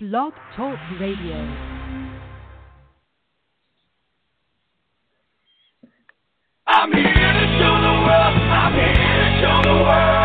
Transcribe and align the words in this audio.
Blog 0.00 0.32
Talk 0.54 0.78
Radio. 1.00 1.34
I'm 6.68 6.92
here 6.92 7.02
to 7.02 7.46
show 7.58 7.74
the 7.82 7.94
world. 8.06 8.36
I'm 8.46 8.74
here 8.74 8.94
to 8.94 9.40
show 9.40 9.60
the 9.64 9.74
world. 9.82 10.17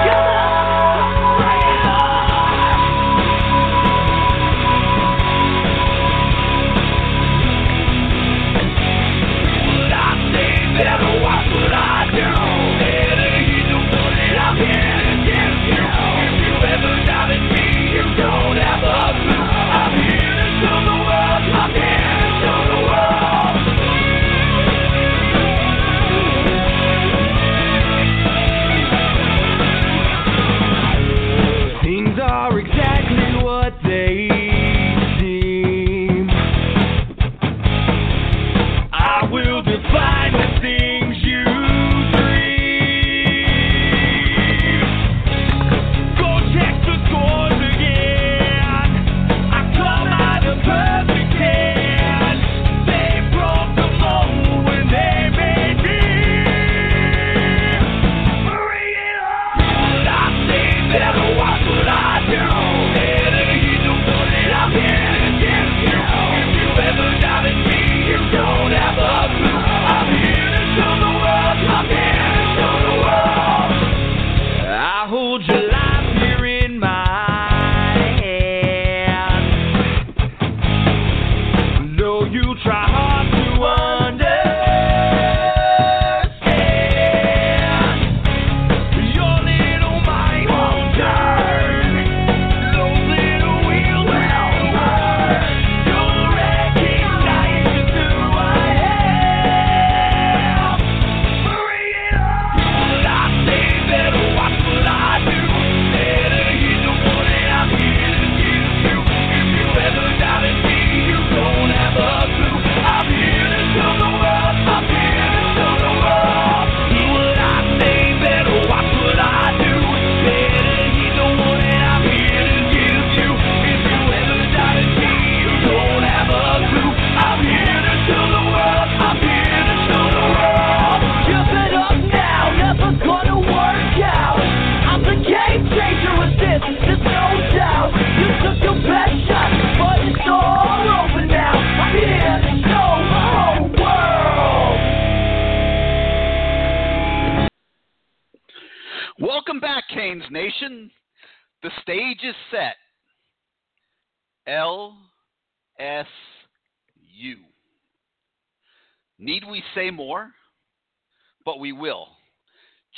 We 161.64 161.72
will. 161.72 162.10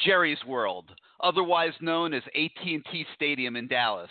Jerry's 0.04 0.44
World, 0.48 0.86
otherwise 1.20 1.74
known 1.82 2.16
as 2.16 2.24
AT&T 2.36 3.06
Stadium 3.14 3.56
in 3.56 3.68
Dallas. 3.68 4.10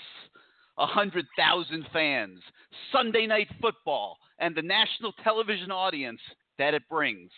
A 0.79 0.87
hundred 0.87 1.27
thousand 1.37 1.85
fans, 1.93 2.39
Sunday 2.93 3.27
night 3.27 3.49
football, 3.61 4.17
and 4.39 4.55
the 4.55 4.63
national 4.63 5.13
television 5.25 5.73
audience 5.73 6.21
that 6.57 6.73
it 6.73 6.85
brings. 6.89 7.33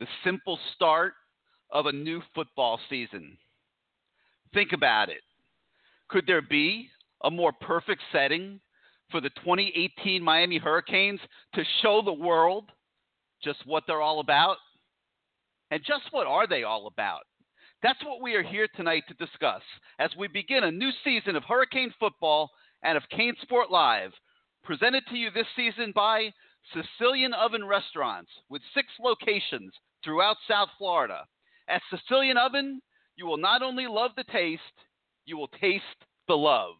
The 0.00 0.06
simple 0.24 0.58
start 0.74 1.12
of 1.70 1.84
a 1.84 1.92
new 1.92 2.22
football 2.34 2.80
season. 2.88 3.36
Think 4.54 4.72
about 4.72 5.10
it. 5.10 5.20
Could 6.08 6.26
there 6.26 6.40
be 6.40 6.88
a 7.24 7.30
more 7.30 7.52
perfect 7.52 8.00
setting 8.10 8.58
for 9.10 9.20
the 9.20 9.28
2018 9.44 10.22
Miami 10.22 10.56
Hurricanes 10.56 11.20
to 11.54 11.62
show 11.82 12.00
the 12.02 12.10
world 12.10 12.70
just 13.42 13.58
what 13.66 13.82
they're 13.86 14.00
all 14.00 14.20
about? 14.20 14.56
And 15.74 15.82
just 15.82 16.04
what 16.12 16.28
are 16.28 16.46
they 16.46 16.62
all 16.62 16.86
about? 16.86 17.22
That's 17.82 17.98
what 18.04 18.22
we 18.22 18.36
are 18.36 18.44
here 18.44 18.68
tonight 18.76 19.02
to 19.08 19.14
discuss 19.14 19.60
as 19.98 20.08
we 20.16 20.28
begin 20.28 20.62
a 20.62 20.70
new 20.70 20.92
season 21.02 21.34
of 21.34 21.42
Hurricane 21.42 21.92
football 21.98 22.48
and 22.84 22.96
of 22.96 23.02
Cane 23.10 23.34
Sport 23.42 23.72
Live, 23.72 24.12
presented 24.62 25.02
to 25.08 25.16
you 25.16 25.30
this 25.32 25.48
season 25.56 25.90
by 25.92 26.30
Sicilian 26.72 27.34
Oven 27.34 27.64
Restaurants 27.64 28.30
with 28.48 28.62
six 28.72 28.86
locations 29.02 29.72
throughout 30.04 30.36
South 30.48 30.68
Florida. 30.78 31.24
At 31.68 31.82
Sicilian 31.90 32.36
Oven, 32.36 32.80
you 33.16 33.26
will 33.26 33.36
not 33.36 33.60
only 33.60 33.88
love 33.88 34.12
the 34.16 34.30
taste, 34.32 34.62
you 35.26 35.36
will 35.36 35.50
taste 35.60 35.82
the 36.28 36.36
love. 36.36 36.74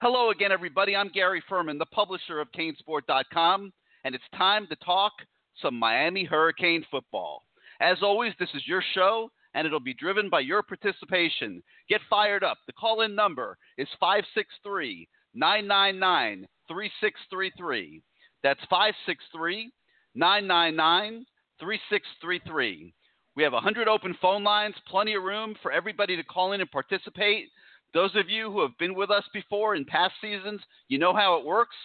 Hello 0.00 0.30
again, 0.30 0.50
everybody. 0.50 0.96
I'm 0.96 1.10
Gary 1.12 1.42
Ferman, 1.46 1.78
the 1.78 1.84
publisher 1.84 2.40
of 2.40 2.48
Canesport.com, 2.52 3.70
and 4.04 4.14
it's 4.14 4.24
time 4.34 4.66
to 4.68 4.76
talk 4.76 5.12
some 5.60 5.78
Miami 5.78 6.24
Hurricane 6.24 6.86
football. 6.90 7.44
As 7.80 7.98
always, 8.02 8.34
this 8.38 8.50
is 8.54 8.66
your 8.66 8.82
show, 8.94 9.30
and 9.54 9.66
it'll 9.66 9.80
be 9.80 9.94
driven 9.94 10.28
by 10.28 10.40
your 10.40 10.62
participation. 10.62 11.62
Get 11.88 12.00
fired 12.08 12.44
up. 12.44 12.58
The 12.66 12.72
call 12.74 13.00
in 13.00 13.14
number 13.14 13.56
is 13.78 13.88
563 13.98 15.08
999 15.34 16.46
3633. 16.68 18.02
That's 18.42 18.60
563 18.68 19.72
999 20.14 21.24
3633. 21.58 22.94
We 23.36 23.42
have 23.42 23.52
100 23.52 23.88
open 23.88 24.16
phone 24.20 24.44
lines, 24.44 24.74
plenty 24.88 25.14
of 25.14 25.22
room 25.22 25.54
for 25.62 25.72
everybody 25.72 26.16
to 26.16 26.24
call 26.24 26.52
in 26.52 26.60
and 26.60 26.70
participate. 26.70 27.48
Those 27.94 28.14
of 28.14 28.28
you 28.28 28.50
who 28.50 28.60
have 28.60 28.76
been 28.78 28.94
with 28.94 29.10
us 29.10 29.24
before 29.32 29.74
in 29.74 29.84
past 29.84 30.14
seasons, 30.20 30.60
you 30.88 30.98
know 30.98 31.14
how 31.14 31.38
it 31.38 31.46
works. 31.46 31.76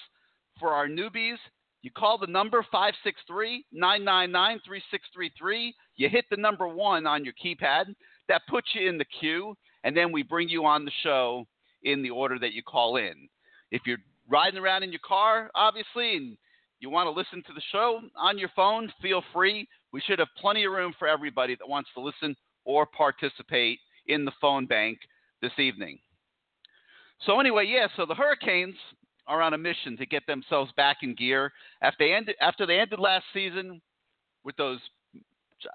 For 0.60 0.70
our 0.70 0.88
newbies, 0.88 1.38
you 1.82 1.92
call 1.92 2.18
the 2.18 2.28
number 2.28 2.66
563 2.72 3.66
999 3.72 4.60
3633. 4.66 5.74
You 5.96 6.10
hit 6.10 6.26
the 6.30 6.38
number 6.38 6.68
one 6.68 7.08
on 7.08 7.24
your 7.24 7.34
keypad. 7.34 7.96
That 8.28 8.42
puts 8.50 8.68
you 8.74 8.90
in 8.90 8.98
the 8.98 9.06
queue, 9.20 9.56
and 9.84 9.96
then 9.96 10.12
we 10.12 10.24
bring 10.24 10.50
you 10.50 10.66
on 10.66 10.84
the 10.84 10.92
show 11.04 11.46
in 11.84 12.02
the 12.02 12.10
order 12.10 12.40
that 12.40 12.54
you 12.54 12.64
call 12.64 12.98
in. 12.98 13.30
If 13.72 13.84
you're 13.86 14.00
riding 14.30 14.60
around 14.60 14.84
in 14.84 14.92
your 14.92 15.02
car, 15.08 15.52
obviously, 15.54 16.18
and 16.18 16.38
you 16.80 16.90
want 16.90 17.08
to 17.08 17.12
listen 17.12 17.44
to 17.48 17.54
the 17.54 17.62
show 17.72 18.02
on 18.18 18.38
your 18.38 18.50
phone, 18.56 18.92
feel 19.02 19.24
free. 19.34 19.68
We 19.92 20.02
should 20.02 20.20
have 20.20 20.28
plenty 20.38 20.66
of 20.66 20.72
room 20.72 20.94
for 20.98 21.08
everybody 21.08 21.56
that 21.56 21.70
wants 21.70 21.90
to 21.94 22.02
listen 22.02 22.36
or 22.66 22.86
participate 22.86 23.80
in 24.08 24.26
the 24.26 24.32
phone 24.42 24.66
bank 24.66 24.98
this 25.42 25.58
evening. 25.58 26.00
So, 27.26 27.40
anyway, 27.40 27.66
yeah, 27.68 27.88
so 27.96 28.06
the 28.06 28.16
Hurricanes 28.16 28.76
are 29.28 29.42
on 29.42 29.54
a 29.54 29.58
mission 29.58 29.98
to 29.98 30.06
get 30.06 30.26
themselves 30.28 30.72
back 30.76 30.98
in 31.02 31.16
gear 31.16 31.52
after 31.82 32.06
they 32.06 32.14
ended, 32.14 32.36
after 32.42 32.66
they 32.66 32.80
ended 32.80 33.00
last 33.00 33.26
season 33.34 33.82
with 34.44 34.56
those, 34.58 34.80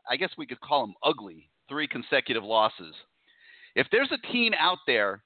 I 0.08 0.16
guess 0.16 0.30
we 0.36 0.46
could 0.46 0.60
call 0.60 0.86
them 0.86 0.94
ugly, 1.02 1.50
three 1.68 1.86
consecutive 1.86 2.44
losses. 2.44 2.94
If 3.74 3.86
there's 3.92 4.12
a 4.12 4.32
team 4.32 4.52
out 4.58 4.78
there 4.86 5.22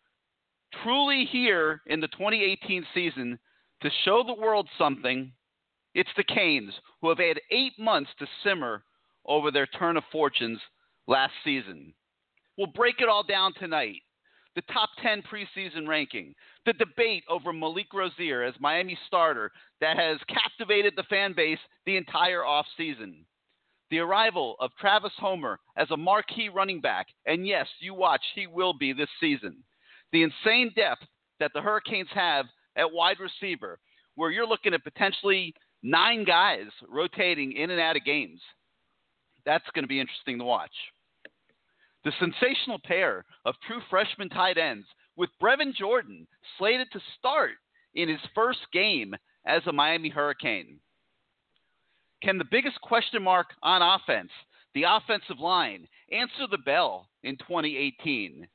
truly 0.83 1.27
here 1.31 1.83
in 1.87 2.01
the 2.01 2.09
2018 2.09 2.87
season 2.95 3.39
To 3.83 3.91
show 4.05 4.23
the 4.25 4.41
world 4.41 4.69
something, 4.79 5.33
it's 5.95 6.11
the 6.17 6.25
Canes, 6.25 6.73
who 7.01 7.09
have 7.09 7.19
had 7.19 7.41
eight 7.51 7.79
months 7.79 8.11
to 8.19 8.27
simmer 8.43 8.83
over 9.27 9.51
their 9.51 9.67
turn 9.67 9.97
of 9.97 10.05
fortunes 10.11 10.61
last 11.07 11.33
season. 11.45 11.93
We'll 12.57 12.69
break 12.69 13.01
it 13.01 13.09
all 13.09 13.23
down 13.23 13.53
tonight. 13.55 14.01
The 14.55 14.63
top 14.73 14.91
10 15.03 15.23
preseason 15.23 15.89
ranking, 15.89 16.35
the 16.65 16.75
debate 16.75 17.25
over 17.29 17.53
Malik 17.53 17.93
Rosier 17.93 18.43
as 18.45 18.55
Miami 18.61 18.97
starter 19.07 19.51
that 19.81 19.99
has 19.99 20.19
captivated 20.29 20.95
the 20.97 21.03
fan 21.05 21.33
base 21.35 21.59
the 21.87 21.97
entire 21.97 22.43
offseason. 22.43 23.25
The 23.95 24.01
arrival 24.01 24.57
of 24.59 24.73
Travis 24.81 25.13
Homer 25.21 25.61
as 25.77 25.89
a 25.93 25.97
marquee 25.97 26.49
running 26.49 26.81
back, 26.81 27.07
and 27.27 27.47
yes, 27.47 27.69
you 27.79 27.95
watch, 27.95 28.23
he 28.35 28.49
will 28.49 28.73
be 28.73 28.93
this 28.93 29.09
season. 29.21 29.63
The 30.11 30.25
insane 30.25 30.73
depth 30.75 31.05
that 31.39 31.53
the 31.55 31.61
Hurricanes 31.61 32.09
have 32.13 32.47
at 32.75 32.93
wide 32.93 33.19
receiver, 33.21 33.79
where 34.17 34.33
you're 34.33 34.49
looking 34.49 34.75
at 34.75 34.83
potentially 34.83 35.55
nine 35.85 36.25
guys 36.25 36.67
rotating 36.89 37.53
in 37.53 37.71
and 37.71 37.81
out 37.81 37.95
of 37.95 38.05
games. 38.05 38.41
That's 39.47 39.71
going 39.77 39.85
to 39.85 39.89
be 39.89 40.01
interesting 40.01 40.39
to 40.39 40.45
watch. 40.45 40.75
The 42.03 42.11
sensational 42.19 42.81
pair 42.83 43.25
of 43.45 43.55
true 43.65 43.81
freshman 43.91 44.29
tight 44.29 44.59
ends 44.59 44.89
with 45.15 45.31
Brevin 45.41 45.73
Jordan 45.73 46.27
slated 46.59 46.89
to 46.95 47.01
start 47.17 47.53
in 47.95 48.09
his 48.09 48.19
first 48.35 48.59
game 48.73 49.15
as 49.47 49.63
a 49.69 49.73
Miami 49.73 50.09
Hurricane. 50.09 50.81
Can 52.23 52.39
the 52.39 52.45
biggest 52.51 52.81
question 52.81 53.23
mark 53.23 53.49
on 53.63 53.83
offense, 53.83 54.31
the 54.75 54.85
offensive 54.89 55.39
line, 55.39 55.87
answer 56.11 56.47
the 56.51 56.59
bell 56.59 57.09
in 57.23 57.37
2018? 57.37 58.47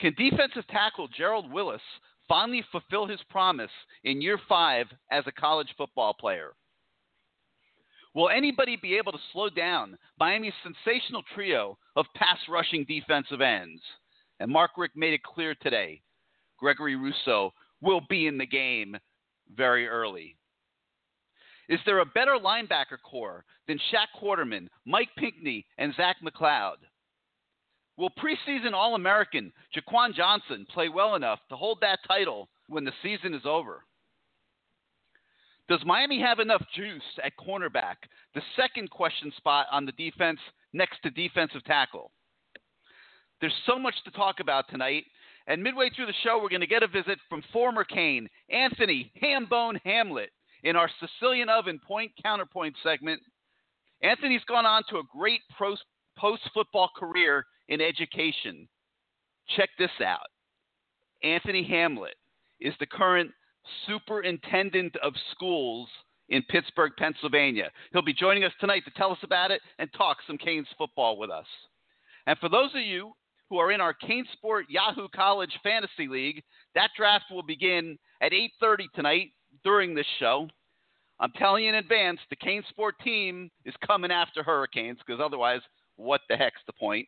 Can 0.00 0.14
defensive 0.16 0.66
tackle 0.68 1.08
Gerald 1.08 1.50
Willis 1.52 1.82
finally 2.28 2.64
fulfill 2.72 3.06
his 3.06 3.20
promise 3.28 3.70
in 4.04 4.22
year 4.22 4.38
five 4.48 4.86
as 5.10 5.24
a 5.26 5.32
college 5.32 5.68
football 5.76 6.14
player? 6.14 6.52
Will 8.14 8.28
anybody 8.28 8.76
be 8.76 8.96
able 8.96 9.12
to 9.12 9.18
slow 9.32 9.50
down 9.50 9.96
Miami's 10.18 10.54
sensational 10.62 11.22
trio 11.34 11.78
of 11.96 12.06
pass 12.16 12.38
rushing 12.48 12.84
defensive 12.84 13.40
ends? 13.40 13.82
And 14.40 14.50
Mark 14.50 14.72
Richt 14.76 14.96
made 14.96 15.12
it 15.12 15.22
clear 15.22 15.54
today 15.54 16.00
Gregory 16.58 16.96
Rousseau 16.96 17.52
will 17.80 18.00
be 18.08 18.26
in 18.26 18.38
the 18.38 18.46
game 18.46 18.96
very 19.54 19.86
early. 19.86 20.36
Is 21.70 21.78
there 21.86 22.00
a 22.00 22.04
better 22.04 22.32
linebacker 22.32 23.00
corps 23.00 23.44
than 23.68 23.78
Shaq 23.78 24.08
Quarterman, 24.20 24.66
Mike 24.84 25.10
Pinckney, 25.16 25.64
and 25.78 25.94
Zach 25.94 26.16
McCloud? 26.20 26.78
Will 27.96 28.10
preseason 28.10 28.72
All 28.72 28.96
American 28.96 29.52
Jaquan 29.74 30.12
Johnson 30.12 30.66
play 30.74 30.88
well 30.88 31.14
enough 31.14 31.38
to 31.48 31.54
hold 31.54 31.78
that 31.80 32.00
title 32.08 32.48
when 32.66 32.84
the 32.84 32.92
season 33.04 33.34
is 33.34 33.42
over? 33.44 33.84
Does 35.68 35.78
Miami 35.84 36.20
have 36.20 36.40
enough 36.40 36.62
juice 36.74 37.02
at 37.22 37.36
cornerback, 37.36 37.96
the 38.34 38.42
second 38.56 38.90
question 38.90 39.32
spot 39.36 39.66
on 39.70 39.86
the 39.86 39.92
defense 39.92 40.40
next 40.72 41.00
to 41.04 41.10
defensive 41.10 41.62
tackle? 41.64 42.10
There's 43.40 43.54
so 43.64 43.78
much 43.78 43.94
to 44.04 44.10
talk 44.10 44.40
about 44.40 44.68
tonight, 44.70 45.04
and 45.46 45.62
midway 45.62 45.88
through 45.90 46.06
the 46.06 46.14
show, 46.24 46.40
we're 46.42 46.48
going 46.48 46.62
to 46.62 46.66
get 46.66 46.82
a 46.82 46.88
visit 46.88 47.20
from 47.28 47.44
former 47.52 47.84
Cane, 47.84 48.28
Anthony 48.50 49.12
Hambone 49.22 49.80
Hamlet, 49.84 50.30
in 50.64 50.76
our 50.76 50.90
Sicilian 51.00 51.48
Oven 51.48 51.80
Point 51.86 52.12
Counterpoint 52.22 52.74
segment. 52.82 53.20
Anthony's 54.02 54.44
gone 54.48 54.66
on 54.66 54.82
to 54.90 54.98
a 54.98 55.02
great 55.16 55.40
post 55.58 55.82
football 56.54 56.90
career 56.96 57.44
in 57.68 57.80
education. 57.80 58.68
Check 59.56 59.70
this 59.78 59.90
out 60.04 60.26
Anthony 61.22 61.64
Hamlet 61.64 62.14
is 62.60 62.74
the 62.80 62.86
current 62.86 63.30
superintendent 63.86 64.96
of 65.02 65.12
schools 65.32 65.88
in 66.28 66.42
Pittsburgh, 66.42 66.92
Pennsylvania. 66.96 67.70
He'll 67.92 68.02
be 68.02 68.14
joining 68.14 68.44
us 68.44 68.52
tonight 68.60 68.84
to 68.84 68.90
tell 68.92 69.10
us 69.10 69.18
about 69.22 69.50
it 69.50 69.60
and 69.78 69.90
talk 69.92 70.18
some 70.26 70.38
Canes 70.38 70.68
football 70.78 71.18
with 71.18 71.30
us. 71.30 71.46
And 72.26 72.38
for 72.38 72.48
those 72.48 72.70
of 72.74 72.82
you 72.82 73.12
who 73.48 73.58
are 73.58 73.72
in 73.72 73.80
our 73.80 73.94
CaneSport 73.94 74.62
Yahoo 74.68 75.08
College 75.14 75.52
Fantasy 75.62 76.06
League, 76.08 76.42
that 76.74 76.90
draft 76.96 77.24
will 77.30 77.42
begin 77.42 77.98
at 78.20 78.32
8:30 78.32 78.88
tonight 78.94 79.32
during 79.64 79.94
this 79.94 80.06
show. 80.18 80.48
I'm 81.20 81.32
telling 81.32 81.64
you 81.64 81.70
in 81.70 81.74
advance, 81.76 82.18
the 82.30 82.36
CaneSport 82.36 82.92
team 83.04 83.50
is 83.64 83.74
coming 83.86 84.10
after 84.10 84.42
Hurricanes 84.42 84.98
because 85.06 85.20
otherwise, 85.22 85.60
what 85.96 86.22
the 86.28 86.36
heck's 86.36 86.62
the 86.66 86.72
point? 86.72 87.06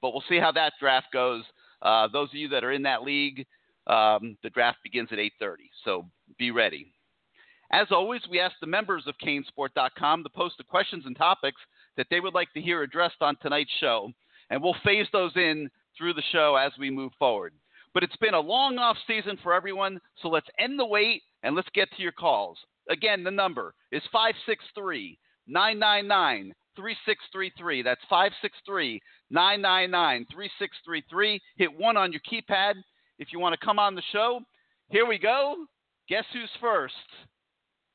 But 0.00 0.12
we'll 0.12 0.24
see 0.28 0.38
how 0.38 0.52
that 0.52 0.72
draft 0.80 1.08
goes. 1.12 1.44
Uh, 1.82 2.08
those 2.08 2.30
of 2.30 2.34
you 2.34 2.48
that 2.48 2.64
are 2.64 2.72
in 2.72 2.82
that 2.82 3.02
league, 3.02 3.46
um, 3.86 4.36
the 4.42 4.50
draft 4.50 4.78
begins 4.82 5.08
at 5.12 5.18
8:30, 5.18 5.70
so 5.84 6.08
be 6.38 6.50
ready. 6.50 6.92
As 7.72 7.86
always, 7.92 8.26
we 8.28 8.40
ask 8.40 8.56
the 8.60 8.66
members 8.66 9.06
of 9.06 9.16
CaneSport.com 9.18 10.22
to 10.22 10.30
post 10.30 10.56
the 10.58 10.64
questions 10.64 11.06
and 11.06 11.16
topics 11.16 11.60
that 11.96 12.06
they 12.10 12.20
would 12.20 12.34
like 12.34 12.52
to 12.54 12.60
hear 12.60 12.82
addressed 12.82 13.20
on 13.20 13.36
tonight's 13.36 13.72
show, 13.78 14.12
and 14.50 14.62
we'll 14.62 14.76
phase 14.84 15.06
those 15.12 15.36
in 15.36 15.70
through 15.96 16.14
the 16.14 16.22
show 16.32 16.56
as 16.56 16.72
we 16.78 16.90
move 16.90 17.12
forward. 17.18 17.52
But 17.92 18.02
it's 18.02 18.16
been 18.16 18.34
a 18.34 18.40
long 18.40 18.78
off 18.78 18.96
season 19.06 19.36
for 19.42 19.52
everyone, 19.52 20.00
so 20.22 20.28
let's 20.28 20.48
end 20.58 20.78
the 20.78 20.86
wait 20.86 21.22
and 21.42 21.56
let's 21.56 21.68
get 21.74 21.88
to 21.96 22.02
your 22.02 22.12
calls. 22.12 22.58
Again, 22.88 23.24
the 23.24 23.30
number 23.30 23.74
is 23.92 24.02
563 24.12 25.18
999 25.46 26.54
3633. 26.76 27.82
That's 27.82 28.00
563 28.08 29.00
999 29.30 30.26
3633. 30.32 31.40
Hit 31.56 31.78
one 31.78 31.96
on 31.96 32.12
your 32.12 32.22
keypad 32.22 32.74
if 33.18 33.28
you 33.32 33.38
want 33.38 33.58
to 33.58 33.64
come 33.64 33.78
on 33.78 33.94
the 33.94 34.02
show. 34.12 34.40
Here 34.90 35.06
we 35.06 35.18
go. 35.18 35.56
Guess 36.08 36.24
who's 36.32 36.50
first? 36.60 36.94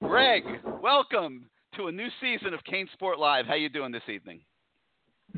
Greg, 0.01 0.43
welcome 0.81 1.49
to 1.75 1.87
a 1.87 1.91
new 1.91 2.07
season 2.21 2.53
of 2.53 2.59
CaneSport 2.63 3.17
Live. 3.17 3.45
How 3.45 3.55
you 3.55 3.69
doing 3.69 3.91
this 3.91 4.07
evening? 4.07 4.41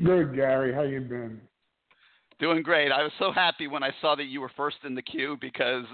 Good, 0.04 0.34
Gary. 0.34 0.72
How 0.72 0.82
you 0.82 1.00
been? 1.00 1.40
Doing 2.38 2.62
great. 2.62 2.92
I 2.92 3.02
was 3.02 3.12
so 3.18 3.32
happy 3.32 3.66
when 3.66 3.82
I 3.82 3.90
saw 4.00 4.14
that 4.14 4.26
you 4.26 4.40
were 4.40 4.50
first 4.56 4.76
in 4.84 4.94
the 4.94 5.02
queue 5.02 5.36
because 5.40 5.84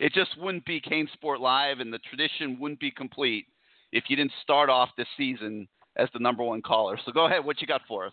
it 0.00 0.12
just 0.12 0.38
wouldn't 0.38 0.66
be 0.66 0.80
CaneSport 0.80 1.40
Live 1.40 1.80
and 1.80 1.92
the 1.92 1.98
tradition 1.98 2.58
wouldn't 2.60 2.80
be 2.80 2.90
complete 2.90 3.46
if 3.90 4.04
you 4.08 4.16
didn't 4.16 4.32
start 4.42 4.68
off 4.68 4.90
this 4.98 5.06
season 5.16 5.66
as 5.96 6.08
the 6.12 6.18
number 6.18 6.42
one 6.42 6.60
caller. 6.60 6.98
So 7.06 7.12
go 7.12 7.26
ahead. 7.26 7.44
What 7.44 7.62
you 7.62 7.66
got 7.66 7.80
for 7.88 8.06
us? 8.06 8.12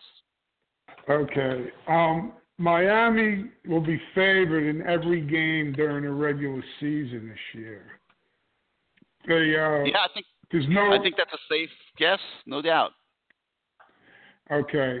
Okay. 1.08 1.70
Um, 1.86 2.32
Miami 2.58 3.50
will 3.66 3.80
be 3.80 4.00
favored 4.14 4.68
in 4.68 4.82
every 4.86 5.20
game 5.20 5.72
during 5.72 6.04
the 6.04 6.12
regular 6.12 6.62
season 6.80 7.28
this 7.28 7.60
year. 7.60 7.82
They, 9.26 9.34
uh, 9.34 9.84
yeah, 9.84 9.98
I 9.98 10.08
think 10.14 10.26
there's 10.50 10.66
no. 10.68 10.92
I 10.92 11.02
think 11.02 11.16
that's 11.16 11.32
a 11.32 11.38
safe 11.48 11.70
guess, 11.98 12.18
no 12.46 12.62
doubt. 12.62 12.92
Okay. 14.50 15.00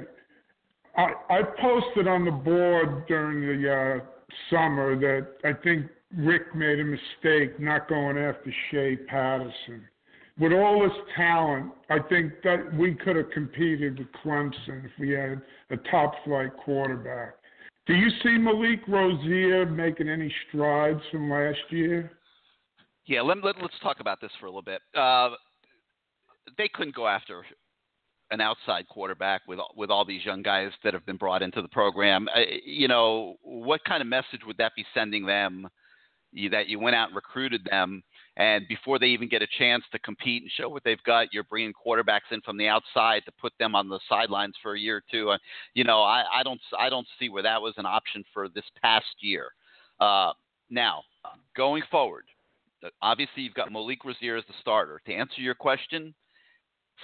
I, 0.96 1.42
posted 1.60 2.06
on 2.06 2.24
the 2.24 2.30
board 2.30 3.06
during 3.06 3.40
the 3.40 3.72
uh, 3.72 4.04
summer 4.50 4.98
that 4.98 5.28
I 5.44 5.52
think 5.62 5.86
Rick 6.16 6.54
made 6.54 6.80
a 6.80 6.84
mistake 6.84 7.58
not 7.58 7.88
going 7.88 8.18
after 8.18 8.52
Shea 8.70 8.96
Patterson. 8.96 9.88
With 10.38 10.52
all 10.52 10.82
his 10.82 10.92
talent, 11.16 11.72
I 11.90 11.98
think 12.08 12.32
that 12.44 12.74
we 12.74 12.94
could 12.94 13.16
have 13.16 13.30
competed 13.30 13.98
with 13.98 14.08
Clemson 14.24 14.84
if 14.84 14.90
we 14.98 15.10
had 15.10 15.40
a 15.70 15.76
top 15.90 16.14
flight 16.24 16.50
quarterback. 16.64 17.34
Do 17.86 17.94
you 17.94 18.08
see 18.22 18.38
Malik 18.38 18.80
Rosier 18.86 19.66
making 19.66 20.08
any 20.08 20.32
strides 20.48 21.00
from 21.10 21.30
last 21.30 21.58
year? 21.70 22.12
Yeah, 23.06 23.22
let, 23.22 23.42
let, 23.42 23.56
us 23.56 23.70
talk 23.82 24.00
about 24.00 24.20
this 24.20 24.30
for 24.38 24.46
a 24.46 24.48
little 24.48 24.62
bit. 24.62 24.80
Uh, 24.94 25.30
they 26.56 26.68
couldn't 26.72 26.94
go 26.94 27.08
after 27.08 27.44
an 28.32 28.40
outside 28.40 28.88
quarterback 28.88 29.42
with 29.46 29.60
with 29.76 29.90
all 29.90 30.04
these 30.04 30.24
young 30.24 30.42
guys 30.42 30.70
that 30.82 30.94
have 30.94 31.06
been 31.06 31.16
brought 31.16 31.42
into 31.42 31.62
the 31.62 31.68
program. 31.68 32.28
Uh, 32.34 32.40
you 32.64 32.88
know, 32.88 33.36
what 33.42 33.84
kind 33.84 34.00
of 34.00 34.08
message 34.08 34.40
would 34.46 34.56
that 34.56 34.72
be 34.74 34.84
sending 34.94 35.24
them? 35.24 35.68
You, 36.34 36.48
that 36.48 36.66
you 36.66 36.80
went 36.80 36.96
out 36.96 37.08
and 37.08 37.14
recruited 37.16 37.60
them, 37.70 38.02
and 38.38 38.66
before 38.66 38.98
they 38.98 39.08
even 39.08 39.28
get 39.28 39.42
a 39.42 39.46
chance 39.58 39.84
to 39.92 39.98
compete 39.98 40.40
and 40.40 40.50
show 40.50 40.66
what 40.66 40.82
they've 40.82 41.02
got, 41.04 41.28
you're 41.30 41.44
bringing 41.44 41.74
quarterbacks 41.74 42.30
in 42.30 42.40
from 42.40 42.56
the 42.56 42.68
outside 42.68 43.22
to 43.26 43.32
put 43.38 43.52
them 43.58 43.74
on 43.74 43.90
the 43.90 44.00
sidelines 44.08 44.54
for 44.62 44.74
a 44.74 44.80
year 44.80 44.96
or 44.96 45.02
two. 45.10 45.28
Uh, 45.28 45.38
you 45.74 45.84
know, 45.84 46.00
I, 46.00 46.24
I 46.34 46.42
don't 46.42 46.60
I 46.78 46.88
don't 46.88 47.06
see 47.18 47.28
where 47.28 47.42
that 47.42 47.60
was 47.60 47.74
an 47.76 47.84
option 47.84 48.24
for 48.32 48.48
this 48.48 48.64
past 48.80 49.14
year. 49.20 49.50
Uh, 50.00 50.32
now, 50.70 51.02
going 51.54 51.82
forward, 51.90 52.24
obviously 53.02 53.42
you've 53.42 53.54
got 53.54 53.70
Malik 53.70 54.02
Rosier 54.02 54.36
as 54.36 54.44
the 54.48 54.54
starter. 54.60 55.02
To 55.04 55.12
answer 55.12 55.42
your 55.42 55.54
question, 55.54 56.14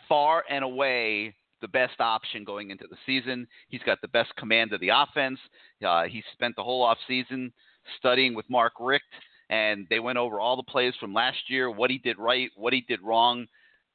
far 0.08 0.44
and 0.48 0.64
away 0.64 1.34
the 1.60 1.68
best 1.68 2.00
option 2.00 2.44
going 2.44 2.70
into 2.70 2.86
the 2.88 2.96
season. 3.06 3.46
He's 3.68 3.82
got 3.84 4.00
the 4.00 4.08
best 4.08 4.34
command 4.36 4.72
of 4.72 4.80
the 4.80 4.90
offense. 4.90 5.38
Uh, 5.84 6.04
he 6.04 6.22
spent 6.32 6.56
the 6.56 6.62
whole 6.62 6.86
offseason 6.86 7.52
studying 7.98 8.34
with 8.34 8.48
Mark 8.48 8.74
Richt, 8.80 9.04
and 9.50 9.86
they 9.90 9.98
went 10.00 10.18
over 10.18 10.40
all 10.40 10.56
the 10.56 10.62
plays 10.62 10.94
from 11.00 11.14
last 11.14 11.38
year, 11.48 11.70
what 11.70 11.90
he 11.90 11.98
did 11.98 12.18
right, 12.18 12.50
what 12.56 12.72
he 12.72 12.82
did 12.82 13.00
wrong. 13.02 13.46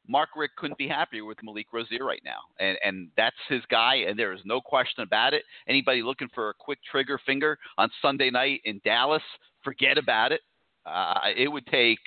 Mark 0.07 0.29
Richt 0.35 0.55
couldn't 0.57 0.77
be 0.77 0.88
happier 0.88 1.23
with 1.23 1.38
Malik 1.41 1.67
Rosier 1.71 2.03
right 2.03 2.21
now, 2.25 2.39
and 2.59 2.77
and 2.83 3.07
that's 3.15 3.35
his 3.47 3.62
guy, 3.69 3.95
and 4.07 4.19
there 4.19 4.33
is 4.33 4.41
no 4.43 4.59
question 4.59 5.01
about 5.01 5.33
it. 5.33 5.43
Anybody 5.67 6.01
looking 6.01 6.27
for 6.35 6.50
a 6.50 6.53
quick 6.53 6.79
trigger 6.89 7.19
finger 7.25 7.57
on 7.77 7.89
Sunday 8.01 8.29
night 8.29 8.59
in 8.65 8.81
Dallas, 8.83 9.23
forget 9.63 9.97
about 9.97 10.33
it. 10.33 10.41
Uh, 10.85 11.19
it 11.38 11.47
would 11.47 11.65
take 11.67 12.00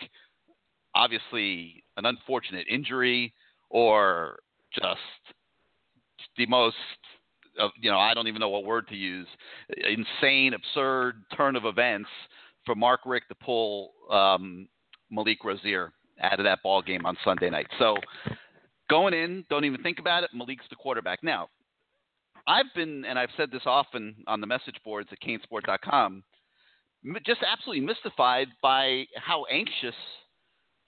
obviously 0.94 1.82
an 1.96 2.04
unfortunate 2.04 2.66
injury 2.68 3.32
or 3.70 4.38
just 4.74 5.00
the 6.36 6.46
most 6.46 6.76
of 7.58 7.70
you 7.80 7.90
know 7.90 7.98
I 7.98 8.14
don't 8.14 8.28
even 8.28 8.40
know 8.40 8.48
what 8.48 8.64
word 8.64 8.88
to 8.88 8.96
use 8.96 9.26
insane 9.68 10.54
absurd 10.54 11.22
turn 11.36 11.56
of 11.56 11.64
events 11.64 12.08
for 12.64 12.74
Mark 12.74 13.00
Richt 13.06 13.28
to 13.28 13.34
pull 13.34 13.92
um, 14.10 14.68
Malik 15.10 15.44
Rosier 15.44 15.92
out 16.20 16.38
of 16.40 16.44
that 16.44 16.62
ball 16.62 16.82
game 16.82 17.06
on 17.06 17.16
Sunday 17.24 17.50
night. 17.50 17.66
So 17.78 17.96
going 18.90 19.14
in, 19.14 19.44
don't 19.48 19.64
even 19.64 19.82
think 19.82 19.98
about 19.98 20.24
it. 20.24 20.30
Malik's 20.34 20.64
the 20.70 20.76
quarterback 20.76 21.22
now. 21.22 21.48
I've 22.46 22.66
been 22.74 23.04
and 23.04 23.18
I've 23.18 23.30
said 23.36 23.50
this 23.50 23.62
often 23.66 24.16
on 24.26 24.40
the 24.40 24.46
message 24.46 24.76
boards 24.84 25.08
at 25.12 25.20
canesport.com 25.20 26.22
just 27.26 27.40
absolutely 27.46 27.84
mystified 27.84 28.48
by 28.62 29.04
how 29.16 29.44
anxious 29.50 29.94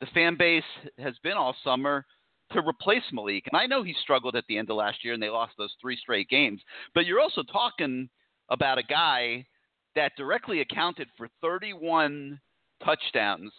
the 0.01 0.07
fan 0.15 0.37
base 0.37 0.63
has 0.99 1.15
been 1.23 1.35
all 1.35 1.55
summer 1.65 2.05
to 2.53 2.61
replace 2.61 3.03
Malik. 3.13 3.45
And 3.51 3.61
I 3.61 3.67
know 3.67 3.83
he 3.83 3.95
struggled 4.03 4.37
at 4.37 4.45
the 4.49 4.57
end 4.59 4.71
of 4.71 4.77
last 4.77 5.05
year 5.05 5.15
and 5.15 5.23
they 5.23 5.29
lost 5.29 5.53
those 5.59 5.75
three 5.81 5.97
straight 5.97 6.29
games. 6.29 6.61
But 6.95 7.07
you're 7.07 7.21
also 7.21 7.43
talking 7.43 8.09
about 8.49 8.79
a 8.79 8.83
guy 8.83 9.47
that 9.95 10.13
directly 10.17 10.61
accounted 10.61 11.09
for 11.17 11.29
31 11.43 12.41
touchdowns 12.85 13.53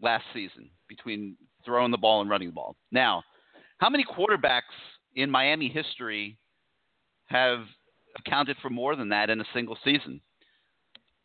last 0.00 0.24
season 0.32 0.70
between 0.88 1.36
throwing 1.64 1.90
the 1.90 1.98
ball 1.98 2.20
and 2.20 2.30
running 2.30 2.48
the 2.48 2.54
ball. 2.54 2.76
Now, 2.92 3.22
how 3.78 3.90
many 3.90 4.04
quarterbacks 4.04 4.62
in 5.16 5.30
Miami 5.30 5.68
history 5.68 6.38
have 7.26 7.60
accounted 8.18 8.56
for 8.60 8.70
more 8.70 8.96
than 8.96 9.08
that 9.10 9.30
in 9.30 9.40
a 9.40 9.46
single 9.54 9.78
season? 9.84 10.20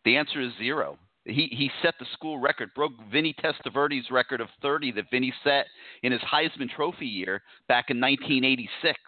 The 0.03 0.17
answer 0.17 0.41
is 0.41 0.51
zero. 0.57 0.97
He 1.25 1.47
he 1.51 1.71
set 1.81 1.95
the 1.99 2.05
school 2.13 2.37
record, 2.37 2.69
broke 2.75 2.93
Vinny 3.11 3.35
Testaverde's 3.43 4.11
record 4.11 4.41
of 4.41 4.47
30 4.61 4.91
that 4.93 5.09
Vinny 5.11 5.33
set 5.43 5.65
in 6.03 6.11
his 6.11 6.21
Heisman 6.21 6.69
Trophy 6.69 7.07
year 7.07 7.41
back 7.67 7.85
in 7.89 7.99
1986. 7.99 8.99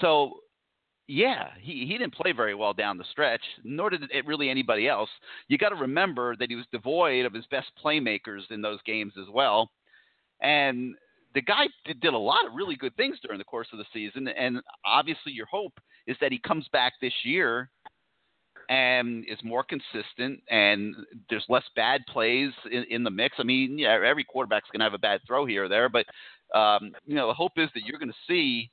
So, 0.00 0.32
yeah, 1.08 1.48
he 1.58 1.86
he 1.86 1.96
didn't 1.96 2.14
play 2.14 2.32
very 2.32 2.54
well 2.54 2.74
down 2.74 2.98
the 2.98 3.04
stretch, 3.10 3.40
nor 3.64 3.88
did 3.88 4.02
it 4.12 4.26
really 4.26 4.50
anybody 4.50 4.86
else. 4.86 5.08
You 5.48 5.56
got 5.56 5.70
to 5.70 5.76
remember 5.76 6.36
that 6.36 6.50
he 6.50 6.56
was 6.56 6.66
devoid 6.72 7.24
of 7.24 7.32
his 7.32 7.46
best 7.46 7.68
playmakers 7.82 8.42
in 8.50 8.60
those 8.60 8.82
games 8.84 9.14
as 9.18 9.26
well, 9.32 9.70
and 10.42 10.94
the 11.34 11.42
guy 11.42 11.68
did, 11.86 12.00
did 12.00 12.14
a 12.14 12.18
lot 12.18 12.46
of 12.46 12.54
really 12.54 12.76
good 12.76 12.94
things 12.96 13.18
during 13.22 13.38
the 13.38 13.44
course 13.44 13.68
of 13.72 13.78
the 13.78 13.84
season. 13.92 14.28
And 14.28 14.60
obviously, 14.84 15.32
your 15.32 15.46
hope 15.46 15.78
is 16.06 16.16
that 16.20 16.32
he 16.32 16.38
comes 16.38 16.66
back 16.72 16.94
this 17.00 17.12
year 17.24 17.70
and 18.70 19.24
is 19.28 19.38
more 19.42 19.64
consistent 19.64 20.40
and 20.48 20.94
there's 21.28 21.44
less 21.48 21.64
bad 21.74 22.02
plays 22.08 22.52
in, 22.70 22.84
in 22.88 23.04
the 23.04 23.10
mix. 23.10 23.36
I 23.38 23.42
mean, 23.42 23.76
yeah, 23.78 23.98
every 24.02 24.24
quarterback's 24.24 24.68
going 24.72 24.78
to 24.78 24.84
have 24.84 24.94
a 24.94 24.98
bad 24.98 25.20
throw 25.26 25.44
here 25.44 25.64
or 25.64 25.68
there, 25.68 25.88
but 25.88 26.06
um, 26.56 26.92
you 27.04 27.16
know, 27.16 27.26
the 27.26 27.34
hope 27.34 27.52
is 27.56 27.68
that 27.74 27.82
you're 27.84 27.98
going 27.98 28.10
to 28.12 28.14
see 28.28 28.70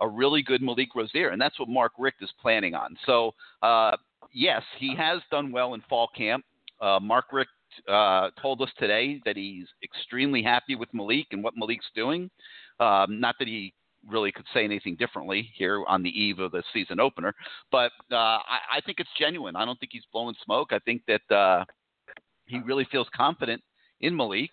a 0.00 0.08
really 0.08 0.42
good 0.42 0.62
Malik 0.62 0.94
Rosier, 0.94 1.28
and 1.30 1.40
that's 1.40 1.58
what 1.58 1.68
Mark 1.68 1.92
Richt 1.98 2.22
is 2.22 2.30
planning 2.40 2.74
on. 2.74 2.96
So, 3.06 3.32
uh, 3.62 3.96
yes, 4.32 4.62
he 4.78 4.94
has 4.96 5.20
done 5.30 5.52
well 5.52 5.74
in 5.74 5.82
fall 5.88 6.08
camp. 6.16 6.44
Uh, 6.80 6.98
Mark 7.00 7.26
Richt 7.32 7.50
uh, 7.88 8.30
told 8.40 8.62
us 8.62 8.70
today 8.78 9.20
that 9.24 9.36
he's 9.36 9.66
extremely 9.82 10.42
happy 10.42 10.74
with 10.74 10.88
Malik 10.94 11.26
and 11.32 11.42
what 11.42 11.54
Malik's 11.56 11.90
doing. 11.94 12.30
Um, 12.78 13.20
not 13.20 13.34
that 13.38 13.48
he 13.48 13.74
really 14.08 14.32
could 14.32 14.46
say 14.54 14.64
anything 14.64 14.96
differently 14.96 15.50
here 15.54 15.84
on 15.86 16.02
the 16.02 16.10
eve 16.10 16.38
of 16.38 16.52
the 16.52 16.62
season 16.72 17.00
opener. 17.00 17.34
But 17.70 17.92
uh, 18.10 18.16
I, 18.16 18.58
I 18.76 18.80
think 18.84 19.00
it's 19.00 19.10
genuine. 19.18 19.56
I 19.56 19.64
don't 19.64 19.78
think 19.78 19.92
he's 19.92 20.04
blowing 20.12 20.34
smoke. 20.44 20.68
I 20.72 20.78
think 20.80 21.02
that 21.06 21.34
uh, 21.34 21.64
he 22.46 22.60
really 22.60 22.86
feels 22.90 23.08
confident 23.14 23.62
in 24.00 24.16
Malik, 24.16 24.50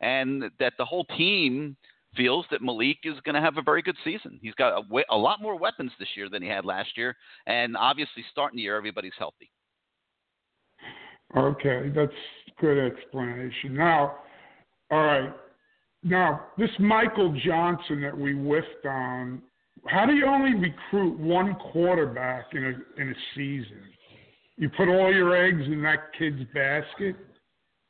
and 0.00 0.44
that 0.58 0.74
the 0.78 0.84
whole 0.84 1.04
team 1.16 1.76
feels 2.16 2.44
that 2.50 2.62
Malik 2.62 2.98
is 3.04 3.14
going 3.24 3.34
to 3.34 3.40
have 3.40 3.56
a 3.56 3.62
very 3.62 3.82
good 3.82 3.96
season. 4.04 4.38
He's 4.42 4.54
got 4.54 4.82
a, 4.82 5.02
a 5.10 5.16
lot 5.16 5.40
more 5.40 5.56
weapons 5.56 5.92
this 5.98 6.08
year 6.16 6.28
than 6.28 6.42
he 6.42 6.48
had 6.48 6.64
last 6.64 6.96
year, 6.96 7.16
and 7.46 7.76
obviously 7.76 8.24
starting 8.30 8.56
the 8.56 8.62
year, 8.62 8.76
everybody's 8.76 9.12
healthy. 9.18 9.50
Okay, 11.36 11.92
that's 11.94 12.12
good 12.60 12.78
explanation. 12.78 13.74
Now, 13.74 14.16
all 14.90 14.98
right, 14.98 15.32
now, 16.02 16.46
this 16.56 16.70
Michael 16.78 17.38
Johnson 17.44 18.00
that 18.00 18.16
we 18.16 18.32
whiffed 18.32 18.86
on, 18.86 19.42
how 19.86 20.06
do 20.06 20.14
you 20.14 20.26
only 20.26 20.54
recruit 20.54 21.18
one 21.18 21.54
quarterback 21.72 22.46
in 22.52 22.64
a 22.64 23.00
in 23.00 23.10
a 23.10 23.14
season? 23.34 23.82
You 24.56 24.70
put 24.70 24.88
all 24.88 25.12
your 25.12 25.36
eggs 25.36 25.62
in 25.66 25.82
that 25.82 26.12
kid's 26.18 26.42
basket. 26.54 27.16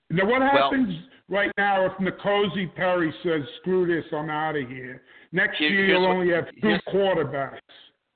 Now, 0.09 0.27
what 0.27 0.43
happens 0.43 0.89
well, 1.29 1.41
right 1.41 1.51
now 1.57 1.87
if 1.87 1.93
N'Kosi 1.93 2.75
Perry 2.75 3.13
says, 3.23 3.43
"Screw 3.61 3.87
this, 3.87 4.05
I'm 4.13 4.31
out 4.31 4.57
of 4.57 4.69
here"? 4.69 5.03
Next 5.33 5.59
here, 5.59 5.71
year 5.71 5.87
you'll 5.87 6.07
only 6.07 6.33
have 6.33 6.47
two 6.61 6.77
quarterbacks. 6.93 7.61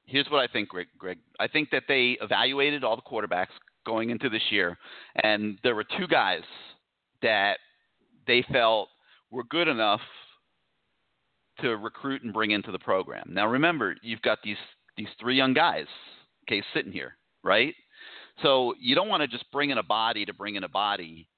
Here's 0.06 0.26
what 0.28 0.40
I 0.40 0.52
think, 0.52 0.68
Greg. 0.68 0.88
Greg, 0.98 1.18
I 1.38 1.46
think 1.46 1.70
that 1.70 1.84
they 1.88 2.18
evaluated 2.20 2.84
all 2.84 2.96
the 2.96 3.02
quarterbacks 3.02 3.46
going 3.86 4.10
into 4.10 4.28
this 4.28 4.42
year, 4.50 4.76
and 5.22 5.58
there 5.62 5.74
were 5.74 5.84
two 5.84 6.06
guys 6.08 6.42
that 7.22 7.58
they 8.26 8.42
felt 8.52 8.88
were 9.34 9.44
good 9.44 9.68
enough 9.68 10.00
to 11.60 11.76
recruit 11.76 12.22
and 12.22 12.32
bring 12.32 12.52
into 12.52 12.72
the 12.72 12.78
program. 12.78 13.24
Now 13.28 13.46
remember, 13.48 13.96
you've 14.02 14.22
got 14.22 14.38
these 14.42 14.56
these 14.96 15.08
three 15.20 15.36
young 15.36 15.54
guys, 15.54 15.86
okay, 16.46 16.62
sitting 16.72 16.92
here, 16.92 17.16
right? 17.42 17.74
So 18.42 18.74
you 18.80 18.94
don't 18.94 19.08
want 19.08 19.22
to 19.22 19.28
just 19.28 19.50
bring 19.50 19.70
in 19.70 19.78
a 19.78 19.82
body 19.82 20.24
to 20.24 20.32
bring 20.32 20.54
in 20.54 20.64
a 20.64 20.68
body. 20.68 21.28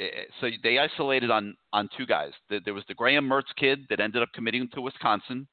Eh, 0.00 0.04
eh, 0.04 0.22
so 0.40 0.48
they 0.62 0.78
isolated 0.78 1.30
on 1.30 1.54
on 1.72 1.88
two 1.96 2.06
guys. 2.06 2.32
There 2.48 2.74
was 2.74 2.84
the 2.88 2.94
Graham 2.94 3.28
Mertz 3.28 3.54
kid 3.56 3.80
that 3.90 4.00
ended 4.00 4.22
up 4.22 4.30
committing 4.34 4.68
to 4.74 4.80
Wisconsin, 4.80 5.46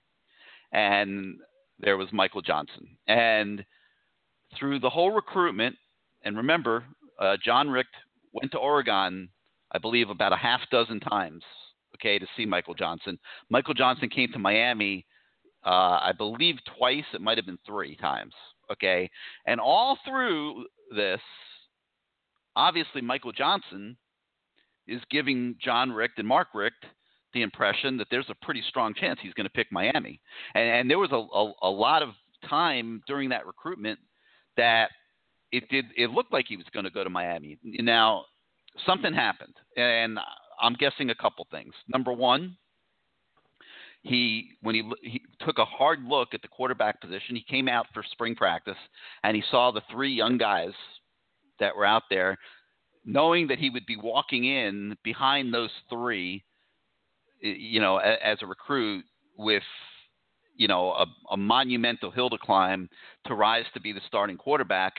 and 0.71 1.35
there 1.79 1.97
was 1.97 2.07
Michael 2.13 2.41
Johnson. 2.41 2.97
And 3.07 3.65
through 4.57 4.79
the 4.79 4.89
whole 4.89 5.11
recruitment, 5.11 5.75
and 6.23 6.37
remember, 6.37 6.85
uh, 7.19 7.37
John 7.43 7.69
Richt 7.69 7.95
went 8.33 8.51
to 8.51 8.57
Oregon 8.57 9.29
I 9.71 9.77
believe, 9.77 10.09
about 10.09 10.33
a 10.33 10.37
half 10.37 10.61
dozen 10.71 10.99
times, 10.99 11.43
okay, 11.95 12.19
to 12.19 12.25
see 12.35 12.45
Michael 12.45 12.73
Johnson. 12.73 13.19
Michael 13.49 13.73
Johnson 13.73 14.09
came 14.09 14.31
to 14.31 14.39
Miami, 14.39 15.05
uh, 15.65 15.99
I 16.01 16.11
believe, 16.17 16.55
twice. 16.77 17.05
It 17.13 17.21
might 17.21 17.37
have 17.37 17.45
been 17.45 17.59
three 17.65 17.95
times, 17.95 18.33
okay. 18.71 19.09
And 19.45 19.59
all 19.59 19.97
through 20.07 20.65
this, 20.95 21.21
obviously, 22.55 23.01
Michael 23.01 23.31
Johnson 23.31 23.97
is 24.87 25.01
giving 25.11 25.55
John 25.63 25.91
Richt 25.91 26.17
and 26.17 26.27
Mark 26.27 26.47
Richt 26.53 26.85
the 27.33 27.43
impression 27.43 27.97
that 27.97 28.07
there's 28.09 28.29
a 28.29 28.45
pretty 28.45 28.63
strong 28.69 28.93
chance 28.93 29.19
he's 29.21 29.33
going 29.33 29.45
to 29.45 29.51
pick 29.51 29.71
Miami. 29.71 30.19
And, 30.55 30.63
and 30.63 30.89
there 30.89 30.97
was 30.97 31.11
a, 31.11 31.15
a, 31.15 31.69
a 31.69 31.69
lot 31.69 32.01
of 32.01 32.09
time 32.49 33.01
during 33.07 33.29
that 33.29 33.45
recruitment 33.45 33.99
that 34.57 34.89
it 35.51 35.67
did 35.69 35.85
it 35.95 36.11
looked 36.11 36.33
like 36.33 36.45
he 36.47 36.57
was 36.57 36.65
going 36.73 36.85
to 36.85 36.91
go 36.91 37.03
to 37.03 37.09
Miami. 37.09 37.57
Now 37.63 38.25
something 38.85 39.13
happened, 39.13 39.55
and 39.77 40.19
I'm 40.61 40.73
guessing 40.73 41.09
a 41.09 41.15
couple 41.15 41.47
things. 41.51 41.73
Number 41.87 42.11
one, 42.11 42.57
he 44.01 44.51
when 44.61 44.75
he 44.75 44.83
he 45.01 45.21
took 45.45 45.57
a 45.57 45.65
hard 45.65 46.03
look 46.03 46.33
at 46.33 46.41
the 46.41 46.47
quarterback 46.47 47.01
position, 47.01 47.35
he 47.35 47.43
came 47.49 47.67
out 47.67 47.87
for 47.93 48.03
spring 48.11 48.35
practice 48.35 48.77
and 49.23 49.35
he 49.35 49.43
saw 49.51 49.71
the 49.71 49.81
three 49.91 50.11
young 50.11 50.37
guys 50.37 50.71
that 51.59 51.75
were 51.75 51.85
out 51.85 52.03
there, 52.09 52.37
knowing 53.05 53.47
that 53.47 53.59
he 53.59 53.69
would 53.69 53.85
be 53.85 53.97
walking 53.97 54.45
in 54.45 54.95
behind 55.03 55.53
those 55.53 55.71
three, 55.89 56.43
you 57.41 57.81
know, 57.81 57.97
as 57.97 58.37
a 58.41 58.47
recruit 58.47 59.03
with 59.37 59.63
you 60.55 60.67
know 60.67 60.91
a, 60.91 61.05
a 61.31 61.37
monumental 61.37 62.11
hill 62.11 62.29
to 62.29 62.37
climb 62.37 62.89
to 63.25 63.33
rise 63.33 63.65
to 63.73 63.81
be 63.81 63.91
the 63.91 64.01
starting 64.07 64.37
quarterback 64.37 64.93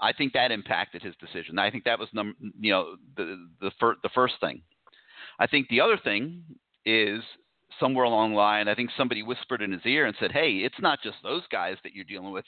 I 0.00 0.12
think 0.12 0.32
that 0.32 0.52
impacted 0.52 1.02
his 1.02 1.14
decision. 1.16 1.58
I 1.58 1.70
think 1.70 1.84
that 1.84 1.98
was 1.98 2.08
num- 2.12 2.36
you 2.60 2.72
know 2.72 2.96
the 3.16 3.48
the, 3.60 3.70
fir- 3.80 3.96
the 4.02 4.10
first 4.14 4.34
thing. 4.40 4.62
I 5.38 5.46
think 5.46 5.68
the 5.68 5.80
other 5.80 5.98
thing 6.02 6.42
is 6.84 7.20
somewhere 7.80 8.04
along 8.04 8.30
the 8.30 8.36
line. 8.36 8.68
I 8.68 8.74
think 8.74 8.90
somebody 8.96 9.22
whispered 9.22 9.62
in 9.62 9.72
his 9.72 9.84
ear 9.84 10.06
and 10.06 10.16
said, 10.20 10.32
"Hey, 10.32 10.58
it's 10.58 10.80
not 10.80 11.00
just 11.02 11.16
those 11.22 11.42
guys 11.50 11.76
that 11.82 11.94
you're 11.94 12.04
dealing 12.04 12.32
with. 12.32 12.44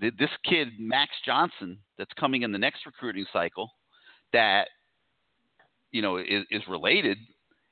This 0.00 0.30
kid 0.44 0.68
Max 0.78 1.12
Johnson 1.24 1.78
that's 1.98 2.12
coming 2.18 2.42
in 2.42 2.52
the 2.52 2.58
next 2.58 2.86
recruiting 2.86 3.26
cycle, 3.32 3.70
that 4.32 4.68
you 5.92 6.02
know 6.02 6.16
is, 6.16 6.44
is 6.50 6.62
related, 6.68 7.18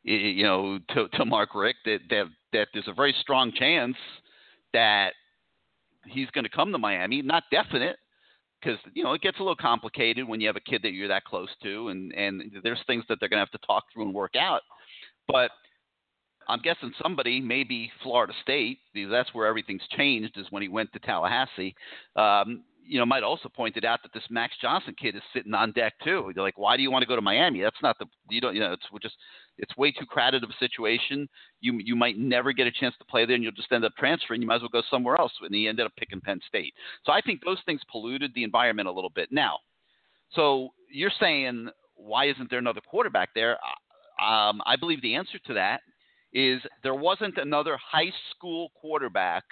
you 0.04 0.44
know, 0.44 0.78
to, 0.94 1.08
to 1.08 1.24
Mark 1.24 1.54
Richt. 1.54 1.78
That, 1.84 1.98
that 2.10 2.24
that 2.52 2.68
there's 2.72 2.88
a 2.88 2.94
very 2.94 3.14
strong 3.20 3.52
chance 3.52 3.96
that 4.72 5.12
he's 6.06 6.30
going 6.30 6.44
to 6.44 6.50
come 6.50 6.72
to 6.72 6.78
Miami. 6.78 7.22
Not 7.22 7.44
definite, 7.50 7.96
because 8.62 8.78
you 8.94 9.02
know 9.02 9.12
it 9.12 9.20
gets 9.20 9.38
a 9.38 9.42
little 9.42 9.56
complicated 9.56 10.26
when 10.26 10.40
you 10.40 10.46
have 10.46 10.56
a 10.56 10.60
kid 10.60 10.82
that 10.82 10.92
you're 10.92 11.08
that 11.08 11.24
close 11.24 11.48
to, 11.62 11.88
and 11.88 12.12
and 12.12 12.52
there's 12.62 12.80
things 12.86 13.04
that 13.08 13.18
they're 13.20 13.28
going 13.28 13.44
to 13.44 13.50
have 13.50 13.60
to 13.60 13.66
talk 13.66 13.84
through 13.92 14.04
and 14.04 14.14
work 14.14 14.34
out. 14.38 14.62
But 15.28 15.50
I'm 16.48 16.60
guessing 16.60 16.92
somebody, 17.00 17.40
maybe 17.40 17.90
Florida 18.02 18.32
State, 18.42 18.78
because 18.92 19.10
that's 19.10 19.32
where 19.34 19.46
everything's 19.46 19.86
changed, 19.96 20.36
is 20.36 20.46
when 20.50 20.62
he 20.62 20.68
went 20.68 20.92
to 20.92 20.98
Tallahassee. 21.00 21.74
Um, 22.16 22.64
you 22.84 22.98
know, 22.98 23.06
might 23.06 23.22
also 23.22 23.48
pointed 23.48 23.84
out 23.84 24.02
that 24.02 24.12
this 24.12 24.24
Max 24.30 24.54
Johnson 24.60 24.94
kid 25.00 25.16
is 25.16 25.22
sitting 25.34 25.54
on 25.54 25.72
deck 25.72 25.94
too. 26.04 26.32
They're 26.34 26.42
like, 26.42 26.58
why 26.58 26.76
do 26.76 26.82
you 26.82 26.90
want 26.90 27.02
to 27.02 27.08
go 27.08 27.16
to 27.16 27.22
Miami? 27.22 27.62
That's 27.62 27.82
not 27.82 27.98
the 27.98 28.06
you 28.30 28.40
don't 28.40 28.54
you 28.54 28.60
know 28.60 28.72
it's 28.72 28.86
just 29.02 29.16
it's 29.58 29.76
way 29.76 29.92
too 29.92 30.06
crowded 30.06 30.44
of 30.44 30.50
a 30.50 30.58
situation. 30.58 31.28
You 31.60 31.78
you 31.82 31.96
might 31.96 32.18
never 32.18 32.52
get 32.52 32.66
a 32.66 32.72
chance 32.72 32.94
to 32.98 33.04
play 33.04 33.24
there, 33.26 33.34
and 33.34 33.42
you'll 33.44 33.52
just 33.52 33.72
end 33.72 33.84
up 33.84 33.92
transferring. 33.98 34.42
You 34.42 34.48
might 34.48 34.56
as 34.56 34.62
well 34.62 34.70
go 34.72 34.82
somewhere 34.90 35.16
else. 35.16 35.32
And 35.40 35.54
he 35.54 35.68
ended 35.68 35.86
up 35.86 35.92
picking 35.96 36.20
Penn 36.20 36.40
State. 36.46 36.74
So 37.04 37.12
I 37.12 37.20
think 37.20 37.40
those 37.44 37.60
things 37.66 37.80
polluted 37.90 38.32
the 38.34 38.44
environment 38.44 38.88
a 38.88 38.92
little 38.92 39.10
bit. 39.10 39.30
Now, 39.30 39.58
so 40.34 40.70
you're 40.90 41.12
saying 41.20 41.68
why 41.94 42.28
isn't 42.28 42.50
there 42.50 42.58
another 42.58 42.80
quarterback 42.80 43.30
there? 43.34 43.52
Um, 44.20 44.60
I 44.66 44.76
believe 44.78 45.02
the 45.02 45.14
answer 45.14 45.38
to 45.46 45.54
that 45.54 45.80
is 46.32 46.60
there 46.82 46.94
wasn't 46.94 47.36
another 47.38 47.76
high 47.76 48.12
school 48.30 48.70
quarterback 48.80 49.44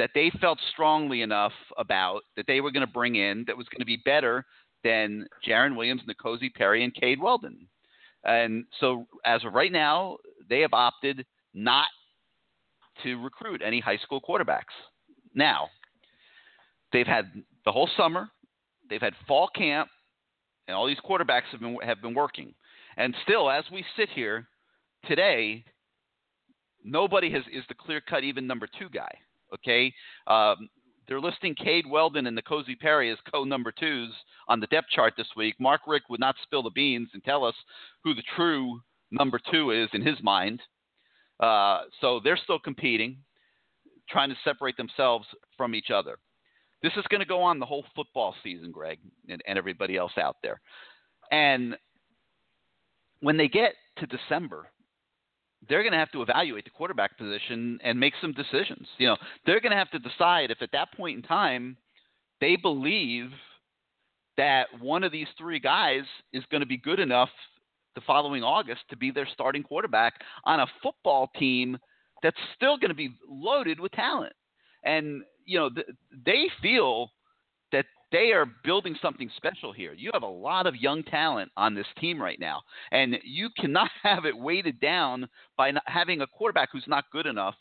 that 0.00 0.10
they 0.14 0.32
felt 0.40 0.58
strongly 0.72 1.20
enough 1.20 1.52
about 1.76 2.22
that 2.34 2.46
they 2.46 2.62
were 2.62 2.70
going 2.70 2.86
to 2.86 2.90
bring 2.90 3.16
in 3.16 3.44
that 3.46 3.54
was 3.54 3.66
going 3.68 3.80
to 3.80 3.84
be 3.84 4.00
better 4.02 4.46
than 4.82 5.26
Jarren 5.46 5.76
Williams, 5.76 6.00
N'Kosi 6.08 6.54
Perry, 6.54 6.84
and 6.84 6.94
Cade 6.94 7.20
Weldon. 7.20 7.68
And 8.24 8.64
so, 8.80 9.06
as 9.26 9.44
of 9.44 9.52
right 9.52 9.70
now, 9.70 10.16
they 10.48 10.60
have 10.60 10.72
opted 10.72 11.26
not 11.52 11.88
to 13.02 13.22
recruit 13.22 13.60
any 13.62 13.78
high 13.78 13.98
school 13.98 14.22
quarterbacks. 14.26 14.72
Now, 15.34 15.68
they've 16.94 17.06
had 17.06 17.26
the 17.66 17.72
whole 17.72 17.90
summer, 17.94 18.30
they've 18.88 19.02
had 19.02 19.12
fall 19.28 19.50
camp, 19.54 19.90
and 20.66 20.74
all 20.74 20.86
these 20.86 20.96
quarterbacks 21.06 21.50
have 21.52 21.60
been 21.60 21.76
have 21.84 22.00
been 22.00 22.14
working. 22.14 22.54
And 22.96 23.14
still, 23.24 23.50
as 23.50 23.64
we 23.70 23.84
sit 23.98 24.08
here 24.14 24.48
today, 25.06 25.62
nobody 26.82 27.30
has 27.32 27.42
is 27.52 27.64
the 27.68 27.74
clear 27.74 28.00
cut 28.00 28.24
even 28.24 28.46
number 28.46 28.66
two 28.78 28.88
guy. 28.88 29.12
Okay, 29.54 29.92
um, 30.26 30.68
they're 31.08 31.20
listing 31.20 31.54
Cade 31.56 31.86
Weldon 31.88 32.26
and 32.26 32.38
N'Kosi 32.38 32.78
Perry 32.78 33.10
as 33.10 33.18
co 33.32 33.44
number 33.44 33.72
twos 33.72 34.12
on 34.48 34.60
the 34.60 34.68
depth 34.68 34.88
chart 34.90 35.14
this 35.16 35.26
week. 35.36 35.56
Mark 35.58 35.80
Richt 35.86 36.06
would 36.08 36.20
not 36.20 36.36
spill 36.42 36.62
the 36.62 36.70
beans 36.70 37.08
and 37.14 37.24
tell 37.24 37.44
us 37.44 37.54
who 38.04 38.14
the 38.14 38.22
true 38.36 38.80
number 39.10 39.40
two 39.50 39.72
is 39.72 39.88
in 39.92 40.02
his 40.02 40.22
mind. 40.22 40.60
Uh, 41.40 41.82
so 42.00 42.20
they're 42.22 42.36
still 42.36 42.58
competing, 42.58 43.16
trying 44.08 44.28
to 44.28 44.36
separate 44.44 44.76
themselves 44.76 45.26
from 45.56 45.74
each 45.74 45.90
other. 45.92 46.16
This 46.82 46.92
is 46.96 47.04
going 47.10 47.20
to 47.20 47.26
go 47.26 47.42
on 47.42 47.58
the 47.58 47.66
whole 47.66 47.84
football 47.94 48.34
season, 48.42 48.70
Greg, 48.70 48.98
and, 49.28 49.42
and 49.46 49.58
everybody 49.58 49.96
else 49.96 50.12
out 50.16 50.36
there. 50.42 50.60
And 51.32 51.76
when 53.20 53.36
they 53.36 53.48
get 53.48 53.74
to 53.98 54.06
December, 54.06 54.68
they're 55.68 55.82
going 55.82 55.92
to 55.92 55.98
have 55.98 56.12
to 56.12 56.22
evaluate 56.22 56.64
the 56.64 56.70
quarterback 56.70 57.18
position 57.18 57.78
and 57.84 57.98
make 57.98 58.14
some 58.20 58.32
decisions. 58.32 58.86
You 58.98 59.08
know, 59.08 59.16
they're 59.44 59.60
going 59.60 59.72
to 59.72 59.78
have 59.78 59.90
to 59.90 59.98
decide 59.98 60.50
if 60.50 60.62
at 60.62 60.72
that 60.72 60.92
point 60.96 61.16
in 61.16 61.22
time 61.22 61.76
they 62.40 62.56
believe 62.56 63.30
that 64.36 64.66
one 64.80 65.04
of 65.04 65.12
these 65.12 65.26
three 65.36 65.58
guys 65.58 66.02
is 66.32 66.44
going 66.50 66.62
to 66.62 66.66
be 66.66 66.78
good 66.78 66.98
enough 66.98 67.28
the 67.94 68.00
following 68.06 68.42
August 68.42 68.82
to 68.88 68.96
be 68.96 69.10
their 69.10 69.28
starting 69.32 69.62
quarterback 69.62 70.14
on 70.44 70.60
a 70.60 70.66
football 70.82 71.30
team 71.38 71.76
that's 72.22 72.36
still 72.56 72.78
going 72.78 72.88
to 72.90 72.94
be 72.94 73.10
loaded 73.28 73.80
with 73.80 73.92
talent. 73.92 74.32
And 74.84 75.22
you 75.44 75.58
know, 75.58 75.68
th- 75.68 75.86
they 76.24 76.46
feel 76.62 77.10
that 77.72 77.86
they 78.12 78.32
are 78.32 78.46
building 78.64 78.96
something 79.00 79.30
special 79.36 79.72
here. 79.72 79.92
You 79.92 80.10
have 80.12 80.22
a 80.22 80.28
lot 80.28 80.66
of 80.66 80.74
young 80.76 81.02
talent 81.04 81.50
on 81.56 81.74
this 81.74 81.86
team 82.00 82.20
right 82.20 82.40
now, 82.40 82.60
and 82.92 83.16
you 83.22 83.48
cannot 83.56 83.90
have 84.02 84.24
it 84.24 84.36
weighted 84.36 84.80
down 84.80 85.28
by 85.56 85.72
having 85.86 86.20
a 86.20 86.26
quarterback 86.26 86.70
who's 86.72 86.84
not 86.86 87.04
good 87.12 87.26
enough 87.26 87.54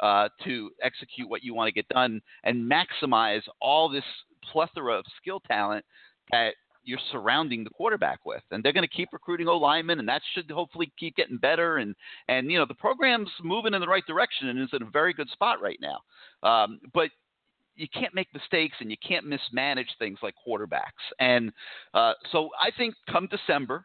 uh, 0.00 0.28
to 0.44 0.70
execute 0.82 1.28
what 1.28 1.44
you 1.44 1.54
want 1.54 1.68
to 1.68 1.72
get 1.72 1.88
done 1.88 2.20
and 2.44 2.70
maximize 2.70 3.42
all 3.60 3.88
this 3.88 4.04
plethora 4.52 4.98
of 4.98 5.04
skill 5.20 5.40
talent 5.40 5.84
that 6.30 6.54
you're 6.84 6.98
surrounding 7.12 7.64
the 7.64 7.70
quarterback 7.70 8.20
with. 8.26 8.42
And 8.50 8.62
they're 8.62 8.72
going 8.72 8.86
to 8.86 8.96
keep 8.96 9.08
recruiting 9.12 9.48
O 9.48 9.56
linemen, 9.56 9.98
and 9.98 10.08
that 10.08 10.22
should 10.34 10.50
hopefully 10.50 10.92
keep 10.98 11.16
getting 11.16 11.38
better. 11.38 11.78
And 11.78 11.94
and 12.28 12.50
you 12.50 12.58
know 12.58 12.66
the 12.66 12.74
program's 12.74 13.30
moving 13.42 13.74
in 13.74 13.80
the 13.80 13.86
right 13.86 14.06
direction 14.06 14.48
and 14.48 14.60
is 14.60 14.68
in 14.72 14.82
a 14.82 14.90
very 14.90 15.12
good 15.12 15.30
spot 15.30 15.62
right 15.62 15.78
now. 15.80 16.00
Um, 16.48 16.80
but 16.92 17.10
you 17.76 17.88
can't 17.92 18.14
make 18.14 18.28
mistakes 18.32 18.76
and 18.80 18.90
you 18.90 18.96
can't 19.06 19.26
mismanage 19.26 19.88
things 19.98 20.18
like 20.22 20.34
quarterbacks. 20.46 21.02
And 21.18 21.52
uh, 21.92 22.12
so 22.32 22.50
I 22.60 22.70
think 22.76 22.94
come 23.10 23.28
December, 23.30 23.84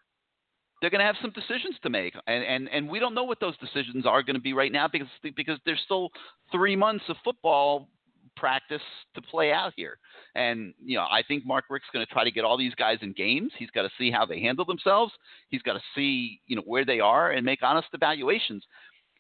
they're 0.82 0.89
going 0.89 0.99
to 0.99 1.06
have 1.06 1.17
some 1.21 1.32
decisions 1.32 1.75
to 1.84 1.89
make, 1.89 2.13
and, 2.28 2.43
and 2.43 2.69
and 2.69 2.89
we 2.89 2.99
don't 2.99 3.13
know 3.13 3.25
what 3.25 3.39
those 3.39 3.58
decisions 3.58 4.06
are 4.06 4.23
going 4.23 4.36
to 4.36 4.41
be 4.41 4.54
right 4.54 4.71
now 4.71 4.88
because 4.88 5.08
because 5.36 5.60
there's 5.65 5.82
still 5.84 6.10
three 6.52 6.75
months 6.75 7.04
of 7.10 7.17
football 7.23 7.89
practice 8.38 8.82
to 9.15 9.21
play 9.21 9.52
out 9.52 9.73
here. 9.75 9.97
And 10.36 10.73
you 10.82 10.95
know, 10.95 11.04
I 11.04 11.21
think 11.28 11.45
Mark 11.45 11.65
Richt's 11.69 11.89
going 11.91 12.06
to 12.06 12.12
try 12.12 12.23
to 12.23 12.32
get 12.32 12.45
all 12.45 12.58
these 12.58 12.75
guys 12.75 12.97
in 13.02 13.12
games. 13.12 13.52
He's 13.58 13.71
got 13.71 13.82
to 13.82 13.89
see 13.97 14.10
how 14.10 14.25
they 14.25 14.39
handle 14.39 14.63
themselves. 14.63 15.12
He's 15.49 15.62
got 15.62 15.73
to 15.73 15.82
see 15.95 16.39
you 16.47 16.56
know 16.56 16.63
where 16.65 16.86
they 16.86 17.02
are 17.02 17.32
and 17.32 17.45
make 17.45 17.60
honest 17.62 17.89
evaluations. 17.93 18.63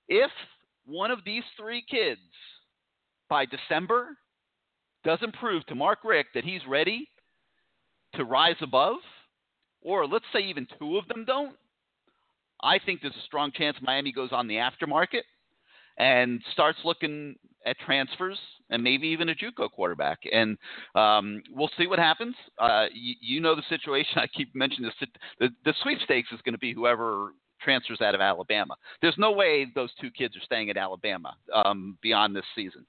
If 0.07 0.31
one 0.85 1.11
of 1.11 1.19
these 1.25 1.43
three 1.57 1.83
kids 1.89 2.21
by 3.29 3.45
December 3.45 4.17
doesn't 5.03 5.33
prove 5.35 5.65
to 5.67 5.75
Mark 5.75 5.99
Richt 6.03 6.29
that 6.33 6.43
he's 6.43 6.61
ready 6.67 7.07
to 8.15 8.23
rise 8.23 8.55
above, 8.61 8.97
or 9.81 10.07
let's 10.07 10.25
say 10.33 10.39
even 10.39 10.67
two 10.77 10.97
of 10.97 11.07
them 11.07 11.25
don't, 11.25 11.55
I 12.61 12.79
think 12.85 13.01
there's 13.01 13.15
a 13.15 13.25
strong 13.25 13.51
chance 13.51 13.77
Miami 13.81 14.11
goes 14.11 14.29
on 14.31 14.47
the 14.47 14.55
aftermarket 14.55 15.21
and 15.97 16.41
starts 16.53 16.79
looking 16.83 17.35
at 17.65 17.77
transfers 17.79 18.37
and 18.69 18.83
maybe 18.83 19.07
even 19.07 19.29
a 19.29 19.35
JUCO 19.35 19.71
quarterback. 19.71 20.19
And 20.31 20.57
um, 20.95 21.41
we'll 21.51 21.71
see 21.77 21.87
what 21.87 21.99
happens. 21.99 22.35
Uh, 22.57 22.85
you, 22.93 23.15
you, 23.21 23.41
know 23.41 23.55
the 23.55 23.63
situation. 23.69 24.17
I 24.17 24.27
keep 24.27 24.53
mentioning 24.55 24.89
this. 24.99 25.09
The, 25.39 25.49
the 25.65 25.73
sweepstakes 25.81 26.29
is 26.31 26.39
going 26.43 26.53
to 26.53 26.59
be 26.59 26.73
whoever 26.73 27.33
transfers 27.61 28.01
out 28.01 28.15
of 28.15 28.21
Alabama. 28.21 28.75
There's 29.01 29.17
no 29.17 29.31
way 29.31 29.67
those 29.75 29.91
two 29.99 30.11
kids 30.11 30.35
are 30.37 30.41
staying 30.41 30.69
at 30.69 30.77
Alabama 30.77 31.35
um, 31.53 31.97
beyond 32.01 32.35
this 32.35 32.45
season. 32.55 32.85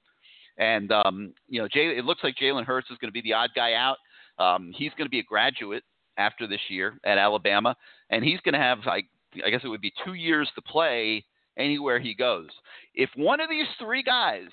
And 0.57 0.91
um, 0.91 1.33
you 1.47 1.61
know, 1.61 1.67
Jay, 1.67 1.97
it 1.97 2.05
looks 2.05 2.23
like 2.23 2.35
Jalen 2.35 2.65
Hurts 2.65 2.89
is 2.91 2.97
going 2.99 3.09
to 3.09 3.13
be 3.13 3.21
the 3.21 3.33
odd 3.33 3.51
guy 3.55 3.73
out. 3.73 3.97
Um, 4.37 4.71
he's 4.75 4.91
going 4.97 5.05
to 5.05 5.11
be 5.11 5.19
a 5.19 5.23
graduate 5.23 5.83
after 6.17 6.47
this 6.47 6.59
year 6.69 6.99
at 7.05 7.17
Alabama, 7.17 7.75
and 8.09 8.23
he's 8.23 8.39
going 8.41 8.53
to 8.53 8.59
have, 8.59 8.79
I, 8.85 9.03
I 9.45 9.49
guess 9.49 9.61
it 9.63 9.67
would 9.67 9.81
be 9.81 9.93
two 10.05 10.13
years 10.13 10.49
to 10.55 10.61
play 10.61 11.25
anywhere 11.57 11.99
he 11.99 12.13
goes. 12.13 12.49
If 12.93 13.09
one 13.15 13.39
of 13.39 13.49
these 13.49 13.67
three 13.79 14.03
guys 14.03 14.49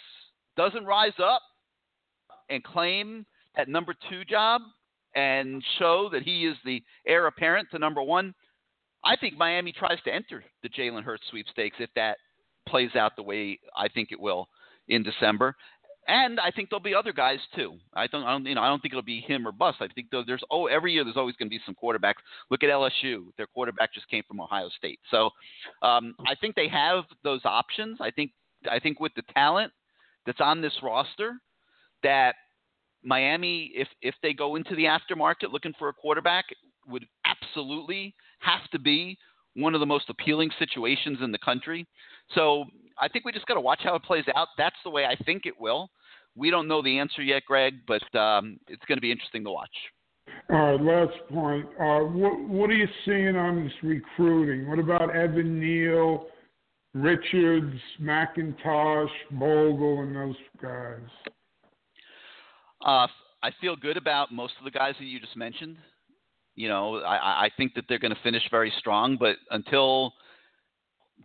doesn't 0.57 0.85
rise 0.85 1.13
up 1.23 1.43
and 2.51 2.63
claim 2.63 3.27
that 3.57 3.69
number 3.69 3.95
two 4.09 4.25
job 4.25 4.63
and 5.15 5.63
show 5.79 6.09
that 6.13 6.23
he 6.23 6.47
is 6.47 6.57
the 6.65 6.83
heir 7.07 7.27
apparent 7.27 7.69
to 7.71 7.79
number 7.79 8.03
one, 8.03 8.35
I 9.05 9.17
think 9.17 9.37
Miami 9.37 9.73
tries 9.73 10.01
to 10.05 10.15
enter 10.15 10.45
the 10.63 10.69
Jalen 10.69 11.05
Hurts 11.05 11.25
sweepstakes 11.31 11.77
if 11.81 11.91
that 11.95 12.19
plays 12.69 12.95
out 12.97 13.17
the 13.17 13.23
way 13.23 13.59
I 13.77 13.89
think 13.89 14.13
it 14.13 14.21
will 14.21 14.49
in 14.89 15.03
December. 15.03 15.55
And 16.09 16.41
I 16.41 16.51
think 16.51 16.71
there'll 16.71 16.83
be 16.83 16.95
other 16.95 17.13
guys 17.13 17.39
too. 17.55 17.75
I 17.93 18.07
don't, 18.07 18.25
I 18.25 18.33
don't, 18.33 18.47
you 18.47 18.55
know, 18.55 18.63
I 18.63 18.69
don't 18.69 18.81
think 18.81 18.93
it'll 18.93 19.03
be 19.03 19.21
him 19.21 19.47
or 19.47 19.53
bust. 19.53 19.77
I 19.81 19.89
think 19.89 20.09
there's 20.11 20.43
oh 20.51 20.67
every 20.67 20.95
year 20.95 21.05
there's 21.05 21.19
always 21.19 21.37
going 21.37 21.49
to 21.49 21.55
be 21.55 21.61
some 21.67 21.77
quarterbacks. 21.81 22.15
Look 22.51 22.63
at 22.63 22.71
LSU; 22.71 23.27
their 23.37 23.47
quarterback 23.47 23.93
just 23.93 24.09
came 24.09 24.23
from 24.27 24.41
Ohio 24.41 24.71
State. 24.71 24.99
So 25.11 25.29
um, 25.83 26.15
I 26.27 26.35
think 26.41 26.55
they 26.55 26.69
have 26.69 27.05
those 27.25 27.43
options. 27.45 27.99
I 28.01 28.11
think 28.11 28.33
I 28.71 28.79
think 28.79 29.01
with 29.01 29.13
the 29.17 29.23
talent 29.35 29.71
that's 30.25 30.41
on 30.41 30.63
this 30.63 30.73
roster, 30.83 31.35
that 32.03 32.37
Miami, 33.05 33.71
if 33.75 33.89
if 34.01 34.15
they 34.23 34.33
go 34.33 34.57
into 34.57 34.75
the 34.75 34.85
aftermarket 34.85 35.53
looking 35.53 35.75
for 35.79 35.91
a 35.91 35.93
quarterback, 35.93 36.47
would 36.89 37.05
absolutely 37.27 38.15
have 38.41 38.67
to 38.73 38.79
be 38.79 39.19
one 39.57 39.75
of 39.75 39.81
the 39.81 39.87
most 39.87 40.09
appealing 40.09 40.51
situations 40.59 41.19
in 41.23 41.33
the 41.33 41.39
country. 41.39 41.87
So 42.35 42.65
I 42.99 43.09
think 43.09 43.25
we 43.25 43.33
just 43.33 43.47
got 43.47 43.55
to 43.55 43.61
watch 43.61 43.81
how 43.83 43.95
it 43.95 44.03
plays 44.03 44.25
out. 44.35 44.49
That's 44.57 44.77
the 44.85 44.91
way 44.91 45.05
I 45.05 45.17
think 45.25 45.47
it 45.47 45.55
will. 45.59 45.91
We 46.39 46.51
don't 46.51 46.69
know 46.69 46.83
the 46.83 46.99
answer 46.99 47.23
yet, 47.23 47.43
Greg, 47.47 47.75
but 47.87 48.03
um, 48.19 48.61
it's 48.69 48.85
going 48.87 48.97
to 48.97 49.03
be 49.03 49.11
interesting 49.11 49.43
to 49.45 49.51
watch. 49.51 49.69
All 50.51 50.77
right, 50.77 50.81
last 50.81 51.29
point. 51.31 51.67
Uh, 51.81 52.01
what, 52.01 52.49
what 52.49 52.71
are 52.71 52.75
you 52.75 52.87
seeing 53.05 53.37
on 53.37 53.65
this 53.65 53.73
recruiting? 53.83 54.69
What 54.69 54.79
about 54.79 55.15
Evan 55.15 55.59
Neal, 55.59 56.27
Richards, 56.95 57.77
McIntosh, 58.01 59.09
Bogle, 59.33 60.03
and 60.03 60.15
those 60.15 60.37
guys? 60.63 61.01
Uh, 62.85 63.07
I 63.43 63.51
feel 63.61 63.75
good 63.75 63.97
about 63.97 64.33
most 64.33 64.55
of 64.59 64.65
the 64.65 64.71
guys 64.71 64.95
that 64.99 65.07
you 65.07 65.19
just 65.19 65.37
mentioned. 65.37 65.77
You 66.55 66.69
know, 66.69 66.97
I, 66.99 67.47
I 67.47 67.51
think 67.57 67.75
that 67.75 67.85
they're 67.89 67.99
going 67.99 68.15
to 68.15 68.23
finish 68.23 68.43
very 68.51 68.73
strong, 68.79 69.17
but 69.19 69.37
until 69.51 70.13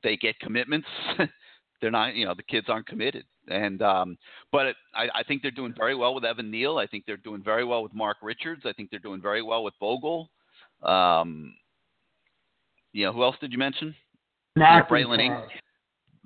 they 0.03 0.17
get 0.17 0.39
commitments, 0.39 0.87
they're 1.81 1.91
not, 1.91 2.15
you 2.15 2.25
know, 2.25 2.33
the 2.35 2.43
kids 2.43 2.67
aren't 2.69 2.87
committed. 2.87 3.25
And 3.49 3.81
um, 3.81 4.17
but 4.51 4.67
it, 4.67 4.75
I, 4.95 5.07
I 5.15 5.23
think 5.23 5.41
they're 5.41 5.51
doing 5.51 5.73
very 5.77 5.95
well 5.95 6.15
with 6.15 6.23
Evan 6.23 6.49
Neal. 6.49 6.77
I 6.77 6.87
think 6.87 7.05
they're 7.05 7.17
doing 7.17 7.43
very 7.43 7.65
well 7.65 7.83
with 7.83 7.93
Mark 7.93 8.17
Richards. 8.21 8.61
I 8.65 8.73
think 8.73 8.89
they're 8.89 8.99
doing 8.99 9.21
very 9.21 9.41
well 9.41 9.63
with 9.63 9.73
Bogle. 9.79 10.29
Um, 10.81 11.53
you 12.93 13.05
know, 13.05 13.11
who 13.11 13.23
else 13.23 13.35
did 13.41 13.51
you 13.51 13.57
mention? 13.57 13.95
McIntosh. 15.29 15.47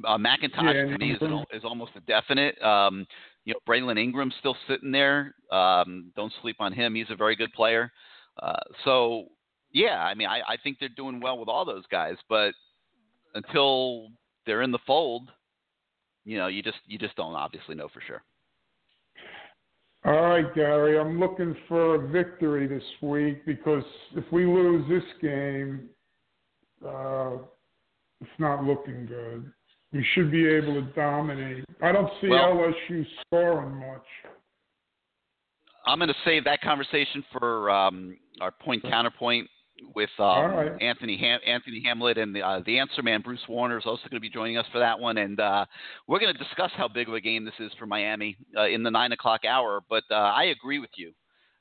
Uh, 0.05 0.17
McIntosh 0.17 0.73
yeah, 0.73 0.91
to 0.91 0.97
me 0.99 1.11
is, 1.13 1.17
an, 1.21 1.43
is 1.51 1.63
almost 1.63 1.93
a 1.95 2.01
definite. 2.01 2.61
Um, 2.61 3.07
you 3.45 3.53
know, 3.53 3.59
Braylon 3.67 3.97
Ingram's 3.97 4.35
still 4.39 4.55
sitting 4.67 4.91
there. 4.91 5.33
Um, 5.51 6.11
don't 6.15 6.33
sleep 6.41 6.57
on 6.59 6.73
him. 6.73 6.93
He's 6.93 7.09
a 7.09 7.15
very 7.15 7.35
good 7.35 7.51
player. 7.53 7.91
Uh, 8.41 8.59
so 8.83 9.25
yeah, 9.71 10.03
I 10.03 10.13
mean, 10.13 10.27
I, 10.27 10.41
I 10.47 10.57
think 10.63 10.77
they're 10.79 10.89
doing 10.89 11.19
well 11.19 11.37
with 11.37 11.49
all 11.49 11.65
those 11.65 11.85
guys, 11.89 12.15
but 12.29 12.53
until 13.33 14.09
they're 14.45 14.61
in 14.61 14.71
the 14.71 14.79
fold, 14.85 15.29
you 16.27 16.37
know, 16.37 16.47
you 16.47 16.61
just 16.61 16.77
you 16.85 16.97
just 16.99 17.15
don't 17.15 17.33
obviously 17.33 17.73
know 17.73 17.87
for 17.87 18.01
sure. 18.05 18.21
All 20.05 20.27
right, 20.29 20.53
Gary, 20.53 20.99
I'm 20.99 21.19
looking 21.19 21.55
for 21.69 21.95
a 21.95 22.07
victory 22.07 22.67
this 22.67 22.83
week 23.01 23.45
because 23.45 23.83
if 24.15 24.25
we 24.31 24.45
lose 24.45 24.87
this 24.89 25.03
game, 25.21 25.89
uh, 26.85 27.37
it's 28.19 28.39
not 28.39 28.63
looking 28.63 29.05
good. 29.05 29.51
We 29.93 30.05
should 30.13 30.29
be 30.29 30.45
able 30.45 30.73
to 30.75 30.81
dominate. 30.93 31.63
I 31.81 31.93
don't 31.93 32.11
see 32.19 32.27
Well- 32.27 32.57
LSU 32.57 33.05
scoring 33.21 33.75
much. 33.79 34.05
I'm 35.85 35.99
going 35.99 36.09
to 36.09 36.15
save 36.25 36.43
that 36.43 36.59
conversation 36.59 37.23
for 37.31 37.69
um, 37.69 38.17
our 38.41 38.51
point 38.51 38.83
counterpoint 38.83 39.49
with 39.95 40.09
um, 40.19 40.51
right. 40.51 40.81
Anthony 40.81 41.17
Ham- 41.17 41.39
Anthony 41.45 41.81
Hamlet 41.83 42.17
and 42.17 42.35
the, 42.35 42.41
uh, 42.41 42.61
the 42.65 42.79
answer 42.79 43.01
man 43.03 43.21
Bruce 43.21 43.41
Warner 43.47 43.77
is 43.77 43.85
also 43.85 44.03
going 44.03 44.17
to 44.17 44.19
be 44.19 44.29
joining 44.29 44.57
us 44.57 44.65
for 44.71 44.79
that 44.79 44.99
one, 44.99 45.17
and 45.17 45.39
uh, 45.39 45.65
we're 46.07 46.19
going 46.19 46.33
to 46.33 46.43
discuss 46.43 46.71
how 46.75 46.87
big 46.87 47.07
of 47.07 47.13
a 47.13 47.21
game 47.21 47.45
this 47.45 47.53
is 47.59 47.71
for 47.79 47.85
Miami 47.85 48.37
uh, 48.57 48.67
in 48.67 48.83
the 48.83 48.91
nine 48.91 49.11
o'clock 49.11 49.41
hour. 49.45 49.81
But 49.89 50.03
uh, 50.11 50.15
I 50.15 50.45
agree 50.45 50.79
with 50.79 50.89
you. 50.95 51.11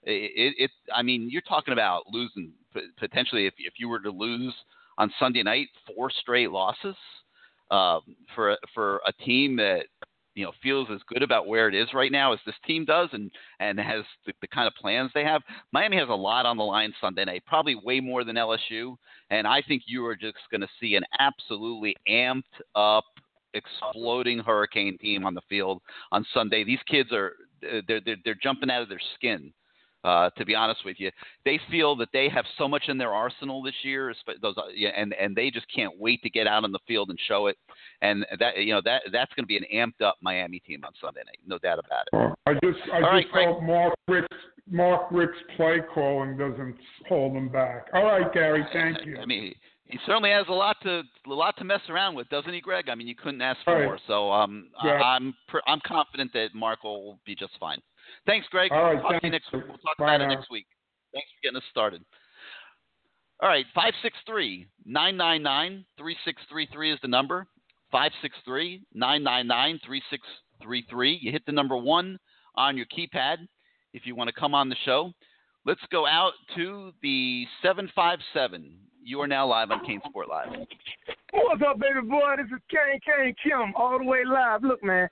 It, 0.02 0.54
it, 0.58 0.70
I 0.94 1.02
mean, 1.02 1.28
you're 1.30 1.42
talking 1.42 1.72
about 1.72 2.02
losing 2.12 2.52
potentially 2.98 3.46
if 3.46 3.54
if 3.58 3.74
you 3.78 3.88
were 3.88 4.00
to 4.00 4.10
lose 4.10 4.54
on 4.98 5.12
Sunday 5.18 5.42
night 5.42 5.68
four 5.86 6.10
straight 6.10 6.50
losses 6.50 6.96
um, 7.70 8.00
for 8.34 8.56
for 8.74 9.00
a 9.06 9.12
team 9.24 9.56
that 9.56 9.86
you 10.36 10.44
know 10.44 10.52
feels 10.62 10.86
as 10.92 11.00
good 11.08 11.22
about 11.22 11.48
where 11.48 11.68
it 11.68 11.74
is 11.74 11.88
right 11.92 12.12
now 12.12 12.32
as 12.32 12.38
this 12.46 12.54
team 12.64 12.84
does 12.84 13.08
and 13.12 13.30
and 13.58 13.80
has 13.80 14.04
the, 14.26 14.32
the 14.40 14.46
kind 14.46 14.68
of 14.68 14.74
plans 14.74 15.10
they 15.14 15.24
have. 15.24 15.42
Miami 15.72 15.96
has 15.96 16.08
a 16.08 16.14
lot 16.14 16.46
on 16.46 16.56
the 16.56 16.62
line 16.62 16.92
sunday 17.00 17.24
night 17.24 17.42
probably 17.46 17.74
way 17.74 17.98
more 17.98 18.22
than 18.22 18.36
lsu 18.36 18.94
and 19.30 19.46
i 19.46 19.60
think 19.66 19.82
you 19.86 20.06
are 20.06 20.14
just 20.14 20.36
going 20.50 20.60
to 20.60 20.68
see 20.78 20.94
an 20.94 21.02
absolutely 21.18 21.96
amped 22.08 22.42
up 22.76 23.04
exploding 23.54 24.38
hurricane 24.38 24.96
team 24.98 25.24
on 25.24 25.34
the 25.34 25.40
field 25.48 25.80
on 26.12 26.24
sunday. 26.32 26.62
These 26.62 26.80
kids 26.88 27.10
are 27.12 27.32
they're 27.60 28.00
they're, 28.04 28.16
they're 28.24 28.38
jumping 28.40 28.70
out 28.70 28.82
of 28.82 28.88
their 28.88 29.00
skin 29.16 29.52
uh, 30.04 30.30
to 30.30 30.44
be 30.44 30.54
honest 30.54 30.80
with 30.84 30.96
you, 31.00 31.10
they 31.44 31.58
feel 31.70 31.96
that 31.96 32.08
they 32.12 32.28
have 32.28 32.44
so 32.58 32.68
much 32.68 32.84
in 32.88 32.96
their 32.98 33.12
arsenal 33.12 33.62
this 33.62 33.74
year, 33.82 34.14
those, 34.40 34.54
uh, 34.56 34.62
yeah, 34.74 34.90
and 34.96 35.12
and 35.14 35.34
they 35.34 35.50
just 35.50 35.66
can't 35.74 35.98
wait 35.98 36.22
to 36.22 36.30
get 36.30 36.46
out 36.46 36.64
on 36.64 36.72
the 36.72 36.78
field 36.86 37.10
and 37.10 37.18
show 37.26 37.46
it. 37.48 37.56
And 38.02 38.24
that 38.38 38.58
you 38.58 38.72
know 38.72 38.80
that 38.84 39.02
that's 39.12 39.32
going 39.34 39.44
to 39.44 39.48
be 39.48 39.56
an 39.56 39.64
amped 39.74 40.04
up 40.04 40.16
Miami 40.20 40.60
team 40.60 40.82
on 40.84 40.92
Sunday 41.00 41.22
night, 41.26 41.38
no 41.46 41.58
doubt 41.58 41.78
about 41.78 42.06
it. 42.12 42.36
I 42.46 42.52
just 42.64 42.78
I 42.92 43.02
All 43.02 43.20
just 43.20 43.34
right, 43.34 43.46
hope 43.48 43.62
Mark 43.62 43.94
Richt's 44.06 44.36
Mark 44.70 45.06
Richt's 45.10 45.38
play 45.56 45.80
calling 45.92 46.36
doesn't 46.36 46.76
hold 47.08 47.34
them 47.34 47.48
back. 47.48 47.86
All 47.94 48.04
right, 48.04 48.32
Gary, 48.32 48.64
thank 48.72 49.04
you. 49.06 49.18
I 49.22 49.26
mean, 49.26 49.54
he 49.86 49.98
certainly 50.06 50.30
has 50.30 50.46
a 50.48 50.52
lot 50.52 50.76
to 50.82 51.02
a 51.26 51.32
lot 51.32 51.56
to 51.58 51.64
mess 51.64 51.80
around 51.88 52.14
with, 52.14 52.28
doesn't 52.28 52.52
he, 52.52 52.60
Greg? 52.60 52.88
I 52.88 52.94
mean, 52.94 53.06
you 53.06 53.14
couldn't 53.14 53.40
ask 53.42 53.58
for 53.64 53.74
Right. 53.76 53.84
more. 53.84 53.98
So 54.06 54.30
um, 54.32 54.68
Yeah. 54.84 54.92
I, 54.92 55.16
I'm 55.16 55.34
pr- 55.48 55.66
I'm 55.66 55.80
confident 55.86 56.32
that 56.32 56.48
Mark 56.54 56.82
will 56.84 57.18
be 57.24 57.34
just 57.34 57.52
fine. 57.58 57.80
Thanks, 58.26 58.46
Greg. 58.50 58.72
All 58.72 58.84
right, 58.84 59.00
Talk 59.00 59.10
to 59.10 59.14
you 59.26 59.30
thanks. 59.30 59.46
next 59.46 59.52
week. 59.52 59.64
We'll 59.68 59.78
talk 59.78 59.96
Bye 59.98 60.14
about 60.16 60.20
it 60.32 60.34
next 60.34 60.50
week. 60.50 60.66
Thanks 61.12 61.28
for 61.30 61.42
getting 61.42 61.56
us 61.56 61.62
started. 61.70 62.02
All 63.40 63.48
right, 63.48 63.66
563 63.74 64.66
999 64.86 65.84
3633 65.98 66.92
is 66.92 66.98
the 67.02 67.08
number. 67.08 67.46
563 67.92 68.82
999 68.94 69.80
3633. 69.86 71.18
You 71.20 71.32
hit 71.32 71.44
the 71.46 71.52
number 71.52 71.76
one 71.76 72.18
on 72.56 72.76
your 72.76 72.86
keypad 72.86 73.36
if 73.92 74.06
you 74.06 74.14
want 74.14 74.28
to 74.28 74.34
come 74.38 74.54
on 74.54 74.68
the 74.68 74.76
show. 74.84 75.12
Let's 75.64 75.80
go 75.90 76.06
out 76.06 76.32
to 76.56 76.92
the 77.02 77.44
757. 77.62 78.72
You 79.04 79.20
are 79.20 79.26
now 79.26 79.46
live 79.46 79.70
on 79.70 79.84
CaneSport 79.84 80.28
Live. 80.28 80.48
What's 81.32 81.62
up, 81.68 81.78
baby 81.78 82.06
boy? 82.08 82.34
This 82.38 82.46
is 82.46 82.62
Kane 82.70 83.00
Kane 83.04 83.34
Kim, 83.42 83.72
all 83.76 83.98
the 83.98 84.04
way 84.04 84.24
live. 84.24 84.62
Look, 84.62 84.82
man, 84.82 85.08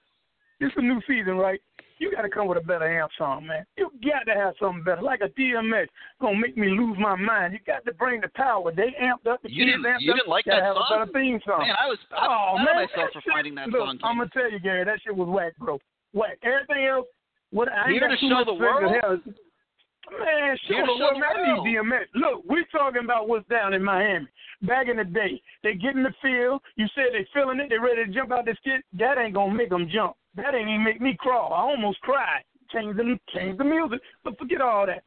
this 0.60 0.68
is 0.68 0.74
a 0.78 0.82
new 0.82 1.00
season, 1.06 1.36
right? 1.36 1.60
You 1.98 2.10
got 2.10 2.22
to 2.22 2.28
come 2.28 2.48
with 2.48 2.58
a 2.58 2.60
better 2.60 2.86
amp 3.00 3.10
song, 3.16 3.46
man. 3.46 3.64
You 3.76 3.90
got 4.02 4.24
to 4.30 4.36
have 4.38 4.54
something 4.60 4.82
better, 4.82 5.00
like 5.02 5.20
a 5.20 5.28
DMX. 5.38 5.86
Gonna 6.20 6.36
make 6.38 6.56
me 6.56 6.68
lose 6.68 6.96
my 6.98 7.14
mind. 7.16 7.52
You 7.52 7.60
got 7.66 7.84
to 7.86 7.92
bring 7.94 8.20
the 8.20 8.28
power. 8.34 8.72
They 8.74 8.94
amped 9.00 9.30
up. 9.30 9.42
The 9.42 9.50
You 9.52 9.64
kids 9.66 9.76
didn't- 9.78 9.86
amped 9.86 10.00
you 10.00 10.10
up. 10.12 10.16
didn't 10.18 10.28
like 10.30 10.44
that 10.46 10.62
have 10.62 10.74
song? 10.76 10.86
a 10.90 11.06
better 11.06 11.12
theme 11.18 11.40
song. 11.46 11.60
Man, 11.60 11.74
I 11.78 11.86
was 11.86 11.98
I 12.10 12.26
oh 12.26 12.56
man, 12.58 12.74
myself 12.74 13.10
for 13.12 13.22
that 13.24 13.30
finding 13.32 13.54
that 13.54 13.68
look, 13.68 13.80
song. 13.86 13.98
I'm 14.02 14.18
gonna 14.18 14.30
tell 14.34 14.50
you, 14.50 14.58
Gary, 14.58 14.84
that 14.84 14.98
shit 15.04 15.14
was 15.14 15.28
whack, 15.28 15.52
bro. 15.58 15.78
Whack. 16.12 16.38
Everything 16.42 16.84
else, 16.86 17.06
what 17.50 17.70
I 17.70 17.90
ain't 17.90 18.00
got 18.00 18.08
to 18.08 18.16
show 18.18 18.42
the 18.44 18.54
world? 18.54 18.90
hell. 19.00 19.18
Man, 20.10 20.56
show 20.68 20.74
Here 20.74 20.86
to 20.86 20.92
the 20.92 20.98
show 20.98 21.04
world. 21.04 21.16
the 21.16 21.20
Man, 21.20 21.30
I 21.36 21.64
need 21.64 21.76
DMX. 21.76 22.04
Look, 22.14 22.44
we're 22.44 22.64
talking 22.70 23.04
about 23.04 23.28
what's 23.28 23.48
down 23.48 23.74
in 23.74 23.82
Miami. 23.82 24.26
Back 24.62 24.88
in 24.88 24.96
the 24.96 25.04
day, 25.04 25.40
they 25.62 25.74
get 25.74 25.96
in 25.96 26.02
the 26.02 26.14
field. 26.22 26.62
You 26.76 26.86
said 26.94 27.06
they 27.12 27.26
feeling 27.32 27.60
it. 27.60 27.68
They 27.70 27.78
ready 27.78 28.04
to 28.04 28.12
jump 28.12 28.32
out 28.32 28.44
the 28.44 28.54
skit. 28.60 28.84
That 28.98 29.18
ain't 29.18 29.34
gonna 29.34 29.54
make 29.54 29.70
them 29.70 29.88
jump. 29.92 30.16
That 30.36 30.54
ain't 30.54 30.68
even 30.68 30.84
make 30.84 31.00
me 31.00 31.16
crawl. 31.18 31.52
I 31.52 31.60
almost 31.60 32.00
cried. 32.00 32.42
Change 32.72 32.96
the 32.96 33.18
change 33.34 33.58
the 33.58 33.64
music, 33.64 34.00
but 34.24 34.38
forget 34.38 34.60
all 34.60 34.86
that. 34.86 35.04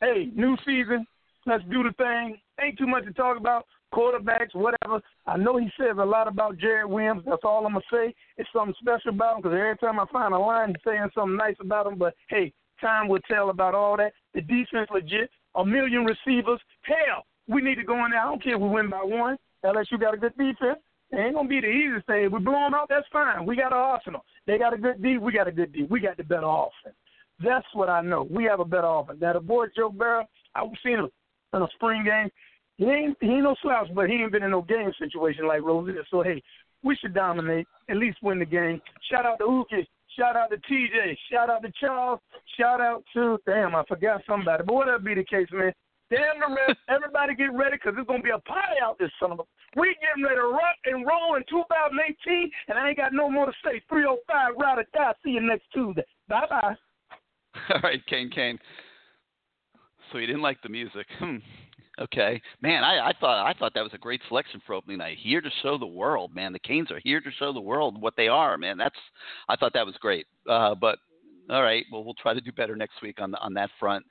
Hey, 0.00 0.30
new 0.34 0.56
season. 0.66 1.06
Let's 1.46 1.64
do 1.64 1.82
the 1.82 1.92
thing. 1.92 2.38
Ain't 2.60 2.78
too 2.78 2.86
much 2.86 3.04
to 3.04 3.12
talk 3.12 3.36
about. 3.36 3.66
Quarterbacks, 3.92 4.54
whatever. 4.54 5.00
I 5.26 5.36
know 5.36 5.56
he 5.56 5.68
says 5.78 5.96
a 6.00 6.04
lot 6.04 6.26
about 6.26 6.58
Jared 6.58 6.86
Williams. 6.90 7.22
That's 7.24 7.44
all 7.44 7.64
I'm 7.64 7.74
gonna 7.74 7.84
say. 7.92 8.14
It's 8.36 8.48
something 8.52 8.74
special 8.80 9.10
about 9.10 9.36
him 9.36 9.42
because 9.42 9.56
every 9.56 9.76
time 9.76 10.00
I 10.00 10.06
find 10.12 10.34
a 10.34 10.38
line, 10.38 10.68
he's 10.70 10.76
saying 10.84 11.08
something 11.14 11.36
nice 11.36 11.54
about 11.60 11.86
him. 11.86 11.96
But 11.96 12.14
hey, 12.28 12.52
time 12.80 13.08
will 13.08 13.20
tell 13.30 13.50
about 13.50 13.74
all 13.74 13.96
that. 13.96 14.12
The 14.34 14.40
defense 14.40 14.88
legit. 14.92 15.30
A 15.56 15.64
million 15.64 16.04
receivers. 16.04 16.60
Hell, 16.82 17.24
we 17.48 17.62
need 17.62 17.76
to 17.76 17.84
go 17.84 18.04
in 18.04 18.10
there. 18.10 18.20
I 18.20 18.24
don't 18.24 18.42
care 18.42 18.54
if 18.54 18.60
we 18.60 18.68
win 18.68 18.90
by 18.90 19.02
one. 19.02 19.36
LSU 19.64 20.00
got 20.00 20.14
a 20.14 20.16
good 20.16 20.36
defense. 20.36 20.80
It 21.10 21.16
ain't 21.16 21.34
gonna 21.34 21.48
be 21.48 21.60
the 21.60 21.68
easiest 21.68 22.06
thing. 22.06 22.30
We 22.32 22.40
blow 22.40 22.54
them 22.54 22.74
out, 22.74 22.88
that's 22.88 23.06
fine. 23.12 23.46
We 23.46 23.56
got 23.56 23.72
an 23.72 23.78
arsenal. 23.78 24.24
They 24.46 24.58
got 24.58 24.74
a 24.74 24.78
good 24.78 25.00
D. 25.02 25.18
We 25.18 25.32
got 25.32 25.46
a 25.46 25.52
good 25.52 25.72
D. 25.72 25.86
We 25.88 26.00
got 26.00 26.16
the 26.16 26.24
better 26.24 26.46
offense. 26.46 26.96
That's 27.42 27.66
what 27.72 27.88
I 27.88 28.00
know. 28.00 28.26
We 28.30 28.44
have 28.44 28.60
a 28.60 28.64
better 28.64 28.86
offense. 28.86 29.18
Now 29.20 29.34
the 29.34 29.40
boy 29.40 29.66
Joe 29.76 29.90
Burrow, 29.90 30.24
I've 30.54 30.68
seen 30.84 30.98
him 30.98 31.08
in 31.54 31.62
a 31.62 31.68
spring 31.74 32.04
game. 32.04 32.30
He 32.78 32.86
ain't 32.86 33.16
he 33.20 33.28
ain't 33.28 33.44
no 33.44 33.54
slouch, 33.62 33.88
but 33.94 34.08
he 34.08 34.16
ain't 34.16 34.32
been 34.32 34.42
in 34.42 34.50
no 34.50 34.62
game 34.62 34.92
situation 34.98 35.46
like 35.46 35.62
Rosie. 35.62 35.92
So 36.10 36.22
hey, 36.22 36.42
we 36.82 36.96
should 36.96 37.14
dominate, 37.14 37.66
at 37.88 37.96
least 37.96 38.18
win 38.22 38.38
the 38.38 38.44
game. 38.44 38.80
Shout 39.10 39.24
out 39.24 39.38
to 39.38 39.44
Uki. 39.44 39.86
Shout 40.18 40.36
out 40.36 40.50
to 40.50 40.56
TJ. 40.56 41.16
Shout 41.30 41.50
out 41.50 41.62
to 41.62 41.72
Charles. 41.80 42.20
Shout 42.58 42.80
out 42.80 43.04
to 43.14 43.38
damn, 43.46 43.74
I 43.74 43.84
forgot 43.86 44.22
somebody. 44.26 44.62
But 44.66 44.74
whatever 44.74 44.98
be 44.98 45.14
the 45.14 45.24
case, 45.24 45.48
man. 45.52 45.72
Damn 46.10 46.40
the 46.40 46.54
rest. 46.54 46.78
Everybody 46.88 47.34
get 47.34 47.52
ready 47.52 47.76
because 47.76 47.94
it's 47.98 48.06
gonna 48.06 48.22
be 48.22 48.30
a 48.30 48.38
party 48.40 48.76
out 48.82 48.98
this 48.98 49.10
son 49.18 49.32
of 49.32 49.40
a. 49.40 49.42
We 49.76 49.96
getting 50.00 50.22
ready 50.22 50.36
to 50.36 50.48
rock 50.48 50.76
and 50.84 51.06
roll 51.06 51.34
in 51.36 51.42
2018, 51.50 52.50
and 52.68 52.78
I 52.78 52.88
ain't 52.88 52.96
got 52.96 53.12
no 53.12 53.28
more 53.28 53.46
to 53.46 53.52
say. 53.64 53.82
305 53.88 54.54
ride 54.58 54.78
or 54.78 54.84
die. 54.94 55.12
See 55.24 55.30
you 55.30 55.40
next 55.40 55.64
Tuesday. 55.72 56.04
Bye 56.28 56.46
bye. 56.48 56.76
All 57.74 57.80
right, 57.82 58.04
Kane 58.06 58.30
Kane. 58.30 58.58
So 60.12 60.18
you 60.18 60.26
didn't 60.26 60.42
like 60.42 60.62
the 60.62 60.68
music. 60.68 61.06
Hmm. 61.18 61.38
Okay, 62.00 62.42
man. 62.60 62.82
I, 62.82 63.08
I 63.08 63.12
thought 63.20 63.46
I 63.46 63.52
thought 63.52 63.72
that 63.74 63.84
was 63.84 63.94
a 63.94 63.98
great 63.98 64.20
selection 64.26 64.60
for 64.66 64.74
opening 64.74 64.98
night. 64.98 65.18
Here 65.20 65.40
to 65.40 65.50
show 65.62 65.78
the 65.78 65.86
world, 65.86 66.34
man. 66.34 66.52
The 66.52 66.58
Canes 66.58 66.90
are 66.90 67.00
here 67.04 67.20
to 67.20 67.30
show 67.38 67.52
the 67.52 67.60
world 67.60 68.00
what 68.00 68.14
they 68.16 68.26
are, 68.26 68.58
man. 68.58 68.76
That's 68.76 68.96
I 69.48 69.54
thought 69.54 69.72
that 69.74 69.86
was 69.86 69.94
great. 70.00 70.26
Uh, 70.48 70.74
but 70.74 70.98
all 71.50 71.62
right, 71.62 71.84
well 71.92 72.04
we'll 72.04 72.14
try 72.14 72.34
to 72.34 72.40
do 72.40 72.50
better 72.52 72.74
next 72.74 73.00
week 73.00 73.20
on 73.20 73.30
the, 73.30 73.38
on 73.38 73.54
that 73.54 73.70
front. 73.78 74.04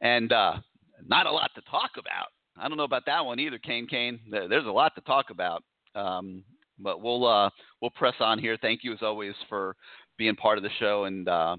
And 0.00 0.32
uh, 0.32 0.58
not 1.04 1.26
a 1.26 1.32
lot 1.32 1.50
to 1.56 1.62
talk 1.62 1.92
about. 1.98 2.28
I 2.56 2.68
don't 2.68 2.76
know 2.76 2.84
about 2.84 3.06
that 3.06 3.24
one 3.24 3.40
either, 3.40 3.58
Kane 3.58 3.88
Kane. 3.88 4.20
There's 4.30 4.66
a 4.66 4.70
lot 4.70 4.94
to 4.94 5.00
talk 5.00 5.30
about. 5.30 5.64
Um, 5.96 6.44
but 6.78 7.02
we'll 7.02 7.26
uh, 7.26 7.50
we'll 7.80 7.90
press 7.90 8.14
on 8.20 8.38
here. 8.38 8.56
Thank 8.60 8.84
you 8.84 8.92
as 8.92 9.02
always 9.02 9.34
for 9.48 9.74
being 10.16 10.36
part 10.36 10.58
of 10.58 10.64
the 10.64 10.70
show 10.78 11.04
and 11.04 11.28
uh, 11.28 11.56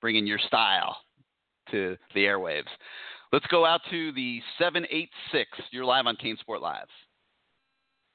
bringing 0.00 0.26
your 0.26 0.38
style 0.38 0.96
to 1.70 1.96
the 2.14 2.20
airwaves. 2.20 2.64
Let's 3.32 3.46
go 3.48 3.66
out 3.66 3.80
to 3.90 4.12
the 4.12 4.40
786. 4.58 5.50
You're 5.70 5.84
live 5.84 6.06
on 6.06 6.16
CaneSport 6.16 6.60
Live. 6.60 6.86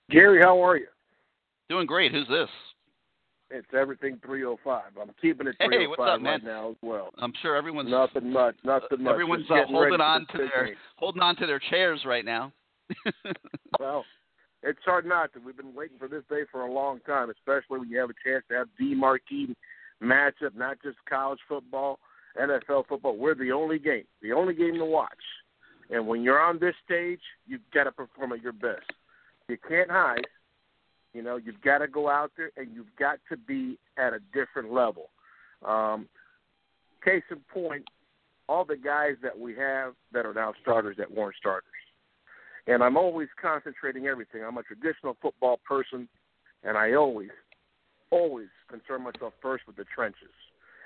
Gary, 0.09 0.41
how 0.41 0.63
are 0.63 0.77
you? 0.77 0.87
Doing 1.69 1.85
great. 1.85 2.11
Who's 2.11 2.27
this? 2.27 2.49
It's 3.49 3.67
everything 3.77 4.17
305. 4.25 4.83
I'm 5.01 5.11
keeping 5.21 5.47
it 5.47 5.55
Hey, 5.59 5.67
305 5.67 5.89
what's 5.89 5.99
up, 5.99 6.07
right 6.07 6.21
man? 6.23 6.41
now 6.45 6.69
as 6.71 6.75
well. 6.81 7.09
I'm 7.17 7.33
sure 7.41 7.55
everyone's 7.55 7.89
Nothing 7.91 8.31
much, 8.31 8.55
nothing 8.63 9.03
much. 9.03 9.11
everyone's 9.11 9.49
uh, 9.49 9.65
holding 9.67 9.99
on 9.99 10.25
to 10.31 10.37
their 10.37 10.75
holding 10.95 11.21
on 11.21 11.35
to 11.37 11.45
their 11.45 11.59
chairs 11.69 12.01
right 12.05 12.25
now. 12.25 12.51
Well, 13.79 14.03
it's 14.63 14.79
hard 14.85 15.05
not 15.05 15.33
to. 15.33 15.39
We've 15.39 15.55
been 15.57 15.73
waiting 15.73 15.97
for 15.97 16.07
this 16.09 16.23
day 16.29 16.41
for 16.51 16.61
a 16.67 16.71
long 16.71 16.99
time, 17.07 17.29
especially 17.31 17.79
when 17.79 17.89
you 17.89 17.97
have 17.99 18.09
a 18.09 18.29
chance 18.29 18.43
to 18.49 18.55
have 18.57 18.67
the 18.77 18.93
marquee 18.93 19.55
matchup, 20.03 20.53
not 20.55 20.77
just 20.83 20.97
college 21.09 21.39
football, 21.47 21.97
NFL 22.39 22.87
football. 22.87 23.17
We're 23.17 23.35
the 23.35 23.51
only 23.51 23.79
game, 23.79 24.05
the 24.21 24.33
only 24.33 24.53
game 24.53 24.75
to 24.75 24.85
watch. 24.85 25.11
And 25.89 26.07
when 26.07 26.21
you're 26.21 26.41
on 26.41 26.59
this 26.59 26.75
stage, 26.85 27.19
you've 27.45 27.61
got 27.73 27.83
to 27.83 27.91
perform 27.91 28.31
at 28.31 28.41
your 28.41 28.53
best. 28.53 28.89
You 29.47 29.57
can't 29.67 29.91
hide. 29.91 30.25
You 31.13 31.21
know, 31.21 31.35
you've 31.35 31.61
got 31.61 31.79
to 31.79 31.87
go 31.87 32.09
out 32.09 32.31
there 32.37 32.51
and 32.55 32.69
you've 32.73 32.95
got 32.97 33.19
to 33.29 33.37
be 33.37 33.77
at 33.97 34.13
a 34.13 34.19
different 34.33 34.71
level. 34.71 35.09
Um, 35.65 36.07
case 37.03 37.23
in 37.29 37.39
point, 37.53 37.83
all 38.47 38.63
the 38.63 38.77
guys 38.77 39.15
that 39.21 39.37
we 39.37 39.55
have 39.55 39.93
that 40.13 40.25
are 40.25 40.33
now 40.33 40.53
starters 40.61 40.95
that 40.97 41.11
weren't 41.11 41.35
starters. 41.37 41.67
And 42.67 42.83
I'm 42.83 42.95
always 42.95 43.27
concentrating 43.41 44.07
everything. 44.07 44.43
I'm 44.43 44.57
a 44.57 44.63
traditional 44.63 45.17
football 45.21 45.59
person, 45.67 46.07
and 46.63 46.77
I 46.77 46.93
always, 46.93 47.29
always 48.11 48.47
concern 48.69 49.03
myself 49.03 49.33
first 49.41 49.65
with 49.67 49.75
the 49.75 49.85
trenches. 49.93 50.29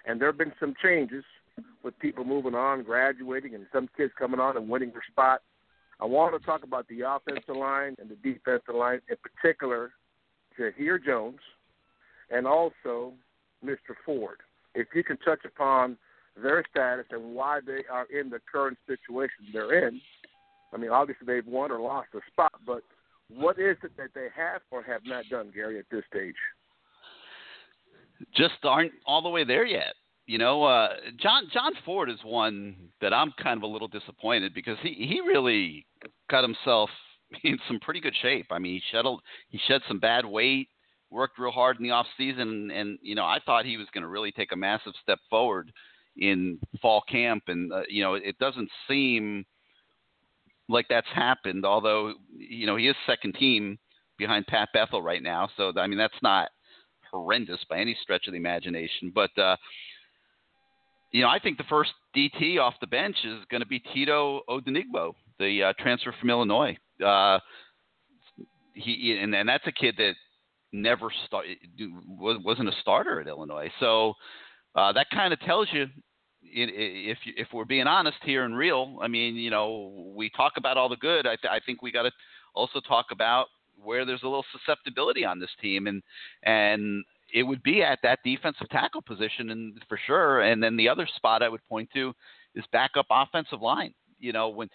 And 0.05 0.19
there 0.19 0.27
have 0.27 0.37
been 0.37 0.53
some 0.59 0.75
changes 0.81 1.23
with 1.83 1.97
people 1.99 2.25
moving 2.25 2.55
on, 2.55 2.83
graduating, 2.83 3.55
and 3.55 3.65
some 3.73 3.89
kids 3.95 4.11
coming 4.17 4.39
on 4.39 4.57
and 4.57 4.69
winning 4.69 4.91
their 4.91 5.03
spot. 5.09 5.41
I 5.99 6.05
want 6.05 6.39
to 6.39 6.45
talk 6.45 6.63
about 6.63 6.87
the 6.87 7.01
offensive 7.01 7.55
line 7.55 7.95
and 7.99 8.09
the 8.09 8.15
defensive 8.15 8.75
line, 8.75 8.99
in 9.09 9.15
particular, 9.17 9.91
Jahair 10.59 11.03
Jones 11.03 11.39
and 12.29 12.47
also 12.47 13.13
Mr. 13.63 13.95
Ford. 14.05 14.39
If 14.73 14.87
you 14.93 15.03
can 15.03 15.17
touch 15.17 15.45
upon 15.45 15.97
their 16.41 16.63
status 16.69 17.05
and 17.11 17.33
why 17.33 17.59
they 17.65 17.83
are 17.91 18.05
in 18.05 18.29
the 18.29 18.39
current 18.51 18.77
situation 18.87 19.45
they're 19.53 19.87
in. 19.87 20.01
I 20.73 20.77
mean, 20.77 20.91
obviously 20.91 21.25
they've 21.25 21.47
won 21.47 21.71
or 21.71 21.79
lost 21.79 22.09
a 22.13 22.19
spot, 22.31 22.53
but 22.65 22.83
what 23.29 23.57
is 23.57 23.77
it 23.83 23.95
that 23.97 24.09
they 24.13 24.27
have 24.35 24.61
or 24.71 24.83
have 24.83 25.01
not 25.05 25.25
done, 25.29 25.51
Gary, 25.53 25.79
at 25.79 25.85
this 25.89 26.03
stage? 26.09 26.35
Just 28.35 28.53
aren't 28.63 28.93
all 29.05 29.21
the 29.21 29.29
way 29.29 29.43
there 29.43 29.65
yet. 29.65 29.93
You 30.27 30.39
know, 30.39 30.63
uh, 30.63 30.89
John 31.19 31.49
John 31.53 31.73
Ford 31.85 32.09
is 32.09 32.17
one 32.23 32.75
that 32.99 33.13
I'm 33.13 33.31
kind 33.41 33.57
of 33.57 33.63
a 33.63 33.67
little 33.67 33.87
disappointed 33.87 34.53
because 34.55 34.77
he 34.81 34.93
he 34.93 35.21
really 35.21 35.85
got 36.29 36.43
himself 36.43 36.89
in 37.43 37.59
some 37.67 37.79
pretty 37.79 37.99
good 37.99 38.15
shape. 38.21 38.47
I 38.51 38.57
mean, 38.59 38.73
he 38.73 38.81
shed 38.91 39.05
a, 39.05 39.15
he 39.49 39.59
shed 39.67 39.81
some 39.87 39.99
bad 39.99 40.25
weight, 40.25 40.69
worked 41.11 41.37
real 41.37 41.51
hard 41.51 41.77
in 41.77 41.83
the 41.83 41.91
off 41.91 42.07
season, 42.17 42.71
and, 42.71 42.97
you 43.01 43.13
know 43.13 43.25
I 43.25 43.39
thought 43.45 43.65
he 43.65 43.77
was 43.77 43.87
going 43.93 44.01
to 44.01 44.07
really 44.07 44.31
take 44.31 44.51
a 44.51 44.55
massive 44.57 44.93
step 45.01 45.19
forward 45.29 45.71
in 46.17 46.59
fall 46.81 47.03
camp, 47.07 47.43
and 47.47 47.71
uh, 47.71 47.81
you 47.87 48.01
know 48.01 48.15
it 48.15 48.37
doesn't 48.39 48.69
seem 48.87 49.45
like 50.69 50.87
that's 50.89 51.07
happened. 51.13 51.65
Although 51.65 52.13
you 52.35 52.65
know 52.65 52.77
he 52.77 52.87
is 52.87 52.95
second 53.05 53.35
team 53.35 53.77
behind 54.17 54.47
Pat 54.47 54.69
Bethel 54.73 55.03
right 55.03 55.21
now, 55.21 55.49
so 55.55 55.71
I 55.77 55.85
mean 55.85 55.99
that's 55.99 56.13
not 56.23 56.49
horrendous 57.15 57.59
by 57.69 57.79
any 57.79 57.97
stretch 58.01 58.27
of 58.27 58.33
the 58.33 58.37
imagination. 58.37 59.11
But 59.13 59.37
uh, 59.37 59.55
you 61.11 61.21
know 61.21 61.29
I 61.29 61.39
think 61.39 61.57
the 61.57 61.63
first 61.69 61.91
DT 62.15 62.59
off 62.59 62.73
the 62.81 62.87
bench 62.87 63.15
is 63.23 63.39
going 63.49 63.61
to 63.61 63.67
be 63.67 63.79
Tito 63.79 64.41
Odenigbo, 64.49 65.13
the 65.39 65.63
uh, 65.63 65.73
transfer 65.79 66.13
from 66.19 66.29
Illinois. 66.29 66.77
Uh, 67.03 67.39
he 68.73 69.17
and, 69.21 69.33
and 69.33 69.47
that's 69.47 69.65
a 69.67 69.71
kid 69.71 69.95
that 69.97 70.13
never 70.73 71.11
start 71.25 71.45
wasn't 72.07 72.67
a 72.67 72.73
starter 72.81 73.21
at 73.21 73.27
Illinois. 73.27 73.69
So 73.79 74.13
uh, 74.75 74.91
that 74.93 75.07
kind 75.11 75.33
of 75.33 75.39
tells 75.41 75.67
you 75.71 75.87
if 76.43 77.17
if 77.25 77.47
we're 77.53 77.65
being 77.65 77.87
honest 77.87 78.17
here 78.23 78.43
and 78.43 78.57
real, 78.57 78.97
I 79.01 79.07
mean, 79.07 79.35
you 79.35 79.49
know, 79.49 80.13
we 80.15 80.29
talk 80.29 80.53
about 80.57 80.77
all 80.77 80.89
the 80.89 80.97
good. 80.97 81.25
I, 81.25 81.35
th- 81.35 81.51
I 81.51 81.59
think 81.65 81.81
we 81.81 81.91
got 81.91 82.03
to 82.03 82.11
also 82.53 82.79
talk 82.79 83.07
about 83.11 83.47
where 83.83 84.05
there's 84.05 84.23
a 84.23 84.27
little 84.27 84.45
susceptibility 84.51 85.25
on 85.25 85.39
this 85.39 85.49
team, 85.61 85.87
and 85.87 86.01
and 86.43 87.03
it 87.33 87.43
would 87.43 87.63
be 87.63 87.83
at 87.83 87.99
that 88.03 88.19
defensive 88.23 88.69
tackle 88.69 89.01
position, 89.01 89.49
and 89.49 89.73
for 89.89 89.99
sure. 90.05 90.41
And 90.41 90.61
then 90.61 90.77
the 90.77 90.89
other 90.89 91.07
spot 91.15 91.43
I 91.43 91.49
would 91.49 91.67
point 91.67 91.89
to 91.93 92.13
is 92.55 92.63
backup 92.71 93.07
offensive 93.09 93.61
line. 93.61 93.93
You 94.19 94.31
know, 94.33 94.49
when 94.49 94.69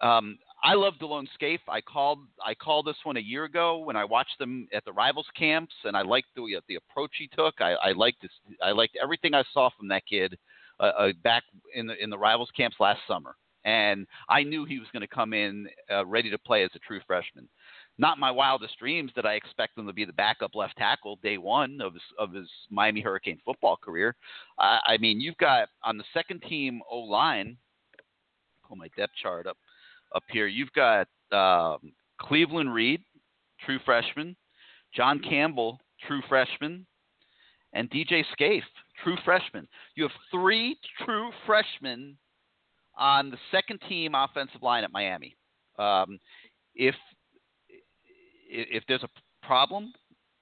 um, 0.00 0.38
I 0.62 0.74
love 0.74 0.94
Delone 1.00 1.28
Scaife. 1.34 1.60
I 1.68 1.80
called 1.80 2.20
I 2.44 2.54
called 2.54 2.86
this 2.86 2.96
one 3.04 3.16
a 3.16 3.20
year 3.20 3.44
ago 3.44 3.78
when 3.78 3.96
I 3.96 4.04
watched 4.04 4.38
them 4.38 4.68
at 4.72 4.84
the 4.84 4.92
rivals 4.92 5.26
camps, 5.36 5.74
and 5.84 5.96
I 5.96 6.02
liked 6.02 6.28
the 6.34 6.60
the 6.68 6.76
approach 6.76 7.12
he 7.18 7.28
took. 7.28 7.54
I, 7.60 7.72
I 7.74 7.92
liked 7.92 8.22
this. 8.22 8.30
I 8.62 8.72
liked 8.72 8.96
everything 9.00 9.34
I 9.34 9.44
saw 9.52 9.70
from 9.78 9.88
that 9.88 10.06
kid 10.06 10.36
uh, 10.80 10.92
uh, 10.98 11.12
back 11.22 11.44
in 11.74 11.86
the 11.86 12.02
in 12.02 12.10
the 12.10 12.18
rivals 12.18 12.50
camps 12.56 12.76
last 12.80 13.00
summer, 13.06 13.36
and 13.64 14.06
I 14.28 14.42
knew 14.42 14.64
he 14.64 14.78
was 14.78 14.88
going 14.92 15.02
to 15.02 15.14
come 15.14 15.32
in 15.32 15.68
uh, 15.90 16.04
ready 16.06 16.30
to 16.30 16.38
play 16.38 16.64
as 16.64 16.70
a 16.74 16.80
true 16.80 17.00
freshman. 17.06 17.48
Not 17.98 18.18
my 18.18 18.30
wildest 18.30 18.78
dreams 18.78 19.10
that 19.16 19.24
I 19.24 19.34
expect 19.34 19.78
him 19.78 19.86
to 19.86 19.92
be 19.92 20.04
the 20.04 20.12
backup 20.12 20.54
left 20.54 20.76
tackle 20.76 21.18
day 21.22 21.38
one 21.38 21.80
of 21.80 21.94
his 21.94 22.02
of 22.18 22.32
his 22.32 22.48
Miami 22.70 23.00
Hurricane 23.00 23.40
football 23.44 23.76
career. 23.76 24.14
Uh, 24.58 24.78
I 24.84 24.98
mean, 24.98 25.20
you've 25.20 25.36
got 25.38 25.68
on 25.82 25.96
the 25.96 26.04
second 26.12 26.42
team 26.42 26.82
O 26.90 26.98
line. 26.98 27.56
Pull 28.66 28.76
my 28.76 28.88
depth 28.96 29.14
chart 29.22 29.46
up 29.46 29.56
up 30.14 30.24
here. 30.30 30.46
You've 30.46 30.72
got 30.72 31.08
um, 31.32 31.92
Cleveland 32.20 32.74
Reed, 32.74 33.00
true 33.64 33.78
freshman, 33.84 34.36
John 34.94 35.20
Campbell, 35.20 35.80
true 36.06 36.20
freshman, 36.28 36.86
and 37.72 37.90
DJ 37.90 38.24
Scaife, 38.32 38.64
true 39.02 39.16
freshman. 39.24 39.66
You 39.94 40.04
have 40.04 40.12
three 40.30 40.76
true 41.04 41.30
freshmen 41.46 42.16
on 42.96 43.30
the 43.30 43.38
second 43.50 43.80
team 43.88 44.14
offensive 44.14 44.62
line 44.62 44.84
at 44.84 44.92
Miami. 44.92 45.36
Um, 45.78 46.18
if 46.74 46.94
if 48.48 48.84
there's 48.88 49.02
a 49.04 49.46
problem, 49.46 49.92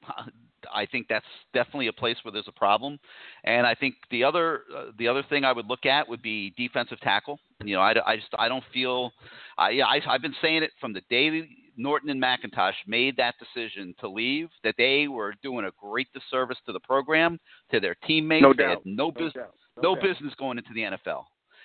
I 0.74 0.86
think 0.86 1.06
that's 1.08 1.26
definitely 1.52 1.88
a 1.88 1.92
place 1.92 2.16
where 2.22 2.32
there's 2.32 2.48
a 2.48 2.52
problem. 2.52 2.98
And 3.44 3.66
I 3.66 3.74
think 3.74 3.94
the 4.10 4.24
other 4.24 4.62
uh, 4.74 4.84
the 4.98 5.08
other 5.08 5.22
thing 5.28 5.44
I 5.44 5.52
would 5.52 5.66
look 5.66 5.84
at 5.86 6.08
would 6.08 6.22
be 6.22 6.54
defensive 6.56 7.00
tackle. 7.00 7.38
You 7.62 7.74
know, 7.74 7.80
I, 7.82 7.94
I 8.06 8.16
just 8.16 8.28
I 8.38 8.48
don't 8.48 8.64
feel 8.72 9.12
I, 9.58 9.70
yeah 9.70 9.86
I, 9.86 10.00
I've 10.08 10.22
been 10.22 10.34
saying 10.40 10.62
it 10.62 10.70
from 10.80 10.92
the 10.92 11.02
day 11.10 11.48
Norton 11.76 12.08
and 12.10 12.22
McIntosh 12.22 12.74
made 12.86 13.16
that 13.16 13.34
decision 13.38 13.94
to 14.00 14.08
leave 14.08 14.48
that 14.62 14.74
they 14.78 15.08
were 15.08 15.34
doing 15.42 15.66
a 15.66 15.70
great 15.80 16.06
disservice 16.14 16.58
to 16.66 16.72
the 16.72 16.80
program, 16.80 17.38
to 17.72 17.80
their 17.80 17.96
teammates. 18.06 18.42
No 18.42 18.52
they 18.52 18.62
doubt. 18.62 18.68
had 18.70 18.78
no, 18.86 19.06
No 19.06 19.10
business 19.10 19.34
doubt. 19.34 19.54
no, 19.82 19.94
doubt. 19.96 20.04
business 20.04 20.32
going 20.38 20.56
into 20.58 20.72
the 20.72 20.82
NFL, 20.82 21.24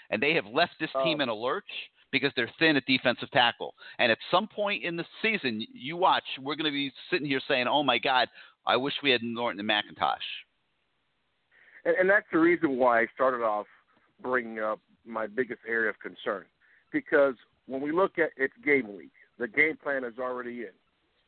and 0.10 0.22
they 0.22 0.34
have 0.34 0.46
left 0.48 0.74
this 0.80 0.90
team 1.04 1.20
Uh, 1.20 1.24
in 1.24 1.30
a 1.30 1.34
lurch 1.34 1.70
because 2.12 2.32
they're 2.36 2.52
thin 2.60 2.76
at 2.76 2.86
defensive 2.86 3.30
tackle. 3.32 3.74
And 4.00 4.12
at 4.12 4.18
some 4.32 4.48
point 4.48 4.84
in 4.84 4.96
the 4.96 5.06
season, 5.22 5.66
you 5.74 5.98
watch, 5.98 6.24
we're 6.42 6.56
going 6.56 6.66
to 6.66 6.72
be 6.72 6.92
sitting 7.12 7.28
here 7.28 7.42
saying, 7.48 7.68
"Oh 7.68 7.84
my 7.84 7.98
God, 7.98 8.28
I 8.66 8.78
wish 8.78 8.94
we 9.04 9.12
had 9.12 9.24
Norton 9.24 9.60
and 9.60 9.70
McIntosh." 9.70 10.18
And, 11.86 11.96
and 11.96 12.10
that's 12.10 12.26
the 12.32 12.40
reason 12.40 12.78
why 12.78 13.02
I 13.02 13.08
started 13.14 13.44
off 13.44 13.68
bringing 14.22 14.60
up 14.60 14.80
my 15.06 15.28
biggest 15.28 15.62
area 15.68 15.90
of 15.90 16.00
concern. 16.00 16.46
Because 16.92 17.36
when 17.68 17.82
we 17.82 17.92
look 17.92 18.18
at 18.18 18.32
it's 18.38 18.54
game 18.64 18.96
week, 18.96 19.12
the 19.38 19.48
game 19.48 19.78
plan 19.82 20.04
is 20.04 20.18
already 20.20 20.62
in. 20.62 20.74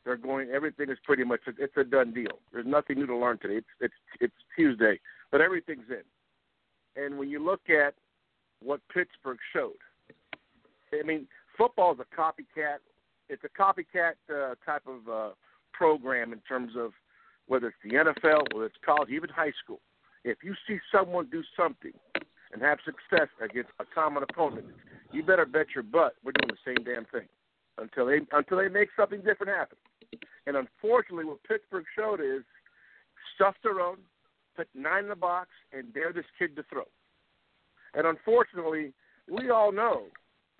They're 0.04 0.16
going. 0.16 0.50
Everything 0.50 0.90
is 0.90 0.98
pretty 1.04 1.24
much. 1.24 1.40
It's 1.46 1.76
a 1.76 1.84
done 1.84 2.12
deal. 2.12 2.40
There's 2.52 2.66
nothing 2.66 2.98
new 2.98 3.06
to 3.06 3.16
learn 3.16 3.38
today. 3.38 3.56
It's 3.56 3.66
it's 3.80 3.94
it's 4.20 4.34
Tuesday, 4.56 4.98
but 5.30 5.40
everything's 5.40 5.88
in. 5.88 7.02
And 7.02 7.18
when 7.18 7.30
you 7.30 7.42
look 7.42 7.70
at 7.70 7.94
what 8.60 8.80
Pittsburgh 8.92 9.38
showed, 9.52 9.78
I 10.92 11.02
mean, 11.04 11.26
football 11.56 11.92
is 11.92 11.98
a 12.00 12.20
copycat. 12.20 12.78
It's 13.28 13.42
a 13.44 13.48
copycat 13.48 14.14
uh, 14.30 14.54
type 14.64 14.82
of 14.86 15.08
uh, 15.10 15.28
program 15.72 16.32
in 16.32 16.40
terms 16.40 16.72
of 16.78 16.92
whether 17.46 17.68
it's 17.68 17.76
the 17.82 17.90
NFL, 17.90 18.54
whether 18.54 18.66
it's 18.66 18.76
college, 18.84 19.10
even 19.10 19.30
high 19.30 19.52
school. 19.62 19.80
If 20.24 20.38
you 20.44 20.54
see 20.66 20.78
someone 20.94 21.28
do 21.30 21.42
something 21.56 21.92
and 22.52 22.62
have 22.62 22.78
success 22.84 23.28
against 23.42 23.70
a 23.80 23.84
common 23.92 24.22
opponent, 24.22 24.66
you 25.10 25.22
better 25.22 25.46
bet 25.46 25.66
your 25.74 25.82
butt 25.82 26.14
we're 26.24 26.32
doing 26.32 26.50
the 26.50 26.74
same 26.74 26.84
damn 26.84 27.04
thing 27.06 27.28
until 27.78 28.06
they 28.06 28.20
until 28.32 28.58
they 28.58 28.68
make 28.68 28.88
something 28.96 29.20
different 29.22 29.52
happen. 29.56 29.78
And 30.46 30.56
unfortunately, 30.56 31.24
what 31.24 31.42
Pittsburgh 31.44 31.84
showed 31.96 32.20
is 32.20 32.42
stuff 33.34 33.54
their 33.62 33.80
own, 33.80 33.98
put 34.56 34.68
nine 34.74 35.04
in 35.04 35.08
the 35.08 35.16
box, 35.16 35.48
and 35.72 35.92
dare 35.94 36.12
this 36.12 36.24
kid 36.38 36.54
to 36.56 36.62
throw. 36.64 36.84
And 37.94 38.06
unfortunately, 38.06 38.92
we 39.30 39.50
all 39.50 39.72
know 39.72 40.04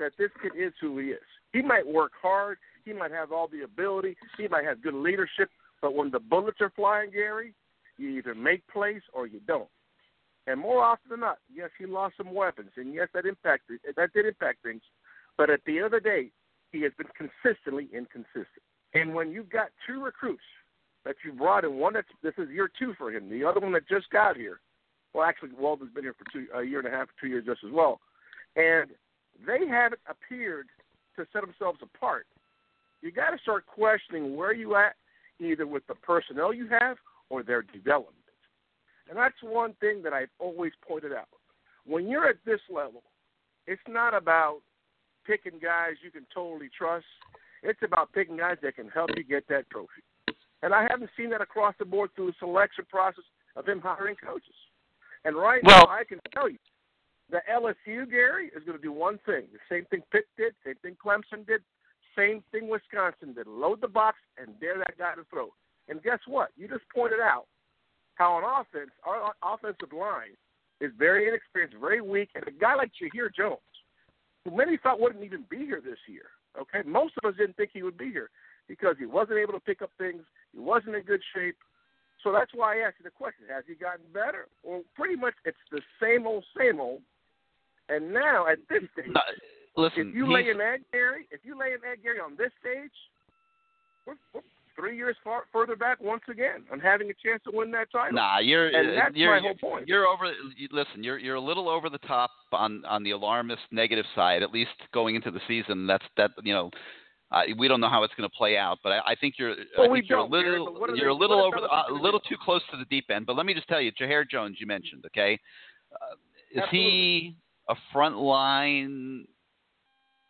that 0.02 0.12
this 0.18 0.30
kid 0.42 0.52
is 0.58 0.72
who 0.80 0.98
he 0.98 1.06
is. 1.08 1.22
He 1.52 1.62
might 1.62 1.86
work 1.86 2.12
hard, 2.20 2.58
he 2.84 2.92
might 2.92 3.12
have 3.12 3.30
all 3.30 3.46
the 3.46 3.62
ability, 3.62 4.16
he 4.36 4.48
might 4.48 4.64
have 4.64 4.82
good 4.82 4.94
leadership, 4.94 5.48
but 5.80 5.94
when 5.94 6.10
the 6.10 6.18
bullets 6.18 6.60
are 6.60 6.72
flying, 6.74 7.12
Gary, 7.12 7.54
you 7.98 8.08
either 8.10 8.34
make 8.34 8.66
plays 8.66 9.02
or 9.12 9.28
you 9.28 9.40
don't. 9.46 9.68
And 10.48 10.58
more 10.58 10.82
often 10.82 11.10
than 11.10 11.20
not, 11.20 11.38
yes, 11.54 11.70
he 11.78 11.86
lost 11.86 12.16
some 12.16 12.34
weapons, 12.34 12.70
and 12.76 12.92
yes, 12.92 13.08
that 13.14 13.26
impacted 13.26 13.78
that 13.96 14.12
did 14.12 14.26
impact 14.26 14.64
things. 14.64 14.82
But 15.38 15.50
at 15.50 15.60
the 15.66 15.76
end 15.76 15.86
of 15.86 15.92
the 15.92 16.00
day, 16.00 16.30
he 16.72 16.82
has 16.82 16.92
been 16.98 17.06
consistently 17.16 17.88
inconsistent. 17.92 18.64
And 18.94 19.14
when 19.14 19.30
you've 19.30 19.50
got 19.50 19.68
two 19.86 20.02
recruits 20.02 20.42
that 21.04 21.14
you 21.24 21.32
brought 21.32 21.64
in, 21.64 21.76
one 21.76 21.92
that's 21.92 22.08
this 22.24 22.34
is 22.38 22.50
year 22.50 22.68
two 22.76 22.94
for 22.98 23.12
him, 23.12 23.30
the 23.30 23.44
other 23.44 23.60
one 23.60 23.72
that 23.72 23.88
just 23.88 24.10
got 24.10 24.36
here. 24.36 24.58
Well, 25.14 25.24
actually, 25.24 25.50
Walden's 25.56 25.94
been 25.94 26.04
here 26.04 26.14
for 26.18 26.24
two, 26.32 26.46
a 26.54 26.64
year 26.64 26.80
and 26.80 26.88
a 26.88 26.90
half, 26.90 27.06
two 27.20 27.28
years 27.28 27.44
just 27.46 27.60
as 27.64 27.70
well, 27.72 28.00
and 28.56 28.90
they 29.46 29.66
haven't 29.66 30.00
appeared 30.08 30.68
to 31.16 31.26
set 31.32 31.42
themselves 31.42 31.80
apart. 31.82 32.26
You 33.00 33.10
got 33.10 33.30
to 33.30 33.38
start 33.38 33.66
questioning 33.66 34.36
where 34.36 34.52
you 34.52 34.76
at, 34.76 34.94
either 35.40 35.66
with 35.66 35.86
the 35.86 35.94
personnel 35.94 36.52
you 36.52 36.68
have 36.68 36.96
or 37.28 37.42
their 37.42 37.62
development. 37.62 38.16
And 39.08 39.18
that's 39.18 39.34
one 39.42 39.74
thing 39.80 40.02
that 40.04 40.12
I've 40.12 40.30
always 40.38 40.72
pointed 40.86 41.12
out. 41.12 41.28
When 41.84 42.08
you're 42.08 42.28
at 42.28 42.36
this 42.46 42.60
level, 42.72 43.02
it's 43.66 43.82
not 43.88 44.14
about 44.14 44.60
picking 45.26 45.58
guys 45.60 45.94
you 46.02 46.10
can 46.10 46.26
totally 46.32 46.70
trust. 46.76 47.06
It's 47.62 47.80
about 47.82 48.12
picking 48.12 48.36
guys 48.36 48.56
that 48.62 48.76
can 48.76 48.88
help 48.88 49.10
you 49.16 49.24
get 49.24 49.46
that 49.48 49.68
trophy. 49.70 50.02
And 50.62 50.72
I 50.72 50.86
haven't 50.88 51.10
seen 51.16 51.30
that 51.30 51.40
across 51.40 51.74
the 51.78 51.84
board 51.84 52.10
through 52.14 52.28
the 52.28 52.36
selection 52.38 52.84
process 52.88 53.24
of 53.56 53.66
him 53.66 53.80
hiring 53.80 54.16
coaches. 54.16 54.54
And 55.24 55.36
right 55.36 55.62
Well- 55.64 55.86
now, 55.86 55.92
I 55.92 56.04
can 56.04 56.20
tell 56.32 56.48
you, 56.48 56.58
the 57.32 57.40
LSU 57.50 58.08
Gary 58.08 58.50
is 58.54 58.62
going 58.64 58.76
to 58.76 58.82
do 58.82 58.92
one 58.92 59.18
thing: 59.26 59.44
the 59.52 59.58
same 59.68 59.86
thing 59.86 60.02
Pitt 60.12 60.26
did, 60.36 60.54
same 60.64 60.76
thing 60.82 60.96
Clemson 61.04 61.46
did, 61.46 61.62
same 62.16 62.44
thing 62.52 62.68
Wisconsin 62.68 63.32
did. 63.34 63.46
Load 63.46 63.80
the 63.80 63.88
box 63.88 64.18
and 64.38 64.60
dare 64.60 64.78
that 64.78 64.96
guy 64.98 65.14
to 65.14 65.24
throw. 65.30 65.48
And 65.88 66.02
guess 66.02 66.20
what? 66.28 66.50
You 66.56 66.68
just 66.68 66.84
pointed 66.94 67.20
out 67.20 67.46
how 68.14 68.34
on 68.34 68.44
offense, 68.44 68.90
our 69.04 69.32
offensive 69.42 69.92
line 69.92 70.36
is 70.80 70.92
very 70.98 71.26
inexperienced, 71.26 71.76
very 71.80 72.00
weak, 72.02 72.28
and 72.34 72.46
a 72.46 72.50
guy 72.50 72.74
like 72.74 72.92
Jahair 73.00 73.34
Jones, 73.34 73.58
who 74.44 74.54
many 74.54 74.76
thought 74.76 75.00
wouldn't 75.00 75.24
even 75.24 75.44
be 75.48 75.58
here 75.58 75.80
this 75.82 75.98
year. 76.06 76.28
Okay, 76.60 76.86
most 76.86 77.14
of 77.16 77.28
us 77.28 77.36
didn't 77.38 77.56
think 77.56 77.70
he 77.72 77.82
would 77.82 77.96
be 77.96 78.12
here 78.12 78.28
because 78.68 78.96
he 78.98 79.06
wasn't 79.06 79.38
able 79.38 79.54
to 79.54 79.60
pick 79.60 79.80
up 79.80 79.90
things. 79.96 80.22
He 80.52 80.60
wasn't 80.60 80.96
in 80.96 81.02
good 81.02 81.22
shape. 81.34 81.56
So 82.22 82.30
that's 82.30 82.52
why 82.54 82.76
I 82.76 82.86
asked 82.86 82.96
you 83.00 83.04
the 83.04 83.10
question: 83.10 83.46
Has 83.48 83.64
he 83.66 83.74
gotten 83.74 84.04
better? 84.12 84.48
Well, 84.62 84.82
pretty 84.94 85.16
much 85.16 85.34
it's 85.46 85.56
the 85.70 85.80
same 86.00 86.26
old, 86.26 86.44
same 86.56 86.78
old. 86.78 87.00
And 87.88 88.12
now 88.12 88.46
at 88.46 88.58
this 88.70 88.82
stage, 88.92 89.12
No, 89.12 89.20
listen, 89.76 90.10
if 90.10 90.14
you 90.14 90.32
lay 90.32 90.48
an 90.50 90.60
egg, 90.60 90.82
Gary, 90.92 91.26
if 91.30 91.40
you 91.44 91.58
lay 91.58 91.72
an 91.72 91.80
egg, 91.90 92.02
Gary, 92.02 92.20
on 92.20 92.36
this 92.36 92.50
stage, 92.60 92.90
we're, 94.06 94.14
we're 94.34 94.40
three 94.76 94.96
years 94.96 95.16
far 95.22 95.44
further 95.52 95.76
back 95.76 96.00
once 96.00 96.22
again 96.30 96.64
on 96.72 96.80
having 96.80 97.10
a 97.10 97.14
chance 97.24 97.42
to 97.44 97.50
win 97.52 97.70
that 97.72 97.90
title. 97.92 98.14
Nah, 98.14 98.38
you're 98.38 98.68
And 98.68 98.96
that's 98.98 99.14
you're, 99.14 99.34
my 99.34 99.40
whole 99.40 99.54
point. 99.54 99.86
You're 99.88 100.06
over. 100.06 100.24
Listen, 100.70 101.04
you're 101.04 101.18
you're 101.18 101.34
a 101.36 101.40
little 101.40 101.68
over 101.68 101.90
the 101.90 101.98
top 101.98 102.30
on 102.52 102.84
on 102.86 103.02
the 103.02 103.10
alarmist 103.10 103.62
negative 103.70 104.06
side. 104.14 104.42
At 104.42 104.52
least 104.52 104.70
going 104.94 105.14
into 105.14 105.30
the 105.30 105.40
season, 105.46 105.86
that's 105.86 106.04
that 106.16 106.30
you 106.42 106.54
know. 106.54 106.70
Uh, 107.30 107.44
we 107.56 107.66
don't 107.66 107.80
know 107.80 107.88
how 107.88 108.02
it's 108.02 108.12
going 108.14 108.28
to 108.28 108.36
play 108.36 108.58
out, 108.58 108.76
but 108.82 108.92
I, 108.92 109.12
I 109.12 109.14
think 109.18 109.36
you're. 109.38 109.54
Well, 109.78 109.90
I 109.90 109.94
think 109.94 110.06
you're 110.06 110.18
a 110.22 110.28
Gary, 110.28 110.50
little. 110.50 110.66
but 110.66 110.80
what 110.80 110.90
are 110.90 110.94
you're 110.96 111.06
they- 111.06 111.10
a 111.10 111.14
little 111.14 111.40
over. 111.42 111.56
The, 111.60 111.66
uh, 111.66 111.84
a 111.90 111.92
little 111.94 112.20
too 112.20 112.36
close 112.44 112.60
to 112.70 112.76
the 112.76 112.84
deep 112.90 113.06
end. 113.10 113.24
But 113.24 113.36
let 113.36 113.46
me 113.46 113.54
just 113.54 113.66
tell 113.68 113.80
you, 113.80 113.90
Jahair 113.92 114.28
Jones, 114.28 114.58
you 114.60 114.66
mentioned. 114.66 115.04
Okay, 115.06 115.38
uh, 115.94 116.14
is 116.54 116.62
he 116.70 117.34
a 117.72 117.76
front 117.92 118.16
line? 118.16 119.26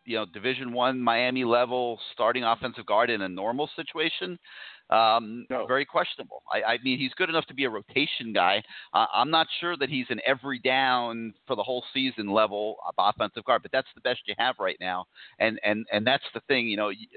You 0.05 0.17
know, 0.17 0.25
Division 0.33 0.73
One 0.73 0.99
Miami 0.99 1.45
level 1.45 1.97
starting 2.13 2.43
offensive 2.43 2.85
guard 2.85 3.09
in 3.09 3.21
a 3.21 3.29
normal 3.29 3.69
situation. 3.75 4.37
Um, 4.89 5.45
No. 5.49 5.65
Very 5.65 5.85
questionable. 5.85 6.43
I, 6.53 6.73
I 6.73 6.77
mean, 6.83 6.99
he's 6.99 7.13
good 7.13 7.29
enough 7.29 7.45
to 7.47 7.53
be 7.53 7.63
a 7.63 7.69
rotation 7.69 8.33
guy. 8.33 8.61
Uh, 8.93 9.05
I'm 9.13 9.31
not 9.31 9.47
sure 9.61 9.77
that 9.77 9.89
he's 9.89 10.05
an 10.09 10.19
every 10.25 10.59
down 10.59 11.33
for 11.47 11.55
the 11.55 11.63
whole 11.63 11.83
season 11.93 12.29
level 12.29 12.75
of 12.85 12.93
offensive 12.97 13.45
guard, 13.45 13.61
but 13.61 13.71
that's 13.71 13.87
the 13.95 14.01
best 14.01 14.19
you 14.27 14.35
have 14.37 14.55
right 14.59 14.77
now. 14.81 15.05
And 15.39 15.57
and 15.63 15.85
and 15.91 16.05
that's 16.05 16.25
the 16.33 16.41
thing. 16.49 16.67
You 16.67 16.77
know, 16.77 16.87
y- 16.87 17.07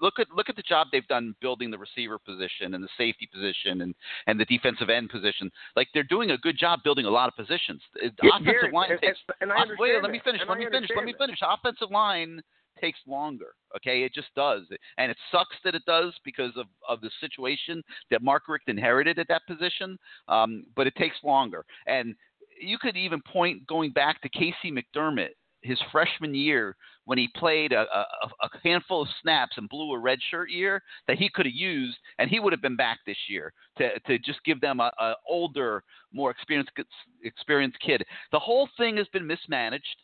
look 0.00 0.18
at 0.18 0.26
look 0.34 0.48
at 0.48 0.56
the 0.56 0.62
job 0.62 0.88
they've 0.92 1.06
done 1.08 1.34
building 1.40 1.70
the 1.70 1.78
receiver 1.78 2.18
position 2.18 2.74
and 2.74 2.82
the 2.82 2.88
safety 2.96 3.28
position 3.32 3.82
and 3.82 3.94
and 4.26 4.38
the 4.38 4.44
defensive 4.44 4.90
end 4.90 5.10
position. 5.10 5.50
Like 5.76 5.88
they're 5.94 6.02
doing 6.02 6.30
a 6.32 6.38
good 6.38 6.58
job 6.58 6.80
building 6.84 7.06
a 7.06 7.10
lot 7.10 7.28
of 7.28 7.36
positions. 7.36 7.82
Yeah, 8.00 8.10
offensive 8.34 8.72
line 8.72 8.92
and, 8.92 9.00
takes. 9.00 9.18
and, 9.40 9.50
and 9.50 9.52
I 9.52 9.56
Uh, 9.56 9.62
understand 9.62 9.78
wait, 9.80 10.02
let 10.02 10.10
me 10.12 10.20
finish. 10.24 10.40
and 10.40 10.48
Let 10.48 10.56
I 10.56 10.60
me 10.60 10.66
finish. 10.70 10.90
Let 10.94 11.04
me 11.04 11.12
that. 11.12 11.24
finish. 11.26 11.38
Offensive 11.42 11.90
line 11.90 12.42
takes 12.80 12.98
longer. 13.06 13.54
Okay, 13.76 14.02
it 14.02 14.12
just 14.14 14.28
does, 14.34 14.62
and 14.98 15.10
it 15.10 15.16
sucks 15.30 15.56
that 15.64 15.74
it 15.74 15.84
does 15.86 16.12
because 16.24 16.52
of 16.56 16.66
of 16.88 17.00
the 17.00 17.10
situation 17.20 17.82
that 18.10 18.22
Mark 18.22 18.48
Richt 18.48 18.68
inherited 18.68 19.18
at 19.18 19.28
that 19.28 19.42
position. 19.46 19.98
Um, 20.28 20.64
but 20.76 20.86
it 20.86 20.94
takes 20.96 21.16
longer, 21.22 21.64
and 21.86 22.14
you 22.60 22.78
could 22.78 22.96
even 22.96 23.20
point 23.22 23.66
going 23.66 23.90
back 23.90 24.20
to 24.22 24.28
Casey 24.28 24.70
McDermott, 24.70 25.30
his 25.62 25.78
freshman 25.90 26.34
year 26.34 26.76
when 27.04 27.18
he 27.18 27.28
played 27.36 27.72
a, 27.72 27.80
a, 27.80 28.06
a 28.42 28.48
handful 28.62 29.02
of 29.02 29.08
snaps 29.20 29.56
and 29.56 29.68
blew 29.68 29.92
a 29.92 29.98
red 29.98 30.18
shirt 30.30 30.50
year 30.50 30.82
that 31.08 31.18
he 31.18 31.28
could 31.28 31.46
have 31.46 31.54
used, 31.54 31.96
and 32.18 32.30
he 32.30 32.40
would 32.40 32.52
have 32.52 32.62
been 32.62 32.76
back 32.76 32.98
this 33.06 33.16
year 33.28 33.52
to 33.78 33.98
to 34.00 34.18
just 34.18 34.42
give 34.44 34.60
them 34.60 34.80
a, 34.80 34.90
a 35.00 35.14
older, 35.28 35.82
more 36.12 36.30
experienced 36.30 36.72
experienced 37.24 37.78
kid. 37.80 38.04
The 38.30 38.38
whole 38.38 38.68
thing 38.76 38.96
has 38.96 39.08
been 39.12 39.26
mismanaged. 39.26 39.96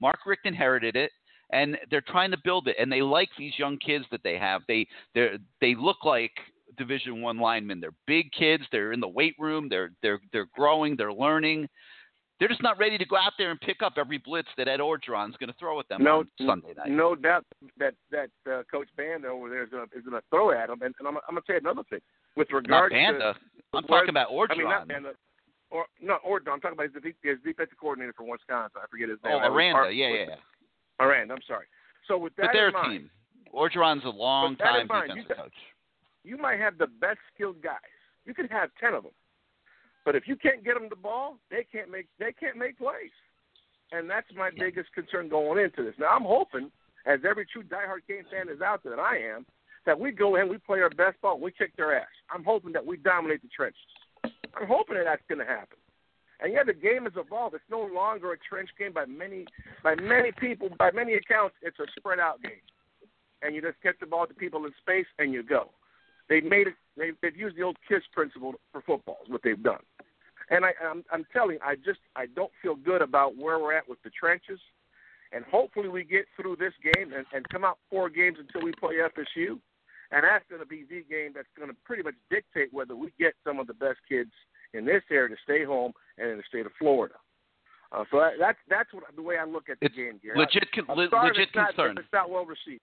Mark 0.00 0.20
Richt 0.26 0.46
inherited 0.46 0.96
it, 0.96 1.10
and 1.50 1.76
they're 1.90 2.02
trying 2.02 2.30
to 2.30 2.38
build 2.44 2.68
it. 2.68 2.76
And 2.78 2.90
they 2.90 3.02
like 3.02 3.30
these 3.38 3.58
young 3.58 3.78
kids 3.78 4.04
that 4.10 4.22
they 4.22 4.38
have. 4.38 4.62
They 4.68 4.86
they 5.14 5.38
they 5.60 5.74
look 5.74 6.04
like 6.04 6.32
Division 6.78 7.22
One 7.22 7.38
linemen. 7.38 7.80
They're 7.80 7.90
big 8.06 8.32
kids. 8.32 8.64
They're 8.70 8.92
in 8.92 9.00
the 9.00 9.08
weight 9.08 9.34
room. 9.38 9.68
They're 9.68 9.92
they're 10.02 10.20
they're 10.32 10.48
growing. 10.54 10.96
They're 10.96 11.12
learning. 11.12 11.68
They're 12.38 12.48
just 12.48 12.62
not 12.62 12.78
ready 12.78 12.98
to 12.98 13.04
go 13.06 13.16
out 13.16 13.32
there 13.38 13.50
and 13.50 13.58
pick 13.60 13.80
up 13.82 13.94
every 13.96 14.18
blitz 14.18 14.48
that 14.58 14.68
Ed 14.68 14.80
Orgeron's 14.80 15.36
going 15.38 15.48
to 15.48 15.56
throw 15.58 15.80
at 15.80 15.88
them 15.88 16.02
No, 16.04 16.18
on 16.18 16.28
Sunday 16.44 16.74
night. 16.76 16.90
no 16.90 17.14
doubt 17.14 17.44
that 17.78 17.94
that 18.10 18.28
uh, 18.50 18.62
Coach 18.70 18.88
Banda 18.96 19.28
over 19.28 19.48
there 19.48 19.62
is 19.64 19.70
going 19.70 19.86
is 19.96 20.04
to 20.04 20.20
throw 20.30 20.50
at 20.50 20.68
them. 20.68 20.82
And, 20.82 20.94
and 20.98 21.08
I'm, 21.08 21.16
I'm 21.28 21.34
going 21.34 21.42
to 21.46 21.52
say 21.52 21.56
another 21.56 21.82
thing 21.88 22.00
with 22.36 22.48
not 22.50 22.56
regard 22.58 22.92
Banda. 22.92 23.34
to 23.34 23.78
I'm 23.78 23.84
talking 23.84 24.10
about 24.10 24.28
Orgeron. 24.30 24.50
I 24.50 24.54
mean, 24.58 24.68
not 24.68 24.88
Banda. 24.88 25.12
Or 25.70 25.86
no, 26.02 26.18
Orgeron. 26.28 26.52
I'm 26.52 26.60
talking 26.60 26.78
about 26.78 26.90
his, 26.92 27.14
his 27.22 27.38
defensive 27.42 27.78
coordinator 27.80 28.12
for 28.16 28.24
Wisconsin. 28.30 28.80
I 28.84 28.86
forget 28.90 29.08
his 29.08 29.18
name. 29.24 29.32
oh, 29.34 29.38
I 29.38 29.48
was 29.48 29.56
Aranda. 29.56 29.74
part- 29.80 29.94
Yeah, 29.94 30.08
yeah, 30.08 30.24
yeah. 30.28 31.04
Aranda. 31.04 31.34
I'm 31.34 31.40
sorry. 31.48 31.66
So 32.06 32.18
with 32.18 32.36
that 32.36 32.46
But 32.46 32.52
their 32.52 32.68
in 32.68 32.74
mind, 32.74 32.92
team. 33.00 33.10
Orgeron's 33.54 34.04
a 34.04 34.10
long 34.10 34.56
time 34.56 34.86
defensive 34.86 35.16
you- 35.16 35.34
coach. 35.34 35.54
you 36.22 36.36
might 36.36 36.60
have 36.60 36.76
the 36.78 36.86
best 37.00 37.18
skilled 37.34 37.62
guys. 37.62 37.80
You 38.26 38.34
could 38.34 38.50
have 38.50 38.70
ten 38.78 38.92
of 38.94 39.04
them, 39.04 39.12
but 40.06 40.14
if 40.14 40.28
you 40.28 40.36
can't 40.36 40.64
get 40.64 40.74
them 40.74 40.88
the 40.88 40.96
ball, 40.96 41.36
they 41.50 41.66
can't 41.70 41.90
make 41.90 42.06
they 42.18 42.32
can't 42.32 42.56
make 42.56 42.78
plays, 42.78 43.10
and 43.92 44.08
that's 44.08 44.32
my 44.32 44.48
Yeah. 44.48 44.64
biggest 44.64 44.90
concern 44.92 45.28
going 45.28 45.62
into 45.62 45.82
this. 45.82 45.98
Now 45.98 46.10
I'm 46.16 46.22
hoping, 46.22 46.70
as 47.04 47.24
every 47.24 47.44
true 47.44 47.64
diehard 47.64 48.06
game 48.06 48.24
fan 48.30 48.48
is 48.48 48.62
out 48.62 48.82
there, 48.84 48.94
that 48.94 49.02
I 49.02 49.18
am, 49.18 49.44
that 49.84 49.98
we 49.98 50.12
go 50.12 50.36
in, 50.36 50.48
we 50.48 50.58
play 50.58 50.80
our 50.80 50.90
best 50.90 51.20
ball, 51.20 51.40
we 51.40 51.50
kick 51.50 51.74
their 51.76 51.94
ass. 51.94 52.08
I'm 52.30 52.44
hoping 52.44 52.72
that 52.72 52.86
we 52.86 52.96
dominate 52.96 53.42
the 53.42 53.48
trenches. 53.48 53.82
I'm 54.24 54.68
hoping 54.68 54.96
that 54.96 55.04
that's 55.04 55.26
going 55.28 55.40
to 55.40 55.44
happen. 55.44 55.76
And 56.40 56.52
yeah, 56.52 56.64
the 56.64 56.72
game 56.72 57.04
has 57.04 57.16
evolved. 57.16 57.54
It's 57.54 57.64
no 57.70 57.80
longer 57.80 58.32
a 58.32 58.38
trench 58.38 58.70
game 58.78 58.92
by 58.92 59.06
many 59.06 59.46
by 59.82 59.96
many 59.96 60.30
people, 60.32 60.68
by 60.78 60.92
many 60.92 61.14
accounts. 61.14 61.56
It's 61.62 61.78
a 61.80 61.86
spread 61.98 62.20
out 62.20 62.40
game, 62.42 62.62
and 63.42 63.56
you 63.56 63.60
just 63.60 63.82
get 63.82 63.98
the 63.98 64.06
ball 64.06 64.26
to 64.26 64.34
people 64.34 64.66
in 64.66 64.72
space 64.80 65.06
and 65.18 65.32
you 65.32 65.42
go. 65.42 65.70
They 66.28 66.40
made 66.40 66.68
it. 66.68 66.74
They, 66.96 67.10
they've 67.22 67.36
used 67.36 67.56
the 67.56 67.62
old 67.62 67.76
KISS 67.88 68.02
principle 68.12 68.54
for 68.72 68.80
football. 68.82 69.18
Is 69.24 69.30
what 69.30 69.42
they've 69.44 69.62
done. 69.62 69.80
And 70.50 70.64
I, 70.64 70.70
I'm, 70.84 71.04
I'm 71.12 71.26
telling 71.32 71.58
I 71.64 71.74
just 71.76 72.00
I 72.14 72.26
don't 72.26 72.52
feel 72.62 72.74
good 72.76 73.02
about 73.02 73.36
where 73.36 73.58
we're 73.58 73.74
at 73.74 73.88
with 73.88 74.02
the 74.02 74.10
trenches. 74.10 74.60
And 75.32 75.44
hopefully 75.44 75.88
we 75.88 76.04
get 76.04 76.26
through 76.40 76.56
this 76.56 76.72
game 76.82 77.12
and, 77.12 77.26
and 77.34 77.48
come 77.48 77.64
out 77.64 77.78
four 77.90 78.08
games 78.08 78.38
until 78.38 78.64
we 78.64 78.72
play 78.78 78.94
FSU. 79.02 79.58
And 80.12 80.22
that's 80.22 80.44
going 80.48 80.62
to 80.62 80.66
be 80.66 80.84
the 80.88 81.02
game 81.10 81.32
that's 81.34 81.48
going 81.58 81.68
to 81.68 81.76
pretty 81.84 82.04
much 82.04 82.14
dictate 82.30 82.72
whether 82.72 82.94
we 82.94 83.12
get 83.18 83.34
some 83.44 83.58
of 83.58 83.66
the 83.66 83.74
best 83.74 83.98
kids 84.08 84.30
in 84.72 84.84
this 84.84 85.02
area 85.10 85.34
to 85.34 85.42
stay 85.42 85.64
home 85.64 85.92
and 86.16 86.30
in 86.30 86.36
the 86.36 86.44
state 86.48 86.64
of 86.64 86.72
Florida. 86.78 87.14
Uh, 87.90 88.04
so 88.10 88.18
that, 88.18 88.32
that's 88.38 88.58
that's 88.68 88.92
what, 88.92 89.04
the 89.14 89.22
way 89.22 89.36
I 89.36 89.44
look 89.44 89.68
at 89.68 89.78
the 89.80 89.86
It's 89.86 89.96
game, 89.96 90.20
Gary. 90.22 90.38
legit, 90.38 90.68
I'm 90.88 90.96
le- 90.96 91.08
sorry 91.08 91.30
legit 91.30 91.48
it's 91.48 91.56
not, 91.56 91.74
concern. 91.74 91.98
it's 91.98 92.12
not 92.12 92.30
well 92.30 92.44
received. 92.44 92.82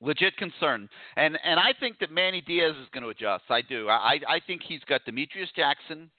Legit 0.00 0.36
concern. 0.36 0.88
And 1.16 1.38
and 1.44 1.58
I 1.58 1.72
think 1.78 1.98
that 1.98 2.10
Manny 2.10 2.40
Diaz 2.40 2.74
is 2.80 2.88
going 2.92 3.02
to 3.02 3.10
adjust. 3.10 3.44
I 3.50 3.62
do. 3.62 3.88
I 3.88 4.20
I 4.28 4.40
think 4.46 4.62
he's 4.66 4.82
got 4.88 5.04
Demetrius 5.04 5.50
Jackson 5.56 6.10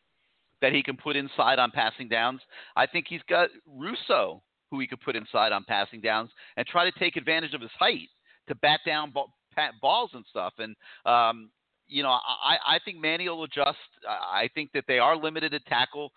that 0.61 0.73
he 0.73 0.83
can 0.83 0.97
put 0.97 1.15
inside 1.15 1.59
on 1.59 1.71
passing 1.71 2.09
downs. 2.09 2.41
I 2.75 2.85
think 2.85 3.05
he's 3.07 3.21
got 3.29 3.49
Rousseau 3.65 4.41
who 4.69 4.79
he 4.79 4.87
could 4.87 5.01
put 5.01 5.15
inside 5.15 5.51
on 5.51 5.63
passing 5.63 6.01
downs 6.01 6.29
and 6.57 6.67
try 6.67 6.89
to 6.89 6.99
take 6.99 7.15
advantage 7.15 7.53
of 7.53 7.61
his 7.61 7.71
height 7.79 8.09
to 8.47 8.55
bat 8.55 8.81
down 8.85 9.13
pat 9.55 9.73
balls 9.81 10.11
and 10.13 10.25
stuff. 10.29 10.53
And 10.57 10.75
um, 11.05 11.49
you 11.87 12.03
know, 12.03 12.09
I 12.09 12.57
I 12.67 12.79
think 12.83 12.99
Manny 12.99 13.27
will 13.29 13.43
adjust. 13.43 13.77
I 14.07 14.43
I 14.43 14.49
think 14.53 14.71
that 14.73 14.85
they 14.87 14.99
are 14.99 15.15
limited 15.15 15.53
at 15.53 15.65
tackle. 15.65 16.11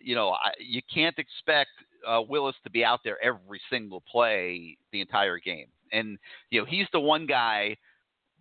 You 0.00 0.14
know, 0.14 0.30
I, 0.30 0.52
you 0.58 0.80
can't 0.92 1.18
expect 1.18 1.70
uh, 2.06 2.22
Willis 2.28 2.56
to 2.64 2.70
be 2.70 2.84
out 2.84 3.00
there 3.04 3.22
every 3.22 3.60
single 3.70 4.02
play 4.10 4.76
the 4.92 5.00
entire 5.00 5.38
game. 5.38 5.66
And 5.92 6.18
you 6.50 6.60
know, 6.60 6.66
he's 6.66 6.86
the 6.92 7.00
one 7.00 7.26
guy 7.26 7.76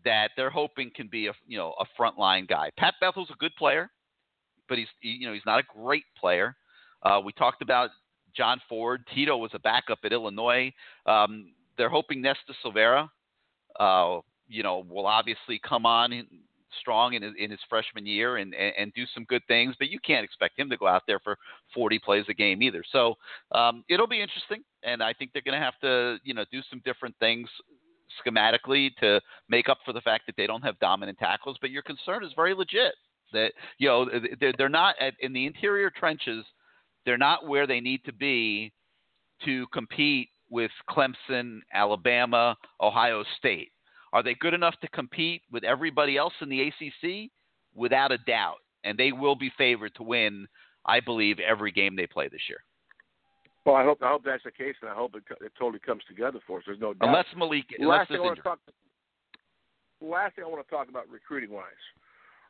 that 0.04 0.32
they're 0.36 0.50
hoping 0.50 0.92
can 0.96 1.08
be 1.08 1.28
a 1.28 1.34
you 1.48 1.58
know 1.58 1.74
a 1.80 2.02
frontline 2.02 2.48
guy. 2.48 2.72
Pat 2.78 2.96
Bethel's 3.02 3.30
a 3.30 3.38
good 3.38 3.56
player, 3.58 3.90
but 4.68 4.78
he's 4.78 4.88
you 5.02 5.28
know 5.28 5.34
he's 5.34 5.46
not 5.46 5.60
a 5.60 5.64
great 5.76 6.06
player. 6.20 6.56
Uh, 7.04 7.20
we 7.24 7.32
talked 7.34 7.62
about 7.62 7.90
John 8.36 8.62
Ford. 8.70 9.04
Tito 9.14 9.38
was 9.38 9.52
a 9.54 9.60
backup 9.60 10.00
at 10.04 10.14
Illinois. 10.14 10.72
Um, 11.06 11.54
they're 11.78 11.90
hoping 11.90 12.22
Nesta 12.22 12.54
Silvera, 12.64 13.10
uh, 13.80 14.20
you 14.48 14.64
know, 14.64 14.86
will 14.88 15.08
obviously 15.08 15.60
come 15.68 15.86
on 15.86 16.14
strong 16.80 17.14
in 17.14 17.22
his, 17.22 17.34
in 17.38 17.52
his 17.52 17.60
freshman 17.70 18.06
year 18.06 18.38
and, 18.38 18.54
and 18.54 18.74
and 18.78 18.94
do 18.94 19.04
some 19.14 19.24
good 19.26 19.42
things. 19.48 19.76
But 19.78 19.90
you 19.90 20.00
can't 20.00 20.24
expect 20.24 20.60
him 20.60 20.70
to 20.70 20.78
go 20.78 20.88
out 20.88 21.04
there 21.08 21.20
for 21.20 21.38
40 21.74 22.00
plays 22.00 22.26
a 22.30 22.34
game 22.34 22.62
either. 22.62 22.84
So 22.92 23.16
um, 23.52 23.84
it'll 23.90 24.08
be 24.08 24.22
interesting, 24.22 24.64
and 24.84 25.02
I 25.04 25.14
think 25.14 25.32
they're 25.34 25.42
going 25.42 25.60
to 25.60 25.64
have 25.64 25.80
to 25.82 26.18
you 26.24 26.34
know 26.34 26.46
do 26.52 26.62
some 26.70 26.82
different 26.86 27.16
things 27.20 27.50
schematically 28.26 28.90
to 29.00 29.22
make 29.50 29.70
up 29.70 29.80
for 29.86 29.94
the 29.94 30.02
fact 30.02 30.26
that 30.28 30.36
they 30.36 30.48
don't 30.48 30.64
have 30.64 30.78
dominant 30.80 31.18
tackles. 31.18 31.58
But 31.62 31.72
your 31.72 31.84
concern 31.84 32.24
is 32.24 32.32
very 32.36 32.54
legit. 32.54 32.94
That 33.34 33.54
you 33.78 33.88
know 33.88 34.10
they're, 34.40 34.54
they're 34.58 34.70
not 34.70 34.96
at, 35.00 35.14
in 35.20 35.34
the 35.34 35.46
interior 35.46 35.90
trenches. 35.90 36.46
They're 37.06 37.18
not 37.18 37.48
where 37.48 37.66
they 37.66 37.80
need 37.80 38.04
to 38.06 38.14
be 38.14 38.72
to 39.46 39.66
compete 39.74 40.30
with 40.50 40.72
Clemson, 40.90 41.60
Alabama, 41.74 42.56
Ohio 42.80 43.24
State. 43.38 43.72
Are 44.14 44.24
they 44.24 44.34
good 44.34 44.54
enough 44.54 44.76
to 44.82 44.88
compete 44.90 45.42
with 45.52 45.64
everybody 45.64 46.18
else 46.18 46.34
in 46.42 46.50
the 46.50 46.62
ACC? 46.62 47.32
Without 47.74 48.12
a 48.12 48.18
doubt, 48.18 48.58
and 48.84 48.98
they 48.98 49.14
will 49.14 49.36
be 49.36 49.50
favored 49.58 49.96
to 49.96 50.04
win 50.04 50.46
I 50.86 51.00
believe, 51.00 51.40
every 51.40 51.72
game 51.72 51.96
they 51.96 52.08
play 52.08 52.28
this 52.28 52.42
year. 52.50 52.60
Well, 53.66 53.76
I 53.76 53.84
hope 53.84 54.00
I 54.02 54.10
hope 54.10 54.24
that's 54.26 54.44
the 54.44 54.52
case, 54.52 54.76
and 54.82 54.90
I 54.90 54.96
hope 54.96 55.16
it, 55.16 55.24
it 55.40 55.52
totally 55.58 55.80
comes 55.80 56.02
together 56.08 56.40
for 56.48 56.58
us. 56.58 56.64
There's 56.66 56.80
no 56.80 56.94
doubt. 56.94 57.10
Unless 57.10 57.26
Malik, 57.38 57.66
unless 57.78 58.00
last 58.00 58.08
thing 58.10 58.18
I 58.18 58.22
want 58.22 58.36
to 58.38 58.42
talk. 58.42 58.60
Last 60.02 60.36
thing 60.36 60.46
I 60.46 60.48
want 60.48 60.66
to 60.66 60.72
talk 60.72 60.90
about 60.90 61.08
recruiting 61.10 61.52
wise. 61.52 61.66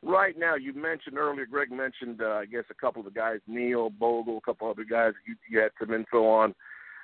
Right 0.02 0.38
now, 0.38 0.54
you 0.54 0.72
mentioned 0.72 1.18
earlier. 1.18 1.44
Greg 1.44 1.70
mentioned, 1.70 2.22
uh, 2.22 2.40
I 2.40 2.46
guess, 2.46 2.64
a 2.70 2.74
couple 2.74 3.00
of 3.00 3.04
the 3.04 3.12
guys, 3.12 3.40
Neal 3.46 3.90
Bogle, 3.90 4.38
a 4.38 4.40
couple 4.40 4.70
other 4.70 4.84
guys. 4.84 5.12
You, 5.26 5.36
you 5.50 5.60
had 5.60 5.70
some 5.78 5.92
info 5.92 6.26
on, 6.26 6.54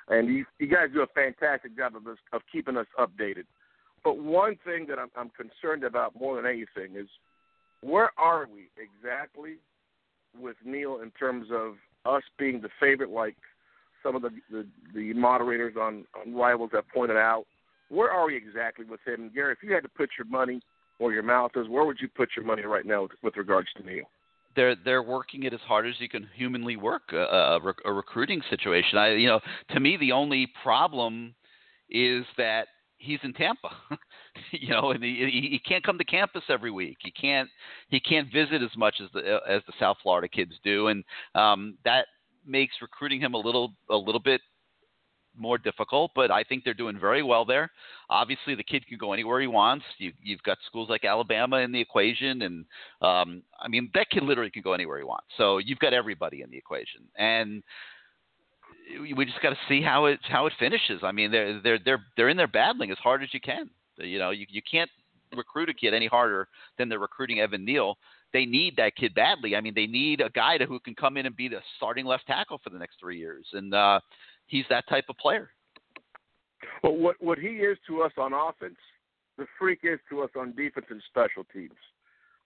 and 0.07 0.27
you, 0.27 0.43
you 0.57 0.67
guys 0.67 0.87
do 0.91 1.03
a 1.03 1.07
fantastic 1.07 1.77
job 1.77 1.95
of 1.95 2.07
of 2.07 2.41
keeping 2.51 2.77
us 2.77 2.87
updated. 2.99 3.45
But 4.03 4.17
one 4.17 4.57
thing 4.65 4.85
that 4.87 4.99
I'm, 4.99 5.09
I'm 5.15 5.29
concerned 5.29 5.83
about 5.83 6.19
more 6.19 6.35
than 6.35 6.45
anything 6.45 6.95
is 6.95 7.07
where 7.81 8.11
are 8.17 8.47
we 8.51 8.69
exactly 8.77 9.55
with 10.39 10.55
Neal 10.63 10.99
in 11.01 11.11
terms 11.11 11.47
of 11.51 11.75
us 12.05 12.23
being 12.37 12.61
the 12.61 12.69
favorite, 12.79 13.09
like 13.09 13.35
some 14.03 14.15
of 14.15 14.21
the 14.21 14.29
the, 14.49 14.65
the 14.93 15.13
moderators 15.13 15.75
on, 15.79 16.05
on 16.19 16.33
Rivals 16.33 16.71
have 16.73 16.87
pointed 16.93 17.17
out. 17.17 17.45
Where 17.89 18.11
are 18.11 18.27
we 18.27 18.35
exactly 18.35 18.85
with 18.85 18.99
him, 19.05 19.31
Gary? 19.33 19.53
If 19.53 19.63
you 19.63 19.73
had 19.73 19.83
to 19.83 19.89
put 19.89 20.11
your 20.17 20.27
money 20.27 20.61
where 20.99 21.13
your 21.13 21.23
mouth 21.23 21.51
is, 21.55 21.67
where 21.67 21.85
would 21.85 21.97
you 21.99 22.07
put 22.07 22.29
your 22.35 22.45
money 22.45 22.63
right 22.63 22.85
now 22.85 23.03
with, 23.03 23.11
with 23.23 23.37
regards 23.37 23.69
to 23.77 23.83
Neal? 23.83 24.05
they're 24.55 24.75
they're 24.75 25.03
working 25.03 25.43
it 25.43 25.53
as 25.53 25.59
hard 25.61 25.87
as 25.87 25.93
you 25.99 26.09
can 26.09 26.27
humanly 26.35 26.75
work 26.75 27.13
a, 27.13 27.17
a, 27.17 27.59
rec- 27.61 27.85
a 27.85 27.93
recruiting 27.93 28.41
situation. 28.49 28.97
I 28.97 29.13
you 29.13 29.27
know 29.27 29.39
to 29.71 29.79
me 29.79 29.97
the 29.97 30.11
only 30.11 30.51
problem 30.63 31.33
is 31.89 32.25
that 32.37 32.67
he's 32.99 33.19
in 33.23 33.33
Tampa, 33.33 33.69
you 34.51 34.69
know, 34.69 34.91
and 34.91 35.03
he, 35.03 35.49
he 35.51 35.61
can't 35.67 35.83
come 35.83 35.97
to 35.97 36.03
campus 36.03 36.43
every 36.49 36.71
week. 36.71 36.97
He 37.01 37.11
can't 37.11 37.49
he 37.89 37.99
can't 37.99 38.31
visit 38.31 38.61
as 38.61 38.75
much 38.77 38.95
as 39.01 39.09
the 39.13 39.39
as 39.47 39.61
the 39.65 39.73
South 39.79 39.97
Florida 40.03 40.27
kids 40.27 40.53
do, 40.63 40.87
and 40.87 41.03
um, 41.35 41.77
that 41.85 42.07
makes 42.45 42.75
recruiting 42.81 43.19
him 43.19 43.33
a 43.33 43.37
little 43.37 43.73
a 43.89 43.95
little 43.95 44.21
bit 44.21 44.41
more 45.37 45.57
difficult, 45.57 46.11
but 46.15 46.31
I 46.31 46.43
think 46.43 46.63
they're 46.63 46.73
doing 46.73 46.99
very 46.99 47.23
well 47.23 47.45
there. 47.45 47.71
Obviously, 48.09 48.55
the 48.55 48.63
kid 48.63 48.85
can 48.87 48.97
go 48.97 49.13
anywhere 49.13 49.39
he 49.39 49.47
wants. 49.47 49.85
You, 49.97 50.11
you've 50.21 50.43
got 50.43 50.57
schools 50.65 50.89
like 50.89 51.05
Alabama 51.05 51.57
in 51.57 51.71
the 51.71 51.79
equation, 51.79 52.41
and 52.41 52.65
um, 53.01 53.43
I 53.59 53.67
mean 53.67 53.89
that 53.93 54.09
kid 54.09 54.23
literally 54.23 54.51
can 54.51 54.61
go 54.61 54.73
anywhere 54.73 54.97
he 54.97 55.03
wants. 55.03 55.27
So 55.37 55.57
you've 55.57 55.79
got 55.79 55.93
everybody 55.93 56.41
in 56.41 56.49
the 56.49 56.57
equation, 56.57 57.01
and 57.17 57.63
we 59.15 59.25
just 59.25 59.41
got 59.41 59.51
to 59.51 59.57
see 59.67 59.81
how 59.81 60.05
it 60.05 60.19
how 60.23 60.45
it 60.45 60.53
finishes. 60.59 61.01
I 61.03 61.11
mean, 61.11 61.31
they're 61.31 61.61
they're 61.61 61.79
they're 61.83 62.05
they're 62.15 62.29
in 62.29 62.37
there 62.37 62.47
battling 62.47 62.91
as 62.91 62.97
hard 62.97 63.23
as 63.23 63.33
you 63.33 63.39
can. 63.39 63.69
You 63.97 64.19
know, 64.19 64.31
you 64.31 64.45
you 64.49 64.61
can't 64.69 64.89
recruit 65.35 65.69
a 65.69 65.73
kid 65.73 65.93
any 65.93 66.07
harder 66.07 66.47
than 66.77 66.89
they're 66.89 66.99
recruiting 66.99 67.39
Evan 67.39 67.65
Neal. 67.65 67.97
They 68.33 68.45
need 68.45 68.75
that 68.77 68.95
kid 68.95 69.13
badly. 69.13 69.55
I 69.55 69.61
mean, 69.61 69.73
they 69.75 69.87
need 69.87 70.21
a 70.21 70.29
guy 70.29 70.57
to, 70.57 70.65
who 70.65 70.79
can 70.79 70.95
come 70.95 71.17
in 71.17 71.25
and 71.25 71.35
be 71.35 71.47
the 71.47 71.59
starting 71.77 72.05
left 72.05 72.27
tackle 72.27 72.59
for 72.63 72.69
the 72.69 72.77
next 72.77 72.97
three 72.99 73.17
years, 73.17 73.45
and 73.53 73.73
uh, 73.73 73.99
he's 74.47 74.65
that 74.69 74.87
type 74.87 75.05
of 75.09 75.17
player. 75.17 75.49
But 76.81 76.97
what 76.97 77.15
what 77.19 77.37
he 77.37 77.47
is 77.47 77.77
to 77.87 78.01
us 78.01 78.11
on 78.17 78.33
offense, 78.33 78.77
the 79.37 79.45
freak 79.57 79.79
is 79.83 79.99
to 80.09 80.21
us 80.21 80.29
on 80.37 80.55
defense 80.55 80.87
and 80.89 81.01
special 81.09 81.43
teams. 81.53 81.77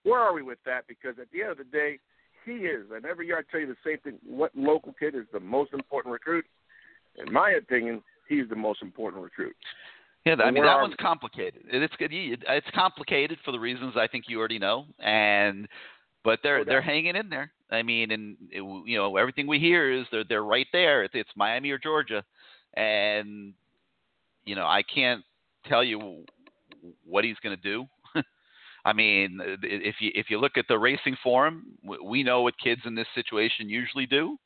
Where 0.03 0.19
are 0.19 0.33
we 0.33 0.41
with 0.41 0.59
that? 0.65 0.85
Because 0.87 1.15
at 1.19 1.31
the 1.31 1.41
end 1.41 1.51
of 1.51 1.57
the 1.57 1.63
day, 1.63 1.99
he 2.45 2.51
is, 2.51 2.85
and 2.93 3.05
every 3.05 3.27
year 3.27 3.37
I 3.37 3.51
tell 3.51 3.59
you 3.59 3.67
the 3.67 3.75
same 3.85 3.99
thing. 3.99 4.19
What 4.25 4.51
local 4.55 4.93
kid 4.99 5.15
is 5.15 5.25
the 5.31 5.39
most 5.39 5.73
important 5.73 6.13
recruit? 6.13 6.45
In 7.17 7.31
my 7.31 7.51
opinion, 7.51 8.01
he's 8.27 8.49
the 8.49 8.55
most 8.55 8.81
important 8.81 9.23
recruit. 9.23 9.55
Yeah, 10.25 10.35
I 10.35 10.51
mean 10.51 10.63
that 10.63 10.79
one's 10.79 10.95
complicated. 10.99 11.63
It's. 11.67 11.93
It's 11.99 12.67
complicated 12.73 13.37
for 13.43 13.51
the 13.51 13.59
reasons 13.59 13.95
I 13.97 14.07
think 14.07 14.25
you 14.27 14.39
already 14.39 14.59
know, 14.59 14.85
and 14.99 15.67
but 16.23 16.39
they're 16.43 16.59
No 16.59 16.63
they're 16.65 16.81
hanging 16.81 17.15
in 17.15 17.29
there. 17.29 17.51
I 17.69 17.83
mean, 17.83 18.11
and 18.11 18.37
it, 18.49 18.61
you 18.61 18.97
know 18.97 19.17
everything 19.17 19.47
we 19.47 19.59
hear 19.59 19.91
is 19.91 20.05
they're 20.11 20.23
they're 20.23 20.43
right 20.43 20.67
there. 20.71 21.03
It's, 21.03 21.13
it's 21.13 21.29
Miami 21.35 21.71
or 21.71 21.77
Georgia, 21.77 22.23
and 22.75 23.53
you 24.45 24.55
know 24.55 24.65
I 24.65 24.81
can't 24.83 25.23
tell 25.67 25.83
you 25.83 26.23
what 27.05 27.25
he's 27.25 27.37
going 27.43 27.55
to 27.55 27.61
do. 27.61 27.85
I 28.85 28.93
mean, 28.93 29.39
if 29.61 29.95
you 29.99 30.11
if 30.13 30.29
you 30.29 30.39
look 30.39 30.57
at 30.57 30.65
the 30.67 30.77
racing 30.77 31.15
forum, 31.23 31.77
we 32.03 32.23
know 32.23 32.41
what 32.41 32.55
kids 32.57 32.81
in 32.85 32.95
this 32.95 33.07
situation 33.15 33.69
usually 33.69 34.05
do. 34.05 34.37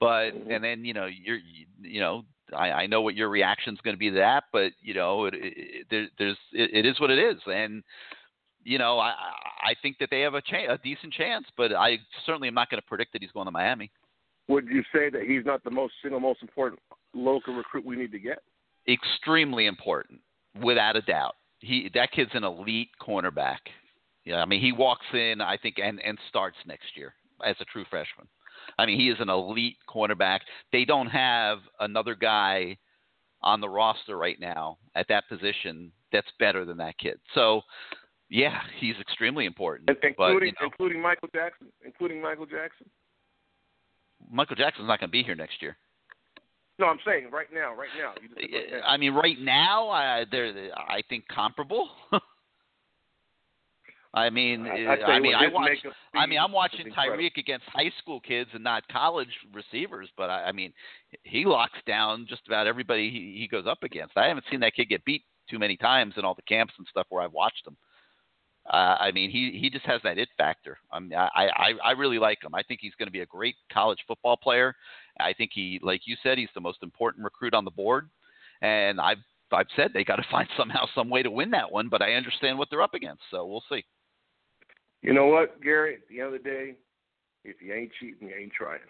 But 0.00 0.32
Mhm. 0.32 0.54
and 0.54 0.64
then 0.64 0.84
you 0.84 0.94
know 0.94 1.06
you're 1.06 1.36
you, 1.36 1.66
you 1.80 2.00
know 2.00 2.24
I, 2.52 2.70
I 2.70 2.86
know 2.86 3.02
what 3.02 3.14
your 3.14 3.28
reaction 3.28 3.74
is 3.74 3.80
going 3.80 3.94
to 3.94 3.98
be 3.98 4.10
to 4.10 4.16
that, 4.16 4.44
but 4.52 4.72
you 4.80 4.94
know 4.94 5.26
it, 5.26 5.34
it, 5.34 5.86
there, 5.90 6.08
there's 6.18 6.38
it, 6.52 6.70
it 6.72 6.86
is 6.86 6.98
what 7.00 7.10
it 7.10 7.18
is, 7.18 7.40
and 7.46 7.82
you 8.62 8.78
know 8.78 8.98
I 8.98 9.14
I 9.62 9.74
think 9.82 9.98
that 9.98 10.08
they 10.10 10.20
have 10.20 10.34
a 10.34 10.42
cha- 10.42 10.72
a 10.72 10.78
decent 10.78 11.12
chance, 11.12 11.46
but 11.56 11.72
I 11.72 11.98
certainly 12.24 12.48
am 12.48 12.54
not 12.54 12.70
going 12.70 12.80
to 12.80 12.86
predict 12.86 13.12
that 13.12 13.22
he's 13.22 13.32
going 13.32 13.46
to 13.46 13.52
Miami. 13.52 13.90
Would 14.48 14.68
you 14.68 14.82
say 14.94 15.10
that 15.10 15.22
he's 15.22 15.44
not 15.44 15.64
the 15.64 15.70
most 15.70 15.94
single 16.02 16.20
most 16.20 16.40
important 16.40 16.80
local 17.14 17.54
recruit 17.54 17.84
we 17.84 17.96
need 17.96 18.12
to 18.12 18.18
get? 18.18 18.38
Extremely 18.88 19.66
important, 19.66 20.20
without 20.62 20.96
a 20.96 21.02
doubt. 21.02 21.36
He 21.66 21.90
that 21.94 22.12
kid's 22.12 22.30
an 22.34 22.44
elite 22.44 22.90
cornerback. 23.00 23.58
Yeah, 24.24 24.42
I 24.42 24.46
mean 24.46 24.60
he 24.60 24.72
walks 24.72 25.06
in 25.12 25.40
I 25.40 25.56
think 25.56 25.76
and 25.82 26.00
and 26.02 26.18
starts 26.28 26.56
next 26.66 26.96
year 26.96 27.14
as 27.44 27.56
a 27.60 27.64
true 27.66 27.84
freshman. 27.90 28.26
I 28.78 28.86
mean 28.86 28.98
he 28.98 29.08
is 29.08 29.18
an 29.20 29.28
elite 29.28 29.76
cornerback. 29.88 30.40
They 30.72 30.84
don't 30.84 31.08
have 31.08 31.58
another 31.80 32.14
guy 32.14 32.78
on 33.42 33.60
the 33.60 33.68
roster 33.68 34.16
right 34.16 34.40
now 34.40 34.78
at 34.94 35.06
that 35.08 35.28
position 35.28 35.92
that's 36.12 36.26
better 36.38 36.64
than 36.64 36.76
that 36.78 36.98
kid. 36.98 37.18
So 37.34 37.62
yeah, 38.28 38.60
he's 38.80 38.96
extremely 39.00 39.46
important. 39.46 39.88
In- 39.90 40.14
but 40.16 40.32
you 40.32 40.40
know, 40.40 40.52
including 40.64 41.00
Michael 41.00 41.28
Jackson, 41.34 41.68
including 41.84 42.20
Michael 42.20 42.46
Jackson. 42.46 42.88
Michael 44.30 44.56
Jackson's 44.56 44.88
not 44.88 44.98
going 44.98 45.08
to 45.08 45.12
be 45.12 45.22
here 45.22 45.34
next 45.34 45.62
year. 45.62 45.76
No, 46.78 46.86
I'm 46.86 46.98
saying 47.06 47.30
right 47.30 47.46
now, 47.52 47.74
right 47.74 47.88
now. 47.98 48.12
Right. 48.36 48.82
I 48.84 48.96
mean, 48.98 49.14
right 49.14 49.38
now, 49.40 49.88
I, 49.88 50.24
they're, 50.30 50.52
I 50.76 51.02
think 51.08 51.24
comparable. 51.28 51.88
I 54.14 54.30
mean, 54.30 54.66
I- 54.66 54.84
I, 54.94 55.04
I 55.12 55.18
mean, 55.20 55.34
I 55.34 55.48
watch. 55.48 55.70
I 56.14 56.26
mean, 56.26 56.38
I'm 56.38 56.52
watching. 56.52 56.86
Tyrique 56.92 57.36
against 57.36 57.66
high 57.66 57.90
school 58.00 58.20
kids 58.20 58.48
and 58.54 58.64
not 58.64 58.86
college 58.88 59.28
receivers, 59.52 60.08
but 60.16 60.30
I, 60.30 60.44
I 60.44 60.52
mean, 60.52 60.72
he 61.22 61.44
locks 61.44 61.78
down 61.86 62.26
just 62.28 62.42
about 62.46 62.66
everybody 62.66 63.10
he, 63.10 63.38
he 63.40 63.48
goes 63.48 63.66
up 63.66 63.82
against. 63.82 64.16
I 64.16 64.26
haven't 64.28 64.46
seen 64.50 64.60
that 64.60 64.74
kid 64.74 64.88
get 64.88 65.04
beat 65.04 65.22
too 65.50 65.58
many 65.58 65.76
times 65.76 66.14
in 66.16 66.24
all 66.24 66.34
the 66.34 66.42
camps 66.42 66.72
and 66.78 66.86
stuff 66.90 67.06
where 67.10 67.22
I've 67.22 67.32
watched 67.32 67.66
him. 67.66 67.76
Uh, 68.72 68.96
I 68.98 69.12
mean, 69.12 69.30
he 69.30 69.56
he 69.60 69.70
just 69.70 69.84
has 69.84 70.00
that 70.02 70.18
it 70.18 70.28
factor. 70.38 70.78
I 70.90 70.98
mean, 70.98 71.14
I 71.14 71.28
I, 71.34 71.72
I 71.84 71.90
really 71.92 72.18
like 72.18 72.42
him. 72.42 72.54
I 72.54 72.62
think 72.62 72.80
he's 72.82 72.94
going 72.98 73.06
to 73.06 73.12
be 73.12 73.20
a 73.20 73.26
great 73.26 73.54
college 73.72 73.98
football 74.08 74.36
player. 74.36 74.74
I 75.20 75.32
think 75.32 75.50
he, 75.54 75.80
like 75.82 76.02
you 76.04 76.16
said, 76.22 76.38
he's 76.38 76.48
the 76.54 76.60
most 76.60 76.82
important 76.82 77.24
recruit 77.24 77.54
on 77.54 77.64
the 77.64 77.70
board. 77.70 78.08
And 78.62 79.00
I've 79.00 79.18
I've 79.52 79.66
said 79.76 79.92
they 79.92 80.04
got 80.04 80.16
to 80.16 80.26
find 80.30 80.48
somehow 80.56 80.86
some 80.94 81.08
way 81.08 81.22
to 81.22 81.30
win 81.30 81.50
that 81.52 81.70
one, 81.70 81.88
but 81.88 82.02
I 82.02 82.14
understand 82.14 82.58
what 82.58 82.68
they're 82.70 82.82
up 82.82 82.94
against, 82.94 83.22
so 83.30 83.46
we'll 83.46 83.64
see. 83.70 83.84
You 85.02 85.12
know 85.12 85.26
what, 85.26 85.62
Gary? 85.62 85.94
At 85.94 86.08
the 86.08 86.20
end 86.20 86.34
of 86.34 86.42
the 86.42 86.48
day, 86.48 86.74
if 87.44 87.56
you 87.62 87.72
ain't 87.72 87.92
cheating, 88.00 88.28
you 88.28 88.34
ain't 88.34 88.52
trying. 88.52 88.80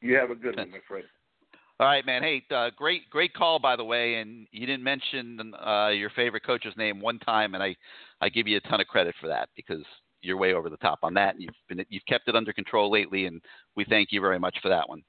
You 0.00 0.16
have 0.16 0.30
a 0.30 0.34
good 0.34 0.56
one, 0.56 0.70
my 0.70 0.78
friend. 0.88 1.04
All 1.80 1.86
right, 1.86 2.06
man. 2.06 2.22
Hey, 2.22 2.42
uh, 2.50 2.70
great, 2.74 3.10
great 3.10 3.34
call 3.34 3.58
by 3.58 3.76
the 3.76 3.84
way. 3.84 4.14
And 4.14 4.46
you 4.50 4.66
didn't 4.66 4.82
mention 4.82 5.52
uh, 5.54 5.88
your 5.88 6.08
favorite 6.10 6.44
coach's 6.44 6.74
name 6.78 7.00
one 7.00 7.18
time, 7.18 7.54
and 7.54 7.62
I, 7.62 7.76
I 8.22 8.30
give 8.30 8.48
you 8.48 8.56
a 8.56 8.68
ton 8.68 8.80
of 8.80 8.86
credit 8.86 9.14
for 9.20 9.26
that 9.26 9.50
because 9.54 9.82
you're 10.22 10.38
way 10.38 10.54
over 10.54 10.70
the 10.70 10.78
top 10.78 11.00
on 11.02 11.12
that. 11.14 11.34
And 11.34 11.42
you've 11.42 11.54
been, 11.68 11.84
you've 11.90 12.06
kept 12.08 12.28
it 12.28 12.36
under 12.36 12.54
control 12.54 12.90
lately, 12.90 13.26
and 13.26 13.42
we 13.76 13.84
thank 13.84 14.08
you 14.10 14.22
very 14.22 14.38
much 14.38 14.56
for 14.62 14.70
that 14.70 14.88
one. 14.88 15.02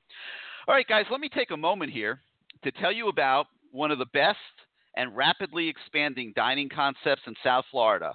All 0.68 0.76
right, 0.76 0.86
guys. 0.86 1.05
Let 1.09 1.22
me 1.22 1.30
take 1.30 1.51
a 1.51 1.57
moment 1.57 1.93
here 1.93 2.20
to 2.65 2.74
tell 2.74 2.91
you 2.91 3.07
about 3.07 3.47
one 3.72 3.89
of 3.89 3.99
the 3.99 4.05
best 4.07 4.38
and 4.97 5.15
rapidly 5.15 5.70
expanding 5.70 6.34
dining 6.36 6.68
concepts 6.68 7.22
in 7.26 7.34
South 7.41 7.63
Florida, 7.72 8.13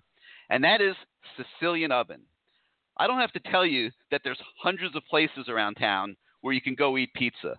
and 0.50 0.62
that 0.62 0.82
is 0.82 0.94
Sicilian 1.38 1.90
Oven. 1.90 2.20
I 2.98 3.06
don't 3.06 3.20
have 3.20 3.32
to 3.32 3.50
tell 3.50 3.64
you 3.64 3.90
that 4.10 4.20
there's 4.22 4.38
hundreds 4.62 4.94
of 4.94 5.02
places 5.08 5.48
around 5.48 5.76
town 5.76 6.14
where 6.42 6.52
you 6.52 6.60
can 6.60 6.74
go 6.74 6.98
eat 6.98 7.14
pizza. 7.14 7.58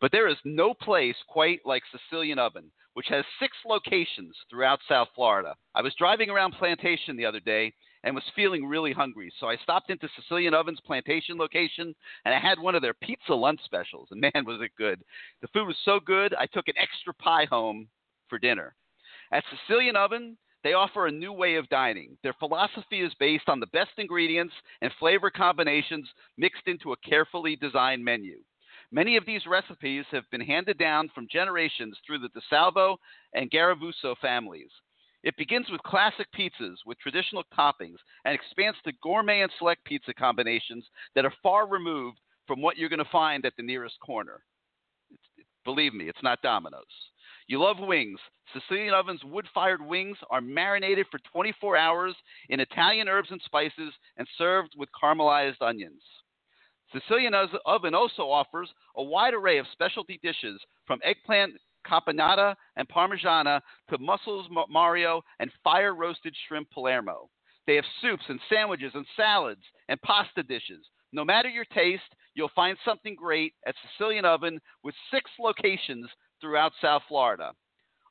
But 0.00 0.10
there 0.10 0.26
is 0.26 0.38
no 0.44 0.74
place 0.74 1.14
quite 1.28 1.60
like 1.64 1.84
Sicilian 1.92 2.40
Oven, 2.40 2.72
which 2.94 3.06
has 3.10 3.24
six 3.38 3.56
locations 3.64 4.34
throughout 4.50 4.80
South 4.88 5.08
Florida. 5.14 5.54
I 5.76 5.82
was 5.82 5.94
driving 5.96 6.30
around 6.30 6.54
Plantation 6.58 7.16
the 7.16 7.26
other 7.26 7.38
day 7.38 7.72
and 8.04 8.14
was 8.14 8.24
feeling 8.34 8.66
really 8.66 8.92
hungry, 8.92 9.32
so 9.38 9.48
I 9.48 9.56
stopped 9.56 9.90
into 9.90 10.08
Sicilian 10.16 10.54
Oven's 10.54 10.80
Plantation 10.80 11.36
location 11.36 11.94
and 12.24 12.34
I 12.34 12.38
had 12.38 12.58
one 12.58 12.74
of 12.74 12.82
their 12.82 12.94
pizza 12.94 13.34
lunch 13.34 13.60
specials. 13.64 14.08
And 14.10 14.20
man, 14.34 14.44
was 14.44 14.60
it 14.60 14.72
good! 14.76 15.02
The 15.40 15.48
food 15.48 15.66
was 15.66 15.76
so 15.84 16.00
good, 16.00 16.34
I 16.34 16.46
took 16.46 16.68
an 16.68 16.78
extra 16.78 17.14
pie 17.14 17.46
home 17.46 17.88
for 18.28 18.38
dinner. 18.38 18.74
At 19.32 19.44
Sicilian 19.50 19.96
Oven, 19.96 20.36
they 20.64 20.74
offer 20.74 21.06
a 21.06 21.12
new 21.12 21.32
way 21.32 21.56
of 21.56 21.68
dining. 21.68 22.16
Their 22.22 22.34
philosophy 22.34 23.00
is 23.00 23.12
based 23.18 23.48
on 23.48 23.58
the 23.58 23.66
best 23.66 23.90
ingredients 23.98 24.54
and 24.80 24.92
flavor 24.98 25.30
combinations 25.30 26.08
mixed 26.36 26.66
into 26.66 26.92
a 26.92 26.96
carefully 26.98 27.56
designed 27.56 28.04
menu. 28.04 28.38
Many 28.92 29.16
of 29.16 29.24
these 29.24 29.46
recipes 29.46 30.04
have 30.10 30.30
been 30.30 30.42
handed 30.42 30.78
down 30.78 31.08
from 31.14 31.26
generations 31.30 31.96
through 32.06 32.18
the 32.18 32.28
DeSalvo 32.28 32.96
and 33.32 33.50
Garavuso 33.50 34.16
families. 34.20 34.70
It 35.22 35.36
begins 35.36 35.66
with 35.70 35.82
classic 35.82 36.26
pizzas 36.36 36.76
with 36.84 36.98
traditional 36.98 37.44
toppings 37.56 37.98
and 38.24 38.34
expands 38.34 38.78
to 38.84 38.92
gourmet 39.02 39.42
and 39.42 39.52
select 39.58 39.84
pizza 39.84 40.12
combinations 40.12 40.84
that 41.14 41.24
are 41.24 41.32
far 41.42 41.68
removed 41.68 42.18
from 42.46 42.60
what 42.60 42.76
you're 42.76 42.88
going 42.88 42.98
to 42.98 43.10
find 43.10 43.46
at 43.46 43.52
the 43.56 43.62
nearest 43.62 43.98
corner. 44.00 44.42
Believe 45.64 45.94
me, 45.94 46.08
it's 46.08 46.22
not 46.22 46.42
Domino's. 46.42 46.84
You 47.46 47.60
love 47.60 47.76
wings. 47.78 48.18
Sicilian 48.52 48.94
Oven's 48.94 49.22
wood 49.24 49.46
fired 49.54 49.84
wings 49.84 50.16
are 50.30 50.40
marinated 50.40 51.06
for 51.10 51.20
24 51.32 51.76
hours 51.76 52.14
in 52.48 52.60
Italian 52.60 53.08
herbs 53.08 53.30
and 53.30 53.40
spices 53.44 53.92
and 54.16 54.26
served 54.36 54.74
with 54.76 54.88
caramelized 55.00 55.60
onions. 55.60 56.02
Sicilian 56.92 57.32
Oven 57.64 57.94
also 57.94 58.22
offers 58.22 58.68
a 58.96 59.02
wide 59.02 59.34
array 59.34 59.58
of 59.58 59.66
specialty 59.72 60.20
dishes 60.22 60.60
from 60.86 61.00
eggplant 61.04 61.54
caponata 61.82 62.54
and 62.76 62.88
parmigiana 62.88 63.60
to 63.90 63.98
mussels 63.98 64.46
mario 64.68 65.22
and 65.38 65.50
fire 65.64 65.94
roasted 65.94 66.34
shrimp 66.46 66.70
palermo. 66.70 67.28
They 67.66 67.76
have 67.76 67.84
soups 68.00 68.24
and 68.28 68.40
sandwiches 68.48 68.92
and 68.94 69.06
salads 69.16 69.62
and 69.88 70.00
pasta 70.02 70.42
dishes. 70.42 70.84
No 71.12 71.24
matter 71.24 71.48
your 71.48 71.66
taste, 71.66 72.02
you'll 72.34 72.50
find 72.54 72.76
something 72.84 73.14
great 73.14 73.54
at 73.66 73.74
Sicilian 73.82 74.24
Oven 74.24 74.58
with 74.82 74.94
six 75.12 75.30
locations 75.38 76.08
throughout 76.40 76.72
South 76.80 77.02
Florida. 77.08 77.52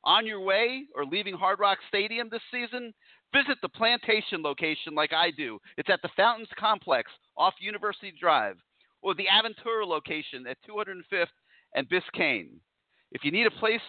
On 0.04 0.26
your 0.26 0.40
way 0.40 0.84
or 0.96 1.04
leaving 1.04 1.34
Hard 1.34 1.60
Rock 1.60 1.78
Stadium 1.88 2.28
this 2.30 2.42
season, 2.50 2.92
visit 3.32 3.58
the 3.62 3.68
Plantation 3.68 4.42
location 4.42 4.94
like 4.94 5.12
I 5.12 5.30
do. 5.30 5.58
It's 5.76 5.90
at 5.90 6.02
the 6.02 6.10
Fountains 6.16 6.48
Complex 6.58 7.10
off 7.36 7.54
University 7.60 8.12
Drive, 8.18 8.56
or 9.00 9.14
the 9.14 9.26
Aventura 9.26 9.86
location 9.86 10.46
at 10.46 10.56
205th 10.68 11.26
and 11.74 11.88
Biscayne. 11.88 12.48
If 13.12 13.24
you 13.24 13.30
need 13.30 13.46
a 13.46 13.50
place 13.50 13.80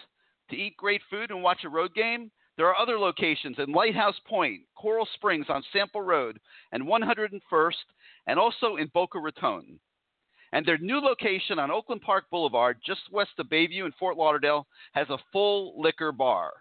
to 0.49 0.55
eat 0.55 0.77
great 0.77 1.01
food 1.09 1.31
and 1.31 1.41
watch 1.41 1.63
a 1.63 1.69
road 1.69 1.93
game, 1.95 2.29
there 2.57 2.67
are 2.67 2.77
other 2.77 2.99
locations 2.99 3.57
in 3.57 3.71
Lighthouse 3.71 4.19
Point, 4.27 4.61
Coral 4.75 5.07
Springs 5.15 5.47
on 5.49 5.63
Sample 5.73 6.01
Road, 6.01 6.39
and 6.71 6.83
101st, 6.83 7.73
and 8.27 8.37
also 8.37 8.75
in 8.75 8.91
Boca 8.93 9.19
Raton. 9.19 9.79
And 10.51 10.65
their 10.65 10.77
new 10.77 10.99
location 10.99 11.57
on 11.57 11.71
Oakland 11.71 12.01
Park 12.01 12.25
Boulevard, 12.29 12.77
just 12.85 13.01
west 13.11 13.31
of 13.39 13.47
Bayview 13.47 13.85
in 13.85 13.91
Fort 13.97 14.17
Lauderdale, 14.17 14.67
has 14.91 15.09
a 15.09 15.17
full 15.31 15.81
liquor 15.81 16.11
bar. 16.11 16.51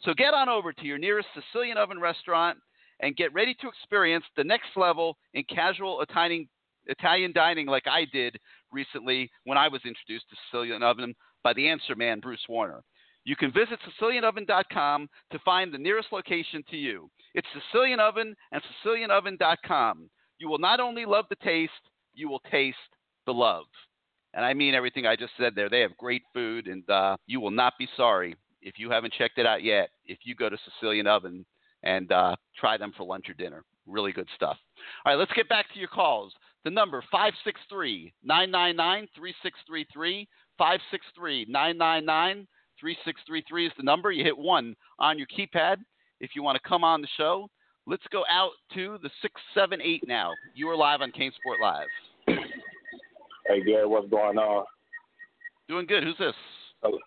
So 0.00 0.14
get 0.14 0.32
on 0.32 0.48
over 0.48 0.72
to 0.72 0.84
your 0.84 0.98
nearest 0.98 1.28
Sicilian 1.34 1.76
Oven 1.76 2.00
restaurant 2.00 2.58
and 3.00 3.16
get 3.16 3.34
ready 3.34 3.54
to 3.60 3.68
experience 3.68 4.24
the 4.36 4.44
next 4.44 4.68
level 4.74 5.18
in 5.34 5.44
casual 5.44 6.00
Italian, 6.00 6.48
Italian 6.86 7.32
dining 7.32 7.66
like 7.66 7.86
I 7.86 8.06
did 8.10 8.38
recently 8.72 9.30
when 9.44 9.58
I 9.58 9.68
was 9.68 9.82
introduced 9.84 10.30
to 10.30 10.36
Sicilian 10.46 10.82
Oven 10.82 11.14
by 11.46 11.52
the 11.52 11.68
answer 11.68 11.94
man, 11.94 12.18
Bruce 12.18 12.44
Warner. 12.48 12.82
You 13.24 13.36
can 13.36 13.52
visit 13.52 13.78
SicilianOven.com 14.02 15.08
to 15.30 15.38
find 15.44 15.72
the 15.72 15.78
nearest 15.78 16.08
location 16.10 16.64
to 16.72 16.76
you. 16.76 17.08
It's 17.34 17.46
Sicilian 17.70 18.00
Oven 18.00 18.34
and 18.50 18.60
SicilianOven.com. 18.84 20.10
You 20.40 20.48
will 20.48 20.58
not 20.58 20.80
only 20.80 21.04
love 21.04 21.26
the 21.30 21.36
taste, 21.36 21.70
you 22.14 22.28
will 22.28 22.42
taste 22.50 22.76
the 23.26 23.32
love. 23.32 23.66
And 24.34 24.44
I 24.44 24.54
mean 24.54 24.74
everything 24.74 25.06
I 25.06 25.14
just 25.14 25.34
said 25.38 25.52
there. 25.54 25.70
They 25.70 25.82
have 25.82 25.96
great 25.96 26.22
food, 26.34 26.66
and 26.66 26.82
uh, 26.90 27.16
you 27.28 27.40
will 27.40 27.52
not 27.52 27.74
be 27.78 27.86
sorry 27.96 28.34
if 28.60 28.76
you 28.76 28.90
haven't 28.90 29.12
checked 29.12 29.38
it 29.38 29.46
out 29.46 29.62
yet. 29.62 29.90
If 30.04 30.18
you 30.24 30.34
go 30.34 30.48
to 30.48 30.58
Sicilian 30.64 31.06
Oven 31.06 31.46
and 31.84 32.10
uh, 32.10 32.34
try 32.58 32.76
them 32.76 32.92
for 32.96 33.06
lunch 33.06 33.30
or 33.30 33.34
dinner, 33.34 33.62
really 33.86 34.10
good 34.10 34.28
stuff. 34.34 34.56
All 35.04 35.12
right, 35.12 35.18
let's 35.18 35.32
get 35.34 35.48
back 35.48 35.66
to 35.72 35.78
your 35.78 35.90
calls. 35.90 36.32
The 36.64 36.70
number 36.70 37.00
563 37.12 38.12
999 38.24 39.08
3633. 39.14 40.28
563 40.58 41.46
999 41.48 42.46
3633 42.80 43.66
is 43.66 43.72
the 43.76 43.82
number. 43.82 44.12
You 44.12 44.24
hit 44.24 44.36
one 44.36 44.74
on 44.98 45.18
your 45.18 45.26
keypad 45.26 45.76
if 46.20 46.30
you 46.34 46.42
want 46.42 46.60
to 46.60 46.68
come 46.68 46.84
on 46.84 47.00
the 47.00 47.08
show. 47.16 47.48
Let's 47.86 48.02
go 48.10 48.24
out 48.30 48.50
to 48.74 48.98
the 49.02 49.10
678 49.22 50.06
now. 50.06 50.32
You 50.54 50.68
are 50.68 50.76
live 50.76 51.00
on 51.02 51.12
CaneSport 51.12 51.60
Live. 51.62 51.86
Hey 52.26 53.62
Gary, 53.64 53.86
what's 53.86 54.10
going 54.10 54.38
on? 54.38 54.64
Doing 55.68 55.86
good. 55.86 56.02
Who's 56.02 56.18
this? 56.18 56.34
Oh, 56.82 56.98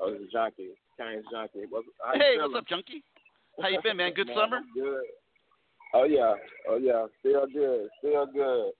oh 0.00 0.12
this 0.12 0.22
is 0.22 0.32
Junkie. 0.32 0.70
Canes 0.98 1.24
Junkie. 1.30 1.64
What's, 1.68 1.86
hey, 2.14 2.36
what's 2.38 2.54
up, 2.56 2.66
Junkie? 2.66 3.04
How 3.60 3.68
you 3.68 3.80
been, 3.82 3.96
man? 3.96 4.12
Good 4.14 4.26
man, 4.28 4.36
summer? 4.36 4.60
Good. 4.74 5.04
Oh 5.92 6.04
yeah, 6.04 6.34
oh 6.68 6.78
yeah, 6.78 7.06
still 7.18 7.46
good, 7.52 7.88
still 7.98 8.26
good. 8.32 8.70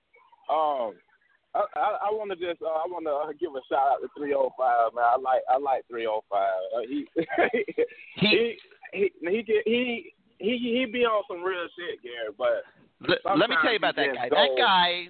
Um, 0.51 0.95
I 1.55 1.62
I, 1.76 1.88
I 2.07 2.11
want 2.12 2.30
to 2.30 2.36
just 2.36 2.62
uh, 2.62 2.66
I 2.66 2.86
want 2.86 3.07
to 3.07 3.12
uh, 3.12 3.32
give 3.38 3.55
a 3.55 3.62
shout 3.68 3.98
out 3.98 4.01
to 4.03 4.09
305 4.16 4.94
man. 4.94 5.05
I 5.05 5.16
like 5.16 5.42
I 5.48 5.59
like 5.59 5.84
305. 5.88 6.22
Uh, 6.30 6.80
he, 6.88 7.07
he 8.16 8.59
he 8.92 9.11
he 9.20 9.42
he 9.46 9.62
he 9.66 10.14
he 10.38 10.53
he 10.59 10.86
be 10.86 11.05
on 11.05 11.22
some 11.28 11.42
real 11.42 11.66
shit, 11.76 12.03
Gary. 12.03 12.32
But 12.36 12.62
let, 13.01 13.18
let 13.38 13.51
me 13.51 13.57
tell 13.62 13.72
you 13.72 13.78
about 13.78 13.96
that 13.96 14.14
guy. 14.14 14.28
That 14.28 14.48
guy 14.57 15.09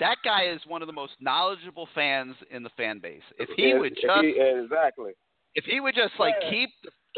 that 0.00 0.16
guy 0.24 0.46
is 0.52 0.60
one 0.66 0.82
of 0.82 0.86
the 0.86 0.92
most 0.92 1.12
knowledgeable 1.20 1.88
fans 1.94 2.34
in 2.50 2.62
the 2.62 2.70
fan 2.76 2.98
base. 2.98 3.22
If 3.38 3.48
he 3.56 3.74
would 3.74 3.94
just 3.94 4.24
he, 4.24 4.34
exactly, 4.38 5.12
if 5.54 5.64
he 5.64 5.80
would 5.80 5.94
just 5.94 6.14
like 6.18 6.34
Yeah. 6.42 6.50
keep 6.50 6.70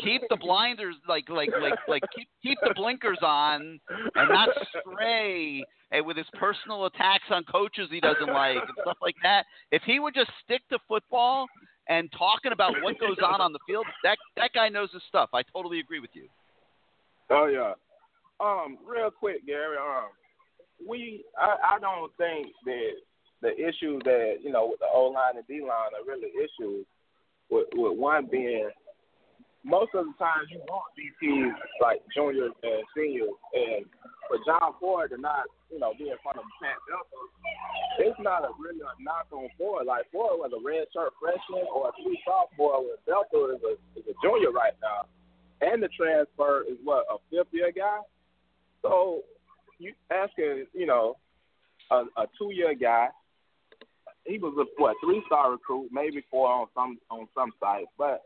keep 0.03 0.23
the 0.29 0.37
blinders 0.37 0.95
like 1.09 1.29
like 1.29 1.51
like 1.61 1.79
like 1.89 2.03
keep 2.15 2.29
keep 2.43 2.59
the 2.63 2.75
blinkers 2.75 3.19
on 3.23 3.81
and 4.15 4.29
not 4.29 4.49
stray 4.71 5.65
and 5.91 6.05
with 6.05 6.17
his 6.17 6.27
personal 6.35 6.87
attacks 6.87 7.25
on 7.31 7.45
coaches 7.45 7.89
he 7.91 8.01
doesn't 8.01 8.33
like 8.33 8.57
and 8.57 8.77
stuff 8.83 8.99
like 9.01 9.15
that. 9.23 9.45
If 9.71 9.83
he 9.83 10.01
would 10.01 10.15
just 10.15 10.31
stick 10.45 10.63
to 10.71 10.79
football 10.89 11.47
and 11.89 12.11
talking 12.13 12.53
about 12.53 12.75
what 12.83 12.99
goes 12.99 13.17
on 13.25 13.41
on 13.41 13.53
the 13.53 13.61
field, 13.67 13.87
that 14.03 14.19
that 14.37 14.51
guy 14.53 14.69
knows 14.69 14.91
his 14.93 15.03
stuff. 15.09 15.31
I 15.33 15.43
totally 15.53 15.81
agree 15.81 16.01
with 16.01 16.11
you. 16.15 16.29
Oh 17.31 17.47
yeah. 17.47 17.75
Um, 18.39 18.79
real 18.87 19.11
quick, 19.11 19.47
Gary. 19.47 19.77
Um, 19.79 20.09
we 20.87 21.25
I, 21.39 21.77
I 21.77 21.79
don't 21.79 22.13
think 22.19 22.49
that 22.65 22.91
the 23.43 23.55
issue 23.57 23.99
that 24.05 24.37
you 24.43 24.51
know 24.51 24.69
with 24.71 24.81
the 24.81 24.87
O 24.93 25.07
line 25.15 25.37
and 25.37 25.47
D 25.47 25.61
line 25.61 25.71
are 25.71 26.07
really 26.07 26.31
issues. 26.37 26.87
With, 27.49 27.69
with 27.75 27.97
one 27.97 28.27
being, 28.29 28.71
most 29.67 29.91
of 29.99 30.07
the 30.07 30.15
times 30.15 30.47
you 30.55 30.63
want 30.71 30.95
DPs 30.95 31.51
like 31.83 31.99
juniors 32.15 32.55
and 32.63 32.87
seniors, 32.95 33.35
and 33.51 33.83
for 34.31 34.39
John 34.47 34.79
Ford 34.79 35.11
to 35.11 35.19
not 35.19 35.51
you 35.75 35.83
know 35.83 35.91
be 35.99 36.07
in 36.07 36.19
front 36.23 36.39
of 36.39 36.47
Pat 36.63 36.79
Delta, 36.87 37.21
it's 37.99 38.21
not 38.23 38.47
a 38.47 38.55
really 38.55 38.79
a 38.79 38.95
knock 39.03 39.27
on 39.35 39.51
Ford. 39.59 39.91
Like 39.91 40.07
Ford 40.15 40.39
was 40.39 40.55
a 40.55 40.63
red 40.63 40.87
shirt 40.95 41.11
freshman 41.19 41.67
or 41.75 41.91
a 41.91 41.93
true 41.99 42.15
sophomore, 42.23 42.87
when 42.87 42.99
Delta 43.11 43.59
is 43.59 43.63
a 43.67 43.75
is 43.99 44.07
a 44.07 44.15
junior 44.23 44.55
right 44.55 44.79
now, 44.79 45.11
and 45.59 45.83
the 45.83 45.91
transfer 45.99 46.63
is 46.63 46.79
what 46.87 47.03
a 47.11 47.19
fifth 47.27 47.51
year 47.51 47.75
guy. 47.75 48.07
So 48.83 49.27
you 49.83 49.93
asking, 50.15 50.71
you 50.75 50.87
know, 50.87 51.19
a, 51.91 52.07
a 52.23 52.31
two 52.39 52.55
year 52.55 52.75
guy. 52.75 53.09
He 54.25 54.39
was 54.39 54.55
a 54.59 54.67
what 54.81 54.97
three 55.03 55.23
star 55.27 55.53
recruit, 55.53 55.91
maybe 55.93 56.23
four 56.31 56.49
on 56.49 56.67
some 56.75 56.99
on 57.11 57.27
some 57.35 57.53
sites, 57.61 57.91
but 57.99 58.23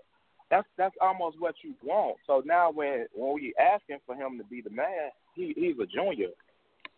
that's 0.51 0.67
that's 0.77 0.95
almost 1.01 1.41
what 1.41 1.55
you 1.63 1.75
want. 1.83 2.17
So 2.27 2.43
now 2.45 2.71
when 2.71 3.07
when 3.15 3.35
we 3.35 3.55
asking 3.59 3.99
for 4.05 4.15
him 4.15 4.37
to 4.39 4.45
be 4.45 4.61
the 4.61 4.71
man, 4.71 5.11
he 5.35 5.55
he's 5.57 5.79
a 5.81 5.87
junior, 5.87 6.29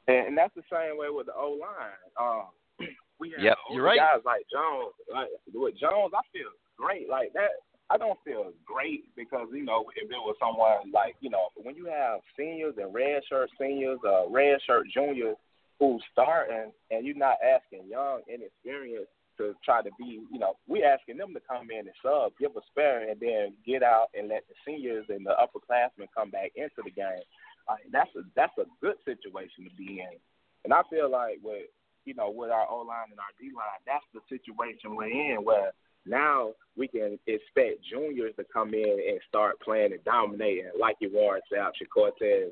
and, 0.09 0.29
and 0.29 0.39
that's 0.39 0.55
the 0.55 0.63
same 0.73 0.99
way 0.99 1.09
with 1.11 1.27
the 1.27 1.35
O 1.35 1.59
line. 1.61 2.11
Um, 2.19 2.89
we 3.21 3.31
have 3.31 3.45
Yep, 3.45 3.59
you're 3.73 3.85
right. 3.85 3.99
guys 3.99 4.23
like 4.25 4.43
Jones. 4.53 4.95
Like 5.13 5.29
with 5.53 5.79
Jones, 5.79 6.13
I 6.17 6.23
feel 6.33 6.49
great. 6.79 7.09
Like 7.09 7.33
that, 7.35 7.51
I 7.91 7.99
don't 7.99 8.19
feel 8.25 8.53
great 8.65 9.05
because 9.17 9.49
you 9.53 9.65
know 9.65 9.85
if 9.97 10.11
it 10.11 10.15
was 10.15 10.37
someone 10.41 10.91
like 10.93 11.17
you 11.21 11.31
know 11.31 11.49
when 11.57 11.77
you 11.77 11.87
have 11.87 12.21
seniors 12.37 12.75
and 12.79 12.95
red 12.95 13.23
shirt 13.29 13.51
seniors, 13.61 13.99
uh, 14.07 14.29
red 14.31 14.59
shirt 14.67 14.87
juniors 14.93 15.37
who 15.79 15.99
starting 16.11 16.73
and 16.91 17.05
you're 17.05 17.17
not 17.17 17.37
asking 17.45 17.89
young 17.89 18.21
inexperienced 18.29 19.11
to 19.43 19.55
try 19.64 19.82
to 19.82 19.90
be 19.99 20.22
you 20.30 20.38
know 20.38 20.55
we 20.66 20.82
asking 20.82 21.18
them 21.18 21.34
to 21.34 21.40
come 21.40 21.70
in 21.70 21.86
and 21.86 21.97
sub, 22.03 22.32
give 22.38 22.57
a 22.57 22.61
spare, 22.70 23.09
and 23.09 23.20
then 23.20 23.55
get 23.66 23.82
out 23.82 24.09
and 24.14 24.28
let 24.28 24.45
the 24.49 24.55
seniors 24.66 25.07
and 25.09 25.26
the 25.26 25.34
upperclassmen 25.34 26.09
come 26.16 26.30
back 26.30 26.53
into 26.57 26.82
the 26.84 26.90
game. 26.90 27.26
Like 27.68 27.82
that's 27.90 28.11
a 28.16 28.22
that's 28.34 28.57
a 28.59 28.64
good 28.80 28.97
situation 29.05 29.64
to 29.64 29.74
be 29.76 30.01
in, 30.01 30.18
and 30.64 30.72
I 30.72 30.82
feel 30.90 31.11
like 31.11 31.38
with 31.43 31.66
you 32.05 32.14
know 32.14 32.30
with 32.30 32.51
our 32.51 32.66
O 32.68 32.78
line 32.78 33.11
and 33.11 33.20
our 33.20 33.34
D 33.40 33.51
line, 33.55 33.82
that's 33.86 34.07
the 34.14 34.20
situation 34.28 34.97
we're 34.97 35.11
in 35.11 35.45
where 35.45 35.72
now 36.07 36.53
we 36.76 36.88
can 36.88 37.18
expect 37.26 37.84
juniors 37.88 38.34
to 38.36 38.45
come 38.53 38.74
in 38.74 38.99
and 39.09 39.20
start 39.28 39.61
playing 39.61 39.93
and 39.93 40.05
dominating 40.05 40.70
like 40.78 40.97
you 41.01 41.11
Warren 41.12 41.43
Sapp, 41.53 41.72
Cortez. 41.93 42.51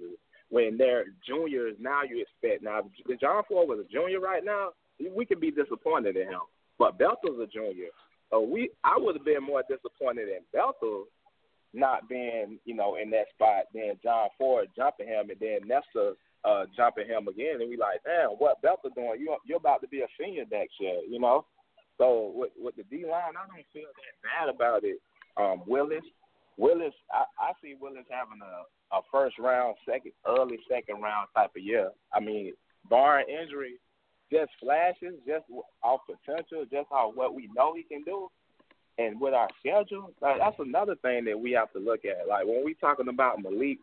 When 0.51 0.77
they're 0.77 1.07
juniors, 1.27 1.77
now 1.79 2.03
you 2.03 2.23
expect 2.23 2.63
now 2.63 2.83
if 3.07 3.21
John 3.21 3.43
Ford 3.49 3.69
was 3.69 3.79
a 3.79 3.93
junior 3.93 4.21
right 4.21 4.45
now, 4.45 4.71
we 5.15 5.25
could 5.25 5.41
be 5.41 5.51
disappointed 5.51 6.17
in 6.17 6.27
him. 6.27 6.41
But 6.81 6.99
Belter's 6.99 7.39
a 7.39 7.47
junior. 7.47 7.93
So 8.31 8.41
we 8.41 8.71
I 8.83 8.97
would 8.97 9.15
have 9.15 9.25
been 9.25 9.45
more 9.45 9.63
disappointed 9.69 10.29
in 10.29 10.41
Belter 10.57 11.05
not 11.75 12.09
being, 12.09 12.59
you 12.65 12.75
know, 12.75 12.97
in 12.97 13.11
that 13.11 13.29
spot 13.35 13.65
than 13.75 14.01
John 14.03 14.29
Ford 14.39 14.67
jumping 14.75 15.07
him 15.07 15.29
and 15.29 15.39
then 15.39 15.69
Nesta 15.69 16.15
uh 16.43 16.65
jumping 16.75 17.07
him 17.07 17.29
again 17.29 17.61
and 17.61 17.69
we 17.69 17.77
like, 17.77 18.01
damn, 18.03 18.31
what 18.41 18.63
Belter 18.63 18.95
doing? 18.95 19.21
You 19.21 19.37
you're 19.45 19.59
about 19.59 19.83
to 19.83 19.89
be 19.89 20.01
a 20.01 20.09
senior 20.19 20.45
next 20.51 20.73
year, 20.81 21.01
you 21.07 21.21
know? 21.21 21.45
So 21.99 22.33
with 22.35 22.51
with 22.59 22.77
the 22.77 22.85
D 22.85 23.05
line, 23.05 23.37
I 23.37 23.47
don't 23.47 23.67
feel 23.75 23.85
that 23.85 24.17
bad 24.25 24.49
about 24.49 24.83
it. 24.85 24.99
Um, 25.37 25.63
Willis, 25.67 26.05
Willis, 26.57 26.95
I, 27.13 27.25
I 27.39 27.53
see 27.63 27.75
Willis 27.79 28.09
having 28.11 28.41
a, 28.41 28.97
a 28.97 29.01
first 29.13 29.39
round, 29.39 29.77
second, 29.87 30.13
early 30.27 30.59
second 30.69 31.03
round 31.03 31.29
type 31.37 31.51
of 31.55 31.63
year. 31.63 31.91
I 32.13 32.21
mean, 32.21 32.55
barring 32.89 33.29
injury, 33.29 33.75
just 34.31 34.51
flashes, 34.61 35.15
just 35.27 35.45
our 35.83 35.99
potential, 36.07 36.65
just 36.71 36.91
off 36.91 37.15
what 37.15 37.35
we 37.35 37.49
know 37.55 37.75
he 37.75 37.83
can 37.83 38.03
do, 38.05 38.29
and 38.99 39.21
with 39.21 39.35
our 39.35 39.49
schedule, 39.59 40.13
like, 40.21 40.39
that's 40.39 40.59
another 40.59 40.95
thing 40.97 41.25
that 41.25 41.39
we 41.39 41.53
have 41.53 41.73
to 41.73 41.79
look 41.79 42.05
at. 42.05 42.29
Like 42.29 42.47
when 42.47 42.65
we 42.65 42.75
talking 42.75 43.09
about 43.09 43.43
Malik, 43.43 43.79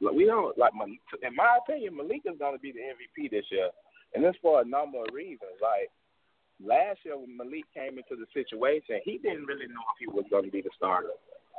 we 0.00 0.26
don't 0.26 0.56
like. 0.58 0.72
In 0.76 1.34
my 1.36 1.58
opinion, 1.62 1.96
Malik 1.96 2.22
is 2.26 2.38
going 2.38 2.54
to 2.54 2.60
be 2.60 2.72
the 2.72 2.80
MVP 2.80 3.30
this 3.30 3.46
year, 3.50 3.70
and 4.14 4.24
this 4.24 4.34
for 4.42 4.60
a 4.60 4.64
number 4.64 4.98
of 4.98 5.14
reasons. 5.14 5.56
Like 5.62 5.90
last 6.58 7.00
year 7.04 7.16
when 7.16 7.36
Malik 7.36 7.64
came 7.72 7.98
into 7.98 8.16
the 8.16 8.26
situation, 8.34 9.00
he 9.04 9.18
didn't 9.18 9.46
really 9.46 9.66
know 9.66 9.86
if 9.94 9.98
he 10.00 10.08
was 10.08 10.24
going 10.30 10.44
to 10.44 10.50
be 10.50 10.62
the 10.62 10.70
starter. 10.76 11.14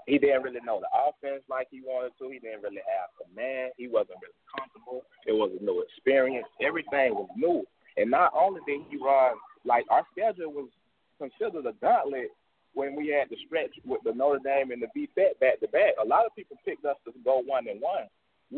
He 0.08 0.18
didn't 0.18 0.44
really 0.44 0.64
know 0.64 0.80
the 0.80 0.88
offense 0.96 1.44
like 1.50 1.68
he 1.70 1.82
wanted 1.82 2.16
to. 2.20 2.32
He 2.32 2.40
didn't 2.40 2.64
really 2.64 2.84
have 2.88 3.12
command. 3.20 3.72
He 3.76 3.88
wasn't 3.88 4.24
really 4.24 4.40
comfortable. 4.56 5.04
It 5.28 5.36
was 5.36 5.52
a 5.52 5.64
new 5.64 5.84
experience. 5.84 6.48
Everything 6.64 7.12
was 7.12 7.28
new. 7.36 7.68
And 7.98 8.12
not 8.12 8.32
only 8.34 8.62
did 8.66 8.82
he 8.90 8.98
run, 8.98 9.36
like 9.66 9.86
our 9.90 10.06
schedule 10.12 10.54
was 10.54 10.70
considered 11.18 11.66
a 11.66 11.74
gauntlet 11.82 12.30
when 12.74 12.96
we 12.96 13.08
had 13.08 13.30
the 13.30 13.38
stretch 13.46 13.74
with 13.86 14.02
the 14.04 14.14
Notre 14.14 14.40
Dame 14.44 14.72
and 14.72 14.82
the 14.82 14.88
VTech 14.96 15.40
back 15.40 15.60
to 15.60 15.68
back. 15.70 15.94
A 16.02 16.08
lot 16.08 16.26
of 16.26 16.36
people 16.36 16.58
picked 16.64 16.86
us 16.86 16.96
to 17.06 17.12
go 17.26 17.42
one 17.46 17.68
and 17.68 17.82
one. 17.82 18.06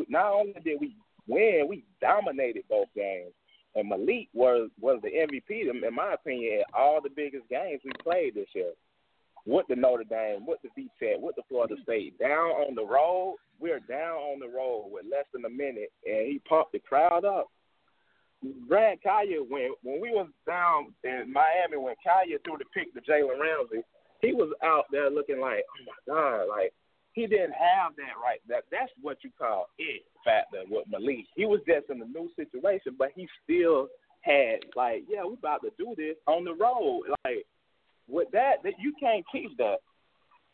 Not 0.09 0.33
only 0.33 0.53
did 0.63 0.79
we 0.79 0.95
win, 1.27 1.67
we 1.69 1.85
dominated 2.01 2.63
both 2.69 2.87
games. 2.95 3.31
And 3.75 3.87
Malik 3.87 4.27
was 4.33 4.69
was 4.81 4.99
the 5.03 5.09
MVP, 5.09 5.69
in 5.69 5.95
my 5.95 6.13
opinion, 6.13 6.61
at 6.61 6.77
all 6.77 6.99
the 7.01 7.09
biggest 7.09 7.47
games 7.49 7.81
we 7.85 7.91
played 8.03 8.35
this 8.35 8.47
year. 8.53 8.73
With 9.45 9.67
the 9.69 9.75
Notre 9.75 10.03
Dame, 10.03 10.45
with 10.45 10.59
the 10.63 10.69
VTech, 10.69 11.19
with 11.19 11.35
the 11.35 11.43
Florida 11.47 11.75
State, 11.83 12.19
down 12.19 12.51
on 12.51 12.75
the 12.75 12.83
road, 12.83 13.37
we're 13.59 13.79
down 13.79 14.17
on 14.17 14.39
the 14.39 14.49
road 14.49 14.89
with 14.91 15.05
less 15.09 15.25
than 15.33 15.45
a 15.45 15.49
minute, 15.49 15.91
and 16.05 16.27
he 16.27 16.41
pumped 16.47 16.73
the 16.73 16.79
crowd 16.79 17.23
up. 17.23 17.49
Brad 18.67 18.99
Kaaya, 19.05 19.41
when 19.49 19.71
when 19.83 19.99
we 20.01 20.11
was 20.11 20.27
down 20.47 20.93
in 21.03 21.31
Miami, 21.31 21.77
when 21.77 21.95
Kaaya 22.05 22.37
threw 22.43 22.57
the 22.57 22.65
pick 22.73 22.93
to 22.93 23.01
Jalen 23.01 23.39
Ramsey, 23.39 23.83
he 24.21 24.33
was 24.33 24.51
out 24.63 24.85
there 24.91 25.09
looking 25.09 25.39
like, 25.41 25.63
oh 25.67 25.83
my 25.85 26.13
god, 26.13 26.43
like 26.49 26.73
he 27.13 27.27
didn't 27.27 27.51
have 27.53 27.95
that 27.97 28.15
right. 28.21 28.39
That 28.47 28.63
that's 28.71 28.91
what 29.01 29.17
you 29.23 29.31
call 29.37 29.67
it 29.77 30.03
factor 30.23 30.63
with 30.69 30.87
Malik. 30.89 31.25
He 31.35 31.45
was 31.45 31.59
just 31.67 31.89
in 31.89 32.01
a 32.01 32.05
new 32.05 32.29
situation, 32.35 32.95
but 32.97 33.09
he 33.15 33.27
still 33.43 33.87
had 34.21 34.59
like, 34.75 35.03
yeah, 35.09 35.23
we 35.25 35.33
about 35.33 35.61
to 35.63 35.71
do 35.77 35.93
this 35.97 36.15
on 36.27 36.45
the 36.45 36.53
road. 36.53 37.03
Like 37.25 37.45
with 38.07 38.29
that, 38.31 38.63
that 38.63 38.73
you 38.79 38.93
can't 38.99 39.25
teach 39.31 39.51
that. 39.57 39.77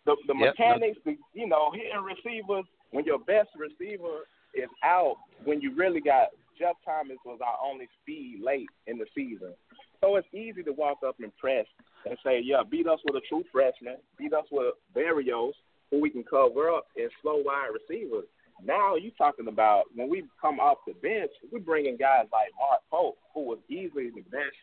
The 0.05 0.15
the 0.27 0.33
Yep. 0.33 0.53
mechanics, 0.57 0.99
the, 1.05 1.17
you 1.33 1.47
know, 1.47 1.71
hitting 1.71 2.01
receivers 2.01 2.65
when 2.91 3.05
your 3.05 3.19
best 3.19 3.49
receiver 3.55 4.25
is 4.53 4.69
out, 4.83 5.17
when 5.43 5.61
you 5.61 5.75
really 5.75 6.01
got 6.01 6.29
Jeff 6.57 6.75
Thomas 6.85 7.17
was 7.25 7.39
our 7.45 7.57
only 7.63 7.87
speed 8.01 8.39
late 8.43 8.69
in 8.87 8.97
the 8.97 9.05
season. 9.13 9.53
So 10.01 10.15
it's 10.15 10.27
easy 10.33 10.63
to 10.63 10.71
walk 10.71 10.99
up 11.05 11.15
and 11.19 11.35
press 11.37 11.65
and 12.05 12.17
say, 12.23 12.41
yeah, 12.43 12.61
beat 12.69 12.87
us 12.87 12.99
with 13.05 13.15
a 13.15 13.27
true 13.27 13.43
freshman, 13.51 13.97
beat 14.17 14.33
us 14.33 14.45
with 14.51 14.75
Barrios, 14.93 15.53
who 15.91 16.01
we 16.01 16.09
can 16.09 16.23
cover 16.23 16.69
up 16.69 16.87
and 16.95 17.09
slow 17.21 17.41
wide 17.43 17.69
receivers. 17.73 18.25
Now 18.63 18.95
you 18.95 19.11
talking 19.17 19.47
about 19.47 19.85
when 19.95 20.09
we 20.09 20.23
come 20.39 20.59
off 20.59 20.77
the 20.87 20.93
bench, 20.93 21.31
we're 21.51 21.59
bringing 21.59 21.97
guys 21.97 22.27
like 22.31 22.51
Mark 22.57 22.81
Pope, 22.89 23.17
who 23.33 23.41
was 23.41 23.59
easily 23.69 24.11
the 24.15 24.21
best 24.31 24.55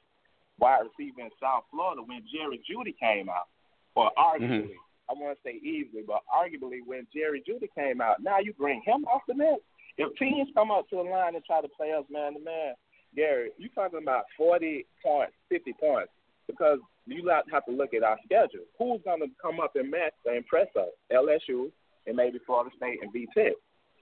wide 0.58 0.82
receiver 0.82 1.20
in 1.20 1.30
South 1.40 1.64
Florida 1.70 2.02
when 2.02 2.22
Jerry 2.32 2.60
Jeudy 2.64 2.94
came 2.98 3.28
out, 3.28 3.48
or 3.94 4.10
mm-hmm. 4.10 4.44
arguably. 4.44 4.76
I 5.10 5.14
want 5.14 5.36
to 5.36 5.42
say 5.44 5.58
easily, 5.58 6.02
but 6.06 6.22
arguably 6.32 6.78
when 6.86 7.06
Jerry 7.12 7.42
Jeudy 7.46 7.68
came 7.76 8.00
out, 8.00 8.22
now 8.22 8.38
you 8.38 8.54
bring 8.54 8.80
him 8.86 9.04
off 9.04 9.22
the 9.28 9.34
bench. 9.34 9.60
If 9.98 10.16
teams 10.18 10.48
come 10.54 10.70
up 10.70 10.88
to 10.90 10.96
the 10.96 11.02
line 11.02 11.34
and 11.34 11.44
try 11.44 11.60
to 11.60 11.68
play 11.68 11.92
us 11.92 12.04
man 12.10 12.34
to 12.34 12.40
man, 12.40 12.74
Gary, 13.14 13.50
you 13.58 13.68
talking 13.74 14.00
about 14.02 14.24
forty 14.36 14.86
points, 15.04 15.34
fifty 15.48 15.72
points, 15.72 16.10
because 16.46 16.78
you 17.06 17.28
have 17.28 17.64
to 17.66 17.72
look 17.72 17.94
at 17.94 18.02
our 18.02 18.18
schedule. 18.24 18.64
Who's 18.78 19.00
going 19.04 19.20
to 19.20 19.26
come 19.40 19.60
up 19.60 19.72
and 19.74 19.90
match 19.90 20.12
and 20.24 20.36
impress 20.36 20.68
us? 20.76 20.88
LSU 21.12 21.70
and 22.06 22.16
maybe 22.16 22.38
Florida 22.46 22.70
State 22.76 22.98
and 23.02 23.12
VTech. 23.12 23.52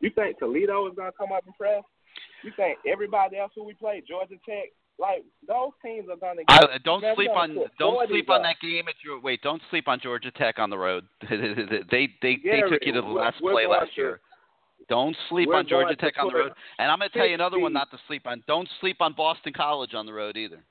You 0.00 0.10
think 0.10 0.38
Toledo 0.38 0.86
is 0.88 0.94
going 0.94 1.10
to 1.10 1.16
come 1.16 1.32
up 1.32 1.44
and 1.46 1.54
press? 1.56 1.82
You 2.42 2.52
think 2.56 2.78
everybody 2.90 3.38
else 3.38 3.52
who 3.54 3.64
we 3.64 3.74
play, 3.74 4.02
Georgia 4.06 4.36
Tech, 4.46 4.70
like 4.98 5.24
those 5.46 5.70
teams 5.84 6.08
are 6.10 6.16
going 6.16 6.38
to 6.38 6.44
I, 6.48 6.60
get. 6.60 6.82
don't 6.84 7.04
sleep 7.14 7.30
on 7.30 7.56
don't 7.78 8.08
sleep 8.08 8.28
on 8.30 8.42
that 8.42 8.56
game 8.60 8.88
at 8.88 8.94
your 9.04 9.20
wait. 9.20 9.42
Don't 9.42 9.62
sleep 9.70 9.88
on 9.88 10.00
Georgia 10.00 10.30
Tech 10.30 10.58
on 10.58 10.70
the 10.70 10.78
road. 10.78 11.04
they 11.30 12.08
they 12.22 12.38
they 12.42 12.60
took 12.68 12.84
you 12.84 12.92
to 12.92 13.00
the 13.00 13.06
last 13.06 13.38
play 13.40 13.66
last 13.66 13.94
to- 13.94 14.00
year. 14.00 14.20
Don't 14.88 15.16
sleep 15.28 15.48
on 15.50 15.66
Georgia 15.68 15.94
Tech 15.96 16.14
on 16.18 16.28
the 16.28 16.34
road. 16.38 16.52
And 16.78 16.90
I'm 16.90 16.98
going 16.98 17.10
to 17.10 17.16
tell 17.18 17.26
you 17.26 17.34
another 17.34 17.58
one 17.60 17.72
not 17.72 17.90
to 17.92 17.98
sleep 18.08 18.22
on. 18.26 18.42
Don't 18.48 18.68
sleep 18.80 18.96
on 19.00 19.12
Boston 19.12 19.52
College 19.52 19.94
on 19.94 20.06
the 20.06 20.12
road 20.12 20.36
either. 20.36 20.64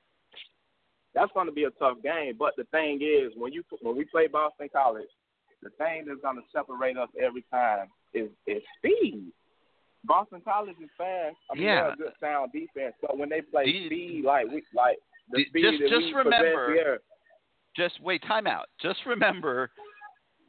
that's 1.16 1.32
going 1.34 1.48
to 1.48 1.52
be 1.54 1.64
a 1.64 1.72
tough 1.72 1.98
game. 2.04 2.34
But 2.38 2.54
the 2.58 2.66
thing 2.66 3.00
is, 3.02 3.32
when 3.36 3.52
you 3.54 3.64
when 3.82 3.96
we 3.98 4.06
play 4.06 4.28
Boston 4.28 4.68
College, 4.74 5.08
the 5.64 5.70
thing 5.72 6.06
that's 6.08 6.22
going 6.22 6.36
to 6.38 6.44
separate 6.52 6.98
us 6.98 7.10
every 7.22 7.44
time 7.52 7.88
is 8.14 8.30
is 8.48 8.62
speed. 8.78 9.32
Boston 10.06 10.42
College 10.46 10.76
is 10.82 10.90
fast. 10.98 11.36
I 11.52 11.56
mean, 11.56 11.64
Yeah. 11.64 11.82
they're 11.82 11.94
a 11.94 11.96
good 11.98 12.14
sound 12.22 12.52
defense, 12.54 12.96
but 13.02 13.18
when 13.18 13.28
they 13.30 13.42
play 13.42 13.66
you- 13.68 13.88
speed, 13.88 14.24
like 14.26 14.48
we 14.48 14.64
like 14.74 14.98
the 15.32 15.44
speed 15.46 15.62
just- 15.62 15.80
that 15.80 15.90
just 15.90 16.06
we 16.06 16.14
remember- 16.14 16.74
here, 16.74 17.00
Just 17.76 18.00
wait, 18.02 18.22
time 18.24 18.48
out. 18.48 18.68
Just 18.82 19.06
remember 19.06 19.72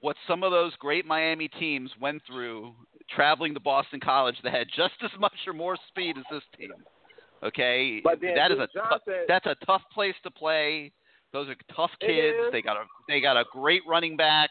what 0.00 0.16
some 0.26 0.42
of 0.42 0.50
those 0.52 0.74
great 0.76 1.04
Miami 1.04 1.48
teams 1.48 1.90
went 1.98 2.22
through 2.24 2.74
traveling 3.14 3.54
to 3.54 3.60
Boston 3.60 4.00
College 4.00 4.36
that 4.42 4.52
had 4.52 4.66
just 4.74 4.94
as 5.04 5.10
much 5.18 5.32
or 5.46 5.52
more 5.52 5.76
speed 5.88 6.16
as 6.18 6.24
this 6.30 6.42
team. 6.58 6.72
Okay, 7.42 8.00
then 8.20 8.34
that 8.34 8.50
is 8.52 8.58
a 8.58 8.68
Johnson- 8.74 9.24
that's 9.28 9.46
a 9.46 9.54
tough 9.66 9.82
place 9.92 10.14
to 10.24 10.30
play. 10.30 10.92
Those 11.32 11.48
are 11.48 11.56
tough 11.74 11.90
kids. 12.00 12.36
They 12.52 12.60
got 12.60 12.76
a 12.76 12.84
they 13.08 13.20
got 13.20 13.36
a 13.36 13.44
great 13.52 13.82
running 13.86 14.16
back, 14.16 14.50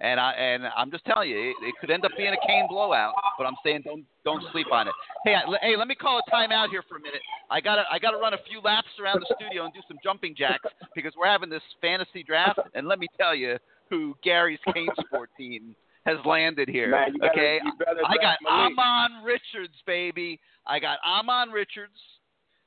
and 0.00 0.20
I 0.20 0.32
and 0.32 0.64
I'm 0.76 0.90
just 0.90 1.04
telling 1.06 1.30
you, 1.30 1.50
it, 1.50 1.56
it 1.62 1.74
could 1.80 1.90
end 1.90 2.04
up 2.04 2.10
being 2.16 2.34
a 2.34 2.46
Cane 2.46 2.66
blowout. 2.68 3.14
But 3.38 3.46
I'm 3.46 3.54
saying 3.64 3.82
don't 3.84 4.04
don't 4.24 4.42
sleep 4.52 4.66
on 4.70 4.88
it. 4.88 4.94
Hey, 5.24 5.34
I, 5.34 5.42
hey, 5.62 5.76
let 5.76 5.88
me 5.88 5.94
call 5.94 6.18
a 6.18 6.30
timeout 6.30 6.68
here 6.68 6.82
for 6.88 6.96
a 6.96 7.00
minute. 7.00 7.22
I 7.48 7.60
gotta 7.60 7.84
I 7.90 7.98
gotta 7.98 8.18
run 8.18 8.34
a 8.34 8.38
few 8.48 8.60
laps 8.60 8.88
around 9.00 9.20
the 9.20 9.34
studio 9.40 9.64
and 9.64 9.72
do 9.72 9.80
some 9.88 9.98
jumping 10.02 10.34
jacks 10.36 10.68
because 10.94 11.14
we're 11.16 11.28
having 11.28 11.48
this 11.48 11.62
fantasy 11.80 12.22
draft, 12.22 12.58
and 12.74 12.86
let 12.86 12.98
me 12.98 13.06
tell 13.16 13.34
you 13.34 13.56
who 13.88 14.16
Gary's 14.22 14.58
Kane 14.74 14.88
Sport 15.06 15.30
team 15.38 15.74
has 16.06 16.16
landed 16.24 16.68
here. 16.68 16.90
man, 16.90 17.18
better, 17.18 17.30
okay, 17.32 17.58
I 18.06 18.16
got. 18.16 18.38
Ahmmon 18.48 19.24
Richards, 19.24 19.74
baby. 19.86 20.40
I 20.66 20.78
got 20.78 20.98
Ahmmon 21.06 21.52
Richards. 21.52 21.98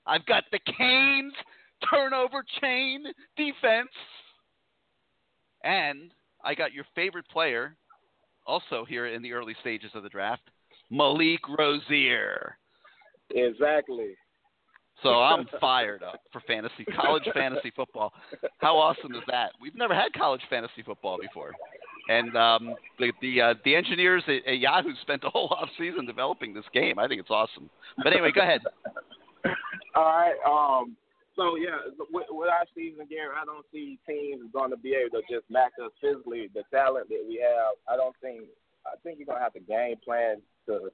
I've 0.05 0.25
got 0.25 0.43
the 0.51 0.59
Canes 0.77 1.33
turnover 1.89 2.43
chain 2.61 3.05
defense. 3.37 3.89
And 5.63 6.11
I 6.43 6.55
got 6.55 6.73
your 6.73 6.85
favorite 6.95 7.27
player 7.29 7.75
also 8.45 8.85
here 8.85 9.07
in 9.07 9.21
the 9.21 9.33
early 9.33 9.55
stages 9.61 9.91
of 9.93 10.03
the 10.03 10.09
draft, 10.09 10.41
Malik 10.89 11.41
Rosier. 11.57 12.57
Exactly. 13.31 14.15
So 15.03 15.21
I'm 15.21 15.45
fired 15.61 16.03
up 16.03 16.21
for 16.31 16.41
fantasy, 16.41 16.85
college 16.95 17.27
fantasy 17.33 17.71
football. 17.75 18.13
How 18.57 18.77
awesome 18.77 19.13
is 19.15 19.23
that? 19.27 19.51
We've 19.61 19.75
never 19.75 19.93
had 19.93 20.13
college 20.13 20.41
fantasy 20.49 20.81
football 20.83 21.17
before. 21.21 21.53
And 22.09 22.35
um, 22.35 22.75
the 22.97 23.13
the 23.21 23.39
uh, 23.39 23.53
the 23.63 23.75
engineers 23.75 24.23
at, 24.27 24.51
at 24.51 24.57
Yahoo 24.57 24.93
spent 25.03 25.23
a 25.23 25.29
whole 25.29 25.47
off 25.57 25.69
season 25.77 26.07
developing 26.07 26.55
this 26.55 26.65
game. 26.73 26.97
I 26.97 27.07
think 27.07 27.21
it's 27.21 27.29
awesome. 27.29 27.69
But 27.97 28.13
anyway, 28.13 28.31
go 28.33 28.41
ahead. 28.41 28.61
All 29.95 30.03
right. 30.03 30.35
Um. 30.43 30.97
So 31.35 31.55
yeah, 31.55 31.77
with, 32.11 32.25
with 32.31 32.49
our 32.49 32.65
season, 32.75 33.05
Gary, 33.09 33.29
I 33.39 33.45
don't 33.45 33.65
see 33.71 33.99
teams 34.09 34.41
going 34.51 34.71
to 34.71 34.77
be 34.77 34.93
able 34.93 35.21
to 35.21 35.23
just 35.33 35.49
match 35.49 35.71
us 35.81 35.91
physically. 36.01 36.49
The 36.53 36.63
talent 36.73 37.07
that 37.09 37.23
we 37.25 37.39
have, 37.45 37.77
I 37.87 37.95
don't 37.95 38.15
think. 38.21 38.49
I 38.87 38.95
think 39.03 39.19
you're 39.19 39.27
going 39.27 39.37
to 39.37 39.43
have 39.43 39.53
to 39.53 39.59
game 39.59 39.97
plan 40.03 40.41
to. 40.65 40.89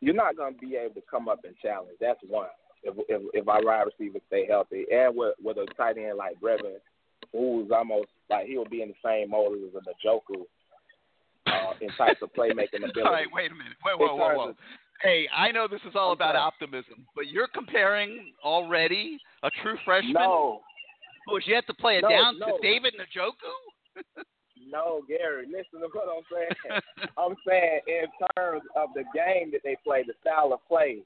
You're 0.00 0.14
not 0.14 0.38
going 0.38 0.54
to 0.54 0.58
be 0.60 0.76
able 0.76 0.94
to 0.94 1.02
come 1.08 1.28
up 1.28 1.40
and 1.44 1.54
challenge. 1.60 1.98
That's 2.00 2.18
one. 2.26 2.48
If 2.82 2.94
if, 3.10 3.22
if 3.34 3.48
our 3.48 3.62
wide 3.62 3.84
receivers 3.92 4.22
stay 4.28 4.46
healthy, 4.48 4.86
and 4.90 5.14
with 5.14 5.34
with 5.44 5.58
a 5.58 5.66
tight 5.76 5.98
end 5.98 6.16
like 6.16 6.40
Brevin, 6.40 6.80
who's 7.32 7.70
almost 7.70 8.08
like 8.28 8.46
he'll 8.46 8.64
be 8.68 8.82
in 8.82 8.88
the 8.88 8.94
same 9.04 9.30
mold 9.30 9.56
as 9.56 9.74
a 9.74 10.06
Njoku 10.06 10.44
uh, 11.46 11.72
in 11.80 11.88
types 11.96 12.20
of 12.22 12.32
playmaking 12.32 12.76
ability. 12.88 13.00
All 13.04 13.12
right, 13.12 13.26
wait 13.32 13.50
a 13.50 13.54
minute. 13.54 13.76
Wait, 13.84 13.98
whoa, 13.98 14.14
whoa, 14.14 14.34
whoa. 14.34 14.46
terms 14.46 14.56
Hey, 15.02 15.26
I 15.34 15.50
know 15.50 15.66
this 15.66 15.80
is 15.88 15.94
all 15.94 16.12
about 16.12 16.36
optimism, 16.36 17.06
but 17.16 17.28
you're 17.28 17.48
comparing 17.48 18.32
already 18.44 19.18
a 19.42 19.50
true 19.62 19.78
freshman 19.84 20.12
No, 20.12 20.60
who 21.26 21.36
has 21.36 21.44
yet 21.46 21.66
to 21.68 21.74
play 21.74 21.96
it 21.96 22.02
No, 22.02 22.08
down 22.10 22.38
no. 22.38 22.46
to 22.46 22.52
David 22.60 22.94
Njoku? 23.00 24.12
no, 24.70 25.00
Gary. 25.08 25.46
Listen 25.46 25.80
to 25.80 25.88
what 25.92 26.08
I'm 26.08 26.24
saying. 26.30 26.80
I'm 27.18 27.34
saying 27.48 27.80
in 27.86 28.04
terms 28.36 28.62
of 28.76 28.90
the 28.94 29.04
game 29.14 29.50
that 29.52 29.62
they 29.64 29.76
play, 29.84 30.04
the 30.06 30.12
style 30.20 30.52
of 30.52 30.60
play. 30.68 30.98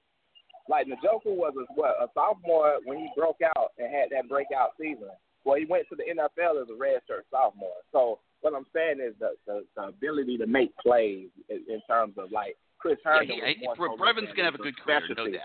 Like 0.68 0.86
Njoku 0.86 1.36
was 1.36 1.52
a, 1.56 1.72
what 1.74 1.96
a 2.02 2.08
sophomore 2.14 2.78
when 2.84 2.98
he 2.98 3.08
broke 3.16 3.38
out 3.56 3.72
and 3.78 3.94
had 3.94 4.08
that 4.10 4.28
breakout 4.28 4.70
season. 4.80 5.10
Well, 5.44 5.58
he 5.58 5.66
went 5.66 5.86
to 5.90 5.96
the 5.96 6.04
NFL 6.04 6.62
as 6.62 6.68
a 6.68 6.78
redshirt 6.78 7.24
sophomore. 7.30 7.84
So 7.92 8.20
what 8.40 8.54
I'm 8.54 8.66
saying 8.74 8.98
is 9.00 9.14
the 9.18 9.34
the, 9.46 9.64
the 9.76 9.82
ability 9.88 10.38
to 10.38 10.46
make 10.46 10.76
plays 10.78 11.28
in, 11.48 11.64
in 11.68 11.80
terms 11.88 12.14
of 12.18 12.32
like 12.32 12.56
Chris 12.78 12.98
Yeah, 13.04 13.18
Herndon. 13.18 13.36
he, 13.46 13.60
he, 13.60 13.66
Brevin's 13.98 14.28
gonna 14.36 14.44
have 14.44 14.54
a 14.54 14.58
good 14.58 14.78
career, 14.78 15.00
no 15.16 15.30
doubt, 15.30 15.40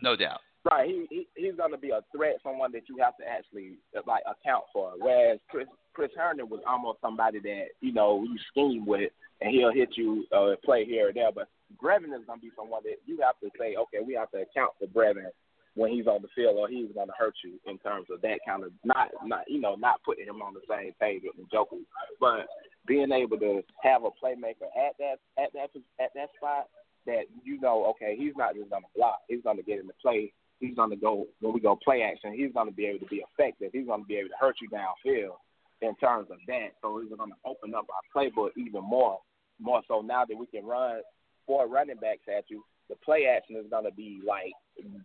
no 0.00 0.16
doubt. 0.16 0.40
Right, 0.70 0.88
he, 0.88 1.06
he 1.10 1.26
he's 1.34 1.56
going 1.56 1.72
to 1.72 1.78
be 1.78 1.90
a 1.90 2.02
threat, 2.14 2.36
someone 2.44 2.70
that 2.70 2.88
you 2.88 2.96
have 3.02 3.16
to 3.16 3.24
actually 3.28 3.78
like 4.06 4.22
account 4.22 4.64
for. 4.72 4.92
Whereas 4.96 5.40
Chris 5.50 5.66
Chris 5.92 6.10
Herndon 6.16 6.48
was 6.48 6.60
almost 6.68 7.00
somebody 7.00 7.40
that 7.40 7.64
you 7.80 7.92
know 7.92 8.22
you 8.22 8.36
scheme 8.50 8.86
with, 8.86 9.10
and 9.40 9.50
he'll 9.50 9.72
hit 9.72 9.90
you 9.96 10.24
uh, 10.30 10.54
play 10.64 10.84
here 10.84 11.08
or 11.08 11.12
there. 11.12 11.32
But 11.34 11.48
Brevin 11.82 12.14
is 12.16 12.24
going 12.26 12.38
to 12.38 12.46
be 12.46 12.52
someone 12.56 12.82
that 12.84 12.98
you 13.06 13.18
have 13.22 13.40
to 13.40 13.50
say, 13.58 13.74
okay, 13.76 13.98
we 14.06 14.14
have 14.14 14.30
to 14.30 14.42
account 14.42 14.72
for 14.78 14.86
Brevin 14.86 15.26
when 15.74 15.90
he's 15.90 16.06
on 16.06 16.22
the 16.22 16.28
field, 16.34 16.56
or 16.58 16.68
he's 16.68 16.92
going 16.94 17.08
to 17.08 17.14
hurt 17.18 17.34
you 17.44 17.58
in 17.66 17.78
terms 17.78 18.06
of 18.10 18.20
that 18.22 18.38
kind 18.46 18.62
of 18.64 18.72
not 18.84 19.08
not 19.24 19.44
you 19.48 19.60
know 19.60 19.74
not 19.74 20.02
putting 20.04 20.26
him 20.26 20.42
on 20.42 20.54
the 20.54 20.60
same 20.68 20.92
page 21.00 21.22
with 21.24 21.48
Njoku, 21.48 21.80
but 22.20 22.46
being 22.86 23.12
able 23.12 23.38
to 23.38 23.62
have 23.82 24.04
a 24.04 24.10
playmaker 24.10 24.68
at 24.76 24.96
that 24.98 25.16
at 25.38 25.52
that 25.54 25.70
at 26.00 26.10
that 26.14 26.28
spot 26.36 26.68
that 27.06 27.24
you 27.42 27.60
know, 27.60 27.86
okay, 27.86 28.14
he's 28.16 28.34
not 28.36 28.54
just 28.54 28.70
going 28.70 28.82
to 28.82 28.88
block, 28.94 29.18
he's 29.28 29.42
going 29.42 29.56
to 29.56 29.62
get 29.62 29.80
in 29.80 29.88
the 29.88 29.92
play 30.00 30.32
he's 30.62 30.76
going 30.76 30.90
to 30.90 30.96
go 30.96 31.26
when 31.40 31.52
we 31.52 31.60
go 31.60 31.76
play 31.84 32.02
action. 32.02 32.32
He's 32.32 32.52
going 32.54 32.68
to 32.68 32.74
be 32.74 32.86
able 32.86 33.00
to 33.00 33.06
be 33.06 33.22
effective. 33.34 33.70
He's 33.72 33.86
going 33.86 34.02
to 34.02 34.06
be 34.06 34.16
able 34.16 34.30
to 34.30 34.40
hurt 34.40 34.56
you 34.62 34.68
downfield 34.70 35.36
in 35.82 35.94
terms 35.96 36.28
of 36.30 36.38
that. 36.46 36.68
So 36.80 37.00
he's 37.02 37.14
going 37.14 37.30
to 37.30 37.36
open 37.44 37.74
up 37.74 37.86
our 37.90 38.04
playbook 38.14 38.50
even 38.56 38.82
more, 38.82 39.18
more 39.60 39.82
so 39.88 40.00
now 40.00 40.24
that 40.24 40.36
we 40.36 40.46
can 40.46 40.64
run 40.64 41.00
four 41.46 41.66
running 41.66 41.96
backs 41.96 42.22
at 42.28 42.44
you. 42.48 42.64
The 42.92 43.00
play 43.00 43.24
action 43.24 43.56
is 43.56 43.64
going 43.70 43.88
to 43.88 43.90
be 43.90 44.20
like 44.20 44.52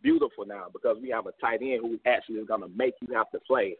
beautiful 0.04 0.46
now 0.46 0.66
because 0.74 0.98
we 1.02 1.08
have 1.08 1.26
a 1.26 1.32
tight 1.40 1.62
end 1.62 1.80
who 1.80 1.98
actually 2.06 2.36
is 2.36 2.48
going 2.48 2.60
to 2.60 2.68
make 2.76 2.96
you 3.00 3.16
have 3.16 3.32
to 3.32 3.40
play 3.48 3.78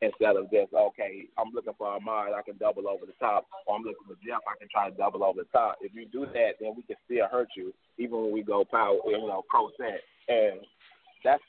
instead 0.00 0.40
of 0.40 0.48
just 0.50 0.72
okay, 0.72 1.28
I'm 1.36 1.52
looking 1.52 1.76
for 1.76 1.86
Ahmad, 1.86 2.32
I 2.32 2.40
can 2.40 2.56
double 2.56 2.88
over 2.88 3.04
the 3.04 3.12
top, 3.20 3.44
or 3.66 3.76
I'm 3.76 3.82
looking 3.82 4.08
for 4.08 4.16
Jeff, 4.24 4.40
I 4.48 4.56
can 4.56 4.72
try 4.72 4.88
to 4.88 4.96
double 4.96 5.22
over 5.22 5.44
the 5.44 5.52
top. 5.52 5.76
If 5.82 5.92
you 5.92 6.06
do 6.08 6.24
that, 6.32 6.56
then 6.60 6.72
we 6.74 6.82
can 6.82 6.96
still 7.04 7.28
hurt 7.30 7.48
you, 7.54 7.74
even 7.98 8.22
when 8.22 8.32
we 8.32 8.42
go 8.42 8.64
power, 8.64 8.96
you 9.04 9.20
know, 9.28 9.44
pro 9.50 9.68
set. 9.76 10.00
And 10.32 10.64
that's 11.22 11.44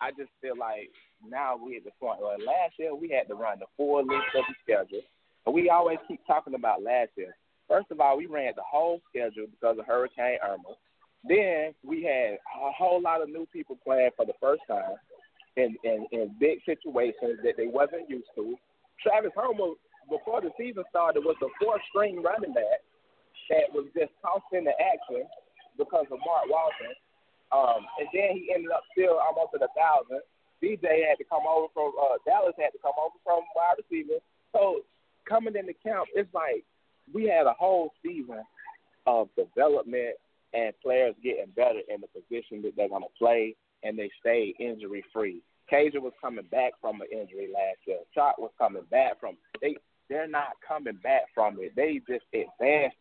I 0.00 0.14
just 0.14 0.30
feel 0.40 0.56
like 0.56 0.94
now 1.26 1.58
we 1.58 1.76
at 1.76 1.82
the 1.82 1.90
point 1.98 2.20
where 2.22 2.38
last 2.38 2.78
year 2.78 2.94
we 2.94 3.10
had 3.10 3.26
to 3.28 3.34
run 3.34 3.58
the 3.58 3.66
full 3.76 4.06
list 4.06 4.30
of 4.38 4.44
the 4.46 4.54
schedule. 4.62 5.02
And 5.44 5.54
we 5.54 5.70
always 5.70 5.98
keep 6.06 6.24
talking 6.24 6.54
about 6.54 6.82
last 6.82 7.10
year. 7.16 7.34
First 7.66 7.90
of 7.90 8.00
all, 8.00 8.16
we 8.16 8.26
ran 8.26 8.52
the 8.54 8.62
whole 8.62 9.00
schedule 9.10 9.46
because 9.50 9.78
of 9.78 9.86
Hurricane 9.86 10.38
Irma. 10.38 10.78
Then 11.24 11.74
we 11.84 12.02
had 12.02 12.38
a 12.38 12.72
whole 12.72 13.00
lot 13.00 13.22
of 13.22 13.28
new 13.28 13.46
people 13.52 13.78
playing 13.84 14.10
for 14.16 14.26
the 14.26 14.34
first 14.40 14.62
time 14.68 14.98
in, 15.56 15.76
in, 15.84 16.06
in 16.10 16.34
big 16.40 16.58
situations 16.66 17.38
that 17.44 17.54
they 17.56 17.66
wasn't 17.66 18.10
used 18.10 18.30
to. 18.34 18.56
Travis 19.02 19.32
Homer, 19.36 19.74
before 20.10 20.40
the 20.40 20.50
season 20.58 20.82
started, 20.90 21.22
was 21.22 21.36
a 21.42 21.50
four 21.62 21.78
string 21.90 22.22
running 22.22 22.52
back 22.52 22.82
that 23.50 23.70
was 23.70 23.86
just 23.94 24.10
tossed 24.22 24.50
into 24.52 24.72
action 24.80 25.28
because 25.78 26.06
of 26.10 26.18
Mark 26.24 26.48
Walton. 26.48 26.94
Um, 27.52 27.84
and 28.00 28.08
then 28.10 28.32
he 28.32 28.50
ended 28.54 28.72
up 28.72 28.82
still 28.96 29.20
almost 29.20 29.54
at 29.54 29.62
a 29.62 29.72
thousand. 29.76 30.24
DJ 30.62 31.04
had 31.04 31.18
to 31.18 31.26
come 31.28 31.44
over 31.44 31.68
from 31.74 31.92
uh, 31.98 32.16
Dallas 32.24 32.54
had 32.56 32.72
to 32.72 32.80
come 32.80 32.96
over 32.96 33.18
from 33.22 33.42
wide 33.54 33.76
receiver. 33.76 34.22
So 34.54 34.86
coming 35.28 35.54
into 35.56 35.74
camp, 35.82 36.08
it's 36.14 36.32
like 36.32 36.64
we 37.12 37.28
had 37.28 37.46
a 37.46 37.52
whole 37.52 37.92
season 38.00 38.40
of 39.06 39.28
development 39.36 40.16
and 40.52 40.72
players 40.82 41.14
getting 41.22 41.52
better 41.56 41.80
in 41.88 42.00
the 42.00 42.08
position 42.08 42.62
that 42.62 42.72
they're 42.76 42.88
going 42.88 43.02
to 43.02 43.18
play, 43.18 43.56
and 43.82 43.98
they 43.98 44.10
stay 44.20 44.54
injury 44.58 45.04
free. 45.12 45.42
Cager 45.70 46.02
was 46.02 46.12
coming 46.20 46.44
back 46.50 46.72
from 46.80 47.00
an 47.00 47.08
injury 47.12 47.48
last 47.52 47.78
year. 47.86 47.98
Chalk 48.14 48.38
was 48.38 48.50
coming 48.58 48.84
back 48.90 49.18
from 49.20 49.36
they. 49.60 49.76
They're 50.08 50.28
not 50.28 50.56
coming 50.66 50.98
back 51.02 51.22
from 51.34 51.56
it. 51.60 51.72
They 51.74 52.00
just 52.06 52.26
advanced 52.34 52.96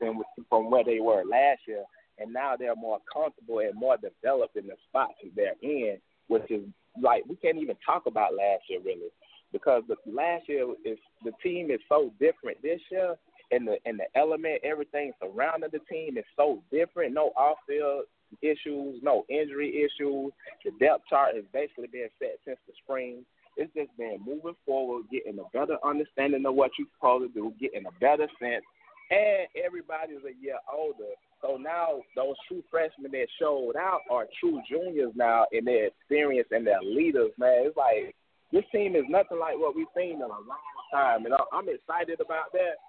from 0.50 0.72
where 0.72 0.84
they 0.86 1.02
were 1.02 1.26
last 1.26 1.60
year 1.68 1.84
and 2.22 2.32
now 2.32 2.56
they're 2.58 2.76
more 2.76 3.00
comfortable 3.12 3.60
and 3.60 3.76
more 3.76 3.98
developed 3.98 4.56
in 4.56 4.68
the 4.68 4.76
spots 4.88 5.16
that 5.24 5.32
they're 5.36 5.56
in, 5.62 5.98
which 6.28 6.50
is 6.50 6.64
like 7.02 7.24
we 7.28 7.36
can't 7.36 7.58
even 7.58 7.76
talk 7.86 8.04
about 8.06 8.36
last 8.36 8.64
year 8.70 8.80
really, 8.84 9.10
because 9.52 9.84
the 9.88 9.96
last 10.06 10.48
year 10.48 10.68
is 10.86 10.98
the 11.24 11.32
team 11.44 11.72
is 11.72 11.80
so 11.90 12.14
different 12.20 12.62
this 12.62 12.80
year, 12.92 13.16
and 13.52 13.68
the 13.68 13.78
and 13.86 14.00
the 14.00 14.20
element 14.20 14.62
everything 14.64 15.12
surrounding 15.22 15.70
the 15.72 15.80
team 15.92 16.18
is 16.18 16.26
so 16.36 16.64
different. 16.72 17.14
No 17.14 17.32
off 17.38 17.58
field 17.68 18.06
issues, 18.42 19.00
no 19.04 19.26
injury 19.30 19.70
issues. 19.70 20.32
The 20.64 20.72
depth 20.80 21.04
chart 21.10 21.36
has 21.36 21.44
basically 21.54 21.88
been 21.88 22.10
set 22.20 22.40
since 22.46 22.58
the 22.68 22.74
spring. 22.84 23.26
It's 23.58 23.74
just 23.76 23.96
been 23.98 24.20
moving 24.26 24.56
forward, 24.66 25.06
getting 25.12 25.40
a 25.40 25.50
better 25.52 25.76
understanding 25.84 26.46
of 26.46 26.56
what 26.56 26.72
you're 26.80 26.88
supposed 26.96 27.34
to 27.34 27.42
do, 27.42 27.54
getting 27.60 27.86
a 27.86 27.92
better 28.00 28.28
sense, 28.40 28.64
and 29.12 29.48
everybody's 29.60 30.24
a 30.24 30.34
year 30.42 30.56
older. 30.72 31.12
So 31.42 31.58
now 31.58 32.00
those 32.16 32.36
true 32.48 32.64
freshmen 32.72 33.12
that 33.12 33.28
showed 33.40 33.76
out 33.76 34.02
are 34.10 34.28
true 34.40 34.62
juniors 34.70 35.12
now 35.16 35.48
in 35.52 35.66
their 35.66 35.88
experience 35.88 36.48
and 36.52 36.66
their 36.66 36.82
leaders, 36.82 37.32
man. 37.38 37.68
It's 37.68 37.76
like 37.76 38.16
this 38.54 38.64
team 38.72 38.96
is 38.96 39.04
nothing 39.10 39.40
like 39.40 39.58
what 39.58 39.76
we've 39.76 39.92
seen 39.98 40.16
in 40.16 40.22
a 40.22 40.28
long 40.28 40.48
time, 40.94 41.26
and 41.26 41.36
I'm 41.52 41.68
excited 41.68 42.22
about 42.22 42.54
that. 42.54 42.80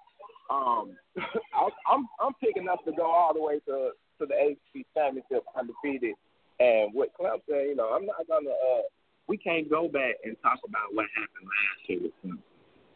Um, 0.49 0.95
I'm 1.91 2.07
I'm 2.19 2.33
picking 2.41 2.67
up 2.67 2.83
to 2.85 2.91
go 2.91 3.05
all 3.05 3.33
the 3.33 3.41
way 3.41 3.59
to 3.67 3.91
to 4.19 4.25
the 4.25 4.35
ACC 4.35 4.85
championship 4.95 5.43
undefeated, 5.57 6.15
and 6.59 6.93
with 6.93 7.09
Clemson, 7.19 7.69
you 7.69 7.75
know, 7.75 7.89
I'm 7.89 8.05
not 8.05 8.27
gonna. 8.27 8.49
Uh, 8.49 8.81
we 9.27 9.37
can't 9.37 9.69
go 9.69 9.87
back 9.87 10.15
and 10.25 10.35
talk 10.43 10.59
about 10.67 10.93
what 10.93 11.05
happened 11.15 11.47
last 11.47 11.89
year 11.89 11.99
with 12.03 12.11
Clemson 12.23 12.43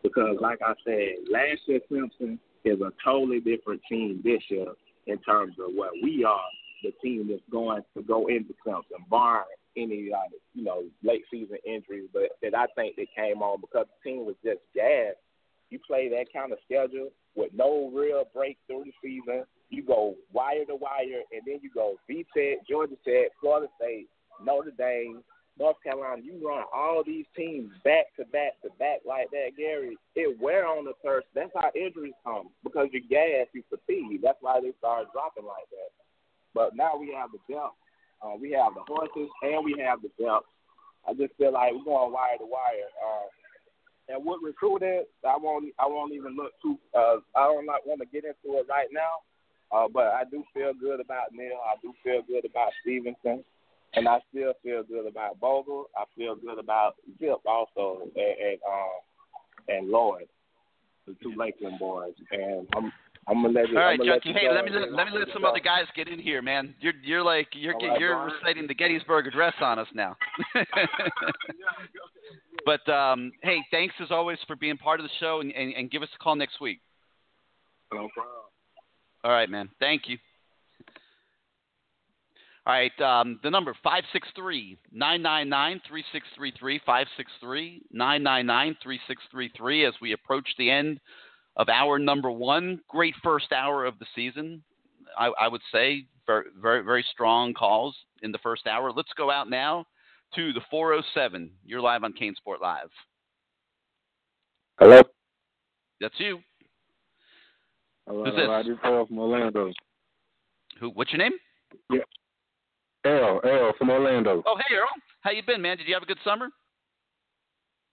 because, 0.04 0.38
like 0.42 0.60
I 0.62 0.74
said, 0.86 1.32
last 1.32 1.62
year 1.68 1.80
Clemson 1.92 2.38
is 2.66 2.82
a 2.82 2.92
totally 3.04 3.40
different 3.40 3.82
team 3.90 4.22
this 4.24 4.42
year 4.50 4.68
in 5.08 5.18
terms 5.20 5.56
of 5.60 5.74
what 5.74 5.92
we 6.04 6.24
are, 6.26 6.50
the 6.84 6.92
team 7.02 7.28
that's 7.30 7.42
going 7.52 7.82
to 7.96 8.04
go 8.04 8.28
into 8.28 8.54
something, 8.66 8.98
barring 9.10 9.46
any 9.78 10.10
uh, 10.12 10.30
you 10.54 10.64
know 10.64 10.84
late 11.04 11.24
season 11.32 11.58
injuries, 11.66 12.10
but 12.14 12.30
that 12.42 12.56
I 12.56 12.66
think 12.76 12.96
they 12.96 13.08
came 13.16 13.42
on 13.42 13.62
because 13.62 13.86
the 13.88 14.10
team 14.10 14.26
was 14.26 14.36
just 14.44 14.60
gassed. 14.76 15.18
You 15.70 15.80
play 15.86 16.10
that 16.10 16.32
kind 16.34 16.52
of 16.52 16.60
schedule 16.66 17.10
with 17.36 17.52
no 17.54 17.92
real 17.94 18.24
break 18.34 18.58
through 18.68 18.86
the 18.86 18.94
season. 19.04 19.44
You 19.70 19.84
go 19.84 20.16
wire 20.32 20.66
to 20.66 20.76
wire, 20.76 21.24
and 21.32 21.42
then 21.46 21.60
you 21.62 21.70
go 21.74 21.96
VTech, 22.10 22.68
Georgia 22.70 22.96
Tech, 23.06 23.32
Florida 23.42 23.68
State, 23.78 24.08
Notre 24.44 24.72
Dame, 24.72 25.24
North 25.60 25.78
Carolina, 25.84 26.22
you 26.22 26.38
run 26.46 26.64
all 26.74 27.04
these 27.06 27.26
teams 27.36 27.72
back 27.84 28.14
to 28.18 28.26
back 28.26 28.62
to 28.62 28.70
back 28.78 29.02
like 29.06 29.30
that, 29.32 29.58
Gary, 29.58 29.98
it 30.16 30.40
wear 30.40 30.68
on 30.68 30.86
the 30.86 30.94
thirst. 31.04 31.28
That's 31.34 31.52
how 31.56 31.72
injuries 31.74 32.14
come 32.24 32.50
because 32.64 32.88
your 32.94 33.02
gas, 33.10 33.50
you 33.54 33.64
fatigue. 33.70 34.22
That's 34.22 34.38
why 34.42 34.60
they 34.62 34.72
start 34.78 35.08
dropping 35.14 35.46
like 35.46 35.66
that. 35.72 35.92
But 36.54 36.76
now 36.76 36.98
we 36.98 37.14
have 37.18 37.30
the 37.34 37.42
depth, 37.50 37.74
uh, 38.22 38.38
we 38.40 38.52
have 38.52 38.74
the 38.76 38.86
horses, 38.86 39.30
and 39.42 39.66
we 39.66 39.76
have 39.82 40.02
the 40.02 40.14
depth. 40.22 40.46
I 41.08 41.14
just 41.14 41.34
feel 41.38 41.54
like 41.54 41.74
we're 41.74 41.90
going 41.90 42.14
wire 42.14 42.38
to 42.38 42.46
wire. 42.46 42.92
Uh, 43.02 43.28
and 44.10 44.26
with 44.26 44.40
recruiting, 44.44 45.04
I 45.28 45.38
won't, 45.38 45.74
I 45.80 45.88
won't 45.88 46.14
even 46.14 46.36
look 46.36 46.54
too. 46.62 46.78
Uh, 46.96 47.18
I 47.36 47.46
don't 47.46 47.66
not 47.66 47.86
want 47.86 48.02
to 48.02 48.08
get 48.08 48.24
into 48.26 48.58
it 48.58 48.66
right 48.70 48.88
now. 48.92 49.24
Uh, 49.70 49.88
but 49.94 50.06
I 50.14 50.24
do 50.32 50.44
feel 50.54 50.72
good 50.80 51.02
about 51.02 51.34
Neal. 51.34 51.60
I 51.66 51.76
do 51.82 51.94
feel 52.04 52.22
good 52.28 52.50
about 52.50 52.72
Stevenson. 52.82 53.44
And 53.94 54.08
I 54.08 54.20
still 54.30 54.54
feel 54.64 54.84
good 54.84 55.08
about 55.08 55.40
Bogle. 55.40 55.86
I 55.98 56.04
feel 56.16 56.36
good 56.36 56.60
about 56.60 56.96
Zip 57.20 57.38
also, 57.46 58.02
and, 58.04 58.12
and 58.16 58.60
um 58.68 58.90
and 59.70 59.90
Lloyd, 59.90 60.28
the 61.06 61.16
two 61.22 61.34
Lakeland 61.36 61.80
boys. 61.80 62.14
And 62.32 62.68
I'm 62.76 62.92
I'm 63.28 63.42
gonna 63.42 63.60
let 63.60 63.70
you. 63.70 63.78
All 63.78 63.84
right, 63.84 64.00
Junkie. 64.02 64.32
Hey, 64.32 64.50
let 64.50 64.64
me 64.64 64.72
let, 64.72 64.94
let 64.94 65.08
me 65.08 65.20
let 65.20 65.28
some 65.34 65.44
other 65.44 65.60
guys 65.60 65.84
get 65.96 66.08
in 66.08 66.18
here, 66.18 66.42
man. 66.42 66.74
You're 66.80 66.94
you're 67.04 67.24
like 67.24 67.50
you're 67.54 67.74
right, 67.74 68.00
you're 68.00 68.16
Brian. 68.16 68.32
reciting 68.32 68.68
the 68.68 68.74
Gettysburg 68.74 69.28
Address 69.28 69.54
on 69.60 69.80
us 69.80 69.88
now. 69.94 70.16
but 72.66 72.88
um, 72.90 73.34
hey, 73.44 73.58
thanks 73.70 73.96
as 74.02 74.12
always 74.12 74.38
for 74.48 74.56
being 74.56 74.78
part 74.78 75.02
of 75.02 75.04
the 75.04 75.12
show, 75.20 75.42
and, 75.42 75.52
and, 75.52 75.74
and 75.74 75.92
give 75.92 76.04
us 76.04 76.10
a 76.16 76.24
call 76.24 76.38
next 76.38 76.62
week. 76.62 76.80
No 77.92 78.08
problem. 78.14 78.34
All 79.26 79.32
right, 79.32 79.50
man. 79.50 79.68
Thank 79.80 80.04
you. 80.08 80.18
All 82.66 82.74
right, 82.74 83.02
um, 83.02 83.40
the 83.44 83.50
number 83.50 83.74
563-999-3633, 84.94 86.80
563-999-3633 87.96 89.88
as 89.88 89.94
we 90.02 90.12
approach 90.12 90.50
the 90.58 90.70
end 90.70 91.00
of 91.58 91.70
our 91.70 92.00
number 92.00 92.32
one. 92.32 92.80
Great 92.88 93.16
first 93.24 93.52
hour 93.52 93.86
of 93.86 94.00
the 94.00 94.06
season, 94.16 94.64
I, 95.18 95.32
I 95.40 95.48
would 95.48 95.62
say. 95.72 96.06
Very, 96.26 96.46
very, 96.62 96.84
very 96.84 97.06
strong 97.12 97.54
calls 97.54 97.96
in 98.22 98.32
the 98.32 98.38
first 98.40 98.68
hour. 98.68 98.92
Let's 98.92 99.12
go 99.18 99.32
out 99.32 99.50
now 99.50 99.86
to 100.36 100.54
the 100.54 100.62
407. 100.70 101.50
You're 101.66 101.82
live 101.82 102.04
on 102.04 102.14
CaneSport 102.14 102.62
Live. 102.62 102.90
Hello. 104.80 105.02
That's 106.00 106.14
you. 106.18 106.40
Hello. 108.08 108.24
Who's 108.24 108.36
this? 108.36 108.44
hello, 108.46 108.64
This 108.64 108.74
is 108.74 108.80
Earl 108.84 109.08
from 109.08 109.20
Orlando. 109.20 109.72
Who? 110.80 110.90
What's 110.90 111.12
your 111.12 111.20
name? 111.20 111.34
Yeah. 111.92 112.00
Earl, 113.06 113.40
Earl 113.44 113.74
from 113.78 113.90
Orlando. 113.90 114.44
Oh, 114.46 114.58
hey, 114.58 114.76
Earl. 114.76 114.88
How 115.22 115.32
you 115.32 115.42
been, 115.46 115.62
man? 115.62 115.78
Did 115.78 115.88
you 115.88 115.94
have 115.94 116.04
a 116.04 116.08
good 116.08 116.20
summer? 116.24 116.50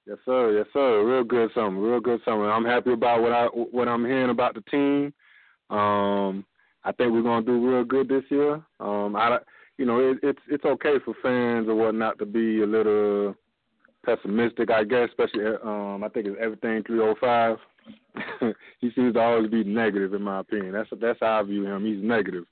Yes, 0.06 0.18
sir. 0.24 0.52
Yes, 0.58 0.66
sir. 0.72 1.02
Real 1.04 1.24
good 1.24 1.50
summer. 1.54 1.80
Real 1.80 2.00
good 2.00 2.20
summer. 2.24 2.50
I'm 2.50 2.64
happy 2.64 2.92
about 2.92 3.22
what 3.22 3.32
I 3.32 3.46
what 3.46 3.88
I'm 3.88 4.04
hearing 4.04 4.30
about 4.30 4.54
the 4.54 4.60
team. 4.62 5.12
Um, 5.70 6.44
I 6.84 6.92
think 6.92 7.12
we're 7.12 7.22
gonna 7.22 7.44
do 7.44 7.66
real 7.66 7.84
good 7.84 8.08
this 8.08 8.24
year. 8.30 8.54
Um, 8.80 9.16
I 9.16 9.38
you 9.78 9.86
know, 9.86 9.98
it, 10.00 10.18
it's 10.22 10.38
it's 10.48 10.64
okay 10.64 10.96
for 11.04 11.14
fans 11.22 11.68
or 11.68 11.74
whatnot 11.74 12.18
to 12.18 12.26
be 12.26 12.62
a 12.62 12.66
little 12.66 13.34
pessimistic, 14.04 14.70
I 14.70 14.84
guess. 14.84 15.08
Especially, 15.08 15.46
um, 15.64 16.04
I 16.04 16.08
think 16.10 16.26
it's 16.26 16.36
everything 16.40 16.82
three 16.84 16.98
hundred 16.98 17.18
five. 17.18 17.56
he 18.80 18.90
seems 18.94 19.14
to 19.14 19.20
always 19.20 19.50
be 19.50 19.64
negative, 19.64 20.12
in 20.14 20.22
my 20.22 20.40
opinion. 20.40 20.72
That's 20.72 20.88
that's 21.00 21.18
how 21.20 21.40
I 21.40 21.42
view 21.44 21.64
him. 21.66 21.84
He's 21.84 22.02
negative. 22.04 22.44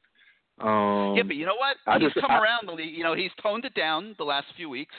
Um, 0.61 1.15
yeah, 1.17 1.23
but 1.23 1.37
you 1.37 1.47
know 1.47 1.57
what? 1.57 1.77
I 1.87 1.99
he's 1.99 2.13
just- 2.13 2.21
come 2.21 2.31
I- 2.31 2.41
around 2.41 2.67
the 2.67 2.73
league. 2.73 2.97
You 2.97 3.05
know, 3.05 3.15
he's 3.15 3.31
toned 3.43 3.65
it 3.67 3.75
down 3.75 4.15
the 4.19 4.25
last 4.25 4.47
few 4.57 4.69
weeks, 4.71 4.95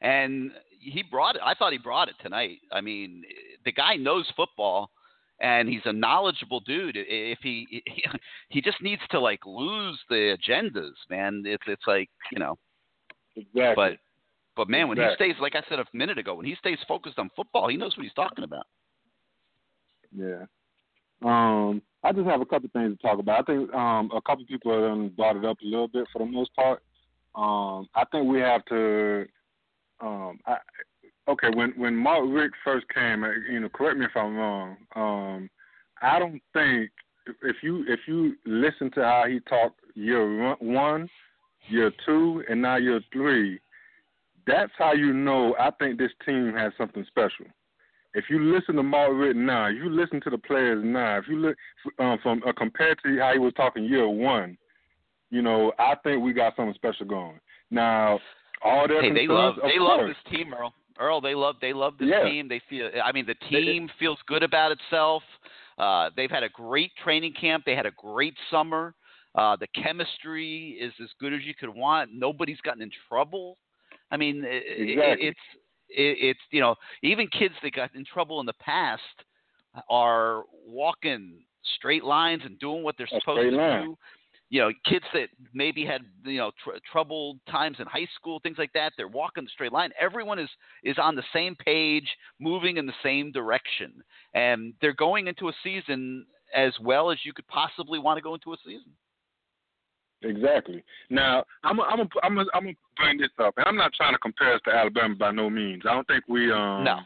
and 0.00 0.50
he 0.80 1.02
brought 1.02 1.36
it. 1.36 1.42
I 1.44 1.54
thought 1.54 1.72
he 1.72 1.78
brought 1.78 2.08
it 2.08 2.16
tonight. 2.22 2.58
I 2.72 2.80
mean, 2.80 3.22
the 3.64 3.72
guy 3.72 3.96
knows 3.96 4.26
football, 4.36 4.90
and 5.40 5.68
he's 5.68 5.82
a 5.84 5.92
knowledgeable 5.92 6.60
dude. 6.60 6.96
If 6.96 7.38
he 7.42 7.82
he 8.48 8.60
just 8.60 8.80
needs 8.82 9.02
to 9.10 9.20
like 9.20 9.40
lose 9.46 9.98
the 10.08 10.36
agendas, 10.36 10.92
man. 11.08 11.42
It's 11.46 11.62
it's 11.66 11.86
like 11.86 12.08
you 12.32 12.38
know, 12.38 12.58
exactly. 13.36 13.74
but 13.76 13.98
but 14.56 14.68
man, 14.68 14.88
when 14.88 14.98
Exactly. 14.98 15.28
he 15.28 15.32
stays, 15.32 15.40
like 15.40 15.54
I 15.54 15.62
said 15.68 15.78
a 15.78 15.86
minute 15.92 16.18
ago, 16.18 16.34
when 16.34 16.46
he 16.46 16.54
stays 16.56 16.78
focused 16.86 17.18
on 17.18 17.30
football, 17.36 17.68
he 17.68 17.76
knows 17.76 17.96
what 17.96 18.04
he's 18.04 18.12
talking 18.14 18.44
about. 18.44 18.66
Yeah. 20.14 20.44
Um, 21.24 21.82
I 22.02 22.12
just 22.12 22.26
have 22.26 22.40
a 22.40 22.46
couple 22.46 22.68
things 22.72 22.96
to 22.96 23.02
talk 23.02 23.18
about. 23.18 23.40
I 23.40 23.42
think 23.52 23.72
um, 23.74 24.10
a 24.14 24.20
couple 24.22 24.44
people 24.46 24.72
have 24.72 25.16
brought 25.16 25.36
it 25.36 25.44
up 25.44 25.58
a 25.62 25.66
little 25.66 25.88
bit 25.88 26.06
for 26.12 26.18
the 26.18 26.26
most 26.30 26.54
part. 26.54 26.82
Um, 27.34 27.88
I 27.94 28.04
think 28.10 28.26
we 28.26 28.40
have 28.40 28.64
to. 28.66 29.26
Um, 30.00 30.38
I, 30.46 30.56
okay, 31.28 31.48
when 31.54 31.72
when 31.76 31.96
Mark 31.96 32.24
Richt 32.28 32.54
first 32.64 32.86
came, 32.94 33.24
uh, 33.24 33.30
you 33.50 33.60
know, 33.60 33.68
correct 33.68 33.98
me 33.98 34.06
if 34.06 34.16
I'm 34.16 34.36
wrong. 34.36 34.76
Um, 34.96 35.50
I 36.02 36.18
don't 36.18 36.40
think 36.52 36.90
if- 37.42 37.62
you 37.62 37.84
if 37.86 38.00
you 38.06 38.36
listen 38.46 38.90
to 38.92 39.04
how 39.04 39.24
he 39.28 39.40
talked 39.40 39.80
year 39.94 40.56
one- 40.58 41.08
year 41.68 41.92
two, 42.04 42.44
and 42.48 42.62
now 42.62 42.76
year 42.76 43.00
three, 43.12 43.60
that's 44.46 44.72
how 44.78 44.92
you 44.92 45.12
know. 45.12 45.54
I 45.58 45.70
think 45.72 45.98
this 45.98 46.12
team 46.24 46.52
has 46.54 46.72
something 46.76 47.04
special 47.04 47.46
if 48.14 48.24
you 48.28 48.52
listen 48.52 48.74
to 48.76 48.82
Mark 48.82 49.12
Richt 49.14 49.36
now, 49.36 49.66
if 49.68 49.76
you 49.76 49.88
listen 49.88 50.20
to 50.22 50.30
the 50.30 50.38
players 50.38 50.82
now, 50.84 51.18
if 51.18 51.28
you 51.28 51.36
look 51.36 51.56
um, 51.98 52.18
from 52.22 52.42
uh, 52.46 52.52
compared 52.52 52.98
to 53.04 53.18
how 53.18 53.32
he 53.32 53.38
was 53.38 53.52
talking 53.54 53.84
year 53.84 54.08
one, 54.08 54.56
you 55.30 55.42
know, 55.42 55.72
I 55.78 55.94
think 56.02 56.22
we 56.22 56.32
got 56.32 56.56
something 56.56 56.74
special 56.74 57.06
going. 57.06 57.38
Now, 57.70 58.18
all 58.62 58.86
their 58.88 59.02
Hey, 59.02 59.12
they 59.12 59.26
love 59.26 59.56
they 59.62 59.78
love 59.78 60.06
this 60.06 60.16
team, 60.32 60.52
Earl. 60.54 60.74
Earl, 60.98 61.20
they 61.20 61.34
love 61.34 61.56
they 61.60 61.72
love 61.72 61.94
this 61.98 62.08
Yeah. 62.10 62.24
team. 62.24 62.48
They 62.48 62.60
feel 62.68 62.90
I 63.02 63.12
mean 63.12 63.26
the 63.26 63.34
team 63.48 63.88
feels 63.98 64.18
good 64.26 64.42
about 64.42 64.72
itself. 64.72 65.22
Uh, 65.78 66.10
they've 66.14 66.30
had 66.30 66.42
a 66.42 66.48
great 66.50 66.92
training 67.02 67.32
camp. 67.40 67.64
They 67.64 67.74
had 67.74 67.86
a 67.86 67.92
great 67.92 68.34
summer. 68.50 68.94
Uh, 69.34 69.56
the 69.56 69.68
chemistry 69.68 70.76
is 70.80 70.92
as 71.02 71.08
good 71.18 71.32
as 71.32 71.40
you 71.44 71.54
could 71.54 71.70
want. 71.70 72.10
Nobody's 72.12 72.60
gotten 72.60 72.82
in 72.82 72.90
trouble. 73.08 73.56
I 74.10 74.16
mean, 74.16 74.44
Exactly. 74.44 75.28
it's 75.28 75.40
it, 75.88 76.18
it's 76.20 76.40
you 76.50 76.60
know 76.60 76.74
even 77.02 77.28
kids 77.28 77.54
that 77.62 77.72
got 77.72 77.94
in 77.94 78.04
trouble 78.04 78.40
in 78.40 78.46
the 78.46 78.52
past 78.54 79.02
are 79.88 80.44
walking 80.66 81.44
straight 81.76 82.04
lines 82.04 82.42
and 82.44 82.58
doing 82.58 82.82
what 82.82 82.96
they're 82.98 83.08
A 83.12 83.20
supposed 83.20 83.50
to 83.50 83.56
line. 83.56 83.84
do 83.84 83.96
you 84.50 84.60
know, 84.60 84.70
kids 84.84 85.04
that 85.14 85.28
maybe 85.54 85.86
had 85.86 86.02
you 86.24 86.38
know 86.38 86.50
tr- 86.62 86.78
troubled 86.90 87.38
times 87.48 87.76
in 87.78 87.86
high 87.86 88.08
school, 88.16 88.40
things 88.40 88.58
like 88.58 88.72
that. 88.74 88.92
They're 88.96 89.08
walking 89.08 89.44
the 89.44 89.50
straight 89.50 89.72
line. 89.72 89.90
Everyone 89.98 90.38
is 90.38 90.50
is 90.84 90.96
on 90.98 91.14
the 91.16 91.22
same 91.32 91.54
page, 91.54 92.08
moving 92.40 92.76
in 92.76 92.86
the 92.86 92.92
same 93.02 93.32
direction, 93.32 93.92
and 94.34 94.74
they're 94.80 94.92
going 94.92 95.28
into 95.28 95.48
a 95.48 95.52
season 95.62 96.26
as 96.54 96.72
well 96.82 97.10
as 97.12 97.18
you 97.24 97.32
could 97.32 97.46
possibly 97.46 98.00
want 98.00 98.18
to 98.18 98.22
go 98.22 98.34
into 98.34 98.52
a 98.52 98.56
season. 98.64 98.92
Exactly. 100.22 100.82
Now, 101.08 101.44
I'm 101.64 101.78
a, 101.78 101.82
I'm 101.82 102.00
a, 102.00 102.08
I'm 102.22 102.38
a, 102.38 102.44
I'm 102.52 102.64
gonna 102.64 102.74
bring 102.96 103.18
this 103.18 103.30
up, 103.38 103.54
and 103.56 103.66
I'm 103.66 103.76
not 103.76 103.92
trying 103.94 104.12
to 104.12 104.18
compare 104.18 104.54
us 104.54 104.60
to 104.66 104.74
Alabama 104.74 105.14
by 105.14 105.30
no 105.30 105.48
means. 105.48 105.82
I 105.88 105.94
don't 105.94 106.06
think 106.08 106.24
we 106.28 106.52
um 106.52 106.84
No. 106.84 106.98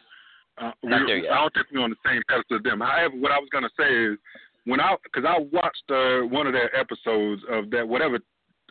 uh, 0.59 0.72
we. 0.82 1.28
I 1.28 1.36
don't 1.36 1.55
think 1.55 1.66
we're 1.72 1.82
on 1.84 1.90
the 1.90 1.97
same 2.05 2.22
pedestal 2.28 2.57
as 2.57 2.62
them. 2.64 2.80
However, 2.80 3.14
what 3.16 3.30
I 3.30 3.38
was 3.38 3.49
gonna 3.53 3.70
say 3.78 3.84
is 3.95 4.18
when 4.67 4.81
I 4.81 4.97
because 5.03 5.25
I 5.29 5.41
watched 5.53 5.91
uh, 5.91 6.27
one 6.27 6.47
of 6.47 6.53
their 6.53 6.75
episodes 6.75 7.43
of 7.51 7.71
that 7.71 7.87
whatever 7.87 8.19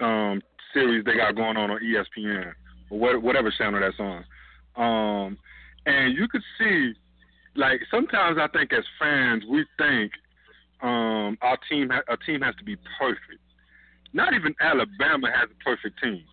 um 0.01 0.41
series 0.73 1.05
they 1.05 1.15
got 1.15 1.35
going 1.35 1.57
on 1.57 1.71
on 1.71 1.79
ESPN 1.83 2.51
or 2.89 3.19
whatever 3.19 3.53
channel 3.57 3.79
that's 3.79 3.99
on, 3.99 4.25
um, 4.75 5.37
and 5.85 6.17
you 6.17 6.27
could 6.27 6.43
see 6.57 6.93
like 7.55 7.81
sometimes 7.91 8.37
I 8.39 8.47
think 8.47 8.73
as 8.73 8.83
fans 8.99 9.43
we 9.49 9.65
think 9.77 10.11
um 10.81 11.37
our 11.41 11.57
team 11.69 11.91
a 11.91 12.17
team 12.25 12.41
has 12.41 12.55
to 12.55 12.63
be 12.63 12.77
perfect. 12.99 13.41
Not 14.13 14.33
even 14.33 14.53
Alabama 14.61 15.27
has 15.33 15.49
a 15.49 15.63
perfect 15.63 16.01
team. 16.01 16.23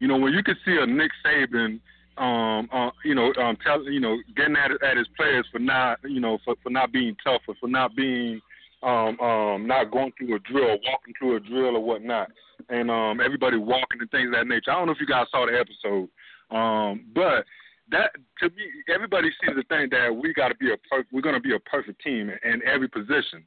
You 0.00 0.08
know, 0.08 0.18
when 0.18 0.32
you 0.32 0.42
could 0.42 0.56
see 0.64 0.76
a 0.76 0.84
Nick 0.84 1.12
Saban, 1.24 1.80
um, 2.18 2.68
uh, 2.72 2.90
you 3.04 3.14
know, 3.14 3.32
um, 3.40 3.56
tell, 3.64 3.82
you 3.84 4.00
know, 4.00 4.18
getting 4.36 4.56
at 4.56 4.70
at 4.82 4.96
his 4.96 5.06
players 5.16 5.46
for 5.50 5.58
not, 5.58 5.98
you 6.04 6.20
know, 6.20 6.38
for 6.44 6.56
for 6.62 6.70
not 6.70 6.92
being 6.92 7.16
tough 7.24 7.40
or 7.48 7.54
for 7.60 7.68
not 7.68 7.96
being, 7.96 8.40
um, 8.82 9.18
um, 9.20 9.66
not 9.66 9.90
going 9.90 10.12
through 10.18 10.36
a 10.36 10.38
drill, 10.40 10.78
walking 10.84 11.14
through 11.18 11.36
a 11.36 11.40
drill 11.40 11.76
or 11.76 11.84
whatnot, 11.84 12.30
and 12.68 12.90
um, 12.90 13.20
everybody 13.20 13.56
walking 13.56 14.00
and 14.00 14.10
things 14.10 14.28
of 14.28 14.34
that 14.34 14.46
nature. 14.46 14.70
I 14.70 14.74
don't 14.74 14.86
know 14.86 14.92
if 14.92 15.00
you 15.00 15.06
guys 15.06 15.26
saw 15.30 15.46
the 15.46 15.58
episode, 15.58 16.08
um, 16.54 17.06
but 17.14 17.44
that 17.90 18.10
to 18.40 18.48
me, 18.50 18.64
everybody 18.92 19.28
seems 19.42 19.56
to 19.56 19.66
think 19.68 19.90
that 19.92 20.14
we 20.14 20.32
got 20.34 20.48
to 20.48 20.54
be 20.56 20.72
a 20.72 20.76
per- 20.90 21.06
we're 21.12 21.22
going 21.22 21.34
to 21.34 21.40
be 21.40 21.54
a 21.54 21.60
perfect 21.60 22.02
team 22.02 22.30
in 22.30 22.62
every 22.66 22.88
position. 22.88 23.44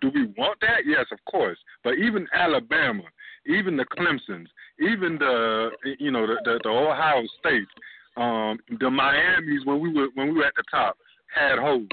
Do 0.00 0.10
we 0.12 0.26
want 0.36 0.60
that? 0.60 0.82
Yes, 0.84 1.06
of 1.12 1.18
course. 1.30 1.58
But 1.82 1.94
even 1.94 2.26
Alabama, 2.34 3.04
even 3.46 3.76
the 3.76 3.84
Clemsons, 3.84 4.46
even 4.80 5.18
the 5.18 5.70
you 5.98 6.10
know 6.10 6.26
the 6.26 6.36
the, 6.44 6.60
the 6.62 6.68
Ohio 6.68 7.22
State, 7.38 7.68
um, 8.16 8.58
the 8.80 8.90
Miami's 8.90 9.64
when 9.64 9.80
we 9.80 9.92
were 9.92 10.08
when 10.14 10.28
we 10.28 10.34
were 10.34 10.46
at 10.46 10.54
the 10.56 10.64
top 10.70 10.96
had 11.34 11.58
holes. 11.58 11.88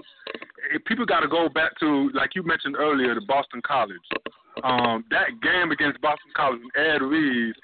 People 0.86 1.06
got 1.06 1.22
to 1.22 1.28
go 1.28 1.50
back 1.50 1.78
to 1.80 2.10
like 2.14 2.36
you 2.36 2.44
mentioned 2.44 2.76
earlier, 2.78 3.16
the 3.16 3.22
Boston 3.22 3.62
College. 3.66 3.98
Um, 4.64 5.06
that 5.10 5.30
game 5.42 5.72
against 5.72 6.02
Boston 6.02 6.32
College, 6.36 6.60
Ed 6.76 7.02
Reed 7.02 7.56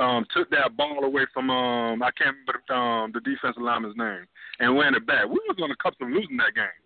um, 0.00 0.24
took 0.34 0.50
that 0.50 0.76
ball 0.76 1.04
away 1.04 1.26
from 1.32 1.50
um, 1.50 2.02
I 2.02 2.10
can't 2.12 2.36
remember 2.36 2.62
the, 2.68 2.74
um, 2.74 3.12
the 3.12 3.20
defensive 3.20 3.62
lineman's 3.62 3.96
name 3.96 4.26
and 4.58 4.78
ran 4.78 4.94
it 4.94 5.06
back. 5.06 5.24
We 5.26 5.38
was 5.48 5.56
on 5.62 5.68
the 5.68 5.76
cusp 5.76 6.00
of 6.00 6.08
losing 6.08 6.36
that 6.38 6.54
game. 6.54 6.80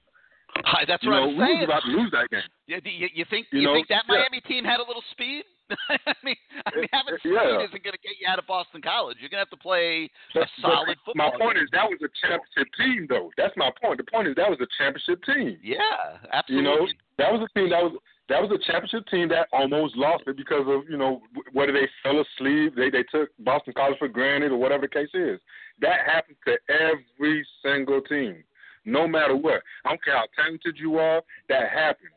Hi, 0.65 0.85
that's 0.87 1.03
you 1.03 1.11
what 1.11 1.17
know, 1.17 1.31
I'm 1.31 1.39
saying. 1.39 1.51
we 1.51 1.55
was 1.59 1.65
about 1.67 1.83
to 1.83 1.91
lose 1.91 2.11
that 2.13 2.31
game. 2.31 2.49
Yeah, 2.67 2.79
you, 2.85 3.09
you 3.13 3.25
think 3.29 3.47
You 3.51 3.61
you, 3.61 3.67
know, 3.67 3.75
think 3.75 3.89
that 3.89 4.05
yeah. 4.09 4.15
Miami 4.23 4.41
team 4.47 4.65
had 4.65 4.79
a 4.79 4.87
little 4.87 5.03
speed? 5.11 5.45
I 6.07 6.13
mean, 6.23 6.37
I 6.67 6.71
mean, 6.77 6.89
having 6.93 7.17
speed 7.19 7.33
yeah. 7.35 7.65
isn't 7.65 7.83
going 7.83 7.97
to 7.97 8.05
get 8.05 8.21
you 8.21 8.29
out 8.29 8.39
of 8.39 8.47
Boston 8.47 8.83
College. 8.83 9.17
You're 9.21 9.31
going 9.31 9.41
to 9.43 9.49
have 9.49 9.57
to 9.57 9.63
play 9.63 10.11
a 10.37 10.45
solid 10.61 10.97
but 11.05 11.13
football. 11.13 11.31
My 11.31 11.39
point 11.39 11.57
game. 11.57 11.65
is 11.65 11.71
that 11.73 11.89
was 11.89 11.99
a 12.05 12.11
championship 12.21 12.69
team, 12.77 13.07
though. 13.09 13.31
That's 13.37 13.57
my 13.57 13.71
point. 13.81 13.99
The 13.99 14.09
point 14.11 14.29
is 14.29 14.35
that 14.37 14.51
was 14.51 14.61
a 14.61 14.69
championship 14.77 15.25
team. 15.25 15.59
yeah, 15.63 16.21
absolutely. 16.33 16.57
You 16.57 16.63
know, 16.63 16.87
that 17.19 17.33
was 17.33 17.49
a 17.49 17.51
team 17.59 17.71
that 17.71 17.83
was 17.83 17.97
that 18.29 18.41
was 18.41 18.51
a 18.51 18.61
championship 18.71 19.07
team 19.09 19.29
that 19.29 19.49
almost 19.53 19.97
lost 19.97 20.25
it 20.27 20.37
because 20.37 20.65
of 20.67 20.89
you 20.89 20.97
know 20.97 21.21
whether 21.53 21.73
they 21.73 21.89
fell 22.03 22.21
asleep, 22.21 22.75
they 22.77 22.91
they 22.91 23.05
took 23.13 23.29
Boston 23.41 23.75
College 23.77 23.99
for 23.99 24.09
granted, 24.09 24.53
or 24.53 24.57
whatever 24.57 24.83
the 24.83 24.89
case 24.89 25.13
is. 25.15 25.41
That 25.81 26.07
happens 26.07 26.39
to 26.47 26.57
every 26.69 27.47
single 27.63 28.01
team, 28.01 28.45
no 28.85 29.07
matter 29.07 29.37
what. 29.37 29.63
I 29.85 29.91
don't 29.91 30.05
care 30.05 30.17
how 30.17 30.27
talented 30.37 30.77
you 30.79 30.99
are. 30.99 31.23
That 31.49 31.71
happens. 31.71 32.13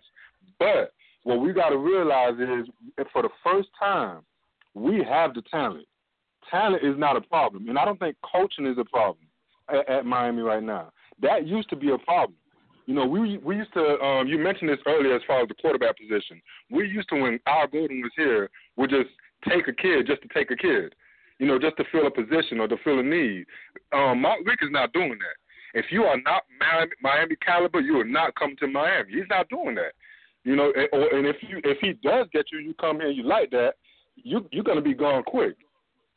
But 0.59 0.93
what 1.27 1.41
we 1.41 1.51
got 1.51 1.69
to 1.69 1.77
realize 1.77 2.35
is, 2.39 2.69
for 3.11 3.21
the 3.21 3.29
first 3.43 3.67
time, 3.77 4.21
we 4.73 5.03
have 5.03 5.33
the 5.33 5.41
talent. 5.51 5.85
Talent 6.49 6.81
is 6.81 6.97
not 6.97 7.17
a 7.17 7.21
problem, 7.21 7.67
and 7.67 7.77
I 7.77 7.83
don't 7.83 7.99
think 7.99 8.15
coaching 8.23 8.65
is 8.65 8.77
a 8.77 8.85
problem 8.85 9.25
at, 9.67 9.89
at 9.89 10.05
Miami 10.05 10.41
right 10.41 10.63
now. 10.63 10.89
That 11.21 11.45
used 11.45 11.69
to 11.71 11.75
be 11.75 11.91
a 11.91 11.97
problem. 11.97 12.37
You 12.85 12.93
know, 12.93 13.05
we 13.05 13.39
we 13.39 13.57
used 13.57 13.73
to. 13.73 13.99
Um, 13.99 14.27
you 14.29 14.37
mentioned 14.37 14.69
this 14.69 14.79
earlier 14.85 15.13
as 15.17 15.21
far 15.27 15.41
as 15.41 15.49
the 15.49 15.55
quarterback 15.55 15.97
position. 15.97 16.41
We 16.71 16.87
used 16.87 17.09
to 17.09 17.21
when 17.21 17.41
Al 17.45 17.67
Golden 17.67 18.01
was 18.01 18.11
here, 18.15 18.49
would 18.77 18.89
just 18.89 19.09
take 19.49 19.67
a 19.67 19.73
kid 19.73 20.07
just 20.07 20.21
to 20.21 20.29
take 20.29 20.49
a 20.51 20.55
kid. 20.55 20.95
You 21.39 21.47
know, 21.47 21.59
just 21.59 21.75
to 21.75 21.83
fill 21.91 22.07
a 22.07 22.11
position 22.11 22.61
or 22.61 22.69
to 22.69 22.77
fill 22.85 22.99
a 22.99 23.03
need. 23.03 23.45
Um, 23.91 24.21
Mark 24.21 24.39
Richt 24.45 24.63
is 24.63 24.71
not 24.71 24.93
doing 24.93 25.19
that. 25.19 25.77
If 25.77 25.87
you 25.91 26.03
are 26.03 26.17
not 26.21 26.43
Miami, 26.57 26.91
Miami 27.01 27.35
caliber, 27.35 27.81
you 27.81 27.99
are 27.99 28.05
not 28.05 28.33
coming 28.35 28.55
to 28.61 28.67
Miami. 28.67 29.11
He's 29.11 29.29
not 29.29 29.49
doing 29.49 29.75
that. 29.75 29.91
You 30.47 30.55
know, 30.55 30.71
and, 30.73 30.87
or, 30.93 31.13
and 31.13 31.27
if 31.27 31.35
you 31.41 31.59
if 31.65 31.77
he 31.81 31.91
does 32.07 32.27
get 32.31 32.45
you, 32.53 32.59
you 32.59 32.73
come 32.75 33.01
here, 33.01 33.09
you 33.09 33.23
like 33.23 33.49
that, 33.51 33.73
you 34.15 34.47
you're 34.53 34.63
gonna 34.63 34.79
be 34.79 34.93
gone 34.93 35.23
quick. 35.23 35.57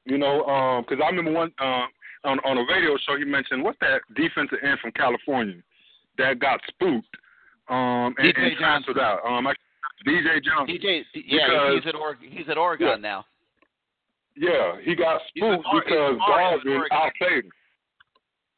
You 0.04 0.18
know, 0.18 0.84
because 0.88 1.02
I 1.04 1.08
remember 1.10 1.32
one 1.32 1.50
um, 1.58 1.88
on 2.22 2.38
on 2.44 2.56
a 2.58 2.64
radio 2.72 2.96
show 3.04 3.16
he 3.18 3.24
mentioned 3.24 3.64
what's 3.64 3.78
that 3.80 4.02
defensive 4.14 4.58
end 4.62 4.78
from 4.80 4.92
California 4.92 5.56
that 6.16 6.38
got 6.38 6.60
spooked 6.68 7.08
um, 7.68 8.14
and, 8.18 8.36
and 8.36 8.56
transferred 8.56 9.00
out. 9.00 9.18
Um, 9.26 9.48
I, 9.48 9.54
DJ 10.06 10.40
Johnson. 10.44 10.78
DJ, 10.80 11.02
yeah, 11.26 11.74
he's 11.74 11.86
at 11.88 11.96
Oregon. 11.96 12.28
He's 12.30 12.48
at 12.48 12.56
Oregon 12.56 12.86
Yeah. 12.86 12.96
now. 12.96 13.24
Yeah, 14.36 14.76
he 14.84 14.94
got 14.94 15.20
spooked 15.28 15.64
because 15.74 15.92
Oregon, 15.92 16.18
Garvin 16.24 16.72
Oregon. 16.72 16.88
outplayed 16.92 17.44
him. 17.46 17.50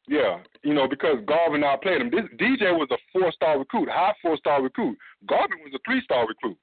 Yeah, 0.07 0.39
you 0.63 0.73
know, 0.73 0.87
because 0.87 1.17
Garvin 1.25 1.63
outplayed 1.63 2.01
him. 2.01 2.11
This 2.11 2.25
DJ 2.37 2.77
was 2.77 2.89
a 2.91 2.97
four 3.13 3.31
star 3.31 3.57
recruit, 3.57 3.87
high 3.89 4.13
four 4.21 4.35
star 4.37 4.61
recruit. 4.61 4.97
Garvin 5.27 5.59
was 5.63 5.73
a 5.73 5.79
three 5.85 6.01
star 6.03 6.27
recruit. 6.27 6.57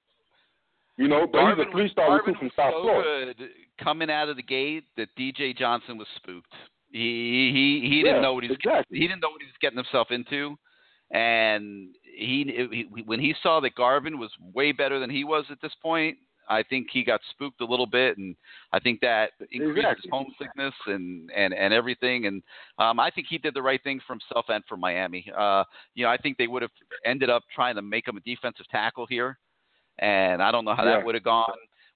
You 0.98 1.08
know, 1.08 1.26
but 1.26 1.38
Garvin 1.38 1.64
he's 1.64 1.68
a 1.68 1.72
three 1.72 1.88
star 1.90 2.12
recruit 2.14 2.36
from 2.36 2.46
was 2.48 2.52
South 2.56 2.74
so 2.74 2.82
Florida. 2.82 3.32
good. 3.34 3.48
coming 3.82 4.10
out 4.10 4.28
of 4.28 4.36
the 4.36 4.42
gate 4.42 4.84
that 4.98 5.08
DJ 5.18 5.56
Johnson 5.56 5.96
was 5.96 6.06
spooked. 6.16 6.52
He 6.92 7.80
he 7.80 7.88
he 7.88 8.02
didn't 8.02 8.16
Yeah, 8.16 8.20
know 8.20 8.34
what 8.34 8.42
he 8.44 8.48
was 8.50 8.58
exactly. 8.62 8.98
he 8.98 9.06
didn't 9.08 9.22
know 9.22 9.30
what 9.30 9.40
he 9.40 9.46
was 9.46 9.54
getting 9.62 9.78
himself 9.78 10.10
into, 10.10 10.56
and 11.12 11.94
he, 12.04 12.44
he 12.94 13.02
when 13.06 13.20
he 13.20 13.34
saw 13.42 13.60
that 13.60 13.74
Garvin 13.74 14.18
was 14.18 14.30
way 14.52 14.72
better 14.72 14.98
than 14.98 15.08
he 15.08 15.24
was 15.24 15.44
at 15.50 15.60
this 15.62 15.72
point. 15.82 16.18
I 16.50 16.62
think 16.64 16.88
he 16.92 17.04
got 17.04 17.20
spooked 17.30 17.60
a 17.60 17.64
little 17.64 17.86
bit, 17.86 18.18
and 18.18 18.36
I 18.72 18.80
think 18.80 19.00
that 19.00 19.30
increased 19.52 19.78
Exactly. 19.78 20.02
his 20.02 20.10
homesickness 20.10 20.74
and, 20.86 21.30
and, 21.34 21.54
and 21.54 21.72
everything. 21.72 22.26
And 22.26 22.42
um, 22.78 22.98
I 22.98 23.08
think 23.10 23.28
he 23.30 23.38
did 23.38 23.54
the 23.54 23.62
right 23.62 23.82
thing 23.82 24.00
for 24.06 24.14
himself 24.14 24.46
and 24.48 24.62
for 24.68 24.76
Miami. 24.76 25.30
Uh, 25.36 25.64
you 25.94 26.04
know, 26.04 26.10
I 26.10 26.16
think 26.16 26.36
they 26.36 26.48
would 26.48 26.62
have 26.62 26.70
ended 27.06 27.30
up 27.30 27.44
trying 27.54 27.76
to 27.76 27.82
make 27.82 28.06
him 28.06 28.16
a 28.16 28.20
defensive 28.20 28.66
tackle 28.68 29.06
here, 29.06 29.38
and 30.00 30.42
I 30.42 30.50
don't 30.50 30.64
know 30.64 30.74
how 30.74 30.84
Yeah. 30.84 30.96
that 30.96 31.04
would 31.06 31.14
have 31.14 31.24
gone. 31.24 31.46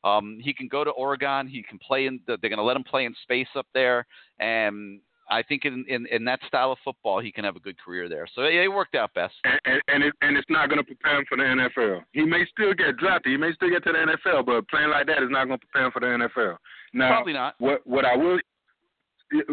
Um, 0.05 0.39
he 0.41 0.53
can 0.53 0.69
go 0.69 0.85
to 0.85 0.91
Oregon. 0.91 1.49
He 1.49 1.63
can 1.63 1.79
play 1.79 2.07
in. 2.07 2.21
The, 2.27 2.37
they're 2.41 2.51
going 2.51 2.59
to 2.59 2.63
let 2.65 2.77
him 2.77 2.85
play 2.85 3.07
in 3.07 3.15
space 3.23 3.49
up 3.57 3.67
there, 3.75 4.07
and 4.39 5.01
I 5.31 5.43
think 5.43 5.65
in, 5.65 5.85
in 5.89 6.07
in 6.07 6.25
that 6.27 6.41
style 6.47 6.73
of 6.73 6.79
football, 6.85 7.21
he 7.21 7.33
can 7.33 7.45
have 7.45 7.57
a 7.57 7.61
good 7.61 7.77
career 7.79 8.09
there. 8.09 8.27
So 8.35 8.43
yeah, 8.43 8.63
it 8.63 8.69
worked 8.73 8.95
out 8.95 9.15
best. 9.15 9.35
and, 9.45 9.61
and, 9.65 9.83
and, 9.89 10.05
it, 10.05 10.15
and 10.21 10.37
it's 10.37 10.49
not 10.51 10.69
going 10.69 10.79
to 10.79 10.85
prepare 10.85 11.19
him 11.19 11.25
for 11.29 11.37
the 11.37 11.45
NFL. 11.45 12.03
He 12.13 12.25
may 12.25 12.45
still 12.53 12.75
get 12.75 12.97
drafted. 12.97 13.33
He 13.33 13.39
may 13.39 13.53
still 13.55 13.71
get 13.71 13.85
to 13.85 13.93
the 13.93 14.13
NFL, 14.13 14.47
but 14.47 14.69
playing 14.69 14.91
like 14.91 15.07
that 15.07 15.23
is 15.23 15.31
not 15.31 15.47
going 15.47 15.59
to 15.59 15.67
prepare 15.67 15.87
him 15.87 15.93
for 15.93 16.01
the 16.01 16.07
NFL. 16.07 16.57
Now, 16.93 17.09
Probably 17.09 17.33
not. 17.33 17.55
what 17.59 17.87
what 17.87 18.05
I 18.05 18.17
will 18.17 18.39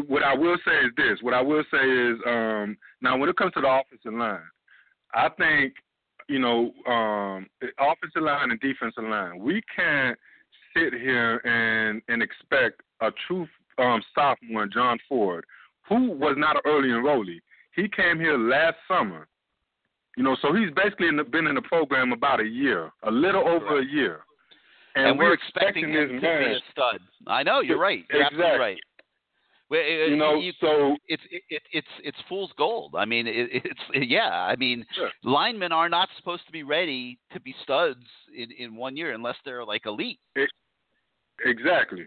what 0.07 0.23
I 0.23 0.33
will 0.35 0.57
say 0.65 0.85
is 0.85 0.91
this. 0.97 1.19
What 1.21 1.33
I 1.33 1.41
will 1.41 1.63
say 1.71 1.89
is 1.89 2.17
um, 2.27 2.77
now 3.01 3.17
when 3.17 3.29
it 3.29 3.37
comes 3.37 3.53
to 3.53 3.61
the 3.61 3.67
offensive 3.67 4.13
line, 4.13 4.39
I 5.13 5.29
think 5.37 5.73
you 6.27 6.39
know 6.39 6.71
um, 6.87 7.47
offensive 7.79 8.23
line 8.23 8.51
and 8.51 8.59
defensive 8.59 9.03
line. 9.03 9.39
We 9.39 9.61
can't 9.75 10.17
sit 10.75 10.93
here 10.93 11.37
and 11.37 12.01
and 12.07 12.21
expect 12.21 12.81
a 13.01 13.09
true 13.27 13.47
um, 13.77 14.01
sophomore, 14.13 14.67
John 14.67 14.99
Ford, 15.07 15.45
who 15.91 16.11
was 16.11 16.35
not 16.37 16.55
an 16.55 16.61
early 16.65 16.89
enrollee. 16.89 17.41
He 17.75 17.87
came 17.89 18.17
here 18.19 18.37
last 18.37 18.77
summer. 18.87 19.27
You 20.17 20.23
know, 20.23 20.35
so 20.41 20.53
he's 20.53 20.69
basically 20.75 21.07
in 21.07 21.17
the, 21.17 21.23
been 21.23 21.47
in 21.47 21.55
the 21.55 21.61
program 21.61 22.11
about 22.13 22.39
a 22.39 22.45
year, 22.45 22.91
a 23.03 23.11
little 23.11 23.47
over 23.47 23.79
a 23.79 23.85
year. 23.85 24.21
And, 24.95 25.17
we're 25.17 25.33
expecting 25.33 25.89
him 25.89 26.07
to 26.07 26.13
this 26.15 26.21
be 26.21 26.27
a 26.27 26.59
stud. 26.71 26.99
I 27.27 27.43
know 27.43 27.59
you're 27.61 27.77
right. 27.79 28.03
You're 28.11 28.23
absolutely 28.23 28.45
Exactly. 28.45 28.59
right. 28.65 28.77
Well, 29.69 29.81
You 29.81 30.15
know, 30.17 30.35
you- 30.35 30.51
so 30.59 30.97
it's 31.07 31.23
it, 31.31 31.43
it, 31.49 31.61
it's 31.71 31.87
it's 32.03 32.17
fool's 32.27 32.51
gold. 32.57 32.95
I 32.97 33.05
mean, 33.05 33.25
it, 33.25 33.35
it's 33.63 33.79
yeah. 34.09 34.29
I 34.51 34.57
mean, 34.57 34.85
Sure. 34.95 35.09
linemen 35.23 35.71
are 35.71 35.87
not 35.87 36.09
supposed 36.17 36.45
to 36.45 36.51
be 36.51 36.63
ready 36.63 37.17
to 37.33 37.39
be 37.39 37.55
studs 37.63 38.03
in 38.37 38.51
in 38.51 38.75
one 38.75 38.97
year 38.97 39.13
unless 39.13 39.37
they're 39.45 39.63
like 39.63 39.85
elite. 39.85 40.19
Exactly. 41.45 42.05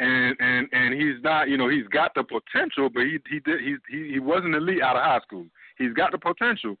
And 0.00 0.36
and 0.38 0.68
and 0.72 0.94
he's 0.94 1.22
not, 1.22 1.48
you 1.48 1.56
know, 1.56 1.68
he's 1.68 1.88
got 1.88 2.14
the 2.14 2.22
potential, 2.22 2.88
but 2.88 3.02
he 3.02 3.18
he 3.28 3.40
did 3.40 3.60
he 3.60 3.76
he, 3.90 4.12
he 4.12 4.18
wasn't 4.20 4.54
elite 4.54 4.82
out 4.82 4.96
of 4.96 5.02
high 5.02 5.20
school. 5.20 5.46
He's 5.76 5.92
got 5.92 6.12
the 6.12 6.18
potential. 6.18 6.76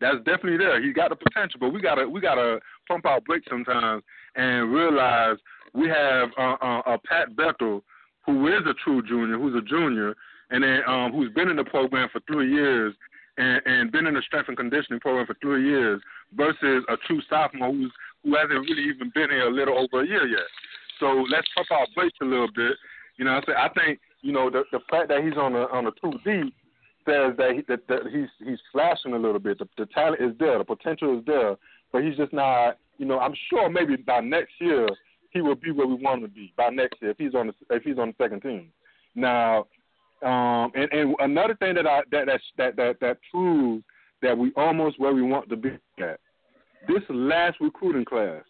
That's 0.00 0.18
definitely 0.18 0.58
there. 0.58 0.82
He's 0.82 0.94
got 0.94 1.10
the 1.10 1.16
potential, 1.16 1.58
but 1.60 1.70
we 1.70 1.80
gotta 1.80 2.08
we 2.08 2.20
gotta 2.20 2.60
pump 2.86 3.06
our 3.06 3.20
brakes 3.20 3.46
sometimes 3.48 4.02
and 4.36 4.72
realize 4.72 5.38
we 5.74 5.88
have 5.88 6.28
uh, 6.38 6.56
uh, 6.60 6.82
uh, 6.86 6.98
Pat 7.04 7.34
Bethel, 7.36 7.82
who 8.24 8.48
is 8.48 8.62
a 8.66 8.74
true 8.84 9.02
junior, 9.02 9.38
who's 9.38 9.56
a 9.56 9.66
junior, 9.66 10.14
and 10.50 10.62
then 10.62 10.80
um, 10.86 11.12
who's 11.12 11.32
been 11.32 11.48
in 11.48 11.56
the 11.56 11.64
program 11.64 12.08
for 12.12 12.20
three 12.26 12.52
years 12.52 12.94
and, 13.38 13.60
and 13.66 13.92
been 13.92 14.06
in 14.06 14.14
the 14.14 14.22
strength 14.22 14.48
and 14.48 14.56
conditioning 14.56 15.00
program 15.00 15.26
for 15.26 15.36
three 15.40 15.68
years, 15.68 16.00
versus 16.36 16.84
a 16.88 16.96
true 17.06 17.22
sophomore 17.28 17.72
who's 17.72 17.92
who 18.24 18.34
hasn't 18.34 18.68
really 18.68 18.82
even 18.82 19.10
been 19.14 19.30
here 19.30 19.48
a 19.48 19.50
little 19.50 19.78
over 19.78 20.02
a 20.02 20.06
year 20.06 20.26
yet. 20.26 20.46
So 21.00 21.24
let's 21.30 21.48
pump 21.54 21.70
our 21.70 21.86
brakes 21.94 22.18
a 22.22 22.24
little 22.24 22.50
bit. 22.54 22.72
You 23.16 23.24
know, 23.24 23.32
I'm 23.32 23.42
saying 23.46 23.58
I 23.58 23.68
think 23.68 24.00
you 24.22 24.32
know 24.32 24.50
the 24.50 24.64
the 24.72 24.80
fact 24.90 25.08
that 25.08 25.22
he's 25.22 25.36
on 25.36 25.52
the 25.52 25.68
on 25.70 25.84
the 25.84 25.92
two 26.00 26.12
D 26.24 26.52
says 27.06 27.34
that, 27.38 27.52
he, 27.54 27.62
that 27.68 27.86
that 27.88 28.00
he's 28.12 28.28
he's 28.46 28.58
flashing 28.72 29.14
a 29.14 29.18
little 29.18 29.38
bit. 29.38 29.58
The, 29.58 29.68
the 29.76 29.86
talent 29.86 30.22
is 30.22 30.32
there, 30.38 30.58
the 30.58 30.64
potential 30.64 31.18
is 31.18 31.24
there, 31.26 31.56
but 31.92 32.02
he's 32.02 32.16
just 32.16 32.32
not. 32.32 32.78
You 32.98 33.06
know, 33.06 33.20
I'm 33.20 33.34
sure 33.48 33.70
maybe 33.70 33.96
by 33.96 34.20
next 34.20 34.52
year 34.60 34.88
he 35.30 35.40
will 35.40 35.54
be 35.54 35.70
where 35.70 35.86
we 35.86 35.94
want 35.94 36.22
him 36.22 36.28
to 36.28 36.34
be 36.34 36.52
by 36.56 36.70
next 36.70 37.00
year 37.00 37.12
if 37.12 37.18
he's 37.18 37.34
on 37.34 37.48
the 37.48 37.74
if 37.74 37.82
he's 37.82 37.98
on 37.98 38.08
the 38.08 38.24
second 38.24 38.42
team. 38.42 38.68
Now, 39.14 39.66
um, 40.22 40.72
and 40.74 40.92
and 40.92 41.14
another 41.20 41.54
thing 41.54 41.74
that 41.74 41.86
I 41.86 42.02
that 42.10 42.26
that 42.26 42.40
that 42.56 42.76
that, 42.76 43.00
that 43.00 43.18
proves 43.30 43.84
that 44.22 44.36
we 44.36 44.52
almost 44.56 44.98
where 44.98 45.14
we 45.14 45.22
want 45.22 45.48
to 45.48 45.56
be 45.56 45.70
at. 46.00 46.20
This 46.86 47.02
last 47.08 47.58
recruiting 47.60 48.04
class 48.04 48.42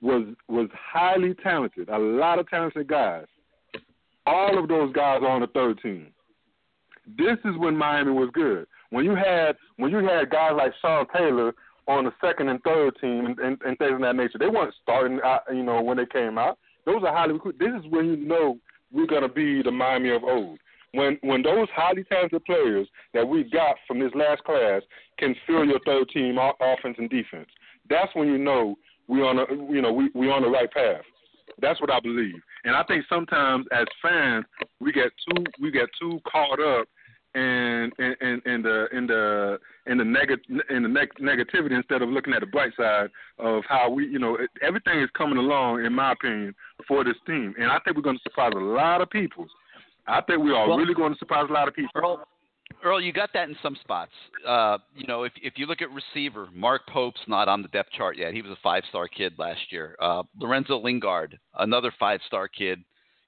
was 0.00 0.24
was 0.48 0.68
highly 0.72 1.34
talented, 1.34 1.88
a 1.88 1.98
lot 1.98 2.38
of 2.38 2.48
talented 2.48 2.86
guys. 2.88 3.26
All 4.26 4.58
of 4.58 4.68
those 4.68 4.92
guys 4.92 5.20
are 5.22 5.28
on 5.28 5.40
the 5.40 5.46
third 5.48 5.80
team. 5.80 6.08
This 7.16 7.38
is 7.44 7.56
when 7.56 7.76
Miami 7.76 8.12
was 8.12 8.30
good. 8.32 8.66
When 8.90 9.04
you 9.04 9.14
had 9.14 9.56
when 9.76 9.90
you 9.90 9.98
had 9.98 10.30
guys 10.30 10.52
like 10.56 10.72
Sean 10.80 11.06
Taylor 11.14 11.54
on 11.86 12.04
the 12.04 12.12
second 12.20 12.48
and 12.48 12.62
third 12.62 12.94
team 13.00 13.26
and, 13.26 13.38
and, 13.38 13.58
and 13.64 13.78
things 13.78 13.94
of 13.94 14.00
that 14.00 14.16
nature, 14.16 14.38
they 14.38 14.48
weren't 14.48 14.74
starting 14.82 15.20
out, 15.24 15.42
you 15.50 15.62
know, 15.62 15.80
when 15.80 15.96
they 15.96 16.06
came 16.06 16.36
out. 16.36 16.58
Those 16.84 17.02
are 17.02 17.14
highly 17.14 17.32
recruited. 17.32 17.60
This 17.60 17.80
is 17.80 17.90
when 17.90 18.06
you 18.06 18.16
know 18.16 18.58
we're 18.92 19.06
gonna 19.06 19.28
be 19.28 19.62
the 19.62 19.70
Miami 19.70 20.10
of 20.10 20.22
old. 20.22 20.58
When 20.92 21.18
when 21.22 21.42
those 21.42 21.68
highly 21.74 22.04
talented 22.04 22.44
players 22.44 22.88
that 23.14 23.26
we 23.26 23.44
got 23.44 23.76
from 23.86 23.98
this 23.98 24.12
last 24.14 24.44
class 24.44 24.82
can 25.18 25.34
fill 25.46 25.64
your 25.64 25.80
third 25.84 26.08
team 26.10 26.38
offense 26.38 26.96
and 26.98 27.10
defense, 27.10 27.48
that's 27.90 28.14
when 28.14 28.28
you 28.28 28.38
know 28.38 28.76
we 29.08 29.20
on 29.22 29.38
a 29.38 29.72
you 29.72 29.82
know 29.82 29.92
we 29.92 30.10
we 30.14 30.30
on 30.30 30.42
the 30.42 30.48
right 30.48 30.70
path. 30.70 31.02
That's 31.60 31.80
what 31.80 31.90
I 31.90 31.98
believe. 32.00 32.34
And 32.64 32.76
I 32.76 32.84
think 32.84 33.04
sometimes 33.08 33.66
as 33.72 33.86
fans 34.02 34.44
we 34.80 34.92
get 34.92 35.10
too 35.28 35.44
we 35.60 35.70
get 35.70 35.88
too 36.00 36.20
caught 36.30 36.60
up 36.60 36.86
in 37.34 37.90
in, 37.98 38.14
in, 38.20 38.42
in 38.46 38.62
the 38.62 38.86
in 38.92 39.06
the 39.06 39.58
in 39.86 39.98
the 39.98 40.04
neg- 40.04 40.44
in 40.70 40.82
the 40.82 40.88
neg- 40.88 41.14
negativity 41.20 41.72
instead 41.72 42.02
of 42.02 42.08
looking 42.10 42.32
at 42.34 42.40
the 42.40 42.46
bright 42.46 42.72
side 42.76 43.08
of 43.38 43.62
how 43.68 43.90
we 43.90 44.06
you 44.06 44.18
know 44.18 44.34
it, 44.36 44.50
everything 44.62 45.00
is 45.00 45.10
coming 45.16 45.38
along 45.38 45.84
in 45.84 45.92
my 45.92 46.12
opinion 46.12 46.54
for 46.86 47.02
this 47.04 47.16
team. 47.26 47.54
And 47.58 47.70
I 47.70 47.78
think 47.84 47.96
we're 47.96 48.02
going 48.02 48.16
to 48.18 48.22
surprise 48.22 48.52
a 48.54 48.60
lot 48.60 49.00
of 49.00 49.10
people. 49.10 49.46
I 50.06 50.20
think 50.22 50.42
we 50.42 50.52
are 50.52 50.68
Well- 50.68 50.78
really 50.78 50.94
going 50.94 51.12
to 51.12 51.18
surprise 51.18 51.46
a 51.50 51.52
lot 51.52 51.68
of 51.68 51.74
people. 51.74 51.90
Earl, 51.94 52.26
Earl, 52.84 53.00
you 53.00 53.12
got 53.12 53.30
that 53.34 53.48
in 53.48 53.56
some 53.62 53.76
spots. 53.80 54.12
Uh, 54.46 54.78
you 54.94 55.06
know, 55.06 55.24
if 55.24 55.32
if 55.42 55.54
you 55.56 55.66
look 55.66 55.82
at 55.82 55.88
receiver, 55.90 56.48
Mark 56.54 56.82
Pope's 56.88 57.20
not 57.26 57.48
on 57.48 57.62
the 57.62 57.68
depth 57.68 57.90
chart 57.92 58.16
yet. 58.16 58.32
He 58.32 58.42
was 58.42 58.52
a 58.52 58.58
five-star 58.62 59.08
kid 59.08 59.32
last 59.38 59.60
year. 59.72 59.96
Uh, 60.00 60.22
Lorenzo 60.38 60.78
Lingard, 60.78 61.38
another 61.58 61.92
five-star 61.98 62.46
kid, 62.48 62.78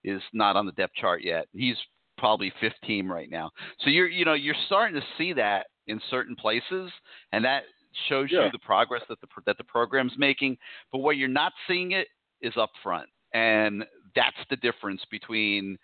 is 0.05 0.23
not 0.33 0.57
on 0.57 0.67
the 0.67 0.73
depth 0.73 0.95
chart 0.95 1.23
yet. 1.23 1.47
He's 1.53 1.77
probably 2.17 2.53
fifth 2.61 2.81
team 2.87 3.11
right 3.11 3.31
now. 3.31 3.51
So 3.81 3.91
you're 3.91 4.09
you 4.09 4.25
know 4.25 4.35
you're 4.35 4.55
starting 4.67 4.95
to 5.01 5.07
see 5.19 5.33
that 5.33 5.67
in 5.87 6.01
certain 6.11 6.37
places, 6.37 6.93
and 7.33 7.45
that 7.45 7.65
shows 8.09 8.29
Yeah. 8.31 8.45
you 8.45 8.51
the 8.53 8.59
progress 8.61 9.03
that 9.09 9.21
the 9.21 9.27
that 9.47 9.59
the 9.59 9.65
program's 9.65 10.17
making. 10.17 10.59
But 10.93 10.99
where 10.99 11.15
you're 11.15 11.29
not 11.29 11.53
seeing 11.67 11.93
it 11.93 12.07
is 12.41 12.57
up 12.57 12.71
front, 12.83 13.09
and 13.35 13.85
that's 14.15 14.37
the 14.49 14.57
difference 14.57 15.03
between 15.11 15.77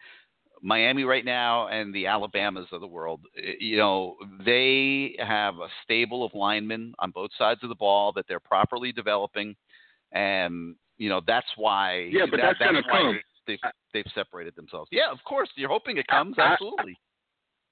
Miami 0.62 1.04
right 1.04 1.24
now 1.24 1.68
and 1.68 1.94
the 1.94 2.07
Alabamas 2.07 2.66
of 2.72 2.80
the 2.80 2.86
world. 2.86 3.20
You 3.61 3.76
know, 3.76 4.16
they 4.44 5.16
have 5.18 5.57
a 5.57 5.68
stable 5.84 6.24
of 6.24 6.32
linemen 6.34 6.94
on 6.98 7.11
both 7.11 7.30
sides 7.38 7.61
of 7.62 7.68
the 7.68 7.74
ball 7.74 8.12
that 8.12 8.26
they're 8.28 8.40
properly 8.40 8.92
developing, 8.92 9.54
and 10.12 10.74
you 10.98 11.09
know 11.09 11.20
that's 11.26 11.46
why. 11.57 12.09
Yeah, 12.11 12.26
but 12.30 12.38
that- 12.38 12.57
that's 12.59 12.70
gonna 12.70 12.82
why 12.88 13.00
come. 13.00 13.20
They've, 13.46 13.61
they've 13.94 14.12
separated 14.12 14.57
themselves. 14.57 14.88
Yeah, 14.90 15.11
of 15.11 15.18
course. 15.24 15.48
You're 15.54 15.68
hoping 15.68 15.98
it 15.98 16.07
comes. 16.09 16.36
Absolutely. 16.36 16.98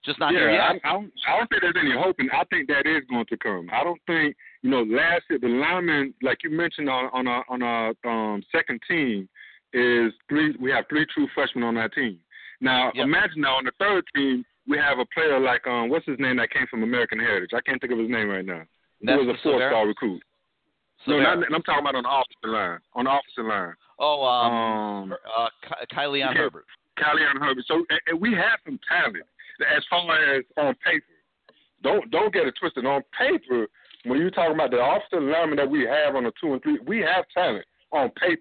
Just 0.05 0.21
not 0.21 0.33
yeah, 0.33 0.41
here 0.41 0.51
yet. 0.53 0.61
I, 0.61 0.91
I, 0.91 0.93
don't, 0.93 1.13
I 1.27 1.37
don't 1.39 1.49
think 1.49 1.63
there's 1.63 1.75
any 1.81 1.93
hope, 1.99 2.17
and 2.19 2.31
I 2.31 2.45
think 2.45 2.69
that 2.69 2.87
is 2.87 3.03
going 3.09 3.27
to 3.27 3.37
come. 3.39 3.69
I 3.73 3.83
don't 3.83 4.01
think 4.07 4.37
you 4.63 4.71
know 4.71 4.83
last 4.83 5.23
year 5.31 5.39
the 5.41 5.49
linemen, 5.49 6.15
like 6.23 6.39
you 6.45 6.51
mentioned 6.51 6.89
on 6.91 7.11
on 7.13 7.27
our 7.27 7.45
on 7.49 7.63
our 7.63 7.95
um, 8.05 8.43
second 8.53 8.81
team, 8.87 9.29
is 9.73 10.13
three. 10.29 10.55
We 10.61 10.71
have 10.71 10.85
three 10.89 11.07
true 11.13 11.27
freshmen 11.35 11.65
on 11.65 11.75
that 11.77 11.95
team. 11.95 12.19
Now 12.61 12.93
Yep. 12.95 13.05
imagine 13.05 13.41
now 13.43 13.57
on 13.57 13.65
the 13.65 13.73
third 13.79 14.05
team 14.15 14.45
we 14.67 14.79
have 14.79 14.99
a 14.99 15.05
player 15.15 15.39
like 15.39 15.67
um 15.67 15.89
what's 15.91 16.07
his 16.07 16.19
name 16.19 16.37
that 16.37 16.51
came 16.51 16.67
from 16.71 16.83
American 16.83 17.19
Heritage. 17.19 17.51
I 17.55 17.61
can't 17.61 17.81
think 17.81 17.93
of 17.93 17.99
his 17.99 18.09
name 18.09 18.29
right 18.29 18.45
now. 18.45 18.63
He 19.01 19.07
was 19.13 19.29
a 19.29 19.43
four 19.43 19.59
star 19.59 19.87
recruit. 19.87 20.23
No, 21.07 21.15
Silvera. 21.17 21.23
not, 21.41 21.53
I'm 21.55 21.63
talking 21.63 21.81
about 21.85 21.95
on 21.97 22.05
the 22.05 22.09
offensive 22.09 22.51
line. 22.51 22.79
On 22.95 23.05
the 23.05 23.11
offensive 23.11 23.45
line. 23.45 23.75
oh, 23.99 24.25
um, 24.25 24.53
Um, 24.55 25.13
uh, 25.37 25.49
Ky- 25.63 25.95
Kylie 25.95 26.27
on 26.27 26.35
yeah. 26.35 26.43
Herbert. 26.43 26.65
Callie 26.99 27.23
Herbert. 27.23 27.65
So 27.67 27.85
and, 27.91 28.01
and 28.07 28.21
we 28.21 28.33
have 28.33 28.59
some 28.65 28.79
talent 28.89 29.17
as 29.77 29.83
far 29.91 30.15
as 30.35 30.45
on 30.57 30.75
paper. 30.77 31.05
Don't 31.83 32.11
don't 32.11 32.33
get 32.33 32.47
it 32.47 32.55
twisted. 32.59 32.87
On 32.87 33.03
paper, 33.19 33.67
when 34.05 34.19
you're 34.21 34.31
talking 34.31 34.55
about 34.55 34.71
the 34.71 34.81
offensive 34.83 35.29
linemen 35.29 35.57
that 35.57 35.69
we 35.69 35.85
have 35.85 36.15
on 36.17 36.25
the 36.25 36.33
two 36.41 36.55
and 36.55 36.63
three, 36.63 36.79
we 36.87 37.01
have 37.01 37.27
talent 37.35 37.67
on 37.93 38.09
paper. 38.11 38.41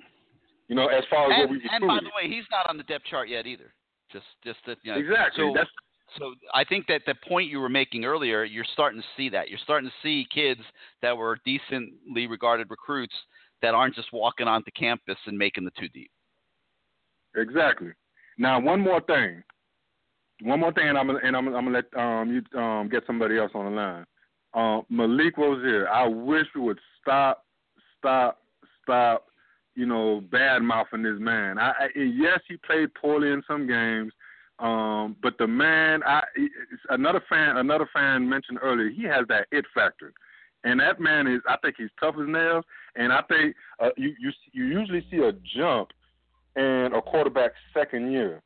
You 0.69 0.75
know, 0.77 0.87
as 0.87 1.03
far 1.09 1.25
as 1.25 1.31
And, 1.33 1.41
what 1.41 1.49
we 1.51 1.55
and 1.69 1.81
by 1.87 1.95
recruited. 1.95 2.05
the 2.05 2.15
way, 2.15 2.33
he's 2.33 2.45
not 2.49 2.69
on 2.69 2.77
the 2.77 2.83
depth 2.83 3.03
chart 3.05 3.27
yet 3.27 3.45
either. 3.45 3.73
Just, 4.13 4.25
just 4.43 4.59
that 4.67 4.77
you 4.83 4.93
know. 4.93 4.99
exactly. 4.99 5.43
So, 5.43 5.53
That's 5.53 5.69
so 6.17 6.35
I 6.53 6.63
think 6.63 6.87
that 6.87 7.01
the 7.05 7.15
point 7.27 7.49
you 7.49 7.59
were 7.59 7.69
making 7.69 8.05
earlier, 8.05 8.43
you're 8.43 8.65
starting 8.73 9.01
to 9.01 9.07
see 9.17 9.29
that. 9.29 9.49
You're 9.49 9.59
starting 9.63 9.89
to 9.89 9.95
see 10.03 10.27
kids 10.33 10.61
that 11.01 11.15
were 11.17 11.39
decently 11.45 12.27
regarded 12.27 12.69
recruits 12.69 13.13
that 13.61 13.73
aren't 13.73 13.95
just 13.95 14.13
walking 14.13 14.47
onto 14.47 14.71
campus 14.71 15.17
and 15.25 15.37
making 15.37 15.65
the 15.65 15.71
two 15.79 15.87
deep. 15.89 16.11
Exactly. 17.35 17.91
Now, 18.37 18.59
one 18.59 18.81
more 18.81 19.01
thing. 19.01 19.43
One 20.41 20.59
more 20.59 20.73
thing, 20.73 20.89
and 20.89 20.97
I'm 20.97 21.09
and 21.09 21.35
I'm, 21.37 21.47
I'm 21.47 21.65
gonna 21.65 21.71
let 21.71 21.99
um, 21.99 22.33
you 22.33 22.59
um, 22.59 22.89
get 22.89 23.03
somebody 23.07 23.37
else 23.37 23.51
on 23.55 23.65
the 23.65 23.71
line. 23.71 24.05
Um, 24.53 24.83
Malik 24.89 25.37
Rosier, 25.37 25.87
I 25.89 26.05
wish 26.07 26.45
we 26.53 26.61
would 26.61 26.79
stop, 27.01 27.45
stop, 27.97 28.39
stop. 28.81 29.25
You 29.75 29.85
know, 29.85 30.21
bad 30.31 30.61
mouthing 30.61 31.03
this 31.03 31.19
man. 31.19 31.57
I, 31.57 31.71
I 31.71 31.87
yes, 31.95 32.39
he 32.47 32.57
played 32.57 32.93
poorly 32.93 33.29
in 33.29 33.41
some 33.47 33.67
games, 33.67 34.13
um, 34.59 35.15
but 35.21 35.37
the 35.39 35.47
man, 35.47 36.01
I 36.03 36.21
another 36.89 37.23
fan, 37.27 37.57
another 37.57 37.89
fan 37.91 38.27
mentioned 38.29 38.59
earlier, 38.61 38.89
he 38.89 39.03
has 39.03 39.25
that 39.29 39.47
it 39.51 39.65
factor, 39.73 40.13
and 40.63 40.79
that 40.79 40.99
man 40.99 41.27
is. 41.27 41.41
I 41.47 41.57
think 41.57 41.75
he's 41.77 41.89
tough 41.99 42.15
as 42.21 42.27
nails, 42.27 42.65
and 42.95 43.11
I 43.11 43.21
think 43.23 43.55
uh, 43.79 43.89
you 43.97 44.13
you 44.19 44.31
you 44.51 44.65
usually 44.65 45.05
see 45.09 45.17
a 45.17 45.31
jump 45.57 45.89
in 46.55 46.91
a 46.95 47.01
quarterback's 47.01 47.55
second 47.73 48.11
year. 48.11 48.41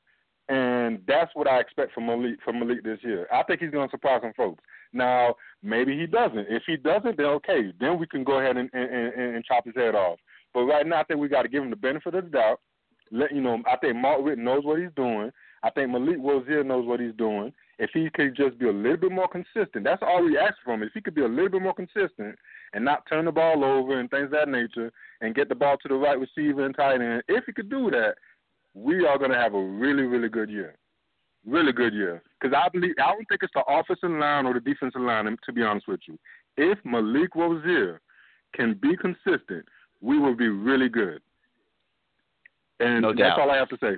And 0.50 1.02
that's 1.08 1.30
what 1.34 1.46
I 1.46 1.60
expect 1.60 1.94
from 1.94 2.06
Malik 2.06 2.40
from 2.44 2.60
Malik 2.60 2.84
this 2.84 3.00
year. 3.02 3.28
I 3.34 3.44
think 3.44 3.60
he's 3.60 3.72
going 3.72 3.90
to 3.90 3.92
surprise 3.92 4.22
some 4.24 4.32
folks. 4.38 4.64
Now, 4.94 5.36
maybe 5.62 5.98
he 5.98 6.06
doesn't. 6.06 6.48
If 6.50 6.64
he 6.66 6.78
doesn't, 6.78 7.18
then 7.18 7.26
okay. 7.26 7.74
Then 7.80 8.00
we 8.00 8.08
can 8.08 8.24
go 8.24 8.40
ahead 8.40 8.56
and, 8.56 8.70
and, 8.72 8.90
and, 8.90 9.36
and 9.36 9.46
chop 9.46 9.66
his 9.66 9.76
head 9.76 9.94
off. 9.94 10.20
But 10.54 10.62
right 10.62 10.86
now, 10.86 11.02
I 11.02 11.04
think 11.04 11.20
we 11.20 11.28
got 11.28 11.44
to 11.44 11.50
give 11.50 11.64
him 11.64 11.70
the 11.70 11.76
benefit 11.76 12.16
of 12.16 12.26
the 12.26 12.30
doubt. 12.30 12.60
Let 13.12 13.34
you 13.34 13.42
know, 13.42 13.62
I 13.72 13.78
think 13.78 13.96
Mark 13.96 14.20
Richt 14.24 14.40
knows 14.40 14.64
what 14.64 14.80
he's 14.80 14.92
doing. 14.96 15.32
I 15.64 15.70
think 15.70 15.90
Malik 15.92 16.18
Rosier 16.20 16.64
knows 16.64 16.86
what 16.86 17.00
he's 17.00 17.16
doing. 17.18 17.54
If 17.80 17.92
he 17.94 18.10
could 18.14 18.36
just 18.36 18.58
be 18.58 18.68
a 18.68 18.72
little 18.72 18.98
bit 18.98 19.12
more 19.12 19.28
consistent, 19.28 19.84
that's 19.84 20.02
all 20.02 20.26
we 20.26 20.38
ask 20.38 20.56
from 20.64 20.82
him. 20.82 20.88
If 20.88 20.94
he 20.94 21.02
could 21.02 21.16
be 21.16 21.22
a 21.22 21.28
little 21.28 21.50
bit 21.50 21.62
more 21.62 21.74
consistent 21.74 22.38
and 22.74 22.84
not 22.84 23.06
turn 23.08 23.26
the 23.26 23.32
ball 23.32 23.64
over 23.64 24.00
and 24.00 24.10
things 24.10 24.26
of 24.26 24.32
that 24.32 24.50
nature, 24.50 24.92
and 25.22 25.36
get 25.36 25.50
the 25.50 25.56
ball 25.56 25.78
to 25.78 25.88
the 25.88 25.96
right 25.96 26.20
receiver 26.20 26.66
and 26.66 26.76
tight 26.76 27.02
end, 27.02 27.24
if 27.28 27.46
he 27.46 27.54
could 27.54 27.70
do 27.70 27.90
that, 27.92 28.16
we 28.74 29.06
are 29.06 29.18
going 29.18 29.32
to 29.32 29.38
have 29.38 29.54
a 29.54 29.64
really, 29.64 30.04
really 30.04 30.30
good 30.30 30.50
year. 30.50 30.76
Really 31.46 31.72
good 31.72 31.94
year. 31.94 32.22
Because 32.40 32.56
I 32.56 32.70
believe 32.70 32.96
I 33.00 33.12
don't 33.12 33.26
think 33.28 33.42
it's 33.42 33.54
the 33.54 33.64
offensive 33.68 34.12
line 34.12 34.46
or 34.46 34.54
the 34.54 34.60
defensive 34.60 35.02
line. 35.02 35.38
To 35.46 35.54
be 35.54 35.64
honest 35.64 35.88
with 35.88 36.02
you, 36.08 36.20
if 36.58 36.78
Malik 36.84 37.36
Rosier 37.36 38.02
can 38.54 38.74
be 38.82 38.96
consistent, 38.98 39.66
we 40.02 40.20
will 40.20 40.36
be 40.36 40.48
really 40.48 40.90
good. 40.90 41.22
And 42.80 43.02
No 43.02 43.14
that's 43.14 43.40
all 43.40 43.50
I 43.50 43.58
have 43.58 43.70
to 43.70 43.78
say. 43.82 43.96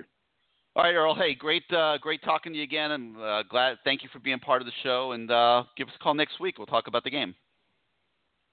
All 0.76 0.84
right, 0.84 0.94
Earl. 0.94 1.14
Hey, 1.14 1.34
great, 1.34 1.64
uh, 1.72 1.98
great 1.98 2.22
talking 2.22 2.52
to 2.52 2.56
you 2.56 2.62
again. 2.62 2.92
I'm 2.92 3.20
uh, 3.20 3.42
glad. 3.42 3.78
Thank 3.84 4.02
you 4.02 4.08
for 4.12 4.20
being 4.20 4.38
part 4.38 4.62
of 4.62 4.66
the 4.66 4.72
show, 4.82 5.12
and 5.12 5.30
uh, 5.30 5.64
give 5.76 5.88
us 5.88 5.94
a 5.98 6.02
call 6.02 6.14
next 6.14 6.38
week. 6.38 6.58
We'll 6.58 6.66
talk 6.66 6.86
about 6.86 7.02
the 7.02 7.10
game. 7.10 7.34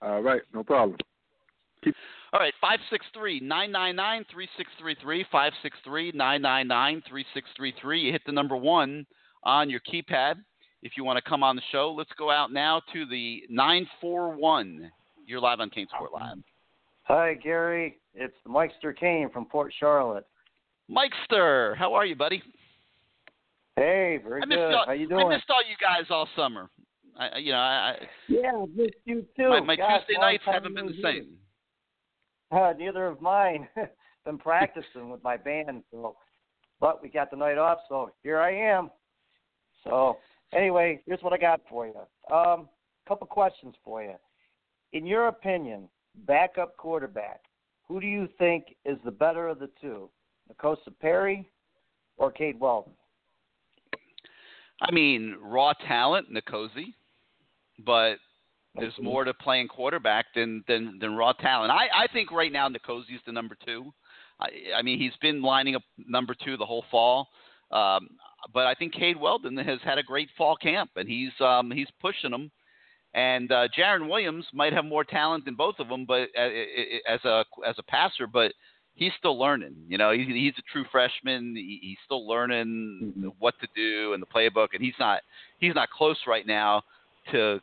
All 0.01 0.21
right, 0.21 0.41
no 0.53 0.63
problem. 0.63 0.97
All 2.33 2.39
right, 2.39 2.53
563 2.59 3.39
999 3.39 4.25
3633. 4.33 5.25
563 5.31 6.11
999 6.13 7.03
3633. 7.07 8.01
You 8.01 8.11
hit 8.11 8.21
the 8.25 8.31
number 8.31 8.57
one 8.57 9.05
on 9.43 9.69
your 9.69 9.79
keypad 9.79 10.35
if 10.81 10.93
you 10.97 11.03
want 11.03 11.23
to 11.23 11.29
come 11.29 11.43
on 11.43 11.55
the 11.55 11.61
show. 11.71 11.93
Let's 11.95 12.11
go 12.17 12.31
out 12.31 12.51
now 12.51 12.81
to 12.93 13.05
the 13.05 13.43
941. 13.49 14.91
You're 15.25 15.39
live 15.39 15.59
on 15.59 15.69
CaneSport 15.69 16.11
Live. 16.13 16.37
Hi, 17.07 17.35
Gary. 17.35 17.99
It's 18.13 18.35
Meister 18.45 18.91
Kane 18.91 19.29
from 19.31 19.45
Port 19.45 19.73
Charlotte. 19.79 20.25
Mikester, 20.91 21.77
how 21.77 21.93
are 21.93 22.05
you, 22.05 22.15
buddy? 22.17 22.43
Hey, 23.77 24.19
very 24.21 24.41
I 24.41 24.45
good. 24.45 24.73
all, 24.73 24.83
How 24.85 24.91
you 24.91 25.07
doing? 25.07 25.27
I 25.27 25.35
missed 25.35 25.45
all 25.49 25.61
you 25.63 25.75
guys 25.79 26.07
all 26.09 26.27
summer. 26.35 26.69
I, 27.17 27.27
I- 27.29 27.37
you 27.37 27.53
know, 27.53 27.59
I, 27.59 27.91
I, 27.91 27.95
Yeah, 28.27 28.65
missed 28.75 28.95
you 29.05 29.25
too. 29.37 29.49
my, 29.49 29.61
my 29.61 29.75
Gosh, 29.77 30.01
Tuesday 30.01 30.19
nights 30.19 30.43
haven't 30.45 30.75
been 30.75 30.87
the 30.87 31.01
same. 31.01 31.37
Uh, 32.51 32.73
neither 32.77 33.05
of 33.07 33.21
mine. 33.21 33.69
been 34.25 34.37
practicing 34.37 35.09
with 35.09 35.23
my 35.23 35.37
band, 35.37 35.83
so 35.91 36.17
but 36.81 37.01
we 37.01 37.07
got 37.07 37.31
the 37.31 37.37
night 37.37 37.57
off, 37.57 37.77
so 37.87 38.11
here 38.23 38.39
I 38.39 38.51
am. 38.53 38.91
So 39.85 40.17
anyway, 40.53 41.01
here's 41.05 41.21
what 41.21 41.31
I 41.31 41.37
got 41.37 41.61
for 41.69 41.87
you. 41.87 42.35
Um, 42.35 42.67
couple 43.07 43.25
questions 43.27 43.75
for 43.85 44.03
you. 44.03 44.15
In 44.91 45.05
your 45.05 45.29
opinion, 45.29 45.87
backup 46.25 46.77
quarterback, 46.77 47.41
who 47.87 47.99
do 47.99 48.07
you 48.07 48.27
think 48.37 48.75
is 48.85 48.97
the 49.05 49.11
better 49.11 49.47
of 49.47 49.59
the 49.59 49.69
two, 49.79 50.09
N'Kosi 50.51 50.93
Perry 50.99 51.49
or 52.17 52.31
Cade 52.31 52.59
Weldon? 52.59 52.93
I 54.81 54.91
mean, 54.91 55.37
raw 55.41 55.73
talent, 55.87 56.27
N'Kosi, 56.31 56.93
but 57.85 58.17
there's 58.75 58.93
more 59.01 59.23
to 59.23 59.33
playing 59.33 59.67
quarterback 59.67 60.27
than 60.35 60.63
than 60.67 60.99
than 60.99 61.15
raw 61.15 61.33
talent. 61.33 61.71
I 61.71 61.87
I 61.95 62.07
think 62.13 62.31
right 62.31 62.51
now 62.51 62.69
N'Kosi's 62.69 63.21
the 63.25 63.31
number 63.31 63.57
two. 63.65 63.91
I 64.39 64.49
I 64.77 64.81
mean 64.81 64.99
he's 64.99 65.15
been 65.21 65.41
lining 65.41 65.75
up 65.75 65.83
number 65.97 66.35
two 66.43 66.57
the 66.57 66.65
whole 66.65 66.85
fall. 66.91 67.27
Um, 67.71 68.09
but 68.53 68.65
I 68.65 68.75
think 68.75 68.93
Cade 68.93 69.19
Weldon 69.19 69.57
has 69.57 69.79
had 69.83 69.97
a 69.97 70.03
great 70.03 70.29
fall 70.37 70.55
camp, 70.55 70.91
and 70.95 71.07
he's 71.07 71.31
um, 71.41 71.71
he's 71.71 71.89
pushing 71.99 72.31
them. 72.31 72.51
And 73.13 73.51
uh, 73.51 73.67
Jarren 73.77 74.09
Williams 74.09 74.45
might 74.53 74.73
have 74.73 74.85
more 74.85 75.03
talent 75.03 75.45
than 75.45 75.55
both 75.55 75.75
of 75.79 75.87
them, 75.87 76.05
but 76.05 76.29
uh, 76.37 76.49
as 77.07 77.23
a 77.25 77.45
as 77.67 77.75
a 77.79 77.83
passer, 77.83 78.27
but 78.27 78.53
he's 78.95 79.13
still 79.17 79.39
learning. 79.39 79.75
You 79.87 79.97
know, 79.97 80.11
he's, 80.11 80.27
he's 80.27 80.53
a 80.57 80.71
true 80.71 80.85
freshman. 80.91 81.55
He, 81.55 81.79
he's 81.81 81.97
still 82.05 82.27
learning 82.27 83.33
what 83.39 83.55
to 83.61 83.67
do 83.75 84.13
in 84.13 84.19
the 84.19 84.25
playbook, 84.25 84.69
and 84.73 84.81
he's 84.83 84.93
not 84.99 85.21
he's 85.59 85.73
not 85.73 85.89
close 85.89 86.17
right 86.27 86.45
now 86.45 86.83
to 87.31 87.59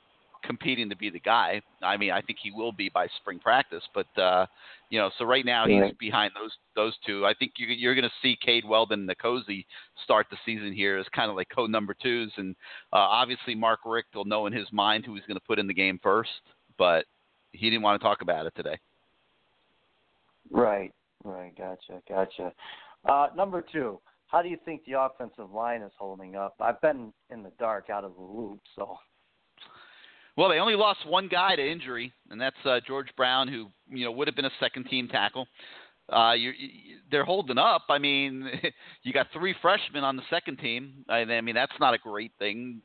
competing 0.46 0.88
to 0.90 0.96
be 0.96 1.10
the 1.10 1.20
guy. 1.20 1.60
I 1.82 1.96
mean, 1.96 2.10
I 2.10 2.20
think 2.20 2.38
he 2.42 2.50
will 2.50 2.72
be 2.72 2.88
by 2.88 3.06
spring 3.20 3.38
practice, 3.38 3.82
but 3.94 4.06
uh, 4.20 4.46
you 4.90 4.98
know, 4.98 5.10
so 5.18 5.24
right 5.24 5.44
now 5.44 5.66
he's 5.66 5.80
Right. 5.80 5.98
behind 5.98 6.32
those 6.34 6.52
those 6.74 6.94
two. 7.06 7.26
I 7.26 7.34
think 7.34 7.52
you, 7.56 7.66
you're 7.66 7.94
going 7.94 8.04
to 8.04 8.14
see 8.22 8.36
Cade 8.44 8.64
Weldon 8.64 9.00
and 9.00 9.18
N'Kosi 9.18 9.64
start 10.04 10.26
the 10.30 10.36
season 10.44 10.72
here 10.72 10.98
as 10.98 11.06
kind 11.14 11.30
of 11.30 11.36
like 11.36 11.48
co 11.54 11.66
number 11.66 11.94
twos, 12.00 12.32
and 12.36 12.54
uh, 12.92 12.96
obviously 12.96 13.54
Mark 13.54 13.80
Richt 13.84 14.14
will 14.14 14.24
know 14.24 14.46
in 14.46 14.52
his 14.52 14.66
mind 14.72 15.04
who 15.04 15.14
he's 15.14 15.24
going 15.26 15.38
to 15.38 15.46
put 15.46 15.58
in 15.58 15.66
the 15.66 15.74
game 15.74 15.98
first, 16.02 16.30
but 16.78 17.06
he 17.52 17.70
didn't 17.70 17.82
want 17.82 18.00
to 18.00 18.04
talk 18.06 18.22
about 18.22 18.46
it 18.46 18.54
today. 18.56 18.78
Right, 20.50 20.92
right. 21.24 21.56
Gotcha, 21.56 22.02
gotcha. 22.08 22.52
Uh, 23.08 23.28
number 23.36 23.64
two, 23.72 24.00
how 24.28 24.42
do 24.42 24.48
you 24.48 24.58
think 24.64 24.84
the 24.84 25.00
offensive 25.00 25.50
line 25.52 25.82
is 25.82 25.92
holding 25.98 26.36
up? 26.36 26.54
I've 26.60 26.80
been 26.80 27.12
in 27.30 27.42
the 27.42 27.52
dark, 27.58 27.90
out 27.90 28.04
of 28.04 28.14
the 28.16 28.22
loop, 28.22 28.60
so 28.76 28.96
Well, 30.36 30.48
they 30.48 30.58
only 30.58 30.74
lost 30.74 31.06
one 31.06 31.28
guy 31.28 31.54
to 31.54 31.62
injury, 31.70 32.12
and 32.30 32.40
that's 32.40 32.56
uh, 32.64 32.80
George 32.86 33.08
Brown, 33.16 33.46
who 33.48 33.68
you 33.88 34.04
know 34.04 34.12
would 34.12 34.28
have 34.28 34.36
been 34.36 34.44
a 34.44 34.50
second 34.60 34.84
team 34.84 35.08
tackle. 35.08 35.46
Uh, 36.12 36.32
you, 36.32 36.50
you, 36.50 36.96
they're 37.10 37.24
holding 37.24 37.56
up. 37.56 37.82
I 37.88 37.98
mean, 37.98 38.50
you 39.02 39.12
got 39.12 39.28
three 39.32 39.54
freshmen 39.62 40.04
on 40.04 40.16
the 40.16 40.22
second 40.28 40.58
team. 40.58 41.04
I, 41.08 41.20
I 41.20 41.40
mean, 41.40 41.54
that's 41.54 41.72
not 41.80 41.94
a 41.94 41.98
great 41.98 42.32
thing. 42.38 42.82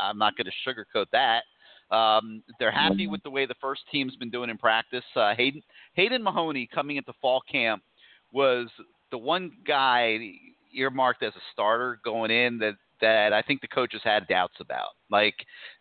I'm 0.00 0.18
not 0.18 0.34
going 0.36 0.46
to 0.46 0.70
sugarcoat 0.70 1.06
that. 1.12 1.42
Um, 1.94 2.42
they're 2.58 2.72
happy 2.72 3.06
with 3.06 3.22
the 3.22 3.30
way 3.30 3.46
the 3.46 3.54
first 3.60 3.82
team's 3.92 4.16
been 4.16 4.30
doing 4.30 4.50
in 4.50 4.56
practice. 4.56 5.04
Uh, 5.14 5.34
Hayden 5.34 5.62
Hayden 5.94 6.22
Mahoney 6.22 6.68
coming 6.72 6.96
into 6.96 7.12
fall 7.20 7.42
camp 7.50 7.82
was 8.32 8.68
the 9.10 9.18
one 9.18 9.52
guy 9.66 10.18
earmarked 10.74 11.22
as 11.22 11.34
a 11.36 11.40
starter 11.52 12.00
going 12.04 12.30
in 12.30 12.58
that 12.58 12.74
that 13.04 13.32
I 13.32 13.42
think 13.42 13.60
the 13.60 13.68
coaches 13.78 14.02
had 14.04 14.26
doubts 14.28 14.58
about. 14.60 14.92
Like 15.10 15.36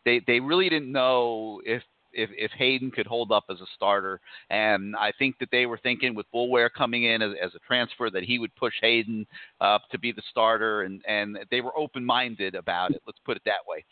they 0.06 0.22
they 0.28 0.40
really 0.40 0.70
didn't 0.70 0.92
know 0.92 1.62
if 1.66 1.84
if 2.24 2.30
if 2.46 2.52
Hayden 2.64 2.92
could 2.92 3.08
hold 3.08 3.32
up 3.32 3.46
as 3.50 3.60
a 3.62 3.66
starter, 3.76 4.20
and 4.50 4.96
I 4.96 5.12
think 5.20 5.36
that 5.40 5.50
they 5.52 5.66
were 5.66 5.80
thinking 5.82 6.14
with 6.16 6.32
Boulware 6.34 6.70
coming 6.82 7.04
in 7.06 7.22
as, 7.22 7.32
as 7.46 7.56
a 7.56 7.60
transfer 7.70 8.10
that 8.12 8.24
he 8.24 8.38
would 8.40 8.54
push 8.56 8.76
Hayden 8.82 9.26
up 9.62 9.82
to 9.92 9.98
be 10.00 10.12
the 10.12 10.22
starter, 10.30 10.84
and 10.86 11.02
and 11.08 11.38
they 11.50 11.62
were 11.62 11.76
open 11.78 12.04
minded 12.06 12.54
about 12.56 12.92
it. 12.96 13.02
Let's 13.08 13.20
put 13.26 13.38
it 13.38 13.44
that 13.46 13.66
way. 13.68 13.84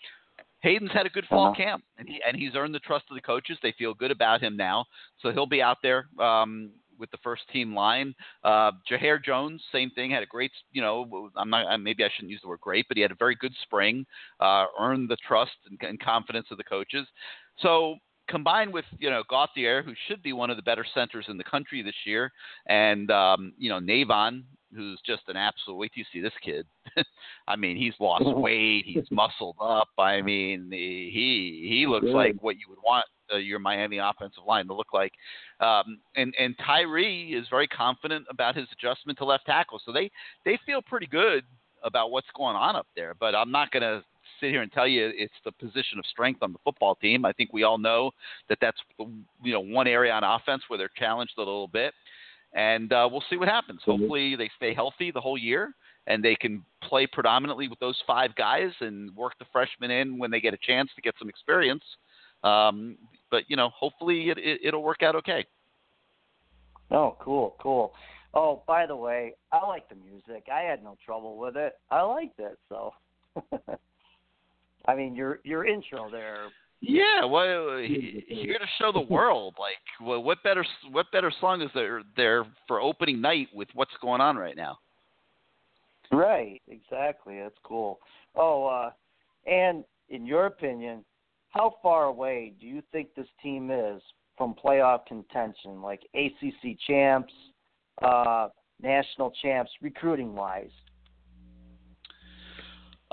Hayden's 0.62 0.91
had 0.91 1.08
a 1.08 1.10
good 1.18 1.26
fall 1.28 1.48
Uh-huh. 1.48 1.64
camp, 1.64 1.84
and 1.98 2.08
he 2.08 2.22
and 2.28 2.38
he's 2.38 2.56
earned 2.56 2.76
the 2.76 2.80
trust 2.90 3.06
of 3.10 3.16
the 3.16 3.22
coaches. 3.34 3.58
They 3.64 3.74
feel 3.78 3.94
good 3.95 4.12
about 4.12 4.41
him 4.45 4.56
now, 4.56 4.86
so 5.22 5.32
he'll 5.32 5.48
be 5.58 5.64
out 5.70 5.80
there 5.82 6.02
um, 6.20 6.70
with 7.02 7.11
the 7.11 7.18
first 7.22 7.41
team 7.52 7.76
line. 7.76 8.15
Uh, 8.45 8.72
Jahair 8.90 9.22
Jones, 9.22 9.61
same 9.73 9.90
thing, 9.90 10.11
had 10.11 10.23
a 10.23 10.28
great, 10.28 10.52
you 10.72 10.82
know, 10.82 11.30
I'm 11.36 11.49
not, 11.49 11.78
maybe 11.80 12.06
I 12.06 12.10
shouldn't 12.15 12.32
use 12.32 12.40
the 12.41 12.48
word 12.48 12.61
great, 12.61 12.86
but 12.88 12.95
he 12.95 13.02
had 13.02 13.11
a 13.11 13.15
very 13.15 13.36
good 13.36 13.53
spring, 13.64 14.06
uh, 14.40 14.65
earned 14.80 15.10
the 15.10 15.18
trust 15.28 15.52
and, 15.69 15.78
and 15.82 15.99
confidence 15.99 16.48
of 16.52 16.57
the 16.57 16.64
coaches. 16.64 17.06
So 17.60 17.95
combined 18.30 18.72
with, 18.72 18.86
you 18.99 19.10
know, 19.10 19.23
Gauthier, 19.30 19.84
who 19.84 19.94
should 20.07 20.23
be 20.23 20.32
one 20.32 20.49
of 20.49 20.56
the 20.56 20.64
better 20.64 20.86
centers 20.94 21.26
in 21.28 21.38
the 21.38 21.44
country 21.44 21.82
this 21.82 21.95
year, 22.06 22.32
and, 22.68 23.11
um, 23.11 23.53
you 23.57 23.69
know, 23.69 23.80
Navaughn, 23.80 24.44
who's 24.73 25.02
just 25.06 25.23
an 25.28 25.36
absolute, 25.36 25.76
wait 25.76 25.91
till 25.94 26.02
you 26.02 26.06
see 26.14 26.22
this 26.22 26.34
kid. 26.44 26.65
I 27.48 27.57
mean, 27.57 27.76
he's 27.76 27.94
lost 27.99 28.23
weight, 28.26 28.86
he's 28.86 29.10
muscled 29.11 29.57
up. 29.61 29.90
I 29.98 30.22
mean, 30.22 30.69
he, 30.72 31.68
he 31.69 31.86
looks 31.88 32.07
like 32.07 32.36
what 32.40 32.56
you 32.56 32.65
would 32.69 32.80
want 32.86 33.06
uh, 33.34 33.38
your 33.38 33.60
Miami 33.60 33.98
offensive 33.98 34.44
line 34.48 34.68
to 34.68 34.74
look 34.74 34.94
like. 34.94 35.14
Um, 35.60 35.99
and 36.16 36.34
and 36.40 36.56
Tyree 36.66 37.34
is 37.34 37.48
very 37.49 37.68
confident 37.68 38.26
about 38.30 38.56
his 38.56 38.68
adjustment 38.74 39.18
to 39.20 39.26
left 39.26 39.45
tackle, 39.45 39.82
so 39.86 39.91
they 39.91 40.10
they 40.45 40.60
feel 40.66 40.82
pretty 40.82 41.08
good 41.08 41.44
about 41.84 42.12
what's 42.12 42.28
going 42.36 42.56
on 42.56 42.76
up 42.76 42.88
there. 42.95 43.14
But 43.20 43.36
I'm 43.36 43.52
not 43.52 43.72
going 43.72 43.84
to 43.84 44.03
sit 44.40 44.49
here 44.49 44.62
and 44.62 44.72
tell 44.72 44.88
you 44.88 45.12
it's 45.16 45.34
the 45.45 45.52
position 45.52 45.99
of 45.99 46.06
strength 46.06 46.41
on 46.44 46.52
the 46.53 46.60
football 46.64 46.95
team. 46.95 47.26
I 47.26 47.32
think 47.34 47.53
we 47.53 47.64
all 47.64 47.78
know 47.78 48.12
that 48.49 48.58
that's 48.62 48.78
you 49.44 49.53
know 49.53 49.60
one 49.60 49.88
area 49.88 50.12
on 50.14 50.24
offense 50.24 50.64
where 50.68 50.78
they're 50.78 50.90
challenged 50.95 51.34
a 51.38 51.41
little 51.41 51.68
bit. 51.68 51.94
and 52.53 52.91
uh, 52.91 53.08
we'll 53.12 53.24
see 53.30 53.38
what 53.38 53.48
happens. 53.48 53.82
Hopefully, 53.86 54.36
they 54.36 54.49
stay 54.58 54.74
healthy 54.74 55.12
the 55.12 55.22
whole 55.22 55.38
year, 55.38 55.74
and 56.08 56.24
they 56.24 56.36
can 56.36 56.64
play 56.84 57.08
predominantly 57.08 57.68
with 57.68 57.80
those 57.80 57.98
five 58.06 58.36
guys 58.36 58.72
and 58.82 59.16
work 59.16 59.34
the 59.40 59.45
freshmen 59.52 59.91
in 59.91 60.18
when 60.18 60.32
they 60.32 60.41
get 60.41 60.53
a 60.53 60.58
chance 60.58 60.90
to 60.95 61.02
get 61.02 61.16
some 61.18 61.30
experience. 61.30 61.84
Um, 62.44 62.98
but 63.32 63.44
you 63.48 63.56
know, 63.56 63.70
hopefully, 63.70 64.30
it, 64.30 64.38
it, 64.38 64.60
it'll 64.64 64.84
work 64.84 65.02
out 65.02 65.16
okay. 65.16 65.45
Oh, 66.91 67.16
cool, 67.20 67.56
cool. 67.60 67.94
Oh, 68.34 68.64
by 68.68 68.86
the 68.86 68.95
way, 68.95 69.34
I 69.52 69.66
like 69.66 69.90
the 69.90 69.95
music. 69.95 70.48
I 70.53 70.62
had 70.62 70.84
no 70.84 70.98
trouble 71.06 71.38
with 71.38 71.56
it. 71.56 71.80
I 71.90 72.02
liked 72.02 72.40
it. 72.40 72.58
So, 72.70 72.94
I 74.86 74.95
mean, 74.95 75.16
your 75.16 75.40
your 75.44 75.66
intro 75.66 76.10
there. 76.12 76.48
Yeah, 76.82 77.26
well, 77.26 77.78
he- 77.78 78.24
here 78.28 78.58
to 78.58 78.66
show 78.80 78.91
the 78.91 79.02
world. 79.14 79.56
Like, 79.60 80.08
well, 80.08 80.22
what 80.22 80.41
better 80.44 80.66
what 80.91 81.12
better 81.12 81.32
song 81.40 81.62
is 81.62 81.70
there 81.74 82.02
there 82.16 82.45
for 82.68 82.82
opening 82.82 83.22
night 83.22 83.48
with 83.53 83.70
what's 83.74 83.91
going 84.02 84.22
on 84.22 84.36
right 84.36 84.56
now? 84.56 84.78
Right, 86.12 86.62
exactly. 86.68 87.40
That's 87.40 87.56
cool. 87.64 87.99
Oh, 88.36 88.66
uh, 88.66 88.91
and 89.49 89.86
in 90.10 90.26
your 90.26 90.48
opinion, 90.48 91.06
how 91.52 91.76
far 91.82 92.06
away 92.06 92.53
do 92.60 92.65
you 92.65 92.82
think 92.91 93.10
this 93.15 93.28
team 93.44 93.72
is 93.72 94.02
from 94.38 94.56
playoff 94.56 95.06
contention, 95.06 95.82
like 95.82 96.02
ACC 96.15 96.78
champs, 96.88 97.34
uh, 98.02 98.48
national 98.82 99.32
champs, 99.41 99.69
recruiting 99.82 100.34
wise? 100.34 100.72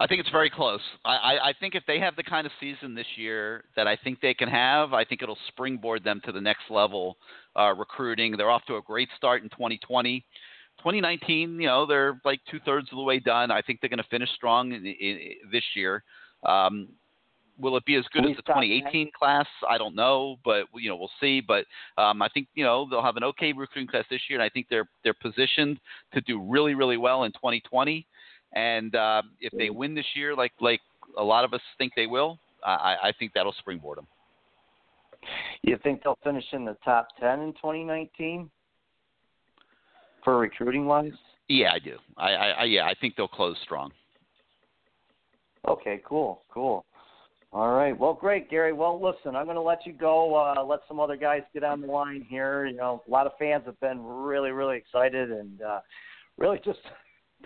I 0.01 0.07
think 0.07 0.21
it's 0.21 0.31
very 0.31 0.49
close. 0.49 0.81
I, 1.05 1.17
I, 1.17 1.49
I 1.49 1.53
think 1.59 1.75
if 1.75 1.83
they 1.87 1.99
have 1.99 2.15
the 2.15 2.23
kind 2.23 2.47
of 2.47 2.53
season 2.61 2.95
this 2.95 3.07
year 3.17 3.65
that 3.75 3.89
I 3.89 3.97
think 3.97 4.21
they 4.21 4.33
can 4.33 4.49
have, 4.49 4.93
I 4.93 5.05
think 5.05 5.23
it'll 5.23 5.39
springboard 5.49 6.05
them 6.05 6.21
to 6.25 6.31
the 6.31 6.41
next 6.41 6.71
level 6.71 7.17
uh, 7.59 7.75
recruiting. 7.75 8.37
They're 8.37 8.51
off 8.51 8.65
to 8.67 8.77
a 8.77 8.83
great 8.83 9.09
start 9.17 9.43
in 9.43 9.49
2020. 9.49 10.25
2019, 10.79 11.61
you 11.61 11.67
know, 11.67 11.85
they're 11.85 12.21
like 12.25 12.41
two 12.49 12.61
thirds 12.65 12.89
of 12.93 12.97
the 12.97 13.03
way 13.03 13.19
done. 13.19 13.51
I 13.51 13.61
think 13.61 13.81
they're 13.81 13.91
going 13.91 13.99
to 13.99 14.09
finish 14.09 14.31
strong 14.37 14.71
in, 14.73 14.87
in, 14.87 15.19
this 15.51 15.65
year. 15.75 16.05
Um, 16.47 16.89
will 17.59 17.77
it 17.77 17.85
be 17.85 17.97
as 17.97 18.05
good 18.13 18.25
as 18.25 18.37
the 18.37 18.43
stop 18.43 18.57
2018 18.63 19.11
class? 19.19 19.47
I 19.69 19.79
don't 19.79 19.95
know, 19.95 20.37
but 20.45 20.65
you 20.75 20.89
know, 20.89 20.97
we'll 20.97 21.11
see. 21.21 21.41
But 21.41 21.65
um, 21.97 22.23
I 22.23 22.29
think 22.29 22.49
you 22.55 22.65
know 22.65 22.87
they'll 22.89 23.03
have 23.03 23.17
an 23.17 23.25
okay 23.25 23.53
recruiting 23.53 23.89
class 23.89 24.05
this 24.11 24.21
year, 24.29 24.39
and 24.39 24.45
I 24.45 24.49
think 24.49 24.67
they're 24.71 24.89
they're 25.05 25.15
positioned 25.15 25.79
to 26.15 26.21
do 26.23 26.43
really 26.43 26.75
really 26.75 26.97
well 26.97 27.25
in 27.25 27.33
2020. 27.33 28.07
And 28.55 28.95
uh, 28.95 29.23
if 29.41 29.53
they 29.53 29.71
win 29.71 29.95
this 29.95 30.07
year, 30.15 30.35
like 30.35 30.53
like 30.61 30.81
a 31.17 31.25
lot 31.25 31.45
of 31.45 31.53
us 31.53 31.61
think 31.77 31.93
they 31.97 32.07
will, 32.07 32.39
I, 32.65 32.97
I 33.05 33.13
think 33.19 33.33
that'll 33.35 33.55
springboard 33.59 33.99
them. 33.99 34.07
You 35.63 35.79
think 35.83 36.03
they'll 36.03 36.19
finish 36.23 36.45
in 36.53 36.65
the 36.65 36.77
top 36.85 37.09
10 37.21 37.41
in 37.41 37.53
2019 37.55 38.51
for 40.25 40.39
recruiting 40.39 40.87
wise? 40.87 41.13
Yeah, 41.49 41.73
I 41.73 41.79
do. 41.79 41.97
I, 42.17 42.31
I, 42.31 42.49
I 42.49 42.65
yeah, 42.65 42.85
I 42.85 42.95
think 43.01 43.17
they'll 43.17 43.29
close 43.29 43.57
strong. 43.65 43.91
Okay, 45.67 46.01
cool, 46.07 46.43
cool. 46.53 46.85
All 47.51 47.73
right. 47.73 47.99
Well, 47.99 48.13
great, 48.13 48.51
Gary. 48.51 48.73
Well, 48.75 49.01
listen, 49.03 49.35
I'm 49.35 49.47
going 49.47 49.57
to 49.57 49.63
let 49.63 49.87
you 49.87 49.93
go. 49.95 50.35
Uh, 50.35 50.63
let 50.65 50.81
some 50.87 51.01
other 51.01 51.17
guys 51.17 51.43
get 51.55 51.65
on 51.65 51.81
the 51.81 51.87
line 51.87 52.27
here. 52.29 52.67
You 52.67 52.77
know, 52.77 53.03
a 53.07 53.11
lot 53.11 53.27
of 53.27 53.33
fans 53.39 53.63
have 53.65 53.81
been 53.81 54.05
really, 54.05 54.51
really 54.51 54.77
excited 54.77 55.31
and 55.31 55.63
uh, 55.63 55.81
really 56.37 56.61
just 56.65 56.81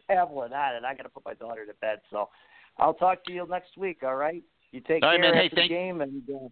babbling 0.09 0.53
on 0.53 0.75
it. 0.75 0.85
I 0.85 0.95
got 0.95 1.05
to 1.05 1.09
put 1.09 1.25
my 1.25 1.35
daughter 1.35 1.65
to 1.67 1.75
bed, 1.81 2.01
so 2.11 2.29
I'll 2.79 2.95
talk 2.95 3.25
to 3.27 3.33
you 3.33 3.47
next 3.49 3.77
week. 3.77 3.99
All 4.03 4.17
right. 4.17 4.43
You 4.73 4.81
take 4.81 5.03
All 5.05 5.11
right, 5.11 5.21
care 5.21 5.33
man. 5.33 5.35
Hey, 5.35 5.45
after 5.47 5.57
thank- 5.57 5.71
the 5.71 5.75
game, 5.75 6.01
and 6.01 6.23
uh, 6.29 6.49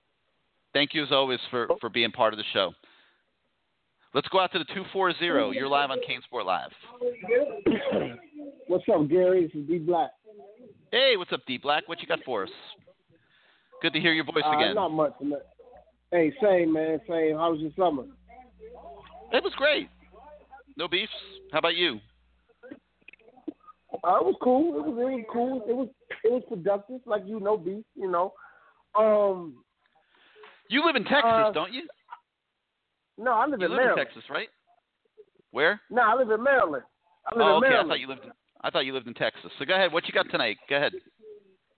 Thank 0.73 0.95
you 0.95 1.03
as 1.03 1.11
always 1.11 1.41
for, 1.51 1.69
for 1.81 1.89
being 1.89 2.13
part 2.13 2.33
of 2.33 2.39
the 2.39 2.45
show. 2.53 2.73
Let's 4.15 4.29
go 4.29 4.39
out 4.39 4.53
to 4.53 4.59
the 4.59 4.65
240. 4.67 5.17
You're 5.57 5.69
live 5.69 5.91
on 5.91 5.99
CaneSport 5.99 6.45
Live. 6.45 6.71
What's 8.69 8.85
up, 8.93 9.09
Gary? 9.09 9.47
This 9.47 9.63
is 9.63 9.69
D 9.69 9.79
Black. 9.79 10.11
Hey, 10.93 11.15
what's 11.17 11.33
up, 11.33 11.41
D 11.47 11.59
Black? 11.59 11.89
What 11.89 12.01
you 12.01 12.07
got 12.07 12.21
for 12.25 12.45
us? 12.45 12.51
Good 13.83 13.93
to 13.95 14.01
hear 14.01 14.13
your 14.13 14.25
voice 14.25 14.45
Uh, 14.45 14.57
again. 14.57 14.75
Not 14.75 14.93
much, 14.93 15.15
man. 15.21 15.41
Hey, 16.11 16.33
same 16.43 16.73
man, 16.73 17.01
same. 17.09 17.37
How 17.37 17.53
was 17.53 17.61
your 17.61 17.71
summer? 17.77 18.05
It 19.33 19.43
was 19.43 19.55
great. 19.57 19.89
No 20.77 20.89
beefs. 20.89 21.13
How 21.53 21.59
about 21.59 21.77
you? 21.77 22.01
Uh, 24.03 24.17
it 24.17 24.25
was 24.25 24.37
cool. 24.43 24.77
It 24.79 24.85
was 24.87 24.95
really 24.97 25.25
cool. 25.33 25.63
It 25.69 25.75
was 25.75 25.89
it 26.25 26.33
was 26.33 26.43
productive, 26.49 27.01
like 27.07 27.23
you 27.27 27.41
know, 27.41 27.57
beef. 27.57 27.85
You 27.95 28.11
know. 28.11 28.33
Um. 28.99 29.63
You 30.69 30.85
live 30.87 30.97
in 30.97 31.05
Texas, 31.05 31.25
Uh, 31.25 31.51
don't 31.53 31.73
you? 31.73 31.83
No, 33.19 33.33
I 33.33 33.47
live 33.47 33.61
You 33.61 33.67
in 33.67 33.73
live 33.77 33.91
in 33.91 33.97
Texas, 33.97 34.23
right? 34.31 34.49
Where? 35.51 35.81
No, 35.91 36.03
I 36.03 36.15
live 36.15 36.31
in 36.31 36.43
Maryland. 36.43 36.85
I 37.27 37.37
live 37.37 37.47
Oh, 37.47 37.57
in 37.59 37.65
okay. 37.65 37.77
I 37.77 37.83
thought 37.89 38.01
you 38.01 38.07
lived. 38.07 38.25
In, 38.25 38.31
I 38.63 38.71
thought 38.71 38.87
you 38.87 38.93
lived 38.95 39.09
in 39.09 39.15
Texas. 39.15 39.51
So 39.59 39.65
go 39.65 39.75
ahead. 39.75 39.93
What 39.93 40.07
you 40.07 40.15
got 40.15 40.31
tonight? 40.31 40.59
Go 40.69 40.77
ahead. 40.77 40.93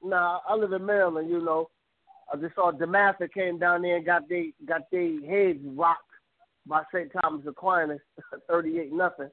Nah, 0.04 0.40
I 0.48 0.54
live 0.54 0.72
in 0.72 0.84
Maryland. 0.84 1.30
You 1.30 1.40
know, 1.40 1.70
I 2.32 2.36
just 2.36 2.55
saw 2.55 2.70
Damascus 2.70 3.28
came 3.32 3.59
down 3.59 3.82
there 3.82 3.97
and 3.97 4.07
got 4.07 4.28
they 4.28 4.53
got 4.66 4.90
their 4.90 5.20
heads 5.20 5.61
rocked 5.65 6.03
by 6.66 6.82
St. 6.94 7.11
Thomas 7.20 7.44
Aquinas, 7.47 8.01
thirty-eight 8.49 8.93
nothing. 8.93 9.31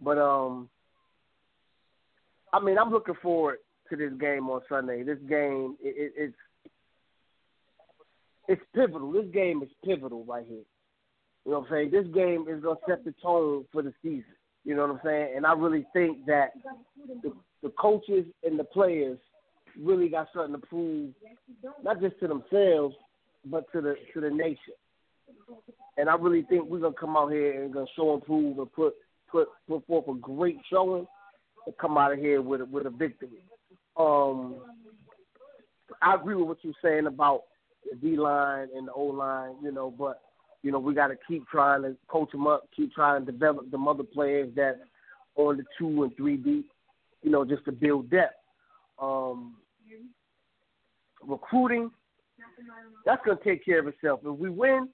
But 0.00 0.18
um, 0.18 0.68
I 2.52 2.60
mean, 2.60 2.78
I'm 2.78 2.90
looking 2.90 3.14
forward 3.22 3.58
to 3.90 3.96
this 3.96 4.12
game 4.18 4.48
on 4.48 4.60
Sunday. 4.68 5.02
This 5.02 5.18
game, 5.28 5.76
it, 5.82 5.94
it, 5.96 6.12
it's 6.16 6.36
it's 8.46 8.62
pivotal. 8.74 9.12
This 9.12 9.26
game 9.32 9.62
is 9.62 9.70
pivotal 9.84 10.24
right 10.24 10.44
here. 10.46 10.64
You 11.44 11.52
know 11.52 11.60
what 11.60 11.68
I'm 11.68 11.72
saying? 11.72 11.90
This 11.90 12.06
game 12.14 12.46
is 12.48 12.62
gonna 12.62 12.78
set 12.88 13.04
the 13.04 13.14
tone 13.22 13.64
for 13.72 13.82
the 13.82 13.92
season. 14.02 14.24
You 14.64 14.74
know 14.74 14.86
what 14.86 14.92
I'm 14.92 15.00
saying? 15.04 15.34
And 15.36 15.46
I 15.46 15.52
really 15.52 15.86
think 15.92 16.24
that 16.26 16.52
the, 17.22 17.32
the 17.62 17.68
coaches 17.78 18.24
and 18.42 18.58
the 18.58 18.64
players 18.64 19.18
really 19.80 20.08
got 20.08 20.28
something 20.34 20.60
to 20.60 20.66
prove, 20.66 21.10
not 21.82 22.00
just 22.00 22.18
to 22.20 22.28
themselves, 22.28 22.94
but 23.46 23.70
to 23.72 23.80
the 23.80 23.94
to 24.12 24.20
the 24.20 24.30
nation. 24.30 24.74
And 25.96 26.08
I 26.08 26.14
really 26.14 26.42
think 26.42 26.64
we're 26.64 26.80
gonna 26.80 26.94
come 26.98 27.16
out 27.16 27.32
here 27.32 27.62
and 27.62 27.72
gonna 27.72 27.86
show 27.96 28.14
and 28.14 28.24
prove 28.24 28.58
and 28.58 28.72
put 28.72 28.94
put 29.30 29.48
put 29.68 29.86
forth 29.86 30.08
a 30.08 30.14
great 30.14 30.58
showing 30.70 31.06
and 31.66 31.78
come 31.78 31.96
out 31.96 32.12
of 32.12 32.18
here 32.18 32.42
with 32.42 32.62
a, 32.62 32.64
with 32.66 32.86
a 32.86 32.90
victory. 32.90 33.44
Um, 33.96 34.56
I 36.02 36.14
agree 36.14 36.34
with 36.34 36.48
what 36.48 36.58
you're 36.62 36.74
saying 36.82 37.06
about 37.06 37.42
the 37.90 37.96
D 37.96 38.16
line 38.16 38.68
and 38.74 38.88
the 38.88 38.92
O 38.92 39.04
line, 39.04 39.54
you 39.62 39.72
know, 39.72 39.90
but 39.90 40.20
you 40.62 40.72
know 40.72 40.78
we 40.78 40.94
got 40.94 41.08
to 41.08 41.16
keep 41.28 41.46
trying 41.48 41.82
to 41.82 41.96
coach 42.08 42.32
them 42.32 42.46
up, 42.46 42.68
keep 42.74 42.92
trying 42.92 43.24
to 43.24 43.32
develop 43.32 43.70
them 43.70 43.88
other 43.88 44.04
players 44.04 44.50
that 44.56 44.80
on 45.36 45.56
the 45.56 45.64
two 45.78 46.04
and 46.04 46.16
three 46.16 46.36
deep, 46.36 46.70
you 47.22 47.30
know, 47.30 47.44
just 47.44 47.64
to 47.64 47.72
build 47.72 48.10
depth. 48.10 48.34
Um, 49.00 49.56
recruiting, 51.26 51.90
that's 53.04 53.24
going 53.24 53.38
to 53.38 53.44
take 53.44 53.64
care 53.64 53.80
of 53.80 53.88
itself. 53.88 54.20
If 54.24 54.38
we 54.38 54.50
win, 54.50 54.88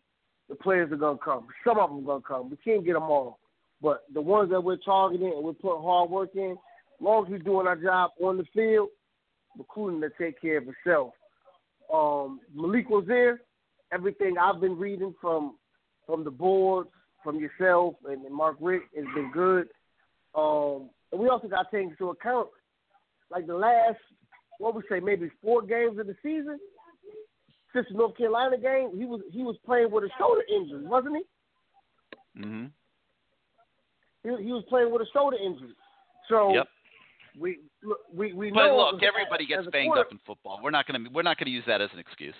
the 0.49 0.55
players 0.55 0.91
are 0.93 0.97
going 0.97 1.19
to 1.19 1.25
come. 1.25 1.47
Some 1.65 1.79
of 1.79 1.91
them 1.91 2.01
are 2.01 2.03
going 2.03 2.23
to 2.23 2.29
come. 2.29 2.51
We 2.51 2.57
can't 2.57 2.85
get 2.85 2.95
them 2.95 3.05
all. 3.05 3.39
But 3.83 4.05
the 4.13 4.21
ones 4.21 4.51
that 4.51 4.63
we're 4.63 4.77
targeting 4.77 5.33
and 5.35 5.45
we're 5.45 5.53
putting 5.53 5.83
hard 5.83 6.11
work 6.11 6.31
in, 6.35 6.53
as 6.53 7.01
long 7.01 7.25
as 7.25 7.31
we're 7.31 7.39
doing 7.39 7.67
our 7.67 7.77
job 7.77 8.11
on 8.23 8.37
the 8.37 8.45
field, 8.55 8.89
recruiting 9.57 10.01
to 10.03 10.11
take 10.19 10.41
care 10.41 10.59
of 10.59 10.65
itself. 10.69 11.13
Um, 11.93 12.41
Malik 12.55 12.87
there. 13.07 13.41
everything 13.93 14.37
I've 14.41 14.61
been 14.61 14.79
reading 14.79 15.15
from 15.21 15.57
from 16.07 16.25
the 16.25 16.31
boards, 16.31 16.91
from 17.23 17.39
yourself 17.39 17.95
and, 18.09 18.25
and 18.25 18.35
Mark 18.35 18.57
Richt 18.61 18.87
has 18.97 19.05
been 19.15 19.31
good. 19.33 19.69
Um, 20.35 20.91
and 21.13 21.21
we 21.21 21.29
also 21.29 21.49
got 21.49 21.71
to 21.71 21.77
take 21.77 21.91
into 21.91 22.11
account 22.11 22.49
like 23.31 23.47
the 23.47 23.55
last, 23.55 23.99
what 24.61 24.75
we 24.75 24.83
say, 24.89 25.01
maybe 25.01 25.31
four 25.43 25.63
games 25.63 25.99
of 25.99 26.07
the 26.07 26.15
season. 26.23 26.59
Since 27.73 27.87
the 27.91 27.95
North 27.97 28.17
Carolina 28.17 28.59
game, 28.59 28.91
he 28.97 29.05
was 29.05 29.21
he 29.33 29.43
was 29.43 29.57
playing 29.65 29.91
with 29.91 30.05
a 30.05 30.11
shoulder 30.19 30.43
injury, 30.53 30.85
wasn't 30.87 31.17
he? 31.17 32.41
Mm-hmm. 32.43 32.67
He, 34.23 34.45
he 34.45 34.53
was 34.53 34.65
playing 34.69 34.93
with 34.93 35.03
a 35.03 35.07
shoulder 35.13 35.37
injury. 35.37 35.75
So 36.29 36.53
Yep. 36.55 36.69
we 37.39 37.59
we 38.13 38.33
we 38.33 38.51
But 38.51 38.67
know 38.67 38.91
look, 38.93 39.03
everybody 39.03 39.47
gets 39.47 39.67
banged 39.69 39.89
quarter- 39.89 40.03
up 40.03 40.13
in 40.13 40.19
football. 40.27 40.61
We're 40.63 40.71
not 40.71 40.87
gonna 40.87 41.09
we're 41.13 41.23
not 41.23 41.39
gonna 41.39 41.51
use 41.51 41.65
that 41.67 41.81
as 41.81 41.91
an 41.93 41.99
excuse. 42.01 42.35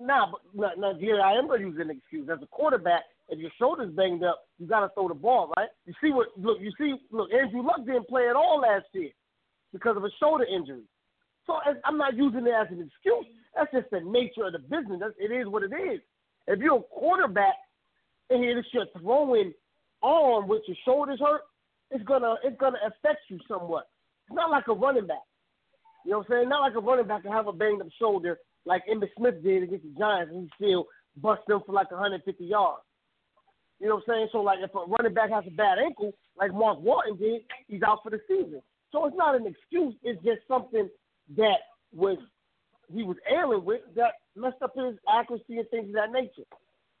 Nah, 0.00 0.30
but 0.54 0.78
nah, 0.78 0.92
nah, 0.92 1.22
I 1.24 1.32
am 1.32 1.48
going 1.48 1.60
to 1.60 1.66
use 1.66 1.78
an 1.80 1.90
excuse. 1.90 2.28
As 2.30 2.38
a 2.40 2.46
quarterback, 2.46 3.02
if 3.30 3.40
your 3.40 3.50
shoulder's 3.58 3.92
banged 3.94 4.22
up, 4.22 4.44
you 4.60 4.66
got 4.68 4.80
to 4.86 4.88
throw 4.94 5.08
the 5.08 5.14
ball, 5.14 5.52
right? 5.56 5.68
You 5.86 5.94
see 6.00 6.12
what? 6.12 6.28
Look, 6.36 6.58
you 6.60 6.70
see. 6.78 6.94
Look, 7.10 7.32
Andrew 7.32 7.62
Luck 7.66 7.84
didn't 7.84 8.06
play 8.06 8.28
at 8.28 8.36
all 8.36 8.60
last 8.60 8.84
year 8.92 9.10
because 9.72 9.96
of 9.96 10.04
a 10.04 10.10
shoulder 10.20 10.44
injury. 10.44 10.82
So 11.48 11.56
I'm 11.84 11.96
not 11.96 12.14
using 12.14 12.46
it 12.46 12.52
as 12.52 12.68
an 12.70 12.86
excuse. 12.86 13.26
That's 13.56 13.72
just 13.72 13.90
the 13.90 14.00
nature 14.00 14.44
of 14.44 14.52
the 14.52 14.58
business. 14.58 15.00
That's, 15.00 15.14
it 15.18 15.32
is 15.32 15.48
what 15.48 15.62
it 15.62 15.72
is. 15.72 16.00
If 16.46 16.60
you're 16.60 16.76
a 16.76 16.82
quarterback 16.82 17.56
and 18.28 18.44
it's 18.44 18.68
your 18.72 18.84
throwing 19.00 19.54
arm 20.02 20.46
with 20.46 20.62
your 20.68 20.76
shoulders 20.84 21.20
hurt, 21.20 21.40
it's 21.90 22.04
gonna 22.04 22.34
it's 22.44 22.58
gonna 22.60 22.78
affect 22.86 23.20
you 23.28 23.38
somewhat. 23.48 23.88
It's 24.28 24.36
not 24.36 24.50
like 24.50 24.68
a 24.68 24.74
running 24.74 25.06
back. 25.06 25.24
You 26.04 26.12
know 26.12 26.18
what 26.18 26.26
I'm 26.30 26.32
saying? 26.32 26.48
Not 26.50 26.60
like 26.60 26.74
a 26.74 26.80
running 26.80 27.08
back 27.08 27.22
can 27.22 27.32
have 27.32 27.48
a 27.48 27.52
banged 27.52 27.80
up 27.80 27.88
shoulder 27.98 28.38
like 28.66 28.82
Emmitt 28.86 29.08
Smith 29.16 29.42
did 29.42 29.62
against 29.62 29.84
the 29.84 29.98
Giants 29.98 30.30
and 30.32 30.42
he 30.42 30.50
still 30.66 30.86
bust 31.16 31.40
them 31.48 31.62
for 31.64 31.72
like 31.72 31.90
150 31.90 32.44
yards. 32.44 32.82
You 33.80 33.88
know 33.88 33.96
what 33.96 34.04
I'm 34.08 34.14
saying? 34.14 34.28
So 34.32 34.42
like 34.42 34.58
if 34.60 34.74
a 34.74 34.84
running 34.86 35.14
back 35.14 35.30
has 35.30 35.44
a 35.46 35.50
bad 35.50 35.78
ankle, 35.78 36.12
like 36.36 36.52
Mark 36.52 36.78
Walton 36.80 37.16
did, 37.16 37.42
he's 37.66 37.82
out 37.82 38.00
for 38.02 38.10
the 38.10 38.20
season. 38.28 38.60
So 38.92 39.06
it's 39.06 39.16
not 39.16 39.34
an 39.34 39.46
excuse. 39.46 39.94
It's 40.02 40.22
just 40.22 40.40
something 40.46 40.88
that 41.36 41.58
was 41.94 42.18
he 42.92 43.02
was 43.02 43.16
ailing 43.30 43.64
with 43.64 43.82
that 43.96 44.12
messed 44.34 44.62
up 44.62 44.72
his 44.74 44.94
accuracy 45.12 45.58
and 45.58 45.68
things 45.68 45.88
of 45.88 45.94
that 45.94 46.12
nature. 46.12 46.48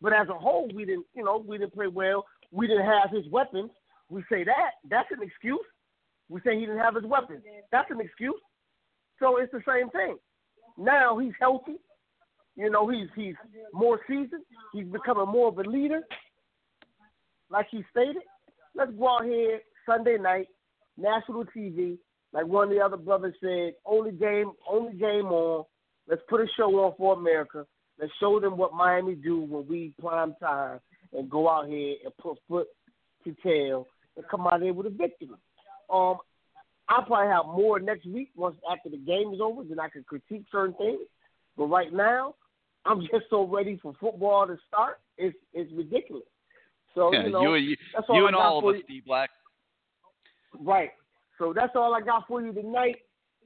But 0.00 0.12
as 0.12 0.28
a 0.28 0.34
whole, 0.34 0.68
we 0.74 0.84
didn't, 0.84 1.06
you 1.14 1.24
know, 1.24 1.42
we 1.46 1.58
didn't 1.58 1.74
play 1.74 1.88
well. 1.88 2.24
We 2.52 2.66
didn't 2.66 2.84
have 2.84 3.10
his 3.10 3.26
weapons. 3.30 3.70
We 4.10 4.22
say 4.30 4.44
that 4.44 4.72
that's 4.88 5.10
an 5.10 5.22
excuse. 5.22 5.64
We 6.28 6.40
say 6.42 6.54
he 6.54 6.66
didn't 6.66 6.78
have 6.78 6.94
his 6.94 7.04
weapons. 7.04 7.42
That's 7.72 7.90
an 7.90 8.00
excuse. 8.00 8.40
So 9.18 9.38
it's 9.38 9.52
the 9.52 9.62
same 9.66 9.90
thing. 9.90 10.16
Now 10.76 11.18
he's 11.18 11.32
healthy. 11.40 11.76
You 12.56 12.70
know, 12.70 12.88
he's 12.88 13.08
he's 13.14 13.34
more 13.72 14.00
seasoned. 14.08 14.44
He's 14.72 14.86
becoming 14.86 15.28
more 15.28 15.48
of 15.48 15.58
a 15.58 15.62
leader. 15.62 16.02
Like 17.50 17.66
he 17.70 17.82
stated, 17.90 18.22
let's 18.74 18.92
go 18.92 19.08
out 19.08 19.24
here 19.24 19.60
Sunday 19.86 20.18
night, 20.18 20.48
national 20.96 21.44
TV. 21.46 21.98
Like 22.32 22.46
one 22.46 22.68
of 22.68 22.70
the 22.70 22.80
other 22.80 22.96
brothers 22.96 23.34
said, 23.40 23.74
only 23.86 24.12
game, 24.12 24.52
only 24.68 24.92
game 24.94 25.26
on. 25.26 25.64
Let's 26.08 26.22
put 26.28 26.40
a 26.40 26.46
show 26.56 26.70
on 26.84 26.94
for 26.96 27.14
America. 27.14 27.66
Let's 28.00 28.12
show 28.20 28.38
them 28.40 28.56
what 28.56 28.72
Miami 28.72 29.14
do 29.14 29.40
when 29.40 29.66
we 29.66 29.92
prime 30.00 30.34
time 30.40 30.80
and 31.12 31.30
go 31.30 31.48
out 31.48 31.68
here 31.68 31.96
and 32.04 32.16
put 32.18 32.38
foot 32.48 32.68
to 33.24 33.34
tail 33.42 33.86
and 34.16 34.24
come 34.28 34.46
out 34.46 34.62
here 34.62 34.72
with 34.72 34.86
a 34.86 34.90
victory. 34.90 35.28
Um, 35.90 36.18
I'll 36.88 37.02
probably 37.04 37.28
have 37.28 37.46
more 37.46 37.78
next 37.78 38.06
week 38.06 38.30
once 38.36 38.56
after 38.70 38.88
the 38.88 38.96
game 38.96 39.32
is 39.34 39.40
over, 39.40 39.62
then 39.64 39.80
I 39.80 39.88
can 39.88 40.04
critique 40.04 40.44
certain 40.50 40.74
things. 40.74 41.00
But 41.56 41.66
right 41.66 41.92
now, 41.92 42.34
I'm 42.86 43.00
just 43.12 43.24
so 43.30 43.46
ready 43.46 43.78
for 43.82 43.94
football 44.00 44.46
to 44.46 44.56
start. 44.66 45.00
It's 45.16 45.36
it's 45.52 45.70
ridiculous. 45.72 46.24
So 46.94 47.12
Yeah, 47.12 47.24
you 47.24 47.30
know, 47.30 47.54
you, 47.54 47.76
that's 47.94 48.06
all 48.08 48.16
you 48.16 48.26
and 48.26 48.36
all 48.36 48.58
of 48.58 48.74
us, 48.74 48.82
you. 48.88 49.00
D 49.00 49.02
Black. 49.06 49.30
Right. 50.58 50.90
So 51.38 51.52
that's 51.54 51.72
all 51.74 51.94
I 51.94 52.00
got 52.00 52.26
for 52.26 52.42
you 52.42 52.52
tonight. 52.52 52.96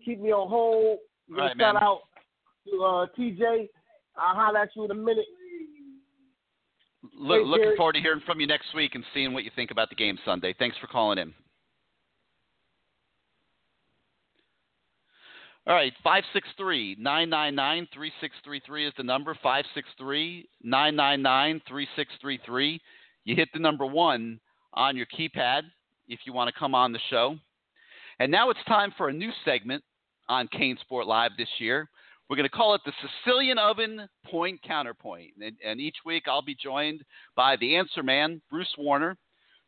Keep 0.04 0.20
me 0.20 0.32
on 0.32 0.48
hold. 0.48 0.98
Right, 1.28 1.50
shout 1.50 1.74
man. 1.74 1.76
out 1.76 2.00
to 2.66 2.82
uh, 2.82 3.06
TJ. 3.18 3.68
I'll 4.16 4.34
holler 4.34 4.58
at 4.58 4.70
you 4.74 4.84
in 4.84 4.90
a 4.90 4.94
minute. 4.94 5.26
Look, 7.18 7.46
looking 7.46 7.74
forward 7.76 7.94
to 7.94 8.00
hearing 8.00 8.22
from 8.24 8.40
you 8.40 8.46
next 8.46 8.74
week 8.74 8.94
and 8.94 9.04
seeing 9.12 9.32
what 9.32 9.44
you 9.44 9.50
think 9.56 9.70
about 9.70 9.88
the 9.88 9.96
game 9.96 10.18
Sunday. 10.24 10.54
Thanks 10.58 10.76
for 10.78 10.86
calling 10.86 11.18
in. 11.18 11.34
All 15.66 15.74
right, 15.74 15.92
563 16.02 16.96
999 16.98 17.88
3633 17.94 18.86
is 18.86 18.92
the 18.96 19.04
number. 19.04 19.34
563 19.34 20.48
999 20.62 21.62
3633. 21.68 22.80
You 23.24 23.36
hit 23.36 23.48
the 23.52 23.60
number 23.60 23.86
one 23.86 24.40
on 24.74 24.96
your 24.96 25.06
keypad 25.06 25.62
if 26.08 26.20
you 26.26 26.32
want 26.32 26.52
to 26.52 26.58
come 26.58 26.74
on 26.74 26.92
the 26.92 26.98
show. 27.10 27.36
And 28.18 28.30
now 28.30 28.50
it's 28.50 28.62
time 28.66 28.92
for 28.96 29.08
a 29.08 29.12
new 29.12 29.30
segment 29.44 29.82
on 30.28 30.48
CaneSport 30.48 31.06
Live 31.06 31.32
this 31.36 31.48
year. 31.58 31.88
We're 32.28 32.36
going 32.36 32.48
to 32.48 32.56
call 32.56 32.74
it 32.74 32.80
the 32.86 32.92
Sicilian 33.24 33.58
Oven 33.58 34.08
Point 34.26 34.62
Counterpoint. 34.62 35.32
And, 35.42 35.56
and 35.64 35.80
each 35.80 35.96
week 36.06 36.24
I'll 36.26 36.42
be 36.42 36.54
joined 36.54 37.02
by 37.36 37.56
the 37.56 37.76
answer 37.76 38.02
man, 38.02 38.40
Bruce 38.50 38.74
Warner, 38.78 39.16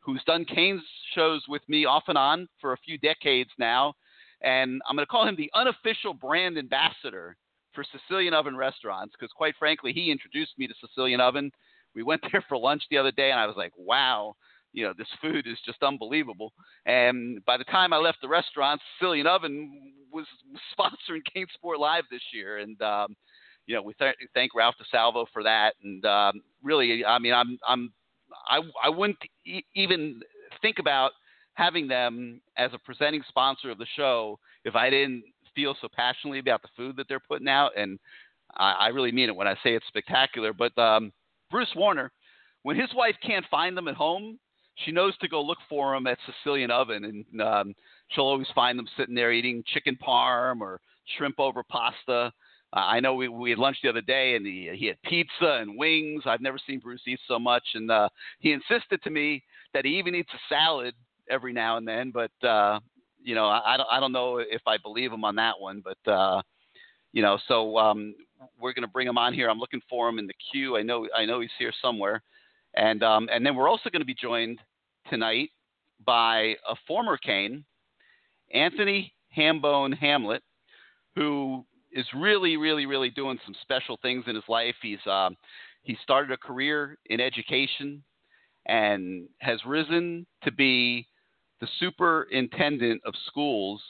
who's 0.00 0.22
done 0.24 0.44
Kane's 0.44 0.82
shows 1.14 1.42
with 1.48 1.62
me 1.68 1.84
off 1.84 2.04
and 2.08 2.18
on 2.18 2.48
for 2.60 2.72
a 2.72 2.78
few 2.78 2.98
decades 2.98 3.50
now. 3.58 3.94
And 4.42 4.80
I'm 4.88 4.96
going 4.96 5.04
to 5.04 5.10
call 5.10 5.26
him 5.26 5.36
the 5.36 5.50
unofficial 5.54 6.14
brand 6.14 6.58
ambassador 6.58 7.36
for 7.74 7.84
Sicilian 7.84 8.34
Oven 8.34 8.56
restaurants 8.56 9.14
because, 9.18 9.32
quite 9.34 9.54
frankly, 9.58 9.92
he 9.92 10.10
introduced 10.10 10.52
me 10.58 10.66
to 10.66 10.74
Sicilian 10.80 11.20
Oven. 11.20 11.50
We 11.94 12.02
went 12.02 12.22
there 12.32 12.44
for 12.48 12.56
lunch 12.56 12.82
the 12.90 12.98
other 12.98 13.12
day, 13.12 13.30
and 13.30 13.40
I 13.40 13.46
was 13.46 13.56
like, 13.56 13.72
wow, 13.76 14.36
you 14.74 14.84
know, 14.84 14.92
this 14.98 15.08
food 15.22 15.46
is 15.46 15.56
just 15.64 15.82
unbelievable. 15.82 16.52
And 16.84 17.42
by 17.46 17.56
the 17.56 17.64
time 17.64 17.92
I 17.92 17.96
left 17.96 18.18
the 18.20 18.28
restaurant, 18.28 18.80
Sicilian 18.98 19.26
Oven 19.26 19.70
was 20.12 20.26
sponsoring 20.78 21.22
CaneSport 21.34 21.78
Live 21.78 22.02
this 22.10 22.22
year. 22.32 22.58
And, 22.58 22.80
um, 22.82 23.14
you 23.66 23.76
know, 23.76 23.82
we 23.82 23.94
th- 23.94 24.16
thank 24.34 24.54
Ralph 24.54 24.74
DeSalvo 24.82 25.26
for 25.32 25.44
that. 25.44 25.74
And 25.82 26.04
um, 26.04 26.42
really, 26.62 27.04
I 27.04 27.20
mean, 27.20 27.32
I'm, 27.32 27.56
I'm, 27.66 27.92
I, 28.48 28.60
I 28.84 28.88
wouldn't 28.88 29.18
e- 29.46 29.64
even 29.76 30.20
think 30.60 30.80
about 30.80 31.12
having 31.54 31.86
them 31.86 32.40
as 32.58 32.72
a 32.74 32.78
presenting 32.78 33.22
sponsor 33.28 33.70
of 33.70 33.78
the 33.78 33.86
show 33.96 34.40
if 34.64 34.74
I 34.74 34.90
didn't 34.90 35.22
feel 35.54 35.76
so 35.80 35.86
passionately 35.94 36.40
about 36.40 36.62
the 36.62 36.68
food 36.76 36.96
that 36.96 37.06
they're 37.08 37.20
putting 37.20 37.48
out. 37.48 37.70
And 37.76 38.00
I, 38.56 38.72
I 38.72 38.88
really 38.88 39.12
mean 39.12 39.28
it 39.28 39.36
when 39.36 39.46
I 39.46 39.54
say 39.62 39.76
it's 39.76 39.86
spectacular. 39.86 40.52
But 40.52 40.76
um, 40.76 41.12
Bruce 41.48 41.72
Warner, 41.76 42.10
when 42.64 42.76
his 42.76 42.90
wife 42.92 43.14
can't 43.24 43.46
find 43.52 43.76
them 43.76 43.86
at 43.86 43.94
home, 43.94 44.40
she 44.76 44.92
knows 44.92 45.16
to 45.18 45.28
go 45.28 45.42
look 45.42 45.58
for 45.68 45.94
them 45.94 46.06
at 46.06 46.18
Sicilian 46.26 46.70
Oven, 46.70 47.04
and 47.04 47.42
um, 47.42 47.74
she'll 48.08 48.24
always 48.24 48.46
find 48.54 48.78
them 48.78 48.88
sitting 48.96 49.14
there 49.14 49.32
eating 49.32 49.62
chicken 49.72 49.96
parm 50.06 50.60
or 50.60 50.80
shrimp 51.16 51.38
over 51.38 51.62
pasta. 51.62 52.32
Uh, 52.72 52.80
I 52.80 53.00
know 53.00 53.14
we, 53.14 53.28
we 53.28 53.50
had 53.50 53.58
lunch 53.58 53.76
the 53.82 53.88
other 53.88 54.00
day, 54.00 54.34
and 54.34 54.44
he, 54.44 54.70
he 54.74 54.86
had 54.86 55.00
pizza 55.02 55.58
and 55.60 55.78
wings. 55.78 56.24
I've 56.26 56.40
never 56.40 56.58
seen 56.66 56.80
Bruce 56.80 57.02
eat 57.06 57.20
so 57.28 57.38
much, 57.38 57.62
and 57.74 57.90
uh, 57.90 58.08
he 58.40 58.52
insisted 58.52 59.02
to 59.04 59.10
me 59.10 59.42
that 59.74 59.84
he 59.84 59.92
even 59.98 60.14
eats 60.14 60.30
a 60.34 60.54
salad 60.54 60.94
every 61.30 61.52
now 61.52 61.76
and 61.76 61.86
then. 61.86 62.10
But 62.10 62.46
uh, 62.46 62.80
you 63.22 63.34
know, 63.34 63.46
I, 63.46 63.74
I 63.74 63.76
don't 63.76 63.88
I 63.92 64.00
don't 64.00 64.12
know 64.12 64.38
if 64.38 64.62
I 64.66 64.76
believe 64.78 65.12
him 65.12 65.24
on 65.24 65.36
that 65.36 65.58
one, 65.58 65.84
but 65.84 66.10
uh, 66.10 66.42
you 67.12 67.22
know, 67.22 67.38
so 67.46 67.78
um, 67.78 68.14
we're 68.58 68.72
going 68.72 68.82
to 68.82 68.92
bring 68.92 69.06
him 69.06 69.18
on 69.18 69.32
here. 69.32 69.48
I'm 69.48 69.58
looking 69.58 69.80
for 69.88 70.08
him 70.08 70.18
in 70.18 70.26
the 70.26 70.34
queue. 70.50 70.76
I 70.76 70.82
know 70.82 71.06
I 71.16 71.24
know 71.24 71.40
he's 71.40 71.50
here 71.58 71.72
somewhere, 71.80 72.22
and 72.76 73.02
um, 73.02 73.28
and 73.32 73.44
then 73.44 73.54
we're 73.54 73.68
also 73.68 73.90
going 73.90 74.00
to 74.00 74.06
be 74.06 74.14
joined 74.14 74.60
tonight 75.08 75.50
by 76.04 76.54
a 76.68 76.74
former 76.86 77.16
Cane, 77.16 77.64
Anthony 78.52 79.12
Hambone 79.36 79.96
Hamlet, 79.96 80.42
who 81.14 81.64
is 81.92 82.06
really 82.16 82.56
really 82.56 82.86
really 82.86 83.10
doing 83.10 83.38
some 83.44 83.54
special 83.62 83.98
things 84.02 84.24
in 84.26 84.34
his 84.34 84.44
life. 84.48 84.74
He's 84.82 85.04
um, 85.06 85.36
he 85.82 85.96
started 86.02 86.32
a 86.32 86.36
career 86.36 86.98
in 87.06 87.20
education 87.20 88.02
and 88.66 89.28
has 89.38 89.60
risen 89.66 90.26
to 90.42 90.50
be 90.50 91.06
the 91.60 91.68
superintendent 91.78 93.02
of 93.04 93.14
schools 93.28 93.82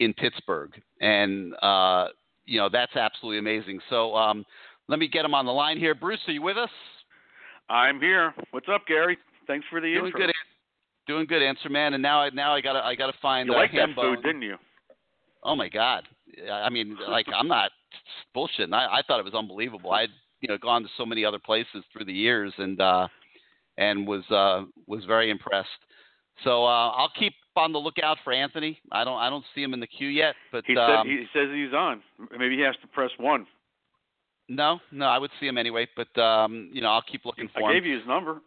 in 0.00 0.12
Pittsburgh, 0.12 0.70
and 1.00 1.54
uh, 1.62 2.08
you 2.44 2.58
know 2.58 2.68
that's 2.70 2.96
absolutely 2.96 3.38
amazing. 3.38 3.80
So 3.88 4.14
um, 4.14 4.44
let 4.88 4.98
me 4.98 5.08
get 5.08 5.24
him 5.24 5.34
on 5.34 5.46
the 5.46 5.52
line 5.52 5.78
here. 5.78 5.94
Bruce, 5.94 6.20
are 6.26 6.32
you 6.32 6.42
with 6.42 6.58
us? 6.58 6.70
I'm 7.68 8.00
here. 8.00 8.34
What's 8.50 8.66
up, 8.72 8.86
Gary? 8.86 9.18
Thanks 9.46 9.66
for 9.70 9.80
the 9.80 9.92
Doing 9.92 10.06
intro. 10.06 10.26
good, 10.26 10.34
doing 11.06 11.26
good, 11.26 11.42
answer 11.42 11.68
man. 11.68 11.94
And 11.94 12.02
now 12.02 12.20
I 12.20 12.30
now 12.30 12.54
I 12.54 12.60
gotta 12.60 12.84
I 12.84 12.94
gotta 12.94 13.14
find 13.22 13.48
you 13.48 13.54
uh, 13.54 13.58
like 13.58 13.72
that 13.72 13.88
food, 13.94 14.22
didn't 14.22 14.42
you? 14.42 14.56
Oh 15.42 15.56
my 15.56 15.68
God! 15.68 16.04
I 16.50 16.70
mean, 16.70 16.96
like 17.08 17.26
I'm 17.34 17.48
not 17.48 17.70
bullshitting. 18.36 18.72
I, 18.72 18.86
I 18.86 19.02
thought 19.06 19.18
it 19.18 19.24
was 19.24 19.34
unbelievable. 19.34 19.92
I'd 19.92 20.10
you 20.40 20.48
know 20.48 20.58
gone 20.58 20.82
to 20.82 20.88
so 20.96 21.06
many 21.06 21.24
other 21.24 21.38
places 21.38 21.84
through 21.92 22.04
the 22.06 22.12
years 22.12 22.52
and 22.58 22.80
uh, 22.80 23.08
and 23.78 24.06
was 24.06 24.24
uh, 24.30 24.64
was 24.86 25.04
very 25.04 25.30
impressed. 25.30 25.68
So 26.42 26.64
uh, 26.64 26.90
I'll 26.90 27.12
keep 27.18 27.34
on 27.56 27.72
the 27.72 27.78
lookout 27.78 28.18
for 28.24 28.32
Anthony. 28.32 28.78
I 28.92 29.04
don't 29.04 29.18
I 29.18 29.30
don't 29.30 29.44
see 29.54 29.62
him 29.62 29.74
in 29.74 29.80
the 29.80 29.86
queue 29.86 30.08
yet, 30.08 30.34
but 30.52 30.64
He 30.66 30.76
um, 30.76 31.06
said 31.06 31.10
he 31.10 31.24
says 31.32 31.48
he's 31.52 31.74
on. 31.74 32.02
Maybe 32.38 32.56
he 32.56 32.62
has 32.62 32.74
to 32.82 32.88
press 32.88 33.10
one. 33.18 33.46
No, 34.48 34.80
no, 34.92 35.06
I 35.06 35.18
would 35.18 35.30
see 35.40 35.46
him 35.46 35.58
anyway. 35.58 35.86
But 35.96 36.20
um, 36.20 36.70
you 36.72 36.80
know, 36.80 36.88
I'll 36.88 37.02
keep 37.02 37.24
looking 37.24 37.48
for 37.52 37.60
him. 37.60 37.66
I 37.66 37.70
him. 37.70 37.76
gave 37.76 37.86
you 37.86 37.98
his 37.98 38.06
number. 38.06 38.40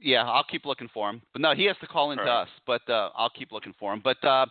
Yeah, 0.00 0.24
I'll 0.24 0.44
keep 0.44 0.64
looking 0.64 0.88
for 0.92 1.10
him. 1.10 1.22
But 1.32 1.42
no, 1.42 1.54
he 1.54 1.64
has 1.66 1.76
to 1.80 1.86
call 1.86 2.10
in 2.10 2.18
All 2.18 2.24
to 2.24 2.30
right. 2.30 2.42
us. 2.42 2.48
But 2.66 2.82
uh, 2.88 3.10
I'll 3.14 3.30
keep 3.30 3.52
looking 3.52 3.74
for 3.78 3.92
him. 3.92 4.00
But 4.02 4.22
uh, 4.24 4.46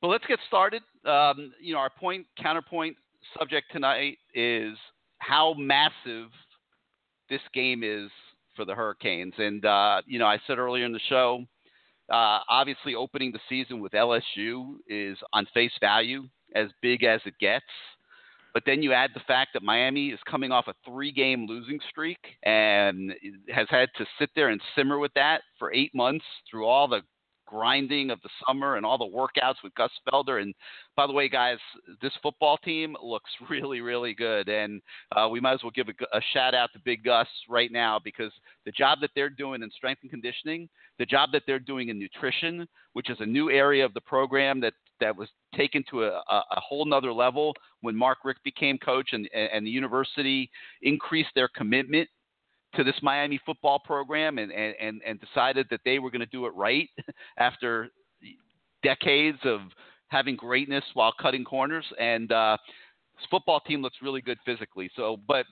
but 0.00 0.08
let's 0.08 0.26
get 0.26 0.38
started. 0.46 0.82
Um, 1.04 1.52
you 1.60 1.74
know, 1.74 1.80
our 1.80 1.90
point 1.90 2.26
counterpoint 2.40 2.96
subject 3.38 3.70
tonight 3.72 4.18
is 4.34 4.76
how 5.18 5.54
massive 5.56 6.28
this 7.28 7.40
game 7.54 7.82
is 7.84 8.10
for 8.56 8.64
the 8.64 8.74
Hurricanes. 8.74 9.34
And 9.38 9.64
uh, 9.64 10.02
you 10.06 10.18
know, 10.18 10.26
I 10.26 10.38
said 10.46 10.58
earlier 10.58 10.84
in 10.84 10.92
the 10.92 11.00
show, 11.08 11.44
uh, 12.10 12.40
obviously 12.48 12.94
opening 12.94 13.32
the 13.32 13.40
season 13.48 13.80
with 13.80 13.92
LSU 13.92 14.74
is 14.88 15.16
on 15.32 15.46
face 15.54 15.72
value 15.80 16.24
as 16.54 16.68
big 16.82 17.04
as 17.04 17.20
it 17.24 17.34
gets. 17.38 17.64
But 18.52 18.64
then 18.66 18.82
you 18.82 18.92
add 18.92 19.10
the 19.14 19.20
fact 19.26 19.50
that 19.54 19.62
Miami 19.62 20.08
is 20.08 20.20
coming 20.28 20.52
off 20.52 20.68
a 20.68 20.74
three 20.84 21.12
game 21.12 21.46
losing 21.46 21.78
streak 21.88 22.18
and 22.42 23.12
has 23.48 23.66
had 23.70 23.88
to 23.96 24.06
sit 24.18 24.30
there 24.34 24.48
and 24.48 24.60
simmer 24.76 24.98
with 24.98 25.12
that 25.14 25.42
for 25.58 25.72
eight 25.72 25.94
months 25.94 26.24
through 26.50 26.66
all 26.66 26.88
the 26.88 27.02
grinding 27.50 28.10
of 28.10 28.20
the 28.22 28.28
summer 28.46 28.76
and 28.76 28.86
all 28.86 28.96
the 28.96 29.04
workouts 29.04 29.56
with 29.64 29.74
Gus 29.74 29.90
Felder. 30.08 30.40
And 30.40 30.54
by 30.96 31.06
the 31.06 31.12
way, 31.12 31.28
guys, 31.28 31.58
this 32.00 32.12
football 32.22 32.56
team 32.58 32.96
looks 33.02 33.30
really, 33.50 33.80
really 33.80 34.14
good. 34.14 34.48
And 34.48 34.80
uh, 35.16 35.28
we 35.28 35.40
might 35.40 35.54
as 35.54 35.62
well 35.62 35.72
give 35.74 35.88
a, 35.88 36.16
a 36.16 36.20
shout 36.32 36.54
out 36.54 36.70
to 36.72 36.78
Big 36.84 37.04
Gus 37.04 37.26
right 37.48 37.72
now 37.72 37.98
because 38.02 38.32
the 38.64 38.72
job 38.72 38.98
that 39.00 39.10
they're 39.14 39.30
doing 39.30 39.62
in 39.62 39.70
strength 39.72 40.02
and 40.02 40.10
conditioning, 40.10 40.68
the 40.98 41.06
job 41.06 41.30
that 41.32 41.42
they're 41.46 41.58
doing 41.58 41.88
in 41.88 41.98
nutrition, 41.98 42.66
which 42.92 43.10
is 43.10 43.18
a 43.20 43.26
new 43.26 43.50
area 43.50 43.84
of 43.84 43.94
the 43.94 44.00
program 44.00 44.60
that 44.60 44.74
that 45.00 45.16
was 45.16 45.28
taken 45.54 45.84
to 45.90 46.04
a, 46.04 46.22
a, 46.28 46.60
whole 46.60 46.84
nother 46.84 47.12
level 47.12 47.54
when 47.80 47.96
Mark 47.96 48.18
Richt 48.24 48.42
became 48.44 48.78
coach 48.78 49.10
and, 49.12 49.28
and 49.34 49.66
the 49.66 49.70
university 49.70 50.50
increased 50.82 51.30
their 51.34 51.48
commitment 51.48 52.08
to 52.74 52.84
this 52.84 52.94
Miami 53.02 53.40
football 53.44 53.78
program 53.78 54.38
and 54.38 54.52
and 54.52 55.00
and, 55.04 55.20
decided 55.20 55.66
that 55.70 55.80
they 55.84 55.98
were 55.98 56.10
going 56.10 56.20
to 56.20 56.26
do 56.26 56.46
it 56.46 56.54
right 56.54 56.88
after 57.38 57.88
decades 58.82 59.38
of 59.44 59.60
having 60.08 60.36
greatness 60.36 60.84
while 60.94 61.12
cutting 61.20 61.44
corners 61.44 61.84
and 61.98 62.32
uh, 62.32 62.56
this 63.20 63.26
football 63.30 63.60
team 63.60 63.82
looks 63.82 63.96
really 64.02 64.20
good 64.20 64.38
physically. 64.44 64.90
So, 64.96 65.18
but 65.28 65.46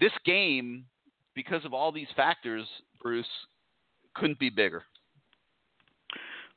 this 0.00 0.12
game, 0.24 0.84
because 1.34 1.64
of 1.64 1.74
all 1.74 1.92
these 1.92 2.08
factors, 2.16 2.66
Bruce 3.00 3.26
couldn't 4.14 4.38
be 4.38 4.50
bigger. 4.50 4.84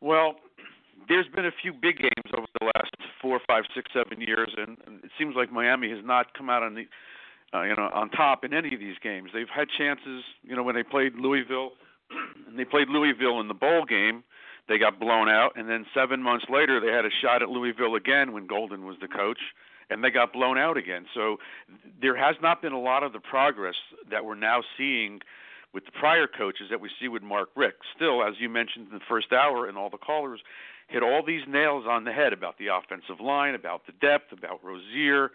Well, 0.02 0.36
there's 1.08 1.28
been 1.28 1.46
a 1.46 1.52
few 1.62 1.74
big 1.74 1.98
games 1.98 2.32
over 2.38 2.48
the 2.60 2.66
last 2.66 2.92
four, 3.22 3.40
five, 3.48 3.64
six, 3.74 3.92
seven 3.94 4.22
years, 4.22 4.50
and, 4.58 4.78
it 5.04 5.12
seems 5.18 5.36
like 5.36 5.52
Miami 5.52 5.90
has 5.90 6.04
not 6.04 6.34
come 6.34 6.50
out 6.50 6.64
on 6.64 6.76
the, 6.76 6.86
uh, 7.54 7.64
you 7.64 7.76
know, 7.76 7.90
on 7.94 8.10
top 8.10 8.44
in 8.44 8.54
any 8.54 8.74
of 8.74 8.80
these 8.80 8.98
games. 9.02 9.30
They've 9.34 9.50
had 9.54 9.68
chances, 9.78 10.24
you 10.44 10.56
know, 10.56 10.64
when 10.64 10.76
they 10.76 10.84
played 10.84 11.16
Louisville, 11.16 11.72
and 12.48 12.58
they 12.58 12.66
played 12.66 12.90
Louisville 12.90 13.40
in 13.40 13.48
the 13.48 13.54
bowl 13.54 13.86
game. 13.86 14.24
They 14.68 14.80
got 14.80 15.00
blown 15.00 15.30
out, 15.30 15.52
and 15.56 15.70
then 15.70 15.86
seven 15.94 16.24
months 16.24 16.46
later, 16.50 16.80
they 16.80 16.92
had 16.92 17.06
a 17.06 17.14
shot 17.22 17.44
at 17.44 17.50
Louisville 17.50 17.96
again 17.96 18.32
when 18.34 18.48
Golden 18.48 18.86
was 18.86 18.96
the 19.00 19.08
coach, 19.08 19.40
and 19.92 20.04
they 20.04 20.10
got 20.10 20.34
blown 20.34 20.58
out 20.58 20.76
again. 20.76 21.06
So 21.14 21.38
there 22.02 22.18
has 22.18 22.36
not 22.42 22.64
been 22.64 22.74
a 22.74 22.82
lot 22.82 23.04
of 23.04 23.14
the 23.14 23.20
progress 23.20 23.76
that 24.10 24.26
we're 24.26 24.34
now 24.34 24.62
seeing 24.76 25.20
with 25.72 25.86
the 25.86 25.92
prior 25.92 26.26
coaches 26.26 26.68
that 26.72 26.82
we 26.82 26.90
see 27.00 27.10
with 27.10 27.22
Mark 27.22 27.50
Richt. 27.56 27.78
Still, 27.96 28.24
as 28.24 28.36
you 28.40 28.50
mentioned 28.50 28.88
in 28.88 28.94
the 28.94 29.06
first 29.08 29.32
hour, 29.34 29.68
and 29.68 29.78
all 29.78 29.90
the 29.90 29.98
callers 29.98 30.40
hit 30.88 31.04
all 31.04 31.24
these 31.26 31.42
nails 31.48 31.86
on 31.88 32.04
the 32.04 32.12
head 32.12 32.34
about 32.34 32.58
the 32.58 32.68
offensive 32.68 33.20
line, 33.24 33.56
about 33.56 33.86
the 33.86 33.94
depth, 33.94 34.32
about 34.32 34.64
Rosier, 34.64 35.32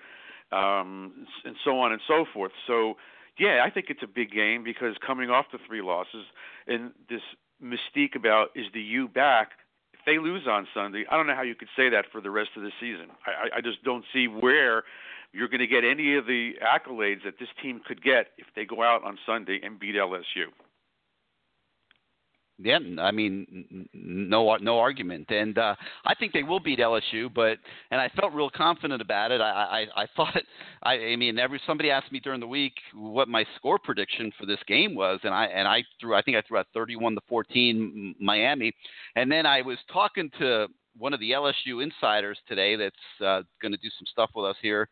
um, 0.52 1.26
and 1.44 1.56
so 1.64 1.78
on 1.78 1.92
and 1.92 2.00
so 2.06 2.24
forth. 2.32 2.52
So, 2.66 2.94
yeah, 3.38 3.62
I 3.64 3.70
think 3.70 3.86
it's 3.88 4.02
a 4.02 4.08
big 4.08 4.30
game 4.32 4.64
because 4.64 4.94
coming 5.04 5.30
off 5.30 5.46
the 5.52 5.58
three 5.66 5.82
losses 5.82 6.24
and 6.66 6.92
this 7.08 7.22
mystique 7.62 8.16
about 8.16 8.48
is 8.54 8.66
the 8.74 8.80
U 8.80 9.08
back. 9.08 9.50
If 9.92 10.00
they 10.06 10.18
lose 10.18 10.46
on 10.48 10.66
Sunday, 10.72 11.04
I 11.10 11.16
don't 11.16 11.26
know 11.26 11.34
how 11.34 11.42
you 11.42 11.54
could 11.54 11.68
say 11.76 11.90
that 11.90 12.06
for 12.10 12.20
the 12.20 12.30
rest 12.30 12.50
of 12.56 12.62
the 12.62 12.70
season. 12.80 13.08
I, 13.26 13.58
I 13.58 13.60
just 13.60 13.82
don't 13.84 14.04
see 14.12 14.28
where 14.28 14.84
you're 15.32 15.48
going 15.48 15.60
to 15.60 15.66
get 15.66 15.84
any 15.84 16.16
of 16.16 16.26
the 16.26 16.52
accolades 16.62 17.24
that 17.24 17.38
this 17.38 17.48
team 17.62 17.80
could 17.86 18.02
get 18.02 18.28
if 18.38 18.46
they 18.56 18.64
go 18.64 18.82
out 18.82 19.04
on 19.04 19.18
Sunday 19.26 19.60
and 19.62 19.78
beat 19.78 19.94
LSU. 19.94 20.48
Yeah, 22.62 22.78
I 22.98 23.10
mean, 23.10 23.88
no, 23.94 24.56
no 24.56 24.78
argument, 24.78 25.30
and 25.30 25.56
uh, 25.56 25.74
I 26.04 26.14
think 26.14 26.32
they 26.32 26.42
will 26.42 26.60
beat 26.60 26.78
LSU. 26.78 27.32
But 27.32 27.58
and 27.90 28.00
I 28.00 28.10
felt 28.20 28.34
real 28.34 28.50
confident 28.50 29.00
about 29.00 29.30
it. 29.30 29.40
I, 29.40 29.86
I, 29.96 30.02
I 30.02 30.06
thought, 30.16 30.42
I, 30.82 30.92
I 30.94 31.16
mean, 31.16 31.38
every 31.38 31.60
somebody 31.66 31.90
asked 31.90 32.12
me 32.12 32.20
during 32.20 32.40
the 32.40 32.46
week 32.46 32.74
what 32.94 33.28
my 33.28 33.46
score 33.56 33.78
prediction 33.78 34.30
for 34.38 34.46
this 34.46 34.58
game 34.66 34.94
was, 34.94 35.20
and 35.22 35.32
I 35.32 35.46
and 35.46 35.66
I 35.66 35.84
threw, 36.00 36.14
I 36.14 36.22
think 36.22 36.36
I 36.36 36.42
threw 36.46 36.58
out 36.58 36.66
31 36.74 37.14
to 37.14 37.20
14 37.28 38.16
Miami, 38.20 38.72
and 39.16 39.32
then 39.32 39.46
I 39.46 39.62
was 39.62 39.78
talking 39.90 40.30
to 40.38 40.66
one 40.98 41.14
of 41.14 41.20
the 41.20 41.30
LSU 41.30 41.82
insiders 41.82 42.38
today 42.46 42.76
that's 42.76 42.96
uh, 43.24 43.42
going 43.62 43.72
to 43.72 43.78
do 43.78 43.88
some 43.98 44.06
stuff 44.12 44.30
with 44.34 44.44
us 44.44 44.56
here 44.60 44.88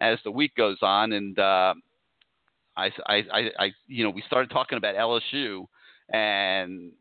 as 0.00 0.18
the 0.24 0.30
week 0.30 0.54
goes 0.56 0.78
on, 0.80 1.12
and 1.12 1.38
uh, 1.38 1.74
I, 2.76 2.90
I, 3.06 3.14
I, 3.32 3.50
I, 3.58 3.70
you 3.86 4.04
know, 4.04 4.10
we 4.10 4.22
started 4.26 4.50
talking 4.50 4.78
about 4.78 4.94
LSU 4.94 5.66
and 6.12 6.92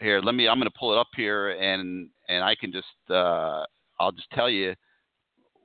here 0.00 0.20
let 0.20 0.34
me 0.34 0.48
i'm 0.48 0.58
going 0.58 0.70
to 0.70 0.78
pull 0.78 0.92
it 0.92 0.98
up 0.98 1.08
here 1.16 1.50
and 1.50 2.08
and 2.28 2.44
i 2.44 2.54
can 2.54 2.72
just 2.72 2.86
uh 3.10 3.64
i'll 4.00 4.12
just 4.12 4.30
tell 4.32 4.50
you 4.50 4.74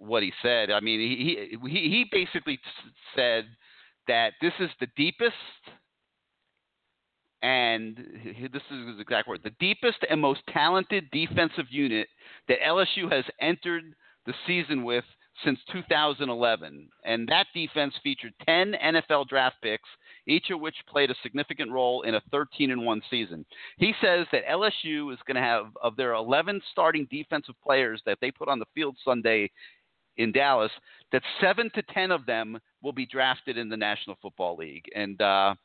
what 0.06 0.24
he 0.24 0.34
said. 0.42 0.70
I 0.70 0.80
mean 0.80 1.00
he 1.00 1.58
he 1.62 1.70
he 1.70 2.06
basically 2.12 2.60
said 3.16 3.46
that 4.08 4.34
this 4.42 4.54
is 4.60 4.70
the 4.80 4.88
deepest 4.98 5.34
and 7.42 7.98
this 8.52 8.62
is 8.72 8.88
his 8.88 9.00
exact 9.00 9.28
word 9.28 9.42
the 9.44 9.56
deepest 9.60 9.98
and 10.10 10.20
most 10.20 10.42
talented 10.52 11.10
defensive 11.12 11.66
unit 11.70 12.08
that 12.48 12.60
lsu 12.66 13.12
has 13.12 13.26
entered 13.40 13.84
the 14.26 14.34
season 14.46 14.84
with 14.84 15.06
since 15.44 15.60
2011 15.72 16.90
and 17.06 17.28
that 17.28 17.48
defense 17.54 17.94
featured 18.04 18.34
10 18.46 18.76
nfl 18.84 19.28
draft 19.28 19.56
picks 19.62 19.90
each 20.28 20.50
of 20.52 20.60
which 20.60 20.76
played 20.88 21.12
a 21.12 21.16
significant 21.22 21.72
role 21.72 22.04
in 22.04 22.16
a 22.16 22.22
13 22.32 22.72
and 22.72 22.86
1 22.86 23.02
season. 23.10 23.46
He 23.78 23.94
says 24.02 24.26
that 24.32 24.46
LSU 24.46 25.12
is 25.14 25.20
going 25.28 25.36
to 25.36 25.42
have, 25.42 25.68
of 25.82 25.96
their 25.96 26.14
11 26.14 26.62
starting 26.72 27.08
defensive 27.12 27.56
players 27.64 28.02
that 28.06 28.18
they 28.22 28.32
put 28.32 28.48
on 28.48 28.60
the 28.60 28.66
field 28.74 28.96
Sunday 29.04 29.52
in 30.18 30.32
Dallas, 30.32 30.72
that 31.12 31.24
7 31.42 31.70
to 31.76 31.82
10 31.94 32.12
of 32.12 32.26
them 32.26 32.60
will 32.82 32.94
be 32.94 33.06
drafted 33.06 33.58
in 33.58 33.70
the 33.70 33.78
National 33.78 34.18
Football 34.22 34.58
League. 34.58 34.86
And, 34.96 35.22
uh, 35.22 35.56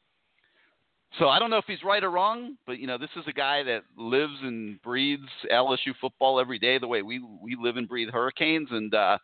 so 1.19 1.29
I 1.29 1.39
don't 1.39 1.51
know 1.51 1.57
if 1.57 1.65
he's 1.67 1.83
right 1.85 2.05
or 2.05 2.11
wrong, 2.11 2.57
but 2.67 2.79
you 2.79 2.87
know, 2.87 2.99
this 2.99 3.09
is 3.17 3.25
a 3.27 3.33
guy 3.33 3.63
that 3.63 3.85
lives 3.97 4.37
and 4.43 4.81
breathes 4.83 5.29
LSU 5.51 5.95
football 6.01 6.39
every 6.39 6.59
day, 6.59 6.79
the 6.79 6.87
way 6.87 7.01
we 7.01 7.19
we 7.43 7.57
live 7.59 7.79
and 7.79 7.89
breathe 7.89 8.11
Hurricanes, 8.11 8.69
and 8.71 8.95
uh, 8.95 9.17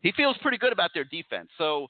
he 0.00 0.10
feels 0.12 0.36
pretty 0.42 0.58
good 0.58 0.72
about 0.72 0.90
their 0.94 1.04
defense. 1.04 1.48
So 1.56 1.86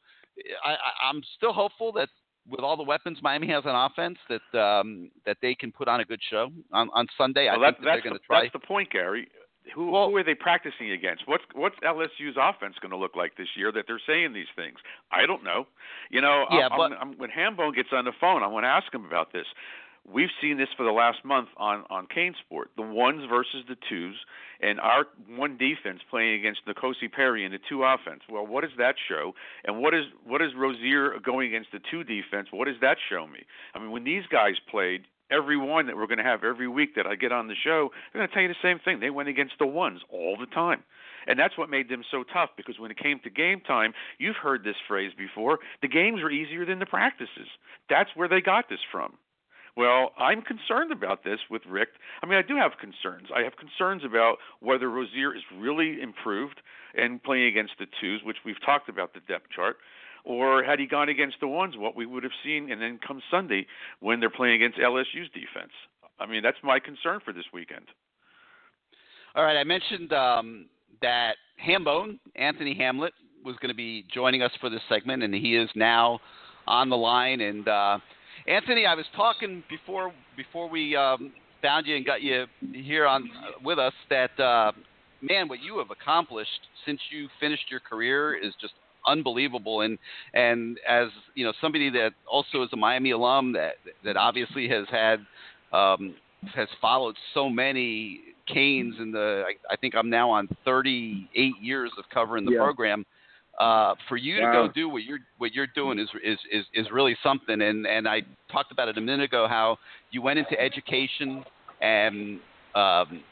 I, 0.65 0.77
I'm 1.09 1.23
still 1.37 1.53
hopeful 1.53 1.93
that 1.93 2.09
with 2.49 2.61
all 2.61 2.77
the 2.77 2.83
weapons 2.83 3.19
Miami 3.23 3.49
has 3.49 3.65
on 3.66 3.91
offense 3.91 4.19
that 4.29 4.59
um, 4.59 5.11
that 5.27 5.37
they 5.43 5.55
can 5.55 5.73
put 5.73 5.89
on 5.89 6.01
a 6.01 6.05
good 6.05 6.20
show 6.31 6.51
on, 6.73 6.89
on 6.95 7.07
Sunday. 7.16 7.47
Well, 7.47 7.65
I 7.65 7.70
that, 7.70 7.75
think 7.75 7.85
that 7.85 7.91
they're 7.93 8.03
going 8.03 8.15
the, 8.15 8.19
to 8.20 8.27
try. 8.27 8.43
That's 8.43 8.53
the 8.53 8.66
point, 8.66 8.91
Gary. 8.91 9.29
Who, 9.75 9.91
who 9.91 10.16
are 10.16 10.25
they 10.25 10.35
practicing 10.35 10.93
against? 10.93 11.29
What's 11.29 11.45
what's 11.55 11.77
LSU's 11.81 12.37
offense 12.41 12.77
going 12.81 12.91
to 12.91 12.97
look 12.97 13.15
like 13.15 13.37
this 13.37 13.49
year 13.55 13.70
that 13.73 13.85
they're 13.87 14.01
saying 14.07 14.33
these 14.33 14.51
things? 14.57 14.79
I 15.12 15.27
don't 15.27 15.45
know. 15.45 15.66
You 16.11 16.23
know, 16.23 16.47
Yeah, 16.51 16.69
I'm, 16.70 16.79
but- 16.79 16.93
I'm, 16.93 17.12
I'm, 17.12 17.19
when 17.19 17.31
Hambone 17.31 17.75
gets 17.75 17.91
on 17.93 18.07
the 18.07 18.12
phone, 18.19 18.43
I 18.43 18.47
want 18.47 18.65
to 18.65 18.69
ask 18.69 18.93
him 18.93 19.05
about 19.05 19.33
this. 19.33 19.47
We've 20.12 20.30
seen 20.40 20.56
this 20.56 20.68
for 20.76 20.85
the 20.85 20.93
last 20.93 21.24
month 21.24 21.48
on 21.56 21.85
on 21.90 22.06
Kane 22.06 22.35
Sport, 22.47 22.70
the 22.76 22.82
ones 22.82 23.24
versus 23.28 23.64
the 23.68 23.76
twos, 23.89 24.16
and 24.60 24.80
our 24.80 25.06
one 25.36 25.59
defense 25.59 26.01
playing 26.09 26.40
against 26.40 26.60
N'Kosi 26.66 27.12
Perry 27.12 27.44
and 27.44 27.52
the 27.52 27.59
two 27.68 27.85
offense. 27.85 28.22
Well, 28.30 28.47
what 28.47 28.62
does 28.62 28.72
that 28.78 28.94
show? 29.09 29.35
And 29.64 29.80
what 29.80 29.94
is 29.94 30.05
what 30.24 30.40
is 30.40 30.52
Rosier 30.56 31.18
going 31.22 31.48
against 31.48 31.72
the 31.72 31.80
two 31.90 32.05
defense? 32.05 32.48
What 32.51 32.66
does 32.66 32.80
that 32.80 32.97
show 33.10 33.26
me? 33.26 33.44
I 33.74 33.78
mean, 33.78 33.90
when 33.90 34.05
these 34.05 34.24
guys 34.30 34.55
played, 34.70 35.05
every 35.30 35.56
one 35.56 35.86
that 35.86 35.97
we're 35.97 36.06
going 36.06 36.18
to 36.18 36.24
have 36.24 36.44
every 36.44 36.68
week 36.68 36.94
that 36.97 37.06
I 37.06 37.14
get 37.14 37.32
on 37.32 37.48
the 37.48 37.55
show, 37.62 37.90
they're 38.12 38.20
going 38.20 38.28
to 38.28 38.35
tell 38.35 38.43
you 38.43 38.48
the 38.48 38.55
same 38.62 38.78
thing. 38.78 39.01
They 39.01 39.10
went 39.10 39.28
against 39.28 39.55
the 39.59 39.66
ones 39.66 40.01
all 40.10 40.36
the 40.39 40.47
time. 40.47 40.85
And 41.26 41.39
that's 41.39 41.59
what 41.59 41.68
made 41.68 41.90
them 41.90 42.02
so 42.10 42.24
tough 42.32 42.51
because 42.56 42.78
when 42.78 42.90
it 42.90 42.98
came 42.98 43.20
to 43.24 43.30
game 43.30 43.60
time, 43.60 43.93
you've 44.18 44.36
heard 44.36 44.64
this 44.64 44.76
phrase 44.86 45.12
before 45.16 45.59
the 45.82 45.89
games 45.89 46.22
are 46.22 46.30
easier 46.30 46.64
than 46.64 46.78
the 46.78 46.86
practices. 46.86 47.48
That's 47.90 48.09
where 48.14 48.28
they 48.28 48.40
got 48.40 48.70
this 48.70 48.80
from. 48.90 49.12
Well, 49.79 50.11
I'm 50.19 50.43
concerned 50.43 50.91
about 50.91 51.23
this 51.23 51.39
with 51.49 51.63
Richt. 51.65 51.93
I 52.21 52.27
mean, 52.27 52.37
I 52.37 52.43
do 52.43 52.57
have 52.57 52.73
concerns. 52.81 53.29
I 53.33 53.43
have 53.43 53.53
concerns 53.57 54.03
about 54.05 54.39
whether 54.59 54.91
Rosier 54.91 55.37
is 55.37 55.43
really 55.57 56.03
improved 56.03 56.61
and 56.97 57.23
playing 57.23 57.45
against 57.45 57.75
the 57.79 57.87
twos, 58.01 58.21
which 58.25 58.39
we've 58.45 58.61
talked 58.67 58.89
about 58.89 59.15
the 59.15 59.21
depth 59.29 59.47
chart, 59.55 59.77
or 60.25 60.65
had 60.65 60.81
he 60.81 60.87
gone 60.87 61.09
against 61.09 61.37
the 61.41 61.47
ones, 61.47 61.77
what 61.77 61.95
we 61.95 62.07
would 62.07 62.25
have 62.25 62.33
seen, 62.43 62.73
and 62.73 62.83
then 62.83 62.99
come 63.07 63.23
Sunday 63.31 63.69
when 64.01 64.19
they're 64.19 64.31
playing 64.31 64.57
against 64.57 64.79
LSU's 64.79 65.31
defense. 65.33 65.71
I 66.19 66.27
mean, 66.27 66.43
that's 66.43 66.59
my 66.65 66.81
concern 66.81 67.21
for 67.25 67.33
this 67.33 67.45
weekend. 67.53 67.87
All 69.37 69.45
right, 69.45 69.57
I 69.57 69.63
mentioned 69.63 70.13
um, 70.13 70.67
that 71.03 71.37
Hambone, 71.65 72.19
Anthony 72.35 72.75
Hamlet, 72.75 73.13
was 73.45 73.55
going 73.63 73.71
to 73.71 73.77
be 73.77 74.05
joining 74.13 74.43
us 74.43 74.51
for 74.61 74.71
this 74.71 74.83
segment, 74.89 75.23
and 75.23 75.33
he 75.33 75.55
is 75.55 75.71
now 75.77 76.19
on 76.67 76.91
the 76.91 76.97
line. 76.97 77.41
And 77.41 77.69
uh, 77.69 77.99
Anthony, 78.47 78.86
I 78.86 78.94
was 78.94 79.06
talking 79.16 79.62
before 79.69 80.12
before 80.36 80.69
we 80.69 80.97
um, 80.97 81.32
found 81.62 81.86
you 81.86 81.97
and 81.97 82.06
got 82.06 82.23
you 82.23 82.47
here 82.73 83.06
on 83.06 83.28
with 83.65 83.78
us 83.78 83.93
that 84.10 84.39
uh, 84.39 84.73
man, 85.23 85.48
what 85.48 85.60
you 85.62 85.78
have 85.78 85.90
accomplished 85.90 86.60
since 86.86 87.01
you 87.10 87.28
finished 87.40 87.70
your 87.70 87.81
career 87.81 88.35
is 88.35 88.55
just 88.60 88.74
unbelievable. 89.06 89.82
And 89.82 89.98
and 90.35 90.78
as 90.89 91.09
you 91.35 91.44
know, 91.44 91.52
somebody 91.60 91.90
that 91.90 92.12
also 92.31 92.62
is 92.62 92.69
a 92.73 92.77
Miami 92.77 93.10
alum 93.10 93.52
that 93.52 93.74
that 94.05 94.16
obviously 94.16 94.69
has 94.69 94.86
had 94.90 95.20
um, 95.73 96.15
has 96.55 96.69
followed 96.81 97.16
so 97.35 97.48
many 97.48 98.20
Canes 98.52 98.94
in 98.98 99.12
the. 99.12 99.44
I, 99.47 99.73
I 99.73 99.77
think 99.77 99.94
I'm 99.94 100.10
now 100.10 100.31
on 100.31 100.48
38 100.65 101.52
years 101.60 101.90
of 101.98 102.05
covering 102.12 102.44
the 102.44 102.52
Yeah. 102.52 102.59
program. 102.59 103.05
Uh, 103.59 103.94
for 104.09 104.16
you 104.16 104.36
to 104.36 104.43
Wow. 104.43 104.66
go 104.66 104.72
do 104.72 104.89
what 104.89 105.02
you're 105.02 105.18
what 105.39 105.52
you're 105.52 105.66
doing 105.74 105.98
is 105.98 106.09
is 106.22 106.39
is, 106.51 106.64
is 106.74 106.86
really 106.93 107.16
something. 107.22 107.60
And 107.60 107.86
and 107.86 108.06
I 108.09 108.22
talked 108.52 108.70
about 108.70 108.89
it 108.89 108.97
a 108.97 109.01
minute 109.01 109.24
ago 109.24 109.48
how 109.48 109.78
you 110.12 110.22
went 110.22 110.39
into 110.39 110.59
education 110.60 111.44
and 111.80 112.39
um, 112.76 113.24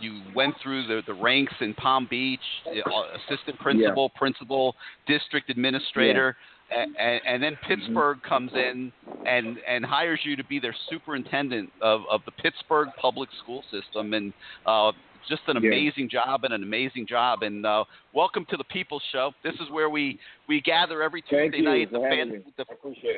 you 0.00 0.22
went 0.34 0.54
through 0.62 0.86
the, 0.86 1.02
the 1.06 1.14
ranks 1.14 1.54
in 1.60 1.72
Palm 1.74 2.06
Beach, 2.10 2.40
uh, 2.66 3.02
assistant 3.32 3.58
principal, 3.60 4.10
principal, 4.10 4.74
district 5.06 5.50
administrator, 5.50 6.36
and, 6.76 6.96
and, 6.96 7.20
and 7.26 7.42
then 7.42 7.56
Pittsburgh 7.66 8.18
comes 8.28 8.50
in 8.54 8.92
and, 9.26 9.58
and 9.68 9.84
hires 9.84 10.20
you 10.24 10.36
to 10.36 10.44
be 10.44 10.58
their 10.58 10.74
superintendent 10.90 11.70
of, 11.80 12.02
of 12.10 12.22
the 12.26 12.32
Pittsburgh 12.32 12.88
public 13.00 13.28
school 13.42 13.62
system. 13.70 14.14
And 14.14 14.32
uh, 14.66 14.92
just 15.28 15.42
an 15.48 15.56
Yeah. 15.62 15.68
amazing 15.68 16.08
job 16.08 16.44
and 16.44 16.52
an 16.54 16.62
amazing 16.62 17.06
job. 17.06 17.42
And 17.42 17.64
uh, 17.64 17.84
welcome 18.12 18.44
to 18.50 18.56
the 18.56 18.64
People's 18.64 19.02
Show. 19.12 19.32
This 19.42 19.54
is 19.54 19.70
where 19.70 19.88
we 19.90 20.18
we 20.48 20.60
gather 20.60 21.02
every 21.02 21.22
Tuesday 21.22 21.60
night. 21.60 21.90
The 21.90 22.00
fan, 22.00 22.44
the, 22.56 22.64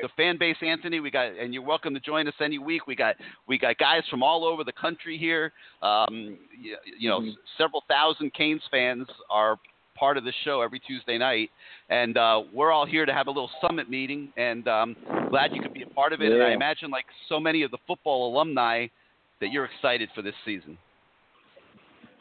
the 0.01 0.09
fan 0.15 0.37
base, 0.37 0.55
Anthony. 0.61 0.99
We 0.99 1.11
got, 1.11 1.27
and 1.37 1.53
you're 1.53 1.63
welcome 1.63 1.93
to 1.93 1.99
join 1.99 2.27
us 2.27 2.33
any 2.41 2.57
week. 2.57 2.87
We 2.87 2.95
got 2.95 3.15
we 3.47 3.57
got 3.57 3.77
guys 3.77 4.03
from 4.09 4.23
all 4.23 4.45
over 4.45 4.63
the 4.63 4.71
country 4.73 5.17
here. 5.17 5.51
Um, 5.81 6.37
you, 6.61 6.77
you 6.97 7.09
know, 7.09 7.19
Mm-hmm. 7.19 7.31
several 7.57 7.83
thousand 7.87 8.33
Canes 8.33 8.61
fans 8.69 9.07
are 9.29 9.57
part 9.97 10.17
of 10.17 10.23
the 10.23 10.33
show 10.45 10.61
every 10.61 10.79
Tuesday 10.79 11.17
night, 11.17 11.49
and 11.89 12.17
uh, 12.17 12.43
we're 12.53 12.71
all 12.71 12.85
here 12.85 13.05
to 13.05 13.13
have 13.13 13.25
a 13.25 13.31
little 13.31 13.49
summit 13.59 13.89
meeting. 13.89 14.31
And 14.37 14.67
um, 14.67 14.95
glad 15.31 15.51
you 15.53 15.61
could 15.61 15.73
be 15.73 15.81
a 15.81 15.87
part 15.87 16.13
of 16.13 16.21
it. 16.21 16.31
And 16.31 16.43
I 16.43 16.51
imagine, 16.51 16.91
like 16.91 17.05
so 17.27 17.39
many 17.39 17.63
of 17.63 17.71
the 17.71 17.79
football 17.87 18.31
alumni, 18.31 18.85
that 19.41 19.51
you're 19.51 19.65
excited 19.65 20.09
for 20.15 20.21
this 20.21 20.35
season. 20.45 20.77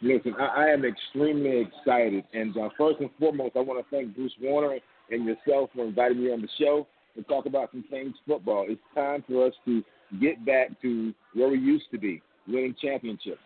Listen, 0.03 0.35
I, 0.39 0.65
I 0.65 0.67
am 0.67 0.85
extremely 0.85 1.67
excited, 1.67 2.25
and 2.35 2.57
uh, 2.57 2.69
first 2.77 3.01
and 3.01 3.11
foremost, 3.19 3.57
I 3.57 3.61
want 3.61 3.85
to 3.85 3.97
thank 3.97 4.15
Bruce 4.15 4.33
Warner 4.41 4.79
and 5.11 5.25
yourself 5.25 5.71
for 5.75 5.85
inviting 5.85 6.23
me 6.23 6.33
on 6.33 6.43
the 6.43 6.49
show 6.59 6.87
to 7.17 7.23
talk 7.23 7.47
about 7.47 7.71
some 7.71 7.85
Canes 7.91 8.15
football. 8.27 8.67
It's 8.69 8.81
time 8.95 9.25
for 9.27 9.47
us 9.47 9.55
to 9.65 9.83
get 10.21 10.45
back 10.45 10.81
to 10.83 11.15
where 11.35 11.49
we 11.49 11.59
used 11.59 11.87
to 11.93 11.99
be, 11.99 12.23
winning 12.47 12.75
championships. 12.81 13.41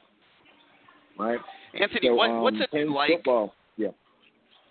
Right? 1.18 1.38
Anthony, 1.78 2.08
So, 2.08 2.14
what, 2.14 2.30
um, 2.30 2.40
what's 2.42 2.56
it 2.72 2.88
like? 2.88 3.10
Football, 3.10 3.54
yeah. 3.76 3.88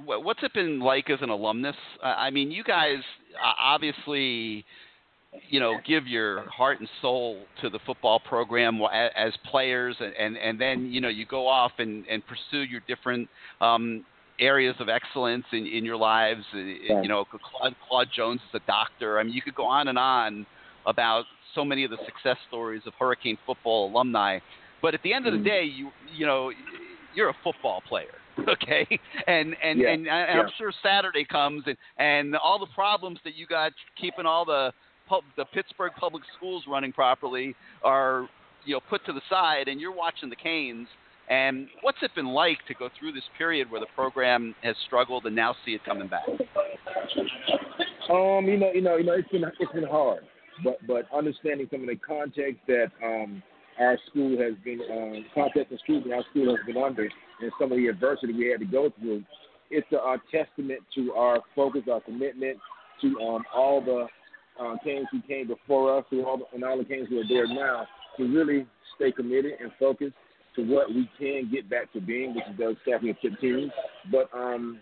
What's 0.03 0.41
it 0.43 0.53
been 0.53 0.80
like 0.80 1.10
as 1.10 1.19
an 1.22 1.30
alumnus? 1.30 1.76
Uh, 2.01 2.07
I 2.07 2.30
mean, 2.30 2.51
you 2.51 2.64
guys 2.64 2.99
uh, 3.35 3.53
obviously, 3.61 4.65
you 5.49 5.60
know, 5.60 5.77
give 5.85 6.07
your 6.07 6.49
heart 6.49 6.80
and 6.80 6.89
soul 7.01 7.38
to 7.61 7.69
the 7.69 7.80
football 7.85 8.19
program 8.19 8.81
as 9.15 9.34
players, 9.49 9.95
and 9.99 10.14
and, 10.15 10.38
and 10.38 10.60
then 10.60 10.85
you 10.91 11.01
know 11.01 11.10
you 11.10 11.26
go 11.26 11.47
off 11.47 11.72
and, 11.80 12.06
and 12.07 12.23
pursue 12.26 12.64
your 12.64 12.81
different 12.88 13.30
um, 13.61 14.03
areas 14.39 14.76
of 14.80 14.89
excellence 14.89 15.45
in, 15.51 15.68
in 15.68 15.85
your 15.85 15.97
lives. 15.97 16.43
Uh, 16.53 16.57
Right. 16.57 17.03
You 17.03 17.10
know, 17.10 17.26
Claude, 17.26 17.76
Claude 17.88 18.07
Jones 18.15 18.41
is 18.49 18.61
a 18.61 18.65
doctor. 18.65 19.19
I 19.19 19.23
mean, 19.23 19.34
you 19.34 19.41
could 19.41 19.56
go 19.56 19.65
on 19.65 19.88
and 19.89 19.97
on 19.97 20.45
about 20.85 21.26
so 21.53 21.64
many 21.64 21.84
of 21.84 21.91
the 21.91 21.97
success 22.06 22.38
stories 22.47 22.81
of 22.85 22.93
Hurricane 22.97 23.38
football 23.45 23.91
alumni. 23.91 24.39
But 24.81 24.93
at 24.93 25.01
the 25.03 25.14
end 25.14 25.27
of 25.27 25.34
the 25.34 25.39
Mhm. 25.39 25.43
day, 25.43 25.64
you 25.64 25.91
you 26.11 26.26
know, 26.26 26.51
you're 27.14 27.30
a 27.30 27.35
football 27.43 27.81
player, 27.88 28.15
okay? 28.47 28.88
And 29.27 29.56
and 29.61 29.80
Yeah, 29.80 29.89
and, 29.89 30.07
and 30.07 30.07
yeah. 30.07 30.39
I'm 30.41 30.51
sure 30.57 30.72
Saturday 30.81 31.26
comes 31.26 31.64
and 31.68 31.77
and 31.97 32.35
all 32.35 32.57
the 32.57 32.72
problems 32.73 33.19
that 33.23 33.35
you 33.35 33.45
got 33.45 33.73
keeping 33.95 34.26
all 34.26 34.45
the 34.45 34.73
pub, 35.10 35.23
the 35.36 35.45
Pittsburgh 35.45 35.91
public 35.99 36.23
schools 36.38 36.64
running 36.68 36.94
properly 36.94 37.56
are 37.84 38.30
you 38.65 38.76
know 38.76 38.80
put 38.90 39.06
to 39.06 39.14
the 39.14 39.22
side, 39.30 39.68
and 39.68 39.81
you're 39.81 39.95
watching 39.95 40.30
the 40.30 40.36
Canes. 40.36 40.88
And 41.30 41.68
what's 41.81 41.99
it 42.02 42.10
been 42.15 42.27
like 42.27 42.57
to 42.68 42.73
go 42.73 42.90
through 42.98 43.11
this 43.11 43.23
period 43.38 43.69
where 43.69 43.80
the 43.80 43.88
program 43.95 44.56
has 44.64 44.76
struggled 44.88 45.26
and 45.26 45.36
now 45.36 45.56
see 45.64 45.73
it 45.73 45.86
coming 45.86 46.07
back? 46.07 46.26
Um, 48.10 48.45
you 48.45 48.57
know, 48.57 48.72
you 48.73 48.81
know, 48.81 48.95
you 48.98 49.03
know, 49.03 49.14
it's 49.14 49.30
been 49.30 49.44
it's 49.44 49.72
been 49.72 49.84
hard, 49.84 50.23
but 50.64 50.80
but 50.88 51.06
understanding 51.15 51.68
some 51.72 51.81
of 51.81 51.88
the 51.88 51.98
context 51.98 52.61
that 52.68 52.88
um 53.03 53.44
our 53.80 53.98
school 54.10 54.38
has 54.40 54.53
been 54.65 54.80
um 54.91 55.26
context 55.36 55.72
and 55.72 55.80
scrutiny 55.81 56.14
our 56.14 56.23
school 56.31 56.56
has 56.56 56.65
been 56.65 56.81
under, 56.81 57.03
and 57.03 57.52
some 57.60 57.72
of 57.72 57.77
the 57.77 57.88
adversity 57.88 58.34
we 58.34 58.48
had 58.48 58.60
to 58.60 58.65
go 58.65 58.91
through, 58.99 59.23
it's 59.69 59.88
a, 59.91 59.98
a 59.98 60.18
testament 60.31 60.80
to 60.95 61.14
our 61.14 61.41
focus, 61.56 61.84
our 61.91 62.02
commitment 62.02 62.57
to 63.02 63.07
um 63.22 63.44
all 63.53 63.81
the 63.81 64.07
uh, 64.60 64.76
Canes 64.84 65.07
who 65.11 65.22
came 65.22 65.48
before 65.48 65.98
us, 65.98 66.06
all 66.11 66.41
and 66.53 66.64
all 66.64 66.77
the 66.77 66.86
Canes 66.86 67.07
who 67.10 67.19
are 67.19 67.27
there 67.27 67.48
now, 67.48 67.88
to 68.18 68.23
really 68.23 68.65
stay 68.95 69.11
committed 69.11 69.53
and 69.61 69.72
focused 69.80 70.15
to 70.56 70.64
what 70.64 70.90
we 70.90 71.10
can 71.18 71.49
get 71.52 71.69
back 71.69 71.91
to 71.94 72.02
being, 72.02 72.36
which 72.36 72.45
is 72.52 72.57
those 72.57 72.76
championship 72.88 73.40
teams. 73.40 73.72
But 74.11 74.30
um, 74.34 74.80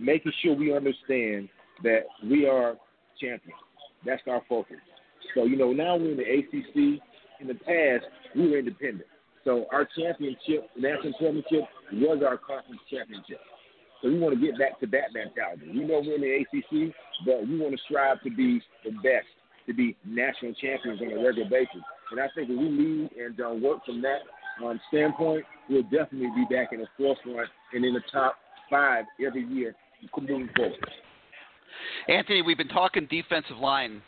making 0.00 0.32
sure 0.42 0.54
we 0.54 0.74
understand 0.74 1.48
that 1.82 2.02
we 2.24 2.46
are 2.46 2.76
champions. 3.20 3.58
That's 4.04 4.22
our 4.28 4.42
focus. 4.48 4.76
So, 5.34 5.44
you 5.44 5.56
know, 5.56 5.72
now 5.72 5.96
we're 5.96 6.12
in 6.12 6.16
the 6.16 6.22
ACC. 6.22 7.00
In 7.40 7.48
the 7.48 7.54
past, 7.54 8.04
we 8.36 8.50
were 8.50 8.58
independent. 8.58 9.08
So 9.44 9.66
our 9.72 9.88
championship, 9.98 10.70
national 10.76 11.12
championship, 11.14 11.68
was 11.92 12.22
our 12.24 12.36
conference 12.36 12.80
championship. 12.88 13.40
So 14.02 14.08
we 14.08 14.18
want 14.18 14.38
to 14.38 14.44
get 14.44 14.58
back 14.58 14.80
to 14.80 14.86
that 14.88 15.14
mentality. 15.14 15.70
We 15.72 15.84
know 15.84 16.02
we're 16.04 16.16
in 16.16 16.20
the 16.22 16.42
ACC, 16.42 16.94
but 17.24 17.46
we 17.46 17.58
want 17.58 17.74
to 17.76 17.82
strive 17.88 18.20
to 18.22 18.30
be 18.30 18.60
the 18.84 18.90
best, 18.90 19.30
to 19.66 19.74
be 19.74 19.96
national 20.04 20.54
champions 20.54 21.00
on 21.00 21.12
a 21.12 21.22
regular 21.24 21.48
basis. 21.48 21.82
And 22.10 22.20
I 22.20 22.26
think 22.34 22.50
if 22.50 22.58
we 22.58 22.68
lead 22.68 23.10
and 23.16 23.40
uh, 23.40 23.54
work 23.54 23.84
from 23.86 24.02
that 24.02 24.20
um, 24.62 24.80
standpoint, 24.88 25.44
we'll 25.70 25.84
definitely 25.84 26.30
be 26.34 26.44
back 26.54 26.72
in 26.72 26.80
the 26.80 26.88
forefront 26.98 27.48
and 27.72 27.84
in 27.84 27.94
the 27.94 28.02
top 28.12 28.36
five 28.68 29.04
every 29.24 29.44
year 29.46 29.74
moving 30.20 30.48
forward. 30.56 30.74
Anthony, 32.08 32.42
we've 32.42 32.58
been 32.58 32.68
talking 32.68 33.06
defensive 33.10 33.56
line 33.56 34.02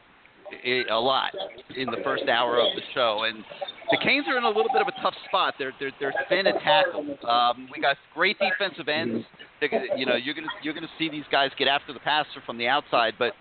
a 0.91 0.95
lot 0.95 1.33
in 1.77 1.87
the 1.91 1.99
first 2.05 2.25
hour 2.29 2.59
of 2.59 2.75
the 2.75 2.83
show, 2.95 3.25
and 3.27 3.45
the 3.91 3.99
Canes 4.03 4.27
are 4.29 4.37
in 4.39 4.45
a 4.45 4.49
little 4.49 4.71
bit 4.73 4.83
of 4.83 4.89
a 4.89 5.01
tough 5.03 5.15
spot. 5.27 5.55
They're 5.59 5.73
they're 5.79 5.93
they're 6.01 6.15
thin 6.29 6.47
at 6.47 6.61
tackle. 6.63 7.17
Um, 7.29 7.69
we 7.75 7.81
got 7.81 7.97
great 8.15 8.37
defensive 8.39 8.89
ends. 8.89 9.25
They're 9.61 9.69
gonna, 9.69 9.87
you 9.97 10.07
know, 10.07 10.17
you're 10.17 10.35
gonna 10.35 10.49
you're 10.63 10.75
gonna 10.75 10.89
see 10.99 11.09
these 11.09 11.25
guys 11.31 11.51
get 11.59 11.69
after 11.69 11.93
the 11.93 12.01
passer 12.01 12.41
from 12.47 12.59
the 12.59 12.69
outside, 12.69 13.15
but 13.19 13.33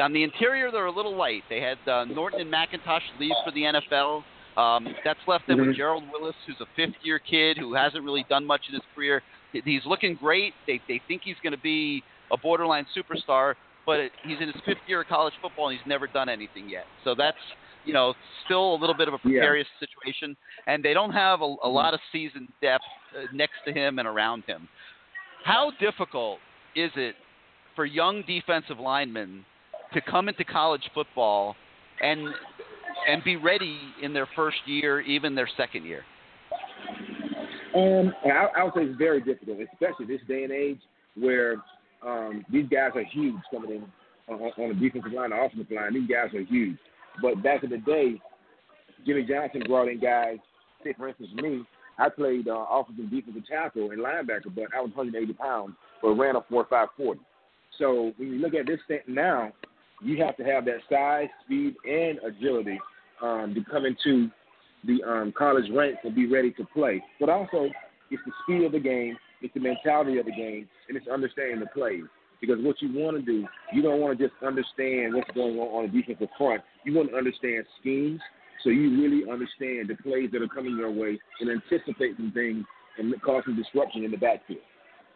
on 0.00 0.12
the 0.12 0.22
interior 0.22 0.70
they're 0.70 0.86
a 0.86 0.92
little 0.92 1.16
light. 1.16 1.42
They 1.48 1.60
had 1.60 1.78
uh, 1.88 2.04
Norton 2.04 2.40
and 2.40 2.52
McIntosh 2.52 3.00
leave 3.18 3.32
for 3.44 3.50
the 3.52 3.62
NFL. 3.62 4.22
Um, 4.56 4.88
that's 5.04 5.20
left 5.28 5.46
them 5.46 5.58
with 5.60 5.68
Mhm. 5.68 5.76
Gerald 5.76 6.04
Willis, 6.12 6.34
who's 6.46 6.60
a 6.60 6.66
fifth-year 6.74 7.20
kid 7.20 7.56
who 7.58 7.74
hasn't 7.74 8.04
really 8.04 8.24
done 8.28 8.44
much 8.44 8.62
in 8.68 8.74
his 8.74 8.82
career. 8.92 9.22
He's 9.52 9.86
looking 9.86 10.14
great. 10.16 10.52
They 10.66 10.80
they 10.88 11.00
think 11.06 11.22
he's 11.22 11.36
going 11.42 11.52
to 11.54 11.62
be 11.62 12.02
a 12.32 12.36
borderline 12.36 12.84
superstar, 12.94 13.54
but 13.88 14.00
it, 14.00 14.12
he's 14.22 14.36
in 14.38 14.48
his 14.48 14.62
fifth 14.66 14.84
year 14.86 15.00
of 15.00 15.06
college 15.06 15.32
football 15.40 15.70
and 15.70 15.78
he's 15.78 15.88
never 15.88 16.06
done 16.08 16.28
anything 16.28 16.68
yet. 16.68 16.84
So 17.04 17.14
that's 17.16 17.38
you 17.86 17.94
know 17.94 18.12
still 18.44 18.74
a 18.74 18.78
little 18.78 18.94
bit 18.94 19.08
of 19.08 19.14
a 19.14 19.18
Yeah. 19.24 19.40
precarious 19.40 19.66
situation, 19.80 20.36
and 20.66 20.84
they 20.84 20.92
don't 20.92 21.10
have 21.10 21.40
a, 21.40 21.54
a 21.64 21.68
lot 21.68 21.94
of 21.94 22.00
seasoned 22.12 22.48
depth 22.60 22.84
uh, 23.16 23.22
next 23.32 23.54
to 23.66 23.72
him 23.72 23.98
and 23.98 24.06
around 24.06 24.44
him. 24.46 24.68
How 25.44 25.72
difficult 25.80 26.38
is 26.76 26.90
it 26.96 27.16
for 27.74 27.86
young 27.86 28.22
defensive 28.26 28.78
linemen 28.78 29.42
to 29.94 30.02
come 30.02 30.28
into 30.28 30.44
college 30.44 30.84
football 30.92 31.56
and 32.02 32.28
and 33.08 33.24
be 33.24 33.36
ready 33.36 33.80
in 34.02 34.12
their 34.12 34.28
first 34.36 34.58
year, 34.66 35.00
even 35.00 35.34
their 35.34 35.48
second 35.56 35.86
year? 35.86 36.04
Um, 37.74 38.12
and 38.22 38.32
I, 38.32 38.48
I 38.58 38.64
would 38.64 38.74
say 38.74 38.82
it's 38.82 38.98
very 38.98 39.22
difficult, 39.22 39.60
especially 39.72 40.04
this 40.04 40.20
day 40.28 40.44
and 40.44 40.52
age 40.52 40.80
where 41.16 41.56
um, 42.06 42.44
these 42.50 42.66
guys 42.68 42.90
are 42.94 43.04
huge 43.04 43.36
coming 43.50 43.70
in 43.70 43.84
on, 44.28 44.40
on 44.40 44.68
the 44.68 44.74
defensive 44.74 45.12
line, 45.12 45.30
the 45.30 45.36
offensive 45.36 45.70
line. 45.70 45.94
These 45.94 46.08
guys 46.08 46.34
are 46.34 46.44
huge. 46.44 46.76
But 47.20 47.42
back 47.42 47.64
in 47.64 47.70
the 47.70 47.78
day, 47.78 48.20
Jimmy 49.06 49.24
Johnson 49.24 49.62
brought 49.66 49.88
in 49.88 50.00
guys. 50.00 50.36
Say, 50.84 50.94
for 50.96 51.08
instance, 51.08 51.30
me, 51.34 51.64
I 51.98 52.08
played 52.08 52.48
uh, 52.48 52.64
offensive 52.70 53.10
defensive 53.10 53.46
tackle 53.46 53.90
and 53.90 54.00
linebacker, 54.00 54.54
but 54.54 54.66
I 54.76 54.80
was 54.80 54.90
180 54.94 55.32
pounds, 55.34 55.74
but 56.00 56.10
ran 56.10 56.36
a 56.36 56.40
four, 56.48 56.64
4.540. 56.66 57.18
So 57.78 58.12
when 58.16 58.32
you 58.32 58.38
look 58.38 58.54
at 58.54 58.66
this 58.66 58.78
thing 58.86 59.00
now, 59.08 59.52
you 60.02 60.22
have 60.22 60.36
to 60.36 60.44
have 60.44 60.64
that 60.66 60.78
size, 60.88 61.28
speed, 61.44 61.74
and 61.84 62.18
agility 62.24 62.78
um, 63.20 63.54
to 63.54 63.64
come 63.70 63.84
into 63.84 64.30
the 64.84 65.02
um, 65.02 65.32
college 65.36 65.70
ranks 65.74 65.98
and 66.04 66.14
be 66.14 66.26
ready 66.26 66.52
to 66.52 66.64
play. 66.72 67.02
But 67.18 67.28
also, 67.28 67.68
it's 68.10 68.22
the 68.24 68.32
speed 68.44 68.64
of 68.64 68.72
the 68.72 68.80
game, 68.80 69.16
it's 69.42 69.54
the 69.54 69.60
mentality 69.60 70.18
of 70.18 70.26
the 70.26 70.32
game, 70.32 70.68
and 70.88 70.96
it's 70.96 71.08
understanding 71.08 71.60
the 71.60 71.66
plays. 71.66 72.04
Because 72.40 72.58
what 72.60 72.80
you 72.80 72.88
want 72.92 73.16
to 73.16 73.22
do, 73.22 73.46
you 73.72 73.82
don't 73.82 74.00
want 74.00 74.16
to 74.16 74.28
just 74.28 74.34
understand 74.44 75.14
what's 75.14 75.30
going 75.32 75.58
on 75.58 75.68
on 75.68 75.90
the 75.90 76.00
defensive 76.00 76.28
front. 76.38 76.62
You 76.84 76.94
want 76.94 77.10
to 77.10 77.16
understand 77.16 77.64
schemes, 77.80 78.20
so 78.62 78.70
you 78.70 79.00
really 79.00 79.30
understand 79.30 79.88
the 79.88 79.96
plays 80.02 80.30
that 80.32 80.42
are 80.42 80.48
coming 80.48 80.76
your 80.76 80.90
way 80.90 81.18
and 81.40 81.50
anticipate 81.50 82.16
some 82.16 82.32
things 82.32 82.64
and 82.98 83.14
cause 83.22 83.42
some 83.44 83.56
disruption 83.56 84.04
in 84.04 84.10
the 84.10 84.16
backfield. 84.16 84.60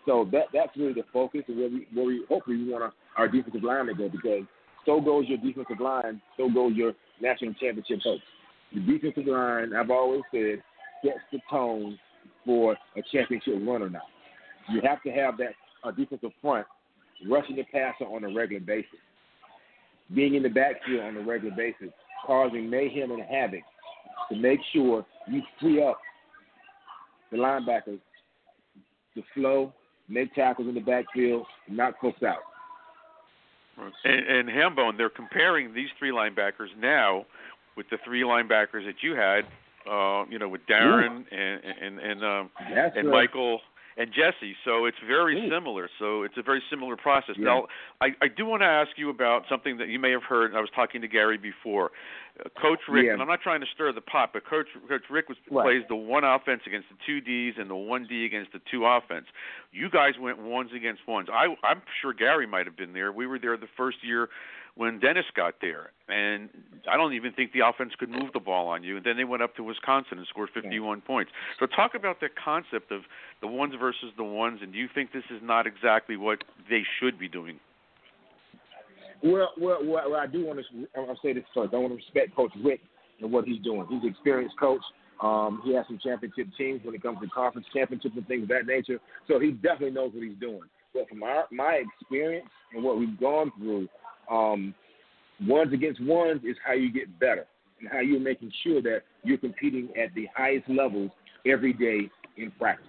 So 0.06 0.26
that 0.32 0.46
that's 0.52 0.76
really 0.76 0.94
the 0.94 1.04
focus 1.12 1.42
and 1.46 1.58
where 1.58 1.68
we 1.68 1.86
where 1.94 2.06
we 2.06 2.24
hopefully 2.28 2.56
we 2.56 2.72
want 2.72 2.92
our 3.16 3.28
defensive 3.28 3.62
line 3.62 3.86
to 3.86 3.94
go 3.94 4.08
because 4.08 4.42
so 4.84 5.00
goes 5.00 5.26
your 5.28 5.38
defensive 5.38 5.80
line, 5.80 6.20
so 6.36 6.50
goes 6.50 6.74
your 6.74 6.92
national 7.20 7.54
championship 7.54 8.00
hopes. 8.02 8.22
The 8.74 8.80
defensive 8.80 9.26
line, 9.26 9.74
I've 9.74 9.90
always 9.90 10.22
said, 10.32 10.62
sets 11.04 11.20
the 11.30 11.38
tone 11.48 11.98
for 12.44 12.76
a 12.96 13.02
championship 13.12 13.54
run 13.62 13.82
or 13.82 13.90
not. 13.90 14.02
You 14.70 14.80
have 14.84 15.02
to 15.02 15.10
have 15.10 15.36
that 15.38 15.54
uh, 15.84 15.90
defensive 15.90 16.30
front 16.40 16.66
rushing 17.28 17.56
the 17.56 17.64
passer 17.64 18.04
on 18.04 18.24
a 18.24 18.32
regular 18.32 18.64
basis, 18.64 18.98
being 20.14 20.34
in 20.34 20.42
the 20.42 20.48
backfield 20.48 21.00
on 21.00 21.16
a 21.16 21.20
regular 21.20 21.54
basis, 21.54 21.88
causing 22.26 22.68
mayhem 22.68 23.10
and 23.10 23.22
havoc 23.22 23.62
to 24.30 24.36
make 24.36 24.60
sure 24.72 25.04
you 25.28 25.42
free 25.60 25.82
up 25.82 25.98
the 27.30 27.36
linebackers 27.36 28.00
to 29.14 29.22
flow, 29.34 29.72
make 30.08 30.34
tackles 30.34 30.68
in 30.68 30.74
the 30.74 30.80
backfield, 30.80 31.46
knock 31.68 31.94
folks 32.00 32.22
out. 32.22 32.38
And, 34.04 34.26
and 34.26 34.48
Hambone, 34.48 34.96
they're 34.96 35.10
comparing 35.10 35.72
these 35.72 35.88
three 35.98 36.10
linebackers 36.10 36.68
now 36.78 37.24
with 37.76 37.86
the 37.90 37.98
three 38.04 38.22
linebackers 38.22 38.84
that 38.84 38.96
you 39.02 39.14
had 39.14 39.44
uh, 39.90 40.24
you 40.30 40.38
know, 40.38 40.48
with 40.48 40.62
Darren 40.66 41.24
and 41.30 41.60
and 41.82 41.98
and 41.98 42.24
um, 42.24 42.50
That's 42.74 42.96
and 42.96 43.08
right. 43.08 43.28
Michael 43.28 43.60
and 43.96 44.10
Jesse. 44.10 44.56
So 44.64 44.86
it's 44.86 44.96
very 45.06 45.38
Ooh. 45.38 45.50
similar. 45.50 45.88
So 45.98 46.22
it's 46.22 46.36
a 46.38 46.42
very 46.42 46.62
similar 46.70 46.96
process. 46.96 47.34
Yeah. 47.38 47.44
Now, 47.44 47.66
I, 48.00 48.08
I 48.22 48.28
do 48.28 48.46
want 48.46 48.62
to 48.62 48.66
ask 48.66 48.90
you 48.96 49.10
about 49.10 49.42
something 49.50 49.76
that 49.78 49.88
you 49.88 49.98
may 49.98 50.10
have 50.12 50.22
heard. 50.22 50.54
I 50.54 50.60
was 50.60 50.70
talking 50.74 51.02
to 51.02 51.08
Gary 51.08 51.36
before. 51.36 51.90
Uh, 52.40 52.48
Coach 52.58 52.78
Richt, 52.88 53.06
Yeah. 53.06 53.12
and 53.12 53.20
I'm 53.20 53.28
not 53.28 53.42
trying 53.42 53.60
to 53.60 53.66
stir 53.74 53.92
the 53.92 54.00
pot, 54.00 54.30
but 54.32 54.46
Coach 54.46 54.68
Coach 54.88 55.02
Richt 55.10 55.28
was, 55.28 55.36
Right. 55.50 55.64
plays 55.64 55.82
the 55.88 55.96
one 55.96 56.24
offense 56.24 56.62
against 56.66 56.88
the 56.88 56.96
two 57.04 57.20
Ds 57.20 57.56
and 57.58 57.68
the 57.68 57.74
one 57.76 58.06
D 58.08 58.24
against 58.24 58.52
the 58.52 58.60
two 58.70 58.86
offense. 58.86 59.26
You 59.72 59.90
guys 59.90 60.14
went 60.18 60.38
ones 60.38 60.70
against 60.74 61.06
ones. 61.06 61.28
I, 61.30 61.54
I'm 61.62 61.82
sure 62.00 62.14
Gary 62.14 62.46
might 62.46 62.64
have 62.64 62.76
been 62.76 62.94
there. 62.94 63.12
We 63.12 63.26
were 63.26 63.38
there 63.38 63.58
the 63.58 63.68
first 63.76 63.98
year 64.02 64.30
when 64.74 64.98
Dennis 65.00 65.26
got 65.36 65.54
there, 65.60 65.90
and 66.08 66.48
I 66.90 66.96
don't 66.96 67.12
even 67.12 67.32
think 67.32 67.52
the 67.52 67.60
offense 67.60 67.92
could 67.98 68.08
move 68.08 68.32
the 68.32 68.40
ball 68.40 68.68
on 68.68 68.82
you. 68.82 68.96
And 68.96 69.04
then 69.04 69.16
they 69.16 69.24
went 69.24 69.42
up 69.42 69.54
to 69.56 69.62
Wisconsin 69.62 70.18
and 70.18 70.26
scored 70.28 70.48
51 70.54 71.02
points. 71.02 71.30
So 71.60 71.66
talk 71.66 71.94
about 71.94 72.20
the 72.20 72.28
concept 72.42 72.90
of 72.90 73.02
the 73.40 73.46
ones 73.46 73.74
versus 73.78 74.12
the 74.16 74.24
ones, 74.24 74.60
and 74.62 74.72
do 74.72 74.78
you 74.78 74.88
think 74.94 75.12
this 75.12 75.24
is 75.30 75.40
not 75.42 75.66
exactly 75.66 76.16
what 76.16 76.42
they 76.70 76.82
should 76.98 77.18
be 77.18 77.28
doing? 77.28 77.60
Well, 79.22 79.52
well, 79.60 79.78
well, 79.82 80.10
well 80.10 80.20
I 80.20 80.26
do 80.26 80.46
want 80.46 80.58
to. 80.58 80.88
I'll 80.96 81.18
say 81.22 81.32
this 81.32 81.44
first. 81.54 81.74
I 81.74 81.76
want 81.76 81.92
to 81.92 81.96
respect 81.96 82.34
Coach 82.34 82.52
Richt 82.64 82.82
and 83.20 83.30
what 83.30 83.44
he's 83.44 83.62
doing. 83.62 83.86
He's 83.88 84.02
an 84.02 84.08
experienced 84.08 84.58
coach. 84.58 84.82
Um, 85.22 85.62
he 85.64 85.74
has 85.74 85.86
some 85.86 86.00
championship 86.02 86.48
teams 86.58 86.80
when 86.82 86.94
it 86.94 87.02
comes 87.02 87.18
to 87.20 87.28
conference 87.28 87.66
championships 87.72 88.16
and 88.16 88.26
things 88.26 88.42
of 88.42 88.48
that 88.48 88.66
nature. 88.66 88.98
So 89.28 89.38
he 89.38 89.52
definitely 89.52 89.92
knows 89.92 90.12
what 90.12 90.24
he's 90.24 90.38
doing. 90.40 90.62
But 90.92 91.08
from 91.08 91.22
our, 91.22 91.46
my 91.52 91.82
experience 92.00 92.48
and 92.74 92.82
what 92.82 92.98
we've 92.98 93.18
gone 93.20 93.52
through, 93.58 93.88
um, 94.30 94.74
ones 95.46 95.72
against 95.72 96.00
ones 96.02 96.40
is 96.44 96.56
how 96.64 96.72
you 96.72 96.92
get 96.92 97.18
better 97.18 97.46
and 97.80 97.88
how 97.90 98.00
you're 98.00 98.20
making 98.20 98.52
sure 98.62 98.80
that 98.82 99.02
you're 99.24 99.38
competing 99.38 99.88
at 100.00 100.14
the 100.14 100.26
highest 100.36 100.68
levels 100.68 101.10
every 101.46 101.72
day 101.72 102.10
in 102.36 102.50
practice. 102.52 102.86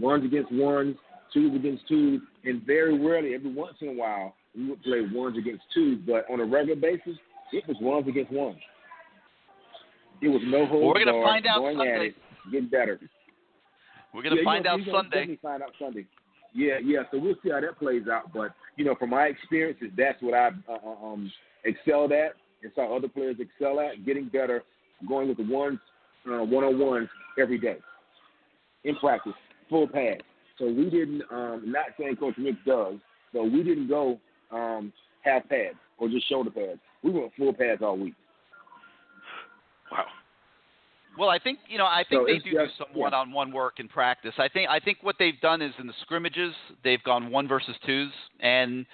Ones 0.00 0.24
against 0.24 0.50
ones, 0.52 0.96
twos 1.32 1.54
against 1.56 1.86
twos, 1.88 2.20
and 2.44 2.62
very 2.64 2.98
rarely, 2.98 3.34
every 3.34 3.52
once 3.52 3.76
in 3.80 3.88
a 3.88 3.92
while, 3.92 4.34
we 4.56 4.68
would 4.68 4.82
play 4.82 5.00
ones 5.12 5.36
against 5.38 5.62
twos. 5.74 5.98
But 6.06 6.24
on 6.30 6.40
a 6.40 6.44
regular 6.44 6.80
basis, 6.80 7.16
it 7.52 7.66
was 7.68 7.76
ones 7.80 8.06
against 8.08 8.32
ones. 8.32 8.58
It 10.22 10.28
was 10.28 10.40
no 10.46 10.66
hold 10.66 10.94
We're 10.94 11.04
gonna 11.04 11.22
find 11.22 11.46
out 11.46 11.58
going 11.58 11.80
at 11.80 11.86
Sunday. 11.86 12.06
it, 12.08 12.14
getting 12.52 12.68
better. 12.68 13.00
We're 14.14 14.22
gonna 14.22 14.36
Yeah, 14.36 14.44
find 14.44 14.64
you're 14.64 14.96
out 14.96 15.04
Sunday. 15.10 15.36
Find 15.42 15.62
out 15.62 15.72
Sunday. 15.78 16.06
Yeah, 16.54 16.78
yeah. 16.82 17.02
So 17.10 17.18
we'll 17.18 17.34
see 17.42 17.50
how 17.50 17.60
that 17.60 17.78
plays 17.78 18.04
out. 18.08 18.32
But 18.32 18.54
you 18.76 18.84
know, 18.84 18.94
from 18.94 19.10
my 19.10 19.26
experiences, 19.26 19.88
that's 19.96 20.20
what 20.22 20.34
I've 20.34 20.54
uh, 20.68 20.78
uh, 20.86 21.06
um, 21.06 21.30
excelled 21.64 22.12
at, 22.12 22.32
and 22.62 22.72
saw 22.74 22.96
other 22.96 23.08
players 23.08 23.36
excel 23.38 23.80
at, 23.80 24.04
getting 24.04 24.28
better, 24.28 24.62
going 25.08 25.28
with 25.28 25.38
the 25.38 25.52
ones, 25.52 25.78
uh, 26.26 26.44
one-on-ones 26.44 27.08
every 27.38 27.58
day 27.58 27.76
in 28.84 28.96
practice, 28.96 29.32
full 29.68 29.88
pads. 29.88 30.20
So 30.58 30.66
we 30.66 30.90
didn't. 30.90 31.22
Um, 31.30 31.62
not 31.66 31.86
saying 31.98 32.16
Coach 32.16 32.34
Richt 32.38 32.58
does, 32.66 32.94
but 33.32 33.44
we 33.44 33.62
didn't 33.62 33.88
go 33.88 34.20
um, 34.50 34.92
half 35.22 35.48
pads 35.48 35.76
or 35.98 36.08
just 36.08 36.28
shoulder 36.28 36.50
pads. 36.50 36.78
We 37.02 37.10
went 37.10 37.32
full 37.36 37.52
pads 37.52 37.82
all 37.82 37.96
week. 37.96 38.14
Well, 41.18 41.28
I 41.28 41.38
think 41.38 41.58
you 41.68 41.78
know. 41.78 41.84
I 41.86 42.04
think 42.08 42.22
So 42.22 42.26
they 42.26 42.38
do 42.38 42.50
do 42.52 42.66
some 42.78 42.86
one-on-one 42.94 43.52
work 43.52 43.80
in 43.80 43.88
practice. 43.88 44.34
I 44.38 44.48
think 44.48 44.68
I 44.70 44.80
think 44.80 44.98
what 45.02 45.16
they've 45.18 45.38
done 45.40 45.60
is 45.62 45.72
in 45.78 45.86
the 45.86 45.92
scrimmages 46.02 46.54
they've 46.84 47.02
gone 47.02 47.30
one 47.30 47.46
versus 47.48 47.76
twos, 47.84 48.10
and 48.40 48.86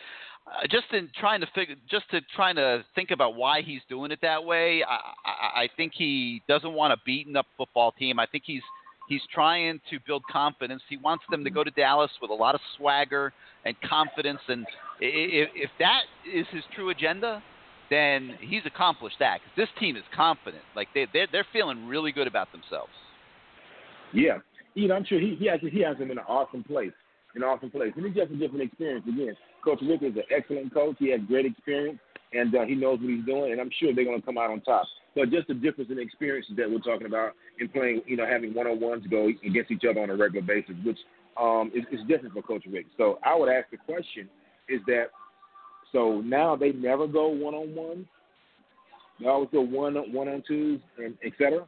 uh, 0.47 0.67
just 0.71 0.87
in 0.93 1.11
trying 1.19 1.41
to 1.41 1.47
figure, 1.55 1.77
just 1.89 2.11
to 2.11 2.21
trying 2.35 2.57
to 2.57 2.85
think 2.95 3.11
about 3.13 3.35
why 3.37 3.63
he's 3.63 3.83
doing 3.89 4.11
it 4.11 4.19
that 4.23 4.43
way. 4.43 4.83
I, 4.83 4.95
I, 5.25 5.63
I 5.63 5.69
think 5.77 5.93
he 5.95 6.43
doesn't 6.49 6.73
want 6.73 6.93
a 6.93 6.97
beaten 7.05 7.37
up 7.37 7.47
football 7.57 7.93
team. 7.93 8.19
I 8.19 8.27
think 8.27 8.45
he's 8.47 8.63
he's 9.09 9.23
trying 9.33 9.81
to 9.91 9.99
build 10.07 10.23
confidence. 10.31 10.83
He 10.89 10.97
wants 10.97 11.25
them 11.31 11.45
to 11.45 11.51
go 11.51 11.63
to 11.65 11.71
Dallas 11.71 12.11
with 12.21 12.31
a 12.31 12.35
lot 12.35 12.55
of 12.55 12.61
swagger 12.77 13.33
and 13.65 13.75
confidence, 13.81 14.41
and 14.49 14.67
i- 15.01 15.05
i- 15.05 15.53
if 15.55 15.71
that 15.79 16.03
is 16.31 16.47
his 16.49 16.65
true 16.75 16.91
agenda, 16.91 17.43
then 17.91 18.37
he's 18.41 18.63
accomplished 18.67 19.17
that. 19.19 19.41
'Cause 19.41 19.53
this 19.57 19.69
team 19.79 19.97
is 19.97 20.05
confident. 20.15 20.65
Like 20.75 20.89
they 20.95 21.07
they're, 21.13 21.27
they're 21.31 21.47
feeling 21.53 21.87
really 21.87 22.13
good 22.13 22.27
about 22.27 22.51
themselves. 22.53 22.93
Yeah, 24.13 24.39
you 24.75 24.89
know, 24.89 24.95
I'm 24.95 25.05
sure 25.05 25.21
he 25.21 25.35
he 25.37 25.47
has 25.47 25.61
he 25.61 25.81
has 25.81 25.97
him 25.99 26.11
in 26.11 26.19
an 26.19 26.25
awesome 26.29 26.65
place, 26.65 26.93
an 27.35 27.43
awesome 27.43 27.71
place, 27.71 27.93
and 27.97 28.07
it's 28.07 28.17
just 28.17 28.33
a 28.33 28.37
different 28.37 28.63
experience. 28.63 29.05
Again, 29.07 29.37
Coach 29.65 29.81
Richt 29.83 30.03
is 30.03 30.17
an 30.17 30.23
excellent 30.35 30.73
coach. 30.73 30.97
He 30.99 31.11
has 31.11 31.21
great 31.29 31.47
experience, 31.47 31.99
and 32.33 32.55
uh, 32.55 32.65
he 32.65 32.75
knows 32.75 33.01
what 33.01 33.11
he's 33.11 33.25
doing, 33.25 33.53
and 33.53 33.61
I'm 33.61 33.71
sure 33.79 33.95
they're 33.95 34.05
going 34.05 34.21
to 34.21 34.25
come 34.27 34.39
out 34.39 34.51
on 34.51 34.61
top. 34.63 34.87
But 35.15 35.31
just 35.31 35.49
the 35.49 35.55
difference 35.55 35.91
in 35.91 35.99
experiences 35.99 36.55
that 36.57 36.71
we're 36.71 36.79
talking 36.79 37.07
about 37.07 37.33
in 37.59 37.69
playing, 37.69 38.03
you 38.07 38.17
know, 38.17 38.27
having 38.27 38.55
one-on-ones 38.55 39.05
go 39.11 39.27
against 39.27 39.71
each 39.71 39.83
other 39.89 40.01
on 40.01 40.11
a 40.11 40.17
regular 40.17 40.47
basis, 40.47 40.77
which 40.85 40.99
um, 41.37 41.73
is, 41.75 41.85
is 41.91 42.07
different 42.07 42.35
for 42.35 42.43
Coach 42.43 42.65
Richt. 42.71 42.89
So 42.97 43.19
I 43.25 43.35
would 43.35 43.49
ask 43.49 43.71
the 43.71 43.79
question: 43.79 44.29
Is 44.69 44.81
that 44.87 45.07
so? 45.93 46.21
Now 46.21 46.57
they 46.57 46.73
never 46.73 47.07
go 47.07 47.29
one-on-one. 47.29 48.07
They 49.21 49.27
always 49.27 49.49
go 49.53 49.61
one 49.63 49.95
one 50.13 50.29
on 50.29 50.43
twos 50.47 50.81
and 50.99 51.15
et 51.25 51.33
cetera. 51.39 51.67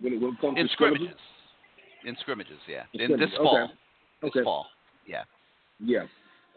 When 0.00 0.14
it, 0.14 0.20
when 0.20 0.32
it 0.32 0.40
comes 0.40 0.58
In 0.58 0.66
to 0.66 0.72
scrimmages? 0.72 1.06
scrimmages. 1.06 1.20
In 2.04 2.16
scrimmages, 2.20 2.58
yeah. 2.68 2.82
In 2.94 3.12
In 3.12 3.20
this 3.20 3.30
fall. 3.36 3.56
okay. 3.64 3.72
This 4.22 4.30
Okay. 4.30 4.44
fall. 4.44 4.66
Yeah. 5.06 5.22
Yeah. 5.80 6.04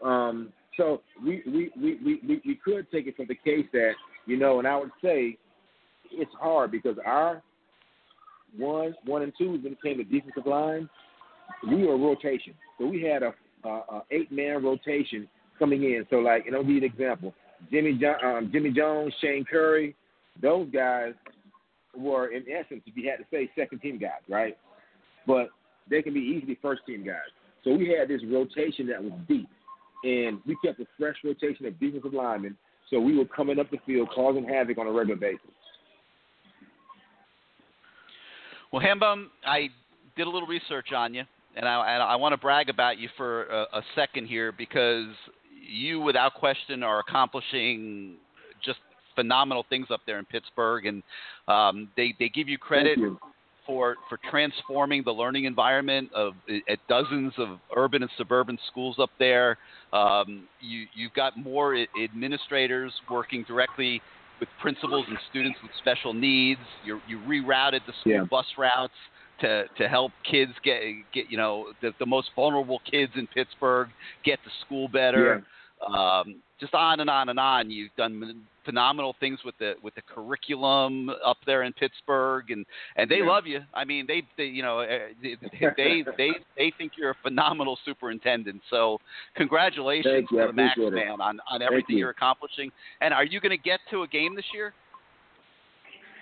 Um, 0.02 0.52
so 0.76 1.02
we, 1.24 1.42
we, 1.46 1.70
we, 1.76 1.98
we, 2.04 2.40
we, 2.44 2.54
could 2.64 2.90
take 2.90 3.06
it 3.06 3.16
from 3.16 3.26
the 3.28 3.34
case 3.34 3.66
that, 3.72 3.92
you 4.26 4.36
know, 4.36 4.58
and 4.58 4.66
I 4.66 4.76
would 4.76 4.90
say 5.02 5.36
it's 6.10 6.30
hard 6.40 6.70
because 6.70 6.96
our 7.04 7.42
one, 8.56 8.94
one 9.04 9.22
and 9.22 9.32
two, 9.36 9.52
when 9.62 9.72
it 9.72 9.82
came 9.82 9.98
to 9.98 10.04
defensive 10.04 10.46
line, 10.46 10.88
we 11.68 11.84
were 11.86 11.94
a 11.94 11.98
rotation. 11.98 12.54
So 12.78 12.86
we 12.86 13.02
had 13.02 13.22
a, 13.22 13.34
a, 13.64 13.68
a 13.68 14.02
eight 14.10 14.32
man 14.32 14.62
rotation 14.64 15.28
coming 15.58 15.82
in. 15.84 16.06
So 16.10 16.16
like, 16.16 16.46
and 16.46 16.56
I'll 16.56 16.64
you 16.64 16.78
an 16.78 16.84
example: 16.84 17.34
Jimmy 17.70 17.98
jo- 18.00 18.18
um, 18.24 18.50
Jimmy 18.52 18.70
Jones, 18.70 19.12
Shane 19.20 19.44
Curry, 19.44 19.94
those 20.40 20.68
guys 20.72 21.14
were 21.96 22.28
in 22.28 22.44
essence, 22.50 22.82
if 22.86 22.96
you 22.96 23.08
had 23.08 23.18
to 23.18 23.24
say, 23.30 23.50
second 23.58 23.80
team 23.80 23.98
guys, 23.98 24.22
right? 24.28 24.56
But 25.26 25.50
they 25.90 26.02
can 26.02 26.14
be 26.14 26.20
easily 26.20 26.58
first 26.62 26.82
team 26.86 27.04
guys. 27.04 27.30
So 27.64 27.74
we 27.74 27.94
had 27.96 28.08
this 28.08 28.20
rotation 28.28 28.86
that 28.88 29.02
was 29.02 29.12
deep, 29.28 29.48
and 30.04 30.40
we 30.46 30.56
kept 30.64 30.80
a 30.80 30.86
fresh 30.98 31.16
rotation 31.24 31.66
of 31.66 31.78
defensive 31.78 32.12
linemen. 32.12 32.56
So 32.90 33.00
we 33.00 33.16
were 33.16 33.24
coming 33.24 33.58
up 33.58 33.70
the 33.70 33.78
field, 33.86 34.08
causing 34.14 34.44
havoc 34.44 34.78
on 34.78 34.86
a 34.86 34.92
regular 34.92 35.18
basis. 35.18 35.40
Well, 38.72 38.82
Hambum, 38.82 39.26
I 39.46 39.68
did 40.16 40.26
a 40.26 40.30
little 40.30 40.48
research 40.48 40.92
on 40.92 41.14
you, 41.14 41.24
and 41.56 41.68
I, 41.68 41.74
I 41.74 42.16
want 42.16 42.32
to 42.32 42.38
brag 42.38 42.68
about 42.68 42.98
you 42.98 43.08
for 43.16 43.44
a, 43.44 43.62
a 43.74 43.82
second 43.94 44.26
here 44.26 44.50
because 44.50 45.08
you, 45.72 46.00
without 46.00 46.34
question, 46.34 46.82
are 46.82 47.00
accomplishing 47.00 48.16
just 48.64 48.78
phenomenal 49.14 49.64
things 49.68 49.86
up 49.90 50.00
there 50.06 50.18
in 50.18 50.24
Pittsburgh, 50.26 50.86
and 50.86 51.02
um, 51.48 51.88
they 51.96 52.14
they 52.18 52.28
give 52.28 52.48
you 52.48 52.58
credit 52.58 52.98
for 53.66 53.96
for 54.08 54.18
transforming 54.30 55.02
the 55.04 55.12
learning 55.12 55.44
environment 55.44 56.10
of 56.14 56.34
at 56.68 56.78
dozens 56.88 57.32
of 57.38 57.58
urban 57.76 58.02
and 58.02 58.10
suburban 58.16 58.58
schools 58.70 58.96
up 58.98 59.10
there. 59.18 59.56
Um, 59.92 60.44
you 60.60 60.86
you've 60.94 61.14
got 61.14 61.36
more 61.36 61.76
administrators 62.02 62.92
working 63.10 63.44
directly 63.46 64.00
with 64.40 64.48
principals 64.60 65.06
and 65.08 65.18
students 65.30 65.58
with 65.62 65.70
special 65.78 66.12
needs. 66.12 66.60
You 66.84 67.00
you 67.08 67.18
rerouted 67.20 67.80
the 67.86 67.92
school 68.00 68.12
Yeah. 68.12 68.24
bus 68.30 68.46
routes 68.58 68.94
to 69.40 69.64
to 69.78 69.88
help 69.88 70.12
kids 70.28 70.52
get 70.64 70.80
get 71.12 71.30
you 71.30 71.36
know 71.36 71.72
the 71.80 71.92
the 71.98 72.06
most 72.06 72.30
vulnerable 72.34 72.80
kids 72.90 73.12
in 73.14 73.26
Pittsburgh 73.28 73.88
get 74.24 74.42
to 74.44 74.50
school 74.66 74.88
better. 74.88 75.44
Um, 75.86 76.36
just 76.60 76.74
on 76.74 77.00
and 77.00 77.10
on 77.10 77.28
and 77.28 77.40
on. 77.40 77.70
You've 77.70 77.94
done 77.96 78.44
phenomenal 78.64 79.16
things 79.18 79.40
with 79.44 79.56
the 79.58 79.74
with 79.82 79.94
the 79.94 80.02
curriculum 80.02 81.10
up 81.24 81.38
there 81.44 81.64
in 81.64 81.72
Pittsburgh, 81.72 82.50
and 82.50 82.64
and 82.96 83.10
they 83.10 83.18
Yeah. 83.18 83.26
love 83.26 83.46
you. 83.46 83.60
I 83.74 83.84
mean, 83.84 84.06
they, 84.06 84.22
they 84.36 84.44
you 84.44 84.62
know 84.62 84.80
eh, 84.80 85.08
they 85.22 85.36
they 85.76 86.04
they 86.16 86.30
they 86.56 86.72
think 86.78 86.92
you're 86.96 87.10
a 87.10 87.16
phenomenal 87.22 87.78
superintendent. 87.84 88.62
So 88.70 89.00
congratulations 89.34 90.14
Thank 90.14 90.30
you. 90.30 90.40
To 90.40 90.46
the 90.48 90.52
Max 90.52 90.78
it. 90.78 90.92
man 90.92 91.20
on 91.20 91.40
on 91.50 91.62
everything 91.62 91.98
you. 91.98 92.06
are 92.06 92.10
accomplishing. 92.10 92.70
And 93.00 93.12
are 93.12 93.24
you 93.24 93.40
going 93.40 93.50
to 93.50 93.62
get 93.62 93.80
to 93.90 94.02
a 94.02 94.08
game 94.08 94.36
this 94.36 94.44
year? 94.54 94.72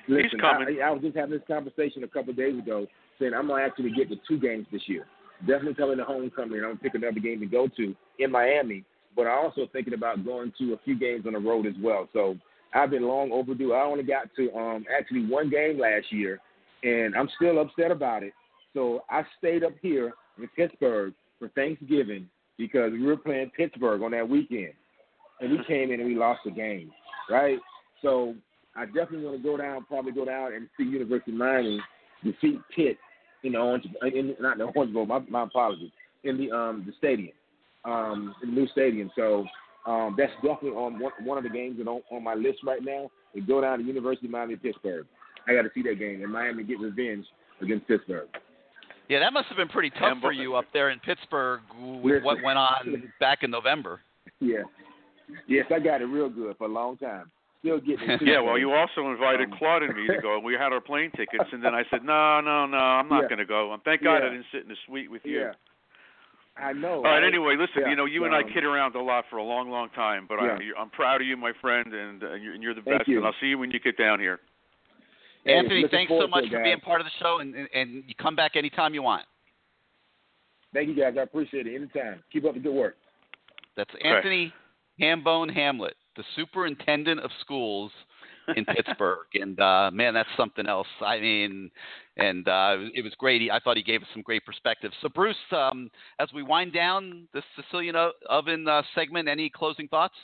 Listen, 0.08 0.40
coming. 0.40 0.78
I, 0.82 0.88
I 0.88 0.90
was 0.90 1.02
just 1.02 1.16
having 1.16 1.32
this 1.32 1.46
conversation 1.46 2.02
a 2.02 2.08
couple 2.08 2.30
of 2.30 2.36
days 2.36 2.58
ago, 2.58 2.86
saying 3.18 3.34
I'm 3.34 3.46
gonna 3.48 3.62
actually 3.62 3.92
get 3.92 4.08
to 4.08 4.16
two 4.26 4.38
games 4.40 4.66
this 4.72 4.82
year. 4.86 5.06
Definitely 5.40 5.74
coming 5.74 5.98
to 5.98 6.04
homecoming, 6.04 6.58
and 6.58 6.66
I'm 6.66 6.70
gonna 6.72 6.80
pick 6.80 6.94
another 6.94 7.20
game 7.20 7.40
to 7.40 7.46
go 7.46 7.68
to 7.76 7.94
in 8.18 8.32
Miami. 8.32 8.84
But 9.16 9.26
I'm 9.26 9.44
also 9.44 9.66
thinking 9.72 9.94
about 9.94 10.24
going 10.24 10.52
to 10.58 10.74
a 10.74 10.78
few 10.84 10.98
games 10.98 11.24
on 11.26 11.32
the 11.32 11.38
road 11.38 11.66
as 11.66 11.74
well. 11.82 12.08
So 12.12 12.36
I've 12.74 12.90
been 12.90 13.06
long 13.06 13.32
overdue. 13.32 13.72
I 13.72 13.82
only 13.82 14.04
got 14.04 14.28
to 14.36 14.52
um, 14.54 14.84
actually 14.96 15.26
one 15.26 15.50
game 15.50 15.78
last 15.78 16.12
year, 16.12 16.40
and 16.82 17.16
I'm 17.16 17.28
still 17.36 17.60
upset 17.60 17.90
about 17.90 18.22
it. 18.22 18.32
So 18.74 19.02
I 19.10 19.22
stayed 19.38 19.64
up 19.64 19.72
here 19.82 20.12
in 20.38 20.48
Pittsburgh 20.56 21.12
for 21.38 21.48
Thanksgiving 21.48 22.28
because 22.56 22.92
we 22.92 23.04
were 23.04 23.16
playing 23.16 23.50
Pittsburgh 23.56 24.02
on 24.02 24.12
that 24.12 24.28
weekend, 24.28 24.74
and 25.40 25.50
we 25.50 25.64
came 25.66 25.90
in 25.90 26.00
and 26.00 26.08
we 26.08 26.14
lost 26.14 26.40
the 26.44 26.50
game, 26.50 26.92
right? 27.28 27.58
So 28.02 28.34
I 28.76 28.86
definitely 28.86 29.24
want 29.24 29.38
to 29.38 29.42
go 29.42 29.56
down, 29.56 29.84
probably 29.86 30.12
go 30.12 30.24
down 30.24 30.52
and 30.52 30.68
see 30.76 30.84
University 30.84 31.32
of 31.32 31.38
Miami 31.38 31.80
defeat 32.22 32.60
Pitt 32.74 32.98
in 33.42 33.52
the 33.52 33.58
Orange, 33.58 33.86
in, 34.02 34.36
not 34.40 34.58
the 34.58 34.64
Orange 34.64 34.92
Bowl. 34.92 35.06
My, 35.06 35.18
my 35.28 35.42
apologies. 35.44 35.90
In 36.22 36.36
the 36.36 36.54
um 36.54 36.84
the 36.86 36.92
stadium, 36.98 37.32
um, 37.84 38.34
in 38.42 38.54
the 38.54 38.60
new 38.60 38.68
stadium. 38.68 39.10
So 39.16 39.46
um, 39.86 40.14
that's 40.18 40.32
definitely 40.42 40.70
on 40.70 40.98
one, 40.98 41.12
one 41.24 41.38
of 41.38 41.44
the 41.44 41.50
games 41.50 41.78
that 41.78 41.88
on, 41.88 42.02
on 42.10 42.22
my 42.22 42.34
list 42.34 42.58
right 42.64 42.82
now. 42.84 43.10
And 43.34 43.46
go 43.46 43.60
down 43.60 43.78
to 43.78 43.84
University 43.84 44.26
of 44.26 44.32
Miami 44.32 44.56
Pittsburgh. 44.56 45.06
I 45.46 45.54
got 45.54 45.62
to 45.62 45.70
see 45.74 45.82
that 45.82 45.98
game, 45.98 46.22
and 46.22 46.32
Miami 46.32 46.64
get 46.64 46.80
revenge 46.80 47.24
against 47.62 47.86
Pittsburgh. 47.86 48.28
Yeah, 49.08 49.20
that 49.20 49.32
must 49.32 49.48
have 49.48 49.56
been 49.56 49.68
pretty 49.68 49.90
tough 49.90 50.18
for 50.20 50.32
you 50.32 50.54
up 50.54 50.66
there 50.72 50.90
in 50.90 50.98
Pittsburgh. 51.00 51.60
With 52.02 52.22
what 52.22 52.38
went 52.44 52.58
on 52.58 53.10
back 53.20 53.42
in 53.42 53.50
November? 53.50 54.00
Yeah. 54.40 54.62
Yes, 55.48 55.66
I 55.74 55.78
got 55.78 56.00
it 56.00 56.06
real 56.06 56.28
good 56.28 56.56
for 56.58 56.64
a 56.64 56.72
long 56.72 56.96
time. 56.96 57.30
Still 57.60 57.78
getting 57.78 58.08
it. 58.08 58.20
Yeah, 58.24 58.40
well, 58.40 58.58
you 58.58 58.72
also 58.72 59.10
invited 59.10 59.52
Claude 59.58 59.82
and 59.82 59.94
me 59.94 60.06
to 60.06 60.20
go. 60.22 60.38
We 60.38 60.54
had 60.54 60.72
our 60.72 60.80
plane 60.80 61.10
tickets, 61.16 61.44
and 61.52 61.62
then 61.62 61.74
I 61.74 61.82
said, 61.90 62.04
no, 62.04 62.40
no, 62.40 62.66
no, 62.66 62.78
I'm 62.78 63.08
not 63.08 63.22
Yeah. 63.22 63.28
going 63.28 63.38
to 63.38 63.46
go. 63.46 63.72
And 63.72 63.82
thank 63.82 64.02
God 64.02 64.22
I 64.22 64.30
didn't 64.30 64.46
sit 64.52 64.62
in 64.62 64.68
the 64.68 64.76
suite 64.86 65.10
with 65.10 65.22
you. 65.24 65.40
Yeah. 65.40 65.52
I 66.56 66.72
know. 66.72 66.96
All 66.96 67.02
right. 67.02 67.20
right? 67.20 67.24
Anyway, 67.24 67.56
listen. 67.58 67.82
Yeah, 67.82 67.90
You 67.90 67.96
know, 67.96 68.04
you 68.04 68.24
and 68.24 68.34
I 68.34 68.42
um, 68.42 68.50
kid 68.52 68.64
around 68.64 68.94
a 68.94 69.02
lot 69.02 69.24
for 69.30 69.36
a 69.38 69.42
long, 69.42 69.70
long 69.70 69.88
time, 69.90 70.26
but 70.28 70.38
Yeah. 70.42 70.58
I, 70.76 70.80
I'm 70.80 70.90
proud 70.90 71.20
of 71.20 71.26
you, 71.26 71.36
my 71.36 71.52
friend, 71.60 71.92
and, 71.92 72.22
uh, 72.22 72.34
you're, 72.34 72.54
and 72.54 72.62
you're 72.62 72.74
the 72.74 72.82
Thank 72.82 72.98
best. 72.98 73.08
you. 73.08 73.18
And 73.18 73.26
I'll 73.26 73.34
see 73.40 73.46
you 73.46 73.58
when 73.58 73.70
you 73.70 73.80
get 73.80 73.96
down 73.96 74.20
here. 74.20 74.40
Hey, 75.44 75.54
Anthony, 75.54 75.86
thanks 75.90 76.10
so 76.12 76.26
much 76.26 76.44
for 76.44 76.56
guys. 76.56 76.64
being 76.64 76.80
part 76.80 77.00
of 77.00 77.06
the 77.06 77.12
show, 77.18 77.38
and, 77.40 77.54
and, 77.54 77.68
and 77.72 78.04
you 78.06 78.14
come 78.20 78.36
back 78.36 78.56
anytime 78.56 78.92
you 78.92 79.02
want. 79.02 79.24
Thank 80.74 80.88
you 80.88 80.94
guys. 80.94 81.14
I 81.18 81.22
appreciate 81.22 81.66
it. 81.66 81.74
Anytime. 81.74 82.22
Keep 82.32 82.44
up 82.44 82.54
the 82.54 82.60
good 82.60 82.74
work. 82.74 82.96
That's 83.76 83.90
Anthony 84.04 84.52
Hambone 85.00 85.52
Hamlet, 85.52 85.94
the 86.16 86.24
superintendent 86.36 87.20
of 87.20 87.30
schools 87.40 87.90
in 88.56 88.64
Pittsburgh, 88.64 89.26
and 89.34 89.58
uh, 89.60 89.90
man, 89.92 90.14
that's 90.14 90.28
something 90.36 90.66
else. 90.66 90.86
I 91.00 91.20
mean, 91.20 91.70
and 92.16 92.46
uh, 92.48 92.76
it 92.94 93.02
was 93.02 93.12
great. 93.18 93.40
He, 93.40 93.50
I 93.50 93.60
thought 93.60 93.76
he 93.76 93.82
gave 93.82 94.02
us 94.02 94.08
some 94.12 94.22
great 94.22 94.44
perspective. 94.44 94.92
So, 95.02 95.08
Bruce, 95.08 95.36
um, 95.52 95.90
as 96.18 96.28
we 96.34 96.42
wind 96.42 96.72
down 96.72 97.28
the 97.32 97.42
Sicilian 97.56 97.96
Oven 98.28 98.68
uh, 98.68 98.82
segment, 98.94 99.28
any 99.28 99.50
closing 99.50 99.88
thoughts? 99.88 100.14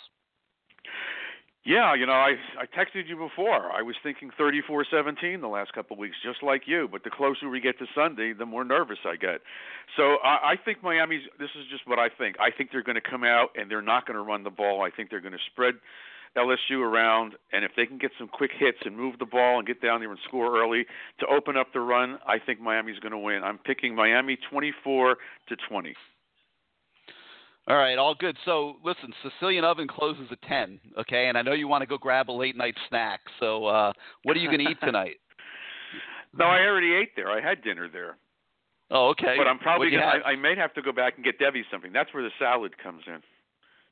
Yeah, 1.66 1.96
you 1.96 2.06
know, 2.06 2.12
I 2.12 2.34
I 2.60 2.66
texted 2.66 3.08
you 3.08 3.16
before. 3.16 3.72
I 3.72 3.82
was 3.82 3.96
thinking 4.04 4.30
34-17 4.38 5.40
the 5.40 5.48
last 5.48 5.72
couple 5.72 5.94
of 5.94 5.98
weeks, 5.98 6.14
just 6.24 6.40
like 6.40 6.62
you. 6.66 6.88
But 6.90 7.02
the 7.02 7.10
closer 7.10 7.48
we 7.48 7.60
get 7.60 7.76
to 7.80 7.86
Sunday, 7.92 8.32
the 8.32 8.46
more 8.46 8.64
nervous 8.64 8.98
I 9.04 9.16
get. 9.16 9.40
So 9.96 10.18
I, 10.22 10.52
I 10.52 10.54
think 10.64 10.80
Miami's. 10.84 11.22
This 11.40 11.50
is 11.58 11.66
just 11.68 11.82
what 11.88 11.98
I 11.98 12.08
think. 12.08 12.36
I 12.38 12.56
think 12.56 12.70
they're 12.70 12.84
going 12.84 12.94
to 13.02 13.10
come 13.10 13.24
out 13.24 13.48
and 13.56 13.68
they're 13.68 13.82
not 13.82 14.06
going 14.06 14.14
to 14.14 14.22
run 14.22 14.44
the 14.44 14.50
ball. 14.50 14.82
I 14.82 14.90
think 14.90 15.10
they're 15.10 15.20
going 15.20 15.32
to 15.32 15.44
spread 15.50 15.74
LSU 16.36 16.80
around, 16.80 17.34
and 17.52 17.64
if 17.64 17.72
they 17.76 17.86
can 17.86 17.98
get 17.98 18.10
some 18.18 18.28
quick 18.28 18.50
hits 18.56 18.78
and 18.84 18.96
move 18.96 19.18
the 19.18 19.26
ball 19.26 19.58
and 19.58 19.66
get 19.66 19.80
down 19.82 20.00
there 20.00 20.10
and 20.10 20.18
score 20.26 20.60
early 20.60 20.84
to 21.20 21.26
open 21.26 21.56
up 21.56 21.68
the 21.72 21.80
run, 21.80 22.18
I 22.26 22.38
think 22.38 22.60
Miami's 22.60 22.98
going 22.98 23.12
to 23.12 23.18
win. 23.18 23.42
I'm 23.42 23.58
picking 23.58 23.94
Miami 23.94 24.38
24 24.50 25.16
to 25.48 25.56
20. 25.68 25.94
All 27.68 27.76
right, 27.76 27.98
all 27.98 28.14
good. 28.14 28.36
So, 28.44 28.76
listen, 28.84 29.12
Sicilian 29.22 29.64
Oven 29.64 29.88
closes 29.88 30.28
at 30.30 30.40
10, 30.42 30.78
okay? 31.00 31.28
And 31.28 31.36
I 31.36 31.42
know 31.42 31.52
you 31.52 31.66
want 31.66 31.82
to 31.82 31.86
go 31.86 31.98
grab 31.98 32.30
a 32.30 32.32
late 32.32 32.56
night 32.56 32.76
snack. 32.88 33.20
So, 33.40 33.66
uh, 33.66 33.92
what 34.22 34.36
are 34.36 34.40
you 34.40 34.48
going 34.48 34.64
to 34.64 34.70
eat 34.70 34.78
tonight? 34.80 35.16
No, 36.38 36.44
I 36.44 36.60
already 36.66 36.92
ate 36.92 37.16
there. 37.16 37.30
I 37.30 37.40
had 37.40 37.62
dinner 37.62 37.88
there. 37.90 38.18
Oh, 38.90 39.08
okay. 39.10 39.34
But 39.36 39.46
I'm 39.46 39.58
probably 39.58 39.90
gonna. 39.90 40.04
I, 40.04 40.32
I 40.32 40.36
may 40.36 40.54
have 40.54 40.72
to 40.74 40.82
go 40.82 40.92
back 40.92 41.14
and 41.16 41.24
get 41.24 41.38
Debbie 41.38 41.64
something. 41.72 41.92
That's 41.92 42.12
where 42.14 42.22
the 42.22 42.30
salad 42.38 42.76
comes 42.78 43.02
in. 43.06 43.20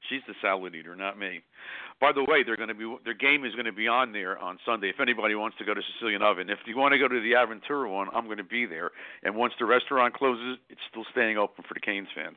She's 0.09 0.21
the 0.27 0.35
salad 0.43 0.75
eater, 0.75 0.95
not 0.95 1.19
me. 1.19 1.41
By 2.01 2.13
the 2.13 2.23
way, 2.25 2.43
they're 2.45 2.57
going 2.57 2.69
to 2.69 2.75
be 2.75 2.97
their 3.05 3.15
game 3.15 3.45
is 3.45 3.53
going 3.55 3.65
to 3.65 3.73
be 3.73 3.89
on 3.89 4.13
there 4.13 4.39
on 4.39 4.59
Sunday. 4.67 4.89
If 4.89 5.01
anybody 5.01 5.35
wants 5.35 5.57
to 5.59 5.65
go 5.65 5.75
to 5.75 5.81
Sicilian 5.95 6.23
Oven, 6.23 6.51
if 6.51 6.59
you 6.67 6.77
want 6.77 6.93
to 6.93 6.99
go 6.99 7.09
to 7.09 7.21
the 7.21 7.33
Aventura 7.33 7.91
one, 7.91 8.09
I'm 8.15 8.27
going 8.27 8.39
to 8.39 8.45
be 8.45 8.67
there. 8.67 8.91
And 9.23 9.35
once 9.35 9.55
the 9.59 9.65
restaurant 9.65 10.15
closes, 10.15 10.59
it's 10.69 10.81
still 10.91 11.05
staying 11.13 11.39
open 11.39 11.65
for 11.67 11.75
the 11.75 11.81
Canes 11.81 12.09
fans. 12.15 12.37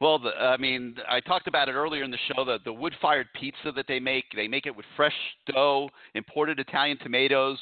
Well, 0.00 0.18
the, 0.18 0.30
I 0.30 0.56
mean, 0.56 0.96
I 1.08 1.20
talked 1.20 1.46
about 1.46 1.68
it 1.68 1.72
earlier 1.72 2.02
in 2.02 2.10
the 2.10 2.18
show. 2.26 2.44
The 2.44 2.58
the 2.64 2.72
wood-fired 2.72 3.28
pizza 3.38 3.70
that 3.76 3.86
they 3.86 4.00
make, 4.00 4.24
they 4.34 4.48
make 4.48 4.66
it 4.66 4.74
with 4.74 4.86
fresh 4.96 5.14
dough, 5.46 5.90
imported 6.14 6.58
Italian 6.58 6.98
tomatoes, 6.98 7.58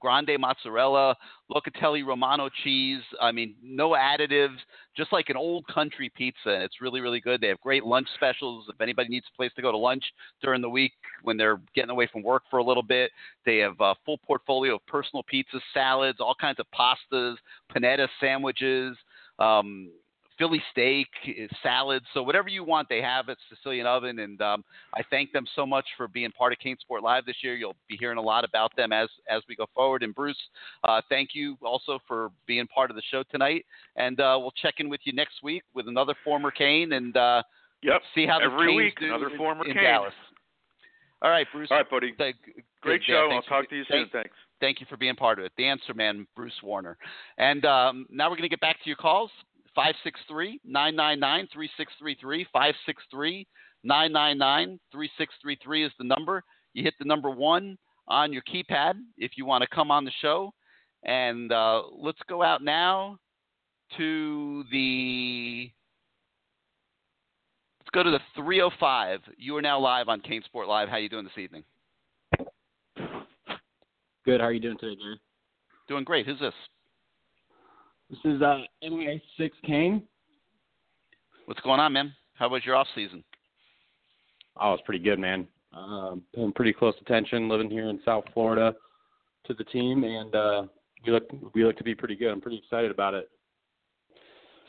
grande 0.00 0.38
mozzarella, 0.38 1.16
locatelli 1.50 2.04
romano 2.04 2.48
cheese. 2.62 3.02
I 3.20 3.32
mean, 3.32 3.54
no 3.62 3.90
additives, 3.90 4.58
just 4.96 5.12
like 5.12 5.28
an 5.28 5.36
old 5.36 5.66
country 5.68 6.10
pizza. 6.14 6.50
And 6.50 6.62
it's 6.62 6.80
really, 6.80 7.00
really 7.00 7.20
good. 7.20 7.40
They 7.40 7.48
have 7.48 7.60
great 7.60 7.84
lunch 7.84 8.08
specials. 8.14 8.66
If 8.68 8.80
anybody 8.80 9.08
needs 9.08 9.26
a 9.32 9.36
place 9.36 9.52
to 9.56 9.62
go 9.62 9.72
to 9.72 9.78
lunch 9.78 10.04
during 10.42 10.62
the 10.62 10.70
week 10.70 10.92
when 11.22 11.36
they're 11.36 11.60
getting 11.74 11.90
away 11.90 12.08
from 12.12 12.22
work 12.22 12.42
for 12.50 12.58
a 12.58 12.64
little 12.64 12.82
bit, 12.82 13.10
they 13.44 13.58
have 13.58 13.80
a 13.80 13.94
full 14.04 14.18
portfolio 14.18 14.76
of 14.76 14.86
personal 14.86 15.24
pizzas, 15.32 15.60
salads, 15.72 16.18
all 16.20 16.36
kinds 16.40 16.58
of 16.60 16.66
pastas, 16.74 17.36
panetta 17.74 18.08
sandwiches. 18.20 18.96
Um, 19.38 19.90
Philly 20.38 20.62
steak, 20.70 21.06
eh, 21.26 21.46
salads. 21.62 22.04
So 22.12 22.22
whatever 22.22 22.48
you 22.48 22.62
want, 22.62 22.88
they 22.88 23.00
have 23.00 23.28
at 23.28 23.38
Sicilian 23.48 23.86
Oven. 23.86 24.18
And 24.18 24.40
um, 24.42 24.64
I 24.94 25.02
thank 25.08 25.32
them 25.32 25.46
so 25.56 25.64
much 25.64 25.86
for 25.96 26.08
being 26.08 26.30
part 26.32 26.52
of 26.52 26.58
CaneSport 26.58 27.02
Live 27.02 27.24
this 27.24 27.36
year. 27.42 27.54
You'll 27.54 27.76
be 27.88 27.96
hearing 27.98 28.18
a 28.18 28.22
lot 28.22 28.44
about 28.44 28.74
them 28.76 28.92
as 28.92 29.08
as 29.30 29.42
we 29.48 29.56
go 29.56 29.66
forward. 29.74 30.02
And 30.02 30.14
Bruce, 30.14 30.36
uh, 30.84 31.00
thank 31.08 31.30
you 31.34 31.56
also 31.62 31.98
for 32.06 32.30
being 32.46 32.66
part 32.66 32.90
of 32.90 32.96
the 32.96 33.02
show 33.10 33.22
tonight. 33.30 33.64
And 33.96 34.20
uh, 34.20 34.36
we'll 34.40 34.52
check 34.62 34.74
in 34.78 34.88
with 34.88 35.00
you 35.04 35.12
next 35.12 35.42
week 35.42 35.62
with 35.74 35.88
another 35.88 36.14
former 36.24 36.50
Cane 36.50 36.92
and 36.92 37.16
uh, 37.16 37.42
Yep. 37.82 38.02
see 38.14 38.26
how 38.26 38.38
the 38.38 38.46
Every 38.46 38.74
week, 38.74 38.94
another 39.00 39.28
in, 39.30 39.36
former 39.36 39.64
in 39.66 39.74
Cane. 39.74 39.82
Dallas. 39.84 40.12
All 41.22 41.30
right, 41.30 41.46
Bruce. 41.52 41.68
All 41.70 41.76
right, 41.78 41.88
buddy. 41.90 42.12
Great 42.82 43.02
show. 43.06 43.14
I'll 43.14 43.30
thanks 43.30 43.46
for- 43.46 43.60
talk 43.60 43.70
to 43.70 43.76
you 43.76 43.84
soon. 43.90 44.02
thank- 44.02 44.12
Thanks. 44.12 44.36
Thank 44.60 44.80
you 44.80 44.86
for 44.88 44.96
being 44.96 45.14
part 45.14 45.38
of 45.38 45.44
it. 45.44 45.52
The 45.58 45.66
answer 45.66 45.92
man, 45.92 46.26
Bruce 46.34 46.54
Warner. 46.62 46.96
And 47.36 47.64
um, 47.66 48.06
now 48.10 48.30
we're 48.30 48.36
going 48.36 48.42
to 48.44 48.48
get 48.48 48.60
back 48.60 48.76
to 48.82 48.86
your 48.88 48.96
calls. 48.96 49.30
563 49.76 50.60
999 50.64 51.48
3633. 51.52 52.46
563 52.52 53.46
999 53.84 54.80
3633 54.90 55.84
is 55.84 55.92
the 55.98 56.04
number. 56.04 56.42
You 56.72 56.82
hit 56.82 56.94
the 56.98 57.04
number 57.04 57.30
one 57.30 57.76
on 58.08 58.32
your 58.32 58.42
keypad 58.42 58.94
if 59.18 59.32
you 59.36 59.44
want 59.44 59.62
to 59.62 59.68
come 59.72 59.90
on 59.90 60.04
the 60.04 60.10
show. 60.20 60.52
And 61.04 61.52
uh, 61.52 61.82
let's 61.92 62.18
go 62.28 62.42
out 62.42 62.64
now 62.64 63.18
to 63.96 64.64
the. 64.72 65.70
Let's 67.80 67.90
go 67.92 68.02
to 68.02 68.10
the 68.10 68.20
305. 68.34 69.20
You 69.36 69.56
are 69.56 69.62
now 69.62 69.78
live 69.78 70.08
on 70.08 70.20
CaneSport 70.20 70.66
Live. 70.66 70.88
How 70.88 70.96
are 70.96 71.00
you 71.00 71.08
doing 71.08 71.24
this 71.24 71.38
evening? 71.38 71.62
Good. 74.24 74.40
How 74.40 74.46
are 74.46 74.52
you 74.52 74.58
doing 74.58 74.76
today, 74.78 75.00
Jerry? 75.00 75.20
Doing 75.86 76.02
great. 76.02 76.26
Who's 76.26 76.40
this? 76.40 76.54
This 78.10 78.18
is 78.24 78.40
uh, 78.42 78.58
MIA 78.82 79.20
Six 79.36 79.56
Kane. 79.64 80.02
What's 81.46 81.60
going 81.60 81.80
on, 81.80 81.92
man? 81.92 82.12
How 82.34 82.48
was 82.48 82.64
your 82.64 82.76
off 82.76 82.86
season? 82.94 83.24
Oh, 84.60 84.74
it's 84.74 84.82
pretty 84.84 85.02
good, 85.02 85.18
man. 85.18 85.46
Um, 85.72 86.22
paying 86.34 86.52
pretty 86.52 86.72
close 86.72 86.94
attention, 87.00 87.48
living 87.48 87.70
here 87.70 87.88
in 87.88 88.00
South 88.04 88.24
Florida, 88.32 88.74
to 89.46 89.54
the 89.54 89.64
team, 89.64 90.04
and 90.04 90.34
uh, 90.34 90.62
we 91.04 91.12
look 91.12 91.24
we 91.54 91.64
look 91.64 91.76
to 91.78 91.84
be 91.84 91.94
pretty 91.94 92.16
good. 92.16 92.30
I'm 92.30 92.40
pretty 92.40 92.58
excited 92.58 92.90
about 92.90 93.14
it. 93.14 93.28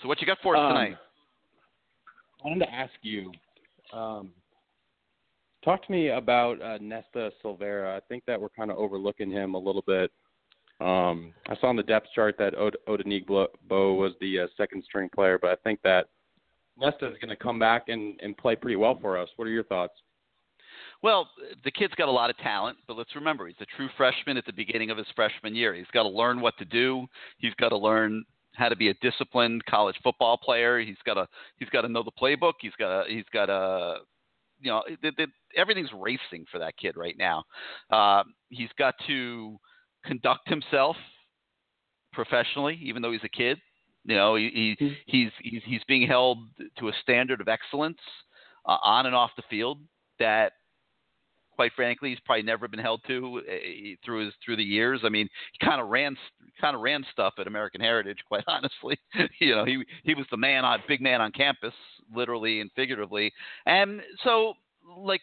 So 0.02 0.08
what 0.08 0.20
you 0.20 0.28
got 0.28 0.38
for 0.44 0.56
us 0.56 0.60
Um, 0.62 0.70
tonight? 0.70 0.98
I 2.44 2.48
wanted 2.48 2.66
to 2.66 2.72
ask 2.74 2.94
you, 3.02 3.32
um, 3.94 4.30
talk 5.64 5.86
to 5.86 5.92
me 5.92 6.10
about 6.10 6.62
uh, 6.62 6.78
Nesta 6.82 7.32
Silvera. 7.44 7.96
I 7.98 8.00
think 8.10 8.24
that 8.28 8.40
we're 8.40 8.50
kind 8.50 8.70
of 8.72 8.78
overlooking 8.78 9.32
him 9.32 9.54
a 9.56 9.60
little 9.60 9.84
bit. 9.88 10.12
Um, 10.80 11.34
I 11.48 11.56
saw 11.60 11.68
on 11.68 11.76
the 11.76 11.84
depth 11.84 12.08
chart 12.14 12.36
that 12.38 12.56
Od- 12.56 12.78
Odenigbo 12.88 13.48
was 13.70 14.14
the 14.22 14.42
uh, 14.42 14.48
second 14.56 14.84
string 14.84 15.10
player, 15.14 15.40
but 15.42 15.50
I 15.50 15.56
think 15.64 15.80
that 15.84 16.10
Nesta 16.78 17.08
is 17.08 17.18
going 17.20 17.30
to 17.30 17.36
come 17.36 17.58
back 17.58 17.90
and, 17.90 18.20
and 18.22 18.38
play 18.38 18.56
pretty 18.56 18.76
well 18.76 18.98
for 19.02 19.18
us. 19.18 19.30
What 19.36 19.48
are 19.48 19.52
your 19.52 19.64
thoughts? 19.64 19.94
Well, 21.02 21.30
the 21.64 21.72
kid's 21.72 21.94
got 21.96 22.08
a 22.08 22.12
lot 22.12 22.30
of 22.30 22.38
talent, 22.38 22.78
but 22.88 22.98
let's 22.98 23.16
remember 23.16 23.48
he's 23.48 23.56
a 23.60 23.78
true 23.78 23.90
freshman 23.98 24.38
at 24.38 24.46
the 24.46 24.54
beginning 24.54 24.90
of 24.90 24.98
his 24.98 25.08
freshman 25.16 25.56
year. 25.56 25.74
He's 25.74 25.86
got 25.94 26.04
to 26.04 26.10
learn 26.10 26.42
what 26.42 26.58
to 26.58 26.66
do. 26.66 27.08
He's 27.38 27.54
got 27.56 27.70
to 27.70 27.78
learn 27.78 28.24
how 28.54 28.70
to 28.70 28.76
be 28.76 28.90
a 28.90 28.94
disciplined 28.96 29.64
college 29.66 29.96
football 30.04 30.38
player. 30.38 30.80
He's 30.80 30.98
got 31.06 31.16
to 31.16 31.28
he's 31.58 31.70
got 31.70 31.82
to 31.82 31.90
know 31.90 32.04
the 32.04 32.12
playbook. 32.12 32.54
He's 32.60 32.74
got 32.80 33.04
to 33.04 33.14
he's 33.14 33.26
got 33.32 33.46
to 33.46 33.98
you 34.60 34.72
know 34.72 34.82
everything's 35.56 35.92
racing 35.94 36.46
for 36.52 36.58
that 36.60 36.78
kid 36.78 36.98
right 36.98 37.16
now. 37.18 37.44
Uh, 37.92 38.24
he's 38.50 38.70
got 38.78 38.96
to 39.06 39.60
conduct 40.08 40.50
himself 40.50 40.96
professionally, 42.14 42.80
even 42.82 43.02
though 43.02 43.12
he's 43.12 43.24
a 43.24 43.30
kid. 43.30 43.60
You 44.06 44.16
know, 44.16 44.36
he, 44.36 44.76
he 44.80 44.96
he's 45.06 45.32
he's 45.42 45.62
he's 45.66 45.84
being 45.88 46.08
held 46.08 46.40
to 46.80 46.88
a 46.88 46.94
standard 47.02 47.42
of 47.42 47.48
excellence 47.48 48.00
uh, 48.66 48.78
on 48.82 49.06
and 49.06 49.14
off 49.14 49.32
the 49.36 49.44
field 49.50 49.80
that 50.20 50.54
quite 51.58 51.74
frankly, 51.76 52.12
he's 52.12 52.20
probably 52.20 52.44
never 52.44 52.68
been 52.68 52.80
held 52.80 53.02
to 53.08 53.42
uh, 53.46 53.52
through 54.06 54.26
his 54.26 54.34
through 54.46 54.56
the 54.56 54.64
years. 54.64 55.02
I 55.04 55.10
mean, 55.10 55.28
he 55.52 55.66
kind 55.66 55.82
of 55.82 55.90
ran 55.90 56.16
kind 56.62 56.76
of 56.76 56.82
ran 56.82 57.04
stuff 57.12 57.34
at 57.40 57.48
American 57.48 57.82
Heritage, 57.82 58.20
quite 58.28 58.44
honestly. 58.48 58.98
you 59.42 59.56
know, 59.56 59.66
he 59.66 59.84
he 60.04 60.14
was 60.14 60.26
the 60.32 60.38
man 60.38 60.64
on 60.64 60.80
big 60.88 61.02
man 61.02 61.20
on 61.20 61.32
campus, 61.32 61.74
literally 62.16 62.62
and 62.62 62.72
figuratively. 62.76 63.34
And 63.66 64.02
so, 64.24 64.54
like, 64.96 65.22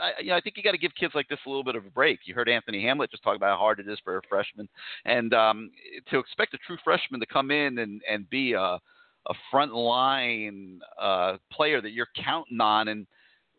I, 0.00 0.20
you 0.20 0.28
know, 0.28 0.36
I 0.36 0.40
think 0.40 0.56
you 0.56 0.62
got 0.62 0.72
to 0.72 0.78
give 0.78 0.94
kids 0.98 1.14
like 1.14 1.28
this 1.28 1.38
a 1.46 1.48
little 1.48 1.64
bit 1.64 1.76
of 1.76 1.86
a 1.86 1.90
break. 1.90 2.20
You 2.24 2.34
heard 2.34 2.48
Anthony 2.48 2.82
Hamlet 2.82 3.10
just 3.10 3.22
talk 3.22 3.36
about 3.36 3.50
how 3.50 3.58
hard 3.58 3.80
it 3.80 3.88
is 3.88 3.98
for 4.04 4.16
a 4.16 4.20
freshman, 4.28 4.68
and 5.04 5.32
um, 5.34 5.70
to 6.10 6.18
expect 6.18 6.54
a 6.54 6.58
true 6.58 6.76
freshman 6.82 7.20
to 7.20 7.26
come 7.26 7.50
in 7.50 7.78
and 7.78 8.02
and 8.10 8.28
be 8.30 8.52
a 8.54 8.78
a 9.28 9.34
front 9.50 9.72
line 9.72 10.80
uh, 11.00 11.36
player 11.52 11.80
that 11.80 11.92
you're 11.92 12.08
counting 12.16 12.60
on 12.60 12.88
and 12.88 13.06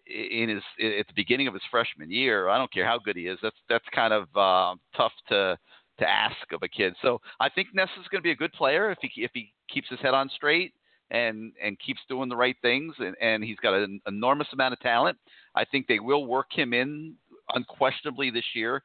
in 0.06 0.50
his 0.50 0.64
at 0.80 1.08
the 1.08 1.14
beginning 1.16 1.48
of 1.48 1.54
his 1.54 1.64
freshman 1.72 2.12
year, 2.12 2.50
I 2.50 2.58
don't 2.58 2.72
care 2.74 2.86
how 2.86 3.00
good 3.00 3.16
he 3.16 3.28
is. 3.28 3.40
That's 3.42 3.56
that's 3.70 3.86
kind 3.96 4.14
of 4.14 4.24
uh, 4.36 4.76
tough 4.96 5.14
to 5.30 5.58
to 6.00 6.10
ask 6.10 6.52
of 6.52 6.64
a 6.64 6.68
kid. 6.68 6.94
So 7.02 7.22
I 7.40 7.50
think 7.50 7.70
Ness 7.74 7.90
is 8.00 8.08
going 8.10 8.20
to 8.20 8.24
be 8.24 8.32
a 8.32 8.36
good 8.36 8.52
player 8.54 8.92
if 8.92 8.98
he 9.02 9.24
if 9.24 9.32
he 9.34 9.54
keeps 9.70 9.90
his 9.90 10.00
head 10.00 10.14
on 10.14 10.30
straight 10.30 10.74
and 11.12 11.52
and 11.64 11.78
keeps 11.80 12.02
doing 12.10 12.30
the 12.30 12.36
right 12.36 12.56
things. 12.62 12.94
And, 13.00 13.16
and 13.22 13.44
he's 13.44 13.58
got 13.58 13.74
an 13.74 14.02
enormous 14.08 14.48
amount 14.54 14.74
of 14.74 14.80
talent. 14.80 15.18
I 15.56 15.66
think 15.66 15.88
they 15.88 16.00
will 16.00 16.26
work 16.26 16.48
him 16.52 16.74
in 16.74 17.16
unquestionably 17.54 18.30
this 18.32 18.46
year, 18.56 18.84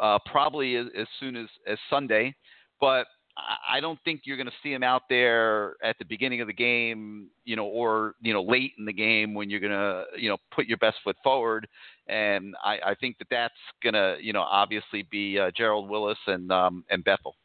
uh, 0.00 0.18
probably 0.26 0.76
as, 0.76 0.86
as 0.98 1.06
soon 1.20 1.36
as 1.36 1.48
as 1.66 1.78
Sunday. 1.90 2.34
But 2.80 3.06
I 3.66 3.80
don't 3.80 3.98
think 4.04 4.22
you're 4.24 4.36
going 4.36 4.46
to 4.46 4.52
see 4.62 4.72
him 4.72 4.82
out 4.82 5.02
there 5.08 5.76
at 5.82 5.96
the 5.98 6.04
beginning 6.04 6.42
of 6.42 6.48
the 6.48 6.52
game, 6.52 7.28
you 7.44 7.56
know, 7.56 7.64
or 7.64 8.14
you 8.20 8.32
know 8.32 8.42
late 8.42 8.72
in 8.78 8.84
the 8.84 8.92
game 8.92 9.32
when 9.32 9.48
you're 9.48 9.60
going 9.60 9.72
to 9.72 10.04
you 10.18 10.28
know 10.28 10.36
put 10.54 10.66
your 10.66 10.78
best 10.78 10.98
foot 11.02 11.16
forward. 11.24 11.66
And 12.08 12.54
I, 12.62 12.78
I 12.84 12.94
think 13.00 13.16
that 13.18 13.28
that's 13.30 13.54
going 13.82 13.94
to 13.94 14.16
you 14.20 14.32
know 14.32 14.42
obviously 14.42 15.06
be 15.10 15.38
uh, 15.38 15.50
Gerald 15.56 15.88
Willis 15.88 16.18
and 16.26 16.52
um, 16.52 16.84
and 16.90 17.02
Bethel. 17.02 17.36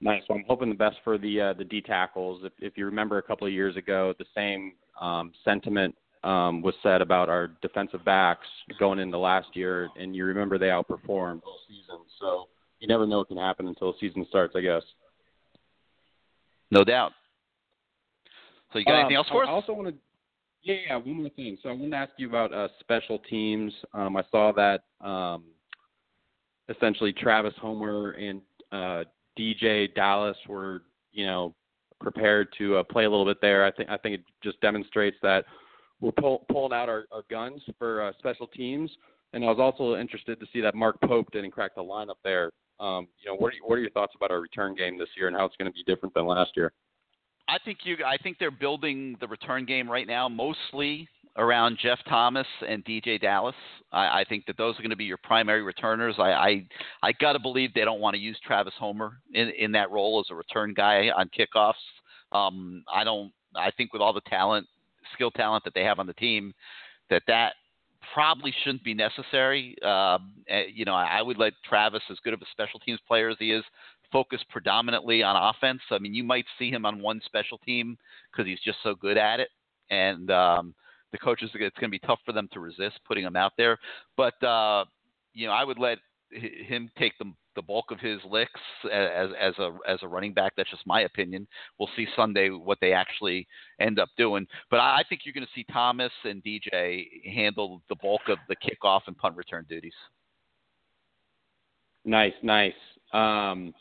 Nice. 0.00 0.22
Well, 0.28 0.38
I'm 0.38 0.44
hoping 0.46 0.68
the 0.68 0.74
best 0.74 0.96
for 1.02 1.16
the 1.16 1.40
uh, 1.40 1.52
the 1.54 1.64
D 1.64 1.80
tackles. 1.80 2.42
If, 2.44 2.52
if 2.58 2.76
you 2.76 2.84
remember 2.84 3.18
a 3.18 3.22
couple 3.22 3.46
of 3.46 3.52
years 3.52 3.76
ago, 3.76 4.14
the 4.18 4.26
same 4.34 4.72
um, 5.00 5.32
sentiment 5.44 5.94
um, 6.22 6.60
was 6.60 6.74
said 6.82 7.00
about 7.00 7.28
our 7.28 7.48
defensive 7.62 8.04
backs 8.04 8.46
going 8.78 8.98
into 8.98 9.16
last 9.16 9.48
year, 9.54 9.88
and 9.98 10.14
you 10.14 10.24
remember 10.24 10.58
they 10.58 10.66
outperformed 10.66 11.42
all 11.44 11.58
season. 11.66 12.00
So 12.20 12.48
you 12.78 12.88
never 12.88 13.06
know 13.06 13.18
what 13.18 13.28
can 13.28 13.38
happen 13.38 13.68
until 13.68 13.92
the 13.92 13.98
season 13.98 14.26
starts, 14.28 14.54
I 14.54 14.60
guess. 14.60 14.82
No 16.70 16.84
doubt. 16.84 17.12
So 18.72 18.78
you 18.80 18.84
got 18.84 18.94
Um, 18.94 19.00
anything 19.00 19.16
else 19.16 19.28
for 19.28 19.44
us? 19.44 19.48
I 19.48 19.52
also 19.52 19.72
want 19.72 19.88
to, 19.88 19.94
yeah, 20.62 20.76
yeah, 20.88 20.96
one 20.96 21.22
more 21.22 21.28
thing. 21.30 21.56
So 21.62 21.68
I 21.68 21.72
wanted 21.72 21.90
to 21.92 21.96
ask 21.96 22.12
you 22.18 22.28
about 22.28 22.52
uh, 22.52 22.68
special 22.80 23.20
teams. 23.30 23.72
Um, 23.94 24.16
I 24.16 24.24
saw 24.30 24.52
that 24.52 24.84
um, 25.00 25.44
essentially 26.68 27.12
Travis 27.12 27.54
Homer 27.60 28.10
and 28.12 28.42
uh, 28.72 29.04
DJ 29.38 29.94
Dallas 29.94 30.36
were, 30.48 30.82
you 31.12 31.26
know, 31.26 31.54
prepared 32.00 32.48
to 32.58 32.76
uh, 32.76 32.82
play 32.82 33.04
a 33.04 33.10
little 33.10 33.24
bit 33.24 33.38
there. 33.40 33.64
I 33.64 33.70
think 33.70 33.88
I 33.88 33.96
think 33.96 34.16
it 34.16 34.24
just 34.42 34.60
demonstrates 34.60 35.16
that 35.22 35.44
we're 36.00 36.12
pull, 36.12 36.44
pulling 36.50 36.72
out 36.72 36.88
our, 36.88 37.04
our 37.10 37.22
guns 37.30 37.62
for 37.78 38.02
uh, 38.02 38.12
special 38.18 38.46
teams. 38.46 38.90
And 39.32 39.44
I 39.44 39.48
was 39.48 39.58
also 39.58 39.98
interested 39.98 40.38
to 40.40 40.46
see 40.52 40.60
that 40.60 40.74
Mark 40.74 41.00
Pope 41.02 41.30
didn't 41.32 41.50
crack 41.50 41.74
the 41.74 41.82
lineup 41.82 42.16
there. 42.22 42.50
Um, 42.78 43.08
you 43.22 43.30
know, 43.30 43.36
what 43.36 43.54
are, 43.54 43.56
what 43.64 43.76
are 43.76 43.80
your 43.80 43.90
thoughts 43.90 44.12
about 44.14 44.30
our 44.30 44.40
return 44.40 44.74
game 44.74 44.98
this 44.98 45.08
year 45.16 45.28
and 45.28 45.36
how 45.36 45.46
it's 45.46 45.56
going 45.56 45.70
to 45.70 45.74
be 45.74 45.82
different 45.84 46.14
than 46.14 46.26
last 46.26 46.50
year? 46.56 46.72
I 47.48 47.58
think 47.64 47.78
you. 47.84 47.96
I 48.04 48.16
think 48.16 48.38
they're 48.38 48.50
building 48.50 49.16
the 49.20 49.28
return 49.28 49.64
game 49.64 49.90
right 49.90 50.06
now, 50.06 50.28
mostly 50.28 51.08
around 51.36 51.78
Jeff 51.80 51.98
Thomas 52.08 52.46
and 52.66 52.84
DJ 52.84 53.20
Dallas. 53.20 53.54
I, 53.92 54.20
I 54.20 54.24
think 54.28 54.46
that 54.46 54.56
those 54.56 54.78
are 54.78 54.82
going 54.82 54.90
to 54.90 54.96
be 54.96 55.04
your 55.04 55.18
primary 55.18 55.62
returners. 55.62 56.16
I 56.18 56.32
I, 56.32 56.66
I 57.02 57.12
got 57.12 57.34
to 57.34 57.38
believe 57.38 57.74
they 57.74 57.84
don't 57.84 58.00
want 58.00 58.14
to 58.14 58.20
use 58.20 58.38
Travis 58.44 58.74
Homer 58.78 59.18
in 59.34 59.50
in 59.50 59.72
that 59.72 59.90
role 59.90 60.20
as 60.20 60.30
a 60.30 60.34
return 60.34 60.74
guy 60.74 61.10
on 61.16 61.30
kickoffs. 61.38 61.74
Um, 62.32 62.84
I 62.92 63.04
don't. 63.04 63.32
I 63.54 63.70
think 63.70 63.92
with 63.92 64.02
all 64.02 64.12
the 64.12 64.20
talent, 64.22 64.66
skill 65.14 65.30
talent 65.30 65.64
that 65.64 65.74
they 65.74 65.84
have 65.84 65.98
on 65.98 66.06
the 66.06 66.14
team, 66.14 66.52
that 67.10 67.22
that 67.26 67.54
probably 68.14 68.54
shouldn't 68.62 68.84
be 68.84 68.94
necessary. 68.94 69.76
Um, 69.82 70.32
eh, 70.48 70.64
you 70.72 70.84
know, 70.84 70.94
I, 70.94 71.18
I 71.18 71.22
would 71.22 71.38
let 71.38 71.54
Travis, 71.68 72.02
as 72.10 72.18
good 72.22 72.34
of 72.34 72.42
a 72.42 72.46
special 72.52 72.80
teams 72.80 73.00
player 73.06 73.28
as 73.30 73.36
he 73.38 73.52
is, 73.52 73.64
focus 74.12 74.40
predominantly 74.50 75.22
on 75.22 75.36
offense. 75.36 75.80
I 75.90 75.98
mean, 75.98 76.14
you 76.14 76.24
might 76.24 76.44
see 76.58 76.70
him 76.70 76.86
on 76.86 77.00
one 77.00 77.20
special 77.24 77.58
team 77.58 77.96
because 78.30 78.46
he's 78.46 78.60
just 78.64 78.78
so 78.82 78.94
good 78.94 79.18
at 79.18 79.40
it, 79.40 79.48
and 79.90 80.30
um, 80.30 80.74
the 81.18 81.24
coaches 81.24 81.50
it's 81.54 81.78
going 81.78 81.90
to 81.90 81.98
be 81.98 82.06
tough 82.06 82.20
for 82.24 82.32
them 82.32 82.48
to 82.52 82.60
resist 82.60 83.00
putting 83.06 83.24
him 83.24 83.36
out 83.36 83.52
there. 83.56 83.78
But 84.16 84.42
uh, 84.42 84.84
you 85.32 85.46
know, 85.46 85.52
I 85.52 85.64
would 85.64 85.78
let 85.78 85.98
him 86.30 86.90
take 86.98 87.12
the 87.18 87.32
the 87.54 87.62
bulk 87.62 87.90
of 87.90 87.98
his 87.98 88.20
licks 88.30 88.60
as 88.92 89.30
as 89.40 89.54
a 89.58 89.76
as 89.88 89.98
a 90.02 90.08
running 90.08 90.34
back. 90.34 90.52
That's 90.56 90.70
just 90.70 90.86
my 90.86 91.02
opinion. 91.02 91.46
We'll 91.78 91.88
see 91.96 92.06
Sunday 92.14 92.50
what 92.50 92.78
they 92.80 92.92
actually 92.92 93.46
end 93.80 93.98
up 93.98 94.08
doing. 94.18 94.46
But 94.70 94.80
I 94.80 95.02
think 95.08 95.22
you're 95.24 95.32
going 95.32 95.46
to 95.46 95.52
see 95.54 95.64
Thomas 95.72 96.12
and 96.24 96.42
DJ 96.44 97.06
handle 97.24 97.82
the 97.88 97.96
bulk 97.96 98.22
of 98.28 98.38
the 98.48 98.56
kickoff 98.56 99.02
and 99.06 99.16
punt 99.16 99.36
return 99.36 99.64
duties. 99.68 99.94
Nice, 102.04 102.34
nice. 102.42 102.72
Um, 103.12 103.72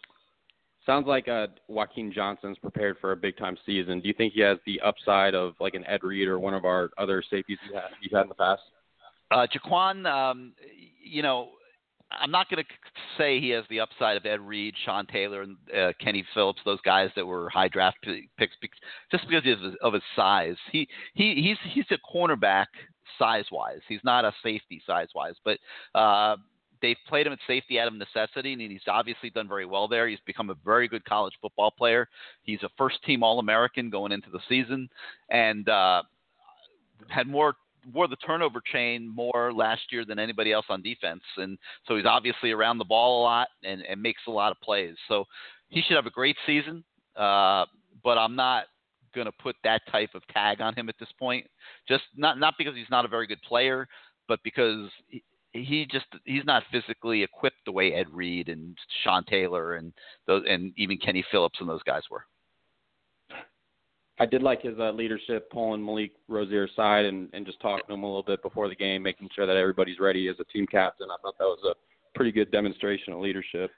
sounds 0.86 1.08
like 1.08 1.28
uh, 1.28 1.48
Jaquan 1.70 2.14
Johnson's 2.14 2.58
prepared 2.58 2.98
for 3.00 3.12
a 3.12 3.16
big 3.16 3.38
time 3.38 3.58
season. 3.66 4.00
Do 4.02 4.08
you 4.08 4.14
think 4.14 4.34
he 4.34 4.42
has 4.42 4.58
the 4.66 4.80
upside 4.82 5.36
of 5.36 5.54
like 5.60 5.74
an 5.74 5.86
Ed 5.86 6.04
Reed 6.04 6.28
or 6.28 6.40
one 6.40 6.54
of 6.54 6.66
our 6.66 6.90
other 6.98 7.24
safeties 7.30 7.58
you 7.68 7.76
had, 7.76 7.90
you've 8.02 8.12
had 8.12 8.24
in 8.24 8.30
the 8.30 8.36
past? 8.36 8.62
Uh, 9.32 9.48
Jaquan, 9.48 10.06
um, 10.06 10.54
you 11.04 11.22
know, 11.22 11.50
I'm 12.12 12.32
not 12.32 12.50
going 12.50 12.64
to 12.64 12.70
say 13.18 13.40
he 13.40 13.50
has 13.50 13.66
the 13.70 13.80
upside 13.80 14.18
of 14.18 14.26
Ed 14.26 14.40
Reed, 14.40 14.76
Sean 14.86 15.06
Taylor, 15.08 15.42
and 15.42 15.58
uh, 15.76 15.92
Kenny 16.00 16.24
Phillips, 16.34 16.60
those 16.66 16.80
guys 16.82 17.10
that 17.16 17.26
were 17.26 17.50
high 17.50 17.68
draft 17.68 17.98
picks, 18.38 18.56
just 19.12 19.28
because 19.28 19.40
of 19.40 19.60
his, 19.60 19.74
of 19.82 19.94
his 19.94 20.04
size. 20.16 20.56
He 20.72 20.88
he 21.14 21.36
he's 21.36 21.74
he's 21.74 21.86
a 21.92 22.16
cornerback 22.16 22.68
size 23.18 23.46
wise. 23.52 23.82
He's 23.88 24.02
not 24.04 24.26
a 24.26 24.34
safety 24.44 24.82
size 24.86 25.08
wise, 25.16 25.36
but 25.44 25.58
uh, 25.96 26.38
they've 26.86 26.98
played 27.08 27.26
him 27.26 27.34
at 27.34 27.40
safety 27.48 27.80
out 27.80 27.88
of 27.88 27.96
necessity, 27.96 28.54
and 28.54 28.62
he's 28.62 28.82
obviously 28.88 29.32
done 29.32 29.48
very 29.48 29.66
well 29.66 29.88
there. 29.88 30.08
He's 30.08 30.20
become 30.28 30.52
a 30.52 30.56
very 30.64 30.88
good 30.88 31.04
college 31.04 31.34
football 31.42 31.72
player. 31.72 32.08
He's 32.44 32.62
a 32.62 32.70
first 32.78 33.04
team 33.04 33.24
All 33.24 33.40
American 33.40 33.90
going 33.90 34.12
into 34.12 34.30
the 34.30 34.40
season, 34.48 34.88
and 35.30 35.68
uh, 35.68 36.04
had 37.08 37.28
more 37.28 37.56
wore 37.92 38.08
the 38.08 38.16
turnover 38.18 38.62
chain 38.72 39.08
more 39.08 39.52
last 39.52 39.82
year 39.92 40.06
than 40.06 40.20
anybody 40.20 40.52
else 40.52 40.66
on 40.70 40.84
defense, 40.84 41.24
and 41.38 41.58
so 41.88 41.96
he's 41.96 42.06
obviously 42.06 42.52
around 42.52 42.78
the 42.78 42.86
ball 42.86 43.22
a 43.22 43.24
lot 43.24 43.48
and, 43.64 43.82
and 43.82 44.00
makes 44.00 44.22
a 44.28 44.32
lot 44.32 44.52
of 44.52 44.60
plays. 44.62 44.96
So 45.08 45.26
he 45.70 45.82
should 45.82 45.96
have 45.96 46.06
a 46.06 46.12
great 46.12 46.38
season, 46.46 46.84
uh, 47.16 47.66
but 48.04 48.20
I'm 48.20 48.36
not 48.36 48.66
going 49.16 49.26
to 49.26 49.32
put 49.32 49.56
that 49.64 49.82
type 49.92 50.12
of 50.14 50.22
tag 50.28 50.62
on 50.62 50.76
him 50.76 50.90
at 50.90 50.96
this 51.00 51.10
point. 51.18 51.48
Just 51.88 52.04
not 52.16 52.40
not 52.40 52.54
because 52.60 52.76
he's 52.76 52.90
not 52.92 53.06
a 53.06 53.08
very 53.08 53.26
good 53.26 53.42
player, 53.42 53.88
but 54.28 54.40
because 54.44 54.90
he, 55.64 55.88
just 55.90 56.06
he's 56.26 56.46
not 56.46 56.64
physically 56.72 57.24
equipped 57.24 57.64
the 57.66 57.72
way 57.72 57.94
Ed 57.94 58.08
Reed 58.12 58.50
and 58.50 58.78
Sean 59.04 59.24
Taylor 59.26 59.76
and 59.76 59.94
those 60.28 60.44
and 60.48 60.74
even 60.78 60.98
Kenny 60.98 61.24
Phillips 61.32 61.60
and 61.60 61.70
those 61.70 61.84
guys 61.84 62.04
were. 62.12 62.26
I 64.18 64.26
did 64.26 64.42
like 64.42 64.62
his 64.62 64.80
uh, 64.80 64.92
leadership, 64.92 65.50
pulling 65.52 65.86
Malik 65.86 66.12
Rosier 66.30 66.66
aside 66.66 67.06
and, 67.06 67.30
and 67.34 67.46
just 67.46 67.60
talking 67.60 67.84
to 67.88 67.94
him 67.94 68.04
a 68.04 68.08
little 68.08 68.24
bit 68.24 68.42
before 68.42 68.70
the 68.70 68.76
game, 68.76 69.04
making 69.04 69.30
sure 69.36 69.46
that 69.46 69.58
everybody's 69.58 70.00
ready 70.00 70.30
as 70.30 70.38
a 70.40 70.46
team 70.46 70.66
captain. 70.68 71.10
I 71.12 71.18
thought 71.22 71.38
that 71.38 71.44
was 71.44 71.60
a 71.70 71.76
pretty 72.16 72.32
good 72.32 72.50
demonstration 72.50 73.12
of 73.12 73.20
leadership. 73.20 73.72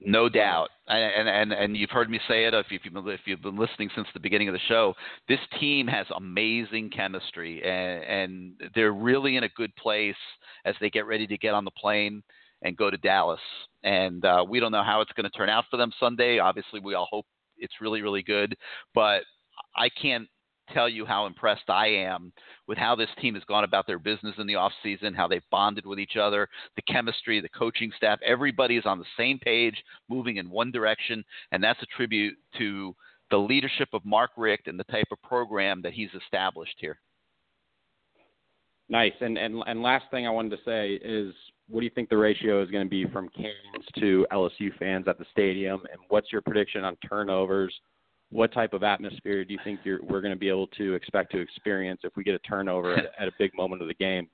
No 0.00 0.28
doubt, 0.28 0.68
and 0.88 1.28
and 1.28 1.52
and 1.52 1.76
you've 1.76 1.90
heard 1.90 2.10
me 2.10 2.20
say 2.28 2.44
it 2.44 2.52
if 2.52 2.66
you've 2.70 2.82
been, 2.82 3.08
if 3.08 3.20
you've 3.24 3.40
been 3.40 3.56
listening 3.56 3.88
since 3.94 4.06
the 4.12 4.20
beginning 4.20 4.48
of 4.48 4.54
the 4.54 4.60
show. 4.68 4.92
This 5.28 5.38
team 5.58 5.86
has 5.86 6.06
amazing 6.14 6.90
chemistry, 6.90 7.62
and, 7.62 8.04
and 8.04 8.70
they're 8.74 8.92
really 8.92 9.36
in 9.36 9.44
a 9.44 9.48
good 9.50 9.74
place 9.76 10.16
as 10.64 10.74
they 10.80 10.90
get 10.90 11.06
ready 11.06 11.26
to 11.28 11.38
get 11.38 11.54
on 11.54 11.64
the 11.64 11.70
plane 11.70 12.22
and 12.62 12.76
go 12.76 12.90
to 12.90 12.96
Dallas. 12.98 13.40
And 13.82 14.24
uh, 14.24 14.44
we 14.46 14.60
don't 14.60 14.72
know 14.72 14.82
how 14.82 15.00
it's 15.00 15.12
going 15.12 15.30
to 15.30 15.36
turn 15.36 15.48
out 15.48 15.64
for 15.70 15.76
them 15.76 15.92
Sunday. 15.98 16.38
Obviously, 16.38 16.80
we 16.80 16.94
all 16.94 17.08
hope 17.10 17.26
it's 17.56 17.74
really 17.80 18.02
really 18.02 18.22
good, 18.22 18.56
but 18.94 19.22
I 19.76 19.88
can't 19.88 20.28
tell 20.72 20.88
you 20.88 21.04
how 21.04 21.26
impressed 21.26 21.68
I 21.68 21.86
am 21.88 22.32
with 22.66 22.78
how 22.78 22.94
this 22.94 23.08
team 23.20 23.34
has 23.34 23.44
gone 23.44 23.64
about 23.64 23.86
their 23.86 23.98
business 23.98 24.34
in 24.38 24.46
the 24.46 24.54
off 24.54 24.72
season, 24.82 25.14
how 25.14 25.28
they've 25.28 25.42
bonded 25.50 25.86
with 25.86 25.98
each 25.98 26.16
other, 26.16 26.48
the 26.76 26.82
chemistry, 26.82 27.40
the 27.40 27.48
coaching 27.48 27.92
staff. 27.96 28.18
Everybody 28.24 28.76
is 28.76 28.86
on 28.86 28.98
the 28.98 29.04
same 29.16 29.38
page, 29.38 29.76
moving 30.08 30.36
in 30.36 30.50
one 30.50 30.70
direction, 30.70 31.24
and 31.52 31.62
that's 31.62 31.82
a 31.82 31.96
tribute 31.96 32.36
to 32.58 32.94
the 33.30 33.36
leadership 33.36 33.88
of 33.92 34.04
Mark 34.04 34.30
Richt 34.36 34.68
and 34.68 34.78
the 34.78 34.84
type 34.84 35.08
of 35.10 35.20
program 35.22 35.82
that 35.82 35.92
he's 35.92 36.10
established 36.14 36.76
here. 36.78 36.98
Nice. 38.88 39.14
And 39.20 39.38
and 39.38 39.62
and 39.66 39.82
last 39.82 40.04
thing 40.10 40.26
I 40.26 40.30
wanted 40.30 40.50
to 40.50 40.62
say 40.64 40.94
is, 41.02 41.34
what 41.68 41.80
do 41.80 41.84
you 41.84 41.90
think 41.90 42.10
the 42.10 42.16
ratio 42.16 42.62
is 42.62 42.70
going 42.70 42.84
to 42.84 42.90
be 42.90 43.06
from 43.06 43.28
Canes 43.30 43.86
to 43.98 44.26
LSU 44.30 44.76
fans 44.78 45.08
at 45.08 45.18
the 45.18 45.24
stadium, 45.32 45.80
and 45.90 46.00
what's 46.08 46.30
your 46.30 46.42
prediction 46.42 46.84
on 46.84 46.96
turnovers? 47.08 47.74
What 48.34 48.52
type 48.52 48.72
of 48.72 48.82
atmosphere 48.82 49.44
do 49.44 49.52
you 49.52 49.60
think 49.62 49.78
you're, 49.84 50.02
we're 50.02 50.20
going 50.20 50.34
to 50.34 50.38
be 50.38 50.48
able 50.48 50.66
to 50.78 50.94
expect 50.94 51.30
to 51.32 51.38
experience 51.40 52.00
if 52.02 52.16
we 52.16 52.24
get 52.24 52.34
a 52.34 52.40
turnover 52.40 52.96
at, 52.96 53.04
at 53.20 53.28
a 53.28 53.32
big 53.38 53.52
moment 53.56 53.80
of 53.80 53.86
the 53.86 53.94
game? 53.94 54.26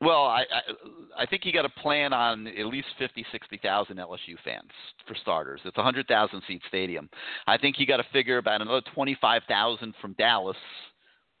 Well, 0.00 0.24
I 0.24 0.40
I, 0.40 1.22
I 1.22 1.26
think 1.26 1.44
you 1.44 1.52
got 1.52 1.62
to 1.62 1.80
plan 1.82 2.14
on 2.14 2.46
at 2.46 2.66
least 2.66 2.88
fifty, 2.98 3.24
sixty 3.30 3.58
thousand 3.62 3.98
LSU 3.98 4.36
fans 4.42 4.70
for 5.06 5.14
starters. 5.14 5.60
It's 5.66 5.76
a 5.76 5.82
hundred 5.82 6.08
thousand 6.08 6.40
seat 6.48 6.62
stadium. 6.68 7.10
I 7.46 7.58
think 7.58 7.78
you 7.78 7.86
got 7.86 7.98
to 7.98 8.06
figure 8.10 8.38
about 8.38 8.62
another 8.62 8.82
twenty 8.94 9.16
five 9.20 9.42
thousand 9.48 9.94
from 10.00 10.14
Dallas. 10.14 10.56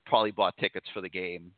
Probably 0.04 0.32
bought 0.32 0.54
tickets 0.58 0.86
for 0.92 1.00
the 1.00 1.08
game. 1.08 1.50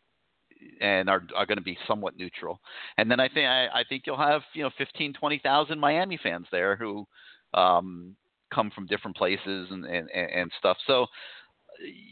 and 0.80 1.08
are 1.10 1.22
are 1.34 1.46
going 1.46 1.58
to 1.58 1.64
be 1.64 1.76
somewhat 1.86 2.16
neutral. 2.16 2.60
And 2.98 3.10
then 3.10 3.20
I 3.20 3.28
think 3.28 3.46
I, 3.46 3.66
I 3.66 3.84
think 3.88 4.04
you'll 4.06 4.16
have 4.16 4.42
you 4.54 4.62
know 4.62 4.70
15, 4.78 5.14
20,000 5.14 5.78
Miami 5.78 6.18
fans 6.22 6.46
there 6.50 6.76
who 6.76 7.06
um, 7.54 8.14
come 8.56 8.70
from 8.74 8.86
different 8.86 9.16
places 9.16 9.68
and 9.70 9.84
and, 9.84 10.08
and 10.10 10.50
stuff. 10.58 10.78
So 10.86 11.06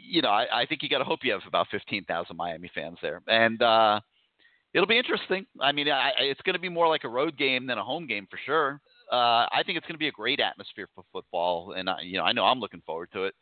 you 0.07 0.23
know 0.23 0.29
I, 0.29 0.62
I 0.62 0.66
think 0.66 0.83
you 0.83 0.89
got 0.89 0.99
to 0.99 1.05
hope 1.05 1.21
you 1.23 1.33
have 1.33 1.41
about 1.49 1.66
15,000 1.71 2.37
Miami 2.37 2.71
fans 2.75 2.99
there, 3.03 3.23
and 3.27 3.61
uh, 3.62 4.01
it'll 4.75 4.87
be 4.87 4.99
interesting. 4.99 5.47
I 5.61 5.73
mean, 5.73 5.89
I, 5.89 6.12
it's 6.21 6.43
going 6.43 6.55
to 6.55 6.61
be 6.61 6.69
more 6.69 6.89
like 6.89 7.05
a 7.05 7.09
road 7.09 7.39
game 7.39 7.66
than 7.66 7.79
a 7.79 7.85
home 7.85 8.07
game 8.07 8.29
for 8.31 8.39
sure. 8.45 8.81
Uh, 9.11 9.47
I 9.51 9.62
think 9.65 9.79
it's 9.79 9.87
going 9.87 9.95
to 9.95 9.99
be 9.99 10.09
a 10.09 10.12
great 10.12 10.41
atmosphere 10.41 10.89
for 10.95 11.05
football, 11.12 11.73
and 11.77 11.89
I, 11.89 12.03
you 12.03 12.19
know 12.19 12.25
I 12.25 12.33
know 12.33 12.45
I'm 12.45 12.61
looking 12.61 12.83
forward 12.85 13.09
to 13.15 13.25
it. 13.25 13.35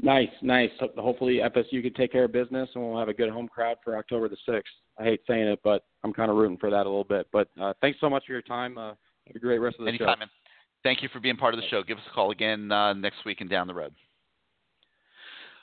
Nice, 0.00 0.28
nice. 0.42 0.70
Hopefully 0.98 1.40
FSU 1.42 1.82
can 1.82 1.94
take 1.94 2.12
care 2.12 2.24
of 2.24 2.32
business, 2.32 2.68
and 2.74 2.84
we'll 2.84 2.98
have 2.98 3.08
a 3.08 3.14
good 3.14 3.30
home 3.30 3.48
crowd 3.48 3.78
for 3.82 3.96
October 3.96 4.28
the 4.28 4.36
sixth. 4.46 4.72
I 4.98 5.04
hate 5.04 5.20
saying 5.26 5.48
it, 5.48 5.60
but 5.64 5.84
I'm 6.04 6.12
kind 6.12 6.30
of 6.30 6.36
rooting 6.36 6.58
for 6.58 6.70
that 6.70 6.82
a 6.82 6.88
little 6.88 7.04
bit. 7.04 7.26
But 7.32 7.48
uh, 7.60 7.72
thanks 7.80 7.98
so 8.00 8.10
much 8.10 8.24
for 8.26 8.32
your 8.32 8.42
time. 8.42 8.76
Uh, 8.76 8.92
have 9.26 9.36
a 9.36 9.38
great 9.38 9.58
rest 9.58 9.76
of 9.78 9.86
the 9.86 9.88
Anytime, 9.88 10.16
show. 10.16 10.18
man. 10.20 10.28
Thank 10.82 11.02
you 11.02 11.08
for 11.12 11.20
being 11.20 11.36
part 11.36 11.54
of 11.54 11.60
the 11.60 11.66
show. 11.68 11.82
Give 11.82 11.98
us 11.98 12.04
a 12.10 12.14
call 12.14 12.30
again 12.30 12.70
uh, 12.70 12.92
next 12.92 13.24
week 13.24 13.40
and 13.40 13.50
down 13.50 13.66
the 13.66 13.74
road. 13.74 13.92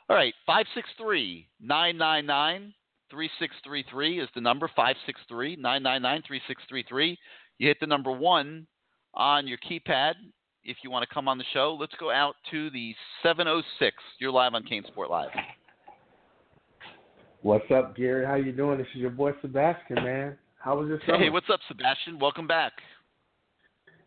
All 0.09 0.15
right, 0.15 0.33
563 0.45 1.47
999 1.61 2.73
3633 3.09 4.19
is 4.19 4.29
the 4.35 4.41
number 4.41 4.67
563 4.75 5.55
999 5.55 6.23
3633. 6.27 7.17
You 7.59 7.67
hit 7.67 7.77
the 7.79 7.87
number 7.87 8.11
one 8.11 8.67
on 9.13 9.47
your 9.47 9.57
keypad 9.59 10.13
if 10.63 10.77
you 10.83 10.91
want 10.91 11.07
to 11.07 11.13
come 11.13 11.27
on 11.27 11.37
the 11.37 11.43
show. 11.53 11.77
Let's 11.79 11.93
go 11.99 12.11
out 12.11 12.35
to 12.51 12.69
the 12.71 12.95
706. 13.21 13.95
You're 14.19 14.31
live 14.31 14.53
on 14.53 14.63
CaneSport 14.63 15.09
Live. 15.09 15.29
What's 17.41 17.69
up, 17.71 17.95
Gary? 17.95 18.25
How 18.25 18.35
you 18.35 18.51
doing? 18.51 18.77
This 18.77 18.87
is 18.95 19.01
your 19.01 19.11
boy 19.11 19.33
Sebastian, 19.41 19.95
man. 19.95 20.37
How 20.59 20.77
was 20.77 20.87
your 20.87 20.99
summer? 21.05 21.17
Hey, 21.19 21.29
what's 21.29 21.49
up, 21.51 21.59
Sebastian? 21.67 22.17
Welcome 22.17 22.47
back. 22.47 22.71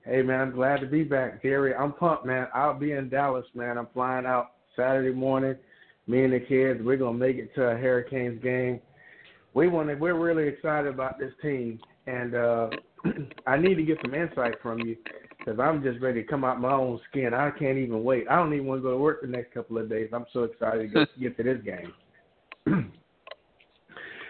Hey, 0.07 0.23
man, 0.23 0.41
I'm 0.41 0.53
glad 0.53 0.81
to 0.81 0.87
be 0.87 1.03
back, 1.03 1.43
Gary. 1.43 1.74
I'm 1.74 1.93
pumped, 1.93 2.24
man. 2.24 2.47
I'll 2.55 2.78
be 2.78 2.93
in 2.93 3.09
Dallas, 3.09 3.45
man. 3.57 3.77
I'm 3.77 3.89
flying 3.93 4.24
out 4.24 4.53
Saturday 4.77 5.12
morning. 5.12 5.57
Me 6.07 6.23
and 6.23 6.33
the 6.33 6.39
kids, 6.39 6.81
we're 6.81 6.97
gonna 6.97 7.19
make 7.19 7.37
it 7.39 7.53
to 7.57 7.62
a 7.70 7.77
Hurricanes 7.77 8.41
game. 8.41 8.81
We 9.55 9.66
want 9.66 9.89
to. 9.89 9.97
We're 9.97 10.15
really 10.15 10.47
excited 10.47 10.95
about 10.95 11.19
this 11.19 11.33
team, 11.43 11.81
and 12.07 12.37
uh 12.37 12.70
I 13.49 13.57
need 13.57 13.74
to 13.74 13.83
get 13.83 13.99
some 14.05 14.15
insight 14.15 14.55
from 14.62 14.78
you 14.78 14.97
because 15.39 15.59
I'm 15.59 15.83
just 15.83 16.01
ready 16.01 16.23
to 16.23 16.28
come 16.28 16.45
out 16.45 16.61
my 16.61 16.73
own 16.73 17.01
skin. 17.11 17.35
I 17.35 17.51
can't 17.51 17.78
even 17.78 18.05
wait. 18.05 18.27
I 18.31 18.37
don't 18.37 18.55
even 18.55 18.66
want 18.66 18.78
to 18.78 18.83
go 18.83 18.91
to 18.93 18.99
work 18.99 19.23
the 19.23 19.27
next 19.27 19.53
couple 19.53 19.77
of 19.78 19.89
days. 19.89 20.11
I'm 20.12 20.27
so 20.33 20.45
excited 20.45 20.93
to 20.93 20.95
go, 20.95 21.07
get 21.20 21.37
to 21.37 21.43
this 21.43 21.62
game. 21.65 21.93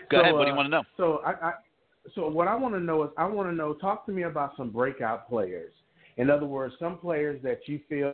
Go 0.09 0.19
So, 0.19 0.21
ahead. 0.21 0.35
What 0.35 0.43
do 0.43 0.47
you 0.47 0.53
uh, 0.53 0.57
want 0.57 0.67
to 0.67 0.71
know? 0.71 0.83
So 0.97 1.21
I, 1.27 1.49
I 1.49 1.53
so 2.15 2.29
what 2.29 2.49
I 2.49 2.55
want 2.55 2.75
to 2.75 2.81
know 2.81 3.03
is 3.05 3.11
I 3.17 3.27
want 3.27 3.49
to 3.49 3.55
know 3.55 3.75
talk 3.75 4.07
to 4.07 4.13
me 4.13 4.23
about 4.23 4.57
some 4.57 4.71
breakout 4.71 5.29
players. 5.29 5.73
In 6.17 6.31
other 6.31 6.47
words, 6.47 6.75
some 6.79 6.99
players 6.99 7.41
that 7.43 7.61
you 7.67 7.81
feel 7.89 8.13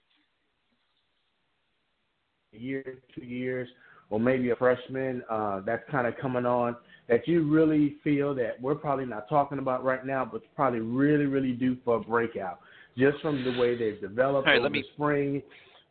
a 2.55 2.59
year, 2.59 2.99
two 3.15 3.25
years, 3.25 3.69
or 4.11 4.21
maybe 4.21 4.51
a 4.51 4.57
freshman 4.57 5.23
uh, 5.31 5.61
that's 5.61 5.83
kind 5.91 6.07
of 6.07 6.17
coming 6.19 6.45
on 6.45 6.77
that 7.09 7.27
you 7.27 7.49
really 7.51 7.97
feel 8.05 8.35
that 8.35 8.61
we're 8.61 8.75
probably 8.75 9.07
not 9.07 9.29
talking 9.29 9.59
about 9.59 9.85
right 9.85 10.05
now, 10.05 10.25
but 10.31 10.43
probably 10.55 10.81
really, 10.81 11.25
really 11.27 11.53
due 11.53 11.77
for 11.85 11.97
a 11.97 12.01
breakout 12.01 12.61
just 12.97 13.19
from 13.21 13.43
the 13.43 13.59
way 13.59 13.77
they've 13.77 14.01
developed 14.01 14.47
right, 14.47 14.57
over 14.57 14.65
let 14.65 14.73
the 14.73 14.85
spring, 14.95 15.43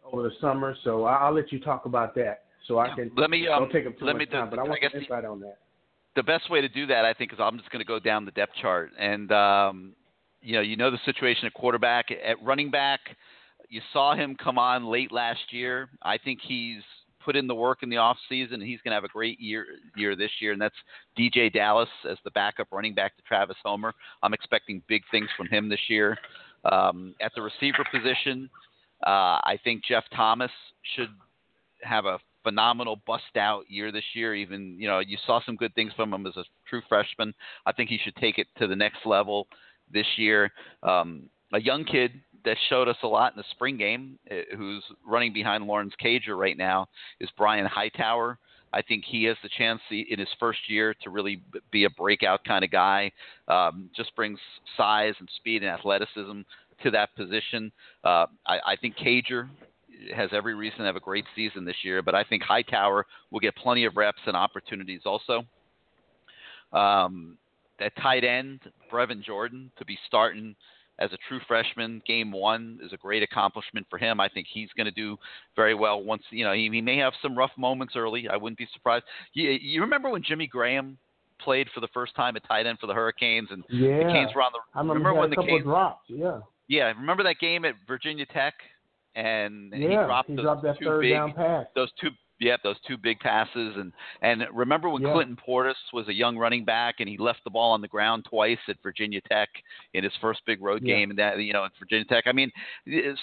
over 0.05 0.23
the 0.23 0.31
summer. 0.39 0.75
So 0.83 1.05
I- 1.05 1.17
I'll 1.17 1.33
let 1.33 1.51
you 1.51 1.59
talk 1.59 1.85
about 1.85 2.13
that 2.15 2.43
so 2.67 2.77
I 2.79 2.93
can 2.93 3.11
Let 3.15 3.29
me, 3.29 3.47
um, 3.47 3.63
don't 3.63 3.71
take 3.71 3.87
up 3.87 3.97
too 3.97 4.05
let 4.05 4.13
much 4.13 4.19
me 4.19 4.25
time, 4.27 4.49
but 4.49 4.59
I 4.59 4.63
want 4.63 4.79
some 4.81 4.91
the- 4.93 4.99
insight 4.99 5.25
on 5.25 5.39
that. 5.41 5.57
The 6.15 6.23
best 6.23 6.49
way 6.49 6.61
to 6.61 6.69
do 6.69 6.85
that, 6.87 7.05
I 7.05 7.13
think, 7.13 7.33
is 7.33 7.39
I'm 7.39 7.57
just 7.57 7.69
going 7.71 7.79
to 7.79 7.87
go 7.87 7.99
down 7.99 8.25
the 8.25 8.31
depth 8.31 8.53
chart. 8.61 8.91
And 8.99 9.31
um, 9.31 9.93
you 10.41 10.53
know, 10.53 10.61
you 10.61 10.75
know 10.75 10.91
the 10.91 10.99
situation 11.05 11.45
at 11.45 11.53
quarterback, 11.53 12.07
at 12.11 12.41
running 12.43 12.71
back. 12.71 12.99
You 13.69 13.81
saw 13.93 14.15
him 14.15 14.35
come 14.35 14.57
on 14.57 14.85
late 14.85 15.11
last 15.11 15.51
year. 15.51 15.89
I 16.01 16.17
think 16.17 16.39
he's 16.45 16.81
put 17.23 17.35
in 17.35 17.47
the 17.47 17.55
work 17.55 17.83
in 17.83 17.89
the 17.89 17.97
off 17.97 18.17
season, 18.27 18.55
and 18.55 18.63
he's 18.63 18.81
going 18.81 18.91
to 18.91 18.95
have 18.95 19.03
a 19.03 19.09
great 19.09 19.39
year 19.39 19.65
year 19.95 20.15
this 20.15 20.31
year. 20.39 20.51
And 20.51 20.61
that's 20.61 20.75
DJ 21.17 21.51
Dallas 21.51 21.89
as 22.09 22.17
the 22.23 22.31
backup 22.31 22.67
running 22.71 22.93
back 22.93 23.15
to 23.15 23.23
Travis 23.23 23.57
Homer. 23.63 23.93
I'm 24.23 24.33
expecting 24.33 24.81
big 24.87 25.03
things 25.11 25.29
from 25.37 25.47
him 25.47 25.69
this 25.69 25.79
year. 25.87 26.17
Um, 26.65 27.15
at 27.21 27.31
the 27.35 27.41
receiver 27.41 27.85
position, 27.91 28.49
uh, 29.05 29.41
I 29.43 29.57
think 29.63 29.83
Jeff 29.83 30.03
Thomas 30.15 30.51
should 30.95 31.09
have 31.81 32.05
a 32.05 32.19
phenomenal 32.43 33.01
bust 33.07 33.37
out 33.37 33.63
year 33.69 33.91
this 33.91 34.03
year. 34.13 34.35
Even 34.35 34.75
you 34.79 34.87
know 34.87 34.99
you 34.99 35.17
saw 35.25 35.41
some 35.45 35.55
good 35.55 35.73
things 35.75 35.93
from 35.95 36.13
him 36.13 36.25
as 36.25 36.37
a 36.37 36.43
true 36.69 36.81
freshman. 36.87 37.33
I 37.65 37.71
think 37.71 37.89
he 37.89 37.99
should 38.03 38.15
take 38.15 38.37
it 38.37 38.47
to 38.59 38.67
the 38.67 38.75
next 38.75 39.05
level 39.05 39.47
this 39.91 40.07
year. 40.17 40.51
Um, 40.83 41.23
a 41.53 41.59
young 41.59 41.83
kid 41.83 42.11
that 42.45 42.57
showed 42.69 42.87
us 42.87 42.97
a 43.03 43.07
lot 43.07 43.33
in 43.33 43.37
the 43.37 43.43
spring 43.51 43.77
game, 43.77 44.17
uh, 44.29 44.55
who's 44.57 44.83
running 45.05 45.33
behind 45.33 45.65
Lawrence 45.65 45.93
Cager 46.03 46.37
right 46.37 46.57
now, 46.57 46.87
is 47.19 47.29
Brian 47.37 47.65
Hightower. 47.65 48.37
I 48.73 48.81
think 48.81 49.03
he 49.05 49.25
has 49.25 49.37
the 49.43 49.49
chance 49.57 49.81
in 49.91 50.17
his 50.17 50.29
first 50.39 50.59
year 50.67 50.95
to 51.03 51.09
really 51.09 51.43
be 51.71 51.83
a 51.83 51.89
breakout 51.89 52.43
kind 52.45 52.63
of 52.63 52.71
guy. 52.71 53.11
Um, 53.47 53.89
just 53.95 54.15
brings 54.15 54.39
size 54.77 55.13
and 55.19 55.29
speed 55.35 55.61
and 55.61 55.71
athleticism 55.71 56.41
to 56.83 56.91
that 56.91 57.13
position. 57.15 57.71
Uh, 58.03 58.27
I, 58.47 58.59
I 58.65 58.75
think 58.79 58.95
Cager 58.97 59.49
has 60.15 60.29
every 60.33 60.55
reason 60.55 60.79
to 60.79 60.85
have 60.85 60.95
a 60.95 60.99
great 61.01 61.25
season 61.35 61.65
this 61.65 61.75
year, 61.83 62.01
but 62.01 62.15
I 62.15 62.23
think 62.23 62.43
Hightower 62.43 63.05
will 63.29 63.39
get 63.39 63.55
plenty 63.55 63.85
of 63.85 63.95
reps 63.95 64.21
and 64.25 64.35
opportunities 64.35 65.01
also. 65.05 65.43
Um, 66.73 67.37
at 67.79 67.95
tight 67.97 68.23
end, 68.23 68.61
Brevin 68.91 69.23
Jordan 69.23 69.71
to 69.77 69.85
be 69.85 69.97
starting 70.07 70.55
as 70.99 71.11
a 71.13 71.17
true 71.27 71.39
freshman, 71.47 72.01
game 72.05 72.31
one 72.31 72.79
is 72.83 72.93
a 72.93 72.97
great 72.97 73.23
accomplishment 73.23 73.87
for 73.89 73.97
him. 73.97 74.19
I 74.19 74.29
think 74.29 74.45
he's 74.51 74.69
going 74.77 74.85
to 74.85 74.91
do 74.91 75.17
very 75.55 75.73
well 75.73 76.03
once, 76.03 76.21
you 76.29 76.43
know, 76.45 76.53
he, 76.53 76.69
he 76.71 76.81
may 76.81 76.97
have 76.97 77.13
some 77.23 77.35
rough 77.35 77.51
moments 77.57 77.95
early. 77.95 78.29
I 78.29 78.37
wouldn't 78.37 78.59
be 78.59 78.67
surprised. 78.71 79.05
You, 79.33 79.49
you 79.49 79.81
remember 79.81 80.11
when 80.11 80.21
Jimmy 80.21 80.45
Graham 80.45 80.97
played 81.39 81.67
for 81.73 81.79
the 81.79 81.87
first 81.91 82.15
time 82.15 82.35
at 82.35 82.47
tight 82.47 82.67
end 82.67 82.77
for 82.79 82.85
the 82.85 82.93
Hurricanes 82.93 83.47
and 83.49 83.63
Yeah. 83.69 83.97
the 83.97 84.13
Canes 84.13 84.29
were 84.35 84.43
on 84.43 84.51
the, 84.53 84.59
I 84.75 84.81
remember, 84.81 84.99
remember 85.09 85.19
when 85.21 85.29
the 85.31 85.37
Canes 85.37 85.63
drops. 85.63 86.05
Yeah. 86.07 86.39
yeah, 86.67 86.83
remember 86.89 87.23
that 87.23 87.39
game 87.39 87.65
at 87.65 87.73
Virginia 87.87 88.27
Tech, 88.27 88.53
and 89.15 89.73
he 89.73 89.83
yeah. 89.83 90.05
dropped 90.05 90.29
he 90.29 90.35
those 90.35 90.43
dropped 90.43 90.63
that 90.63 90.77
third 90.83 91.01
big, 91.01 91.13
down 91.13 91.33
pass. 91.33 91.65
those 91.75 91.89
two, 91.99 92.09
yeah, 92.39 92.57
those 92.63 92.77
two 92.87 92.97
big 92.97 93.19
passes, 93.19 93.75
and 93.77 93.91
and 94.21 94.43
remember 94.53 94.89
when 94.89 95.01
Yeah. 95.01 95.13
Clinton 95.13 95.37
Portis 95.37 95.75
was 95.93 96.07
a 96.07 96.13
young 96.13 96.37
running 96.37 96.65
back 96.65 96.95
and 96.99 97.07
he 97.09 97.17
left 97.17 97.43
the 97.43 97.49
ball 97.49 97.71
on 97.71 97.81
the 97.81 97.87
ground 97.87 98.25
twice 98.29 98.57
at 98.67 98.77
Virginia 98.81 99.21
Tech 99.29 99.49
in 99.93 100.03
his 100.03 100.13
first 100.21 100.41
big 100.45 100.61
road 100.61 100.81
Yeah. 100.83 100.95
game, 100.95 101.09
and 101.09 101.19
that 101.19 101.37
you 101.39 101.53
know 101.53 101.65
at 101.65 101.71
Virginia 101.79 102.05
Tech. 102.05 102.25
I 102.27 102.31
mean, 102.31 102.51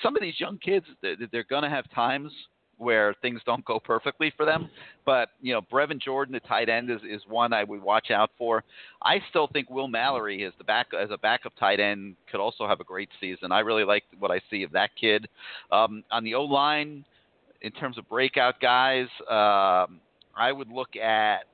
some 0.02 0.14
of 0.16 0.22
these 0.22 0.38
young 0.38 0.58
kids, 0.58 0.86
they're, 1.02 1.16
they're 1.32 1.44
going 1.44 1.64
to 1.64 1.70
have 1.70 1.90
times 1.90 2.32
where 2.78 3.14
things 3.20 3.40
don't 3.44 3.64
go 3.64 3.78
perfectly 3.78 4.32
for 4.36 4.46
them. 4.46 4.70
But 5.04 5.30
you 5.42 5.52
know, 5.52 5.60
Brevin 5.60 6.00
Jordan, 6.00 6.32
the 6.32 6.40
tight 6.40 6.68
end, 6.68 6.90
is 6.90 7.00
is 7.08 7.22
one 7.28 7.52
I 7.52 7.64
would 7.64 7.82
watch 7.82 8.10
out 8.10 8.30
for. 8.38 8.64
I 9.02 9.20
still 9.30 9.48
think 9.48 9.68
Will 9.68 9.88
Mallory 9.88 10.42
is 10.42 10.52
the 10.58 10.64
back 10.64 10.88
as 10.98 11.10
a 11.10 11.18
backup 11.18 11.52
tight 11.58 11.80
end 11.80 12.16
could 12.30 12.40
also 12.40 12.66
have 12.66 12.80
a 12.80 12.84
great 12.84 13.10
season. 13.20 13.52
I 13.52 13.60
really 13.60 13.84
like 13.84 14.04
what 14.18 14.30
I 14.30 14.40
see 14.50 14.62
of 14.62 14.72
that 14.72 14.90
kid. 14.98 15.28
Um, 15.70 16.04
on 16.10 16.24
the 16.24 16.34
O 16.34 16.44
line, 16.44 17.04
in 17.62 17.72
terms 17.72 17.98
of 17.98 18.08
breakout 18.08 18.60
guys, 18.60 19.08
um, 19.28 20.00
I 20.36 20.52
would 20.52 20.68
look 20.68 20.96
at 20.96 21.46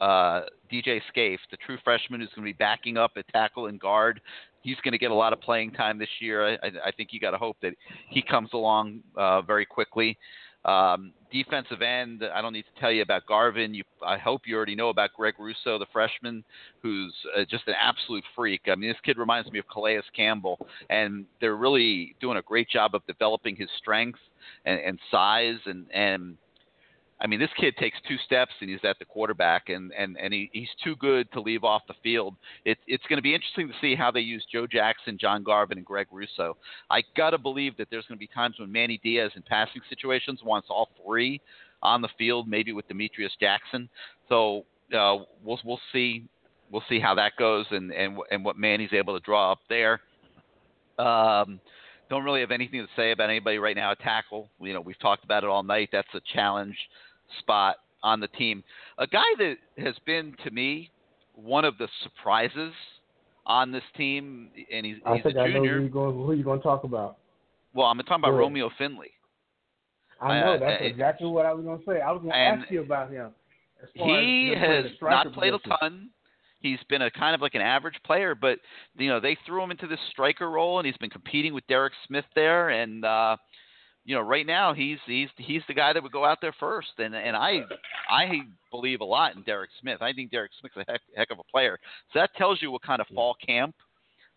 uh, 0.00 0.42
DJ 0.72 1.00
Scaife, 1.08 1.38
the 1.50 1.56
true 1.64 1.78
freshman 1.84 2.20
who's 2.20 2.30
going 2.34 2.46
to 2.46 2.52
be 2.52 2.56
backing 2.56 2.96
up 2.96 3.12
at 3.16 3.26
tackle 3.28 3.66
and 3.66 3.80
guard. 3.80 4.20
He's 4.62 4.76
going 4.82 4.92
to 4.92 4.98
get 4.98 5.10
a 5.10 5.14
lot 5.14 5.32
of 5.32 5.40
playing 5.40 5.72
time 5.72 5.98
this 5.98 6.08
year. 6.20 6.58
I, 6.62 6.68
I, 6.86 6.90
think 6.96 7.10
you 7.12 7.20
got 7.20 7.32
to 7.32 7.36
hope 7.36 7.58
that 7.62 7.74
he 8.08 8.22
comes 8.22 8.50
along 8.54 9.00
uh, 9.14 9.42
very 9.42 9.66
quickly. 9.66 10.16
Um, 10.64 11.12
defensive 11.30 11.82
end, 11.82 12.22
I 12.34 12.40
don't 12.40 12.52
need 12.52 12.64
to 12.74 12.80
tell 12.80 12.92
you 12.92 13.02
about 13.02 13.26
Garvin. 13.26 13.74
You, 13.74 13.82
I 14.04 14.16
hope 14.16 14.42
you 14.46 14.56
already 14.56 14.74
know 14.74 14.88
about 14.88 15.10
Greg 15.14 15.34
Rousseau, 15.38 15.78
the 15.78 15.86
freshman, 15.92 16.44
who's 16.82 17.14
uh, 17.36 17.44
just 17.50 17.64
an 17.66 17.74
absolute 17.80 18.24
freak. 18.34 18.62
I 18.66 18.74
mean, 18.74 18.88
this 18.88 18.96
kid 19.04 19.18
reminds 19.18 19.50
me 19.50 19.58
of 19.58 19.66
Calais 19.68 20.00
Campbell, 20.16 20.58
and 20.88 21.26
they're 21.40 21.56
really 21.56 22.14
doing 22.20 22.38
a 22.38 22.42
great 22.42 22.68
job 22.70 22.94
of 22.94 23.04
developing 23.06 23.56
his 23.56 23.68
strength 23.78 24.20
and, 24.64 24.80
and 24.80 24.98
size. 25.10 25.58
And, 25.66 25.86
and 25.92 26.36
I 27.20 27.26
mean, 27.26 27.38
this 27.38 27.50
kid 27.58 27.76
takes 27.76 27.96
two 28.08 28.16
steps 28.26 28.52
and 28.60 28.68
he's 28.68 28.84
at 28.84 28.98
the 28.98 29.04
quarterback, 29.04 29.68
and 29.68 29.92
and 29.96 30.16
and 30.18 30.34
he, 30.34 30.50
he's 30.52 30.68
too 30.82 30.96
good 30.96 31.30
to 31.32 31.40
leave 31.40 31.64
off 31.64 31.82
the 31.86 31.94
field. 32.02 32.34
It, 32.64 32.78
it's 32.86 33.04
going 33.08 33.18
to 33.18 33.22
be 33.22 33.34
interesting 33.34 33.68
to 33.68 33.74
see 33.80 33.94
how 33.94 34.10
they 34.10 34.20
use 34.20 34.44
Joe 34.50 34.66
Jackson, 34.66 35.16
John 35.18 35.42
Garvin, 35.42 35.78
and 35.78 35.86
Greg 35.86 36.08
Rousseau. 36.10 36.56
I 36.90 37.02
gotta 37.16 37.38
believe 37.38 37.76
that 37.76 37.88
there's 37.90 38.06
going 38.06 38.18
to 38.18 38.20
be 38.20 38.30
times 38.34 38.56
when 38.58 38.70
Manny 38.70 39.00
Diaz 39.02 39.30
in 39.36 39.42
passing 39.42 39.80
situations 39.88 40.40
wants 40.44 40.68
all 40.70 40.88
three 41.04 41.40
on 41.82 42.02
the 42.02 42.08
field, 42.18 42.48
maybe 42.48 42.72
with 42.72 42.88
Demetrius 42.88 43.32
Jackson. 43.38 43.88
So 44.28 44.64
uh, 44.92 45.18
we'll 45.44 45.60
we'll 45.64 45.80
see 45.92 46.24
we'll 46.70 46.84
see 46.88 46.98
how 46.98 47.14
that 47.14 47.32
goes 47.38 47.66
and 47.70 47.92
and 47.92 48.18
and 48.30 48.44
what 48.44 48.58
Manny's 48.58 48.92
able 48.92 49.14
to 49.18 49.24
draw 49.24 49.52
up 49.52 49.60
there. 49.68 50.00
Um, 50.98 51.60
don't 52.10 52.24
really 52.24 52.40
have 52.40 52.50
anything 52.50 52.80
to 52.80 52.88
say 52.96 53.12
about 53.12 53.30
anybody 53.30 53.58
right 53.58 53.76
now 53.76 53.92
at 53.92 54.00
tackle. 54.00 54.48
You 54.60 54.72
know, 54.74 54.80
we've 54.80 54.98
talked 54.98 55.24
about 55.24 55.44
it 55.44 55.50
all 55.50 55.62
night. 55.62 55.88
That's 55.92 56.08
a 56.14 56.20
challenge 56.34 56.76
spot 57.40 57.76
on 58.02 58.20
the 58.20 58.28
team. 58.28 58.62
A 58.98 59.06
guy 59.06 59.22
that 59.38 59.56
has 59.78 59.94
been 60.06 60.34
to 60.44 60.50
me 60.50 60.90
one 61.34 61.64
of 61.64 61.78
the 61.78 61.88
surprises 62.02 62.72
on 63.46 63.72
this 63.72 63.82
team, 63.96 64.48
and 64.72 64.86
he's, 64.86 64.96
I 65.04 65.14
he's 65.14 65.22
think 65.22 65.36
a 65.36 65.40
I 65.40 65.46
know 65.48 65.52
junior. 65.54 65.74
who 65.76 65.80
you're 65.80 65.88
going, 65.88 66.14
who 66.16 66.32
you're 66.32 66.44
going 66.44 66.60
to 66.60 66.62
talk 66.62 66.84
about. 66.84 67.16
Well, 67.74 67.86
I'm 67.86 67.98
talking 67.98 68.14
about 68.16 68.28
Go 68.28 68.34
ahead. 68.34 68.40
Romeo 68.40 68.70
Finley. 68.78 69.10
I 70.20 70.40
know 70.40 70.54
Uh, 70.54 70.58
that's 70.58 70.80
uh, 70.82 70.84
exactly 70.84 71.26
what 71.26 71.44
I 71.44 71.52
was 71.52 71.64
going 71.64 71.78
to 71.78 71.84
say. 71.84 72.00
I 72.00 72.12
was 72.12 72.20
going 72.22 72.32
to 72.32 72.38
ask 72.38 72.70
you 72.70 72.82
about 72.82 73.10
him. 73.10 73.30
He 73.94 74.00
as 74.00 74.06
him 74.06 74.06
playing 74.06 74.58
has 74.58 74.84
not 75.02 75.32
played 75.32 75.52
position. 75.52 75.72
a 75.72 75.78
ton. 75.78 76.08
He's 76.64 76.82
been 76.88 77.02
a 77.02 77.10
kind 77.10 77.34
of 77.34 77.42
like 77.42 77.54
an 77.54 77.60
average 77.60 77.96
player, 78.06 78.34
but 78.34 78.58
you 78.96 79.08
know 79.08 79.20
they 79.20 79.36
threw 79.44 79.62
him 79.62 79.70
into 79.70 79.86
this 79.86 80.00
striker 80.10 80.50
role, 80.50 80.78
and 80.78 80.86
he's 80.86 80.96
been 80.96 81.10
competing 81.10 81.52
with 81.52 81.66
Derek 81.66 81.92
Smith 82.06 82.24
there. 82.34 82.70
And 82.70 83.04
uh, 83.04 83.36
you 84.06 84.14
know 84.14 84.22
right 84.22 84.46
now 84.46 84.72
he's 84.72 84.98
he's 85.06 85.28
he's 85.36 85.60
the 85.68 85.74
guy 85.74 85.92
that 85.92 86.02
would 86.02 86.10
go 86.10 86.24
out 86.24 86.38
there 86.40 86.54
first. 86.58 86.88
And 86.98 87.14
and 87.14 87.36
I 87.36 87.60
I 88.10 88.40
believe 88.70 89.02
a 89.02 89.04
lot 89.04 89.36
in 89.36 89.42
Derek 89.42 89.70
Smith. 89.78 90.00
I 90.00 90.14
think 90.14 90.30
Derek 90.30 90.52
Smith's 90.58 90.76
a 90.76 90.90
heck, 90.90 91.02
heck 91.14 91.30
of 91.30 91.38
a 91.38 91.50
player. 91.52 91.78
So 92.12 92.18
that 92.18 92.34
tells 92.36 92.62
you 92.62 92.70
what 92.70 92.82
kind 92.82 93.02
of 93.02 93.06
fall 93.14 93.36
camp 93.46 93.74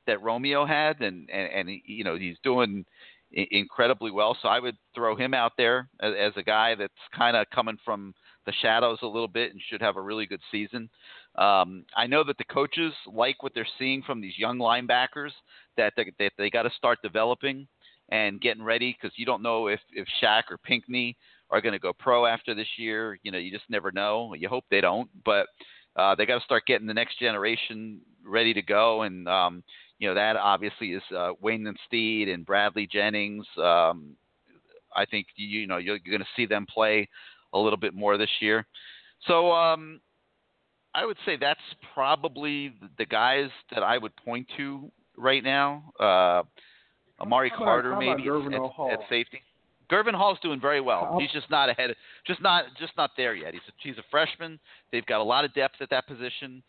that 0.06 0.22
Romeo 0.22 0.66
had, 0.66 1.00
and 1.00 1.30
and, 1.30 1.52
and 1.54 1.70
he, 1.70 1.82
you 1.86 2.04
know 2.04 2.18
he's 2.18 2.38
doing 2.44 2.86
incredibly 3.32 4.12
well. 4.12 4.38
So 4.42 4.48
I 4.48 4.60
would 4.60 4.76
throw 4.96 5.16
him 5.16 5.34
out 5.34 5.54
there 5.58 5.90
as, 6.02 6.14
as 6.20 6.34
a 6.38 6.44
guy 6.44 6.76
that's 6.76 6.94
kind 7.16 7.36
of 7.36 7.50
coming 7.54 7.78
from 7.84 8.14
the 8.46 8.54
shadows 8.62 9.00
a 9.02 9.08
little 9.08 9.28
bit 9.28 9.52
and 9.52 9.62
should 9.70 9.82
have 9.82 9.98
a 9.98 10.02
really 10.02 10.26
good 10.26 10.40
season. 10.52 10.90
Um, 11.38 11.86
I 11.96 12.08
know 12.08 12.24
that 12.24 12.38
the 12.38 12.44
coaches 12.46 12.94
like 13.12 13.44
what 13.44 13.54
they're 13.54 13.68
seeing 13.78 14.02
from 14.02 14.22
these 14.22 14.38
young 14.38 14.58
linebackers 14.58 15.32
that 15.78 15.94
they, 15.96 16.12
that 16.20 16.32
they 16.38 16.50
got 16.50 16.64
to 16.64 16.72
start 16.76 17.00
developing 17.04 17.68
and 18.10 18.42
getting 18.42 18.64
ready 18.64 18.98
because 19.00 19.18
you 19.18 19.26
don't 19.26 19.44
know 19.44 19.68
if 19.68 19.80
if 19.94 20.08
Shaq 20.22 20.44
or 20.50 20.58
Pinckney 20.58 21.16
are 21.50 21.62
going 21.62 21.74
to 21.74 21.80
go 21.80 21.94
pro 21.94 22.26
after 22.26 22.56
this 22.56 22.68
year. 22.78 23.20
You 23.24 23.32
know, 23.32 23.38
you 23.38 23.52
just 23.52 23.70
never 23.70 23.92
know. 23.92 24.34
You 24.34 24.50
hope 24.50 24.66
they 24.70 24.82
don't, 24.82 25.10
but 25.24 25.48
uh, 25.96 26.16
they 26.16 26.26
got 26.26 26.40
to 26.40 26.46
start 26.46 26.66
getting 26.66 26.88
the 26.88 26.94
next 26.94 27.20
generation 27.20 28.02
ready 28.26 28.54
to 28.54 28.62
go. 28.62 29.04
And 29.04 29.28
um, 29.28 29.64
you 30.00 30.08
know 30.08 30.16
that 30.16 30.36
obviously 30.36 30.94
is 30.94 31.04
uh, 31.16 31.32
Waynmon 31.44 31.76
Steed 31.88 32.30
and 32.30 32.46
Bradley 32.46 32.88
Jennings. 32.92 33.46
Um, 33.58 34.16
I 34.96 35.06
think 35.06 35.28
you, 35.36 35.68
know 35.68 35.78
you're, 35.78 35.98
you're 36.04 36.18
going 36.18 36.22
to 36.22 36.36
see 36.36 36.46
them 36.46 36.66
play 36.68 37.08
a 37.54 37.60
little 37.60 37.78
bit 37.78 37.94
more 37.94 38.18
this 38.18 38.30
year. 38.40 38.66
So 39.28 39.52
um, 39.52 40.00
I 40.98 41.06
would 41.06 41.18
say 41.28 41.38
that's 41.40 41.60
probably 41.94 42.74
the 42.98 43.06
guys 43.06 43.50
that 43.72 43.84
I 43.84 44.00
would 44.00 44.16
point 44.16 44.48
to 44.58 44.92
right 45.16 45.44
now. 45.44 45.94
Uh, 46.00 46.42
Amari 47.22 47.50
about- 47.50 47.58
Carter 47.60 47.96
maybe 47.96 48.28
at, 48.28 48.94
at 48.94 49.00
safety. 49.08 49.42
Gurvan 49.92 50.16
Hall's 50.16 50.40
doing 50.42 50.60
very 50.60 50.82
well. 50.82 51.18
He's 51.22 51.32
just 51.32 51.50
not 51.50 51.70
ahead, 51.70 51.92
of, 51.92 51.96
just 52.26 52.42
not 52.42 52.66
just 52.78 52.92
not 52.98 53.12
there 53.16 53.36
yet. 53.36 53.54
He's 53.54 53.62
a, 53.70 53.72
he's 53.78 53.98
a 53.98 54.04
freshman. 54.12 54.60
They've 54.92 55.06
got 55.06 55.22
a 55.22 55.24
lot 55.24 55.46
of 55.46 55.54
depth 55.54 55.76
at 55.82 55.90
that 55.92 56.08
position. 56.08 56.62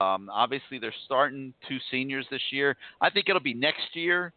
Um, 0.00 0.30
obviously, 0.32 0.78
they're 0.78 0.94
starting 1.04 1.52
two 1.68 1.78
seniors 1.90 2.26
this 2.30 2.40
year. 2.52 2.76
I 3.02 3.10
think 3.10 3.28
it'll 3.28 3.42
be 3.42 3.54
next 3.54 3.94
year 3.94 4.32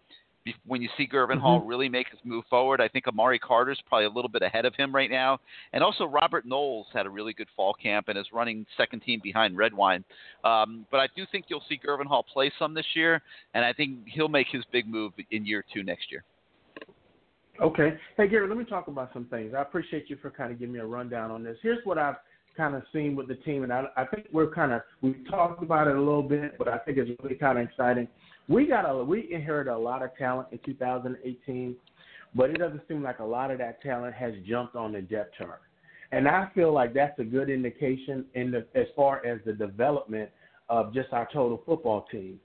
when 0.66 0.82
you 0.82 0.90
see 0.98 1.08
Gurvan 1.08 1.40
Hall 1.40 1.60
Mm-hmm. 1.60 1.68
really 1.68 1.90
make 1.90 2.10
his 2.10 2.20
move 2.24 2.44
forward. 2.50 2.82
I 2.82 2.88
think 2.88 3.08
Amari 3.08 3.40
Carter's 3.40 3.82
probably 3.88 4.06
a 4.06 4.10
little 4.10 4.30
bit 4.30 4.42
ahead 4.42 4.66
of 4.66 4.76
him 4.76 4.94
right 4.94 5.10
now, 5.10 5.40
and 5.74 5.84
also 5.84 6.06
Robert 6.06 6.46
Knowles 6.46 6.88
had 6.94 7.06
a 7.06 7.10
really 7.10 7.34
good 7.34 7.48
fall 7.56 7.74
camp 7.74 8.10
and 8.10 8.18
is 8.18 8.28
running 8.32 8.66
second 8.76 9.02
team 9.02 9.20
behind 9.24 9.58
Redwine. 9.58 10.04
Um, 10.44 10.86
but 10.92 11.00
I 11.00 11.08
do 11.16 11.26
think 11.32 11.46
you'll 11.48 11.64
see 11.68 11.80
Gurvan 11.84 12.06
Hall 12.06 12.24
play 12.24 12.52
some 12.60 12.74
this 12.74 12.86
year, 12.96 13.22
and 13.54 13.66
I 13.66 13.74
think 13.74 14.00
he'll 14.08 14.28
make 14.30 14.48
his 14.52 14.64
big 14.72 14.88
move 14.88 15.14
in 15.32 15.46
year 15.46 15.64
two 15.74 15.84
next 15.84 16.12
year. 16.12 16.24
Okay. 17.62 17.98
Hey, 18.18 18.28
Gary, 18.28 18.48
let 18.48 18.58
me 18.58 18.66
talk 18.66 18.88
about 18.88 19.12
some 19.14 19.26
things. 19.26 19.54
I 19.58 19.62
appreciate 19.62 20.10
you 20.10 20.18
for 20.22 20.30
kind 20.30 20.52
of 20.52 20.60
giving 20.60 20.74
me 20.74 20.80
a 20.80 20.86
rundown 20.86 21.32
on 21.32 21.44
this. 21.44 21.58
Here's 21.64 21.84
what 21.86 21.98
I've 21.98 22.18
kind 22.56 22.76
of 22.76 22.84
seen 22.94 23.16
with 23.16 23.28
the 23.28 23.36
team, 23.36 23.64
and 23.64 23.74
I, 23.74 23.86
I 23.96 24.06
think 24.06 24.28
we're 24.32 24.52
kind 24.52 24.72
of 24.72 24.82
we've 25.02 25.26
talked 25.30 25.64
about 25.64 25.88
it 25.88 25.96
a 25.96 26.00
little 26.00 26.24
bit, 26.24 26.58
but 26.58 26.68
I 26.68 26.78
think 26.80 26.98
it's 26.98 27.10
really 27.24 27.36
kind 27.36 27.58
of 27.58 27.68
exciting. 27.68 28.08
We 28.48 28.66
got 28.66 28.90
a 28.90 29.04
we 29.04 29.32
inherited 29.32 29.72
a 29.72 29.78
lot 29.78 30.04
of 30.04 30.16
talent 30.18 30.48
in 30.52 30.60
2018, 30.66 31.76
but 32.34 32.50
it 32.50 32.60
doesn't 32.60 32.82
seem 32.88 33.04
like 33.04 33.20
a 33.20 33.26
lot 33.26 33.52
of 33.52 33.58
that 33.58 33.82
talent 33.82 34.14
has 34.16 34.34
jumped 34.48 34.76
on 34.76 34.94
the 34.94 35.02
depth 35.02 35.34
chart, 35.38 35.62
and 36.12 36.28
I 36.28 36.50
feel 36.56 36.74
like 36.74 36.94
that's 36.94 37.20
a 37.20 37.24
good 37.24 37.50
indication 37.50 38.26
in 38.36 38.52
the 38.52 38.66
as 38.74 38.88
far 38.96 39.26
as 39.26 39.40
the 39.46 39.54
development 39.54 40.30
of 40.70 40.94
just 40.94 41.12
our 41.12 41.28
total 41.34 41.62
football 41.66 42.06
team. 42.10 42.40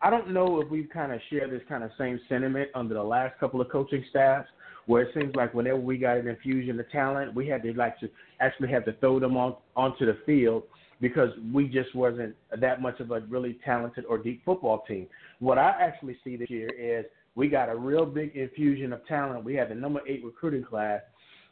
I 0.00 0.10
don't 0.10 0.30
know 0.30 0.60
if 0.60 0.70
we've 0.70 0.88
kind 0.88 1.12
of 1.12 1.20
shared 1.28 1.50
this 1.50 1.62
kind 1.68 1.82
of 1.82 1.90
same 1.98 2.20
sentiment 2.28 2.70
under 2.76 2.94
the 2.94 3.02
last 3.02 3.38
couple 3.40 3.60
of 3.60 3.68
coaching 3.68 4.04
staffs, 4.10 4.48
where 4.86 5.02
it 5.02 5.08
seems 5.12 5.34
like 5.34 5.54
whenever 5.54 5.80
we 5.80 5.98
got 5.98 6.18
an 6.18 6.28
infusion 6.28 6.78
of 6.78 6.88
talent, 6.90 7.34
we 7.34 7.48
had 7.48 7.64
to 7.64 7.72
like 7.72 7.98
to 7.98 8.08
actually 8.38 8.68
have 8.68 8.84
to 8.84 8.92
throw 8.94 9.18
them 9.18 9.36
on 9.36 9.56
onto 9.74 10.06
the 10.06 10.18
field 10.24 10.62
because 11.00 11.30
we 11.52 11.68
just 11.68 11.94
wasn't 11.94 12.34
that 12.60 12.82
much 12.82 13.00
of 13.00 13.10
a 13.10 13.20
really 13.28 13.58
talented 13.64 14.04
or 14.06 14.18
deep 14.18 14.44
football 14.44 14.84
team. 14.86 15.06
What 15.38 15.58
I 15.58 15.70
actually 15.80 16.16
see 16.24 16.36
this 16.36 16.50
year 16.50 16.68
is 16.76 17.04
we 17.34 17.48
got 17.48 17.68
a 17.68 17.76
real 17.76 18.04
big 18.04 18.34
infusion 18.34 18.92
of 18.92 19.06
talent. 19.06 19.44
We 19.44 19.54
had 19.54 19.70
the 19.70 19.74
number 19.74 20.00
eight 20.08 20.24
recruiting 20.24 20.64
class, 20.64 21.00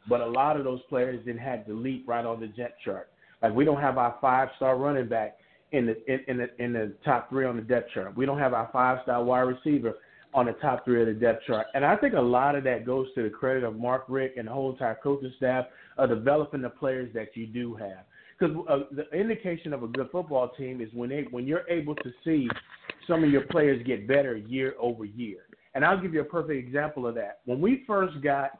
but 0.09 0.21
a 0.21 0.25
lot 0.25 0.57
of 0.57 0.63
those 0.63 0.81
players 0.89 1.23
didn't 1.25 1.41
have 1.41 1.65
the 1.65 1.73
leap 1.73 2.05
right 2.07 2.25
on 2.25 2.39
the 2.39 2.47
jet 2.47 2.75
chart. 2.83 3.09
Like 3.41 3.53
we 3.53 3.65
don't 3.65 3.81
have 3.81 3.97
our 3.97 4.17
five 4.19 4.49
star 4.57 4.77
running 4.77 5.07
back 5.07 5.37
in 5.71 5.85
the 5.85 6.11
in, 6.11 6.19
in 6.27 6.37
the 6.37 6.63
in 6.63 6.73
the 6.73 6.93
top 7.05 7.29
three 7.29 7.45
on 7.45 7.55
the 7.55 7.61
depth 7.61 7.91
chart. 7.93 8.15
We 8.17 8.25
don't 8.25 8.39
have 8.39 8.53
our 8.53 8.69
five 8.73 8.99
star 9.03 9.23
wide 9.23 9.41
receiver 9.41 9.95
on 10.33 10.47
the 10.47 10.53
top 10.53 10.85
three 10.85 11.01
of 11.01 11.07
the 11.07 11.13
depth 11.13 11.45
chart. 11.45 11.67
And 11.73 11.85
I 11.85 11.95
think 11.95 12.13
a 12.13 12.21
lot 12.21 12.55
of 12.55 12.63
that 12.65 12.85
goes 12.85 13.07
to 13.15 13.23
the 13.23 13.29
credit 13.29 13.63
of 13.63 13.77
Mark 13.77 14.05
Richt 14.07 14.37
and 14.37 14.47
the 14.47 14.51
whole 14.51 14.71
entire 14.71 14.97
coaching 15.01 15.33
staff 15.37 15.65
of 15.97 16.09
developing 16.09 16.61
the 16.61 16.69
players 16.69 17.13
that 17.13 17.29
you 17.35 17.47
do 17.47 17.75
have. 17.75 17.99
Because 18.37 18.55
uh, 18.69 18.79
the 18.91 19.09
indication 19.17 19.73
of 19.73 19.83
a 19.83 19.87
good 19.87 20.09
football 20.11 20.51
team 20.57 20.81
is 20.81 20.89
when 20.93 21.09
they 21.09 21.25
when 21.31 21.47
you're 21.47 21.67
able 21.69 21.95
to 21.95 22.11
see 22.23 22.47
some 23.07 23.23
of 23.23 23.31
your 23.31 23.41
players 23.41 23.85
get 23.85 24.07
better 24.07 24.37
year 24.37 24.75
over 24.79 25.05
year. 25.05 25.39
And 25.73 25.85
I'll 25.85 25.99
give 25.99 26.13
you 26.13 26.21
a 26.21 26.25
perfect 26.25 26.57
example 26.57 27.07
of 27.07 27.15
that. 27.15 27.39
When 27.45 27.61
we 27.61 27.83
first 27.87 28.21
got 28.21 28.59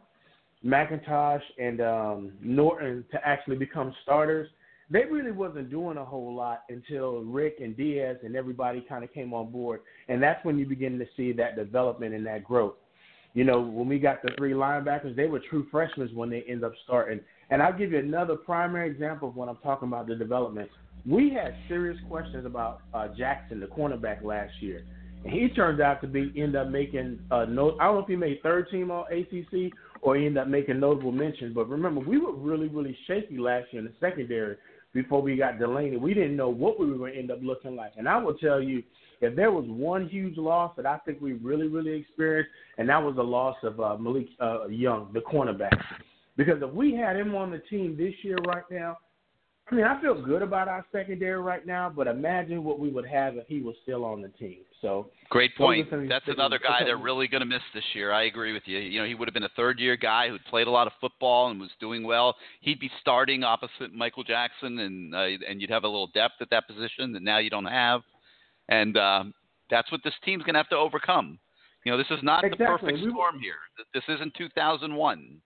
McIntosh 0.65 1.41
and 1.59 1.81
um, 1.81 2.31
Norton 2.41 3.05
to 3.11 3.27
actually 3.27 3.57
become 3.57 3.93
starters, 4.03 4.49
they 4.89 5.03
really 5.03 5.31
wasn't 5.31 5.69
doing 5.69 5.97
a 5.97 6.05
whole 6.05 6.33
lot 6.33 6.63
until 6.69 7.19
Richt 7.23 7.59
and 7.59 7.75
Diaz 7.75 8.17
and 8.23 8.35
everybody 8.35 8.85
kind 8.87 9.03
of 9.03 9.13
came 9.13 9.33
on 9.33 9.51
board, 9.51 9.81
and 10.07 10.23
that's 10.23 10.43
when 10.45 10.57
you 10.57 10.65
begin 10.65 10.97
to 10.99 11.05
see 11.17 11.33
that 11.33 11.55
development 11.55 12.13
and 12.13 12.25
that 12.25 12.43
growth. 12.43 12.75
You 13.33 13.43
know, 13.43 13.59
when 13.59 13.87
we 13.87 13.99
got 13.99 14.23
the 14.23 14.31
three 14.37 14.53
linebackers, 14.53 15.15
they 15.15 15.27
were 15.27 15.41
true 15.49 15.67
freshmen 15.69 16.09
when 16.15 16.29
they 16.29 16.43
end 16.47 16.63
up 16.63 16.71
starting. 16.85 17.19
And 17.49 17.61
I'll 17.61 17.78
give 17.78 17.91
you 17.91 17.99
another 17.99 18.36
primary 18.36 18.90
example 18.90 19.30
of 19.30 19.36
what 19.36 19.48
I'm 19.48 19.57
talking 19.57 19.88
about 19.88 20.07
the 20.07 20.15
development. 20.15 20.69
We 21.06 21.30
had 21.30 21.56
serious 21.68 21.98
questions 22.10 22.45
about 22.45 22.82
uh, 22.94 23.07
Jackson, 23.18 23.60
the 23.60 23.68
cornerback, 23.68 24.24
last 24.24 24.52
year. 24.61 24.84
And 25.24 25.34
he 25.34 25.48
turned 25.49 25.82
out 25.82 26.02
to 26.02 26.07
be 26.07 26.34
end 26.36 26.56
up 26.56 26.69
making 26.69 27.19
uh, 27.32 27.45
no. 27.45 27.78
I 27.80 27.86
don't 27.86 27.95
know 27.95 27.99
if 28.02 28.07
he 28.07 28.15
made 28.15 28.41
third 28.44 28.69
team 28.69 28.91
all 28.91 29.07
ACC 29.11 29.72
or 30.02 30.15
he 30.15 30.26
ended 30.26 30.44
up 30.44 30.48
making 30.48 30.80
notable 30.80 31.11
mention. 31.11 31.53
But 31.53 31.69
remember, 31.69 32.02
we 32.02 32.18
were 32.18 32.34
really 32.34 32.68
really 32.68 32.98
shaky 33.07 33.38
last 33.38 33.68
year 33.72 33.82
in 33.82 33.86
the 33.86 33.94
secondary 33.99 34.57
before 34.94 35.22
we 35.22 35.36
got 35.36 35.60
Delaney. 35.60 35.98
We 35.98 36.14
didn't 36.14 36.36
know 36.36 36.49
what 36.49 36.80
we 36.80 36.90
were 36.91 36.98
going 36.98 37.14
to 37.14 37.19
end 37.19 37.32
up 37.32 37.40
looking 37.41 37.76
like. 37.76 37.94
And 37.98 38.07
I 38.07 38.18
will 38.18 38.36
tell 38.36 38.61
you, 38.61 38.84
if 39.22 39.36
there 39.36 39.52
was 39.52 39.65
one 39.68 40.07
huge 40.07 40.38
loss 40.38 40.74
that 40.78 40.86
I 40.86 40.98
think 40.99 41.19
we 41.22 41.34
really 41.34 41.68
really 41.68 41.94
experienced, 41.94 42.52
and 42.78 42.88
that 42.90 43.02
was 43.02 43.15
the 43.15 43.24
loss 43.24 43.56
of 43.64 43.80
uh, 43.80 43.98
Malik 43.98 44.28
uh, 44.40 44.68
Young, 44.68 45.10
the 45.14 45.22
cornerback. 45.22 45.78
Because 46.38 46.61
if 46.61 46.72
we 46.72 46.95
had 46.95 47.15
him 47.15 47.35
on 47.35 47.51
the 47.51 47.57
team 47.57 47.97
this 47.97 48.14
year 48.22 48.38
right 48.47 48.64
now, 48.72 48.97
I 49.69 49.76
mean, 49.76 49.84
I 49.84 49.99
feel 49.99 50.22
good 50.22 50.41
about 50.41 50.69
our 50.69 50.85
secondary 50.93 51.41
right 51.41 51.65
now, 51.65 51.91
but 51.93 52.07
imagine 52.07 52.64
what 52.64 52.80
we 52.80 52.89
would 52.89 53.05
have 53.05 53.35
if 53.35 53.47
he 53.47 53.59
was 53.59 53.76
still 53.84 54.05
on 54.05 54.22
the 54.22 54.30
team. 54.30 54.59
So 54.81 55.09
Great 55.30 55.53
point. 55.57 55.88
some 55.89 55.99
of 55.99 56.03
the 56.03 56.09
That's 56.09 56.27
another 56.27 56.57
guy 56.57 56.85
they're 56.85 56.95
really 56.97 57.27
going 57.27 57.41
to 57.41 57.45
miss 57.45 57.61
this 57.73 57.84
year. 57.93 58.14
I 58.14 58.26
agree 58.26 58.53
with 58.53 58.64
you. 58.65 58.77
You 58.77 59.01
know, 59.01 59.07
he 59.07 59.14
would 59.14 59.27
have 59.27 59.34
been 59.34 59.43
a 59.43 59.49
third 59.57 59.77
year 59.77 59.97
guy 59.97 60.30
who'd 60.30 60.45
played 60.45 60.68
a 60.68 60.72
lot 60.72 60.88
of 60.88 60.93
football 61.01 61.49
and 61.49 61.59
was 61.59 61.72
doing 61.81 62.03
well. 62.05 62.35
He'd 62.61 62.80
be 62.80 62.89
starting 63.01 63.43
opposite 63.43 63.93
Michael 63.93 64.23
Jackson, 64.23 64.80
and 64.80 65.14
uh, 65.14 65.27
and 65.49 65.59
you'd 65.59 65.69
have 65.69 65.84
a 65.84 65.88
little 65.88 66.11
depth 66.14 66.35
at 66.39 66.49
that 66.51 66.65
position 66.68 67.11
that 67.11 67.23
now 67.23 67.39
you 67.39 67.49
don't 67.49 67.65
have. 67.65 68.01
And 68.69 68.95
um, 68.95 69.34
that's 69.69 69.91
what 69.91 70.01
this 70.05 70.14
team's 70.23 70.43
going 70.43 70.53
to 70.53 70.59
have 70.59 70.69
to 70.69 70.77
overcome. 70.77 71.39
You 71.84 71.91
know, 71.91 71.97
this 71.97 72.07
is 72.11 72.19
not 72.23 72.45
Exactly. 72.45 72.65
the 72.65 72.77
perfect 72.77 72.99
storm 73.11 73.39
here. 73.41 73.55
This 73.93 74.03
isn't 74.07 74.34
2001. 74.35 75.41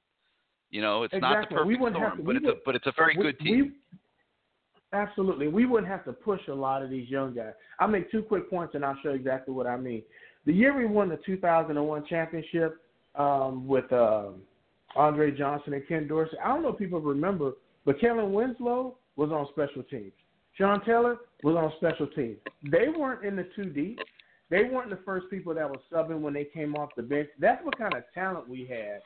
You 0.71 0.81
know, 0.81 1.03
it's 1.03 1.13
not 1.13 1.49
the 1.49 1.55
perfect 1.55 1.79
storm, 1.95 2.17
to- 2.17 2.23
but 2.23 2.35
it's 2.37 2.45
a 2.45 2.53
but 2.65 2.75
it's 2.75 2.87
a 2.87 2.93
very 2.97 3.15
we- 3.17 3.23
good 3.23 3.39
team. 3.39 3.75
we- 3.91 3.97
absolutely. 4.93 5.47
We 5.47 5.65
wouldn't 5.65 5.91
have 5.91 6.03
to 6.05 6.13
push 6.13 6.47
a 6.47 6.53
lot 6.53 6.81
of 6.81 6.89
these 6.89 7.09
young 7.09 7.33
guys. 7.33 7.53
I'll 7.79 7.87
make 7.87 8.09
two 8.11 8.23
quick 8.23 8.49
points 8.49 8.75
and 8.75 8.83
I'll 8.85 8.97
show 9.03 9.09
you 9.09 9.15
exactly 9.15 9.53
what 9.53 9.67
I 9.67 9.77
mean. 9.77 10.03
The 10.45 10.53
year 10.53 10.75
we 10.75 10.85
won 10.85 11.09
the 11.09 11.17
2001 11.25 12.05
championship 12.07 12.81
um, 13.15 13.67
with 13.67 13.91
um 13.91 14.41
Andre 14.95 15.31
Johnson 15.31 15.73
and 15.73 15.87
Ken 15.87 16.07
Dorsey, 16.07 16.37
I 16.43 16.47
don't 16.49 16.63
know 16.63 16.69
if 16.69 16.77
people 16.77 16.99
remember, 16.99 17.53
but 17.85 17.99
Kellen 17.99 18.33
Winslow 18.33 18.97
was 19.15 19.31
on 19.31 19.47
special 19.51 19.83
teams. 19.83 20.11
Sean 20.57 20.83
Taylor 20.83 21.17
was 21.43 21.55
on 21.55 21.71
special 21.77 22.07
teams. 22.07 22.37
They 22.69 22.87
weren't 22.89 23.23
in 23.23 23.35
the 23.37 23.47
two 23.55 23.65
deep. 23.65 23.99
They 24.49 24.65
weren't 24.65 24.89
the 24.89 24.99
first 25.05 25.29
people 25.29 25.53
that 25.53 25.69
were 25.69 25.79
subbing 25.91 26.19
when 26.19 26.33
they 26.33 26.43
came 26.43 26.75
off 26.75 26.89
the 26.97 27.03
bench. 27.03 27.29
That's 27.39 27.63
what 27.63 27.77
kind 27.77 27.93
of 27.93 28.03
talent 28.13 28.49
we 28.49 28.65
had 28.65 29.01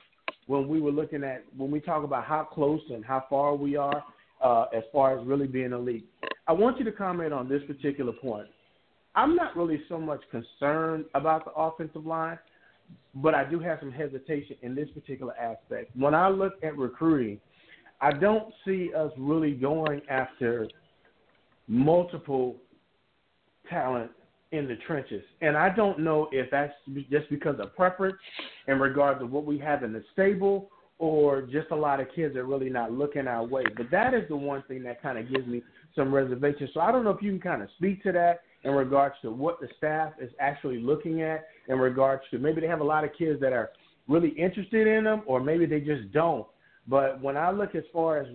when 0.47 0.67
we 0.67 0.79
were 0.79 0.91
looking 0.91 1.23
at 1.23 1.43
when 1.57 1.71
we 1.71 1.79
talk 1.79 2.03
about 2.03 2.25
how 2.25 2.43
close 2.43 2.81
and 2.89 3.03
how 3.03 3.25
far 3.29 3.55
we 3.55 3.75
are 3.75 4.03
uh, 4.41 4.65
as 4.75 4.83
far 4.91 5.17
as 5.17 5.25
really 5.25 5.47
being 5.47 5.71
elite. 5.71 6.07
I 6.47 6.53
want 6.53 6.77
you 6.77 6.85
to 6.85 6.91
comment 6.91 7.33
on 7.33 7.49
this 7.49 7.63
particular 7.65 8.13
point. 8.13 8.47
I'm 9.15 9.35
not 9.35 9.55
really 9.55 9.81
so 9.87 9.99
much 9.99 10.21
concerned 10.29 11.05
about 11.15 11.45
the 11.45 11.51
offensive 11.51 12.05
line, 12.05 12.37
but 13.15 13.33
I 13.33 13.49
do 13.49 13.59
have 13.59 13.79
some 13.79 13.91
hesitation 13.91 14.57
in 14.61 14.75
this 14.75 14.89
particular 14.93 15.33
aspect. 15.37 15.95
When 15.95 16.13
I 16.13 16.27
look 16.27 16.53
at 16.63 16.77
recruiting, 16.77 17.39
I 18.01 18.11
don't 18.11 18.53
see 18.65 18.91
us 18.95 19.11
really 19.17 19.53
going 19.53 20.01
after 20.09 20.67
multiple 21.67 22.57
talent 23.69 24.11
in 24.55 24.67
the 24.67 24.75
trenches. 24.87 25.23
And 25.41 25.57
I 25.57 25.69
don't 25.69 25.99
know 25.99 26.27
if 26.31 26.49
that's 26.51 26.73
just 27.09 27.29
because 27.29 27.59
of 27.59 27.75
preference 27.75 28.17
in 28.67 28.79
regards 28.79 29.19
to 29.19 29.25
what 29.25 29.45
we 29.45 29.57
have 29.59 29.83
in 29.83 29.93
the 29.93 30.03
stable 30.13 30.69
or 30.97 31.41
just 31.41 31.71
a 31.71 31.75
lot 31.75 31.99
of 31.99 32.07
kids 32.15 32.35
are 32.35 32.45
really 32.45 32.69
not 32.69 32.91
looking 32.91 33.27
our 33.27 33.45
way. 33.45 33.63
But 33.75 33.91
that 33.91 34.13
is 34.13 34.23
the 34.29 34.35
one 34.35 34.63
thing 34.67 34.83
that 34.83 35.01
kind 35.01 35.17
of 35.17 35.29
gives 35.29 35.45
me 35.45 35.61
some 35.95 36.13
reservation. 36.13 36.69
So 36.73 36.79
I 36.79 36.91
don't 36.91 37.03
know 37.03 37.09
if 37.11 37.21
you 37.21 37.31
can 37.31 37.41
kind 37.41 37.61
of 37.61 37.69
speak 37.77 38.01
to 38.03 38.11
that 38.13 38.41
in 38.63 38.71
regards 38.71 39.15
to 39.21 39.31
what 39.31 39.59
the 39.59 39.67
staff 39.77 40.13
is 40.21 40.31
actually 40.39 40.79
looking 40.79 41.21
at 41.21 41.47
in 41.67 41.77
regards 41.77 42.23
to 42.31 42.39
maybe 42.39 42.61
they 42.61 42.67
have 42.67 42.81
a 42.81 42.85
lot 42.85 43.03
of 43.03 43.11
kids 43.17 43.39
that 43.41 43.53
are 43.53 43.71
really 44.07 44.29
interested 44.29 44.87
in 44.87 45.03
them 45.03 45.23
or 45.25 45.39
maybe 45.39 45.65
they 45.65 45.79
just 45.79 46.11
don't. 46.13 46.45
But 46.87 47.21
when 47.21 47.35
I 47.35 47.51
look 47.51 47.75
as 47.75 47.83
far 47.91 48.19
as 48.19 48.27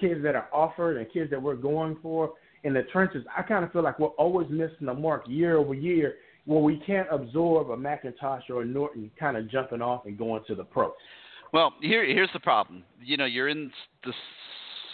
kids 0.00 0.22
that 0.22 0.34
are 0.34 0.48
offered 0.52 0.96
and 0.96 1.10
kids 1.12 1.30
that 1.30 1.42
we're 1.42 1.56
going 1.56 1.96
for 2.02 2.32
in 2.64 2.74
the 2.74 2.82
trenches, 2.92 3.24
I 3.36 3.42
kind 3.42 3.64
of 3.64 3.72
feel 3.72 3.82
like 3.82 3.98
we're 3.98 4.08
always 4.08 4.48
missing 4.50 4.86
the 4.86 4.94
mark 4.94 5.24
year 5.26 5.56
over 5.56 5.74
year 5.74 6.16
where 6.44 6.60
we 6.60 6.78
can't 6.86 7.06
absorb 7.10 7.70
a 7.70 7.76
McIntosh 7.76 8.42
or 8.48 8.62
a 8.62 8.64
Norton 8.64 9.10
kind 9.20 9.36
of 9.36 9.50
jumping 9.50 9.82
off 9.82 10.06
and 10.06 10.16
going 10.16 10.42
to 10.46 10.54
the 10.54 10.64
pro. 10.64 10.92
Well, 11.52 11.74
here 11.80 12.04
here's 12.04 12.32
the 12.32 12.40
problem. 12.40 12.84
You 13.02 13.16
know, 13.16 13.26
you're 13.26 13.48
in 13.48 13.70
the 14.04 14.12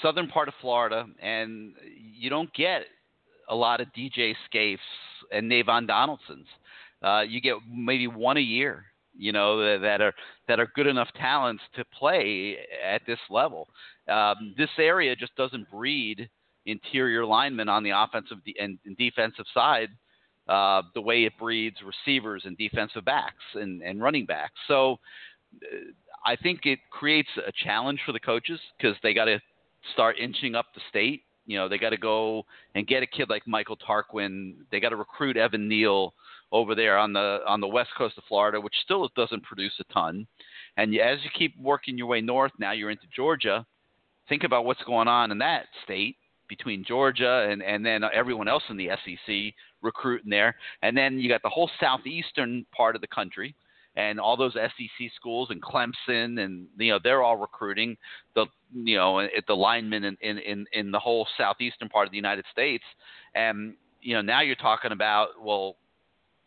southern 0.02 0.28
part 0.28 0.48
of 0.48 0.54
Florida, 0.60 1.06
and 1.22 1.72
you 1.96 2.30
don't 2.30 2.52
get 2.54 2.82
a 3.48 3.54
lot 3.54 3.80
of 3.80 3.88
DJ 3.96 4.34
Scaifes 4.52 4.78
and 5.32 5.50
Navaughn 5.50 5.86
Donaldsons. 5.86 6.46
Uh, 7.02 7.22
you 7.22 7.40
get 7.40 7.54
maybe 7.72 8.06
one 8.06 8.36
a 8.36 8.40
year. 8.40 8.84
You 9.16 9.30
know 9.30 9.58
that, 9.58 9.80
that 9.82 10.00
are 10.00 10.12
that 10.48 10.58
are 10.58 10.68
good 10.74 10.88
enough 10.88 11.08
talents 11.16 11.62
to 11.76 11.84
play 11.96 12.56
at 12.84 13.02
this 13.06 13.18
level. 13.30 13.68
Um, 14.08 14.54
this 14.58 14.70
area 14.76 15.14
just 15.14 15.36
doesn't 15.36 15.70
breed 15.70 16.28
interior 16.66 17.24
linemen 17.24 17.68
on 17.68 17.82
the 17.82 17.90
offensive 17.90 18.38
and, 18.58 18.78
defensive 18.98 19.46
side 19.52 19.88
uh, 20.48 20.82
the 20.94 21.00
way 21.00 21.24
it 21.24 21.32
breeds 21.38 21.76
receivers 21.84 22.42
and 22.44 22.56
defensive 22.58 23.04
backs 23.04 23.42
and, 23.54 23.82
and 23.82 24.02
running 24.02 24.26
backs. 24.26 24.54
So 24.68 24.98
uh, 25.62 25.76
I 26.26 26.36
think 26.36 26.60
it 26.64 26.78
creates 26.90 27.28
a 27.46 27.52
challenge 27.64 28.00
for 28.04 28.12
the 28.12 28.20
coaches 28.20 28.60
because 28.76 28.96
they 29.02 29.14
got 29.14 29.26
to 29.26 29.40
start 29.92 30.16
inching 30.18 30.54
up 30.54 30.66
the 30.74 30.80
state. 30.88 31.22
You 31.46 31.58
know, 31.58 31.68
they 31.68 31.78
got 31.78 31.90
to 31.90 31.98
go 31.98 32.44
and 32.74 32.86
get 32.86 33.02
a 33.02 33.06
kid 33.06 33.28
like 33.28 33.46
Michael 33.46 33.76
Tarquin. 33.76 34.54
They 34.70 34.80
got 34.80 34.90
to 34.90 34.96
recruit 34.96 35.36
Evan 35.36 35.68
Neal 35.68 36.14
over 36.52 36.74
there 36.74 36.96
on 36.96 37.12
the 37.12 37.40
on 37.46 37.60
the 37.60 37.66
west 37.66 37.90
coast 37.98 38.16
of 38.16 38.24
Florida, 38.28 38.60
which 38.60 38.74
still 38.82 39.10
doesn't 39.14 39.42
produce 39.42 39.74
a 39.80 39.92
ton. 39.92 40.26
And 40.76 40.94
as 40.96 41.18
you 41.22 41.30
keep 41.36 41.54
working 41.60 41.98
your 41.98 42.06
way 42.06 42.20
north, 42.22 42.52
now 42.58 42.72
you're 42.72 42.90
into 42.90 43.06
Georgia. 43.14 43.66
Think 44.28 44.44
about 44.44 44.64
what's 44.64 44.82
going 44.84 45.08
on 45.08 45.30
in 45.32 45.38
that 45.38 45.66
state 45.82 46.16
between 46.56 46.84
Georgia 46.84 47.48
and 47.50 47.62
and 47.62 47.84
then 47.84 48.02
everyone 48.12 48.48
else 48.48 48.62
in 48.68 48.76
the 48.76 48.90
SEC 49.04 49.54
recruiting 49.82 50.30
there, 50.30 50.54
and 50.82 50.96
then 50.96 51.18
you 51.18 51.28
got 51.28 51.42
the 51.42 51.48
whole 51.48 51.70
southeastern 51.80 52.64
part 52.76 52.94
of 52.94 53.00
the 53.00 53.08
country 53.08 53.54
and 53.96 54.18
all 54.18 54.36
those 54.36 54.54
SEC 54.54 55.10
schools 55.14 55.48
and 55.50 55.62
Clemson 55.62 56.44
and 56.44 56.66
you 56.78 56.90
know 56.92 56.98
they're 57.02 57.22
all 57.22 57.36
recruiting 57.36 57.96
the 58.34 58.46
you 58.72 58.96
know 58.96 59.20
at 59.20 59.46
the 59.46 59.54
linemen 59.54 60.04
in, 60.04 60.16
in 60.20 60.38
in 60.38 60.66
in 60.72 60.90
the 60.90 60.98
whole 60.98 61.26
southeastern 61.38 61.88
part 61.88 62.06
of 62.06 62.10
the 62.10 62.16
United 62.16 62.44
States. 62.52 62.84
And 63.34 63.74
you 64.00 64.14
know 64.14 64.22
now 64.22 64.40
you're 64.40 64.56
talking 64.56 64.92
about 64.92 65.28
well 65.40 65.76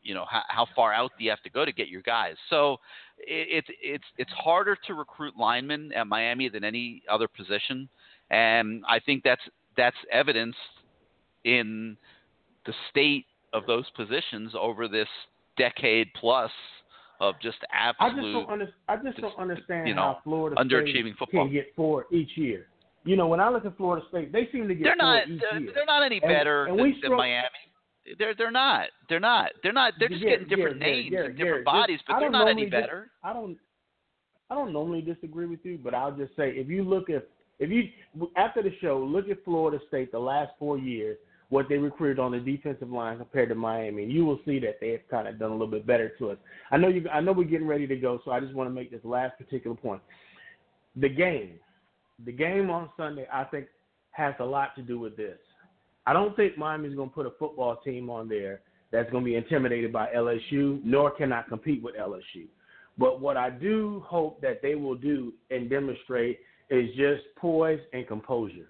you 0.04 0.14
know 0.14 0.26
how, 0.30 0.44
how 0.48 0.68
far 0.76 0.94
out 0.94 1.12
do 1.18 1.24
you 1.24 1.30
have 1.30 1.44
to 1.44 1.50
go 1.50 1.66
to 1.66 1.72
get 1.72 1.88
your 1.88 2.02
guys? 2.02 2.36
So 2.50 2.78
it, 3.20 3.66
it's 3.66 3.68
it's 3.82 4.06
it's 4.18 4.32
harder 4.32 4.78
to 4.88 4.94
recruit 4.94 5.34
linemen 5.38 5.92
at 5.94 6.08
Miami 6.08 6.50
than 6.50 6.64
any 6.64 7.04
other 7.10 7.28
position. 7.28 7.90
And 8.30 8.84
I 8.90 9.00
think 9.00 9.24
that's 9.24 9.42
that's 9.78 9.96
evidenced 10.12 10.58
in 11.46 11.96
the 12.66 12.74
state 12.90 13.26
of 13.54 13.66
those 13.66 13.86
positions 13.96 14.54
over 14.60 14.88
this 14.88 15.08
decade 15.58 16.08
plus 16.20 16.52
of 17.20 17.36
just 17.42 17.58
absolute. 17.74 18.12
I 18.12 18.16
just 18.16 18.34
don't, 18.34 18.50
under, 18.50 18.70
I 18.88 18.96
just 18.98 19.18
don't 19.22 19.40
understand 19.40 19.88
you 19.88 19.96
know, 19.96 20.02
how 20.02 20.20
Florida 20.24 20.56
underachieving 20.58 21.02
State 21.02 21.18
football. 21.18 21.46
can 21.46 21.54
get 21.54 21.74
four 21.76 22.06
each 22.12 22.32
year. 22.36 22.68
You 23.06 23.16
know, 23.16 23.28
when 23.28 23.40
I 23.40 23.50
look 23.50 23.66
at 23.66 23.78
Florida 23.78 24.06
State, 24.10 24.32
they 24.32 24.50
seem 24.52 24.68
to 24.68 24.76
get 24.76 24.84
They're 24.84 24.96
four 25.00 25.06
not. 25.06 25.24
They're, 25.28 25.74
they're 25.74 25.86
not 25.86 26.04
any 26.04 26.20
better 26.20 26.66
and 26.66 26.78
than, 26.78 26.84
we 26.84 27.00
than 27.02 27.16
Miami. 27.16 27.48
They're 28.20 28.36
they're 28.36 28.52
not. 28.52 28.88
They're 29.10 29.20
not. 29.20 29.52
They're 29.64 29.74
not. 29.74 29.94
They're 30.00 30.10
just 30.10 30.22
Garrett, 30.22 30.48
getting 30.48 30.56
different 30.56 30.80
Garrett, 30.80 30.98
names 30.98 31.12
Garrett, 31.12 31.30
and 31.30 31.38
different 31.38 31.66
bodies, 31.66 32.00
but 32.08 32.20
they're 32.20 32.32
don't 32.32 32.48
any 32.48 32.66
better. 32.66 33.10
I 33.24 33.34
don't. 33.34 33.58
I 34.50 34.56
don't 34.56 34.72
normally 34.72 35.02
disagree 35.02 35.46
with 35.46 35.60
you, 35.64 35.78
but 35.82 35.94
I'll 35.94 36.12
just 36.12 36.36
say 36.36 36.52
if 36.52 36.70
you 36.70 36.84
look 36.84 37.10
at 37.10 37.28
if 37.60 37.70
you 37.70 38.30
after 38.36 38.62
the 38.62 38.72
show 38.82 39.00
look 39.00 39.30
at 39.30 39.44
Florida 39.44 39.80
State 39.88 40.12
the 40.12 40.20
last 40.20 40.52
four 40.60 40.78
years, 40.78 41.18
what 41.50 41.68
they 41.70 41.78
recruited 41.78 42.20
on 42.20 42.32
the 42.32 42.40
defensive 42.40 42.90
line 42.90 43.18
compared 43.18 43.50
to 43.50 43.56
Miami, 43.56 44.06
you 44.06 44.26
will 44.26 44.40
see 44.46 44.60
that 44.60 44.80
they 44.82 44.92
have 44.92 45.08
kind 45.10 45.28
of 45.28 45.40
done 45.40 45.50
a 45.50 45.54
little 45.54 45.68
bit 45.68 45.88
better 45.88 46.12
to 46.20 46.32
us. 46.32 46.38
I 46.72 46.78
know 46.78 46.88
you. 46.88 47.08
I 47.10 47.22
know 47.22 47.32
we're 47.32 47.46
getting 47.46 47.68
ready 47.68 47.88
to 47.88 47.96
go, 47.96 48.20
so 48.26 48.32
I 48.32 48.40
just 48.40 48.54
want 48.54 48.70
to 48.70 48.74
make 48.74 48.92
this 48.92 49.04
last 49.04 49.38
particular 49.38 49.76
point. 49.76 50.02
The 50.96 51.10
game, 51.10 51.54
the 52.26 52.32
game 52.32 52.70
on 52.70 52.90
Sunday, 52.98 53.28
I 53.32 53.44
think 53.46 53.68
has 54.12 54.34
a 54.40 54.46
lot 54.46 54.76
to 54.76 54.82
do 54.82 55.00
with 55.00 55.16
this. 55.16 55.38
I 56.06 56.14
don't 56.14 56.36
think 56.36 56.58
Miami's 56.58 56.96
going 56.96 57.10
to 57.10 57.16
put 57.16 57.26
a 57.26 57.32
football 57.38 57.78
team 57.84 58.10
on 58.10 58.28
there 58.28 58.62
that's 58.92 59.10
going 59.12 59.24
to 59.24 59.30
be 59.30 59.36
intimidated 59.36 59.92
by 59.92 60.08
LSU, 60.16 60.84
nor 60.84 61.12
can 61.12 61.34
I 61.34 61.44
compete 61.44 61.84
with 61.84 61.96
LSU. 61.96 62.48
But 62.98 63.22
what 63.22 63.38
I 63.38 63.50
do 63.50 64.04
hope 64.08 64.42
that 64.42 64.62
they 64.62 64.76
will 64.76 64.96
do 64.96 65.34
and 65.52 65.70
demonstrate 65.70 66.40
is 66.70 66.90
just 66.96 67.24
poise 67.38 67.80
and 67.94 68.08
composure. 68.08 68.70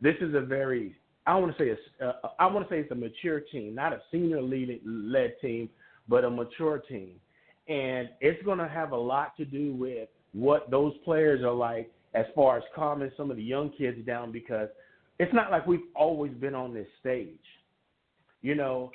This 0.00 0.14
is 0.20 0.34
a 0.34 0.40
very 0.40 0.96
I 1.26 1.36
want 1.36 1.56
to 1.56 1.62
say 1.62 1.78
a, 2.00 2.06
uh, 2.08 2.30
I 2.38 2.46
want 2.46 2.66
to 2.66 2.74
say 2.74 2.80
it's 2.80 2.90
a 2.90 2.94
mature 2.94 3.40
team, 3.40 3.74
not 3.74 3.92
a 3.92 4.00
senior 4.10 4.40
lead 4.40 4.80
led 4.84 5.34
team, 5.42 5.68
but 6.08 6.24
a 6.24 6.30
mature 6.30 6.78
team, 6.78 7.12
and 7.68 8.08
it's 8.20 8.42
going 8.44 8.58
to 8.58 8.68
have 8.68 8.92
a 8.92 8.96
lot 8.96 9.36
to 9.36 9.44
do 9.44 9.74
with 9.74 10.08
what 10.32 10.70
those 10.70 10.94
players 11.04 11.42
are 11.42 11.52
like 11.52 11.92
as 12.14 12.24
far 12.34 12.56
as 12.56 12.62
calming 12.74 13.10
some 13.16 13.30
of 13.30 13.36
the 13.36 13.42
young 13.42 13.70
kids 13.76 13.98
down 14.06 14.32
because 14.32 14.68
it's 15.18 15.32
not 15.34 15.50
like 15.50 15.66
we've 15.66 15.80
always 15.94 16.32
been 16.32 16.54
on 16.54 16.72
this 16.72 16.86
stage. 17.00 17.28
You 18.40 18.54
know, 18.54 18.90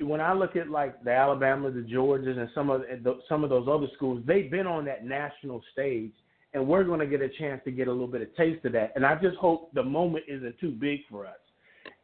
when 0.00 0.20
I 0.20 0.32
look 0.32 0.56
at 0.56 0.68
like 0.68 1.02
the 1.02 1.10
Alabama, 1.10 1.70
the 1.70 1.80
Georgias, 1.80 2.38
and 2.38 2.48
some 2.54 2.70
of 2.70 2.82
the, 2.82 3.18
some 3.28 3.42
of 3.42 3.50
those 3.50 3.66
other 3.68 3.86
schools, 3.96 4.22
they've 4.26 4.50
been 4.50 4.66
on 4.66 4.84
that 4.84 5.04
national 5.04 5.62
stage, 5.72 6.12
and 6.56 6.66
we're 6.66 6.84
going 6.84 7.00
to 7.00 7.06
get 7.06 7.20
a 7.20 7.28
chance 7.28 7.60
to 7.66 7.70
get 7.70 7.86
a 7.86 7.92
little 7.92 8.06
bit 8.06 8.22
of 8.22 8.34
taste 8.34 8.64
of 8.64 8.72
that. 8.72 8.92
And 8.96 9.04
I 9.04 9.14
just 9.16 9.36
hope 9.36 9.74
the 9.74 9.82
moment 9.82 10.24
isn't 10.26 10.58
too 10.58 10.70
big 10.70 11.00
for 11.10 11.26
us. 11.26 11.34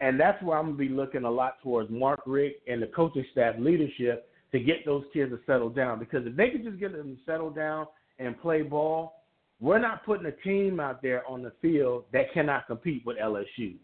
And 0.01 0.21
that's 0.21 0.41
where 0.43 0.59
I'm 0.59 0.67
going 0.67 0.77
to 0.77 0.89
be 0.91 0.95
looking 0.95 1.25
a 1.25 1.31
lot 1.31 1.55
towards 1.63 1.91
Mark 1.91 2.21
Richt 2.27 2.61
and 2.69 2.83
the 2.83 2.89
coaching 2.89 3.25
staff 3.33 3.55
leadership 3.59 4.29
to 4.53 4.61
get 4.61 4.85
those 4.85 5.05
kids 5.15 5.31
to 5.33 5.39
settle 5.47 5.71
down. 5.71 5.99
Because 5.99 6.27
if 6.27 6.37
they 6.37 6.51
could 6.51 6.65
just 6.65 6.79
get 6.79 6.93
them 6.93 7.17
to 7.17 7.23
settle 7.25 7.49
down 7.49 7.87
and 8.19 8.39
play 8.43 8.61
ball, 8.61 9.23
we're 9.59 9.79
not 9.79 10.05
putting 10.05 10.27
a 10.27 10.33
team 10.43 10.81
out 10.81 11.01
there 11.01 11.27
on 11.27 11.43
the 11.43 11.53
field 11.63 12.05
that 12.13 12.31
cannot 12.35 12.67
compete 12.67 13.07
with 13.07 13.17
LSU. 13.17 13.77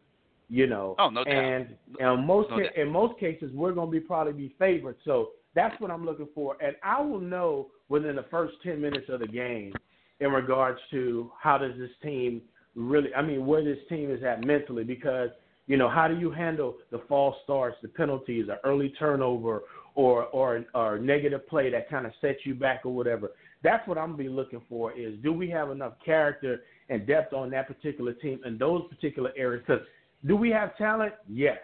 You 0.51 0.67
know, 0.67 0.97
Oh, 0.99 1.09
no 1.09 1.25
doubt. 1.25 1.33
and 1.35 1.69
in 1.99 2.27
most 2.27 2.51
No 2.51 2.57
ca- 2.59 2.81
in 2.83 2.89
most 2.91 3.19
cases 3.19 3.51
we're 3.55 3.73
going 3.73 3.89
to 3.89 3.93
be 3.93 4.01
probably 4.01 4.35
be 4.35 4.55
favored. 4.59 4.97
So 5.07 5.31
that's 5.55 5.79
what 5.81 5.91
I'm 5.91 6.05
looking 6.05 6.29
for, 6.35 6.57
and 6.63 6.77
I 6.83 7.01
will 7.01 7.21
know 7.21 7.69
within 7.89 8.17
the 8.17 8.25
first 8.31 8.55
ten 8.63 8.81
minutes 8.83 9.07
of 9.09 9.21
the 9.21 9.27
game 9.27 9.73
in 10.21 10.31
regards 10.31 10.81
to 10.91 11.31
how 11.41 11.59
does 11.59 11.77
this 11.79 11.91
team 12.03 12.43
really. 12.75 13.15
I 13.15 13.23
mean, 13.23 13.47
where 13.47 13.65
this 13.65 13.79
team 13.89 14.11
is 14.11 14.23
at 14.23 14.45
mentally, 14.45 14.85
because 14.85 15.31
you 15.67 15.77
know 15.77 15.89
how 15.89 16.09
do 16.09 16.19
you 16.19 16.31
handle 16.31 16.77
the 16.91 17.03
false 17.09 17.37
starts, 17.45 17.77
the 17.83 17.89
penalties, 17.89 18.47
the 18.47 18.59
early 18.65 18.91
turnover, 18.99 19.63
or 19.95 20.25
or 20.27 20.65
or 20.75 20.99
negative 20.99 21.47
play 21.49 21.71
that 21.71 21.91
kind 21.91 22.07
of 22.07 22.13
sets 22.21 22.39
you 22.45 22.55
back 22.55 22.83
or 22.85 22.95
whatever. 22.95 23.33
That's 23.63 23.87
what 23.89 23.99
I'm 23.99 24.13
gonna 24.13 24.23
be 24.23 24.29
looking 24.29 24.63
for. 24.69 24.93
Is 24.93 25.15
do 25.23 25.33
we 25.33 25.51
have 25.51 25.71
enough 25.71 25.95
character 26.05 26.63
and 26.89 27.07
depth 27.07 27.33
on 27.35 27.51
that 27.51 27.67
particular 27.67 28.13
team 28.15 28.41
in 28.45 28.57
those 28.57 28.83
particular 28.89 29.33
areas? 29.37 29.65
Because 29.67 29.85
do 30.27 30.37
we 30.37 30.51
have 30.51 30.77
talent? 30.77 31.15
Yes, 31.29 31.59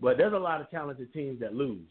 but 0.00 0.16
there's 0.16 0.34
a 0.34 0.38
lot 0.38 0.60
of 0.60 0.70
talented 0.70 1.12
teams 1.12 1.40
that 1.40 1.54
lose, 1.54 1.88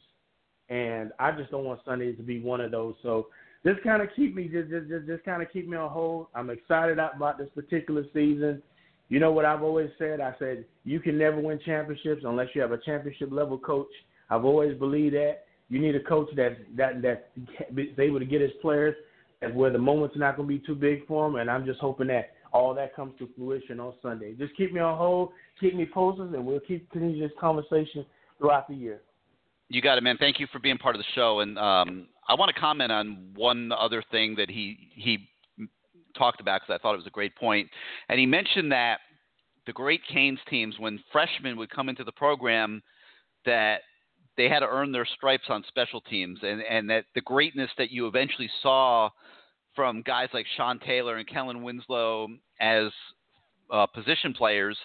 and 0.69 1.11
I 1.19 1.31
just 1.31 1.51
don't 1.51 1.65
want 1.65 1.81
Sunday 1.83 2.13
to 2.13 2.23
be 2.23 2.39
one 2.39 2.61
of 2.61 2.71
those. 2.71 2.95
So 3.01 3.27
this 3.63 3.75
kind 3.83 4.01
of 4.01 4.09
keep 4.15 4.35
me 4.35 4.47
just 4.47 4.69
just 4.69 4.87
just, 4.87 5.07
just 5.07 5.23
kind 5.23 5.41
of 5.41 5.51
keep 5.51 5.67
me 5.67 5.77
on 5.77 5.89
hold. 5.89 6.27
I'm 6.35 6.49
excited 6.49 6.99
about 6.99 7.37
this 7.37 7.49
particular 7.53 8.03
season. 8.13 8.61
You 9.09 9.19
know 9.19 9.31
what 9.31 9.45
I've 9.45 9.63
always 9.63 9.89
said? 9.97 10.21
I 10.21 10.33
said 10.39 10.65
you 10.83 10.99
can 10.99 11.17
never 11.17 11.39
win 11.39 11.59
championships 11.65 12.23
unless 12.25 12.49
you 12.53 12.61
have 12.61 12.71
a 12.71 12.77
championship 12.77 13.29
level 13.31 13.57
coach. 13.57 13.87
I've 14.29 14.45
always 14.45 14.77
believed 14.77 15.15
that. 15.15 15.45
You 15.69 15.79
need 15.79 15.95
a 15.95 16.03
coach 16.03 16.29
that 16.35 16.57
that 16.77 17.01
that's 17.01 17.99
able 17.99 18.19
to 18.19 18.25
get 18.25 18.41
his 18.41 18.51
players 18.61 18.95
where 19.53 19.71
the 19.71 19.79
moment's 19.79 20.17
not 20.17 20.35
going 20.35 20.47
to 20.47 20.57
be 20.57 20.65
too 20.65 20.75
big 20.75 21.07
for 21.07 21.27
them. 21.27 21.39
And 21.39 21.49
I'm 21.49 21.65
just 21.65 21.79
hoping 21.79 22.07
that 22.07 22.31
all 22.51 22.73
that 22.73 22.95
comes 22.95 23.13
to 23.19 23.29
fruition 23.35 23.79
on 23.79 23.93
Sunday. 24.01 24.33
Just 24.33 24.55
keep 24.57 24.73
me 24.73 24.79
on 24.79 24.97
hold, 24.97 25.31
keep 25.59 25.75
me 25.75 25.87
posted, 25.91 26.33
and 26.33 26.45
we'll 26.45 26.59
keep 26.59 26.89
continuing 26.91 27.21
this 27.21 27.31
conversation 27.39 28.05
throughout 28.37 28.67
the 28.67 28.75
year. 28.75 29.01
You 29.69 29.81
got 29.81 29.97
it, 29.97 30.01
man. 30.01 30.17
Thank 30.17 30.39
you 30.39 30.47
for 30.51 30.59
being 30.59 30.77
part 30.77 30.95
of 30.95 30.99
the 30.99 31.05
show. 31.13 31.41
And 31.41 31.57
um, 31.59 32.07
I 32.29 32.35
want 32.35 32.53
to 32.53 32.61
comment 32.61 32.91
on 32.91 33.31
one 33.35 33.71
other 33.71 34.03
thing 34.11 34.35
that 34.35 34.49
he 34.49 34.91
he 34.93 35.27
talked 36.15 36.39
about 36.39 36.61
because 36.61 36.75
I 36.75 36.81
thought 36.81 36.93
it 36.93 36.97
was 36.97 37.07
a 37.07 37.11
great 37.11 37.35
point. 37.35 37.67
And 38.07 38.19
he 38.19 38.25
mentioned 38.25 38.71
that 38.71 38.99
the 39.65 39.73
great 39.73 40.01
Canes 40.11 40.39
teams, 40.49 40.75
when 40.79 40.99
freshmen 41.11 41.57
would 41.57 41.69
come 41.69 41.89
into 41.89 42.03
the 42.03 42.11
program, 42.11 42.81
that 43.45 43.81
they 44.37 44.47
had 44.47 44.59
to 44.59 44.67
earn 44.67 44.91
their 44.91 45.05
stripes 45.05 45.45
on 45.49 45.63
special 45.67 46.01
teams, 46.01 46.39
and 46.43 46.61
and 46.61 46.89
that 46.89 47.05
the 47.15 47.21
greatness 47.21 47.71
that 47.77 47.91
you 47.91 48.07
eventually 48.07 48.49
saw 48.61 49.09
from 49.75 50.03
guys 50.03 50.29
like 50.33 50.45
Sean 50.55 50.79
Taylor 50.79 51.17
and 51.17 51.27
Kellen 51.27 51.63
Winslow 51.63 52.27
as 52.61 52.91
uh, 53.71 53.85
position 53.87 54.33
players 54.33 54.77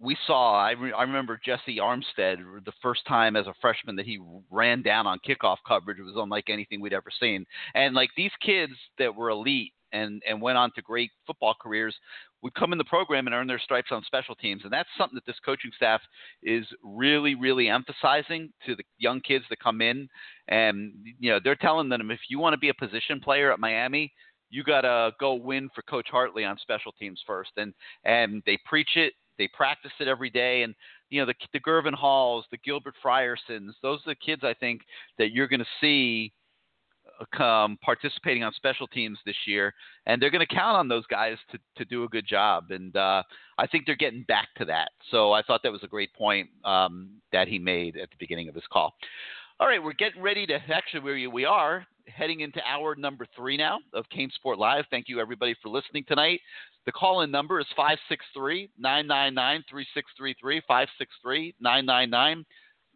we 0.00 0.16
saw. 0.26 0.58
I, 0.58 0.72
re- 0.72 0.92
I 0.92 1.02
remember 1.02 1.40
Jessie 1.42 1.78
Armstead 1.78 2.38
the 2.64 2.72
first 2.82 3.06
time 3.06 3.36
as 3.36 3.46
a 3.46 3.54
freshman 3.60 3.96
that 3.96 4.06
he 4.06 4.20
ran 4.50 4.82
down 4.82 5.06
on 5.06 5.18
kickoff 5.26 5.56
coverage. 5.66 5.98
It 5.98 6.02
was 6.02 6.14
unlike 6.16 6.48
anything 6.48 6.80
we'd 6.80 6.92
ever 6.92 7.10
seen. 7.18 7.46
And 7.74 7.94
like 7.94 8.10
these 8.16 8.32
kids 8.40 8.74
that 8.98 9.14
were 9.14 9.30
elite 9.30 9.72
and 9.92 10.20
and 10.28 10.42
went 10.42 10.58
on 10.58 10.72
to 10.74 10.82
great 10.82 11.10
football 11.26 11.54
careers 11.60 11.94
would 12.42 12.54
come 12.54 12.72
in 12.72 12.78
the 12.78 12.84
program 12.84 13.26
and 13.26 13.34
earn 13.34 13.46
their 13.46 13.58
stripes 13.58 13.90
on 13.90 14.02
special 14.04 14.34
teams. 14.34 14.62
And 14.64 14.72
that's 14.72 14.88
something 14.98 15.14
that 15.14 15.26
this 15.26 15.40
coaching 15.44 15.70
staff 15.74 16.00
is 16.42 16.66
really, 16.82 17.34
really 17.34 17.68
emphasizing 17.68 18.52
to 18.66 18.76
the 18.76 18.84
young 18.98 19.20
kids 19.20 19.44
that 19.48 19.60
come 19.60 19.80
in. 19.80 20.08
And 20.48 20.92
you 21.18 21.30
know, 21.30 21.40
they're 21.42 21.56
telling 21.56 21.88
them 21.88 22.10
if 22.10 22.20
you 22.28 22.38
want 22.38 22.52
to 22.52 22.58
be 22.58 22.68
a 22.68 22.74
position 22.74 23.20
player 23.20 23.52
at 23.52 23.60
Miami, 23.60 24.12
you 24.50 24.62
got 24.64 24.82
to 24.82 25.12
go 25.18 25.34
win 25.34 25.68
for 25.74 25.82
Coach 25.82 26.08
Hartley 26.10 26.44
on 26.44 26.58
special 26.58 26.92
teams 26.92 27.20
first. 27.26 27.50
And 27.56 27.72
and 28.04 28.42
they 28.44 28.58
preach 28.64 28.96
it 28.96 29.14
they 29.38 29.48
practice 29.48 29.92
it 30.00 30.08
every 30.08 30.30
day, 30.30 30.62
and 30.62 30.74
you 31.10 31.20
know 31.20 31.26
the 31.26 31.34
the 31.52 31.60
Gurvan 31.60 31.94
Halls, 31.94 32.44
the 32.50 32.58
Gilbert 32.58 32.94
Friersons, 33.04 33.72
those 33.82 34.00
are 34.06 34.10
the 34.10 34.14
kids 34.14 34.42
I 34.44 34.54
think 34.54 34.82
that 35.18 35.32
you're 35.32 35.48
going 35.48 35.60
to 35.60 35.66
see 35.80 36.32
um, 37.38 37.78
participating 37.82 38.44
on 38.44 38.52
special 38.52 38.86
teams 38.86 39.18
this 39.24 39.36
year, 39.46 39.72
and 40.06 40.20
they're 40.20 40.30
going 40.30 40.46
to 40.46 40.54
count 40.54 40.76
on 40.76 40.88
those 40.88 41.06
guys 41.06 41.36
to 41.50 41.58
to 41.76 41.84
do 41.84 42.04
a 42.04 42.08
good 42.08 42.26
job. 42.26 42.70
And 42.70 42.96
uh, 42.96 43.22
I 43.58 43.66
think 43.66 43.86
they're 43.86 43.96
getting 43.96 44.24
back 44.24 44.48
to 44.58 44.64
that. 44.66 44.90
So 45.10 45.32
I 45.32 45.42
thought 45.42 45.62
that 45.62 45.72
was 45.72 45.82
a 45.82 45.88
great 45.88 46.12
point 46.14 46.48
um, 46.64 47.10
that 47.32 47.48
he 47.48 47.58
made 47.58 47.96
at 47.96 48.10
the 48.10 48.16
beginning 48.18 48.48
of 48.48 48.54
his 48.54 48.64
call. 48.72 48.94
All 49.58 49.66
right, 49.66 49.82
we're 49.82 49.94
getting 49.94 50.20
ready 50.20 50.44
to 50.48 50.58
actually 50.70 51.00
where 51.00 51.30
we 51.30 51.46
are 51.46 51.86
heading 52.08 52.40
into 52.40 52.60
hour 52.68 52.94
number 52.94 53.26
three 53.34 53.56
now 53.56 53.78
of 53.94 54.04
CaneSport 54.14 54.58
Live. 54.58 54.84
Thank 54.90 55.08
you 55.08 55.18
everybody 55.18 55.54
for 55.62 55.70
listening 55.70 56.04
tonight. 56.06 56.40
The 56.84 56.92
call 56.92 57.22
in 57.22 57.30
number 57.30 57.58
is 57.58 57.66
563 57.74 58.68
999 58.78 59.64
3633. 59.70 60.60
563 60.68 61.54
999 61.58 62.44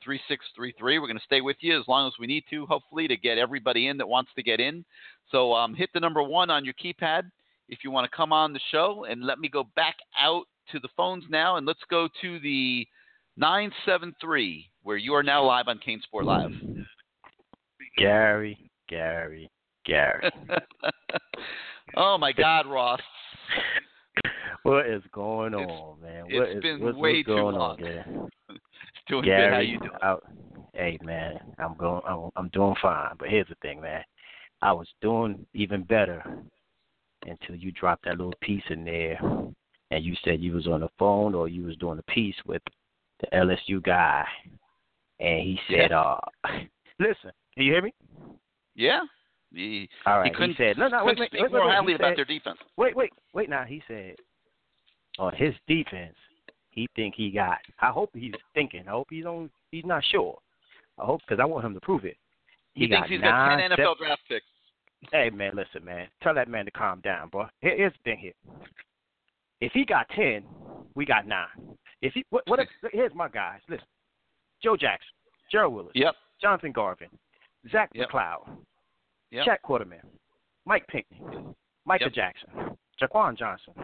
3633. 0.05 0.99
We're 0.99 1.07
going 1.07 1.17
to 1.17 1.25
stay 1.25 1.41
with 1.41 1.57
you 1.61 1.81
as 1.81 1.89
long 1.89 2.07
as 2.07 2.13
we 2.21 2.27
need 2.27 2.45
to, 2.51 2.67
hopefully, 2.67 3.09
to 3.09 3.17
get 3.17 3.39
everybody 3.39 3.87
in 3.87 3.97
that 3.97 4.07
wants 4.07 4.31
to 4.37 4.43
get 4.43 4.61
in. 4.61 4.85
So 5.33 5.55
um, 5.55 5.75
hit 5.75 5.89
the 5.95 6.01
number 6.01 6.23
one 6.23 6.51
on 6.51 6.67
your 6.67 6.75
keypad 6.75 7.23
if 7.71 7.79
you 7.85 7.91
want 7.91 8.05
to 8.11 8.15
come 8.15 8.35
on 8.35 8.53
the 8.53 8.61
show. 8.71 9.07
And 9.09 9.25
let 9.25 9.39
me 9.39 9.49
go 9.49 9.65
back 9.77 9.97
out 10.21 10.45
to 10.73 10.79
the 10.79 10.91
phones 10.95 11.25
now 11.31 11.57
and 11.57 11.65
let's 11.67 11.81
go 11.89 12.07
to 12.21 12.39
the 12.41 12.87
973 13.37 14.71
where 14.83 14.97
you 14.97 15.15
are 15.15 15.23
now 15.23 15.45
live 15.45 15.69
on 15.69 15.79
CaneSport 15.87 16.25
Live. 16.25 16.51
Gary, 17.97 18.71
Gary, 18.89 19.51
Gary. 19.85 20.31
oh 21.97 22.19
my 22.19 22.33
God, 22.33 22.67
Ross. 22.67 23.01
what 24.63 24.87
is 24.87 25.03
going 25.13 25.55
on, 25.55 26.01
man? 26.01 26.25
What 26.25 26.49
It's 26.49 26.57
is- 26.57 26.63
been 26.63 26.81
what's, 26.81 26.97
way 26.97 27.19
what's 27.19 27.27
going 27.27 27.55
too 27.55 27.61
on, 27.61 27.69
long. 27.69 27.77
Gary? 27.79 28.05
Doing 29.09 29.25
Gary, 29.25 29.49
good. 29.49 29.55
How 29.55 29.61
you 29.61 29.79
doing? 29.79 29.91
I, 30.03 30.17
hey 30.75 30.99
man, 31.03 31.41
I'm 31.59 31.75
going. 31.77 32.03
I'm, 32.07 32.31
I'm 32.37 32.49
doing 32.51 32.75
fine. 32.81 33.15
But 33.19 33.29
here's 33.29 33.49
the 33.49 33.57
thing, 33.61 33.81
man. 33.81 34.03
I 34.63 34.73
was 34.73 34.87
doing 35.03 35.45
even 35.55 35.83
better 35.83 36.23
until 37.27 37.57
you 37.57 37.73
dropped 37.73 38.05
that 38.05 38.19
little 38.19 38.35
piece 38.41 38.63
in 38.71 38.85
there, 38.85 39.19
and 39.91 40.05
you 40.05 40.15
said 40.25 40.41
you 40.41 40.53
was 40.53 40.69
on 40.69 40.81
the 40.81 40.89
phone 40.99 41.35
or 41.35 41.49
you 41.49 41.65
was 41.65 41.77
doing 41.77 41.99
a 41.99 42.11
piece 42.13 42.37
with 42.47 42.63
the 43.21 43.27
LSU 43.37 43.83
guy, 43.83 44.25
and 45.19 45.41
he 45.41 45.59
said, 45.69 45.91
Yeah. 45.91 46.01
"Uh, 46.01 46.21
listen, 46.99 47.31
can 47.55 47.65
you 47.65 47.73
hear 47.73 47.83
me? 47.83 47.93
Yeah. 48.75 49.01
He, 49.53 49.89
All 50.07 50.19
right." 50.21 50.27
he 50.29 50.35
couldn't, 50.35 50.57
said, 50.57 50.79
"No, 50.79 50.89
no, 50.89 51.05
wait, 51.05 51.17
couldn't 51.17 51.21
wait, 51.21 51.31
speak 51.31 51.41
wait, 51.43 51.53
wait, 51.53 51.59
more 51.59 51.67
wait." 51.69 51.75
highly 51.75 51.95
about 51.95 52.11
said- 52.11 52.17
their 52.19 52.25
defense. 52.25 52.59
Wait, 52.77 52.97
wait, 52.97 53.11
wait. 53.35 53.49
Now 53.51 53.65
he 53.65 53.83
said, 53.89 54.17
on 55.19 55.35
his 55.35 55.55
defense, 55.67 56.17
he 56.71 56.89
think 56.97 57.15
he 57.17 57.31
got. 57.31 57.59
I 57.81 57.89
hope 57.91 58.11
he's 58.15 58.33
thinking. 58.55 58.85
I 58.87 58.93
hope 58.93 59.09
he's 59.11 59.27
on. 59.27 59.51
He's 59.73 59.85
not 59.85 60.05
sure. 60.11 60.39
I 60.99 61.05
hope 61.05 61.21
because 61.27 61.41
I 61.41 61.45
want 61.47 61.65
him 61.65 61.75
to 61.75 61.81
prove 61.81 62.05
it. 62.05 62.17
He, 62.75 62.87
thinks 62.87 63.01
got 63.01 63.11
he's 63.11 63.21
got 63.21 63.57
10 63.57 63.71
NFL 63.73 63.77
seven- 63.77 63.95
draft 63.99 64.23
picks. 64.29 64.47
Hey 65.13 65.31
man, 65.31 65.53
listen, 65.57 65.83
man. 65.85 66.07
Tell 66.23 66.35
that 66.35 66.47
man 66.49 66.67
to 66.67 66.71
calm 66.71 67.01
down, 67.01 67.29
bro. 67.31 67.47
Here, 67.61 67.75
here's 67.77 67.93
the 67.95 67.99
thing 68.11 68.19
here. 68.19 68.33
If 69.63 69.73
he 69.73 69.85
got 69.85 70.07
ten, 70.11 70.45
we 70.95 71.05
got 71.07 71.27
nine. 71.27 71.49
If 72.03 72.15
he, 72.15 72.25
what, 72.31 72.43
what 72.47 72.61
if, 72.61 72.69
here's 72.93 73.15
my 73.15 73.29
guys. 73.29 73.61
Listen, 73.69 73.85
Joe 74.63 74.77
Jackson, 74.77 75.09
Gerald 75.51 75.75
Willis, 75.75 75.93
yep, 75.95 76.15
Jonathan 76.41 76.73
Garvin, 76.73 77.09
Zach 77.71 77.91
Yep. 77.95 78.11
McCloud, 78.11 78.49
Yep. 79.31 79.47
Shaq 79.47 79.57
Quarterman, 79.65 80.01
Mike 80.67 80.87
Pinckney, 80.89 81.21
Micah 81.85 82.05
Yep. 82.05 82.13
Jackson, 82.15 82.77
Jaquan 83.01 83.37
Johnson, 83.39 83.75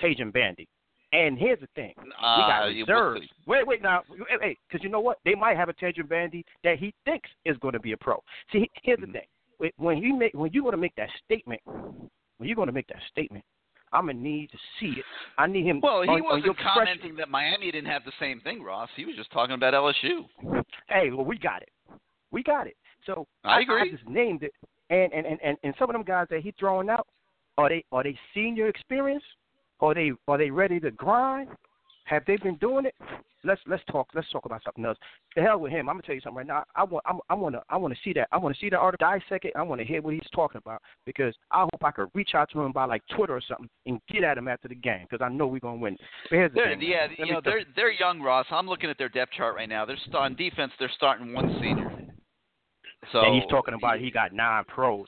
Trajan 0.00 0.30
Bandy. 0.30 0.68
And 1.12 1.38
here's 1.38 1.60
the 1.60 1.68
thing: 1.76 1.94
we 1.98 2.02
got 2.12 2.64
Uh, 2.64 2.66
reserves. 2.66 3.28
Wait, 3.46 3.66
wait, 3.66 3.80
now, 3.82 4.02
hey, 4.40 4.56
because 4.68 4.82
you 4.82 4.90
know 4.90 5.00
what? 5.00 5.18
They 5.24 5.34
might 5.36 5.56
have 5.56 5.68
a 5.68 5.72
Trajan 5.72 6.06
Bandy 6.06 6.44
that 6.64 6.78
he 6.78 6.92
thinks 7.04 7.30
is 7.44 7.56
going 7.58 7.72
to 7.74 7.80
be 7.80 7.92
a 7.92 7.96
pro. 7.96 8.22
See, 8.52 8.68
here's 8.82 8.98
Mm-hmm. 8.98 9.12
the 9.12 9.18
thing: 9.20 9.26
When- 9.58 9.72
when 9.76 9.98
you 9.98 10.16
make, 10.16 10.34
when 10.34 10.52
you're 10.52 10.62
going 10.64 10.72
to 10.72 10.78
make 10.78 10.94
that 10.96 11.08
statement, 11.24 11.60
when 11.64 12.48
you're 12.48 12.56
going 12.56 12.66
to 12.66 12.72
make 12.72 12.88
that 12.88 13.00
statement, 13.10 13.44
I'm 13.92 14.06
gonna 14.06 14.18
need 14.18 14.50
to 14.50 14.58
see 14.80 14.98
it. 14.98 15.04
I 15.38 15.46
need 15.46 15.64
him. 15.64 15.80
Well, 15.80 16.02
he 16.02 16.08
on, 16.08 16.20
on 16.22 16.24
wasn't 16.24 16.56
fresh- 16.56 16.66
commenting 16.74 17.16
that 17.16 17.28
Miami 17.28 17.70
didn't 17.70 17.90
have 17.90 18.04
the 18.04 18.12
same 18.18 18.40
thing, 18.40 18.62
Ross. 18.62 18.88
He 18.96 19.04
was 19.04 19.14
just 19.16 19.30
talking 19.30 19.54
about 19.54 19.74
LSU. 19.74 20.26
Hey, 20.88 21.10
well, 21.10 21.24
we 21.24 21.38
got 21.38 21.62
it. 21.62 21.70
We 22.30 22.42
got 22.42 22.66
it. 22.66 22.76
So 23.04 23.26
I 23.44 23.60
agree. 23.60 23.82
I 23.82 23.96
just 23.96 24.08
named 24.08 24.42
it, 24.42 24.52
and 24.90 25.12
and 25.12 25.26
and 25.26 25.38
and, 25.42 25.56
and 25.62 25.74
some 25.78 25.88
of 25.88 25.94
them 25.94 26.02
guys 26.02 26.26
that 26.30 26.40
he 26.40 26.52
throwing 26.58 26.90
out 26.90 27.06
are 27.58 27.68
they 27.68 27.84
are 27.92 28.02
they 28.02 28.18
senior 28.34 28.68
experience? 28.68 29.24
Are 29.80 29.94
they 29.94 30.12
are 30.28 30.38
they 30.38 30.50
ready 30.50 30.80
to 30.80 30.90
grind? 30.90 31.48
Have 32.06 32.22
they 32.26 32.36
been 32.36 32.56
doing 32.56 32.86
it? 32.86 32.94
Let's 33.44 33.60
let's 33.66 33.82
talk 33.90 34.08
let's 34.14 34.30
talk 34.32 34.44
about 34.44 34.62
something 34.64 34.84
else. 34.84 34.98
The 35.34 35.42
hell 35.42 35.58
with 35.58 35.70
him. 35.70 35.88
I'm 35.88 35.96
gonna 35.96 36.02
tell 36.02 36.14
you 36.14 36.20
something 36.20 36.38
right 36.38 36.46
now. 36.46 36.64
I 36.74 36.84
want 36.84 37.04
I'm, 37.06 37.18
I 37.28 37.34
want 37.34 37.54
to 37.54 37.62
I 37.68 37.76
want 37.76 37.94
to 37.94 38.00
see 38.02 38.12
that. 38.14 38.28
I 38.32 38.38
want 38.38 38.54
to 38.54 38.60
see 38.60 38.70
that 38.70 38.78
article, 38.78 39.06
dissect 39.06 39.44
it. 39.44 39.52
I 39.54 39.62
want 39.62 39.80
to 39.80 39.86
hear 39.86 40.00
what 40.02 40.14
he's 40.14 40.22
talking 40.34 40.58
about 40.64 40.82
because 41.04 41.34
I 41.50 41.60
hope 41.60 41.84
I 41.84 41.90
could 41.90 42.08
reach 42.14 42.30
out 42.34 42.50
to 42.52 42.60
him 42.60 42.72
by 42.72 42.86
like 42.86 43.02
Twitter 43.14 43.36
or 43.36 43.42
something 43.46 43.68
and 43.86 44.00
get 44.08 44.24
at 44.24 44.38
him 44.38 44.48
after 44.48 44.68
the 44.68 44.74
game 44.74 45.06
because 45.08 45.24
I 45.24 45.28
know 45.28 45.46
we're 45.46 45.60
gonna 45.60 45.78
win. 45.80 45.96
The 46.30 46.48
thing. 46.54 46.80
yeah, 46.80 47.06
you 47.18 47.32
know 47.32 47.40
they're 47.44 47.64
they're 47.76 47.92
young, 47.92 48.20
Ross. 48.20 48.46
I'm 48.50 48.66
looking 48.66 48.90
at 48.90 48.98
their 48.98 49.08
depth 49.08 49.32
chart 49.32 49.54
right 49.54 49.68
now. 49.68 49.84
They're 49.84 49.98
st- 49.98 50.14
on 50.14 50.34
defense. 50.34 50.72
They're 50.78 50.90
starting 50.96 51.32
one 51.32 51.56
senior. 51.60 51.90
So 53.12 53.20
and 53.20 53.34
he's 53.34 53.48
talking 53.50 53.74
about 53.74 54.00
he 54.00 54.10
got 54.10 54.32
nine 54.32 54.64
pros. 54.66 55.06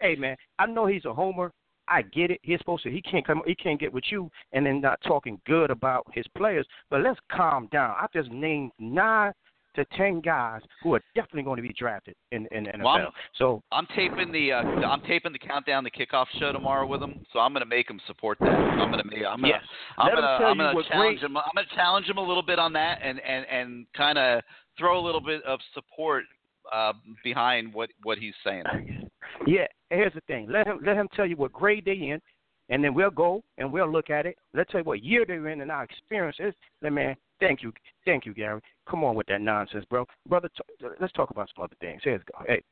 Hey 0.00 0.16
man, 0.16 0.36
I 0.58 0.66
know 0.66 0.86
he's 0.86 1.04
a 1.04 1.14
homer. 1.14 1.52
I 1.90 2.02
get 2.02 2.30
it. 2.30 2.40
He's 2.42 2.58
supposed 2.58 2.82
to. 2.84 2.90
He 2.90 3.02
can't 3.02 3.26
come. 3.26 3.42
He 3.46 3.54
can't 3.54 3.80
get 3.80 3.92
with 3.92 4.04
you 4.10 4.30
and 4.52 4.64
then 4.66 4.80
not 4.80 5.00
talking 5.06 5.40
good 5.46 5.70
about 5.70 6.06
his 6.12 6.26
players. 6.36 6.66
But 6.90 7.02
let's 7.02 7.18
calm 7.30 7.68
down. 7.72 7.90
I 7.90 8.06
just 8.12 8.30
named 8.30 8.72
nine 8.78 9.32
to 9.76 9.84
ten 9.96 10.20
guys 10.20 10.60
who 10.82 10.94
are 10.94 11.00
definitely 11.14 11.42
going 11.42 11.56
to 11.56 11.62
be 11.62 11.72
drafted 11.72 12.16
in 12.32 12.46
in 12.50 12.64
the 12.64 12.70
NFL. 12.70 12.82
Well, 12.84 12.94
I'm- 12.96 13.12
so 13.36 13.62
I'm 13.70 13.86
taping 13.94 14.32
the 14.32 14.52
uh, 14.52 14.62
I'm 14.62 15.02
taping 15.02 15.32
the 15.32 15.38
countdown 15.38 15.84
the 15.84 15.90
kickoff 15.90 16.26
show 16.38 16.52
tomorrow 16.52 16.86
with 16.86 17.02
him. 17.02 17.24
So 17.32 17.38
I'm 17.38 17.52
going 17.52 17.62
to 17.62 17.68
make 17.68 17.88
him 17.88 18.00
support 18.06 18.38
that. 18.40 18.48
I'm 18.48 18.90
going 18.90 19.02
to 19.02 19.08
make 19.08 19.24
I'm 19.24 19.40
going 19.40 19.52
Yes. 19.52 19.62
I'm 19.98 20.08
going 20.10 20.22
to 20.22 20.28
I'm 20.46 20.56
going 20.58 20.84
to 20.84 20.90
challenge 20.90 21.20
him. 21.20 21.36
I'm 21.36 21.50
going 21.54 21.66
to 21.68 21.74
challenge 21.76 22.06
him 22.06 22.16
a 22.18 22.22
little 22.26 22.42
bit 22.42 22.58
on 22.58 22.72
that 22.72 23.00
and 23.02 23.20
and 23.20 23.46
and 23.46 23.86
kind 23.96 24.18
of 24.18 24.42
throw 24.78 24.98
a 24.98 25.04
little 25.04 25.20
bit 25.20 25.42
of 25.44 25.60
support 25.74 26.24
uh, 26.72 26.92
behind 27.22 27.72
what 27.72 27.90
what 28.02 28.18
he's 28.18 28.34
saying. 28.44 28.64
yeah, 29.46 29.66
here's 29.90 30.14
the 30.14 30.20
thing. 30.22 30.48
Let 30.50 30.66
him 30.66 30.80
let 30.84 30.96
him 30.96 31.08
tell 31.14 31.26
you 31.26 31.36
what 31.36 31.52
grade 31.52 31.84
they're 31.84 31.94
in, 31.94 32.20
and 32.68 32.82
then 32.82 32.94
we'll 32.94 33.10
go 33.10 33.42
and 33.58 33.72
we'll 33.72 33.90
look 33.90 34.10
at 34.10 34.26
it. 34.26 34.36
Let's 34.54 34.70
tell 34.70 34.80
you 34.80 34.84
what 34.84 35.02
year 35.02 35.24
they're 35.26 35.48
in 35.48 35.60
and 35.60 35.70
our 35.70 35.84
experience 35.84 36.36
is. 36.40 36.54
Then 36.82 36.94
man, 36.94 37.16
thank 37.40 37.62
you, 37.62 37.72
thank 38.04 38.26
you, 38.26 38.34
Gary. 38.34 38.60
Come 38.88 39.04
on 39.04 39.14
with 39.14 39.26
that 39.28 39.40
nonsense, 39.40 39.84
bro. 39.88 40.06
Brother, 40.28 40.48
t- 40.56 40.86
let's 41.00 41.12
talk 41.12 41.30
about 41.30 41.48
some 41.54 41.64
other 41.64 41.76
things. 41.80 42.00
Here's 42.04 42.22
go. 42.32 42.44
Hey, 42.46 42.62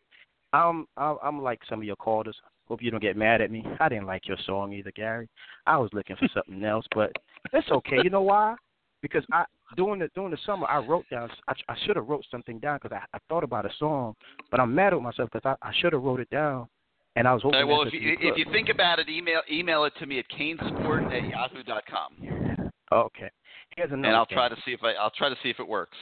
I'm 0.52 0.86
I'm 0.96 1.16
I'm 1.22 1.42
like 1.42 1.60
some 1.68 1.80
of 1.80 1.84
your 1.84 1.96
callers. 1.96 2.36
Hope 2.68 2.82
you 2.82 2.90
don't 2.90 3.02
get 3.02 3.16
mad 3.16 3.40
at 3.40 3.50
me. 3.50 3.64
I 3.78 3.88
didn't 3.88 4.06
like 4.06 4.26
your 4.26 4.38
song 4.44 4.72
either, 4.72 4.90
Gary. 4.90 5.28
I 5.66 5.76
was 5.76 5.90
looking 5.92 6.16
for 6.16 6.28
something 6.34 6.64
else, 6.64 6.84
but 6.94 7.12
it's 7.52 7.70
okay. 7.70 7.98
You 8.02 8.10
know 8.10 8.22
why? 8.22 8.56
Because 9.02 9.24
I 9.32 9.44
during 9.76 10.01
the 10.01 10.09
during 10.14 10.30
the 10.30 10.38
summer 10.47 10.66
I 10.68 10.78
wrote 10.78 11.05
down. 11.10 11.30
I, 11.48 11.55
I 11.68 11.76
should 11.84 11.97
have 11.97 12.09
wrote 12.09 12.24
something 12.30 12.59
down 12.59 12.78
because 12.82 12.97
I, 12.97 13.16
I 13.16 13.20
thought 13.28 13.44
about 13.44 13.66
a 13.66 13.70
song, 13.78 14.14
but 14.51 14.60
I'm 14.60 14.74
mad 14.74 14.94
at 14.94 15.01
myself 15.01 15.30
because 15.32 15.56
I, 15.62 15.68
I 15.68 15.72
should 15.80 15.93
have 15.93 16.02
wrote 16.02 16.20
it 16.20 16.30
down 16.30 16.68
And 17.16 17.26
I 17.26 17.32
was 17.32 17.43
hoping. 17.43 17.60
Okay, 17.60 17.64
well, 17.64 17.82
if 17.82 17.93
you, 17.93 18.16
if 18.20 18.36
you 18.36 18.44
think 18.52 18.68
about 18.68 18.98
it, 18.98 19.09
email 19.09 19.40
email 19.51 19.84
it 19.84 19.94
to 19.98 20.06
me 20.06 20.18
at 20.18 20.26
canesport 20.28 21.06
at 21.12 21.28
yahoo.com, 21.28 22.70
Okay. 22.93 23.30
Here's 23.76 23.90
another 23.90 24.09
and 24.09 24.16
I'll 24.16 24.26
thing. 24.26 24.36
try 24.36 24.48
to 24.48 24.56
see 24.64 24.72
if 24.72 24.84
I 24.84 24.93
I'll 24.93 25.10
try 25.10 25.28
to 25.28 25.36
see 25.43 25.51
if 25.51 25.59
it 25.59 25.66
works. 25.66 25.97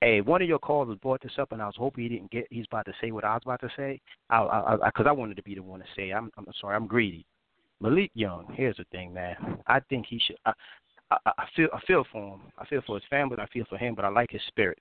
Hey, 0.00 0.20
one 0.20 0.42
of 0.42 0.48
your 0.48 0.58
callers 0.58 0.98
brought 1.00 1.22
this 1.22 1.32
up, 1.38 1.52
and 1.52 1.62
I 1.62 1.66
was 1.66 1.76
hoping 1.78 2.02
he 2.02 2.08
didn't 2.08 2.30
get. 2.30 2.46
He's 2.50 2.66
about 2.66 2.86
to 2.86 2.92
say 3.00 3.12
what 3.12 3.24
I 3.24 3.34
was 3.34 3.42
about 3.44 3.60
to 3.60 3.70
say. 3.76 4.00
I, 4.30 4.38
I, 4.38 4.76
because 4.86 5.06
I, 5.08 5.12
wanted 5.12 5.36
to 5.36 5.44
be 5.44 5.54
the 5.54 5.62
one 5.62 5.78
to 5.78 5.86
say. 5.94 6.10
I'm, 6.10 6.30
I'm 6.36 6.46
sorry. 6.60 6.74
I'm 6.74 6.88
greedy. 6.88 7.24
Malik 7.80 8.10
Young. 8.14 8.52
Here's 8.56 8.76
the 8.76 8.84
thing, 8.90 9.14
man. 9.14 9.36
I 9.68 9.78
think 9.88 10.06
he 10.08 10.20
should. 10.26 10.36
I, 10.44 10.52
I, 11.26 11.32
I 11.38 11.46
feel. 11.56 11.68
I 11.72 11.80
feel 11.86 12.04
for 12.10 12.34
him. 12.34 12.40
I 12.58 12.64
feel 12.66 12.82
for 12.86 12.96
his 12.96 13.04
family. 13.10 13.36
I 13.38 13.46
feel 13.46 13.64
for 13.68 13.78
him. 13.78 13.94
But 13.94 14.04
I 14.04 14.08
like 14.08 14.30
his 14.30 14.42
spirit. 14.48 14.78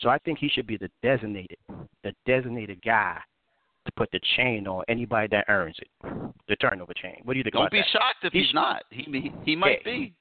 So 0.00 0.08
I 0.08 0.18
think 0.18 0.38
he 0.38 0.48
should 0.48 0.66
be 0.66 0.76
the 0.76 0.90
designated, 1.02 1.58
the 2.02 2.12
designated 2.26 2.82
guy 2.84 3.18
to 3.86 3.92
put 3.96 4.10
the 4.12 4.20
chain 4.36 4.66
on 4.66 4.82
anybody 4.88 5.28
that 5.30 5.44
earns 5.48 5.76
it, 5.78 5.88
the 6.48 6.56
turnover 6.56 6.92
chain. 6.94 7.20
What 7.24 7.34
do 7.34 7.38
you 7.38 7.44
think 7.44 7.54
Don't 7.54 7.70
be 7.70 7.78
that? 7.78 7.88
shocked 7.92 8.24
if 8.24 8.32
He 8.32 8.42
he's 8.42 8.54
not. 8.54 8.82
He 8.90 9.02
he, 9.04 9.32
he 9.44 9.56
might 9.56 9.80
Yeah, 9.84 9.92
be. 9.92 10.14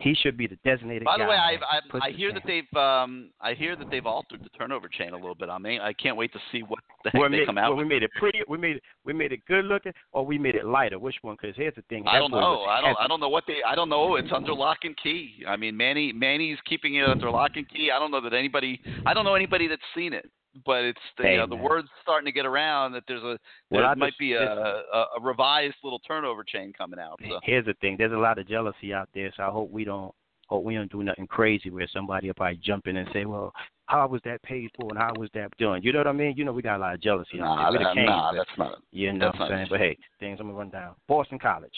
He 0.00 0.14
should 0.14 0.36
be 0.36 0.46
the 0.46 0.58
designated 0.64 1.04
By 1.04 1.18
the 1.18 1.24
way, 1.24 1.36
I. 1.36 1.56
I, 1.56 2.08
I 2.08 2.10
hear 2.10 2.32
that 2.32 2.42
they've 2.46 2.78
um 2.78 3.30
I 3.40 3.54
hear 3.54 3.76
that 3.76 3.90
they've 3.90 4.04
altered 4.04 4.42
the 4.42 4.50
turnover 4.50 4.88
chain 4.88 5.12
a 5.12 5.16
little 5.16 5.34
bit. 5.34 5.48
I 5.48 5.58
mean, 5.58 5.80
I 5.80 5.92
can't 5.92 6.16
wait 6.16 6.32
to 6.34 6.38
see 6.52 6.62
what 6.62 6.80
the 7.02 7.10
heck 7.10 7.20
Well, 7.20 7.30
they 7.30 7.38
made, 7.38 7.46
come 7.46 7.58
out 7.58 7.70
well, 7.70 7.78
with. 7.78 7.86
we 7.86 7.94
made 7.94 8.02
it 8.02 8.10
pretty. 8.18 8.40
We 8.48 8.58
made 8.58 8.76
it. 8.76 8.82
We 9.04 9.12
made 9.12 9.32
it 9.32 9.40
good 9.46 9.64
looking, 9.64 9.92
or 10.12 10.26
we 10.26 10.38
made 10.38 10.54
it 10.54 10.66
lighter. 10.66 10.98
Which 10.98 11.16
one? 11.22 11.36
Because 11.40 11.56
here's 11.56 11.74
the 11.74 11.82
thing. 11.88 12.04
I 12.06 12.18
don't 12.18 12.30
know. 12.30 12.62
I 12.62 12.80
don't. 12.80 12.96
I 13.00 13.08
don't 13.08 13.20
know 13.20 13.28
what 13.28 13.44
they. 13.46 13.56
I 13.66 13.74
don't 13.74 13.88
know. 13.88 14.16
It's 14.16 14.32
under 14.32 14.52
lock 14.52 14.78
and 14.84 14.96
key. 15.02 15.44
I 15.48 15.56
mean, 15.56 15.76
Manny. 15.76 16.12
Manny's 16.12 16.58
keeping 16.68 16.96
it 16.96 17.08
under 17.08 17.30
lock 17.30 17.52
and 17.54 17.68
key. 17.68 17.90
I 17.94 17.98
don't 17.98 18.10
know 18.10 18.20
that 18.20 18.34
anybody. 18.34 18.80
I 19.06 19.14
don't 19.14 19.24
know 19.24 19.34
anybody 19.34 19.66
that's 19.66 19.82
seen 19.94 20.12
it. 20.12 20.30
But 20.64 20.84
it's 20.84 21.00
the 21.18 21.30
you 21.30 21.36
know, 21.38 21.46
the 21.46 21.56
word's 21.56 21.88
starting 22.02 22.26
to 22.26 22.32
get 22.32 22.46
around 22.46 22.92
that 22.92 23.04
there's 23.06 23.22
a 23.22 23.38
there 23.70 23.82
Well, 23.82 23.94
might 23.96 24.08
just- 24.10 24.18
be 24.18 24.32
a, 24.32 24.42
a 24.42 25.06
a 25.16 25.20
revised 25.20 25.76
little 25.84 25.98
turnover 26.00 26.44
chain 26.44 26.72
coming 26.76 26.98
out. 26.98 27.20
So. 27.28 27.40
Here's 27.42 27.66
the 27.66 27.74
thing. 27.80 27.96
There's 27.98 28.12
a 28.12 28.16
lot 28.16 28.38
of 28.38 28.48
jealousy 28.48 28.92
out 28.94 29.08
there, 29.14 29.32
so 29.36 29.42
I 29.42 29.50
hope 29.50 29.70
we 29.70 29.84
don't. 29.84 30.12
Hope 30.48 30.62
we 30.62 30.76
don't 30.76 30.90
do 30.92 31.02
nothing 31.02 31.26
crazy 31.26 31.70
where 31.70 31.88
somebody 31.92 32.28
will 32.28 32.34
probably 32.34 32.60
jump 32.62 32.86
in 32.86 32.98
and 32.98 33.08
say, 33.12 33.24
"Well, 33.24 33.52
how 33.86 34.06
was 34.06 34.20
that 34.24 34.40
paid 34.44 34.70
for 34.76 34.88
and 34.90 34.96
how 34.98 35.12
was 35.18 35.28
that 35.34 35.50
done?" 35.58 35.82
You 35.82 35.92
know 35.92 35.98
what 35.98 36.06
I 36.06 36.12
mean? 36.12 36.34
You 36.36 36.44
know 36.44 36.52
we 36.52 36.62
got 36.62 36.76
a 36.76 36.78
lot 36.78 36.94
of 36.94 37.00
jealousy 37.00 37.38
Nah, 37.38 37.72
that- 37.72 37.96
nah, 37.96 38.30
but- 38.30 38.36
that's 38.36 38.56
not. 38.56 38.78
You 38.92 39.12
know 39.12 39.26
what 39.26 39.40
I'm 39.40 39.48
saying? 39.48 39.66
But 39.68 39.80
hey, 39.80 39.98
things 40.20 40.38
I'm 40.38 40.46
gonna 40.46 40.56
run 40.58 40.70
down. 40.70 40.94
Boston 41.08 41.40
College, 41.40 41.74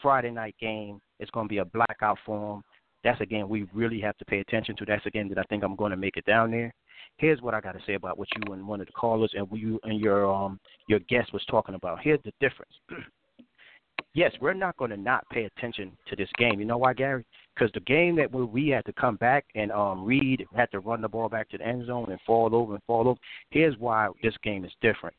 Friday 0.00 0.30
night 0.30 0.54
game. 0.60 1.00
It's 1.18 1.30
gonna 1.32 1.48
be 1.48 1.58
a 1.58 1.64
blackout 1.64 2.18
for 2.24 2.54
'em. 2.58 2.62
That's 3.02 3.20
a 3.20 3.26
game 3.26 3.48
we 3.48 3.64
really 3.74 4.00
have 4.00 4.16
to 4.18 4.24
pay 4.24 4.38
attention 4.38 4.76
to. 4.76 4.84
That's 4.84 5.04
a 5.06 5.10
game 5.10 5.28
that 5.30 5.38
I 5.38 5.42
think 5.50 5.64
I'm 5.64 5.74
gonna 5.74 5.96
make 5.96 6.16
it 6.16 6.24
down 6.24 6.52
there. 6.52 6.72
Here's 7.16 7.40
what 7.40 7.54
I 7.54 7.60
got 7.60 7.72
to 7.72 7.80
say 7.86 7.94
about 7.94 8.18
what 8.18 8.28
you 8.36 8.52
and 8.52 8.66
one 8.66 8.80
of 8.80 8.86
the 8.86 8.92
callers 8.92 9.32
and 9.34 9.46
you 9.52 9.80
and 9.84 10.00
your 10.00 10.32
um 10.32 10.58
your 10.88 11.00
guest 11.00 11.32
was 11.32 11.44
talking 11.50 11.74
about. 11.74 12.00
Here's 12.02 12.20
the 12.24 12.32
difference. 12.40 12.72
yes, 14.14 14.32
we're 14.40 14.54
not 14.54 14.76
going 14.76 14.90
to 14.90 14.96
not 14.96 15.28
pay 15.30 15.44
attention 15.44 15.92
to 16.08 16.16
this 16.16 16.28
game. 16.38 16.58
You 16.58 16.66
know 16.66 16.78
why, 16.78 16.92
Gary? 16.92 17.24
Because 17.54 17.70
the 17.72 17.80
game 17.80 18.16
that 18.16 18.32
where 18.32 18.44
we 18.44 18.68
had 18.68 18.84
to 18.86 18.92
come 18.92 19.16
back 19.16 19.44
and 19.54 19.70
um 19.70 20.04
read, 20.04 20.44
had 20.54 20.70
to 20.72 20.80
run 20.80 21.00
the 21.00 21.08
ball 21.08 21.28
back 21.28 21.48
to 21.50 21.58
the 21.58 21.66
end 21.66 21.86
zone 21.86 22.10
and 22.10 22.20
fall 22.26 22.54
over 22.54 22.74
and 22.74 22.82
fall 22.84 23.08
over. 23.08 23.20
Here's 23.50 23.78
why 23.78 24.08
this 24.22 24.34
game 24.42 24.64
is 24.64 24.72
different 24.80 25.14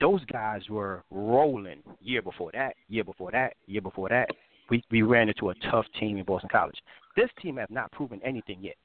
those 0.00 0.24
guys 0.26 0.62
were 0.68 1.04
rolling 1.10 1.82
year 2.00 2.22
before 2.22 2.50
that, 2.54 2.74
year 2.88 3.04
before 3.04 3.30
that, 3.30 3.54
year 3.66 3.82
before 3.82 4.08
that. 4.08 4.28
We 4.70 4.82
we 4.90 5.02
ran 5.02 5.28
into 5.28 5.50
a 5.50 5.54
tough 5.70 5.84
team 5.98 6.16
in 6.16 6.24
Boston 6.24 6.48
College. 6.50 6.78
This 7.16 7.28
team 7.42 7.56
has 7.56 7.68
not 7.70 7.92
proven 7.92 8.20
anything 8.24 8.58
yet. 8.60 8.76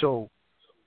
So 0.00 0.30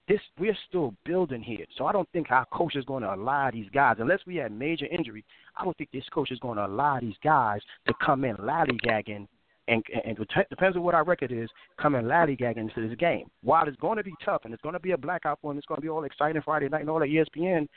this 0.07 0.19
we're 0.39 0.57
still 0.67 0.93
building 1.05 1.41
here. 1.41 1.65
So 1.77 1.85
I 1.85 1.91
don't 1.91 2.09
think 2.11 2.31
our 2.31 2.45
coach 2.45 2.75
is 2.75 2.85
going 2.85 3.03
to 3.03 3.13
allow 3.13 3.49
these 3.51 3.69
guys, 3.73 3.97
unless 3.99 4.19
we 4.25 4.35
have 4.37 4.51
major 4.51 4.85
injury. 4.85 5.23
I 5.57 5.63
don't 5.63 5.75
think 5.77 5.91
this 5.91 6.07
coach 6.13 6.31
is 6.31 6.39
going 6.39 6.57
to 6.57 6.65
allow 6.65 6.99
these 6.99 7.15
guys 7.23 7.61
to 7.87 7.93
come 8.03 8.23
in 8.25 8.35
lollygagging. 8.37 9.27
And, 9.67 9.83
and 10.05 10.19
it 10.19 10.49
depends 10.49 10.77
on 10.77 10.83
what 10.83 10.93
our 10.93 11.03
record 11.03 11.31
is, 11.31 11.49
come 11.81 11.95
in 11.95 12.05
lollygagging 12.05 12.57
into 12.57 12.87
this 12.87 12.95
game. 12.97 13.25
While 13.41 13.67
it's 13.67 13.77
going 13.77 13.97
to 13.97 14.03
be 14.03 14.13
tough 14.23 14.41
and 14.45 14.53
it's 14.53 14.61
going 14.61 14.73
to 14.73 14.79
be 14.79 14.91
a 14.91 14.97
blackout 14.97 15.39
for 15.41 15.51
them, 15.51 15.57
it's 15.57 15.65
going 15.65 15.77
to 15.77 15.81
be 15.81 15.89
all 15.89 16.03
exciting 16.03 16.41
Friday 16.43 16.69
night 16.69 16.81
and 16.81 16.89
all 16.89 17.01
at 17.01 17.09
ESPN 17.09 17.67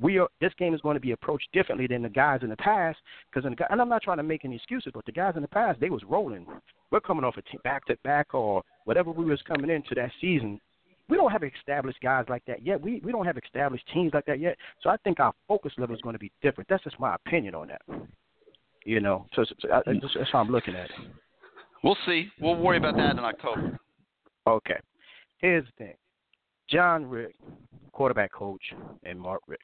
we 0.00 0.18
are 0.18 0.28
this 0.40 0.52
game 0.58 0.74
is 0.74 0.80
going 0.80 0.94
to 0.94 1.00
be 1.00 1.12
approached 1.12 1.48
differently 1.52 1.86
than 1.86 2.02
the 2.02 2.08
guys 2.08 2.40
in 2.42 2.50
the 2.50 2.56
past 2.56 2.98
because 3.30 3.50
the, 3.50 3.72
and 3.72 3.80
I'm 3.80 3.88
not 3.88 4.02
trying 4.02 4.18
to 4.18 4.22
make 4.22 4.44
any 4.44 4.56
excuses, 4.56 4.92
but 4.94 5.04
the 5.06 5.12
guys 5.12 5.34
in 5.36 5.42
the 5.42 5.48
past 5.48 5.80
they 5.80 5.90
was 5.90 6.02
rolling. 6.04 6.46
We're 6.90 7.00
coming 7.00 7.24
off 7.24 7.36
a 7.36 7.58
back 7.64 7.84
to 7.86 7.96
back 8.04 8.34
or 8.34 8.62
whatever 8.84 9.10
we 9.10 9.24
was 9.24 9.42
coming 9.42 9.70
into 9.70 9.94
that 9.96 10.10
season. 10.20 10.60
We 11.08 11.16
don't 11.16 11.30
have 11.30 11.42
established 11.42 12.00
guys 12.02 12.26
like 12.28 12.44
that 12.46 12.64
yet. 12.64 12.80
We 12.80 13.00
we 13.04 13.12
don't 13.12 13.24
have 13.24 13.38
established 13.38 13.84
teams 13.92 14.12
like 14.12 14.26
that 14.26 14.40
yet. 14.40 14.56
So 14.82 14.90
I 14.90 14.96
think 14.98 15.20
our 15.20 15.32
focus 15.46 15.72
level 15.78 15.94
is 15.94 16.02
going 16.02 16.14
to 16.14 16.18
be 16.18 16.30
different. 16.42 16.68
That's 16.68 16.84
just 16.84 17.00
my 17.00 17.14
opinion 17.14 17.54
on 17.54 17.68
that. 17.68 17.82
You 18.84 19.00
know, 19.00 19.26
so, 19.34 19.44
so, 19.44 19.72
I, 19.72 19.80
that's 19.86 20.14
that's 20.14 20.30
how 20.30 20.38
I'm 20.40 20.50
looking 20.50 20.74
at 20.74 20.86
it. 20.86 20.96
We'll 21.82 21.96
see. 22.06 22.28
We'll 22.40 22.56
worry 22.56 22.78
about 22.78 22.96
that 22.96 23.12
in 23.12 23.18
October. 23.20 23.78
Okay. 24.46 24.78
Here's 25.38 25.64
the 25.66 25.84
thing. 25.84 25.94
Jon 26.68 27.06
Richt, 27.06 27.34
quarterback 27.92 28.32
coach, 28.32 28.62
and 29.04 29.20
Mark 29.20 29.42
Richt. 29.46 29.62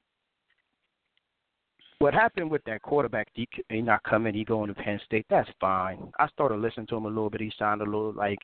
What 1.98 2.14
happened 2.14 2.50
with 2.50 2.62
that 2.64 2.82
quarterback? 2.82 3.28
He, 3.34 3.48
he 3.68 3.80
not 3.80 4.02
coming. 4.02 4.34
He 4.34 4.44
going 4.44 4.68
to 4.68 4.74
Penn 4.74 5.00
State. 5.04 5.26
That's 5.30 5.48
fine. 5.60 6.12
I 6.18 6.28
started 6.28 6.56
listening 6.56 6.86
to 6.88 6.96
him 6.96 7.06
a 7.06 7.08
little 7.08 7.30
bit. 7.30 7.40
He 7.40 7.52
sounded 7.58 7.88
a 7.88 7.90
little 7.90 8.12
like 8.12 8.38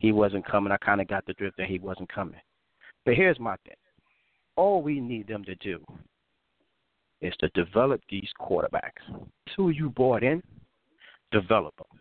he 0.00 0.12
wasn't 0.12 0.46
coming. 0.46 0.72
I 0.72 0.78
kind 0.78 1.00
of 1.00 1.06
got 1.06 1.24
the 1.26 1.34
drift 1.34 1.56
that 1.58 1.68
he 1.68 1.78
wasn't 1.78 2.12
coming. 2.12 2.40
But 3.04 3.14
here's 3.14 3.38
my 3.38 3.56
thing. 3.64 3.76
All 4.56 4.82
we 4.82 4.98
need 4.98 5.28
them 5.28 5.44
to 5.44 5.54
do 5.56 5.84
is 7.20 7.34
to 7.40 7.48
develop 7.50 8.00
these 8.10 8.28
quarterbacks. 8.40 9.02
Who 9.56 9.70
you 9.70 9.90
brought 9.90 10.24
in, 10.24 10.42
develop 11.30 11.76
them. 11.76 12.00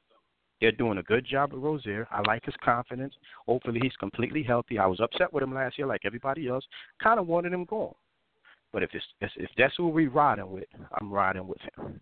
They're 0.61 0.71
doing 0.71 0.97
a 0.97 1.03
good 1.03 1.25
job 1.25 1.53
with 1.53 1.61
Rosier. 1.61 2.07
I 2.11 2.21
like 2.27 2.43
his 2.45 2.55
confidence. 2.63 3.13
Hopefully, 3.47 3.79
he's 3.81 3.95
completely 3.97 4.43
healthy. 4.43 4.77
I 4.77 4.87
was 4.87 4.99
upset 4.99 5.31
with 5.31 5.43
him 5.43 5.53
last 5.53 5.77
year, 5.77 5.87
like 5.87 6.01
everybody 6.05 6.47
else. 6.47 6.65
Kind 7.01 7.19
of 7.19 7.27
wanted 7.27 7.53
him 7.53 7.65
gone. 7.65 7.93
But 8.71 8.83
if 8.83 8.91
it's 8.93 9.05
if 9.37 9.49
that's 9.57 9.73
who 9.77 9.87
we're 9.87 10.09
riding 10.09 10.51
with, 10.51 10.67
I'm 10.99 11.11
riding 11.11 11.47
with 11.47 11.59
him. 11.61 11.99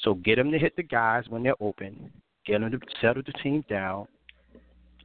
So 0.00 0.14
get 0.14 0.38
him 0.38 0.50
to 0.50 0.58
hit 0.58 0.76
the 0.76 0.82
guys 0.82 1.24
when 1.28 1.42
they're 1.42 1.60
open. 1.60 2.10
Get 2.46 2.62
him 2.62 2.70
to 2.70 2.78
settle 3.00 3.22
the 3.24 3.32
team 3.42 3.64
down. 3.68 4.06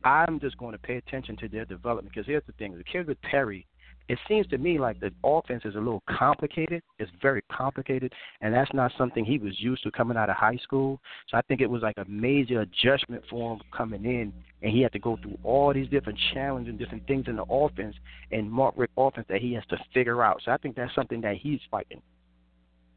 I'm 0.04 0.40
just 0.40 0.58
going 0.58 0.74
to 0.74 0.80
pay 0.80 0.98
attention 0.98 1.38
to 1.38 1.48
their 1.48 1.66
development 1.66 2.14
because 2.14 2.28
here's 2.28 2.46
the 2.46 2.54
thing: 2.54 2.78
the 2.78 2.84
kid 2.84 3.08
with 3.08 3.22
Perry, 3.22 3.66
it 4.10 4.20
seems 4.28 4.48
to 4.48 4.58
me 4.58 4.80
like 4.80 5.00
the 5.00 5.12
offense 5.24 5.64
is 5.64 5.76
a 5.76 5.78
little 5.78 6.04
complicated. 6.10 6.82
It's 7.00 7.12
very 7.22 7.42
complicated, 7.52 8.12
and 8.42 8.54
that's 8.54 8.74
not 8.74 8.92
something 8.98 9.24
he 9.24 9.38
was 9.38 9.54
used 9.60 9.84
to 9.84 9.92
coming 9.92 10.18
out 10.18 10.30
of 10.30 10.36
high 10.36 10.58
school. 10.58 11.00
So 11.30 11.38
I 11.38 11.42
think 11.44 11.62
it 11.62 11.70
was 11.70 11.82
like 11.82 11.98
a 11.98 12.06
major 12.10 12.62
adjustment 12.62 13.24
for 13.30 13.54
him 13.54 13.62
coming 13.76 14.04
in, 14.04 14.34
and 14.62 14.72
he 14.72 14.82
had 14.82 14.92
to 14.94 15.00
go 15.00 15.18
through 15.22 15.38
all 15.44 15.74
these 15.74 15.88
different 15.88 16.20
challenges 16.34 16.70
and 16.70 16.80
different 16.80 17.08
things 17.08 17.26
in 17.28 17.38
the 17.38 17.46
offense 17.50 17.96
and 18.32 18.52
Mark 18.52 18.74
Richt 18.76 18.94
offense 18.98 19.28
that 19.30 19.40
he 19.42 19.54
has 19.54 19.64
to 19.70 19.78
figure 19.94 20.24
out. 20.24 20.42
So 20.44 20.52
I 20.52 20.58
think 20.58 20.76
that's 20.76 20.94
something 20.94 21.22
that 21.22 21.38
he's 21.38 21.60
fighting. 21.70 22.02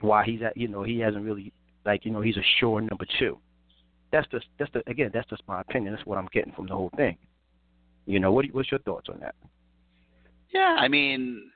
Why 0.01 0.25
he's 0.25 0.43
at, 0.43 0.57
you 0.57 0.69
know, 0.69 0.83
he 0.83 0.99
hasn't 0.99 1.25
really 1.25 1.53
like, 1.87 2.05
you 2.05 2.11
know, 2.11 2.23
he's 2.23 2.37
a 2.37 2.45
sure 2.59 2.81
number 2.81 3.07
two. 3.19 3.39
That's 4.15 4.29
just 4.31 4.47
that's 4.61 4.71
the 4.73 4.81
again, 4.87 5.11
that's 5.13 5.29
just 5.29 5.43
my 5.49 5.61
opinion. 5.61 5.93
That's 5.93 6.07
what 6.07 6.19
I'm 6.19 6.29
getting 6.33 6.53
from 6.53 6.69
the 6.69 6.75
whole 6.75 6.93
thing. 6.97 7.17
You 8.07 8.21
know, 8.21 8.31
what 8.31 8.47
what's 8.53 8.71
your 8.71 8.79
thoughts 8.81 9.09
on 9.09 9.19
that? 9.19 9.35
Yeah, 10.53 10.77
I 10.79 10.87
mean, 10.87 11.51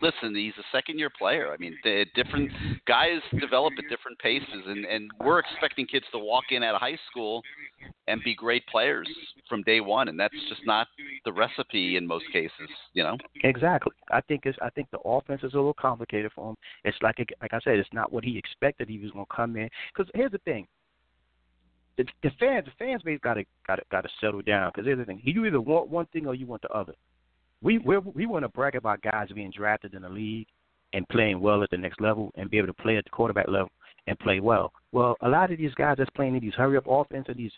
listen, 0.00 0.32
he's 0.36 0.52
a 0.56 0.62
second 0.70 1.00
year 1.00 1.10
player. 1.18 1.52
I 1.52 1.56
mean, 1.56 1.76
the 1.82 2.06
different 2.14 2.52
guys 2.86 3.18
develop 3.40 3.72
at 3.78 3.90
different 3.90 4.16
paces, 4.20 4.62
and 4.64 4.84
and 4.84 5.10
we're 5.24 5.40
expecting 5.40 5.88
kids 5.88 6.04
to 6.12 6.20
walk 6.20 6.44
in 6.50 6.62
out 6.62 6.76
of 6.76 6.80
high 6.80 6.98
school 7.10 7.42
and 8.06 8.22
be 8.22 8.32
great 8.32 8.64
players 8.68 9.08
from 9.48 9.62
day 9.62 9.80
one, 9.80 10.08
and 10.08 10.20
that's 10.20 10.36
just 10.48 10.60
not 10.64 10.86
the 11.24 11.32
recipe 11.32 11.96
in 11.96 12.06
most 12.06 12.26
cases. 12.32 12.68
You 12.92 13.02
know. 13.02 13.18
Exactly. 13.42 13.92
I 14.12 14.20
think 14.20 14.42
it's. 14.46 14.56
I 14.62 14.70
think 14.70 14.86
the 14.92 15.00
offense 15.00 15.42
is 15.42 15.54
a 15.54 15.56
little 15.56 15.74
complicated 15.74 16.30
for 16.32 16.50
him. 16.50 16.56
It's 16.84 16.96
like 17.02 17.16
like 17.42 17.52
I 17.52 17.58
said, 17.64 17.80
it's 17.80 17.88
not 17.92 18.12
what 18.12 18.22
he 18.22 18.38
expected 18.38 18.88
he 18.88 19.00
was 19.00 19.10
going 19.10 19.26
to 19.28 19.34
come 19.34 19.56
in. 19.56 19.68
Because 19.92 20.08
here's 20.14 20.30
the 20.30 20.38
thing. 20.38 20.68
The, 21.96 22.04
the 22.22 22.30
fans, 22.40 22.66
the 22.66 22.72
fans 22.78 23.02
base 23.02 23.20
got 23.22 23.34
to 23.34 23.44
got 23.66 23.76
to 23.76 23.82
got 23.90 24.00
to 24.02 24.08
settle 24.20 24.42
down. 24.42 24.70
Because 24.74 24.86
here's 24.86 24.98
the 24.98 25.04
thing: 25.04 25.20
you 25.24 25.44
either 25.46 25.60
want 25.60 25.88
one 25.88 26.06
thing 26.06 26.26
or 26.26 26.34
you 26.34 26.46
want 26.46 26.62
the 26.62 26.70
other. 26.70 26.94
We 27.62 27.78
we 27.78 27.98
we 27.98 28.26
want 28.26 28.44
to 28.44 28.48
brag 28.48 28.74
about 28.74 29.02
guys 29.02 29.28
being 29.34 29.52
drafted 29.56 29.94
in 29.94 30.02
the 30.02 30.08
league 30.08 30.46
and 30.92 31.08
playing 31.08 31.40
well 31.40 31.62
at 31.62 31.70
the 31.70 31.76
next 31.76 32.00
level 32.00 32.32
and 32.36 32.50
be 32.50 32.58
able 32.58 32.68
to 32.68 32.74
play 32.74 32.96
at 32.96 33.04
the 33.04 33.10
quarterback 33.10 33.48
level 33.48 33.70
and 34.06 34.18
play 34.18 34.40
well. 34.40 34.72
Well, 34.92 35.16
a 35.22 35.28
lot 35.28 35.50
of 35.50 35.58
these 35.58 35.74
guys 35.74 35.96
that's 35.98 36.10
playing 36.10 36.34
in 36.34 36.40
these 36.40 36.54
hurry 36.54 36.76
up 36.76 36.84
offense 36.88 37.26
and 37.28 37.36
these 37.36 37.52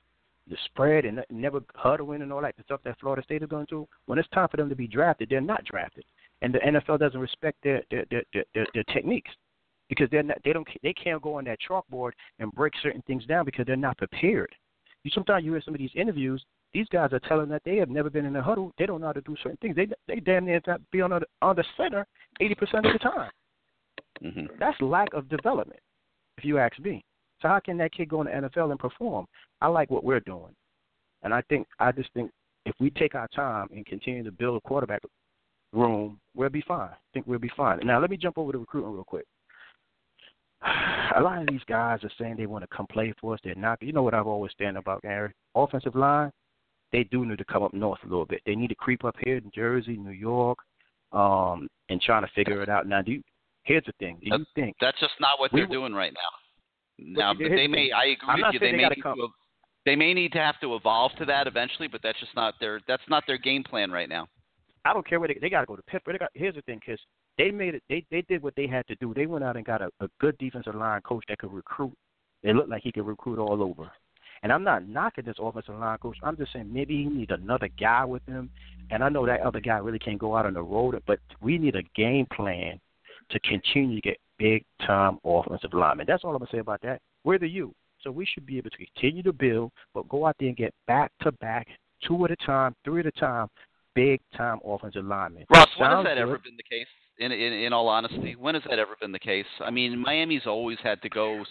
the 0.48 0.56
spread 0.66 1.04
and 1.04 1.24
never 1.30 1.60
huddling 1.74 2.22
and 2.22 2.32
all 2.32 2.40
that 2.40 2.56
the 2.56 2.62
stuff 2.62 2.80
that 2.84 2.98
Florida 3.00 3.22
State 3.24 3.42
is 3.42 3.48
going 3.48 3.66
through. 3.66 3.88
When 4.06 4.18
it's 4.18 4.28
time 4.28 4.48
for 4.48 4.56
them 4.56 4.68
to 4.68 4.76
be 4.76 4.86
drafted, 4.86 5.28
they're 5.28 5.40
not 5.40 5.64
drafted, 5.64 6.04
and 6.42 6.54
the 6.54 6.58
NFL 6.58 6.98
doesn't 6.98 7.18
respect 7.18 7.58
their 7.62 7.82
their 7.90 8.04
their 8.10 8.22
their, 8.32 8.44
their, 8.54 8.66
their 8.74 8.84
techniques 8.84 9.30
because 9.88 10.08
they're 10.10 10.22
not 10.22 10.38
they 10.44 10.52
don't 10.52 10.66
they 10.82 10.92
can't 10.92 11.22
go 11.22 11.34
on 11.34 11.44
that 11.44 11.58
chalkboard 11.68 12.12
and 12.38 12.52
break 12.52 12.72
certain 12.82 13.02
things 13.06 13.24
down 13.26 13.44
because 13.44 13.66
they're 13.66 13.76
not 13.76 13.98
prepared. 13.98 14.54
You 15.04 15.10
sometimes 15.14 15.44
you 15.44 15.52
hear 15.52 15.62
some 15.64 15.74
of 15.74 15.78
these 15.78 15.90
interviews. 15.94 16.44
These 16.74 16.88
guys 16.92 17.12
are 17.12 17.20
telling 17.20 17.48
that 17.50 17.62
they 17.64 17.76
have 17.76 17.88
never 17.88 18.10
been 18.10 18.26
in 18.26 18.36
a 18.36 18.42
huddle. 18.42 18.72
They 18.78 18.86
don't 18.86 19.00
know 19.00 19.06
how 19.06 19.12
to 19.12 19.20
do 19.22 19.36
certain 19.42 19.58
things. 19.62 19.76
They 19.76 19.86
they 20.08 20.20
damn 20.20 20.44
near 20.44 20.60
to 20.60 20.78
be 20.92 21.00
on 21.00 21.10
the 21.10 21.20
on 21.40 21.56
the 21.56 21.64
center 21.76 22.06
eighty 22.40 22.54
percent 22.54 22.86
of 22.86 22.92
the 22.92 22.98
time. 22.98 23.30
Mm-hmm. 24.22 24.46
That's 24.58 24.80
lack 24.80 25.08
of 25.14 25.28
development. 25.28 25.80
if 26.38 26.44
you 26.44 26.58
ask 26.58 26.78
me. 26.78 27.04
So 27.42 27.48
how 27.48 27.60
can 27.60 27.76
that 27.78 27.92
kid 27.92 28.08
go 28.08 28.22
in 28.22 28.26
the 28.26 28.48
NFL 28.48 28.70
and 28.70 28.80
perform? 28.80 29.26
I 29.60 29.68
like 29.68 29.90
what 29.90 30.04
we're 30.04 30.20
doing, 30.20 30.54
and 31.22 31.32
I 31.34 31.42
think 31.42 31.66
I 31.78 31.92
just 31.92 32.10
think 32.14 32.30
if 32.64 32.74
we 32.80 32.90
take 32.90 33.14
our 33.14 33.28
time 33.28 33.68
and 33.72 33.84
continue 33.86 34.24
to 34.24 34.32
build 34.32 34.56
a 34.56 34.60
quarterback 34.68 35.02
room, 35.72 36.18
we'll 36.34 36.48
be 36.48 36.64
fine. 36.66 36.88
I 36.88 36.96
think 37.12 37.26
we'll 37.26 37.38
be 37.38 37.50
fine. 37.56 37.78
Now 37.84 38.00
let 38.00 38.10
me 38.10 38.16
jump 38.16 38.38
over 38.38 38.52
to 38.52 38.58
recruiting 38.58 38.92
real 38.92 39.04
quick. 39.04 39.26
A 41.16 41.20
lot 41.20 41.40
of 41.40 41.46
these 41.48 41.62
guys 41.66 42.00
are 42.04 42.10
saying 42.18 42.36
they 42.36 42.46
want 42.46 42.62
to 42.68 42.76
come 42.76 42.86
play 42.86 43.14
for 43.20 43.34
us. 43.34 43.40
They're 43.42 43.54
not. 43.54 43.80
You 43.82 43.92
know 43.92 44.02
what 44.02 44.14
I've 44.14 44.26
always 44.26 44.52
stand 44.52 44.76
about, 44.76 45.02
Gary? 45.02 45.32
Offensive 45.54 45.94
line, 45.94 46.30
they 46.92 47.04
do 47.04 47.24
need 47.24 47.38
to 47.38 47.44
come 47.44 47.62
up 47.62 47.72
north 47.72 48.00
a 48.04 48.08
little 48.08 48.26
bit. 48.26 48.42
They 48.44 48.54
need 48.54 48.68
to 48.68 48.74
creep 48.74 49.04
up 49.04 49.16
here 49.24 49.36
in 49.36 49.50
Jersey, 49.54 49.96
New 49.96 50.10
York, 50.10 50.58
um, 51.12 51.68
and 51.88 52.00
trying 52.00 52.22
to 52.22 52.30
figure 52.34 52.62
it 52.62 52.68
out. 52.68 52.86
Now, 52.86 53.02
do 53.02 53.12
you, 53.12 53.22
here's 53.64 53.84
the 53.84 53.92
thing: 53.98 54.18
Do 54.22 54.28
you 54.30 54.44
think 54.54 54.76
That's 54.80 54.98
just 55.00 55.14
not 55.20 55.38
what 55.38 55.52
We 55.52 55.60
they're 55.60 55.68
doing 55.68 55.94
right 55.94 56.12
now. 56.12 56.20
Now, 56.98 57.34
But 57.34 57.48
they 57.50 57.66
may. 57.66 57.90
I 57.92 58.04
agree 58.04 58.28
I'm 58.28 58.40
with 58.40 58.54
you. 58.54 58.58
They 58.58 58.72
they 58.72 58.76
may 58.76 58.88
need 58.88 59.02
come- 59.02 59.18
to. 59.18 59.28
They 59.84 59.94
may 59.94 60.14
need 60.14 60.32
to 60.32 60.38
have 60.38 60.58
to 60.62 60.74
evolve 60.74 61.12
to 61.18 61.24
that 61.26 61.46
eventually, 61.46 61.86
but 61.86 62.00
that's 62.02 62.18
just 62.18 62.34
not 62.34 62.54
their. 62.60 62.80
That's 62.88 63.02
not 63.08 63.22
their 63.26 63.38
game 63.38 63.62
plan 63.62 63.90
right 63.90 64.08
now. 64.08 64.26
I 64.84 64.92
don't 64.92 65.06
care 65.06 65.20
where 65.20 65.28
they 65.28 65.38
they 65.40 65.50
got 65.50 65.60
to 65.60 65.66
go 65.66 65.76
to 65.76 65.82
Pittsburgh. 65.82 66.14
They 66.14 66.18
got, 66.18 66.30
here's 66.34 66.54
the 66.54 66.62
thing, 66.62 66.80
kids. 66.84 67.00
They 67.38 67.50
made 67.50 67.74
it. 67.74 67.82
They 67.88 68.04
they 68.10 68.22
did 68.22 68.42
what 68.42 68.54
they 68.56 68.66
had 68.66 68.86
to 68.88 68.94
do. 68.96 69.12
They 69.14 69.26
went 69.26 69.44
out 69.44 69.56
and 69.56 69.64
got 69.64 69.82
a, 69.82 69.90
a 70.00 70.08
good 70.20 70.36
defensive 70.38 70.74
line 70.74 71.00
coach 71.02 71.24
that 71.28 71.38
could 71.38 71.52
recruit. 71.52 71.92
It 72.42 72.56
looked 72.56 72.70
like 72.70 72.82
he 72.82 72.92
could 72.92 73.06
recruit 73.06 73.38
all 73.38 73.62
over. 73.62 73.90
And 74.42 74.52
I'm 74.52 74.64
not 74.64 74.86
knocking 74.86 75.24
this 75.24 75.36
offensive 75.38 75.78
line 75.78 75.98
coach. 75.98 76.18
I'm 76.22 76.36
just 76.36 76.52
saying 76.52 76.72
maybe 76.72 76.96
he 76.96 77.04
need 77.04 77.30
another 77.30 77.68
guy 77.80 78.04
with 78.04 78.24
him. 78.26 78.50
And 78.90 79.02
I 79.02 79.08
know 79.08 79.26
that 79.26 79.40
other 79.40 79.60
guy 79.60 79.78
really 79.78 79.98
can't 79.98 80.18
go 80.18 80.36
out 80.36 80.46
on 80.46 80.54
the 80.54 80.62
road, 80.62 81.02
but 81.06 81.18
we 81.40 81.58
need 81.58 81.74
a 81.74 81.82
game 81.94 82.26
plan 82.34 82.78
to 83.30 83.40
continue 83.40 83.96
to 83.96 84.00
get 84.00 84.18
big 84.38 84.64
time 84.86 85.18
offensive 85.24 85.74
linemen. 85.74 86.06
That's 86.06 86.24
all 86.24 86.32
I'm 86.32 86.38
gonna 86.38 86.50
say 86.50 86.58
about 86.58 86.82
that. 86.82 87.00
We're 87.24 87.38
the 87.38 87.48
U. 87.48 87.74
So 88.02 88.10
we 88.10 88.26
should 88.26 88.46
be 88.46 88.58
able 88.58 88.70
to 88.70 88.76
continue 88.76 89.22
to 89.24 89.32
build, 89.32 89.72
but 89.94 90.08
go 90.08 90.26
out 90.26 90.36
there 90.38 90.48
and 90.48 90.56
get 90.56 90.72
back 90.86 91.10
to 91.22 91.32
back, 91.32 91.66
two 92.06 92.24
at 92.24 92.30
a 92.30 92.36
time, 92.36 92.74
three 92.84 93.00
at 93.00 93.06
a 93.06 93.10
time, 93.12 93.48
big 93.94 94.20
time 94.36 94.60
offensive 94.64 95.04
linemen. 95.04 95.44
Ross, 95.50 95.66
when 95.76 95.90
has 95.90 96.04
that 96.04 96.14
good. 96.14 96.18
ever 96.18 96.38
been 96.38 96.56
the 96.56 96.62
case? 96.62 96.86
In, 97.18 97.32
in 97.32 97.52
in 97.52 97.72
all 97.72 97.88
honesty, 97.88 98.36
when 98.38 98.54
has 98.54 98.64
that 98.68 98.78
ever 98.78 98.96
been 99.00 99.12
the 99.12 99.18
case? 99.18 99.46
I 99.60 99.70
mean, 99.70 99.98
Miami's 99.98 100.46
always 100.46 100.78
had 100.82 101.00
to 101.02 101.08
go 101.08 101.44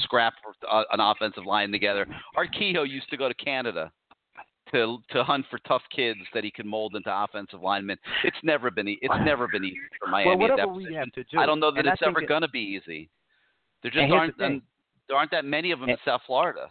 scrap 0.00 0.34
uh, 0.68 0.82
an 0.90 0.98
offensive 1.00 1.46
line 1.46 1.70
together. 1.70 2.06
Art 2.34 2.48
Kehoe 2.52 2.82
used 2.82 3.08
to 3.10 3.16
go 3.16 3.28
to 3.28 3.34
Canada 3.34 3.92
to 4.72 4.98
to 5.10 5.22
hunt 5.22 5.46
for 5.50 5.58
tough 5.60 5.82
kids 5.94 6.18
that 6.34 6.44
he 6.44 6.50
could 6.50 6.66
mold 6.66 6.96
into 6.96 7.10
offensive 7.12 7.60
linemen. 7.62 7.98
It's 8.24 8.36
never 8.42 8.70
been 8.70 8.88
it's 8.88 9.24
never 9.24 9.46
been 9.46 9.64
easy 9.64 9.76
for 10.00 10.10
Miami. 10.10 10.30
well, 10.30 10.38
whatever 10.50 10.72
we 10.72 10.92
have 10.94 11.12
to 11.12 11.24
do. 11.24 11.38
I 11.38 11.46
don't 11.46 11.60
know 11.60 11.70
that 11.70 11.80
and 11.80 11.88
it's 11.88 12.02
ever 12.04 12.20
that- 12.20 12.28
going 12.28 12.42
to 12.42 12.48
be 12.48 12.60
easy. 12.60 13.08
There 13.82 13.90
just 13.90 14.12
aren't 14.12 14.36
the 14.38 14.44
and 14.44 14.62
there 15.08 15.16
aren't 15.16 15.30
that 15.30 15.44
many 15.44 15.70
of 15.70 15.80
them 15.80 15.88
in 15.88 15.96
South 16.04 16.22
Florida. 16.26 16.70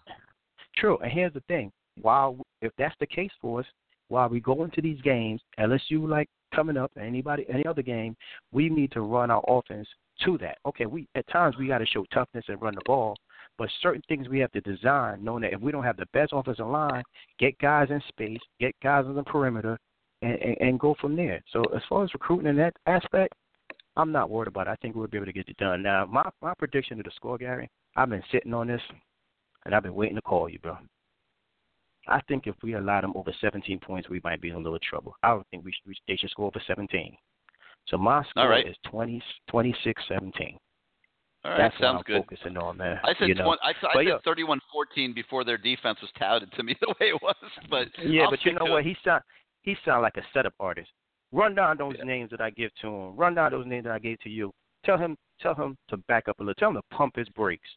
True, 0.76 0.98
and 0.98 1.12
here's 1.12 1.32
the 1.34 1.40
thing: 1.42 1.72
while 2.02 2.38
if 2.62 2.74
that's 2.78 2.96
the 3.00 3.08
case 3.08 3.32
for 3.42 3.62
us, 3.62 3.66
while 4.10 4.28
we 4.28 4.42
go 4.42 4.64
into 4.66 4.82
these 4.82 5.00
games, 5.02 5.42
LSU 5.58 6.08
like 6.08 6.28
coming 6.56 6.78
up, 6.78 6.92
anybody, 7.00 7.46
any 7.50 7.66
other 7.66 7.82
game, 7.82 8.16
we 8.52 8.70
need 8.70 8.92
to 8.94 9.02
run 9.02 9.32
our 9.32 9.44
offense 9.48 9.88
to 10.24 10.38
that. 10.40 10.58
Okay, 10.66 10.86
we 10.86 11.08
at 11.16 11.28
times 11.28 11.56
we 11.58 11.68
got 11.68 11.80
to 11.80 11.86
show 11.86 12.06
toughness 12.14 12.46
and 12.48 12.62
run 12.62 12.76
the 12.76 12.82
ball, 12.86 13.16
but 13.58 13.70
certain 13.82 14.02
things 14.08 14.30
we 14.30 14.40
have 14.40 14.52
to 14.54 14.62
design, 14.62 15.24
knowing 15.24 15.42
that 15.42 15.54
if 15.54 15.62
we 15.62 15.72
don't 15.72 15.84
have 15.84 15.98
the 15.98 16.08
best 16.14 16.32
offensive 16.34 16.68
line, 16.68 17.04
get 17.40 17.58
guys 17.60 17.90
in 17.90 18.02
space, 18.08 18.40
get 18.60 18.74
guys 18.82 19.06
on 19.06 19.16
the 19.16 19.24
perimeter, 19.24 19.78
and, 20.22 20.40
and, 20.42 20.58
and 20.60 20.80
go 20.80 20.96
from 21.00 21.16
there. 21.16 21.42
So 21.52 21.64
as 21.76 21.82
far 21.90 22.04
as 22.04 22.14
recruiting 22.14 22.48
in 22.48 22.56
that 22.58 22.74
aspect, 22.88 23.34
I'm 23.98 24.12
not 24.12 24.30
worried 24.30 24.48
about 24.48 24.68
it. 24.68 24.72
I 24.72 24.76
think 24.78 24.96
we'll 24.96 25.08
be 25.08 25.18
able 25.18 25.28
to 25.28 25.34
get 25.34 25.48
it 25.48 25.58
done. 25.58 25.82
Now, 25.82 26.06
my 26.06 26.30
my 26.42 26.54
prediction 26.58 27.00
of 27.00 27.06
the 27.06 27.12
score, 27.16 27.38
Gary, 27.38 27.70
I've 27.96 28.10
been 28.10 28.24
sitting 28.32 28.54
on 28.54 28.68
this, 28.68 28.82
and 29.66 29.74
I've 29.74 29.84
been 29.84 29.96
waiting 29.96 30.16
to 30.16 30.22
call 30.22 30.50
you, 30.50 30.60
bro. 30.60 30.78
I 32.08 32.22
think 32.28 32.48
if 32.48 32.56
we 32.64 32.76
allow 32.76 33.02
them 33.02 33.14
over 33.16 33.34
17 33.42 33.80
points, 33.80 34.10
we 34.10 34.22
might 34.24 34.42
be 34.42 34.50
in 34.50 34.56
a 34.56 34.60
little 34.60 34.80
trouble. 34.80 35.16
I 35.24 35.30
don't 35.30 35.48
think 35.50 35.66
we 35.66 35.72
should, 35.72 35.96
they 36.08 36.16
should 36.16 36.30
score 36.30 36.48
over 36.48 36.62
17. 36.66 37.16
So 37.88 37.98
my 37.98 38.24
score 38.30 38.50
right. 38.50 38.68
is 38.68 38.76
20, 38.90 39.22
26 39.50 40.04
17. 40.08 40.58
All 41.44 41.52
right, 41.52 41.58
That's 41.60 41.80
sounds 41.80 42.02
good. 42.08 42.24
focusing 42.24 42.58
on. 42.58 42.82
I 42.82 43.14
said 43.20 43.28
you 43.28 43.36
know? 43.36 43.44
twen- 43.46 43.58
I, 43.62 43.70
I 43.70 43.94
said 43.94 44.08
yeah. 44.08 44.18
31-14 44.26 45.14
before 45.14 45.44
their 45.44 45.60
defense 45.60 46.00
was 46.02 46.10
touted 46.18 46.52
to 46.54 46.64
me 46.64 46.76
the 46.82 46.88
way 47.00 47.10
it 47.10 47.22
was, 47.22 47.36
but 47.70 47.88
Yeah, 48.04 48.24
I'll 48.24 48.32
but 48.32 48.44
you 48.44 48.54
know 48.54 48.66
what? 48.66 48.80
it. 48.80 48.88
He 48.88 48.98
sound 49.04 49.22
he 49.62 49.76
sound 49.86 50.02
like 50.02 50.18
a 50.18 50.24
setup 50.34 50.54
artist. 50.60 50.90
Run 51.32 51.54
down 51.54 51.78
those 51.78 51.96
names 52.04 52.32
that 52.32 52.42
I 52.42 52.50
give 52.52 52.72
to 52.82 52.88
him. 52.88 53.16
Run 53.16 53.36
down 53.36 53.52
those 53.52 53.66
names 53.66 53.84
that 53.86 53.94
I 53.94 54.00
gave 54.00 54.20
to 54.22 54.30
you. 54.30 54.52
Tell 54.86 54.98
him 54.98 55.18
tell 55.40 55.54
him 55.54 55.78
to 55.90 55.98
back 55.98 56.28
up 56.28 56.40
a 56.40 56.44
little. 56.44 56.56
Tell 56.56 56.70
him 56.70 56.76
to 56.76 56.96
pump 56.96 57.16
his 57.16 57.30
brakes. 57.30 57.68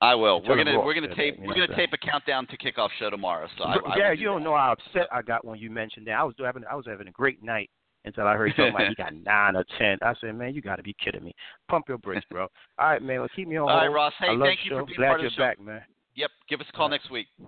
I 0.00 0.14
will. 0.14 0.42
We're 0.46 0.56
gonna 0.56 0.78
we're 0.78 0.94
gonna 0.94 1.14
tape 1.14 1.36
we're 1.40 1.54
gonna 1.54 1.74
tape 1.74 1.90
a 1.92 1.98
countdown 1.98 2.46
to 2.48 2.56
kickoff 2.58 2.90
show 2.98 3.08
tomorrow. 3.08 3.48
So 3.56 3.64
I, 3.64 3.76
I 3.92 4.14
do 4.14 4.20
you 4.20 4.26
don't 4.26 4.44
know 4.44 4.54
how 4.54 4.72
upset 4.72 5.08
I 5.10 5.22
got 5.22 5.44
when 5.44 5.58
you 5.58 5.70
mentioned 5.70 6.06
that. 6.06 6.12
I 6.12 6.22
was 6.22 6.34
having 6.38 6.64
I 6.70 6.74
was 6.74 6.84
having 6.86 7.08
a 7.08 7.12
great 7.12 7.42
night 7.42 7.70
until 8.04 8.26
I 8.26 8.34
heard 8.34 8.52
somebody 8.56 8.88
he 8.88 8.94
got 8.94 9.14
nine 9.14 9.56
or 9.56 9.64
ten. 9.78 9.98
I 10.02 10.14
said, 10.20 10.34
man, 10.34 10.54
you 10.54 10.62
got 10.62 10.76
to 10.76 10.82
be 10.82 10.94
kidding 11.02 11.24
me. 11.24 11.34
Pump 11.68 11.86
your 11.88 11.98
brakes, 11.98 12.24
bro. 12.30 12.46
All 12.78 12.88
right, 12.88 13.02
man. 13.02 13.20
Well, 13.20 13.28
keep 13.34 13.48
me 13.48 13.56
on. 13.56 13.68
All 13.68 13.76
right, 13.76 13.84
hold. 13.84 13.94
Ross. 13.94 14.12
Hey, 14.18 14.38
thank 14.40 14.60
you 14.64 14.70
for 14.70 14.84
being 14.86 14.96
Glad 14.96 15.08
part 15.08 15.20
of 15.20 15.22
you're 15.22 15.30
the 15.30 15.36
show. 15.36 15.42
back, 15.42 15.60
man. 15.60 15.82
Yep. 16.14 16.30
Give 16.48 16.60
us 16.60 16.66
a 16.72 16.76
call 16.76 16.88
next 16.88 17.10
week. 17.10 17.26
You 17.38 17.46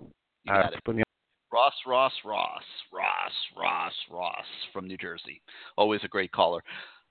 All 0.49 0.55
got 0.55 0.65
right, 0.65 0.73
it. 0.73 0.83
put 0.85 0.95
me 0.95 1.01
on. 1.01 1.05
Ross, 1.51 1.73
Ross, 1.87 2.13
Ross, 2.23 2.61
Ross, 2.93 3.31
Ross, 3.57 3.93
Ross 4.11 4.45
from 4.71 4.85
New 4.87 4.97
Jersey. 4.97 5.41
Always 5.77 6.01
a 6.03 6.07
great 6.07 6.31
caller. 6.31 6.61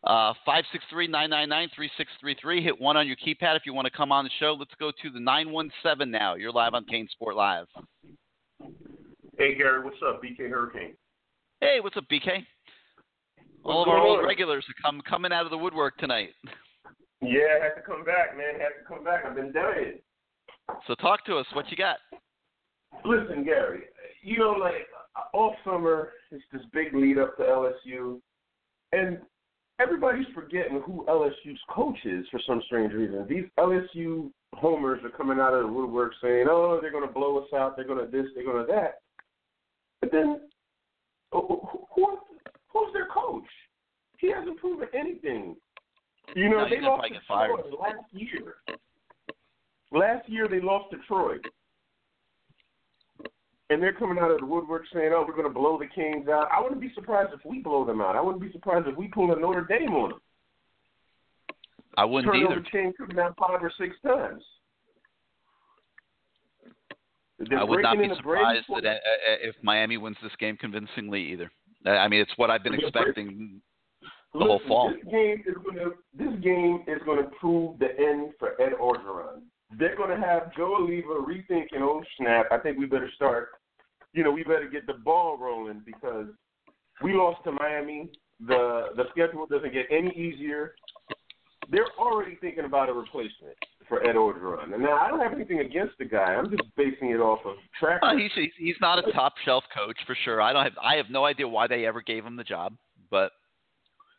Uh, 0.05 0.33
563-999-3633. 0.93 2.62
Hit 2.62 2.81
one 2.81 2.97
on 2.97 3.07
your 3.07 3.16
keypad 3.16 3.57
if 3.57 3.62
you 3.66 3.75
want 3.75 3.87
to 3.87 3.91
come 3.91 4.12
on 4.12 4.25
the 4.25 4.31
show. 4.39 4.55
Let's 4.59 4.70
go 4.79 4.91
to 4.91 5.11
the 5.11 5.19
917 5.20 6.11
now. 6.11 6.35
You're 6.35 6.53
live 6.53 6.75
on 6.75 6.85
CaneSport 6.85 7.35
Live. 7.35 7.66
Hey 9.39 9.55
Gary, 9.57 9.85
what's 9.85 9.97
up? 10.07 10.23
BK 10.23 10.49
Hurricane. 10.51 10.95
Hey, 11.61 11.79
what's 11.81 11.97
up, 11.97 12.05
BK? 12.11 12.45
All 13.65 13.83
of 13.83 13.89
our 13.89 13.99
old 13.99 14.20
on? 14.20 14.25
regulars 14.25 14.65
are 14.69 14.75
come, 14.83 15.01
coming 15.09 15.33
out 15.33 15.45
of 15.45 15.51
the 15.51 15.59
woodwork 15.59 15.97
tonight. 15.99 16.31
Yeah, 17.20 17.59
I 17.61 17.65
had 17.65 17.75
to 17.75 17.83
come 17.85 18.05
back, 18.05 18.37
man. 18.37 18.55
I 18.57 18.62
Had 18.62 18.69
to 18.81 18.85
come 18.87 19.05
back. 19.05 19.25
I've 19.25 19.35
been 19.35 19.53
dying. 19.53 19.99
So 20.87 20.95
talk 20.97 21.25
to 21.27 21.37
us. 21.37 21.47
What 21.53 21.70
you 21.70 21.77
got? 21.77 21.97
Listen, 23.05 23.45
Gary, 23.45 23.83
you 24.23 24.39
know, 24.39 24.53
like 24.53 24.87
all 25.35 25.57
summer, 25.65 26.12
it's 26.31 26.45
this 26.53 26.62
big 26.73 26.95
lead 26.95 27.19
up 27.19 27.37
to 27.37 27.43
LSU, 27.43 28.20
and 28.93 29.19
everybody's 29.79 30.27
forgetting 30.35 30.83
who 30.85 31.05
LSU's 31.09 31.61
coach 31.71 31.99
is 32.05 32.27
for 32.31 32.41
some 32.47 32.63
strange 32.67 32.93
reason. 32.93 33.27
These 33.29 33.45
LSU 33.59 34.31
homers 34.55 35.01
are 35.05 35.11
coming 35.11 35.39
out 35.39 35.55
of 35.55 35.67
the 35.67 35.73
woodwork 35.73 36.13
saying, 36.23 36.47
"Oh, 36.51 36.79
they're 36.81 36.91
going 36.93 37.07
to 37.07 37.13
blow 37.13 37.39
us 37.39 37.49
out. 37.55 37.77
They're 37.77 37.87
going 37.87 38.05
to 38.05 38.11
this. 38.11 38.27
They're 38.35 38.45
going 38.45 38.67
to 38.67 38.73
that." 38.73 39.01
But 40.01 40.13
then, 40.13 40.41
who, 41.33 41.61
who 41.95 42.19
who's 42.73 42.93
their 42.93 43.07
coach? 43.07 43.45
He 44.19 44.31
hasn't 44.31 44.59
proven 44.59 44.89
anything. 44.95 45.57
You 46.35 46.51
know, 46.51 46.65
No, 46.65 46.69
they 46.69 46.81
lost 46.81 47.09
to. 47.09 47.21
Troy 47.27 47.79
last 47.81 48.05
year. 48.13 48.57
Last 49.93 50.29
year 50.29 50.49
they 50.49 50.61
lost 50.61 50.91
to 50.91 50.99
Troy. 51.07 51.37
And 53.70 53.82
they're 53.82 53.93
coming 53.93 54.19
out 54.19 54.31
of 54.31 54.40
the 54.40 54.47
woodwork 54.47 54.85
saying, 54.93 55.11
"Oh, 55.15 55.24
we're 55.27 55.35
going 55.35 55.47
to 55.49 55.53
blow 55.53 55.78
the 55.78 55.86
Kings 55.86 56.28
out." 56.28 56.49
I 56.51 56.61
wouldn't 56.61 56.81
be 56.81 56.93
surprised 56.95 57.31
if 57.35 57.40
we 57.45 57.61
blow 57.61 57.85
them 57.85 58.01
out. 58.01 58.16
I 58.16 58.20
wouldn't 58.20 58.43
be 58.43 58.51
surprised 58.53 58.89
if 58.89 58.97
we 58.97 59.09
pull 59.09 59.32
a 59.32 59.39
Notre 59.39 59.66
Dame 59.69 59.95
on 59.95 60.11
them. 60.11 60.20
I 61.97 62.05
wouldn't 62.05 62.32
Turnover 62.32 62.61
either. 62.61 62.66
chain 62.70 62.95
coming 62.97 63.16
down 63.16 63.35
five 63.39 63.62
or 63.62 63.73
six 63.78 63.95
times. 64.07 64.43
They're 67.39 67.59
I 67.59 67.65
would 67.65 67.82
not 67.82 67.99
be 67.99 68.09
surprised 68.16 68.66
that 68.69 68.85
uh, 68.85 68.90
uh, 68.90 69.36
if 69.43 69.55
Miami 69.62 69.97
wins 69.97 70.16
this 70.23 70.32
game 70.40 70.57
convincingly 70.57 71.23
either. 71.32 71.51
Uh, 71.86 71.90
I 71.90 72.09
mean, 72.09 72.20
it's 72.20 72.32
what 72.36 72.51
I've 72.51 72.65
been 72.65 72.74
expecting 72.74 73.61
the 74.32 74.40
whole 74.40 74.61
fall. 74.66 74.93
This 74.93 75.12
game 75.12 75.43
is 75.47 75.55
going 75.65 75.77
to 75.77 75.93
this 76.15 76.40
game 76.43 76.85
is 76.86 77.01
going 77.05 77.23
to 77.23 77.31
prove 77.40 77.78
the 77.78 77.89
end 77.99 78.32
for 78.39 78.61
Ed 78.61 78.73
Orgeron. 78.81 79.43
They're 79.78 79.97
going 79.97 80.19
to 80.19 80.27
have 80.27 80.55
Joe 80.57 80.78
Alleva 80.81 81.24
rethinking. 81.24 81.81
Oh 81.81 82.03
snap! 82.19 82.47
I 82.51 82.59
think 82.59 82.78
we 82.78 82.86
better 82.86 83.11
start. 83.15 83.51
You 84.13 84.25
know, 84.25 84.31
we 84.31 84.43
better 84.43 84.69
get 84.71 84.87
the 84.87 84.95
ball 84.95 85.37
rolling 85.39 85.83
because 85.85 86.27
we 87.03 87.15
lost 87.15 87.45
to 87.45 87.53
Miami. 87.53 88.11
The 88.47 88.89
the 88.97 89.05
schedule 89.11 89.47
doesn't 89.47 89.73
get 89.73 89.87
any 89.91 90.11
easier. 90.11 90.75
They're 91.71 91.91
already 91.99 92.37
thinking 92.41 92.65
about 92.65 92.89
a 92.89 92.93
replacement 92.95 93.55
for 93.89 94.03
Ed 94.03 94.15
Orgeron. 94.17 94.73
And 94.73 94.83
now 94.83 94.97
I 94.97 95.09
don't 95.09 95.21
have 95.21 95.33
anything 95.35 95.61
against 95.61 95.99
the 95.99 96.07
guy. 96.07 96.35
I'm 96.35 96.49
just 96.51 96.63
basing 96.77 97.11
it 97.11 97.21
off 97.21 97.41
of 97.45 97.57
track. 97.79 98.01
Uh, 98.03 98.17
he's 98.17 98.33
he's- 98.35 98.53
he's 98.57 98.77
not 98.81 98.99
a 99.07 99.13
top 99.13 99.35
shelf 99.45 99.65
coach 99.75 99.97
for 100.07 100.15
sure. 100.25 100.41
I 100.41 100.53
don't 100.53 100.65
have 100.65 100.79
I 100.83 100.97
have 100.97 101.11
no 101.11 101.25
idea 101.25 101.47
why 101.47 101.67
they 101.67 101.85
ever 101.85 102.01
gave 102.01 102.25
him 102.25 102.37
the 102.37 102.45
job, 102.45 102.75
but 103.11 103.33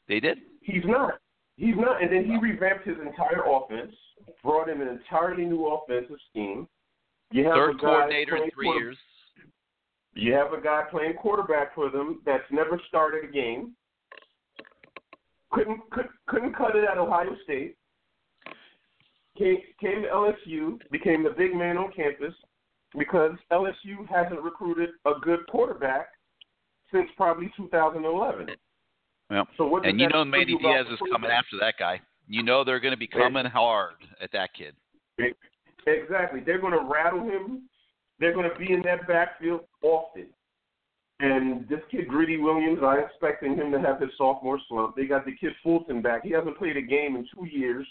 they 0.07 0.19
did. 0.19 0.39
He's 0.61 0.83
not. 0.85 1.13
He's 1.57 1.75
not. 1.75 2.01
And 2.01 2.11
then 2.11 2.25
he 2.25 2.37
revamped 2.37 2.85
his 2.85 2.97
entire 2.99 3.43
offense, 3.45 3.95
brought 4.43 4.69
in 4.69 4.81
an 4.81 4.87
entirely 4.87 5.45
new 5.45 5.65
offensive 5.67 6.17
scheme. 6.29 6.67
You 7.31 7.45
have 7.45 7.53
Third 7.55 7.79
coordinator 7.79 8.37
in 8.37 8.49
three 8.51 8.69
years. 8.69 8.97
You 10.19 10.33
have 10.33 10.53
a 10.53 10.61
guy 10.61 10.83
playing 10.91 11.13
quarterback 11.13 11.73
for 11.73 11.89
them 11.89 12.21
that's 12.25 12.43
never 12.51 12.79
started 12.87 13.23
a 13.23 13.31
game. 13.31 13.73
Couldn't 15.51 15.79
could, 15.91 16.07
couldn't 16.27 16.55
cut 16.55 16.75
it 16.75 16.83
at 16.83 16.97
Ohio 16.97 17.35
State. 17.43 17.75
came 19.37 19.57
came 19.79 20.03
to 20.03 20.07
LSU, 20.09 20.79
became 20.91 21.23
the 21.23 21.31
big 21.31 21.55
man 21.55 21.77
on 21.77 21.91
campus 21.91 22.33
because 22.97 23.31
LSU 23.51 24.07
hasn't 24.09 24.41
recruited 24.41 24.89
a 25.05 25.13
good 25.21 25.39
quarterback 25.49 26.09
since 26.91 27.07
probably 27.15 27.51
2011. 27.55 28.47
Well, 29.29 29.47
So 29.57 29.67
what 29.67 29.85
and 29.85 29.99
you 29.99 30.09
know 30.09 30.25
Manny 30.25 30.57
Diaz 30.57 30.87
is 30.91 30.99
coming 31.11 31.29
after 31.29 31.57
that 31.61 31.75
guy. 31.77 32.01
You 32.27 32.43
know 32.43 32.63
they're 32.63 32.79
going 32.79 32.93
to 32.93 32.97
be 32.97 33.07
coming 33.07 33.45
hard 33.45 33.95
at 34.21 34.31
that 34.33 34.49
kid. 34.53 34.75
Exactly. 35.87 36.41
They're 36.45 36.59
going 36.59 36.73
to 36.73 36.85
rattle 36.85 37.23
him. 37.23 37.69
They're 38.19 38.33
going 38.33 38.49
to 38.49 38.59
be 38.59 38.73
in 38.73 38.81
that 38.83 39.07
backfield 39.07 39.61
often. 39.81 40.27
And 41.21 41.67
this 41.67 41.81
kid, 41.91 42.07
Greedy 42.07 42.37
Williams, 42.37 42.79
I'm 42.81 42.99
expecting 42.99 43.55
him 43.55 43.71
to 43.71 43.79
have 43.79 43.99
his 43.99 44.11
sophomore 44.17 44.59
slump. 44.69 44.95
They 44.95 45.05
got 45.05 45.25
the 45.25 45.35
kid 45.35 45.51
Fulton 45.61 46.01
back. 46.01 46.23
He 46.23 46.31
hasn't 46.31 46.57
played 46.57 46.77
a 46.77 46.81
game 46.81 47.17
in 47.17 47.27
two 47.35 47.45
years, 47.45 47.85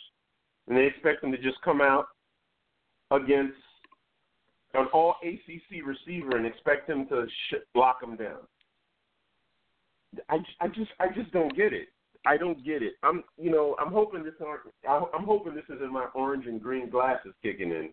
and 0.66 0.76
they 0.76 0.86
expect 0.86 1.22
him 1.22 1.32
to 1.32 1.38
just 1.38 1.60
come 1.62 1.80
out 1.82 2.06
against 3.10 3.56
an 4.74 4.86
all 4.92 5.16
ACC 5.22 5.84
receiver 5.84 6.36
and 6.36 6.46
expect 6.46 6.88
him 6.88 7.06
to 7.08 7.26
sh- 7.50 7.56
lock 7.74 8.02
him 8.02 8.16
down. 8.16 8.38
I, 10.30 10.38
I 10.60 10.68
just 10.68 10.90
I 11.00 11.08
just 11.14 11.30
don't 11.32 11.54
get 11.54 11.72
it. 11.72 11.88
I 12.26 12.36
don't 12.36 12.64
get 12.64 12.82
it. 12.82 12.94
I'm 13.02 13.22
you 13.36 13.50
know 13.50 13.76
I'm 13.80 13.92
hoping 13.92 14.24
this 14.24 14.34
aren't 14.44 14.62
I'm 14.88 15.24
hoping 15.24 15.54
this 15.54 15.64
isn't 15.74 15.92
my 15.92 16.06
orange 16.14 16.46
and 16.46 16.62
green 16.62 16.88
glasses 16.88 17.34
kicking 17.42 17.70
in. 17.70 17.90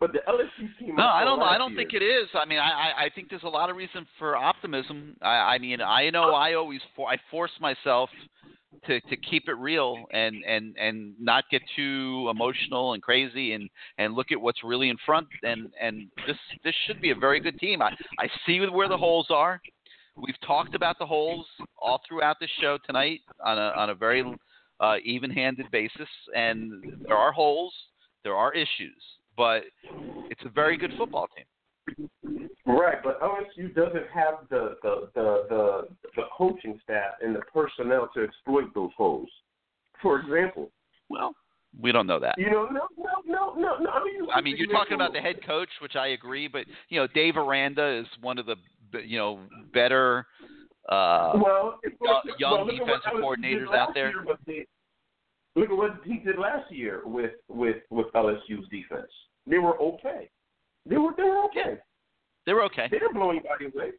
But 0.00 0.12
the 0.12 0.18
LSU 0.28 0.68
team. 0.78 0.96
No, 0.96 1.04
I 1.04 1.24
don't. 1.24 1.40
I 1.40 1.56
don't 1.58 1.72
year- 1.72 1.80
think 1.82 1.94
it 1.94 2.04
is. 2.04 2.28
I 2.34 2.44
mean, 2.44 2.58
I, 2.58 2.70
I 2.70 3.04
I 3.04 3.10
think 3.14 3.30
there's 3.30 3.44
a 3.44 3.48
lot 3.48 3.70
of 3.70 3.76
reason 3.76 4.06
for 4.18 4.36
optimism. 4.36 5.16
I, 5.22 5.54
I 5.54 5.58
mean, 5.58 5.80
I 5.80 6.10
know 6.10 6.34
I 6.34 6.54
always 6.54 6.80
for, 6.96 7.08
I 7.08 7.16
force 7.30 7.52
myself 7.60 8.10
to 8.86 9.00
to 9.00 9.16
keep 9.16 9.48
it 9.48 9.52
real 9.52 9.96
and 10.12 10.42
and 10.44 10.76
and 10.76 11.14
not 11.20 11.44
get 11.50 11.62
too 11.76 12.26
emotional 12.30 12.94
and 12.94 13.02
crazy 13.02 13.52
and 13.52 13.68
and 13.98 14.14
look 14.14 14.32
at 14.32 14.40
what's 14.40 14.64
really 14.64 14.88
in 14.88 14.96
front. 15.06 15.28
And 15.44 15.70
and 15.80 16.08
this 16.26 16.36
this 16.64 16.74
should 16.86 17.00
be 17.00 17.10
a 17.10 17.14
very 17.14 17.38
good 17.38 17.58
team. 17.60 17.80
I 17.82 17.90
I 18.18 18.28
see 18.46 18.60
where 18.60 18.88
the 18.88 18.98
holes 18.98 19.26
are. 19.30 19.60
We've 20.16 20.40
talked 20.46 20.74
about 20.74 20.98
the 20.98 21.06
holes 21.06 21.46
all 21.78 22.00
throughout 22.06 22.38
the 22.40 22.48
show 22.60 22.78
tonight 22.86 23.20
on 23.44 23.58
a 23.58 23.72
on 23.76 23.90
a 23.90 23.94
very 23.94 24.24
uh, 24.80 24.96
even-handed 25.04 25.70
basis, 25.70 26.08
and 26.34 26.82
there 27.06 27.16
are 27.16 27.30
holes, 27.30 27.72
there 28.24 28.34
are 28.34 28.52
issues, 28.52 29.00
but 29.36 29.62
it's 30.30 30.40
a 30.44 30.48
very 30.48 30.76
good 30.76 30.92
football 30.98 31.28
team. 31.36 32.08
Right, 32.64 33.02
but 33.02 33.20
OSU 33.20 33.74
doesn't 33.74 34.06
have 34.14 34.34
the 34.50 34.76
the 34.82 35.08
the 35.14 35.46
the, 35.48 35.88
the 36.16 36.22
coaching 36.36 36.78
staff 36.84 37.14
and 37.20 37.34
the 37.34 37.40
personnel 37.52 38.08
to 38.14 38.22
exploit 38.22 38.72
those 38.74 38.90
holes. 38.96 39.28
For 40.00 40.20
example, 40.20 40.70
well, 41.08 41.34
we 41.80 41.90
don't 41.92 42.06
know 42.06 42.20
that. 42.20 42.36
you 42.38 42.50
know, 42.50 42.68
no, 42.70 42.86
no, 42.96 43.22
no, 43.26 43.54
no, 43.54 43.78
no. 43.78 43.90
I 43.90 44.04
mean, 44.04 44.26
I 44.34 44.40
mean, 44.40 44.56
you're 44.56 44.68
talking 44.68 44.94
about 44.94 45.12
the 45.12 45.20
head 45.20 45.44
coach, 45.44 45.68
which 45.80 45.96
I 45.96 46.08
agree, 46.08 46.46
but 46.46 46.66
you 46.88 47.00
know, 47.00 47.06
Dave 47.08 47.36
Aranda 47.36 48.00
is 48.00 48.06
one 48.20 48.38
of 48.38 48.46
the 48.46 48.56
you 49.04 49.18
know 49.18 49.40
better 49.74 50.26
uh, 50.88 51.32
well, 51.34 51.78
young, 52.38 52.52
well, 52.52 52.66
look 52.66 52.74
at 52.74 52.80
what 52.80 53.02
defensive 53.02 53.20
coordinators 53.22 53.74
out 53.74 53.94
there. 53.94 54.10
year, 54.10 54.24
they- 54.46 54.66
look 55.56 55.70
at 55.70 55.76
what 55.76 56.00
he 56.04 56.18
did 56.18 56.38
last 56.38 56.70
year 56.70 57.02
with 57.04 57.32
with 57.48 57.76
with 57.90 58.06
LSU's 58.14 58.68
defense. 58.70 59.10
They 59.46 59.58
were 59.58 59.78
okay. 59.80 60.30
They 60.86 60.96
were 60.96 61.12
they 61.16 61.24
were 61.24 61.44
okay. 61.44 61.78
They 62.46 62.52
were 62.52 62.64
okay. 62.64 62.88
They 62.90 62.98
didn't 62.98 63.14
blow 63.14 63.30
anybody 63.30 63.66
away. 63.66 63.90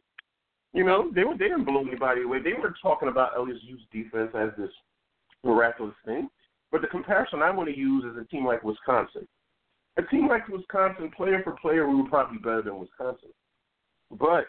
You 0.72 0.84
know, 0.84 1.10
they 1.14 1.24
were 1.24 1.36
they 1.36 1.48
didn't 1.48 1.64
blow 1.64 1.80
anybody 1.80 2.22
away. 2.22 2.40
They 2.42 2.54
were 2.54 2.74
talking 2.82 3.08
about 3.08 3.34
LSU's 3.36 3.82
defense 3.92 4.30
as 4.34 4.50
this 4.58 4.70
miraculous 5.44 5.94
thing. 6.04 6.28
But 6.72 6.80
the 6.80 6.88
comparison 6.88 7.42
I 7.42 7.50
want 7.50 7.68
to 7.68 7.76
use 7.76 8.04
is 8.04 8.20
a 8.20 8.24
team 8.24 8.44
like 8.44 8.64
Wisconsin. 8.64 9.28
A 9.96 10.02
team 10.02 10.26
like 10.26 10.48
Wisconsin, 10.48 11.10
player 11.16 11.40
for 11.44 11.52
player, 11.52 11.88
we 11.88 11.94
were 11.94 12.08
probably 12.08 12.38
better 12.38 12.62
than 12.62 12.80
Wisconsin. 12.80 13.28
But 14.10 14.46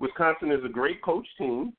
Wisconsin 0.00 0.50
is 0.50 0.64
a 0.64 0.68
great 0.68 1.00
coach 1.02 1.26
team. 1.38 1.72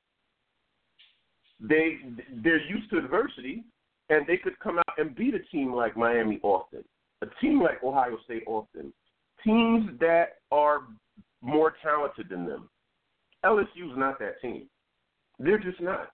They 1.60 1.98
they're 2.42 2.66
used 2.66 2.88
to 2.90 2.98
adversity, 2.98 3.64
and 4.10 4.26
they 4.26 4.36
could 4.36 4.58
come 4.58 4.78
out 4.78 4.98
and 4.98 5.14
beat 5.16 5.34
a 5.34 5.38
team 5.50 5.72
like 5.72 5.96
Miami 5.96 6.38
often, 6.42 6.84
a 7.22 7.26
team 7.40 7.62
like 7.62 7.82
Ohio 7.82 8.18
State 8.24 8.42
often, 8.46 8.92
teams 9.44 9.88
that 10.00 10.38
are 10.50 10.82
more 11.40 11.74
talented 11.82 12.28
than 12.28 12.46
them. 12.46 12.68
LSU's 13.44 13.96
not 13.96 14.18
that 14.18 14.40
team. 14.42 14.66
They're 15.38 15.58
just 15.58 15.80
not. 15.80 16.10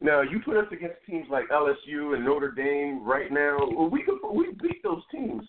Now 0.00 0.22
you 0.22 0.40
put 0.44 0.56
us 0.56 0.66
against 0.72 0.96
teams 1.06 1.26
like 1.30 1.48
LSU 1.48 2.14
and 2.14 2.24
Notre 2.24 2.52
Dame 2.52 3.04
right 3.04 3.30
now. 3.30 3.58
We 3.90 4.02
could 4.02 4.18
we 4.32 4.52
beat 4.62 4.82
those 4.82 5.02
teams 5.10 5.42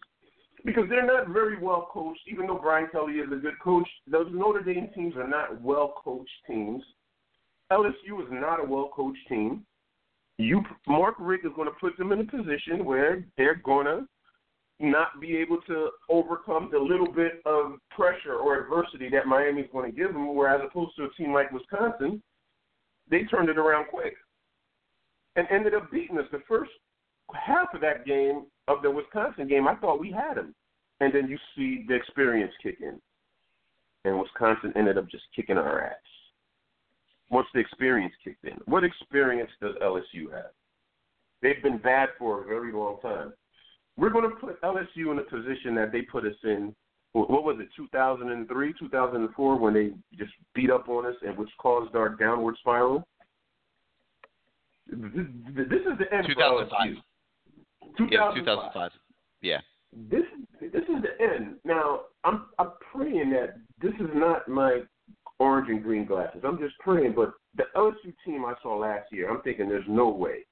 because 0.66 0.86
they're 0.90 1.06
not 1.06 1.30
very 1.30 1.58
well 1.58 1.90
coached. 1.92 2.22
Even 2.28 2.48
though 2.48 2.60
Brian 2.62 2.88
Kelly 2.92 3.14
is 3.14 3.32
a 3.32 3.36
good 3.36 3.60
coach, 3.64 3.88
those 4.10 4.28
Notre 4.32 4.64
Dame 4.64 4.90
teams 4.96 5.16
are 5.16 5.28
not 5.28 5.62
well 5.62 5.94
coached 6.04 6.30
teams. 6.48 6.82
LSU 7.72 8.22
is 8.22 8.32
not 8.32 8.62
a 8.62 8.68
well 8.68 8.90
coached 8.96 9.28
team. 9.28 9.66
You 10.38 10.62
Mark 10.88 11.16
Richt 11.20 11.46
is 11.46 11.52
going 11.56 11.68
to 11.68 11.76
put 11.80 11.98
them 11.98 12.12
in 12.12 12.22
a 12.22 12.24
position 12.24 12.86
where 12.86 13.26
they're 13.38 13.56
going 13.56 13.86
to 13.86 14.08
not 14.80 15.20
be 15.20 15.36
able 15.38 15.60
to 15.68 15.90
overcome 16.10 16.70
the 16.72 16.78
little 16.78 17.12
bit 17.12 17.42
of 17.46 17.74
pressure 17.90 18.36
or 18.36 18.62
adversity 18.62 19.10
that 19.10 19.26
Miami's 19.26 19.66
going 19.72 19.90
to 19.90 19.98
give 19.98 20.14
them. 20.14 20.36
Whereas 20.36 20.62
opposed 20.64 20.96
to 20.98 21.06
a 21.06 21.14
team 21.18 21.34
like 21.34 21.52
Wisconsin, 21.52 22.22
they 23.10 23.24
turned 23.24 23.50
it 23.50 23.58
around 23.58 23.88
quick 23.88 24.16
and 25.36 25.48
ended 25.50 25.74
up 25.74 25.92
beating 25.92 26.18
us. 26.20 26.26
The 26.32 26.44
first 26.48 26.72
half 27.34 27.74
of 27.74 27.82
that 27.82 28.06
game, 28.06 28.46
of 28.68 28.82
the 28.84 28.92
Wisconsin 28.92 29.48
game, 29.48 29.68
I 29.68 29.76
thought 29.76 30.00
we 30.00 30.12
had 30.12 30.36
them. 30.36 30.54
And 31.00 31.14
then 31.14 31.28
you 31.28 31.38
see 31.56 31.86
the 31.88 31.96
experience 31.96 32.52
kick 32.62 32.78
in. 32.82 33.00
And 34.06 34.20
Wisconsin 34.20 34.74
ended 34.76 34.98
up 34.98 35.10
just 35.10 35.24
kicking 35.36 35.58
our 35.58 35.84
ass. 35.86 35.96
Once 37.30 37.48
the 37.54 37.60
experience 37.60 38.14
kicked 38.24 38.46
in. 38.46 38.58
What 38.66 38.84
experience 38.84 39.52
does 39.62 39.76
LSU 39.84 40.32
have? 40.34 40.52
They've 41.42 41.62
been 41.62 41.78
bad 41.78 42.10
for 42.18 42.44
a 42.44 42.48
very 42.48 42.72
long 42.72 43.00
time. 43.02 43.34
We're 43.98 44.10
going 44.10 44.30
to 44.30 44.36
put 44.36 44.62
LSU 44.62 45.12
in 45.12 45.20
a 45.20 45.24
position 45.24 45.76
that 45.76 45.92
they 45.92 46.02
put 46.02 46.26
us 46.26 46.36
in. 46.44 46.74
What 47.14 47.44
was 47.44 47.58
it, 47.60 47.70
2003, 47.76 48.74
2004, 48.80 49.58
when 49.58 49.74
they 49.74 49.90
just 50.18 50.32
beat 50.54 50.70
up 50.70 50.88
on 50.88 51.06
us 51.06 51.16
and 51.26 51.36
which 51.38 51.50
caused 51.60 51.96
our 51.96 52.10
downward 52.10 52.56
spiral? 52.60 53.08
This 54.90 55.26
this 55.56 55.82
is 55.82 55.98
the 56.00 56.14
end 56.14 56.28
for 56.28 56.34
2005. 56.36 56.88
LSU. 56.88 56.96
Yeah, 58.12 58.32
2005. 58.36 58.44
2005. 58.44 58.92
Yeah. 59.42 59.58
This 60.10 60.24
this 60.62 60.84
is 60.84 61.02
the 61.02 61.24
end. 61.24 61.56
Now 61.64 62.02
I'm 62.24 62.46
I'm 62.60 62.72
praying 62.92 63.32
that 63.32 63.58
this 63.82 63.94
is 64.00 64.10
not 64.14 64.48
my 64.48 64.82
orange 65.40 65.70
and 65.70 65.84
green 65.84 66.06
glasses. 66.06 66.42
I'm 66.44 66.58
just 66.58 66.78
praying, 66.80 67.14
but 67.16 67.34
the 67.56 67.64
LSU 67.76 68.14
team 68.26 68.46
I 68.46 68.54
saw 68.62 68.78
last 68.78 69.12
year, 69.12 69.30
I'm 69.30 69.42
thinking 69.42 69.70
there's 69.70 69.86
no 69.88 70.10
way, 70.10 70.46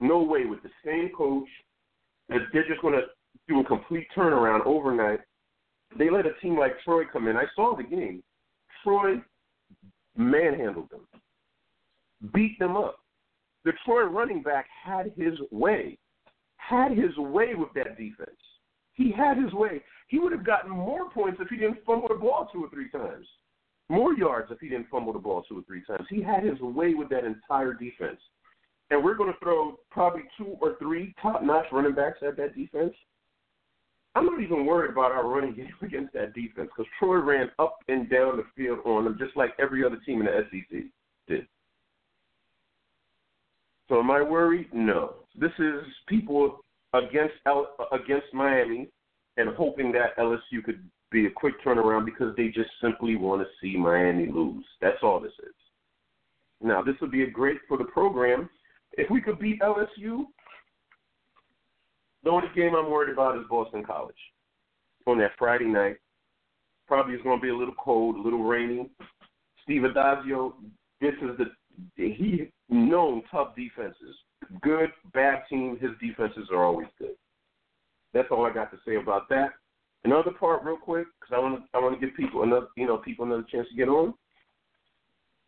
no 0.00 0.22
way 0.22 0.46
with 0.46 0.62
the 0.62 0.70
same 0.84 1.10
coach 1.16 1.48
that 2.28 2.40
they're 2.52 2.66
just 2.66 2.82
going 2.82 2.94
to 2.94 3.06
do 3.48 3.60
a 3.60 3.64
complete 3.64 4.06
turnaround 4.16 4.66
overnight. 4.66 5.20
They 5.98 6.10
let 6.10 6.26
a 6.26 6.32
team 6.40 6.58
like 6.58 6.80
Troy 6.84 7.04
come 7.12 7.28
in. 7.28 7.36
I 7.36 7.44
saw 7.54 7.76
the 7.76 7.82
game. 7.82 8.22
Troy 8.84 9.16
manhandled 10.16 10.90
them, 10.90 11.06
beat 12.32 12.58
them 12.58 12.76
up. 12.76 12.96
The 13.64 13.72
Troy 13.84 14.04
running 14.04 14.42
back 14.42 14.66
had 14.84 15.12
his 15.16 15.34
way, 15.50 15.98
had 16.56 16.92
his 16.92 17.16
way 17.16 17.54
with 17.54 17.68
that 17.74 17.98
defense. 17.98 18.30
He 18.94 19.12
had 19.12 19.36
his 19.36 19.52
way. 19.52 19.82
He 20.08 20.18
would 20.18 20.32
have 20.32 20.44
gotten 20.44 20.70
more 20.70 21.10
points 21.10 21.38
if 21.40 21.48
he 21.48 21.56
didn't 21.56 21.84
fumble 21.86 22.08
the 22.08 22.14
ball 22.14 22.48
two 22.52 22.64
or 22.64 22.70
three 22.70 22.90
times. 22.90 23.26
More 23.90 24.14
yards 24.14 24.52
if 24.52 24.60
he 24.60 24.68
didn't 24.68 24.88
fumble 24.88 25.12
the 25.12 25.18
ball 25.18 25.42
two 25.42 25.58
or 25.58 25.62
three 25.62 25.82
times. 25.84 26.06
He 26.08 26.22
had 26.22 26.44
his 26.44 26.60
way 26.60 26.94
with 26.94 27.08
that 27.08 27.24
entire 27.24 27.74
defense. 27.74 28.20
And 28.90 29.02
we're 29.02 29.16
going 29.16 29.32
to 29.32 29.38
throw 29.40 29.80
probably 29.90 30.22
two 30.38 30.56
or 30.60 30.76
three 30.78 31.12
top 31.20 31.42
notch 31.42 31.66
running 31.72 31.96
backs 31.96 32.18
at 32.24 32.36
that 32.36 32.54
defense. 32.54 32.94
I'm 34.14 34.26
not 34.26 34.40
even 34.40 34.64
worried 34.64 34.92
about 34.92 35.10
our 35.10 35.26
running 35.26 35.56
game 35.56 35.74
against 35.82 36.12
that 36.12 36.34
defense 36.34 36.70
because 36.76 36.88
Troy 37.00 37.16
ran 37.16 37.50
up 37.58 37.78
and 37.88 38.08
down 38.08 38.36
the 38.36 38.44
field 38.56 38.78
on 38.84 39.04
them 39.04 39.16
just 39.18 39.36
like 39.36 39.50
every 39.58 39.84
other 39.84 39.98
team 40.06 40.20
in 40.20 40.26
the 40.26 40.46
SEC 40.52 40.82
did. 41.26 41.48
So 43.88 43.98
am 43.98 44.10
I 44.12 44.22
worried? 44.22 44.68
No. 44.72 45.14
This 45.34 45.50
is 45.58 45.82
people 46.06 46.60
against 46.94 47.34
against 47.90 48.32
Miami 48.32 48.88
and 49.36 49.50
hoping 49.56 49.90
that 49.92 50.16
LSU 50.16 50.62
could 50.64 50.80
be 51.10 51.26
a 51.26 51.30
quick 51.30 51.54
turnaround 51.64 52.04
because 52.04 52.34
they 52.36 52.48
just 52.48 52.70
simply 52.80 53.16
want 53.16 53.42
to 53.42 53.48
see 53.60 53.76
Miami 53.76 54.26
lose. 54.30 54.64
That's 54.80 55.02
all 55.02 55.20
this 55.20 55.32
is. 55.42 55.54
Now, 56.62 56.82
this 56.82 56.94
would 57.00 57.10
be 57.10 57.22
a 57.22 57.30
great 57.30 57.58
for 57.68 57.76
the 57.78 57.84
program. 57.84 58.48
If 58.92 59.10
we 59.10 59.20
could 59.20 59.38
beat 59.38 59.60
LSU, 59.60 60.24
the 62.22 62.30
only 62.30 62.48
game 62.54 62.74
I'm 62.74 62.90
worried 62.90 63.12
about 63.12 63.38
is 63.38 63.44
Boston 63.48 63.84
College 63.84 64.14
on 65.06 65.18
that 65.18 65.32
Friday 65.38 65.64
night. 65.64 65.96
Probably 66.86 67.14
it's 67.14 67.22
going 67.22 67.38
to 67.38 67.42
be 67.42 67.50
a 67.50 67.56
little 67.56 67.74
cold, 67.82 68.16
a 68.16 68.20
little 68.20 68.44
rainy. 68.44 68.90
Steve 69.62 69.82
Addazio, 69.82 70.52
this 71.00 71.14
is 71.22 71.38
the 71.38 71.46
he 71.96 72.50
known 72.68 73.22
tough 73.30 73.54
defenses. 73.56 74.16
Good, 74.60 74.90
bad 75.14 75.42
team, 75.48 75.78
his 75.80 75.90
defenses 76.00 76.48
are 76.52 76.64
always 76.64 76.88
good. 76.98 77.14
That's 78.12 78.28
all 78.30 78.44
I 78.44 78.52
got 78.52 78.70
to 78.72 78.78
say 78.86 78.96
about 78.96 79.28
that. 79.28 79.50
Another 80.04 80.30
part, 80.30 80.64
real 80.64 80.78
quick, 80.78 81.06
because 81.20 81.34
I 81.34 81.38
want 81.38 81.60
to 81.60 81.64
I 81.74 81.80
want 81.80 81.98
to 81.98 82.06
give 82.06 82.16
people 82.16 82.42
another 82.42 82.68
you 82.76 82.86
know 82.86 82.96
people 82.96 83.26
another 83.26 83.44
chance 83.50 83.68
to 83.68 83.76
get 83.76 83.88
on. 83.88 84.14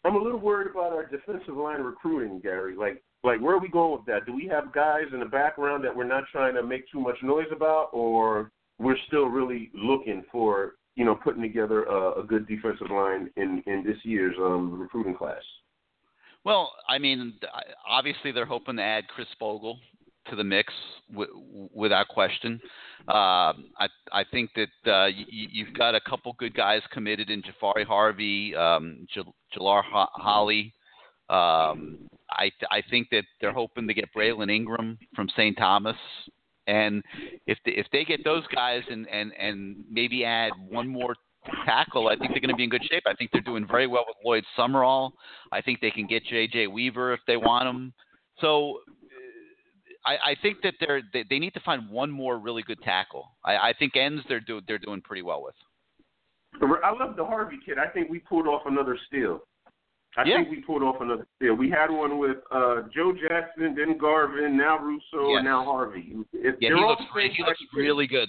I'm 0.04 0.16
a 0.16 0.22
little 0.22 0.40
worried 0.40 0.70
about 0.70 0.92
our 0.92 1.06
defensive 1.06 1.56
line 1.56 1.80
recruiting, 1.80 2.40
Gary. 2.40 2.76
Like 2.76 3.02
like 3.24 3.40
where 3.40 3.54
are 3.54 3.60
we 3.60 3.68
going 3.68 3.92
with 3.92 4.04
that? 4.06 4.26
Do 4.26 4.34
we 4.34 4.46
have 4.48 4.72
guys 4.72 5.04
in 5.12 5.20
the 5.20 5.26
background 5.26 5.84
that 5.84 5.96
we're 5.96 6.04
not 6.04 6.24
trying 6.30 6.54
to 6.54 6.62
make 6.62 6.90
too 6.90 7.00
much 7.00 7.16
noise 7.22 7.46
about, 7.54 7.88
or 7.92 8.50
we're 8.78 8.96
still 9.06 9.26
really 9.26 9.70
looking 9.74 10.22
for 10.30 10.74
you 10.96 11.04
know 11.06 11.14
putting 11.14 11.42
together 11.42 11.84
a, 11.84 12.20
a 12.20 12.24
good 12.24 12.46
defensive 12.46 12.90
line 12.90 13.30
in 13.36 13.62
in 13.66 13.84
this 13.86 13.98
year's 14.02 14.36
um, 14.38 14.78
recruiting 14.78 15.14
class? 15.14 15.42
Well, 16.44 16.72
I 16.88 16.98
mean, 16.98 17.34
obviously 17.88 18.32
they're 18.32 18.44
hoping 18.44 18.76
to 18.76 18.82
add 18.82 19.06
Khris 19.08 19.28
Bogle 19.38 19.78
to 20.30 20.36
the 20.36 20.44
mix 20.44 20.72
w- 21.10 21.68
without 21.74 22.08
question. 22.08 22.60
Uh, 23.08 23.52
I 23.78 23.88
I 24.12 24.24
think 24.30 24.50
that 24.54 24.68
uh, 24.90 25.10
y- 25.10 25.26
you've 25.28 25.74
got 25.74 25.94
a 25.94 26.00
couple 26.00 26.34
good 26.38 26.54
guys 26.54 26.82
committed 26.92 27.30
in 27.30 27.42
Jabari 27.42 27.84
Harvey, 27.84 28.54
um, 28.54 29.06
J- 29.12 29.22
Jalar 29.56 29.82
Ho- 29.84 30.08
Holley. 30.12 30.72
Um, 31.28 32.08
I 32.30 32.50
I 32.70 32.82
think 32.90 33.08
that 33.10 33.24
they're 33.40 33.52
hoping 33.52 33.88
to 33.88 33.94
get 33.94 34.08
Braylon 34.16 34.50
Ingram 34.50 34.98
from 35.16 35.28
St. 35.30 35.56
Thomas, 35.56 35.96
and 36.66 37.02
if 37.46 37.58
they, 37.64 37.72
if 37.72 37.86
they 37.92 38.04
get 38.04 38.22
those 38.24 38.46
guys 38.54 38.82
and 38.90 39.08
and 39.08 39.32
and 39.38 39.84
maybe 39.90 40.24
add 40.24 40.52
one 40.68 40.86
more 40.88 41.14
tackle, 41.64 42.08
I 42.08 42.16
think 42.16 42.30
they're 42.30 42.40
going 42.40 42.50
to 42.50 42.56
be 42.56 42.64
in 42.64 42.70
good 42.70 42.84
shape. 42.88 43.02
I 43.06 43.14
think 43.14 43.30
they're 43.32 43.40
doing 43.40 43.66
very 43.66 43.88
well 43.88 44.04
with 44.06 44.16
Lloyd 44.24 44.44
Summerall. 44.56 45.12
I 45.50 45.60
think 45.60 45.80
they 45.80 45.90
can 45.90 46.06
get 46.06 46.24
J.J. 46.24 46.68
Weaver 46.68 47.12
if 47.12 47.20
they 47.26 47.36
want 47.36 47.66
him. 47.68 47.92
So 48.40 48.78
I, 50.04 50.12
I 50.30 50.36
think 50.42 50.58
that 50.62 50.74
they're 50.80 51.02
they, 51.12 51.24
they 51.28 51.38
need 51.38 51.54
to 51.54 51.60
find 51.60 51.88
one 51.88 52.10
more 52.10 52.38
really 52.38 52.62
good 52.62 52.80
tackle. 52.82 53.28
I, 53.44 53.56
I 53.56 53.72
think 53.78 53.96
ends 53.96 54.22
they're 54.28 54.40
do, 54.40 54.60
they're 54.66 54.78
doing 54.78 55.00
pretty 55.00 55.22
well 55.22 55.42
with. 55.42 55.54
I 56.84 56.90
love 56.92 57.16
the 57.16 57.24
Harvey 57.24 57.58
kid. 57.64 57.78
I 57.78 57.88
think 57.88 58.10
we 58.10 58.18
pulled 58.18 58.46
off 58.46 58.62
another 58.66 58.98
steal. 59.06 59.40
I 60.16 60.24
Yeah. 60.24 60.36
think 60.36 60.50
we 60.50 60.60
pulled 60.60 60.82
off 60.82 60.96
another 61.00 61.26
steal. 61.36 61.54
We 61.54 61.70
had 61.70 61.90
one 61.90 62.18
with 62.18 62.36
uh 62.50 62.82
Joe 62.94 63.12
Jackson, 63.12 63.74
then 63.74 63.96
Garvin, 63.96 64.56
now 64.56 64.78
Rousseau, 64.78 65.30
Yes. 65.30 65.36
and 65.38 65.44
now 65.44 65.64
Harvey. 65.64 66.14
If 66.32 66.56
Yeah, 66.60 66.70
he 66.70 66.74
looks 66.84 67.02
same 67.16 67.30
he 67.30 67.42
looks 67.44 67.60
really 67.74 68.06
good, 68.06 68.28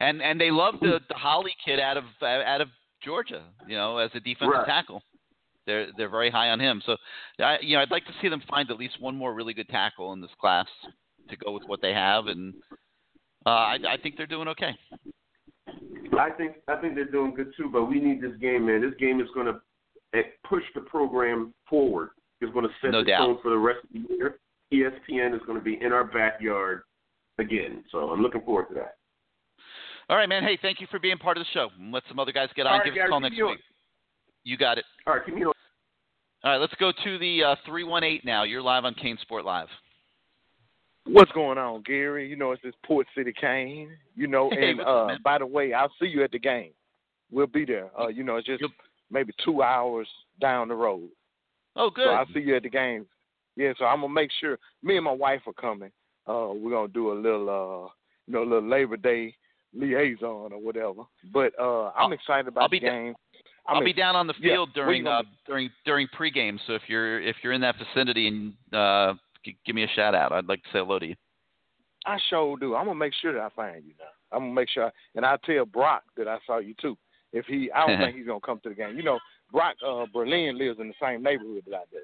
and 0.00 0.20
and 0.20 0.40
they 0.40 0.50
love 0.50 0.74
the 0.80 1.00
the 1.08 1.14
Holley 1.14 1.54
kid 1.64 1.78
out 1.78 1.96
of 1.96 2.04
uh, 2.20 2.26
out 2.26 2.60
of 2.60 2.68
Georgia, 3.04 3.44
you 3.68 3.76
know, 3.76 3.98
as 3.98 4.10
a 4.14 4.20
defensive 4.20 4.54
Right. 4.54 4.66
tackle. 4.66 5.02
They're 5.64 5.92
they're 5.96 6.08
very 6.08 6.30
high 6.30 6.50
on 6.50 6.58
him. 6.58 6.82
So, 6.84 6.96
I, 7.38 7.58
you 7.60 7.76
know, 7.76 7.82
I'd 7.82 7.92
like 7.92 8.04
to 8.06 8.12
see 8.20 8.28
them 8.28 8.42
find 8.50 8.68
at 8.70 8.76
least 8.76 9.00
one 9.00 9.14
more 9.16 9.32
really 9.32 9.54
good 9.54 9.68
tackle 9.68 10.12
in 10.12 10.20
this 10.20 10.30
class 10.40 10.66
to 11.30 11.36
go 11.36 11.52
with 11.52 11.62
what 11.66 11.80
they 11.82 11.92
have, 11.92 12.26
and 12.26 12.54
uh, 13.46 13.48
I 13.50 13.78
I 13.90 13.96
think 14.02 14.16
they're 14.16 14.26
doing 14.26 14.48
okay. 14.48 14.72
I 16.18 16.30
think 16.30 16.56
I 16.68 16.76
think 16.76 16.94
they're 16.94 17.04
doing 17.10 17.34
good 17.34 17.52
too, 17.56 17.68
but 17.72 17.84
we 17.84 18.00
need 18.00 18.20
this 18.20 18.36
game, 18.40 18.66
man. 18.66 18.80
This 18.82 18.94
game 18.98 19.20
is 19.20 19.28
going 19.34 19.46
to 19.46 20.22
push 20.48 20.64
the 20.74 20.80
program 20.82 21.54
forward. 21.68 22.10
It's 22.40 22.52
going 22.52 22.66
to 22.66 22.72
set 22.82 22.90
No 22.90 23.00
the 23.02 23.06
doubt. 23.10 23.26
tone 23.26 23.38
for 23.42 23.50
the 23.50 23.56
rest 23.58 23.78
of 23.84 23.90
the 23.92 24.14
year. 24.14 24.38
ESPN 24.72 25.34
is 25.34 25.40
going 25.46 25.58
to 25.58 25.64
be 25.64 25.78
in 25.80 25.92
our 25.92 26.04
backyard 26.04 26.82
again, 27.38 27.84
so 27.90 28.10
I'm 28.10 28.20
looking 28.20 28.40
forward 28.42 28.66
to 28.68 28.74
that. 28.74 28.96
All 30.08 30.16
right, 30.16 30.28
man. 30.28 30.42
Hey, 30.42 30.58
thank 30.60 30.80
you 30.80 30.86
for 30.90 30.98
being 30.98 31.16
part 31.18 31.36
of 31.36 31.42
the 31.42 31.48
show. 31.54 31.68
Let 31.92 32.02
some 32.08 32.18
other 32.18 32.32
guys 32.32 32.48
get 32.56 32.66
on. 32.66 32.78
Right, 32.80 32.84
Give 32.84 32.94
us 32.94 33.06
a 33.06 33.08
call 33.08 33.20
next 33.20 33.36
me 33.36 33.42
on. 33.42 33.50
week. 33.52 33.60
You 34.44 34.56
got 34.56 34.76
it. 34.78 34.84
All 35.06 35.14
right, 35.14 35.24
keep 35.24 35.34
me 35.34 35.42
on. 35.44 35.52
All 36.44 36.50
right, 36.52 36.56
let's 36.58 36.74
go 36.80 36.90
to 37.04 37.18
the 37.18 37.44
uh, 37.44 37.54
318 37.64 38.20
now. 38.24 38.42
You're 38.42 38.60
live 38.62 38.84
on 38.84 38.94
CaneSport 38.94 39.44
Live. 39.44 39.68
What's 41.06 41.32
going 41.32 41.58
on, 41.58 41.82
Gary? 41.82 42.28
You 42.28 42.36
know, 42.36 42.52
it's 42.52 42.62
this 42.62 42.74
Port 42.84 43.06
City 43.16 43.32
Kane. 43.38 43.90
You 44.14 44.26
know, 44.26 44.50
and 44.52 44.80
uh 44.80 45.08
by 45.24 45.38
the 45.38 45.46
way, 45.46 45.72
I'll 45.72 45.92
see 46.00 46.06
you 46.06 46.22
at 46.24 46.32
the 46.32 46.38
game. 46.38 46.70
We'll 47.30 47.46
be 47.46 47.64
there. 47.64 47.90
Uh, 47.98 48.08
you 48.08 48.24
know, 48.24 48.36
it's 48.36 48.46
just 48.46 48.62
maybe 49.10 49.32
two 49.44 49.62
hours 49.62 50.08
down 50.40 50.68
the 50.68 50.74
road. 50.74 51.08
Oh, 51.76 51.90
good. 51.90 52.04
So 52.04 52.10
I'll 52.10 52.26
see 52.34 52.40
you 52.40 52.56
at 52.56 52.62
the 52.62 52.70
game. 52.70 53.06
Yeah, 53.56 53.72
so 53.78 53.84
I'm 53.84 54.00
gonna 54.00 54.12
make 54.12 54.30
sure 54.40 54.58
me 54.82 54.96
and 54.96 55.04
my 55.04 55.12
wife 55.12 55.42
are 55.46 55.52
coming. 55.52 55.90
Uh, 56.26 56.52
we're 56.54 56.70
gonna 56.70 56.88
do 56.88 57.12
a 57.12 57.14
little, 57.14 57.48
uh, 57.48 57.88
you 58.26 58.34
know, 58.34 58.42
a 58.42 58.48
little 58.48 58.68
Labor 58.68 58.96
Day 58.96 59.34
liaison 59.74 60.52
or 60.52 60.60
whatever. 60.60 61.02
But 61.32 61.52
uh, 61.58 61.90
I'm 61.90 62.12
excited 62.12 62.48
about 62.48 62.64
I'll 62.64 62.68
the 62.68 62.80
da- 62.80 62.88
game. 62.88 63.14
I'll 63.66 63.78
I'm 63.78 63.84
be 63.84 63.92
down 63.92 64.16
on 64.16 64.26
the 64.26 64.34
field 64.34 64.70
you 64.74 64.82
during 64.82 65.06
uh, 65.06 65.22
during 65.46 65.70
during 65.84 66.08
pregame. 66.18 66.58
So 66.66 66.74
if 66.74 66.82
you're 66.88 67.20
if 67.20 67.36
you're 67.42 67.52
in 67.52 67.60
that 67.60 67.76
vicinity 67.78 68.28
and 68.28 68.52
uh, 68.72 69.14
g- 69.44 69.56
give 69.64 69.74
me 69.74 69.84
a 69.84 69.88
shout 69.88 70.14
out, 70.14 70.32
I'd 70.32 70.46
like 70.46 70.62
to 70.62 70.68
say 70.68 70.78
hello 70.78 70.98
to 70.98 71.06
you. 71.06 71.14
I 72.06 72.18
sure 72.28 72.56
do. 72.58 72.74
I'm 72.74 72.86
gonna 72.86 72.98
make 72.98 73.12
sure 73.20 73.32
that 73.32 73.42
I 73.42 73.48
find 73.54 73.84
you 73.84 73.94
now. 73.98 74.36
I'm 74.36 74.44
gonna 74.44 74.54
make 74.54 74.68
sure, 74.68 74.86
I, 74.86 74.90
and 75.14 75.24
I'll 75.24 75.38
tell 75.38 75.64
Brock 75.64 76.02
that 76.16 76.28
I 76.28 76.38
saw 76.46 76.58
you 76.58 76.74
too. 76.80 76.96
If 77.32 77.46
he, 77.46 77.70
I 77.72 77.86
don't 77.86 77.98
think 78.04 78.16
he's 78.16 78.26
gonna 78.26 78.40
come 78.40 78.60
to 78.62 78.68
the 78.68 78.74
game. 78.74 78.96
You 78.96 79.02
know, 79.02 79.18
Brock 79.50 79.76
uh, 79.86 80.06
Berlin 80.12 80.58
lives 80.58 80.80
in 80.80 80.88
the 80.88 80.94
same 81.00 81.22
neighborhood 81.22 81.62
that 81.68 81.76
I 81.76 81.84
do. 81.90 81.98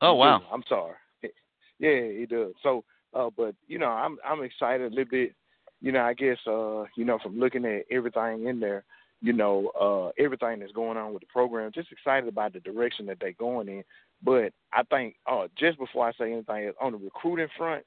Oh 0.00 0.14
wow. 0.14 0.38
do. 0.38 0.44
I'm 0.52 0.64
sorry. 0.68 0.94
Yeah, 1.78 2.16
he 2.16 2.26
does. 2.26 2.52
So, 2.62 2.84
uh, 3.12 3.28
but 3.36 3.56
you 3.66 3.76
know, 3.76 3.88
I'm 3.88 4.16
I'm 4.24 4.44
excited 4.44 4.92
a 4.92 4.94
little 4.94 5.10
bit. 5.10 5.34
You 5.80 5.90
know, 5.90 6.02
I 6.02 6.14
guess 6.14 6.38
uh, 6.46 6.84
you 6.96 7.04
know, 7.04 7.18
from 7.20 7.40
looking 7.40 7.64
at 7.64 7.86
everything 7.90 8.46
in 8.46 8.60
there, 8.60 8.84
you 9.20 9.32
know, 9.32 9.72
uh, 9.80 10.22
everything 10.22 10.60
that's 10.60 10.70
going 10.70 10.96
on 10.96 11.12
with 11.12 11.22
the 11.22 11.26
program, 11.26 11.72
just 11.74 11.90
excited 11.90 12.28
about 12.28 12.52
the 12.52 12.60
direction 12.60 13.06
that 13.06 13.18
they're 13.20 13.32
going 13.32 13.68
in. 13.68 13.82
But 14.24 14.52
I 14.72 14.82
think, 14.84 15.16
uh, 15.26 15.48
just 15.58 15.78
before 15.78 16.08
I 16.08 16.12
say 16.12 16.32
anything, 16.32 16.72
on 16.80 16.92
the 16.92 16.98
recruiting 16.98 17.48
front, 17.56 17.84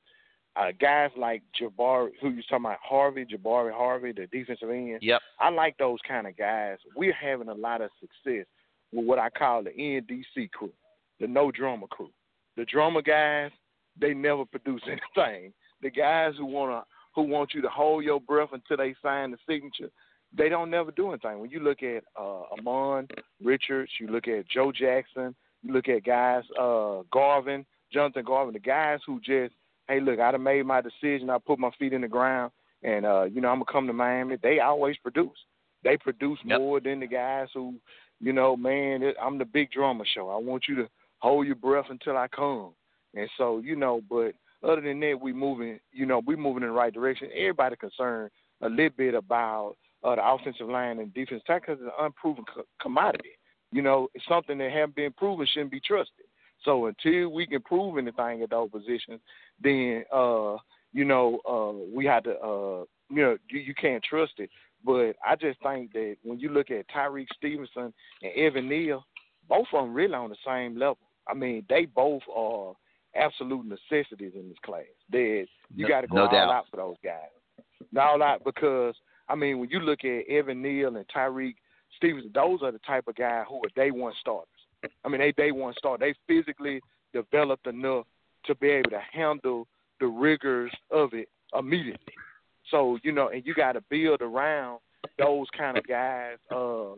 uh, 0.55 0.71
guys 0.79 1.11
like 1.17 1.43
Jabari, 1.59 2.11
who 2.21 2.29
you 2.29 2.41
talking 2.43 2.65
about, 2.65 2.77
Harvey, 2.81 3.25
Jabari 3.25 3.73
Harvey, 3.73 4.13
the 4.13 4.27
defensive 4.27 4.69
end. 4.69 4.99
Yep. 5.01 5.21
I 5.39 5.49
like 5.49 5.77
those 5.77 5.99
kind 6.07 6.27
of 6.27 6.37
guys. 6.37 6.77
We're 6.95 7.13
having 7.13 7.49
a 7.49 7.53
lot 7.53 7.81
of 7.81 7.89
success 7.99 8.45
with 8.93 9.05
what 9.05 9.19
I 9.19 9.29
call 9.29 9.63
the 9.63 9.71
NDC 9.71 10.51
crew, 10.51 10.71
the 11.19 11.27
no 11.27 11.51
drama 11.51 11.87
crew. 11.87 12.09
The 12.55 12.65
drama 12.65 13.01
guys, 13.01 13.51
they 13.99 14.13
never 14.13 14.45
produce 14.45 14.81
anything. 14.87 15.53
The 15.81 15.89
guys 15.89 16.33
who 16.37 16.45
wanna 16.45 16.83
who 17.13 17.23
want 17.23 17.53
you 17.53 17.61
to 17.61 17.69
hold 17.69 18.03
your 18.03 18.19
breath 18.19 18.49
until 18.53 18.77
they 18.77 18.95
sign 19.01 19.31
the 19.31 19.37
signature, 19.47 19.89
they 20.37 20.49
don't 20.49 20.69
never 20.69 20.91
do 20.91 21.09
anything. 21.09 21.39
When 21.39 21.49
you 21.49 21.59
look 21.59 21.83
at 21.83 22.03
uh 22.17 22.43
Ahmmon 22.57 23.09
Richards, 23.43 23.91
you 23.99 24.07
look 24.07 24.27
at 24.29 24.47
Joe 24.47 24.71
Jackson, 24.71 25.35
look 25.67 25.89
at 25.89 26.03
guys 26.03 26.43
uh 26.59 27.01
Garvin, 27.11 27.65
Jonathan 27.91 28.25
Garvin, 28.25 28.53
the 28.53 28.59
guys 28.59 28.99
who 29.05 29.19
just, 29.19 29.53
hey 29.87 29.99
look, 29.99 30.19
I 30.19 30.31
done 30.31 30.43
made 30.43 30.65
my 30.65 30.81
decision, 30.81 31.29
I 31.29 31.37
put 31.37 31.59
my 31.59 31.71
feet 31.77 31.93
in 31.93 32.01
the 32.01 32.07
ground 32.07 32.51
and 32.83 33.05
uh, 33.05 33.23
you 33.23 33.41
know, 33.41 33.49
I'm 33.49 33.59
gonna 33.59 33.71
come 33.71 33.87
to 33.87 33.93
Miami, 33.93 34.37
they 34.41 34.59
always 34.59 34.97
produce. 34.97 35.37
They 35.83 35.97
produce 35.97 36.39
more 36.43 36.79
than 36.79 36.99
the 36.99 37.07
guys 37.07 37.47
who, 37.53 37.75
you 38.19 38.33
know, 38.33 38.57
man, 38.57 39.03
it, 39.03 39.15
I'm 39.21 39.37
the 39.37 39.45
big 39.45 39.71
drama 39.71 40.03
show. 40.13 40.29
I 40.29 40.37
want 40.37 40.65
you 40.67 40.75
to 40.77 40.89
hold 41.19 41.45
your 41.45 41.55
breath 41.55 41.85
until 41.89 42.17
I 42.17 42.27
come. 42.27 42.71
And 43.13 43.29
so, 43.37 43.59
you 43.59 43.75
know, 43.75 44.01
but 44.09 44.33
other 44.63 44.81
than 44.81 44.99
that, 45.01 45.19
we 45.21 45.31
moving, 45.31 45.79
you 45.91 46.05
know, 46.05 46.21
we 46.25 46.35
moving 46.35 46.63
in 46.63 46.69
the 46.69 46.75
right 46.75 46.93
direction. 46.93 47.29
Everybody 47.35 47.75
concerned 47.75 48.31
a 48.61 48.69
little 48.69 48.89
bit 48.97 49.13
about 49.13 49.75
uh, 50.03 50.15
the 50.15 50.27
offensive 50.27 50.67
line 50.67 50.99
and 50.99 51.13
defense 51.13 51.43
tackle 51.45 51.75
because 51.75 51.85
it's 51.85 51.93
an 51.97 52.05
unproven 52.05 52.45
co- 52.53 52.65
commodity. 52.81 53.37
You 53.75 53.81
know, 53.81 54.07
something 54.29 54.57
that 54.59 54.71
haven't 54.71 54.95
been 54.95 55.11
proven 55.11 55.45
shouldn't 55.51 55.69
be 55.71 55.81
trusted. 55.81 56.25
So 56.63 56.85
until 56.85 57.27
we 57.27 57.45
can 57.45 57.61
prove 57.61 57.97
anything 57.97 58.41
at 58.41 58.49
those 58.51 58.69
positions, 58.71 59.19
then 59.61 60.05
uh, 60.13 60.55
you 60.93 61.03
know, 61.03 61.39
uh, 61.45 61.93
we 61.93 62.05
had 62.05 62.23
to, 62.23 62.35
uh, 62.39 62.85
you 63.09 63.21
know, 63.21 63.37
you, 63.49 63.59
you 63.59 63.73
can't 63.75 64.01
trust 64.01 64.31
it. 64.37 64.49
But 64.85 65.17
I 65.25 65.35
just 65.35 65.61
think 65.61 65.91
that 65.91 66.15
when 66.23 66.39
you 66.39 66.49
look 66.49 66.71
at 66.71 66.87
Tyrique 66.87 67.27
Stevenson 67.35 67.93
and 68.23 68.31
Evan 68.37 68.69
Neal, 68.69 69.05
both 69.49 69.67
of 69.73 69.83
them 69.83 69.93
really 69.93 70.13
on 70.13 70.29
the 70.29 70.37
same 70.47 70.79
level. 70.79 70.99
I 71.27 71.33
mean, 71.33 71.65
they 71.67 71.83
both 71.83 72.21
are 72.33 72.75
absolute 73.13 73.65
necessities 73.65 74.31
in 74.35 74.47
this 74.47 74.57
class. 74.63 74.85
That 75.11 75.47
you 75.75 75.83
No- 75.83 75.89
got 75.89 76.01
to 76.01 76.07
go 76.07 76.15
no 76.15 76.21
all 76.27 76.31
doubt. 76.31 76.49
out 76.49 76.65
for 76.71 76.77
those 76.77 76.95
guys. 77.03 77.29
All 77.99 78.23
out 78.23 78.41
because 78.45 78.95
I 79.27 79.35
mean, 79.35 79.59
when 79.59 79.69
you 79.69 79.81
look 79.81 80.05
at 80.05 80.27
Evan 80.29 80.61
Neal 80.61 80.95
and 80.95 81.05
Tyrique 81.09 81.57
Stevenson, 81.97 82.31
those 82.33 82.61
are 82.61 82.71
the 82.71 82.79
type 82.79 83.07
of 83.07 83.15
guys 83.15 83.45
who 83.47 83.57
are 83.57 83.69
day 83.75 83.91
one 83.91 84.13
starters. 84.19 84.49
I 85.03 85.09
mean, 85.09 85.19
they 85.19 85.31
day 85.31 85.51
one 85.51 85.73
start. 85.77 85.99
They 85.99 86.13
physically 86.27 86.81
developed 87.13 87.67
enough 87.67 88.05
to 88.45 88.55
be 88.55 88.69
able 88.69 88.91
to 88.91 89.01
handle 89.11 89.67
the 89.99 90.07
rigors 90.07 90.71
of 90.91 91.13
it 91.13 91.29
immediately. 91.57 92.13
So 92.71 92.97
you 93.03 93.11
know, 93.11 93.29
and 93.29 93.45
you 93.45 93.53
got 93.53 93.73
to 93.73 93.83
build 93.89 94.21
around 94.21 94.79
those 95.17 95.47
kind 95.57 95.77
of 95.77 95.87
guys 95.87 96.37
uh, 96.51 96.95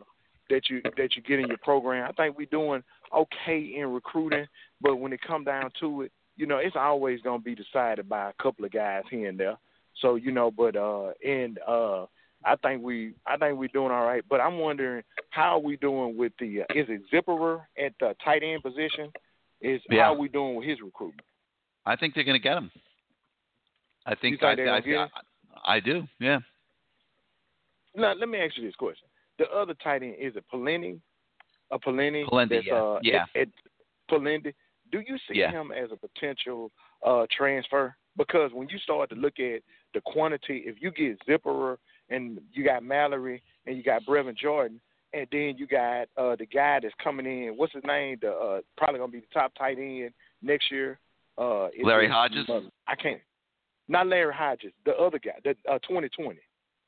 that 0.50 0.68
you 0.68 0.80
that 0.96 1.14
you 1.14 1.22
get 1.22 1.40
in 1.40 1.48
your 1.48 1.58
program. 1.58 2.08
I 2.08 2.12
think 2.12 2.36
we're 2.36 2.46
doing 2.46 2.82
okay 3.14 3.74
in 3.76 3.86
recruiting, 3.92 4.46
but 4.80 4.96
when 4.96 5.12
it 5.12 5.20
come 5.26 5.44
down 5.44 5.70
to 5.80 6.02
it, 6.02 6.12
you 6.36 6.46
know, 6.46 6.58
it's 6.58 6.76
always 6.76 7.20
going 7.20 7.40
to 7.40 7.44
be 7.44 7.54
decided 7.54 8.08
by 8.08 8.30
a 8.30 8.42
couple 8.42 8.64
of 8.64 8.72
guys 8.72 9.02
here 9.10 9.28
and 9.28 9.38
there. 9.38 9.58
So 10.00 10.14
you 10.14 10.32
know, 10.32 10.50
but 10.50 10.76
uh, 10.76 11.10
and 11.26 11.58
uh, 11.66 12.06
I 12.44 12.56
think 12.56 12.82
we 12.82 13.14
I 13.26 13.36
think 13.36 13.58
we're 13.58 13.68
doing 13.68 13.90
all 13.90 14.04
right. 14.04 14.22
But 14.28 14.40
I'm 14.40 14.58
wondering 14.58 15.02
how 15.30 15.56
are 15.56 15.58
we 15.58 15.76
doing 15.76 16.16
with 16.16 16.32
the 16.38 16.62
uh, 16.62 16.74
is 16.74 16.86
it 16.88 17.02
Zipperer 17.12 17.62
at 17.82 17.92
the 18.00 18.14
tight 18.24 18.42
end 18.42 18.62
position? 18.62 19.12
Is 19.60 19.80
Yeah. 19.90 20.04
how 20.04 20.14
are 20.14 20.18
we 20.18 20.28
doing 20.28 20.54
with 20.54 20.66
his 20.66 20.80
recruitment? 20.80 21.26
I 21.84 21.96
think 21.96 22.14
they're 22.14 22.24
going 22.24 22.40
to 22.40 22.42
get 22.42 22.56
him. 22.56 22.70
I 24.06 24.14
think 24.14 24.40
think 24.40 24.42
I, 24.42 24.76
I, 24.76 24.80
get 24.80 24.94
him? 24.94 25.08
I 25.64 25.80
do. 25.80 26.06
Yeah. 26.20 26.38
Now, 27.94 28.14
let 28.14 28.28
me 28.28 28.38
ask 28.38 28.56
you 28.56 28.64
this 28.64 28.76
question: 28.76 29.08
The 29.38 29.50
other 29.50 29.74
tight 29.74 30.02
end 30.02 30.14
is 30.18 30.36
it 30.36 30.44
Polini? 30.52 31.00
A 31.70 31.78
Polini? 31.78 32.24
Polendey, 32.24 32.62
yeah. 32.64 32.74
Uh, 32.74 32.98
Yeah. 33.02 33.24
At, 33.34 33.42
at. 33.42 34.54
Do 34.90 35.00
you 35.00 35.18
see 35.28 35.38
Yeah. 35.38 35.50
him 35.50 35.70
as 35.72 35.90
a 35.92 35.96
potential 35.96 36.70
uh, 37.04 37.26
transfer? 37.36 37.94
Because 38.16 38.52
when 38.52 38.68
you 38.70 38.78
start 38.78 39.10
to 39.10 39.16
look 39.16 39.38
at 39.38 39.62
the 39.92 40.00
quantity, 40.06 40.62
if 40.66 40.76
you 40.80 40.90
get 40.90 41.18
Zipperer 41.26 41.76
and 42.10 42.40
you 42.52 42.64
got 42.64 42.82
Mallory 42.82 43.42
and 43.66 43.76
you 43.76 43.82
got 43.82 44.04
Brevin 44.04 44.36
Jordan, 44.36 44.80
and 45.12 45.26
then 45.32 45.54
you 45.56 45.66
got 45.66 46.08
uh, 46.16 46.36
the 46.36 46.46
guy 46.46 46.80
that's 46.82 46.94
coming 47.02 47.26
in, 47.26 47.54
what's 47.56 47.72
his 47.72 47.84
name? 47.86 48.18
The 48.20 48.30
uh, 48.30 48.60
probably 48.76 49.00
gonna 49.00 49.12
be 49.12 49.20
the 49.20 49.26
top 49.32 49.52
tight 49.56 49.78
end 49.78 50.12
next 50.42 50.70
year. 50.70 50.98
Uh, 51.36 51.68
Larry 51.82 52.08
Hodges? 52.08 52.48
I 52.86 52.94
can't. 52.96 53.20
Not 53.88 54.06
Larry 54.06 54.34
Hodges. 54.34 54.72
The 54.84 54.92
other 54.92 55.18
guy. 55.18 55.38
The 55.44 55.50
uh, 55.70 55.78
2020. 55.78 56.38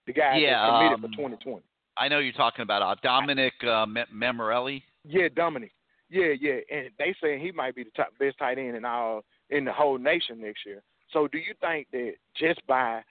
The 0.07 0.13
guy 0.13 0.39
Yeah, 0.39 0.51
that's 0.51 0.71
committed 0.71 0.95
um, 0.95 1.01
for 1.03 1.17
2020. 1.17 1.63
I 1.97 2.09
know 2.09 2.19
you're 2.19 2.33
talking 2.33 2.63
about 2.63 2.83
uh, 2.83 2.95
Dominic 3.03 3.53
uh, 3.63 3.87
Mammarelli. 3.87 4.83
Yeah, 5.05 5.29
Dominic. 5.35 5.73
Yeah, 6.09 6.33
yeah, 6.41 6.59
and 6.73 6.91
they 6.99 7.15
saying 7.23 7.41
he 7.41 7.53
might 7.53 7.77
be 7.77 7.85
the 7.85 7.91
top 7.91 8.09
best 8.19 8.39
tight 8.39 8.59
end 8.59 8.77
in 8.77 8.85
all 8.85 9.23
in 9.51 9.65
the 9.65 9.73
whole 9.73 9.97
nation 9.97 10.41
next 10.41 10.67
year. 10.67 10.83
So, 11.13 11.29
do 11.29 11.39
you 11.39 11.55
think 11.61 11.87
that 11.93 12.15
just 12.37 12.67
by 12.67 13.03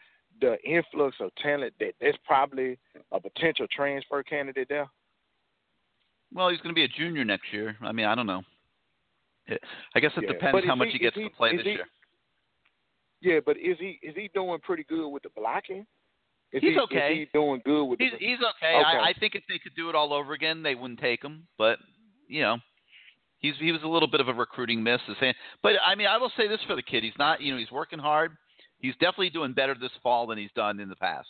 the 0.41 0.57
influx 0.63 1.15
of 1.19 1.31
talent, 1.35 1.73
that 1.79 1.93
that's 2.01 2.17
probably 2.25 2.77
a 3.11 3.19
potential 3.19 3.67
transfer 3.71 4.23
candidate 4.23 4.67
there? 4.69 4.87
Well, 6.33 6.49
he's 6.49 6.59
going 6.61 6.73
to 6.73 6.75
be 6.75 6.83
a 6.83 6.87
junior 6.87 7.25
next 7.25 7.51
year. 7.51 7.75
I 7.81 7.91
mean, 7.91 8.05
I 8.05 8.15
don't 8.15 8.27
know. 8.27 8.43
It- 9.47 9.63
I 9.95 9.99
guess 9.99 10.11
it 10.15 10.23
Yeah. 10.23 10.31
depends 10.33 10.53
But 10.53 10.65
how 10.65 10.75
much 10.75 10.87
he- 10.87 10.93
he 10.93 10.99
gets 10.99 11.17
is 11.17 11.23
to 11.23 11.29
play 11.31 11.55
this 11.57 11.65
he- 11.65 11.71
year. 11.73 11.87
Yeah, 13.21 13.39
but 13.45 13.57
is 13.57 13.77
he 13.79 13.99
is 14.01 14.15
he 14.15 14.29
doing 14.29 14.59
pretty 14.61 14.83
good 14.83 15.09
with 15.09 15.23
the 15.23 15.29
blocking? 15.29 15.85
Is 16.53 16.61
He's 16.61 16.73
he, 16.73 16.79
okay. 16.79 17.11
Is 17.13 17.17
he 17.19 17.25
doing 17.33 17.61
good 17.65 17.83
with 17.85 17.99
He's 17.99 18.11
the? 18.11 18.17
he's 18.17 18.39
okay. 18.41 18.75
Okay. 18.75 18.83
I, 18.85 19.09
I 19.09 19.13
think 19.13 19.35
if 19.35 19.43
they 19.47 19.59
could 19.59 19.75
do 19.75 19.89
it 19.89 19.95
all 19.95 20.13
over 20.13 20.33
again, 20.33 20.63
they 20.63 20.73
wouldn't 20.73 20.99
take 20.99 21.21
him. 21.23 21.45
But 21.57 21.79
you 22.27 22.41
know, 22.41 22.59
he's 23.39 23.57
he 23.57 23.71
was 23.73 23.83
a 23.83 23.87
little 23.87 24.07
bit 24.07 24.21
of 24.21 24.29
a 24.29 24.33
recruiting 24.33 24.81
miss. 24.81 25.01
But 25.61 25.73
I 25.83 25.95
mean, 25.95 26.07
I 26.07 26.17
will 26.17 26.29
say 26.37 26.47
this 26.47 26.63
for 26.63 26.75
the 26.75 26.81
kid: 26.81 27.03
he's 27.03 27.17
not 27.17 27.41
you 27.41 27.51
know 27.51 27.59
he's 27.59 27.71
working 27.71 27.99
hard. 27.99 28.37
He's 28.79 28.93
definitely 28.95 29.29
doing 29.29 29.53
better 29.53 29.75
this 29.79 29.91
fall 30.01 30.27
than 30.27 30.37
he's 30.37 30.51
done 30.55 30.79
in 30.79 30.89
the 30.89 30.95
past. 30.95 31.27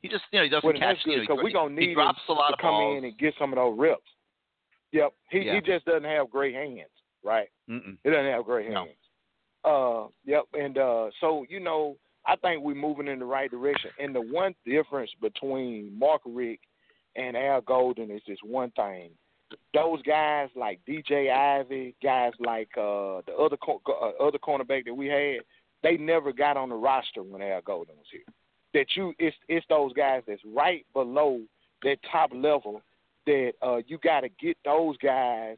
He 0.00 0.08
just 0.08 0.24
you 0.32 0.38
know 0.38 0.44
he 0.44 0.50
doesn't 0.50 0.64
Well, 0.66 0.72
catch 0.78 0.96
that's 0.96 1.06
you 1.06 1.16
know, 1.28 1.36
he, 1.36 1.42
we're 1.42 1.52
gonna 1.52 1.80
he 1.80 1.86
need 1.88 1.94
drops 1.94 2.18
him 2.28 2.36
a 2.36 2.38
lot 2.38 2.48
to 2.48 2.54
of 2.54 2.58
come 2.60 2.70
balls. 2.70 2.98
in 2.98 3.04
and 3.04 3.18
get 3.18 3.34
some 3.38 3.52
of 3.52 3.56
those 3.56 3.78
reps. 3.78 4.02
Yep, 4.92 5.12
he 5.30 5.40
Yeah. 5.40 5.54
he 5.54 5.60
just 5.60 5.84
doesn't 5.84 6.04
have 6.04 6.28
great 6.30 6.54
hands, 6.54 6.90
right? 7.24 7.48
Mm-mm. 7.68 7.96
He 8.02 8.10
doesn't 8.10 8.30
have 8.30 8.44
great 8.44 8.70
hands. 8.72 8.90
Uh, 9.64 10.08
yep, 10.24 10.44
and 10.54 10.76
uh, 10.78 11.08
so 11.20 11.46
you 11.48 11.60
know, 11.60 11.96
I 12.26 12.34
think 12.36 12.62
we're 12.64 12.74
moving 12.74 13.06
in 13.08 13.20
the 13.20 13.24
right 13.24 13.50
direction. 13.50 13.90
And 14.00 14.14
the 14.14 14.20
one 14.20 14.54
difference 14.66 15.10
between 15.20 15.96
Mark 15.96 16.20
Richt 16.26 16.64
and 17.14 17.36
Al 17.36 17.60
Golden 17.60 18.10
is 18.10 18.22
this 18.26 18.38
one 18.44 18.72
thing: 18.72 19.10
those 19.72 20.02
guys 20.02 20.48
like 20.56 20.80
DJ 20.88 21.30
Ivy, 21.32 21.94
guys 22.02 22.32
like 22.40 22.70
uh, 22.76 23.22
the 23.26 23.34
other 23.38 23.56
co- 23.56 23.80
uh, 23.88 24.20
other 24.22 24.38
cornerback 24.38 24.84
that 24.86 24.94
we 24.94 25.06
had, 25.06 25.38
they 25.82 25.96
never 25.96 26.32
got 26.32 26.56
on 26.56 26.68
the 26.68 26.74
roster 26.74 27.22
when 27.22 27.42
Al 27.42 27.62
Golden 27.62 27.96
was 27.96 28.06
here. 28.10 28.20
That 28.74 28.86
you, 28.96 29.12
it's 29.18 29.36
it's 29.48 29.66
those 29.68 29.92
guys 29.92 30.22
that's 30.26 30.42
right 30.54 30.86
below 30.94 31.40
that 31.82 31.98
top 32.10 32.30
level 32.34 32.80
that 33.26 33.52
uh, 33.62 33.78
you 33.86 33.98
got 33.98 34.20
to 34.20 34.28
get 34.40 34.56
those 34.64 34.96
guys 34.98 35.56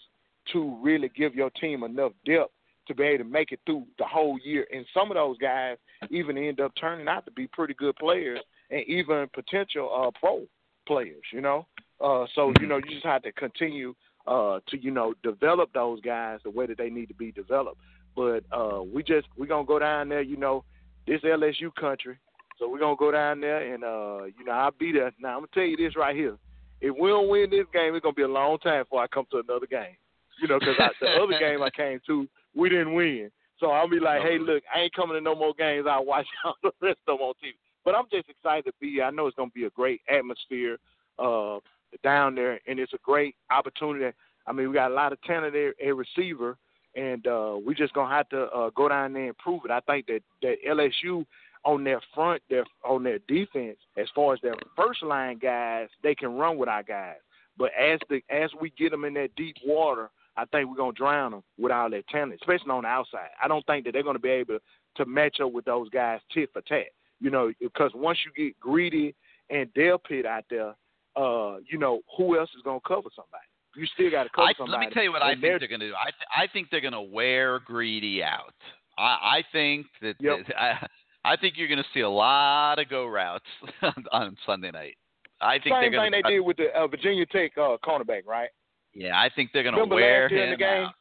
to 0.53 0.79
really 0.83 1.11
give 1.17 1.35
your 1.35 1.51
team 1.51 1.83
enough 1.85 2.13
depth 2.27 2.53
to 2.87 2.95
be 2.95 3.05
able 3.05 3.25
to 3.25 3.31
make 3.31 3.53
it 3.53 3.61
through 3.65 3.87
the 3.99 4.05
whole 4.05 4.39
year. 4.45 4.67
And 4.73 4.85
some 4.93 5.11
of 5.11 5.15
those 5.15 5.39
guys 5.39 5.79
even 6.11 6.37
end 6.37 6.61
up 6.61 6.73
turning 6.79 7.09
out 7.09 7.25
to 7.25 7.31
be 7.31 7.47
pretty 7.47 7.75
good 7.75 7.97
players 7.97 8.41
and 8.71 8.83
even 8.87 9.29
potential 9.33 9.91
uh, 9.95 10.11
pro 10.19 10.47
players. 10.87 11.23
You 11.33 11.41
know, 11.41 11.67
uh, 12.01 12.27
so 12.35 12.53
you 12.61 12.67
know 12.67 12.77
you 12.77 12.95
just 12.95 13.07
have 13.07 13.23
to 13.23 13.33
continue 13.33 13.95
uh, 14.27 14.61
to 14.69 14.79
you 14.79 14.91
know 14.91 15.15
develop 15.23 15.73
those 15.73 16.01
guys 16.01 16.41
the 16.45 16.51
way 16.51 16.67
that 16.67 16.79
they 16.79 16.91
need 16.91 17.07
to 17.07 17.15
be 17.15 17.33
developed. 17.33 17.79
But 18.17 18.45
uh, 18.53 18.83
we 18.83 19.03
just 19.03 19.27
we're 19.37 19.47
gonna 19.47 19.67
go 19.67 19.79
down 19.79 20.09
there. 20.09 20.23
You 20.23 20.37
know, 20.37 20.65
this 21.07 21.21
LSU 21.23 21.75
country. 21.75 22.19
So 22.59 22.69
we're 22.69 22.79
gonna 22.79 22.97
go 22.97 23.11
down 23.11 23.41
there 23.41 23.75
and 23.75 23.83
uh, 23.83 24.25
you 24.39 24.45
know 24.45 24.53
I'll 24.53 24.71
be 24.71 24.93
there. 24.93 25.13
Now 25.19 25.35
I'm 25.35 25.41
gonna 25.41 25.49
tell 25.53 25.65
you 25.65 25.77
this 25.77 25.97
right 25.97 26.15
here. 26.15 26.37
If 26.81 26.95
we 26.99 27.09
don't 27.09 27.29
win 27.29 27.51
this 27.51 27.67
game, 27.73 27.95
it's 27.95 28.03
gonna 28.03 28.15
be 28.15 28.23
a 28.23 28.29
long 28.29 28.59
time 28.59 28.85
before 28.85 29.03
I 29.03 29.07
come 29.09 29.27
to 29.33 29.39
another 29.39 29.67
game. 29.67 29.97
You 30.41 30.49
know, 30.49 30.59
because 30.59 30.77
the 31.01 31.07
other 31.23 31.39
game 31.39 31.63
I 31.63 31.71
came 31.71 32.01
to, 32.07 32.29
we 32.55 32.69
didn't 32.69 32.95
win. 32.95 33.31
So 33.59 33.71
I'll 33.71 33.89
be 33.89 34.01
like, 34.01 34.21
hey, 34.23 34.39
look, 34.39 34.63
I 34.75 34.81
ain't 34.81 34.95
coming 34.95 35.17
to 35.17 35.21
no 35.21 35.35
more 35.35 35.55
games. 35.57 35.87
I'll 35.89 36.05
watch 36.05 36.27
all 36.45 36.57
the 36.63 36.73
rest 36.83 36.99
of 37.07 37.19
them 37.19 37.27
on 37.27 37.35
TV. 37.35 37.55
But 37.85 37.95
I'm 37.95 38.05
just 38.11 38.29
excited 38.29 38.65
to 38.67 38.73
be 38.81 38.93
here. 38.93 39.05
I 39.05 39.11
know 39.11 39.27
it's 39.27 39.37
gonna 39.37 39.51
be 39.55 39.65
a 39.65 39.71
great 39.71 40.01
atmosphere 40.09 40.79
uh, 41.19 41.59
down 42.03 42.35
there, 42.35 42.61
and 42.67 42.79
it's 42.79 42.93
a 42.93 42.99
great 43.03 43.35
opportunity. 43.51 44.17
I 44.47 44.53
mean, 44.53 44.69
we 44.69 44.75
got 44.75 44.91
a 44.91 44.95
lot 44.95 45.13
of 45.13 45.21
talent 45.23 45.55
at, 45.55 45.75
at 45.85 45.97
receiver, 45.97 46.57
and 46.97 47.27
uh, 47.27 47.57
we 47.65 47.75
just 47.75 47.95
gonna 47.95 48.15
have 48.15 48.29
to 48.31 48.45
uh, 48.45 48.71
go 48.71 48.89
down 48.89 49.13
there 49.13 49.27
and 49.27 49.39
prove 49.39 49.63
it. 49.65 49.71
I 49.71 49.81
think 49.81 50.07
that 50.07 50.21
that 50.43 50.57
LSU 50.69 51.25
on 51.65 51.85
their 51.85 52.01
front, 52.15 52.43
their 52.49 52.65
on 52.85 53.03
their 53.03 53.19
defense, 53.27 53.79
as 53.97 54.07
far 54.15 54.35
as 54.35 54.41
their 54.43 54.55
first 54.77 55.03
line 55.03 55.39
guys, 55.39 55.89
they 56.03 56.15
can 56.15 56.37
run 56.37 56.57
with 56.57 56.69
our 56.69 56.83
guys. 56.83 57.17
But 57.57 57.71
as 57.79 57.99
the 58.09 58.23
as 58.31 58.51
we 58.61 58.71
get 58.71 58.91
them 58.91 59.05
in 59.05 59.15
that 59.15 59.35
deep 59.37 59.57
water, 59.65 60.11
I 60.37 60.45
think 60.47 60.69
we're 60.69 60.77
gonna 60.77 60.93
drown 60.93 61.33
them 61.33 61.43
with 61.59 61.73
all 61.73 61.91
their 61.91 62.03
talent, 62.11 62.35
especially 62.35 62.71
on 62.71 62.83
the 62.83 62.89
outside. 62.89 63.31
I 63.43 63.49
don't 63.49 63.65
think 63.67 63.85
that 63.85 63.93
they're 63.93 64.03
gonna 64.03 64.19
be 64.19 64.31
able 64.31 64.59
to 64.97 65.05
match 65.07 65.41
up 65.41 65.53
with 65.53 65.65
those 65.65 65.89
guys 65.89 66.21
tit 66.33 66.51
for 66.53 66.63
tat. 66.63 66.89
You 67.21 67.31
know, 67.31 67.53
because 67.61 67.93
once 67.95 68.19
you 68.25 68.33
get 68.45 68.59
greedy 68.61 69.15
and 69.51 69.73
Dale 69.75 69.99
Pitt 69.99 70.27
out 70.27 70.45
there, 70.51 70.75
uh, 71.17 71.59
you 71.71 71.79
know, 71.79 72.01
who 72.17 72.39
else 72.39 72.51
is 72.57 72.63
gonna 72.63 72.81
cover 72.87 73.09
somebody? 73.15 73.47
You 73.77 73.87
still 73.95 74.11
got 74.11 74.25
to 74.25 74.29
cover 74.31 74.49
I, 74.49 74.53
somebody. 74.57 74.73
let 74.79 74.89
me 74.89 74.95
tell 74.95 75.03
you 75.03 75.13
what 75.13 75.23
I 75.23 75.31
think 75.33 75.43
they're- 75.43 75.59
they're 75.59 75.69
going 75.69 75.81
to 75.81 75.89
do. 75.89 75.95
I 75.95 76.05
th- 76.11 76.29
I 76.37 76.47
think 76.53 76.71
they're 76.71 76.81
going 76.81 76.93
to 76.93 77.01
wear 77.03 77.59
Greedy 77.61 78.23
out. 78.23 78.55
I, 78.97 79.03
I 79.39 79.45
think 79.53 79.87
that 80.03 80.15
Yep. 80.21 80.47
that- 80.49 80.61
I, 80.61 80.87
I 81.33 81.37
think 81.37 81.55
you're 81.57 81.69
going 81.69 81.83
to 81.83 81.89
see 81.95 82.01
a 82.01 82.09
lot 82.09 82.79
of 82.79 82.89
go 82.89 83.07
routes 83.07 83.47
on 84.13 84.37
Sunday 84.47 84.71
night. 84.71 84.97
I 85.41 85.55
think 85.55 85.65
they're 85.75 85.83
Same 85.85 85.93
thing 85.93 86.11
they 86.13 86.23
did 86.31 86.41
with 86.41 86.57
the 86.59 86.67
uh, 86.77 86.87
Virginia 86.87 87.27
Tech 87.27 87.53
uh, 87.59 87.77
cornerback, 87.85 88.25
right? 88.27 88.49
Yeah, 88.95 89.19
I 89.19 89.29
think 89.35 89.51
they're 89.53 89.63
going 89.65 89.75
to 89.75 89.85
wear 89.95 90.29
him 90.29 90.39
in 90.39 90.51
the 90.51 90.57
game? 90.57 90.85
out. 90.85 90.95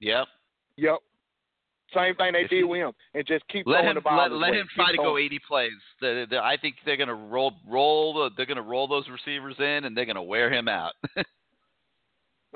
Yep. 0.00 0.26
Yep. 0.76 0.96
Same 1.94 2.14
thing 2.16 2.32
they 2.32 2.40
If 2.42 2.50
did 2.50 2.64
with 2.64 2.78
him, 2.78 2.92
and 3.14 3.26
just 3.26 3.46
keep 3.48 3.66
Let 3.66 3.80
throwing 3.80 3.88
him 3.90 3.94
the 3.96 4.00
ball. 4.00 4.16
let, 4.16 4.32
let 4.32 4.54
him 4.54 4.66
Keep 4.68 4.76
try 4.76 4.90
to 4.92 4.96
go 4.96 5.18
80 5.18 5.38
plays. 5.46 5.70
The, 6.00 6.24
the, 6.30 6.38
I 6.38 6.56
think 6.60 6.76
they're 6.84 6.96
going 6.96 7.08
to 7.08 7.14
roll 7.14 7.52
roll 7.68 8.14
the, 8.14 8.30
they're 8.36 8.46
going 8.46 8.56
to 8.56 8.62
roll 8.62 8.86
those 8.88 9.08
receivers 9.08 9.56
in 9.58 9.84
and 9.84 9.96
they're 9.96 10.04
going 10.06 10.14
to 10.16 10.22
wear 10.22 10.52
him 10.52 10.68
out. 10.68 10.92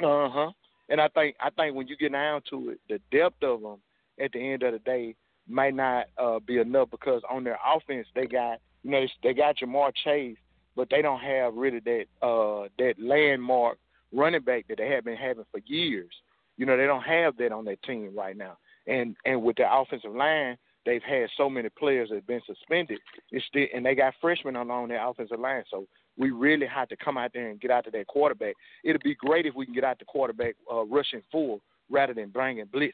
Uh 0.02 0.28
huh. 0.28 0.50
And 0.88 1.00
I 1.00 1.08
think 1.08 1.36
I 1.40 1.50
think 1.50 1.74
when 1.74 1.86
you 1.86 1.96
get 1.96 2.12
down 2.12 2.42
to 2.50 2.70
it, 2.70 2.80
the 2.88 3.00
depth 3.16 3.42
of 3.42 3.62
them 3.62 3.78
at 4.20 4.32
the 4.32 4.38
end 4.38 4.62
of 4.62 4.72
the 4.72 4.78
day 4.80 5.14
might 5.48 5.74
not 5.74 6.06
uh, 6.18 6.38
be 6.40 6.58
enough 6.58 6.90
because 6.90 7.22
on 7.30 7.44
their 7.44 7.58
offense 7.64 8.06
they 8.14 8.26
got 8.26 8.58
you 8.82 8.90
know 8.90 9.06
they 9.22 9.34
got 9.34 9.56
Ja'Marr 9.56 9.92
Chase, 10.04 10.36
but 10.76 10.88
they 10.90 11.02
don't 11.02 11.20
have 11.20 11.54
really 11.54 11.80
that 11.80 12.04
uh, 12.22 12.68
that 12.78 12.94
landmark 12.98 13.78
running 14.12 14.42
back 14.42 14.66
that 14.68 14.78
they 14.78 14.88
have 14.90 15.04
been 15.04 15.16
having 15.16 15.44
for 15.50 15.60
years. 15.66 16.12
You 16.56 16.66
know 16.66 16.76
they 16.76 16.86
don't 16.86 17.02
have 17.02 17.36
that 17.38 17.52
on 17.52 17.64
their 17.64 17.76
team 17.76 18.12
right 18.16 18.36
now. 18.36 18.56
And 18.86 19.16
and 19.24 19.42
with 19.42 19.56
their 19.56 19.72
offensive 19.72 20.14
line, 20.14 20.58
they've 20.84 21.02
had 21.02 21.28
so 21.36 21.48
many 21.48 21.68
players 21.70 22.10
that 22.10 22.16
have 22.16 22.26
been 22.26 22.42
suspended. 22.46 22.98
It's 23.30 23.46
still, 23.46 23.66
and 23.74 23.84
they 23.84 23.94
got 23.94 24.14
freshmen 24.20 24.56
on, 24.56 24.70
on 24.70 24.88
their 24.88 25.06
offensive 25.06 25.40
line. 25.40 25.64
So 25.70 25.86
we 26.16 26.30
really 26.30 26.66
have 26.66 26.88
to 26.88 26.96
come 26.96 27.16
out 27.18 27.32
there 27.34 27.48
and 27.50 27.60
get 27.60 27.70
out 27.70 27.84
to 27.84 27.90
that 27.90 28.06
quarterback. 28.06 28.54
It'd 28.84 29.02
be 29.02 29.14
great 29.14 29.46
if 29.46 29.54
we 29.54 29.64
can 29.64 29.74
get 29.74 29.84
out 29.84 29.98
the 29.98 30.04
quarterback 30.04 30.54
uh, 30.72 30.84
rushing 30.84 31.22
full 31.30 31.60
rather 31.90 32.14
than 32.14 32.28
bringing 32.30 32.66
blitzes. 32.66 32.92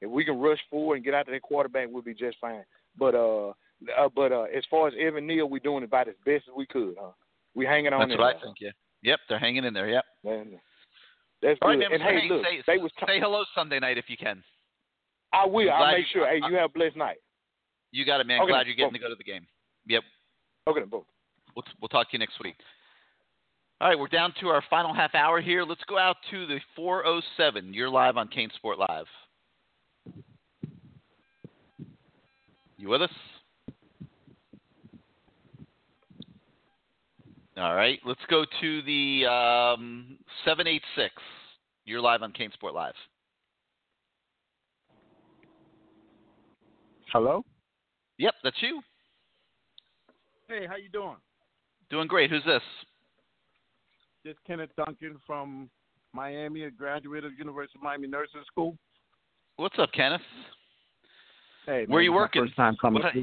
If 0.00 0.10
we 0.10 0.24
can 0.24 0.38
rush 0.38 0.58
full 0.70 0.92
and 0.94 1.04
get 1.04 1.14
out 1.14 1.26
to 1.26 1.32
that 1.32 1.42
quarterback, 1.42 1.88
we'll 1.90 2.02
be 2.02 2.14
just 2.14 2.38
fine. 2.40 2.64
But 2.98 3.14
uh, 3.14 3.48
uh 3.98 4.08
but 4.14 4.32
uh, 4.32 4.44
as 4.54 4.64
far 4.70 4.88
as 4.88 4.94
Evan 4.98 5.26
Neal, 5.26 5.48
we're 5.48 5.58
doing 5.58 5.84
about 5.84 6.08
as 6.08 6.14
best 6.24 6.44
as 6.48 6.54
we 6.56 6.66
could. 6.66 6.94
Huh? 6.98 7.10
We 7.54 7.64
hanging 7.64 7.92
on 7.92 8.00
That's 8.00 8.12
in 8.12 8.18
what 8.18 8.26
I 8.26 8.32
there. 8.34 8.40
think. 8.42 8.56
Yeah. 8.60 8.70
Yep, 9.02 9.20
they're 9.28 9.38
hanging 9.38 9.64
in 9.64 9.72
there. 9.74 9.88
Yep. 9.88 10.04
Man, 10.24 10.46
that's 11.42 11.58
All 11.62 11.68
right, 11.68 11.78
good. 11.78 11.90
man, 11.90 11.92
and 11.92 12.02
hey, 12.02 12.18
Hank, 12.20 12.30
look, 12.30 12.44
say, 12.44 12.62
they 12.66 12.78
was. 12.78 12.90
say 13.06 13.20
hello 13.20 13.44
Sunday 13.54 13.78
night 13.78 13.98
if 13.98 14.06
you 14.08 14.16
can. 14.16 14.42
I 15.32 15.46
will. 15.46 15.70
I'll 15.70 15.92
make 15.92 16.00
you- 16.00 16.04
sure. 16.12 16.26
Hey, 16.26 16.40
I- 16.42 16.48
you 16.48 16.56
have 16.56 16.70
a 16.70 16.72
blessed 16.72 16.96
night. 16.96 17.18
You 17.92 18.04
got 18.04 18.20
it, 18.20 18.26
man. 18.26 18.40
Okay, 18.42 18.50
Glad 18.50 18.66
you're 18.66 18.74
getting 18.76 18.90
boom. 18.92 19.00
to 19.00 19.06
go 19.06 19.08
to 19.08 19.14
the 19.14 19.24
game. 19.24 19.46
Yep. 19.86 20.02
Okay, 20.66 20.80
then, 20.80 21.02
boom. 21.56 21.62
We'll, 21.80 21.80
we'll 21.80 21.88
talk 21.88 22.10
to 22.10 22.14
you 22.14 22.18
next 22.18 22.42
week. 22.42 22.56
All 23.80 23.88
right, 23.88 23.98
we're 23.98 24.08
down 24.08 24.32
to 24.40 24.48
our 24.48 24.62
final 24.70 24.94
half 24.94 25.14
hour 25.14 25.40
here. 25.40 25.62
Let's 25.62 25.82
go 25.88 25.98
out 25.98 26.16
to 26.30 26.46
the 26.46 26.60
407. 26.74 27.74
You're 27.74 27.90
live 27.90 28.16
on 28.16 28.28
CaneSport 28.28 28.78
Live. 28.78 29.06
You 32.78 32.88
with 32.88 33.02
us? 33.02 33.10
All 37.58 37.74
right, 37.74 37.98
let's 38.04 38.20
go 38.28 38.44
to 38.60 38.82
the 38.82 39.26
um, 39.26 40.18
786. 40.44 41.12
You're 41.84 42.00
live 42.00 42.22
on 42.22 42.32
CaneSport 42.32 42.74
Live. 42.74 42.94
Hello? 47.12 47.44
Yep, 48.18 48.34
that's 48.42 48.56
you. 48.60 48.80
Hey, 50.48 50.66
how 50.66 50.76
you 50.76 50.88
doing? 50.90 51.16
Doing 51.90 52.08
great. 52.08 52.30
Who's 52.30 52.44
this? 52.44 52.62
This 54.24 54.32
is 54.32 54.36
Kenneth 54.46 54.70
Duncan 54.76 55.18
from 55.26 55.70
Miami, 56.12 56.64
a 56.64 56.70
graduate 56.70 57.24
of 57.24 57.32
University 57.38 57.78
of 57.78 57.82
Miami 57.84 58.08
Nursing 58.08 58.42
School. 58.46 58.76
What's 59.56 59.78
up, 59.78 59.90
Kenneth? 59.92 60.20
Hey, 61.64 61.84
Where 61.86 62.00
are 62.00 62.02
you 62.02 62.10
this 62.10 62.14
is 62.14 62.16
my 62.16 62.16
working? 62.16 62.42
First 62.44 62.56
time 62.56 62.76
coming. 62.80 63.02
What-. 63.02 63.14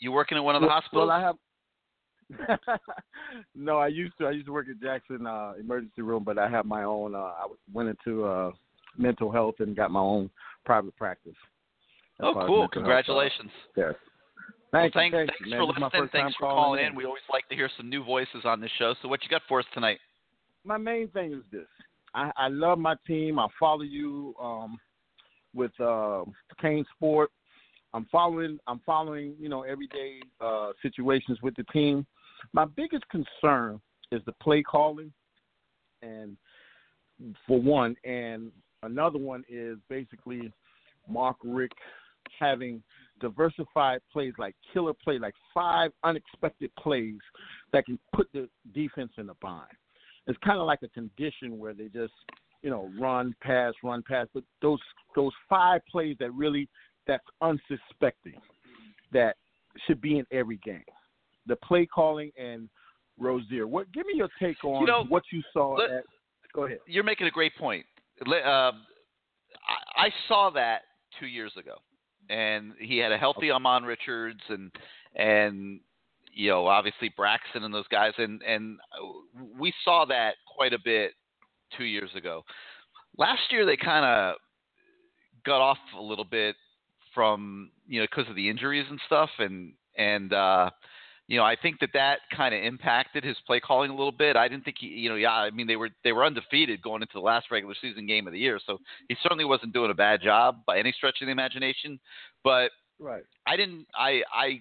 You 0.00 0.12
working 0.12 0.38
at 0.38 0.44
one 0.44 0.54
of 0.54 0.62
the 0.62 0.66
well, 0.66 0.80
hospitals? 0.80 1.08
Well, 1.08 1.16
I 1.16 1.20
have. 1.20 1.36
no, 3.54 3.78
I 3.78 3.88
used 3.88 4.14
to. 4.18 4.26
I 4.26 4.30
used 4.30 4.46
to 4.46 4.52
work 4.52 4.66
at 4.70 4.80
Jackson 4.80 5.26
uh, 5.26 5.52
Emergency 5.60 6.02
Room, 6.02 6.24
but 6.24 6.38
I 6.38 6.48
have 6.48 6.64
my 6.64 6.84
own. 6.84 7.14
Uh, 7.14 7.18
I 7.18 7.46
went 7.72 7.90
into 7.90 8.24
uh, 8.24 8.50
mental 8.96 9.30
health 9.30 9.56
and 9.58 9.76
got 9.76 9.90
my 9.90 10.00
own 10.00 10.30
private 10.64 10.96
practice. 10.96 11.34
oh, 12.22 12.44
cool. 12.46 12.62
uh, 12.62 12.68
Congratulations. 12.68 13.50
Yes. 13.76 13.94
Thank 14.74 14.94
you, 14.94 15.00
thanks, 15.00 15.14
thank 15.14 15.28
thanks 15.30 15.40
you, 15.44 15.50
man. 15.50 15.60
for 15.60 15.66
This 15.66 15.76
is 15.76 15.80
my 15.80 15.86
listening. 15.86 16.08
Thanks 16.12 16.36
for 16.36 16.48
calling 16.48 16.56
calling 16.56 16.86
in. 16.86 16.94
We 16.96 17.04
always 17.04 17.22
like 17.32 17.48
to 17.48 17.54
hear 17.54 17.70
some 17.76 17.88
new 17.88 18.02
voices 18.04 18.44
on 18.44 18.60
this 18.60 18.70
show. 18.78 18.94
So, 19.00 19.08
what 19.08 19.22
you 19.22 19.30
got 19.30 19.42
for 19.48 19.60
us 19.60 19.66
tonight? 19.72 19.98
my 20.64 20.78
main 20.78 21.08
thing 21.08 21.32
is 21.32 21.44
this. 21.52 21.66
I, 22.14 22.30
I 22.36 22.48
love 22.48 22.78
my 22.78 22.96
team. 23.06 23.38
I 23.38 23.46
follow 23.60 23.82
you 23.82 24.34
um, 24.40 24.78
with 25.54 25.78
uh, 25.80 26.24
Kane 26.60 26.84
Sport. 26.96 27.30
I'm 27.92 28.06
following. 28.10 28.58
I'm 28.66 28.80
following. 28.84 29.34
You 29.38 29.48
know, 29.48 29.62
everyday 29.62 30.20
uh, 30.40 30.70
situations 30.82 31.38
with 31.42 31.54
the 31.56 31.64
team. 31.64 32.06
My 32.52 32.64
biggest 32.64 33.04
concern 33.08 33.80
is 34.10 34.22
the 34.26 34.32
play 34.42 34.62
calling, 34.62 35.12
and 36.02 36.36
for 37.46 37.60
one, 37.60 37.94
and 38.04 38.50
another 38.82 39.18
one 39.18 39.44
is 39.48 39.78
basically 39.88 40.52
Mark 41.08 41.36
Richt 41.44 41.74
having 42.38 42.82
diversified 43.20 44.00
plays 44.12 44.32
like 44.38 44.54
killer 44.72 44.92
play, 44.92 45.18
like 45.18 45.34
five 45.52 45.90
unexpected 46.02 46.70
plays 46.76 47.18
that 47.72 47.86
can 47.86 47.98
put 48.14 48.28
the 48.32 48.48
defense 48.72 49.12
in 49.18 49.28
a 49.28 49.34
bind 49.40 49.68
it's 50.26 50.38
kind 50.44 50.58
of 50.58 50.66
like 50.66 50.80
a 50.82 50.88
condition 50.88 51.58
where 51.58 51.74
they 51.74 51.88
just 51.88 52.12
you 52.62 52.70
know 52.70 52.90
run 52.98 53.34
pass 53.42 53.72
run 53.82 54.02
pass 54.06 54.26
but 54.34 54.42
those 54.62 54.78
those 55.14 55.32
five 55.48 55.80
plays 55.90 56.16
that 56.18 56.32
really 56.32 56.68
that's 57.06 57.24
unsuspecting 57.42 58.40
that 59.12 59.36
should 59.86 60.00
be 60.00 60.18
in 60.18 60.24
every 60.30 60.58
game 60.64 60.84
the 61.46 61.56
play 61.56 61.86
calling 61.86 62.30
and 62.38 62.68
Rosier. 63.18 63.68
What 63.68 63.92
give 63.92 64.06
me 64.06 64.14
your 64.16 64.28
take 64.40 64.64
on 64.64 64.80
You 64.80 64.86
know, 64.86 65.04
what 65.08 65.22
you 65.30 65.42
saw 65.52 65.74
let- 65.74 65.90
at 65.90 66.04
go 66.52 66.64
ahead 66.64 66.78
You're 66.86 67.04
making 67.04 67.26
a 67.26 67.30
great 67.30 67.54
point. 67.56 67.84
Um, 68.22 68.32
I, 68.46 68.76
I 69.96 70.08
saw 70.28 70.50
that 70.50 70.82
two 71.20 71.26
years 71.26 71.52
ago, 71.56 71.74
and 72.30 72.72
he 72.78 72.98
had 72.98 73.12
a 73.12 73.18
healthy 73.18 73.48
Ahmmon 73.48 73.86
Richards 73.86 74.40
and 74.48 74.70
and 75.16 75.80
you 76.32 76.50
know 76.50 76.66
obviously 76.66 77.12
Braxton 77.16 77.64
and 77.64 77.74
those 77.74 77.88
guys, 77.88 78.12
and 78.18 78.42
and 78.42 78.78
we 79.58 79.72
saw 79.84 80.04
that 80.06 80.34
quite 80.46 80.72
a 80.72 80.78
bit 80.84 81.12
two 81.76 81.84
years 81.84 82.10
ago. 82.16 82.42
Last 83.16 83.42
year 83.50 83.64
they 83.64 83.76
kind 83.76 84.04
of 84.04 84.36
got 85.44 85.60
off 85.60 85.78
a 85.96 86.02
little 86.02 86.24
bit 86.24 86.56
from 87.14 87.70
you 87.86 88.00
know 88.00 88.06
because 88.10 88.28
of 88.28 88.36
the 88.36 88.48
injuries 88.48 88.86
and 88.88 89.00
stuff, 89.06 89.30
and 89.38 89.74
and 89.96 90.32
uh, 90.32 90.70
you 91.28 91.38
know 91.38 91.44
I 91.44 91.56
think 91.60 91.80
that 91.80 91.90
that 91.94 92.18
kind 92.36 92.54
of 92.54 92.62
impacted 92.62 93.24
his 93.24 93.36
play 93.46 93.60
calling 93.60 93.90
a 93.90 93.94
little 93.94 94.12
bit. 94.12 94.36
I 94.36 94.48
didn't 94.48 94.64
think 94.64 94.76
he, 94.80 94.86
you 94.86 95.08
know, 95.08 95.16
yeah, 95.16 95.32
I 95.32 95.50
mean 95.50 95.66
they 95.66 95.76
were 95.76 95.90
they 96.02 96.12
were 96.12 96.24
undefeated 96.24 96.82
going 96.82 97.02
into 97.02 97.14
the 97.14 97.20
last 97.20 97.50
regular 97.50 97.74
season 97.80 98.06
game 98.06 98.26
of 98.26 98.32
the 98.32 98.38
year, 98.38 98.60
so 98.66 98.78
he 99.08 99.16
certainly 99.22 99.44
wasn't 99.44 99.72
doing 99.72 99.90
a 99.90 99.94
bad 99.94 100.20
job 100.22 100.56
by 100.66 100.78
any 100.78 100.92
stretch 100.92 101.18
of 101.20 101.26
the 101.26 101.32
imagination. 101.32 101.98
But 102.42 102.70
right 102.98 103.24
I 103.46 103.56
didn't. 103.56 103.86
I 103.96 104.22
I 104.34 104.60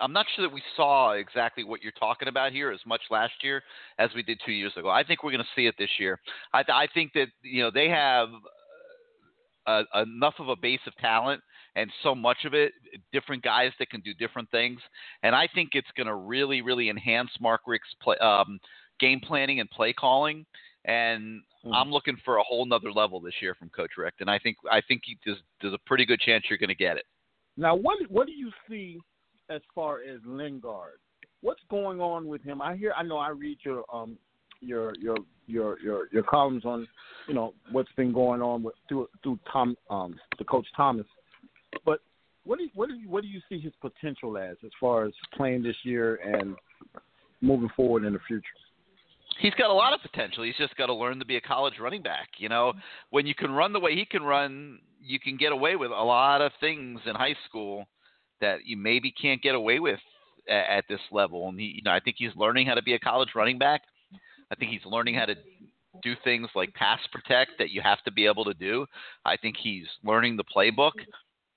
I'm 0.00 0.12
not 0.12 0.26
sure 0.34 0.46
that 0.46 0.54
we 0.54 0.62
saw 0.76 1.12
exactly 1.12 1.64
what 1.64 1.82
you're 1.82 1.92
talking 1.92 2.28
about 2.28 2.52
here 2.52 2.70
as 2.70 2.80
much 2.86 3.00
last 3.10 3.32
year 3.42 3.62
as 3.98 4.10
we 4.14 4.22
did 4.22 4.40
two 4.44 4.52
years 4.52 4.72
ago. 4.76 4.90
I 4.90 5.04
think 5.04 5.22
we're 5.22 5.32
going 5.32 5.42
to 5.44 5.60
see 5.60 5.66
it 5.66 5.74
this 5.78 5.90
year. 5.98 6.20
I 6.52 6.64
I 6.68 6.86
think 6.92 7.12
that 7.14 7.28
you 7.42 7.62
know 7.62 7.70
they 7.70 7.88
have 7.88 8.28
uh, 9.66 9.82
enough 9.94 10.34
of 10.38 10.48
a 10.48 10.56
base 10.56 10.80
of 10.86 10.94
talent 10.96 11.42
and 11.76 11.90
so 12.02 12.14
much 12.14 12.38
of 12.44 12.54
it, 12.54 12.72
different 13.12 13.42
guys 13.44 13.70
that 13.78 13.90
can 13.90 14.00
do 14.00 14.12
different 14.14 14.50
things, 14.50 14.80
and 15.22 15.36
I 15.36 15.48
think 15.54 15.70
it's 15.74 15.90
going 15.96 16.08
to 16.08 16.16
really 16.16 16.62
really 16.62 16.90
enhance 16.90 17.30
Mark 17.40 17.60
Richt's 17.66 17.94
play, 18.02 18.16
um, 18.18 18.58
game 18.98 19.20
planning 19.20 19.60
and 19.60 19.70
play 19.70 19.92
calling. 19.92 20.44
And 20.84 21.42
I'm 21.74 21.90
looking 21.90 22.16
for 22.24 22.36
a 22.36 22.42
whole 22.44 22.64
nother 22.64 22.92
level 22.92 23.20
this 23.20 23.34
year 23.42 23.56
from 23.56 23.70
Coach 23.70 23.90
Richt, 23.98 24.20
and 24.20 24.30
I 24.30 24.38
think 24.38 24.56
I 24.70 24.80
think 24.86 25.02
he, 25.04 25.18
there's, 25.24 25.38
there's 25.60 25.74
a 25.74 25.78
pretty 25.86 26.06
good 26.06 26.20
chance 26.20 26.44
you're 26.48 26.58
going 26.58 26.68
to 26.68 26.74
get 26.74 26.96
it. 26.96 27.04
Now, 27.56 27.74
what 27.74 27.98
what 28.08 28.26
do 28.26 28.32
you 28.32 28.50
see 28.68 28.98
as 29.50 29.60
far 29.74 30.00
as 30.00 30.20
Lingard? 30.24 30.98
What's 31.40 31.62
going 31.70 32.00
on 32.00 32.26
with 32.26 32.42
him? 32.42 32.62
I 32.62 32.76
hear, 32.76 32.92
I 32.96 33.02
know, 33.02 33.18
I 33.18 33.30
read 33.30 33.58
your 33.64 33.84
um 33.92 34.16
your 34.60 34.94
your 35.00 35.16
your 35.46 35.78
your 35.80 36.08
your 36.12 36.22
columns 36.22 36.64
on 36.64 36.86
you 37.28 37.34
know 37.34 37.54
what's 37.72 37.92
been 37.96 38.12
going 38.12 38.42
on 38.42 38.62
with 38.62 38.74
through 38.88 39.08
through 39.22 39.38
Tom 39.52 39.76
um 39.90 40.16
the 40.38 40.44
coach 40.44 40.66
Thomas, 40.76 41.06
what 42.46 42.58
do 42.58 42.64
you, 42.64 42.70
what 42.74 42.88
do 42.88 42.94
you, 42.94 43.08
what 43.08 43.22
do 43.22 43.28
you 43.28 43.40
see 43.48 43.58
his 43.58 43.72
potential 43.80 44.38
as 44.38 44.56
as 44.64 44.70
far 44.80 45.04
as 45.04 45.12
playing 45.36 45.62
this 45.62 45.76
year 45.82 46.16
and 46.16 46.54
moving 47.40 47.68
forward 47.76 48.04
in 48.04 48.12
the 48.12 48.20
future? 48.26 48.44
He's 49.38 49.54
got 49.54 49.68
a 49.68 49.74
lot 49.74 49.92
of 49.92 50.00
potential. 50.00 50.44
He's 50.44 50.56
just 50.56 50.76
got 50.76 50.86
to 50.86 50.94
learn 50.94 51.18
to 51.18 51.26
be 51.26 51.36
a 51.36 51.40
college 51.40 51.74
running 51.80 52.02
back. 52.02 52.28
You 52.38 52.48
know, 52.48 52.72
when 53.10 53.26
you 53.26 53.34
can 53.34 53.50
run 53.50 53.72
the 53.72 53.80
way 53.80 53.94
he 53.94 54.06
can 54.06 54.22
run, 54.22 54.78
you 55.02 55.20
can 55.20 55.36
get 55.36 55.52
away 55.52 55.76
with 55.76 55.90
a 55.90 56.04
lot 56.04 56.40
of 56.40 56.52
things 56.60 57.00
in 57.04 57.14
high 57.14 57.36
school 57.48 57.86
that 58.40 58.64
you 58.64 58.76
maybe 58.76 59.10
can't 59.10 59.42
get 59.42 59.54
away 59.54 59.78
with 59.78 60.00
at, 60.48 60.78
at 60.78 60.84
this 60.88 61.00
level. 61.10 61.48
And 61.48 61.58
he, 61.60 61.66
you 61.66 61.82
know, 61.82 61.90
I 61.90 62.00
think 62.00 62.16
he's 62.18 62.34
learning 62.36 62.66
how 62.66 62.74
to 62.74 62.82
be 62.82 62.94
a 62.94 62.98
college 62.98 63.30
running 63.34 63.58
back. 63.58 63.82
I 64.50 64.54
think 64.54 64.70
he's 64.70 64.84
learning 64.86 65.16
how 65.16 65.26
to 65.26 65.34
do 66.02 66.14
things 66.24 66.48
like 66.54 66.72
pass 66.74 67.00
protect 67.12 67.52
that 67.58 67.70
you 67.70 67.80
have 67.82 68.02
to 68.04 68.12
be 68.12 68.26
able 68.26 68.44
to 68.44 68.54
do. 68.54 68.86
I 69.24 69.36
think 69.36 69.56
he's 69.60 69.86
learning 70.04 70.36
the 70.36 70.44
playbook, 70.44 70.92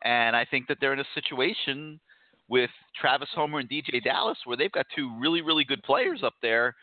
and 0.03 0.36
I 0.36 0.45
think 0.45 0.68
that 0.68 0.78
they're 0.80 0.94
in 0.94 1.00
a 1.00 1.06
situation 1.16 2.00
with 2.48 2.69
Travis 3.00 3.30
Homer 3.36 3.60
and 3.60 3.69
DJ 3.69 4.03
Dallas 4.03 4.38
where 4.45 4.58
they've 4.58 4.72
got 4.72 4.86
two 4.95 5.11
really, 5.19 5.42
really 5.42 5.64
good 5.64 5.84
players 5.84 6.22
up 6.24 6.34
there 6.42 6.76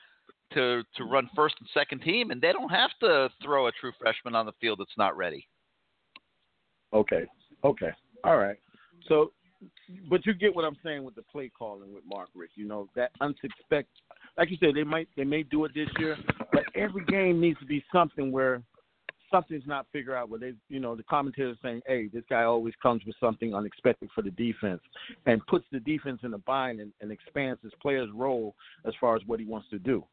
to 0.55 0.83
to 0.97 1.05
run 1.05 1.28
first 1.35 1.57
and 1.59 1.69
second 1.75 2.01
team, 2.03 2.31
and 2.31 2.41
they 2.41 2.53
don't 2.53 2.70
have 2.70 2.91
to 3.01 3.28
throw 3.43 3.67
a 3.67 3.73
true 3.73 3.93
freshman 4.01 4.35
on 4.35 4.47
the 4.47 4.53
field 4.61 4.78
that's 4.78 4.97
not 4.97 5.17
ready. 5.17 5.47
Okay. 6.93 7.25
Okay. 7.65 7.91
All 8.23 8.36
right. 8.36 8.57
So, 9.09 9.33
but 10.09 10.25
you 10.25 10.35
get 10.35 10.55
what 10.55 10.65
I'm 10.65 10.77
saying 10.85 11.05
with 11.05 11.15
the 11.15 11.23
play 11.23 11.51
calling 11.57 11.93
with 11.93 12.05
Mark 12.07 12.28
Richt. 12.35 12.53
You 12.57 12.67
know 12.67 12.89
that 12.95 13.11
unsuspected. 13.20 13.89
Like 14.39 14.51
you 14.51 14.57
said, 14.61 14.70
they 14.75 14.85
might 14.85 15.09
they 15.17 15.25
may 15.25 15.43
do 15.43 15.65
it 15.65 15.73
this 15.75 15.89
year, 15.99 16.17
but 16.53 16.62
every 16.75 17.05
game 17.07 17.41
needs 17.41 17.59
to 17.61 17.67
be 17.67 17.85
something 17.93 18.31
where 18.31 18.62
something's 19.31 19.67
not 19.67 19.87
figured 19.93 20.15
out. 20.15 20.29
Where 20.29 20.41
they, 20.41 20.55
you 20.69 20.81
know, 20.81 20.95
the 20.97 21.03
commentators 21.05 21.59
saying, 21.63 21.83
"Hey, 21.87 22.09
this 22.09 22.25
guy 22.29 22.45
always 22.45 22.75
comes 22.83 23.05
with 23.05 23.17
something 23.21 23.55
unexpected 23.55 24.11
for 24.15 24.23
the 24.23 24.31
defense," 24.31 24.81
and 25.27 25.45
puts 25.47 25.65
the 25.73 25.81
defense 25.81 26.21
in 26.23 26.35
a 26.35 26.39
bind 26.39 26.81
and, 26.81 26.93
and 27.01 27.11
expands 27.11 27.61
his 27.63 27.73
player's 27.81 28.11
role 28.15 28.55
as 28.87 28.95
far 29.01 29.17
as 29.17 29.23
what 29.27 29.41
he 29.41 29.47
wants 29.47 29.69
to 29.71 29.79
do. 29.79 30.05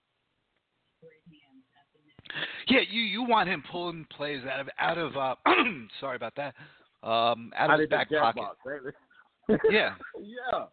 Yeah, 2.68 2.80
you 2.90 3.02
you 3.02 3.24
want 3.24 3.50
him 3.50 3.64
pulling 3.72 4.06
plays 4.16 4.42
out 4.52 4.60
of 4.60 4.70
out 4.80 4.98
of 4.98 5.18
uh 5.18 5.36
sorry 6.00 6.16
about 6.16 6.34
that. 6.36 6.56
Um 7.04 7.52
out 7.58 7.74
of 7.74 7.80
his 7.80 7.90
the 7.90 7.96
back 7.96 8.10
pocket. 8.10 8.42
box, 8.42 8.58
right? 8.66 9.60
Yeah. 9.70 9.96
yeah. 10.22 10.66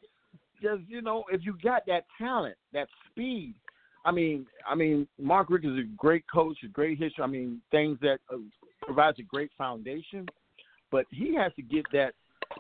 Just 0.63 0.83
you 0.89 1.03
know, 1.03 1.25
if 1.31 1.45
you 1.45 1.57
got 1.63 1.83
that 1.87 2.05
talent, 2.19 2.57
that 2.73 2.89
speed. 3.11 3.55
I 4.05 4.11
mean, 4.11 4.47
I 4.69 4.75
mean, 4.75 5.07
Mark 5.19 5.51
Richt 5.51 5.65
is 5.65 5.79
a 5.79 5.89
great 5.97 6.25
coach, 6.33 6.59
a 6.65 6.69
great 6.69 6.99
history. 6.99 7.23
I 7.23 7.27
mean, 7.27 7.61
things 7.71 7.99
that 8.01 8.19
uh, 8.33 8.39
provides 8.83 9.19
a 9.19 9.23
great 9.23 9.51
foundation, 9.59 10.27
but 10.91 11.05
he 11.11 11.35
has 11.37 11.53
to 11.57 11.63
get 11.63 11.85
that, 11.93 12.13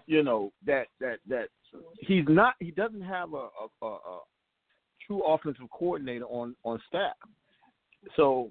you 0.07 0.23
know, 0.23 0.52
that 0.67 0.86
that 1.01 1.19
that 1.28 1.49
he's 2.01 2.25
not. 2.28 2.55
He 2.60 2.70
doesn't 2.70 3.02
have 3.02 3.33
a, 3.33 3.49
a, 3.83 3.86
a, 3.86 4.19
true 5.07 5.23
offensive 5.27 5.70
coordinator 5.70 6.27
on 6.27 6.55
on 6.65 6.81
staff. 6.89 7.17
So 8.17 8.51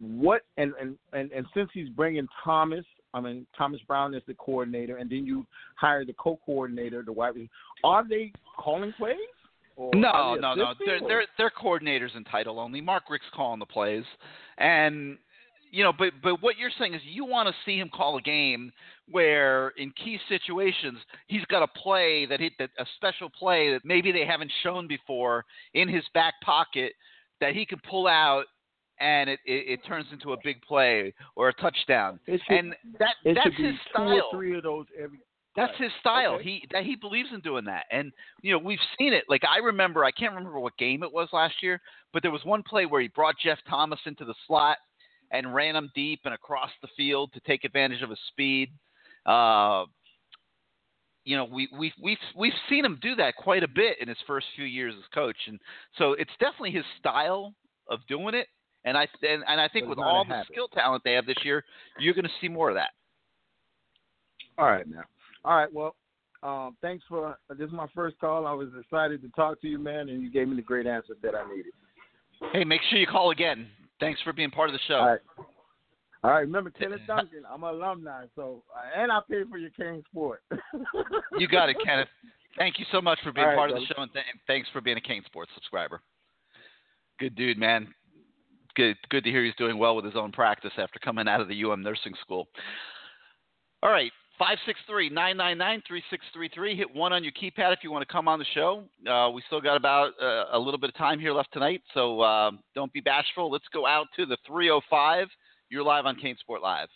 what 0.00 0.42
and, 0.56 0.72
and 0.80 0.96
and 1.12 1.30
and 1.30 1.46
since 1.54 1.68
he's 1.74 1.88
bringing 1.90 2.26
Thomas, 2.42 2.84
I 3.12 3.20
mean 3.20 3.46
Thomas 3.56 3.80
Brown 3.86 4.14
as 4.14 4.22
the 4.26 4.34
coordinator, 4.34 4.96
and 4.96 5.10
then 5.10 5.26
you 5.26 5.46
hire 5.76 6.04
the 6.04 6.14
co-coordinator, 6.14 7.02
the 7.02 7.12
wide 7.12 7.34
are 7.84 8.08
they 8.08 8.32
calling 8.58 8.92
plays? 8.96 9.16
Or 9.76 9.90
No, 9.94 10.36
no, 10.36 10.54
no. 10.54 10.74
They're 10.84 11.00
they're 11.06 11.26
they're 11.36 11.50
coordinators 11.50 12.16
in 12.16 12.24
title 12.24 12.58
only. 12.60 12.80
Mark 12.80 13.04
Richt's 13.10 13.28
calling 13.34 13.58
the 13.58 13.66
plays, 13.66 14.04
and 14.58 15.18
you 15.70 15.82
know, 15.82 15.92
but 15.92 16.12
but 16.22 16.40
what 16.40 16.56
you're 16.56 16.70
saying 16.78 16.94
is 16.94 17.00
you 17.04 17.24
want 17.24 17.48
to 17.48 17.54
see 17.66 17.78
him 17.78 17.90
call 17.92 18.16
a 18.16 18.22
game 18.22 18.72
where 19.10 19.70
in 19.70 19.90
key 19.92 20.18
situations 20.28 20.98
he's 21.26 21.44
got 21.46 21.62
a 21.62 21.66
play 21.66 22.26
that 22.26 22.38
he 22.40 22.50
that 22.58 22.70
a 22.78 22.86
special 22.96 23.28
play 23.28 23.72
that 23.72 23.84
maybe 23.84 24.12
they 24.12 24.24
haven't 24.24 24.52
shown 24.62 24.86
before 24.86 25.44
in 25.74 25.88
his 25.88 26.04
back 26.14 26.34
pocket 26.44 26.92
that 27.40 27.54
he 27.54 27.66
can 27.66 27.80
pull 27.90 28.06
out 28.06 28.44
and 29.00 29.28
it, 29.28 29.40
it, 29.44 29.68
it 29.68 29.80
turns 29.86 30.06
into 30.12 30.32
a 30.32 30.36
big 30.44 30.62
play 30.62 31.12
or 31.34 31.48
a 31.48 31.52
touchdown. 31.54 32.20
Should- 32.26 32.40
and 32.48 32.74
that 33.00 33.16
that's 33.24 33.42
should 33.42 33.56
be 33.56 33.62
his 33.64 33.74
two 33.74 33.90
style. 33.90 34.12
or 34.12 34.22
three 34.32 34.56
of 34.56 34.62
those 34.62 34.86
every 34.96 35.18
That's 35.56 35.70
Right. 35.78 35.90
his 35.90 36.00
style. 36.00 36.34
Okay. 36.34 36.44
He 36.44 36.66
that 36.72 36.84
he 36.84 36.96
believes 36.96 37.32
in 37.32 37.40
doing 37.40 37.64
that, 37.66 37.86
and 37.90 38.12
you 38.42 38.52
know 38.52 38.58
we've 38.58 38.80
seen 38.98 39.12
it. 39.12 39.24
Like 39.28 39.44
I 39.44 39.58
remember, 39.58 40.04
I 40.04 40.10
can't 40.10 40.34
remember 40.34 40.58
what 40.58 40.76
game 40.78 41.02
it 41.02 41.12
was 41.12 41.28
last 41.32 41.62
year, 41.62 41.80
but 42.12 42.22
there 42.22 42.32
was 42.32 42.44
one 42.44 42.62
play 42.62 42.86
where 42.86 43.00
he 43.00 43.08
brought 43.08 43.36
Jeff 43.38 43.58
Thomas 43.68 44.00
into 44.06 44.24
the 44.24 44.34
slot 44.46 44.78
and 45.30 45.54
ran 45.54 45.76
him 45.76 45.90
deep 45.94 46.20
and 46.24 46.34
across 46.34 46.70
the 46.82 46.88
field 46.96 47.32
to 47.32 47.40
take 47.40 47.64
advantage 47.64 48.02
of 48.02 48.10
his 48.10 48.18
speed. 48.28 48.70
Uh, 49.26 49.84
you 51.24 51.36
know, 51.36 51.44
we 51.44 51.68
we've 51.78 51.92
we've 52.02 52.18
we've 52.36 52.52
seen 52.68 52.84
him 52.84 52.98
do 53.00 53.14
that 53.14 53.36
quite 53.36 53.62
a 53.62 53.68
bit 53.68 53.98
in 54.00 54.08
his 54.08 54.18
first 54.26 54.46
few 54.56 54.64
years 54.64 54.94
as 54.96 55.04
coach, 55.14 55.36
and 55.46 55.60
so 55.98 56.12
it's 56.14 56.30
definitely 56.40 56.72
his 56.72 56.84
style 56.98 57.54
of 57.88 58.00
doing 58.08 58.34
it. 58.34 58.48
And 58.84 58.98
I 58.98 59.06
and, 59.22 59.42
and 59.46 59.60
I 59.60 59.68
think 59.68 59.86
with 59.86 59.98
it's 59.98 60.00
not 60.00 60.08
a 60.08 60.10
all 60.10 60.24
the 60.24 60.42
skill 60.50 60.68
talent 60.68 61.02
they 61.04 61.12
have 61.14 61.26
this 61.26 61.42
year, 61.44 61.64
you're 61.98 62.12
going 62.12 62.24
to 62.24 62.30
see 62.40 62.48
more 62.48 62.68
of 62.68 62.74
that. 62.74 62.90
All 64.58 64.66
right, 64.66 64.86
now. 64.86 65.02
All 65.44 65.56
right, 65.56 65.72
well, 65.72 65.94
um, 66.42 66.76
thanks 66.82 67.04
for 67.08 67.36
this 67.50 67.66
is 67.66 67.72
my 67.72 67.86
first 67.94 68.18
call. 68.18 68.46
I 68.46 68.52
was 68.52 68.68
excited 68.78 69.22
to 69.22 69.28
talk 69.30 69.60
to 69.62 69.68
you, 69.68 69.78
man, 69.78 70.08
and 70.08 70.22
you 70.22 70.30
gave 70.30 70.48
me 70.48 70.56
the 70.56 70.62
great 70.62 70.86
answers 70.86 71.16
that 71.22 71.34
I 71.34 71.48
needed. 71.48 71.72
Hey, 72.52 72.64
make 72.64 72.80
sure 72.90 72.98
you 72.98 73.06
call 73.06 73.30
again. 73.30 73.66
Thanks 74.00 74.20
for 74.22 74.32
being 74.32 74.50
part 74.50 74.68
of 74.68 74.74
the 74.74 74.80
show. 74.86 74.96
All 74.96 75.08
right. 75.08 75.20
All 76.24 76.30
right, 76.30 76.40
remember 76.40 76.70
Kenneth 76.70 77.02
Duncan. 77.06 77.42
I'm 77.50 77.62
an 77.64 77.74
alumni, 77.74 78.24
so 78.34 78.62
and 78.96 79.12
I 79.12 79.20
paid 79.30 79.48
for 79.50 79.58
your 79.58 79.70
CaneSport. 79.78 80.36
You 81.38 81.46
got 81.46 81.68
it, 81.68 81.76
Kenneth. 81.84 82.08
Thank 82.56 82.78
you 82.78 82.86
so 82.90 83.02
much 83.02 83.18
for 83.22 83.30
being 83.32 83.46
right, 83.46 83.56
part 83.56 83.70
of 83.70 83.76
the 83.76 83.84
show, 83.86 84.00
and 84.00 84.12
th- 84.12 84.24
thanks 84.46 84.68
for 84.72 84.80
being 84.80 84.96
a 84.96 85.00
CaneSports 85.00 85.52
subscriber. 85.54 86.00
Good 87.18 87.34
dude, 87.34 87.58
man. 87.58 87.92
Good, 88.74 88.96
good 89.10 89.24
to 89.24 89.30
hear 89.30 89.44
he's 89.44 89.54
doing 89.56 89.76
well 89.76 89.96
with 89.96 90.04
his 90.04 90.14
own 90.16 90.32
practice 90.32 90.72
after 90.78 90.98
coming 90.98 91.28
out 91.28 91.40
of 91.40 91.48
the 91.48 91.64
UM 91.64 91.82
nursing 91.82 92.14
school. 92.22 92.48
All 93.82 93.90
right, 93.90 94.12
five 94.38 94.58
six 94.66 94.78
three 94.88 95.08
nine 95.08 95.36
nine 95.36 95.58
nine 95.58 95.82
three 95.86 96.02
six 96.10 96.24
three 96.32 96.48
three. 96.54 96.76
Hit 96.76 96.92
one 96.94 97.12
on 97.12 97.22
your 97.22 97.32
keypad 97.32 97.72
if 97.72 97.80
you 97.82 97.90
want 97.90 98.06
to 98.06 98.12
come 98.12 98.28
on 98.28 98.38
the 98.38 98.44
show. 98.54 98.84
Uh, 99.08 99.30
we 99.30 99.42
still 99.46 99.60
got 99.60 99.76
about 99.76 100.12
uh, 100.20 100.46
a 100.52 100.58
little 100.58 100.78
bit 100.78 100.90
of 100.90 100.96
time 100.96 101.18
here 101.18 101.32
left 101.32 101.52
tonight, 101.52 101.82
so 101.92 102.20
uh, 102.20 102.50
don't 102.74 102.92
be 102.92 103.00
bashful. 103.00 103.50
Let's 103.50 103.64
go 103.72 103.86
out 103.86 104.06
to 104.16 104.26
the 104.26 104.36
three 104.46 104.70
oh 104.70 104.80
five. 104.90 105.28
You're 105.70 105.82
live 105.82 106.06
on 106.06 106.16
CaneSport 106.16 106.62
Live. 106.62 106.88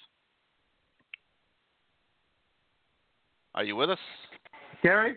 Are 3.55 3.65
you 3.65 3.75
with 3.77 3.91
us? 3.91 3.99
Gary? 4.83 5.17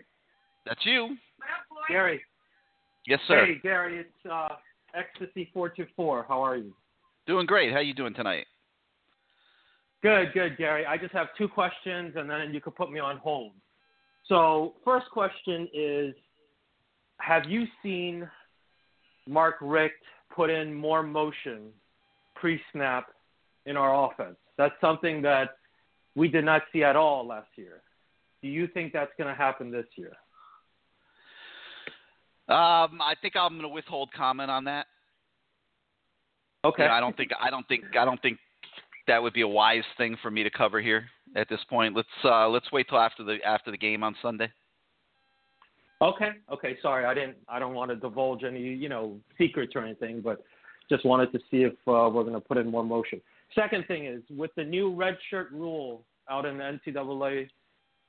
That's 0.66 0.84
you. 0.84 1.16
Gary. 1.88 2.20
Yes, 3.06 3.20
sir. 3.28 3.46
Hey, 3.46 3.54
Gary, 3.62 3.98
it's 3.98 4.32
uh, 4.32 4.48
Ecstasy424. 4.96 6.24
How 6.26 6.42
are 6.42 6.56
you? 6.56 6.74
Doing 7.26 7.46
great. 7.46 7.70
How 7.70 7.78
are 7.78 7.82
you 7.82 7.94
doing 7.94 8.14
tonight? 8.14 8.46
Good, 10.02 10.32
good, 10.34 10.56
Gary. 10.58 10.84
I 10.84 10.96
just 10.96 11.12
have 11.12 11.28
two 11.38 11.46
questions, 11.46 12.14
and 12.16 12.28
then 12.28 12.52
you 12.52 12.60
could 12.60 12.74
put 12.74 12.90
me 12.90 12.98
on 12.98 13.18
hold. 13.18 13.52
So, 14.28 14.74
first 14.84 15.06
question 15.10 15.68
is 15.72 16.14
Have 17.18 17.44
you 17.48 17.64
seen 17.82 18.28
Mark 19.28 19.56
Richt 19.60 19.94
put 20.34 20.50
in 20.50 20.74
more 20.74 21.02
motion 21.02 21.70
pre 22.34 22.60
snap 22.72 23.06
in 23.66 23.76
our 23.76 24.10
offense? 24.10 24.36
That's 24.58 24.74
something 24.80 25.22
that 25.22 25.50
we 26.16 26.28
did 26.28 26.44
not 26.44 26.62
see 26.72 26.82
at 26.82 26.96
all 26.96 27.26
last 27.26 27.48
year. 27.56 27.82
Do 28.42 28.48
you 28.48 28.66
think 28.66 28.92
that's 28.92 29.12
going 29.16 29.32
to 29.32 29.40
happen 29.40 29.70
this 29.70 29.86
year? 29.96 30.12
Um, 32.48 33.00
I 33.00 33.14
think 33.22 33.34
I'm 33.36 33.52
going 33.52 33.62
to 33.62 33.68
withhold 33.68 34.12
comment 34.12 34.50
on 34.50 34.64
that. 34.64 34.86
Okay. 36.64 36.82
You 36.82 36.88
know, 36.88 36.94
I 36.94 37.00
don't 37.00 37.16
think 37.16 37.30
I 37.40 37.50
don't 37.50 37.66
think 37.68 37.84
I 37.98 38.04
don't 38.04 38.20
think 38.20 38.38
that 39.06 39.22
would 39.22 39.32
be 39.32 39.42
a 39.42 39.48
wise 39.48 39.84
thing 39.96 40.16
for 40.22 40.30
me 40.30 40.42
to 40.42 40.50
cover 40.50 40.80
here 40.80 41.04
at 41.36 41.48
this 41.48 41.60
point. 41.68 41.94
Let's 41.94 42.08
uh, 42.24 42.48
let's 42.48 42.70
wait 42.72 42.88
till 42.88 42.98
after 42.98 43.24
the 43.24 43.38
after 43.44 43.70
the 43.70 43.76
game 43.76 44.02
on 44.02 44.14
Sunday. 44.22 44.50
Okay. 46.00 46.30
Okay. 46.52 46.76
Sorry, 46.82 47.04
I 47.04 47.14
didn't. 47.14 47.36
I 47.48 47.58
don't 47.58 47.74
want 47.74 47.90
to 47.90 47.96
divulge 47.96 48.42
any, 48.42 48.60
you 48.60 48.88
know, 48.88 49.18
secrets 49.38 49.72
or 49.76 49.84
anything, 49.84 50.20
but 50.20 50.42
just 50.90 51.04
wanted 51.04 51.30
to 51.32 51.38
see 51.50 51.62
if 51.62 51.72
uh, 51.86 52.10
we're 52.12 52.24
going 52.24 52.32
to 52.32 52.40
put 52.40 52.58
in 52.58 52.70
more 52.70 52.84
motion. 52.84 53.20
Second 53.54 53.86
thing 53.86 54.06
is 54.06 54.22
with 54.30 54.50
the 54.56 54.64
new 54.64 54.94
red 54.94 55.16
shirt 55.30 55.50
rule 55.52 56.02
out 56.28 56.44
in 56.44 56.58
the 56.58 56.78
NCAA. 56.86 57.48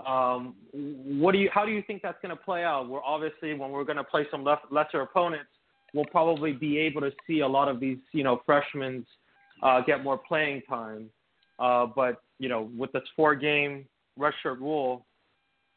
Um, 0.05 0.55
what 0.71 1.33
do 1.33 1.37
you? 1.37 1.49
How 1.53 1.65
do 1.65 1.71
you 1.71 1.83
think 1.85 2.01
that's 2.01 2.17
going 2.21 2.35
to 2.35 2.41
play 2.41 2.63
out? 2.63 2.89
We're 2.89 3.03
obviously 3.03 3.53
when 3.53 3.69
we're 3.69 3.83
going 3.83 3.97
to 3.97 4.03
play 4.03 4.25
some 4.31 4.43
less, 4.43 4.59
lesser 4.71 5.01
opponents, 5.01 5.49
we'll 5.93 6.05
probably 6.05 6.51
be 6.51 6.79
able 6.79 7.01
to 7.01 7.11
see 7.27 7.41
a 7.41 7.47
lot 7.47 7.67
of 7.67 7.79
these, 7.79 7.99
you 8.11 8.23
know, 8.23 8.41
freshmen 8.43 9.05
uh, 9.61 9.81
get 9.81 10.03
more 10.03 10.17
playing 10.17 10.61
time. 10.67 11.09
Uh, 11.59 11.85
but 11.85 12.21
you 12.39 12.49
know, 12.49 12.69
with 12.75 12.91
this 12.91 13.03
four-game 13.15 13.85
red 14.17 14.33
shirt 14.41 14.59
rule, 14.59 15.05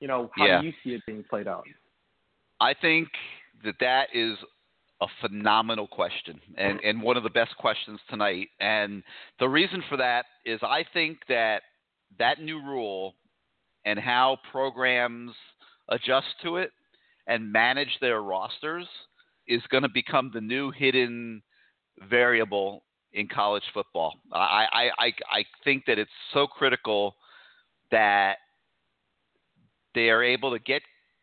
you 0.01 0.09
know, 0.09 0.31
how 0.35 0.47
Yeah. 0.47 0.61
do 0.61 0.67
you 0.67 0.73
see 0.83 0.95
it 0.95 1.03
being 1.07 1.25
played 1.29 1.47
out? 1.47 1.67
I 2.61 2.75
think 2.75 3.09
that 3.65 3.79
that 3.81 4.09
is 4.15 4.37
a 5.03 5.07
phenomenal 5.21 5.87
question 5.87 6.41
and, 6.57 6.81
and 6.81 7.03
one 7.03 7.19
of 7.19 7.23
the 7.23 7.31
best 7.31 7.55
questions 7.59 8.01
tonight. 8.09 8.49
And 8.61 9.03
the 9.39 9.49
reason 9.49 9.83
for 9.91 9.99
that 9.99 10.25
is 10.47 10.59
I 10.63 10.85
think 10.95 11.19
that 11.29 11.63
that 12.19 12.41
new 12.41 12.63
rule 12.63 13.15
and 13.85 13.99
how 13.99 14.39
programs 14.51 15.33
adjust 15.91 16.27
to 16.45 16.57
it 16.57 16.73
and 17.27 17.53
manage 17.53 17.99
their 18.01 18.23
rosters 18.23 18.87
is 19.47 19.63
going 19.71 19.83
to 19.83 19.89
become 19.89 20.31
the 20.33 20.41
new 20.41 20.71
hidden 20.71 21.43
variable 22.09 22.83
in 23.17 23.27
college 23.27 23.65
football. 23.75 24.15
I, 24.33 24.67
I, 24.73 24.91
I, 24.99 25.07
I 25.31 25.45
think 25.65 25.85
that 25.87 25.99
it's 25.99 26.11
so 26.33 26.47
critical 26.47 27.17
that 27.91 28.37
they 29.95 30.11
are 30.11 30.23
able 30.23 30.53
to 30.53 30.59
get 30.59 30.83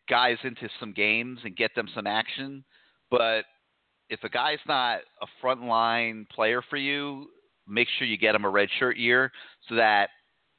guys 0.10 0.38
into 0.44 0.68
some 0.80 0.92
games 0.92 1.40
and 1.44 1.56
get 1.56 1.74
them 1.76 1.88
some 1.94 2.08
action. 2.08 2.66
But 3.12 3.46
if 4.10 4.24
a 4.24 4.30
guy's 4.30 4.58
not 4.68 5.02
a 5.22 5.28
frontline 5.42 6.28
player 6.30 6.64
for 6.68 6.78
you, 6.78 7.28
make 7.68 7.88
sure 7.98 8.08
you 8.08 8.18
get 8.18 8.36
him 8.36 8.44
a 8.44 8.50
red 8.50 8.70
shirt 8.80 8.98
year 8.98 9.32
so 9.70 9.76
that 9.76 10.10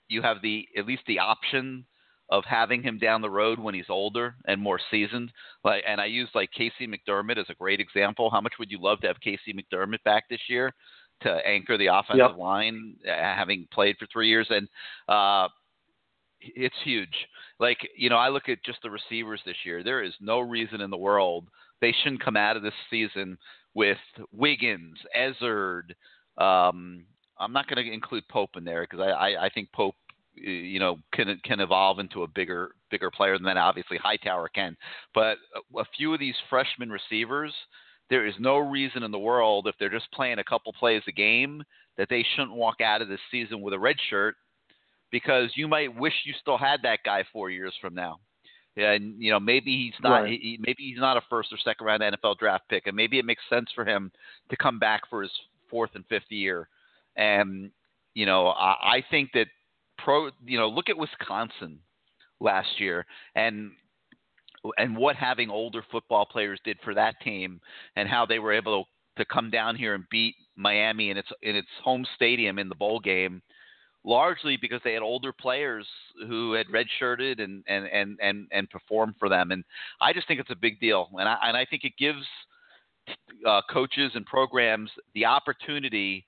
you 0.09 0.23
have 0.23 0.41
the 0.41 0.67
at 0.79 0.87
least 0.87 1.03
the 1.07 1.19
option 1.19 1.85
of 2.31 2.45
having 2.47 2.83
him 2.83 2.99
down 2.99 3.21
the 3.21 3.29
road 3.29 3.59
when 3.59 3.75
he's 3.75 3.91
older 3.91 4.35
and 4.47 4.61
more 4.61 4.81
seasoned. 4.91 5.31
Like, 5.63 5.83
and 5.87 6.01
I 6.01 6.07
use 6.07 6.29
like 6.35 6.51
Casey 6.53 6.87
McDermott 6.87 7.39
as 7.39 7.47
a 7.51 7.55
great 7.55 7.81
example. 7.81 8.31
How 8.31 8.41
much 8.41 8.55
would 8.59 8.71
you 8.71 8.79
love 8.81 9.01
to 9.01 9.09
have 9.09 9.21
Casey 9.21 9.53
McDermott 9.53 10.03
back 10.05 10.25
this 10.31 10.41
year 10.49 10.73
to 11.23 11.31
anchor 11.47 11.78
the 11.78 11.86
offensive 11.86 12.31
Yep. 12.31 12.39
line, 12.39 12.97
uh, 13.07 13.10
having 13.10 13.67
played 13.73 13.97
for 13.99 14.07
three 14.07 14.28
years? 14.28 14.47
And 14.51 14.68
uh, 15.09 15.49
it's 16.41 16.75
huge. 16.84 17.15
Like, 17.59 17.78
you 17.97 18.10
know, 18.10 18.17
I 18.18 18.28
look 18.28 18.49
at 18.49 18.65
just 18.65 18.78
the 18.83 18.91
receivers 18.91 19.41
this 19.47 19.57
year. 19.65 19.83
There 19.83 20.02
is 20.02 20.12
no 20.20 20.41
reason 20.41 20.81
in 20.81 20.91
the 20.91 20.97
world 20.97 21.47
they 21.81 21.94
shouldn't 22.02 22.25
come 22.25 22.36
out 22.36 22.57
of 22.57 22.62
this 22.62 22.75
season 22.91 23.36
with 23.75 23.99
Wiggins, 24.33 24.97
Ezzard. 25.17 25.91
Um, 26.39 27.05
I'm 27.39 27.52
not 27.52 27.68
going 27.68 27.84
to 27.84 27.93
include 27.93 28.26
Pope 28.28 28.57
in 28.57 28.65
there 28.65 28.86
because 28.89 29.01
I, 29.01 29.10
I, 29.10 29.44
I 29.47 29.51
think 29.51 29.70
Pope, 29.73 29.97
you 30.34 30.78
know, 30.78 30.99
can 31.12 31.39
can 31.44 31.60
evolve 31.60 31.99
into 31.99 32.23
a 32.23 32.28
bigger 32.28 32.70
bigger 32.91 33.10
player 33.10 33.36
than 33.36 33.44
that. 33.44 33.57
Obviously, 33.57 33.99
Hightower 33.99 34.49
can, 34.49 34.76
but 35.15 35.36
a, 35.55 35.78
a 35.78 35.84
few 35.97 36.12
of 36.15 36.20
these 36.20 36.34
freshman 36.49 36.91
receivers, 36.91 37.52
there 38.10 38.26
is 38.26 38.34
no 38.39 38.58
reason 38.58 39.02
in 39.02 39.10
the 39.10 39.18
world 39.18 39.66
if 39.66 39.74
they're 39.78 39.89
just 39.89 40.10
playing 40.12 40.39
a 40.39 40.44
couple 40.44 40.73
plays 40.73 41.02
a 41.08 41.12
game 41.12 41.62
that 41.97 42.08
they 42.08 42.24
shouldn't 42.34 42.57
walk 42.57 42.81
out 42.81 43.02
of 43.02 43.08
this 43.08 43.20
season 43.31 43.60
with 43.60 43.74
a 43.74 43.78
red 43.78 43.97
shirt 44.10 44.36
because 45.10 45.50
you 45.55 45.68
might 45.68 45.94
wish 45.94 46.12
you 46.24 46.34
still 46.41 46.58
had 46.58 46.81
that 46.83 46.99
guy 47.05 47.24
four 47.33 47.50
years 47.50 47.73
from 47.81 47.94
now. 47.94 48.18
And 48.76 49.23
you 49.23 49.31
know 49.31 49.39
maybe 49.39 49.70
he's 49.70 50.02
not 50.02 50.23
Right. 50.23 50.41
he, 50.41 50.58
maybe 50.60 50.83
he's 50.83 50.99
not 50.99 51.16
a 51.16 51.20
first 51.31 51.52
or 51.52 51.58
second 51.58 51.86
round 51.86 52.02
NFL 52.02 52.39
draft 52.39 52.65
pick, 52.68 52.89
and 52.89 52.97
maybe 52.97 53.20
it 53.20 53.24
makes 53.24 53.42
sense 53.49 53.68
for 53.73 53.84
him 53.84 54.10
to 54.50 54.57
come 54.57 54.81
back 54.81 55.02
for 55.08 55.23
his 55.23 55.31
fourth 55.70 55.91
and 55.94 56.05
fifth 56.07 56.31
year. 56.31 56.68
And 57.16 57.70
you 58.15 58.26
know 58.26 58.49
I, 58.49 58.97
I 58.97 59.05
think 59.12 59.31
that 59.34 59.47
pro 59.99 60.31
you 60.44 60.58
know 60.58 60.68
look 60.68 60.89
at 60.89 60.99
Wisconsin 60.99 61.78
last 62.41 62.81
year 62.81 63.07
and 63.36 63.70
and 64.78 64.97
what 64.97 65.17
having 65.17 65.51
older 65.51 65.84
football 65.91 66.26
players 66.26 66.60
did 66.65 66.78
for 66.83 66.94
that 66.94 67.15
team 67.23 67.60
and 67.97 68.09
how 68.09 68.25
they 68.26 68.39
were 68.39 68.52
able 68.52 68.89
to 69.17 69.25
come 69.25 69.51
down 69.51 69.76
here 69.76 69.94
and 69.94 70.05
beat 70.10 70.34
Miami 70.57 71.10
in 71.10 71.17
its 71.17 71.28
in 71.43 71.57
its 71.57 71.68
home 71.83 72.07
stadium 72.15 72.59
in 72.59 72.68
the 72.68 72.75
bowl 72.75 73.01
game 73.01 73.43
largely 74.05 74.57
because 74.59 74.81
they 74.84 74.93
had 74.93 75.02
older 75.02 75.33
players 75.33 75.86
who 76.28 76.52
had 76.52 76.67
redshirted 76.68 77.43
and 77.43 77.65
and 77.67 77.86
and 77.86 78.18
and 78.23 78.47
and 78.52 78.70
performed 78.70 79.15
for 79.18 79.28
them. 79.28 79.51
And 79.51 79.65
I 80.01 80.12
just 80.12 80.28
think 80.28 80.41
it's 80.41 80.51
a 80.51 80.57
big 80.57 80.78
deal. 80.81 81.09
And 81.18 81.28
I 81.28 81.36
and 81.43 81.57
I 81.57 81.65
think 81.65 81.84
it 81.84 81.94
gives 81.99 82.25
uh, 83.47 83.60
coaches 83.70 84.12
and 84.15 84.25
programs 84.26 84.91
the 85.15 85.25
opportunity 85.25 86.26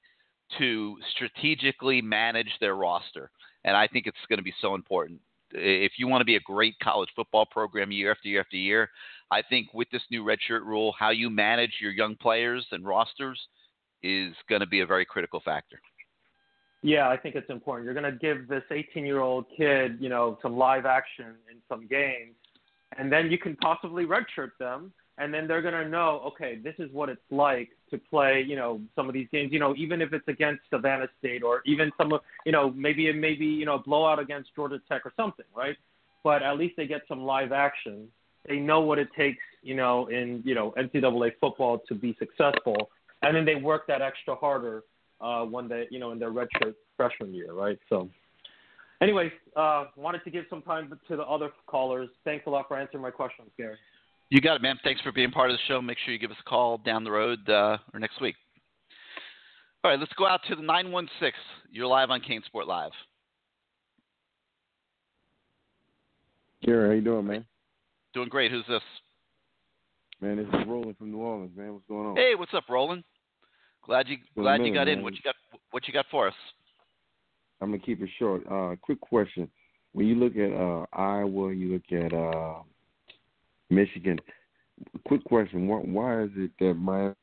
to 0.58 0.96
strategically 1.14 2.00
manage 2.00 2.50
their 2.60 2.74
roster. 2.74 3.30
And 3.64 3.76
I 3.76 3.86
think 3.88 4.06
it's 4.06 4.16
going 4.28 4.38
to 4.38 4.44
be 4.44 4.54
so 4.60 4.74
important 4.74 5.20
if 5.56 5.92
you 5.98 6.06
want 6.06 6.20
to 6.20 6.24
be 6.24 6.36
a 6.36 6.40
great 6.40 6.78
college 6.82 7.08
football 7.16 7.46
program 7.46 7.90
year 7.90 8.10
after 8.10 8.28
year 8.28 8.40
after 8.40 8.56
year, 8.56 8.90
I 9.30 9.42
think 9.42 9.74
with 9.74 9.88
this 9.90 10.02
new 10.10 10.22
redshirt 10.22 10.64
rule, 10.64 10.94
how 10.98 11.10
you 11.10 11.30
manage 11.30 11.72
your 11.80 11.92
young 11.92 12.14
players 12.16 12.66
and 12.70 12.86
rosters 12.86 13.40
is 14.02 14.34
going 14.48 14.60
to 14.60 14.66
be 14.66 14.80
a 14.80 14.86
very 14.86 15.04
critical 15.04 15.40
factor. 15.44 15.80
Yeah, 16.82 17.08
I 17.08 17.16
think 17.16 17.34
it's 17.34 17.50
important. 17.50 17.84
You're 17.84 18.00
going 18.00 18.12
to 18.12 18.18
give 18.18 18.46
this 18.46 18.62
18-year-old 18.70 19.46
kid, 19.56 19.96
you 19.98 20.08
know, 20.08 20.38
some 20.42 20.56
live 20.56 20.86
action 20.86 21.34
in 21.50 21.58
some 21.68 21.88
games, 21.88 22.36
and 22.96 23.10
then 23.10 23.30
you 23.30 23.38
can 23.38 23.56
possibly 23.56 24.04
redshirt 24.04 24.50
them, 24.60 24.92
and 25.18 25.32
then 25.32 25.48
they're 25.48 25.62
going 25.62 25.74
to 25.74 25.88
know, 25.88 26.22
okay, 26.26 26.58
this 26.62 26.74
is 26.78 26.92
what 26.92 27.08
it's 27.08 27.20
like 27.30 27.70
to 27.90 27.98
play, 27.98 28.44
you 28.46 28.56
know, 28.56 28.80
some 28.94 29.08
of 29.08 29.14
these 29.14 29.28
games. 29.32 29.52
You 29.52 29.58
know, 29.58 29.74
even 29.76 30.02
if 30.02 30.12
it's 30.12 30.28
against 30.28 30.62
Savannah 30.70 31.08
State 31.18 31.42
or 31.42 31.62
even 31.64 31.90
some, 31.96 32.12
of, 32.12 32.20
you 32.44 32.52
know, 32.52 32.70
maybe 32.70 33.06
it 33.08 33.16
may 33.16 33.34
be, 33.34 33.46
you 33.46 33.64
know, 33.64 33.76
a 33.76 33.82
blowout 33.82 34.18
against 34.18 34.54
Georgia 34.54 34.80
Tech 34.88 35.06
or 35.06 35.12
something, 35.16 35.46
right? 35.56 35.76
But 36.22 36.42
at 36.42 36.58
least 36.58 36.76
they 36.76 36.86
get 36.86 37.02
some 37.08 37.22
live 37.22 37.52
action. 37.52 38.08
They 38.46 38.56
know 38.56 38.80
what 38.80 38.98
it 38.98 39.08
takes, 39.16 39.42
you 39.62 39.74
know, 39.74 40.06
in 40.06 40.42
you 40.44 40.54
know 40.54 40.72
NCAA 40.78 41.32
football 41.40 41.82
to 41.88 41.94
be 41.94 42.16
successful, 42.18 42.90
and 43.22 43.34
then 43.34 43.44
they 43.44 43.56
work 43.56 43.86
that 43.88 44.02
extra 44.02 44.36
harder 44.36 44.84
uh, 45.20 45.44
when 45.44 45.68
they, 45.68 45.86
you 45.90 45.98
know, 45.98 46.12
in 46.12 46.18
their 46.18 46.30
redshirt 46.30 46.74
freshman 46.96 47.34
year, 47.34 47.52
right? 47.52 47.78
So, 47.88 48.08
anyways, 49.00 49.32
uh, 49.56 49.86
wanted 49.96 50.22
to 50.24 50.30
give 50.30 50.44
some 50.48 50.62
time 50.62 50.96
to 51.08 51.16
the 51.16 51.24
other 51.24 51.50
callers. 51.66 52.08
Thanks 52.24 52.46
a 52.46 52.50
lot 52.50 52.68
for 52.68 52.78
answering 52.78 53.02
my 53.02 53.10
questions, 53.10 53.48
Gary. 53.56 53.76
You 54.28 54.40
got 54.40 54.56
it, 54.56 54.62
man. 54.62 54.78
Thanks 54.82 55.00
for 55.02 55.12
being 55.12 55.30
part 55.30 55.50
of 55.50 55.56
the 55.56 55.62
show. 55.68 55.80
Make 55.80 55.98
sure 56.04 56.12
you 56.12 56.18
give 56.18 56.32
us 56.32 56.36
a 56.40 56.48
call 56.48 56.78
down 56.78 57.04
the 57.04 57.10
road 57.10 57.48
uh, 57.48 57.78
or 57.94 58.00
next 58.00 58.20
week. 58.20 58.34
All 59.84 59.90
right, 59.90 60.00
let's 60.00 60.12
go 60.14 60.26
out 60.26 60.40
to 60.48 60.56
the 60.56 60.62
916. 60.62 61.32
You're 61.70 61.86
live 61.86 62.10
on 62.10 62.20
CaneSport 62.20 62.66
Live. 62.66 62.90
Gary, 66.64 66.88
how 66.88 66.94
you 66.94 67.02
doing, 67.02 67.26
man? 67.26 67.44
Doing 68.14 68.28
great. 68.28 68.50
Who's 68.50 68.64
this? 68.68 68.82
Man, 70.20 70.38
this 70.38 70.46
is 70.46 70.66
Roland 70.66 70.96
from 70.96 71.12
New 71.12 71.18
Orleans, 71.18 71.52
man. 71.56 71.74
What's 71.74 71.84
going 71.86 72.06
on? 72.08 72.16
Hey, 72.16 72.34
what's 72.36 72.54
up, 72.54 72.64
Roland? 72.68 73.04
Glad 73.84 74.08
you 74.08 74.16
glad 74.34 74.56
you 74.56 74.72
minute, 74.72 74.74
got 74.74 74.88
in. 74.88 75.02
What 75.02 75.14
you 75.14 75.20
got? 75.22 75.34
What 75.70 75.86
you 75.86 75.92
got 75.92 76.06
for 76.10 76.26
us? 76.26 76.34
I'm 77.60 77.70
gonna 77.70 77.78
keep 77.78 78.02
it 78.02 78.08
short. 78.18 78.42
Uh, 78.50 78.74
quick 78.80 79.00
question: 79.00 79.48
When 79.92 80.06
you 80.06 80.16
look 80.16 80.34
at 80.36 80.52
uh, 80.52 80.86
Iowa, 80.92 81.52
you 81.52 81.74
look 81.74 81.92
at 81.92 82.12
uh, 82.12 82.62
Michigan. 83.70 84.18
Quick 85.06 85.24
question: 85.24 85.68
Why, 85.68 85.78
why 85.78 86.22
is 86.22 86.30
it 86.36 86.50
that 86.60 86.74
Miami, 86.74 87.14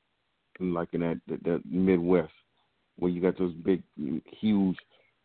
like 0.60 0.90
in 0.94 1.02
that, 1.02 1.22
that 1.28 1.44
that 1.44 1.62
Midwest, 1.66 2.32
where 2.98 3.12
you 3.12 3.22
got 3.22 3.38
those 3.38 3.54
big, 3.56 3.84
huge 4.40 4.78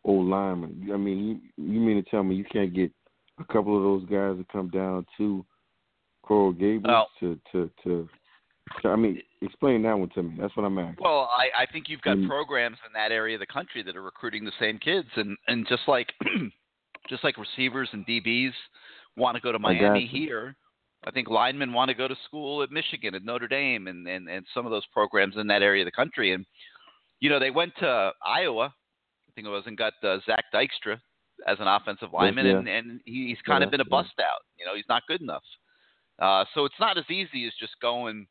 old 0.05 0.27
linemen? 0.27 0.91
I 0.93 0.97
mean, 0.97 1.51
you, 1.57 1.65
you 1.65 1.81
mean 1.81 2.03
to 2.03 2.11
tell 2.11 2.23
me 2.23 2.35
you 2.35 2.45
can't 2.45 2.75
get 2.75 2.93
a 3.39 3.45
couple 3.45 3.77
of 3.77 3.83
those 3.83 4.09
guys 4.11 4.37
to 4.37 4.47
come 4.53 4.69
down 4.69 5.07
to 5.17 5.45
Coral 6.23 6.53
Gables 6.53 7.07
to, 7.21 7.39
to 7.53 7.71
to 7.85 8.09
to? 8.83 8.89
I 8.89 8.97
mean, 8.97 9.23
explain 9.41 9.83
that 9.83 9.99
one 9.99 10.11
to 10.11 10.23
me. 10.23 10.37
That's 10.39 10.55
what 10.55 10.65
I'm 10.65 10.79
asking. 10.79 11.03
Well, 11.03 11.31
I, 11.33 11.63
I 11.63 11.67
think 11.73 11.89
you've 11.89 12.03
got 12.03 12.19
Mm. 12.19 12.29
programs 12.29 12.77
in 12.87 12.93
that 12.93 13.13
area 13.13 13.37
of 13.37 13.41
the 13.41 13.47
country 13.47 13.83
that 13.83 13.97
are 13.97 14.03
recruiting 14.03 14.45
the 14.45 14.53
same 14.61 14.79
kids, 14.79 15.09
and 15.17 15.37
and 15.49 15.67
just 15.67 15.83
like 15.89 16.13
just 17.09 17.25
like 17.25 17.39
receivers 17.39 17.89
and 17.93 18.07
DBs 18.07 18.53
want 19.17 19.35
to 19.35 19.41
go 19.41 19.53
to 19.53 19.59
Miami 19.59 20.07
here. 20.07 20.55
I 21.05 21.11
think 21.11 21.29
linemen 21.29 21.73
want 21.73 21.91
to 21.91 21.95
go 21.95 22.09
to 22.09 22.17
school 22.27 22.63
at 22.63 22.71
Michigan, 22.71 23.15
at 23.15 23.25
Notre 23.25 23.49
Dame, 23.49 23.87
and, 23.87 24.07
and, 24.07 24.29
and 24.29 24.45
some 24.53 24.67
of 24.67 24.73
those 24.73 24.87
programs 24.93 25.37
in 25.37 25.47
that 25.47 25.63
area 25.63 25.83
of 25.83 25.87
the 25.87 25.93
country. 25.93 26.33
And, 26.33 26.45
you 27.21 27.31
know, 27.31 27.39
they 27.39 27.51
went 27.51 27.73
to 27.79 28.11
Iowa, 28.27 28.67
I 28.67 29.33
think 29.35 29.47
it 29.47 29.51
was, 29.51 29.63
and 29.67 29.79
got 29.79 29.93
uh, 30.03 30.19
Zach 30.27 30.47
Dykstra 30.53 31.01
as 31.47 31.59
an 31.61 31.69
offensive 31.69 32.13
lineman, 32.13 32.47
yeah. 32.47 32.59
and, 32.59 32.69
and 32.69 33.01
he, 33.05 33.29
he's 33.29 33.43
kind 33.47 33.63
of 33.63 33.71
been 33.71 33.81
a 33.81 33.85
yeah. 33.85 33.91
bust 33.91 34.15
out. 34.21 34.43
You 34.59 34.67
know, 34.67 34.75
he's 34.75 34.89
not 34.89 35.05
good 35.07 35.23
enough. 35.23 35.45
Uh, 36.19 36.45
so 36.53 36.65
it's 36.65 36.75
not 36.81 36.99
as 36.99 37.05
easy 37.09 37.47
as 37.47 37.53
just 37.61 37.75
going 37.81 38.27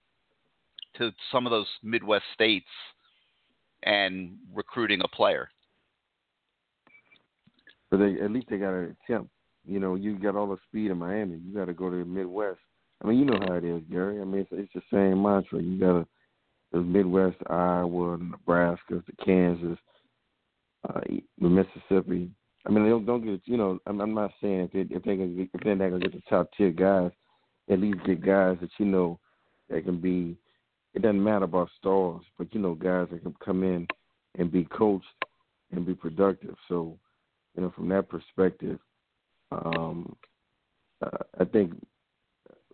to 0.98 1.12
some 1.32 1.46
of 1.46 1.52
those 1.52 1.68
Midwest 1.84 2.26
states 2.34 2.68
and 3.84 4.36
recruiting 4.54 5.00
a 5.04 5.08
player. 5.08 5.48
But 7.90 8.00
they 8.00 8.20
at 8.22 8.32
least 8.32 8.48
they 8.50 8.58
got 8.58 8.72
to 8.72 8.94
attempt. 9.06 9.32
You 9.68 9.80
know, 9.80 9.96
you 9.96 10.18
got 10.18 10.36
all 10.36 10.48
the 10.48 10.58
speed 10.68 10.92
in 10.92 10.98
Miami. 10.98 11.40
You 11.46 11.54
got 11.54 11.66
to 11.66 11.74
go 11.74 11.90
to 11.90 11.98
the 11.98 12.06
Midwest. 12.06 12.60
I 13.04 13.08
mean, 13.08 13.20
you 13.20 13.26
know 13.26 13.40
how 13.40 13.54
it 13.56 13.64
is, 13.64 13.82
Gary. 13.92 14.22
I 14.22 14.24
mean, 14.24 14.42
it's, 14.42 14.50
it's 14.52 14.74
the 14.74 14.82
same 14.92 15.22
mantra. 15.22 15.62
You 15.62 15.80
got 15.80 15.94
to 15.94 16.08
the 16.72 16.80
Midwest, 16.80 17.38
Iowa, 17.50 18.18
Nebraska, 18.18 19.04
the 19.06 19.26
Kansas, 19.26 19.78
uh, 20.88 21.02
the 21.40 21.50
Mississippi. 21.50 22.32
I 22.66 22.72
mean, 22.72 22.90
don't 22.90 23.06
don't 23.06 23.24
get 23.24 23.42
you 23.46 23.58
know. 23.58 23.80
I'm, 23.86 24.02
I'm 24.02 24.14
not 24.14 24.32
saying 24.42 24.70
if 24.72 24.72
they 24.74 24.96
if 24.96 25.04
they 25.04 25.16
can 25.16 25.50
if 25.54 25.64
they're 25.64 25.76
not 25.76 25.90
gonna 25.90 26.00
get 26.00 26.14
the 26.14 26.22
top 26.30 26.50
tier 26.58 26.72
guys, 26.72 27.12
at 27.70 27.80
least 27.80 28.04
get 28.06 28.26
guys 28.26 28.58
that 28.62 28.72
you 28.78 28.86
know 28.86 29.20
that 29.70 29.86
can 29.86 30.00
be. 30.00 30.38
It 30.94 31.04
doesn't 31.04 31.24
matter 31.24 31.46
about 31.46 31.70
stars, 31.78 32.24
but 32.38 32.54
you 32.54 32.60
know 32.60 32.74
guys 32.74 33.08
that 33.12 33.22
can 33.22 33.36
come 33.44 33.64
in 33.64 33.88
and 34.38 34.52
be 34.52 34.66
coached 34.66 35.06
and 35.72 35.86
be 35.86 35.94
productive. 35.94 36.56
So, 36.68 36.98
you 37.56 37.62
know, 37.62 37.72
from 37.76 37.90
that 37.90 38.10
perspective, 38.10 38.80
um, 39.51 40.16
I 41.01 41.45
think. 41.51 41.74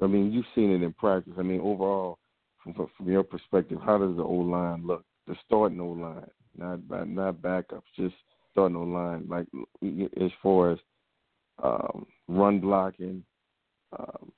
I 0.02 0.08
mean, 0.08 0.32
you've 0.32 0.46
seen 0.56 0.72
it 0.72 0.82
in 0.82 0.94
practice. 0.94 1.34
I 1.38 1.44
mean, 1.44 1.62
overall, 1.62 2.18
from 2.64 2.74
from 2.74 3.12
your 3.12 3.24
perspective, 3.24 3.80
how 3.84 3.98
does 3.98 4.16
the 4.16 4.24
O 4.24 4.34
line 4.34 4.86
look? 4.86 5.04
The 5.28 5.36
starting 5.46 5.80
O 5.80 5.88
line, 5.88 6.28
not 6.58 7.08
not 7.08 7.36
backups, 7.36 7.84
just 7.96 8.16
starting 8.52 8.76
O 8.76 8.84
line. 8.84 9.28
Like 9.30 9.48
as 10.22 10.32
far 10.42 10.72
as 10.72 10.80
um, 11.62 12.06
run 12.28 12.60
blocking, 12.60 13.24
um, 13.98 14.32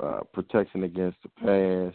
uh, 0.00 0.20
protection 0.32 0.84
against 0.84 1.18
the 1.22 1.28
pass. 1.40 1.94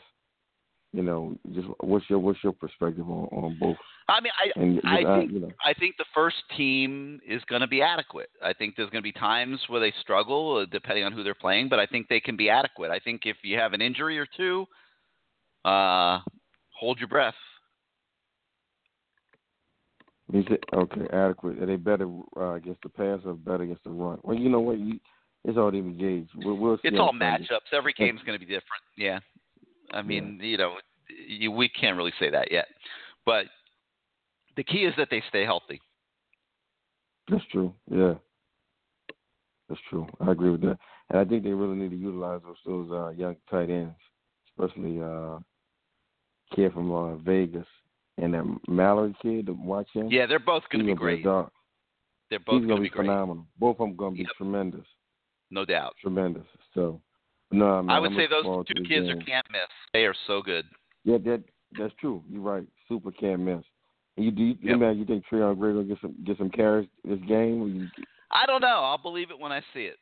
You 0.91 1.03
know, 1.03 1.37
just 1.53 1.67
what's 1.81 2.09
your 2.09 2.17
what's 2.17 2.43
your 2.43 2.51
perspective 2.51 3.07
on, 3.07 3.25
on 3.31 3.57
both? 3.59 3.77
I 4.07 4.21
mean, 4.21 4.31
I 4.39 4.59
And 4.59 4.81
I 4.83 5.03
uh, 5.03 5.19
think 5.19 5.31
you 5.31 5.39
know. 5.39 5.51
I 5.63 5.73
think 5.73 5.97
the 5.97 6.05
first 6.15 6.37
team 6.57 7.19
is 7.27 7.43
going 7.47 7.61
to 7.61 7.67
be 7.67 7.81
adequate. 7.81 8.29
I 8.43 8.53
think 8.53 8.75
there's 8.75 8.89
going 8.89 9.03
to 9.03 9.07
be 9.07 9.11
times 9.11 9.59
where 9.67 9.79
they 9.79 9.93
struggle, 10.01 10.57
uh, 10.57 10.65
depending 10.71 11.03
on 11.03 11.11
who 11.11 11.23
they're 11.23 11.35
playing, 11.35 11.69
but 11.69 11.77
I 11.77 11.85
think 11.85 12.07
they 12.07 12.19
can 12.19 12.35
be 12.35 12.49
adequate. 12.49 12.89
I 12.89 12.97
think 12.99 13.21
if 13.25 13.37
you 13.43 13.57
have 13.59 13.73
an 13.73 13.81
injury 13.81 14.17
or 14.17 14.25
two, 14.35 14.65
uh, 15.63 16.19
hold 16.71 16.97
your 16.97 17.07
breath. 17.07 17.35
Is 20.33 20.45
it 20.49 20.63
okay? 20.73 21.07
Adequate? 21.13 21.61
Are 21.61 21.65
they 21.65 21.75
better 21.75 22.07
uh, 22.37 22.53
against 22.53 22.81
the 22.81 22.89
pass 22.89 23.19
or 23.25 23.33
better 23.33 23.63
against 23.63 23.83
the 23.83 23.91
run? 23.91 24.19
Well, 24.23 24.37
you 24.37 24.49
know 24.49 24.59
what? 24.59 24.79
You, 24.79 24.99
it's 25.45 25.57
already 25.57 25.79
engaged. 25.79 26.31
We'll, 26.35 26.55
we'll 26.55 26.77
It's 26.83 26.97
all 26.99 27.13
matchups. 27.13 27.73
Every 27.73 27.93
game's 27.93 28.21
going 28.25 28.37
to 28.37 28.45
be 28.45 28.51
different. 28.51 28.83
Yeah, 28.97 29.19
I 29.91 30.01
mean, 30.01 30.39
you 30.41 30.57
know, 30.57 30.75
you, 31.27 31.51
we 31.51 31.69
can't 31.69 31.97
really 31.97 32.13
say 32.19 32.29
that 32.29 32.51
yet, 32.51 32.67
but 33.25 33.45
the 34.55 34.63
key 34.63 34.85
is 34.85 34.93
that 34.97 35.09
they 35.09 35.23
stay 35.29 35.43
healthy. 35.43 35.81
That's 37.29 37.45
true. 37.51 37.73
Yeah, 37.89 38.15
that's 39.67 39.81
true. 39.89 40.07
I 40.19 40.31
agree 40.31 40.49
with 40.49 40.61
that. 40.61 40.77
And 41.09 41.19
I 41.19 41.25
think 41.25 41.43
they 41.43 41.51
really 41.51 41.77
need 41.77 41.91
to 41.91 41.97
utilize 41.97 42.41
those 42.43 42.57
those 42.65 42.91
uh, 42.91 43.09
young 43.09 43.35
tight 43.49 43.69
ends, 43.69 43.95
especially 44.49 45.01
uh, 45.01 45.39
kid 46.55 46.73
from 46.73 46.91
uh, 46.91 47.15
Vegas 47.17 47.67
and 48.17 48.33
that 48.33 48.43
Mallory 48.67 49.15
kid. 49.21 49.47
To 49.47 49.53
watch 49.53 49.87
him. 49.93 50.09
Yeah, 50.09 50.25
they're 50.25 50.39
both 50.39 50.63
going 50.71 50.85
to 50.85 50.91
be 50.91 50.97
great. 50.97 51.23
dog. 51.23 51.51
They're 52.29 52.39
both 52.39 52.65
going 52.67 52.77
to 52.77 52.81
be 52.81 52.89
be 52.89 52.95
phenomenal. 52.95 53.45
Both 53.57 53.79
of 53.79 53.87
them 53.87 53.95
going 53.95 54.15
to 54.15 54.23
be 54.23 54.27
tremendous. 54.37 54.85
no 55.49 55.65
doubt. 55.65 55.95
Tremendous. 56.01 56.45
So, 56.73 57.01
no, 57.51 57.81
man, 57.83 57.89
I 57.89 57.99
would 57.99 58.11
I'm 58.11 58.17
say 58.17 58.27
those 58.27 58.65
two 58.67 58.83
kids 58.83 59.07
game. 59.07 59.17
are 59.17 59.21
can't 59.23 59.45
miss. 59.51 59.61
They 59.93 60.05
are 60.05 60.15
so 60.27 60.41
good. 60.41 60.65
Yeah, 61.03 61.17
that 61.25 61.43
that's 61.77 61.93
true. 61.99 62.23
You're 62.29 62.41
right. 62.41 62.67
Super 62.87 63.11
can't 63.11 63.41
miss. 63.41 63.63
You 64.17 64.31
do 64.31 64.43
you, 64.43 64.55
Yep. 64.61 64.79
man, 64.79 64.97
you 64.97 65.05
think 65.05 65.23
Trayone 65.31 65.57
Gray 65.57 65.71
will 65.73 65.83
get 65.83 65.97
some 66.01 66.15
get 66.25 66.37
some 66.37 66.49
carries 66.49 66.87
this 67.03 67.19
game? 67.27 67.89
I 68.31 68.45
don't 68.45 68.61
know. 68.61 68.67
I'll 68.83 68.97
believe 68.97 69.31
it 69.31 69.39
when 69.39 69.51
I 69.51 69.61
see 69.73 69.85
it. 69.89 69.97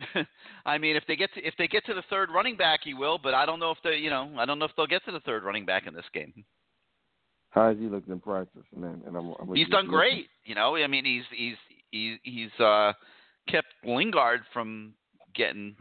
I 0.66 0.78
mean, 0.78 0.96
if 0.96 1.04
they 1.06 1.16
get 1.16 1.32
to 1.34 1.40
if 1.46 1.54
they 1.58 1.68
get 1.68 1.84
to 1.86 1.94
the 1.94 2.02
third 2.08 2.30
running 2.30 2.56
back, 2.56 2.80
he 2.84 2.94
will. 2.94 3.18
But 3.18 3.34
I 3.34 3.44
don't 3.46 3.58
know 3.60 3.70
if 3.70 3.78
they, 3.84 3.96
you 3.96 4.10
know, 4.10 4.30
I 4.38 4.44
don't 4.46 4.58
know 4.58 4.64
if 4.64 4.70
they'll 4.76 4.86
get 4.86 5.04
to 5.04 5.12
the 5.12 5.20
third 5.20 5.42
running 5.44 5.66
back 5.66 5.86
in 5.86 5.94
this 5.94 6.04
game. 6.14 6.44
how 7.50 7.68
has 7.68 7.78
he 7.78 7.86
looked 7.86 8.08
in 8.08 8.20
practice? 8.20 8.62
man? 8.76 9.02
and 9.06 9.16
I'm, 9.16 9.34
I'm 9.40 9.54
He's 9.54 9.68
done 9.68 9.86
great. 9.86 10.28
You 10.44 10.54
know, 10.54 10.76
I 10.76 10.86
mean, 10.86 11.04
he's 11.04 11.24
he's 11.36 11.56
he's 11.90 12.18
he's 12.22 12.60
uh, 12.64 12.92
kept 13.48 13.68
Lingard 13.84 14.40
from 14.52 14.94
getting 15.34 15.74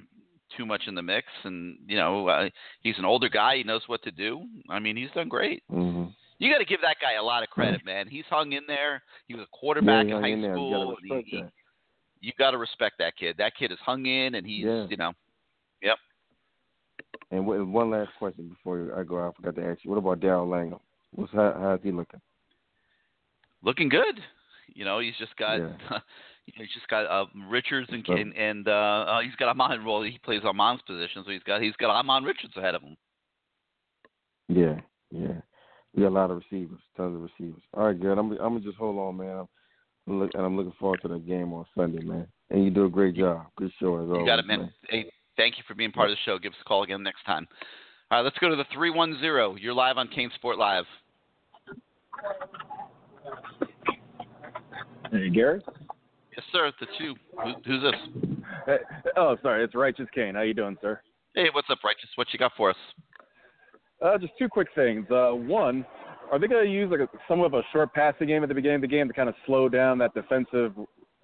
too 0.57 0.65
much 0.65 0.83
in 0.87 0.95
the 0.95 1.01
mix, 1.01 1.27
and 1.43 1.77
you 1.87 1.95
know, 1.95 2.27
uh, 2.27 2.49
he's 2.81 2.97
an 2.97 3.05
older 3.05 3.29
guy. 3.29 3.57
He 3.57 3.63
knows 3.63 3.83
what 3.87 4.03
to 4.03 4.11
do. 4.11 4.43
I 4.69 4.79
mean, 4.79 4.97
he's 4.97 5.11
done 5.15 5.29
great. 5.29 5.63
hmm 5.69 6.05
You 6.39 6.51
got 6.51 6.57
to 6.57 6.65
give 6.65 6.81
that 6.81 6.97
guy 7.01 7.13
a 7.13 7.23
lot 7.23 7.43
of 7.43 7.49
credit, 7.49 7.81
man. 7.85 8.07
He's 8.07 8.25
hung 8.29 8.53
in 8.53 8.63
there. 8.67 9.03
He 9.27 9.35
was 9.35 9.43
a 9.43 9.57
quarterback 9.57 10.07
yeah, 10.07 10.17
in 10.17 10.21
high 10.21 10.29
in 10.29 10.41
school. 10.41 10.69
You 10.69 10.75
gotta 10.75 10.89
respect 11.01 11.27
he, 11.29 11.35
he, 11.37 11.41
that. 11.43 11.51
you 12.21 12.31
got 12.37 12.51
to 12.51 12.57
respect 12.57 12.95
that 12.99 13.15
kid. 13.15 13.35
That 13.37 13.53
kid 13.55 13.71
is 13.71 13.77
hung 13.85 14.05
in, 14.05 14.35
and 14.35 14.45
he's, 14.45 14.65
Yeah. 14.65 14.87
you 14.89 14.97
know, 14.97 15.13
yep. 15.81 15.97
And 17.31 17.45
wh- 17.45 17.71
one 17.71 17.91
last 17.91 18.11
question 18.17 18.49
before 18.49 18.97
I 18.97 19.03
go. 19.03 19.27
I 19.27 19.31
forgot 19.35 19.55
to 19.61 19.67
ask 19.69 19.83
you. 19.83 19.91
What 19.91 19.97
about 19.97 20.19
Darrell 20.19 20.47
Langham? 20.47 20.79
What's 21.11 21.31
how, 21.33 21.55
how's 21.59 21.79
he 21.83 21.91
looking? 21.91 22.21
looking 23.63 23.89
good. 23.89 24.19
You 24.73 24.85
know, 24.85 24.99
he's 24.99 25.15
just 25.17 25.35
got 25.37 25.57
Yeah. 25.57 25.69
he's 26.55 26.73
just 26.73 26.87
got 26.87 27.05
uh, 27.05 27.25
Richards 27.49 27.89
and 27.91 28.07
and, 28.07 28.35
and 28.35 28.67
uh, 28.67 28.71
uh, 28.71 29.21
he's 29.21 29.35
got 29.35 29.55
Ahmmon. 29.55 29.85
Well, 29.85 30.01
he 30.01 30.19
plays 30.23 30.41
Ahmmon's 30.41 30.81
position, 30.83 31.23
so 31.25 31.31
he's 31.31 31.43
got 31.43 31.61
he's 31.61 31.75
got 31.75 32.03
Ahmmon 32.03 32.25
Richards 32.25 32.55
ahead 32.57 32.75
of 32.75 32.81
him. 32.81 32.97
Yeah, 34.47 34.79
yeah. 35.11 35.41
We 35.93 36.03
got 36.03 36.09
a 36.09 36.17
lot 36.17 36.31
of 36.31 36.37
receivers, 36.37 36.79
tons 36.95 37.15
of 37.15 37.21
receivers. 37.21 37.61
All 37.73 37.87
right, 37.87 37.99
good. 37.99 38.17
I'm 38.17 38.31
I'm 38.31 38.37
gonna 38.37 38.59
just 38.61 38.77
hold 38.77 38.97
on, 38.97 39.17
man. 39.17 39.37
I'm 39.39 39.47
Look, 40.07 40.31
and 40.35 40.45
I'm 40.45 40.55
looking 40.55 40.73
forward 40.79 41.01
to 41.01 41.09
that 41.09 41.27
game 41.27 41.51
on 41.51 41.65
Sunday, 41.75 42.01
man. 42.01 42.27
And 42.49 42.63
you 42.63 42.69
do 42.71 42.85
a 42.85 42.89
great 42.89 43.15
job. 43.15 43.47
Good 43.57 43.71
show 43.77 43.97
as 43.97 44.07
You 44.07 44.13
always, 44.13 44.25
got 44.25 44.39
it, 44.39 44.47
man. 44.47 44.71
Hey, 44.89 45.11
thank 45.35 45.57
you 45.57 45.65
for 45.67 45.75
being 45.75 45.91
part 45.91 46.09
of 46.09 46.15
the 46.15 46.19
show. 46.23 46.39
Give 46.39 46.53
us 46.53 46.57
a 46.61 46.63
call 46.63 46.83
again 46.83 47.03
next 47.03 47.25
time. 47.25 47.45
All 48.09 48.19
right, 48.19 48.23
let's 48.23 48.37
go 48.37 48.47
to 48.47 48.55
the 48.55 48.63
310. 48.73 49.61
You're 49.61 49.73
live 49.73 49.97
on 49.97 50.07
CaneSport 50.07 50.57
Live. 50.57 50.85
Hey, 55.11 55.29
Gary. 55.29 55.61
Yes, 56.37 56.45
sir. 56.51 56.71
That's 56.79 56.91
you. 56.99 57.15
Who, 57.43 57.53
who's 57.65 57.81
this? 57.81 58.39
Hey, 58.67 58.77
oh, 59.17 59.35
sorry, 59.41 59.63
it's 59.63 59.73
Righteous 59.73 60.07
Kane. 60.13 60.35
How 60.35 60.41
you 60.41 60.53
doing, 60.53 60.77
sir? 60.81 61.01
Hey, 61.33 61.47
what's 61.51 61.67
up, 61.71 61.79
Righteous? 61.83 62.09
What 62.15 62.27
you 62.31 62.37
got 62.37 62.51
for 62.55 62.69
us? 62.69 62.75
Uh, 64.05 64.19
just 64.19 64.33
two 64.37 64.47
quick 64.47 64.67
things. 64.75 65.07
Uh, 65.09 65.31
one, 65.31 65.83
are 66.31 66.37
they 66.37 66.47
going 66.47 66.63
to 66.63 66.71
use 66.71 66.91
like 66.91 66.99
a, 66.99 67.09
some 67.27 67.41
of 67.41 67.55
a 67.55 67.63
short 67.73 67.91
passing 67.95 68.27
game 68.27 68.43
at 68.43 68.49
the 68.49 68.55
beginning 68.55 68.75
of 68.75 68.81
the 68.81 68.87
game 68.87 69.07
to 69.07 69.13
kind 69.15 69.29
of 69.29 69.35
slow 69.47 69.67
down 69.67 69.97
that 69.97 70.13
defensive 70.13 70.73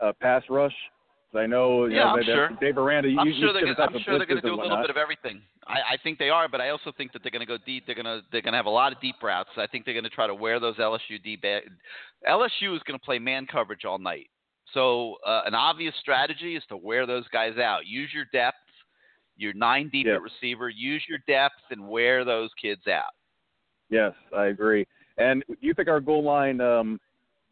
uh, 0.02 0.14
pass 0.20 0.42
rush? 0.50 0.74
I 1.36 1.46
know, 1.48 1.86
you 1.86 1.96
Yeah, 1.96 2.06
know, 2.06 2.10
I'm 2.10 2.20
they, 2.20 2.26
sure. 2.26 2.50
Dave 2.62 2.78
Aranda, 2.78 3.10
you, 3.10 3.20
I'm 3.20 3.28
you 3.28 3.34
sure 3.40 3.54
they're 3.54 3.74
gonna, 3.74 3.88
I'm 3.90 4.02
sure 4.04 4.18
they're 4.18 4.28
going 4.28 4.42
to 4.42 4.48
do 4.48 4.54
a 4.54 4.62
little 4.62 4.78
bit 4.78 4.92
of 4.92 4.98
everything. 4.98 5.42
I, 5.66 5.94
I 5.94 5.98
think 6.04 6.20
they 6.20 6.30
are, 6.30 6.48
but 6.48 6.62
I 6.62 6.70
also 6.70 6.92
think 6.96 7.12
that 7.14 7.24
they're 7.24 7.32
going 7.32 7.46
to 7.46 7.48
go 7.48 7.58
deep. 7.66 7.86
They're 7.88 7.96
going 7.96 8.06
to 8.06 8.22
they're 8.32 8.44
going 8.44 8.54
to 8.54 8.58
have 8.58 8.68
a 8.68 8.70
lot 8.70 8.92
of 8.92 9.02
deep 9.02 9.16
routes. 9.22 9.50
I 9.58 9.66
think 9.66 9.86
they're 9.86 9.96
going 9.96 10.04
to 10.04 10.12
try 10.12 10.28
to 10.28 10.36
wear 10.36 10.60
those 10.60 10.76
LSU 10.78 11.22
deep. 11.24 11.44
LSU 11.44 12.76
is 12.76 12.84
going 12.86 13.00
to 13.00 13.04
play 13.04 13.18
man 13.18 13.48
coverage 13.48 13.84
all 13.84 13.98
night. 13.98 14.28
So 14.74 15.16
uh, 15.26 15.42
an 15.46 15.54
obvious 15.54 15.94
strategy 16.00 16.56
is 16.56 16.64
to 16.70 16.78
wear 16.78 17.06
those 17.06 17.28
guys 17.30 17.58
out. 17.58 17.86
Use 17.86 18.10
your 18.14 18.26
depth. 18.34 18.58
Your 19.36 19.54
nine 19.54 19.90
deep 19.92 20.06
at 20.08 20.22
receiver. 20.22 20.70
Use 20.70 21.04
your 21.10 21.20
depth 21.28 21.56
and 21.72 21.88
wear 21.88 22.24
those 22.24 22.50
kids 22.62 22.88
out. 22.88 23.14
Yes, 23.90 24.14
I 24.36 24.46
agree. 24.46 24.86
And 25.18 25.44
do 25.48 25.56
you 25.62 25.74
think 25.74 25.88
our 25.88 26.00
goal 26.00 26.24
line, 26.24 26.62
um, 26.62 27.00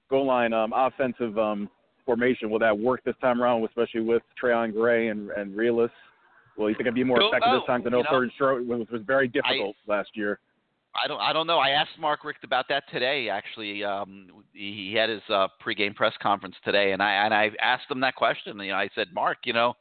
goal 0.09 0.25
line 0.27 0.53
um, 0.53 0.73
offensive 0.75 1.37
um, 1.37 1.69
formation 2.05 2.49
will 2.49 2.59
that 2.59 2.77
work 2.77 3.03
this 3.03 3.15
time 3.21 3.41
around, 3.41 3.63
especially 3.65 4.01
with 4.01 4.21
Trayone 4.41 4.73
Gray 4.73 5.07
and 5.07 5.31
and 5.31 5.55
Realus? 5.55 5.89
Will 6.57 6.69
you 6.69 6.75
think 6.75 6.81
it'd 6.81 6.95
be 6.95 7.03
more 7.03 7.21
effective 7.21 7.49
oh, 7.51 7.59
this 7.59 7.67
time? 7.67 7.81
'Cause 7.81 7.87
I 7.87 7.91
know 7.91 7.97
you 7.97 8.03
know, 8.03 8.09
third 8.11 8.23
and 8.23 8.31
short 8.37 8.65
was, 8.65 8.87
was 8.91 9.01
very 9.03 9.27
difficult 9.27 9.75
last 9.87 10.09
year. 10.15 10.39
I 10.93 11.07
don't 11.07 11.21
I 11.21 11.31
don't 11.31 11.47
know. 11.47 11.59
I 11.59 11.69
asked 11.69 11.97
Mark 11.99 12.23
Richt 12.23 12.43
about 12.43 12.67
that 12.69 12.83
today. 12.91 13.29
Actually, 13.29 13.83
um, 13.83 14.27
he, 14.53 14.89
he 14.89 14.95
had 14.95 15.09
his 15.09 15.21
uh, 15.29 15.47
pregame 15.65 15.95
press 15.95 16.13
conference 16.21 16.55
today, 16.65 16.91
and 16.91 17.01
I 17.01 17.25
and 17.25 17.33
I 17.33 17.51
asked 17.61 17.89
him 17.89 18.01
that 18.01 18.15
question. 18.15 18.59
You 18.59 18.71
know, 18.71 18.75
I 18.75 18.89
said, 18.93 19.07
Mark, 19.13 19.39
you 19.45 19.53
know, 19.53 19.73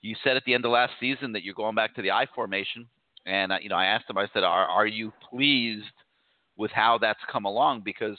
you 0.00 0.16
said 0.24 0.36
at 0.36 0.44
the 0.46 0.54
end 0.54 0.64
of 0.64 0.70
last 0.70 0.92
season 0.98 1.32
that 1.32 1.42
you're 1.42 1.54
going 1.54 1.74
back 1.74 1.94
to 1.96 2.02
the 2.02 2.10
I 2.10 2.26
formation, 2.34 2.86
and 3.26 3.52
uh, 3.52 3.58
you 3.60 3.68
know, 3.68 3.76
I 3.76 3.86
asked 3.86 4.08
him. 4.08 4.16
I 4.16 4.28
said, 4.32 4.44
are 4.44 4.66
are 4.66 4.86
you 4.86 5.12
pleased 5.28 5.84
with 6.56 6.70
how 6.70 6.96
that's 6.98 7.20
come 7.30 7.44
along? 7.44 7.82
Because 7.84 8.16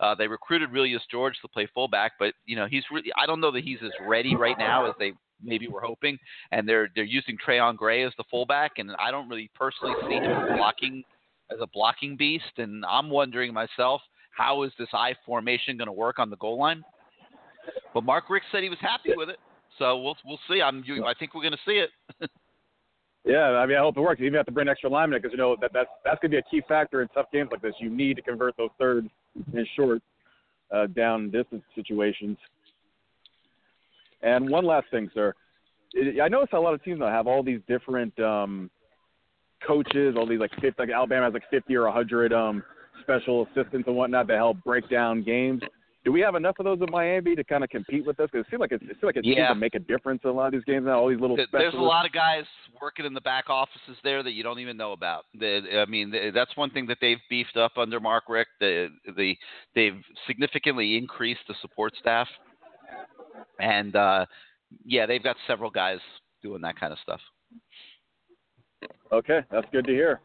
uh, 0.00 0.14
they 0.14 0.28
recruited 0.28 0.70
Realus 0.70 1.00
George 1.10 1.34
to 1.40 1.48
play 1.48 1.66
fullback, 1.74 2.12
but 2.18 2.34
you 2.44 2.56
know, 2.56 2.66
he's 2.66 2.84
really 2.92 3.10
I 3.16 3.24
don't 3.24 3.40
know 3.40 3.50
that 3.52 3.64
he's 3.64 3.78
as 3.82 3.92
ready 4.06 4.36
right 4.36 4.58
now 4.58 4.86
as 4.86 4.94
they 4.98 5.12
maybe 5.42 5.68
were 5.68 5.80
hoping, 5.80 6.18
and 6.52 6.68
they're 6.68 6.90
they're 6.94 7.04
using 7.04 7.38
Trayone 7.38 7.76
Gray 7.76 8.04
as 8.04 8.12
the 8.18 8.24
fullback, 8.30 8.72
and 8.76 8.90
I 8.98 9.10
don't 9.10 9.28
really 9.28 9.50
personally 9.54 9.94
see 10.06 10.16
him 10.16 10.56
blocking 10.56 11.02
as 11.50 11.58
a 11.60 11.66
blocking 11.66 12.16
beast, 12.16 12.58
and 12.58 12.84
I'm 12.84 13.10
wondering 13.10 13.52
myself, 13.52 14.00
how 14.36 14.62
is 14.62 14.72
this 14.78 14.88
I 14.92 15.14
formation 15.26 15.76
going 15.76 15.86
to 15.86 15.92
work 15.92 16.18
on 16.18 16.30
the 16.30 16.36
goal 16.36 16.58
line? 16.58 16.82
But 17.92 18.04
Mark 18.04 18.30
Richt 18.30 18.46
said 18.52 18.62
he 18.62 18.68
was 18.68 18.78
happy 18.80 19.12
with 19.16 19.28
it, 19.28 19.38
so 19.78 20.00
we'll 20.00 20.16
we'll 20.24 20.40
see. 20.48 20.62
I'm 20.62 20.84
I 21.04 21.14
think 21.18 21.34
we're 21.34 21.42
going 21.42 21.52
to 21.52 21.58
see 21.66 21.82
it. 21.84 21.90
Yeah, 23.24 23.58
I 23.58 23.66
mean, 23.66 23.76
I 23.76 23.80
hope 23.80 23.94
it 23.96 24.00
works. 24.00 24.20
You 24.20 24.26
even 24.26 24.38
have 24.38 24.46
to 24.46 24.52
bring 24.52 24.68
extra 24.68 24.88
linemen 24.88 25.20
because 25.20 25.32
you 25.32 25.38
know 25.38 25.54
that 25.60 25.70
that's 25.74 25.90
that's 26.02 26.18
going 26.20 26.30
to 26.30 26.36
be 26.36 26.38
a 26.38 26.50
key 26.50 26.62
factor 26.66 27.02
in 27.02 27.08
tough 27.08 27.26
games 27.30 27.50
like 27.52 27.60
this. 27.60 27.74
You 27.78 27.90
need 27.90 28.16
to 28.16 28.22
convert 28.22 28.56
those 28.56 28.70
third 28.78 29.08
and 29.52 29.68
short 29.76 30.00
uh, 30.74 30.86
down 30.86 31.30
distance 31.30 31.62
situations. 31.74 32.38
And 34.22 34.48
one 34.48 34.64
last 34.64 34.86
thing, 34.90 35.10
sir. 35.12 35.34
I 35.94 36.22
I 36.22 36.28
notice 36.28 36.48
a 36.54 36.58
lot 36.58 36.72
of 36.72 36.82
teams 36.82 37.00
now 37.00 37.08
have 37.08 37.26
all 37.26 37.42
these 37.42 37.60
different 37.68 38.18
um, 38.18 38.70
coaches, 39.66 40.14
all 40.16 40.26
these 40.26 40.40
like 40.40 40.52
50, 40.60 40.74
like 40.78 40.90
Alabama 40.90 41.24
has 41.26 41.34
like 41.34 41.48
50 41.50 41.74
or 41.76 41.82
a 41.82 41.90
100 41.90 42.32
um, 42.32 42.62
special 43.02 43.46
assistants 43.46 43.86
and 43.86 43.96
whatnot 43.96 44.28
to 44.28 44.36
help 44.36 44.56
break 44.64 44.88
down 44.88 45.22
games. 45.22 45.62
Do 46.04 46.12
we 46.12 46.20
have 46.20 46.36
enough 46.36 46.54
of 46.58 46.64
those 46.64 46.78
in 46.80 46.86
Miami 46.90 47.34
to 47.34 47.44
kind 47.44 47.62
of 47.62 47.70
compete 47.70 48.06
with 48.06 48.18
us? 48.20 48.30
Because 48.32 48.46
it 48.46 48.50
seems 48.50 48.60
like 48.60 48.72
it's, 48.72 48.82
it 48.84 48.88
seems 48.92 49.02
like 49.02 49.16
it 49.16 49.24
seems 49.24 49.36
Yeah. 49.36 49.48
to 49.48 49.54
make 49.56 49.74
a 49.74 49.80
difference 49.80 50.20
in 50.24 50.30
a 50.30 50.32
lot 50.32 50.46
of 50.46 50.52
these 50.52 50.64
games 50.64 50.86
now. 50.86 51.00
All 51.00 51.08
these 51.08 51.20
little 51.20 51.36
specialists. 51.36 51.52
There's 51.52 51.74
a 51.74 51.76
lot 51.84 52.06
of 52.06 52.12
guys 52.12 52.44
working 52.80 53.04
in 53.04 53.12
the 53.12 53.20
back 53.20 53.50
offices 53.50 53.96
there 54.04 54.22
that 54.22 54.30
you 54.32 54.42
don't 54.42 54.60
even 54.60 54.76
know 54.76 54.92
about. 54.92 55.24
The, 55.38 55.82
I 55.86 55.90
mean, 55.90 56.10
the, 56.10 56.30
that's 56.32 56.56
one 56.56 56.70
thing 56.70 56.86
that 56.86 56.98
they've 57.00 57.18
beefed 57.28 57.56
up 57.56 57.72
under 57.76 58.00
Mark 58.00 58.24
Richt. 58.28 58.50
The, 58.60 58.88
the 59.16 59.36
they've 59.74 60.00
significantly 60.26 60.96
increased 60.96 61.40
the 61.48 61.54
support 61.60 61.92
staff, 61.98 62.28
and 63.60 63.94
uh, 63.96 64.24
yeah, 64.84 65.04
they've 65.04 65.22
got 65.22 65.36
several 65.46 65.70
guys 65.70 65.98
doing 66.42 66.62
that 66.62 66.78
kind 66.78 66.92
of 66.92 66.98
stuff. 67.02 67.20
Okay, 69.12 69.40
that's 69.50 69.66
good 69.72 69.86
to 69.86 69.92
hear. 69.92 70.20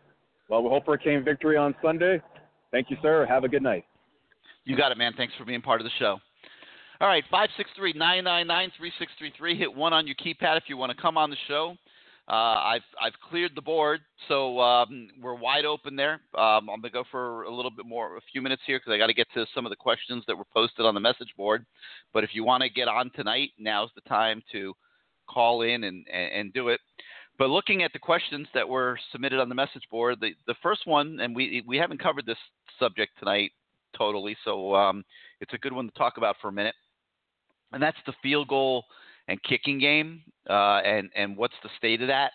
Well, 0.50 0.62
we 0.62 0.70
hope 0.70 0.86
for 0.86 0.96
a 0.96 0.98
Cane 0.98 1.24
victory 1.24 1.58
on 1.58 1.74
Sunday. 1.82 2.22
Thank 2.72 2.90
you, 2.90 2.98
sir. 3.02 3.26
Have 3.26 3.44
a 3.44 3.48
good 3.48 3.64
night. 3.64 3.86
You 4.66 4.76
got 4.76 4.92
it, 4.92 4.98
man. 4.98 5.14
Thanks 5.16 5.34
for 5.38 5.46
being 5.46 5.62
part 5.62 5.82
of 5.82 5.86
the 5.86 5.92
show. 6.00 6.20
All 7.02 7.08
right, 7.08 7.24
five 7.30 7.50
six 7.58 7.70
three 7.76 7.94
nine 7.94 8.24
nine 8.24 8.48
nine 8.48 8.72
three 8.78 8.92
six 9.00 9.12
three 9.18 9.34
three. 9.38 9.58
Hit 9.58 9.74
one 9.74 9.94
on 9.94 10.08
your 10.08 10.16
keypad 10.16 10.58
if 10.58 10.64
you 10.68 10.78
want 10.78 10.96
to 10.96 11.02
come 11.02 11.18
on 11.18 11.30
the 11.30 11.38
show. 11.48 11.76
Uh, 12.30 12.32
I've 12.32 12.82
I've 13.02 13.14
cleared 13.30 13.52
the 13.56 13.62
board, 13.62 14.00
so 14.30 14.60
um, 14.62 15.10
we're 15.22 15.34
wide 15.34 15.66
open 15.66 15.98
there. 15.98 16.22
Um, 16.38 16.70
I'm 16.70 16.80
gonna 16.80 16.90
go 16.92 17.04
for 17.12 17.44
a 17.44 17.54
little 17.54 17.72
bit 17.72 17.86
more, 17.86 18.16
a 18.16 18.22
few 18.32 18.42
minutes 18.42 18.62
here, 18.66 18.80
because 18.80 18.94
I 18.94 18.98
got 18.98 19.08
to 19.08 19.14
get 19.14 19.28
to 19.34 19.46
some 19.54 19.66
of 19.66 19.72
the 19.72 19.76
questions 19.76 20.24
that 20.28 20.38
were 20.38 20.46
posted 20.54 20.86
on 20.86 20.94
the 20.94 21.02
message 21.02 21.34
board. 21.36 21.66
But 22.14 22.24
if 22.24 22.30
you 22.34 22.46
want 22.46 22.64
to 22.64 22.70
get 22.70 22.88
on 22.88 23.12
tonight, 23.14 23.50
now's 23.60 23.90
the 23.96 24.02
time 24.10 24.42
to 24.54 24.74
call 25.30 25.64
in 25.64 25.84
and, 25.84 26.06
and, 26.12 26.32
and 26.32 26.54
do 26.54 26.70
it. 26.70 26.80
But 27.44 27.50
looking 27.50 27.84
at 27.84 27.92
the 27.92 28.00
questions 28.00 28.48
that 28.54 28.70
were 28.70 28.98
submitted 29.12 29.42
on 29.42 29.50
the 29.50 29.56
message 29.56 29.84
board, 29.92 30.20
the, 30.22 30.32
the 30.48 30.56
first 30.64 30.88
one, 30.88 31.20
and 31.20 31.36
we 31.36 31.62
we 31.68 31.76
haven't 31.76 32.02
covered 32.02 32.26
this 32.26 32.38
subject 32.80 33.12
tonight 33.20 33.52
totally, 33.98 34.38
so 34.46 34.74
um, 34.74 35.04
it's 35.42 35.54
a 35.54 35.58
good 35.58 35.74
one 35.74 35.86
to 35.88 35.92
talk 35.92 36.14
about 36.16 36.38
for 36.42 36.48
a 36.48 36.54
minute, 36.54 36.76
and 37.74 37.84
that's 37.84 37.98
the 38.06 38.14
field 38.24 38.48
goal 38.48 38.86
and 39.28 39.44
kicking 39.44 39.78
game, 39.78 40.22
uh, 40.50 40.80
and 40.86 41.10
and 41.18 41.36
what's 41.36 41.56
the 41.64 41.70
state 41.78 42.02
of 42.02 42.08
that? 42.08 42.32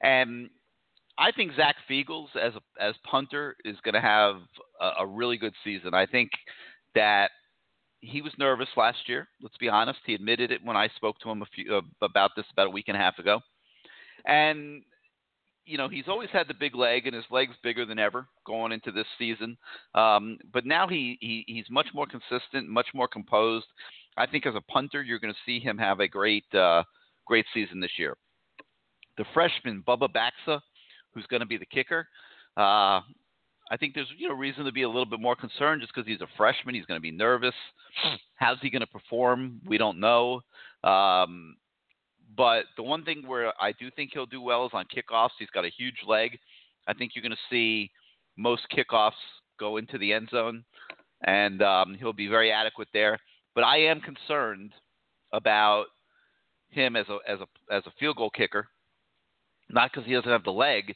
And 0.00 0.48
I 1.18 1.32
think 1.32 1.56
Zach 1.56 1.74
Feagles 1.90 2.28
as 2.40 2.52
a, 2.54 2.80
as 2.80 2.94
punter 3.02 3.56
is 3.64 3.78
going 3.82 3.94
to 3.94 4.00
have 4.00 4.36
a, 4.80 5.02
a 5.02 5.06
really 5.08 5.38
good 5.38 5.54
season. 5.64 5.92
I 5.92 6.06
think 6.06 6.30
that 6.94 7.32
he 8.00 8.22
was 8.22 8.32
nervous 8.38 8.68
last 8.76 9.08
year. 9.08 9.26
Let's 9.42 9.56
be 9.56 9.68
honest. 9.68 9.98
He 10.06 10.14
admitted 10.14 10.52
it 10.52 10.60
when 10.62 10.76
I 10.76 10.86
spoke 10.94 11.18
to 11.18 11.30
him 11.30 11.42
a 11.42 11.46
few 11.46 11.74
uh, 11.74 11.80
about 12.00 12.30
this 12.36 12.46
about 12.52 12.68
a 12.68 12.70
week 12.70 12.84
and 12.86 12.96
a 12.96 13.00
half 13.00 13.18
ago. 13.18 13.40
And 14.26 14.82
you 15.64 15.78
know 15.78 15.88
he's 15.88 16.08
always 16.08 16.30
had 16.30 16.48
the 16.48 16.54
big 16.54 16.74
leg, 16.74 17.06
and 17.06 17.14
his 17.14 17.24
leg's 17.30 17.56
bigger 17.62 17.86
than 17.86 17.98
ever 17.98 18.26
going 18.46 18.72
into 18.72 18.92
this 18.92 19.06
season. 19.18 19.56
Um, 19.94 20.38
but 20.52 20.66
now 20.66 20.88
he, 20.88 21.18
he 21.20 21.44
he's 21.46 21.70
much 21.70 21.88
more 21.94 22.06
consistent, 22.06 22.68
much 22.68 22.88
more 22.94 23.08
composed. 23.08 23.66
I 24.16 24.26
think 24.26 24.46
as 24.46 24.54
a 24.54 24.60
punter, 24.72 25.02
you're 25.02 25.18
going 25.18 25.32
to 25.32 25.40
see 25.46 25.60
him 25.60 25.78
have 25.78 26.00
a 26.00 26.08
great 26.08 26.52
uh, 26.54 26.82
great 27.26 27.46
season 27.54 27.80
this 27.80 27.98
year. 27.98 28.16
The 29.18 29.24
freshman 29.34 29.82
Bubba 29.86 30.08
Baxa, 30.08 30.60
who's 31.14 31.26
going 31.26 31.40
to 31.40 31.46
be 31.46 31.58
the 31.58 31.66
kicker. 31.66 32.08
Uh, 32.56 33.00
I 33.70 33.76
think 33.78 33.94
there's 33.94 34.08
you 34.18 34.28
know 34.28 34.34
reason 34.34 34.64
to 34.64 34.72
be 34.72 34.82
a 34.82 34.88
little 34.88 35.06
bit 35.06 35.20
more 35.20 35.36
concerned 35.36 35.80
just 35.80 35.94
because 35.94 36.06
he's 36.06 36.20
a 36.20 36.26
freshman. 36.36 36.74
He's 36.74 36.84
going 36.84 36.98
to 36.98 37.02
be 37.02 37.10
nervous. 37.10 37.54
How's 38.34 38.58
he 38.60 38.70
going 38.70 38.80
to 38.80 38.86
perform? 38.86 39.60
We 39.66 39.78
don't 39.78 40.00
know. 40.00 40.42
Um, 40.84 41.56
but 42.36 42.64
the 42.76 42.82
one 42.82 43.04
thing 43.04 43.24
where 43.26 43.52
I 43.60 43.72
do 43.72 43.90
think 43.90 44.10
he'll 44.12 44.26
do 44.26 44.40
well 44.40 44.66
is 44.66 44.72
on 44.72 44.86
kickoffs. 44.86 45.30
He's 45.38 45.50
got 45.50 45.64
a 45.64 45.70
huge 45.70 45.98
leg. 46.06 46.38
I 46.86 46.94
think 46.94 47.12
you're 47.14 47.22
going 47.22 47.32
to 47.32 47.50
see 47.50 47.90
most 48.36 48.62
kickoffs 48.72 49.12
go 49.58 49.76
into 49.76 49.98
the 49.98 50.12
end 50.12 50.28
zone, 50.30 50.64
and 51.24 51.62
um, 51.62 51.94
he'll 51.98 52.12
be 52.12 52.28
very 52.28 52.50
adequate 52.50 52.88
there. 52.92 53.18
But 53.54 53.64
I 53.64 53.78
am 53.78 54.00
concerned 54.00 54.72
about 55.32 55.86
him 56.70 56.96
as 56.96 57.06
a 57.08 57.18
as 57.28 57.38
a 57.40 57.74
as 57.74 57.82
a 57.86 57.92
field 58.00 58.16
goal 58.16 58.30
kicker, 58.30 58.66
not 59.68 59.92
because 59.92 60.06
he 60.06 60.14
doesn't 60.14 60.30
have 60.30 60.44
the 60.44 60.50
leg, 60.50 60.94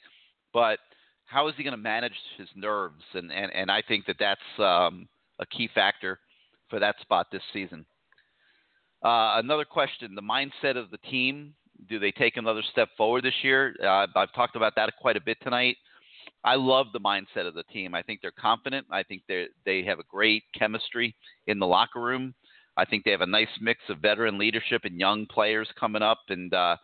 but 0.53 0.79
how 1.27 1.49
is 1.49 1.55
he 1.57 1.65
going 1.65 1.73
to 1.73 1.77
manage 1.77 2.15
his 2.39 2.49
nerves? 2.55 3.03
And, 3.15 3.33
and, 3.33 3.53
and 3.53 3.71
I 3.71 3.83
think 3.87 4.07
that 4.07 4.17
that's 4.19 4.41
um, 4.59 5.09
a 5.39 5.47
key 5.47 5.69
factor 5.75 6.19
for 6.71 6.79
that 6.81 6.97
spot 7.01 7.27
this 7.31 7.43
season. 7.53 7.85
Uh, 9.07 9.39
another 9.39 9.65
question 9.65 10.17
the 10.17 10.21
mindset 10.21 10.77
of 10.77 10.91
the 10.91 10.99
team. 11.09 11.55
Do 11.89 12.01
they 12.01 12.11
take 12.11 12.37
another 12.37 12.63
step 12.73 12.89
forward 12.97 13.23
this 13.23 13.45
year? 13.45 13.73
Uh, 13.81 14.09
I've 14.17 14.33
talked 14.35 14.57
about 14.57 14.73
that 14.75 14.93
quite 15.01 15.17
a 15.17 15.21
bit 15.21 15.37
tonight. 15.43 15.77
I 16.43 16.57
love 16.57 16.87
the 16.93 16.99
mindset 16.99 17.47
of 17.47 17.55
the 17.55 17.63
team. 17.73 17.95
I 17.95 18.03
think 18.03 18.21
they're 18.21 18.33
confident. 18.33 18.85
I 18.91 19.05
think 19.05 19.23
they 19.29 19.47
they 19.65 19.85
have 19.85 20.01
a 20.01 20.05
great 20.11 20.43
chemistry 20.59 21.15
in 21.47 21.61
the 21.61 21.67
locker 21.67 22.01
room. 22.01 22.35
I 22.77 22.85
think 22.85 23.05
they 23.05 23.13
have 23.13 23.21
a 23.21 23.27
nice 23.27 23.47
mix 23.61 23.79
of 23.89 23.99
veteran 23.99 24.39
leadership 24.39 24.83
and 24.83 24.99
young 24.99 25.25
players 25.27 25.69
coming 25.79 26.03
up, 26.03 26.19
and 26.29 26.53
uh, 26.53 26.77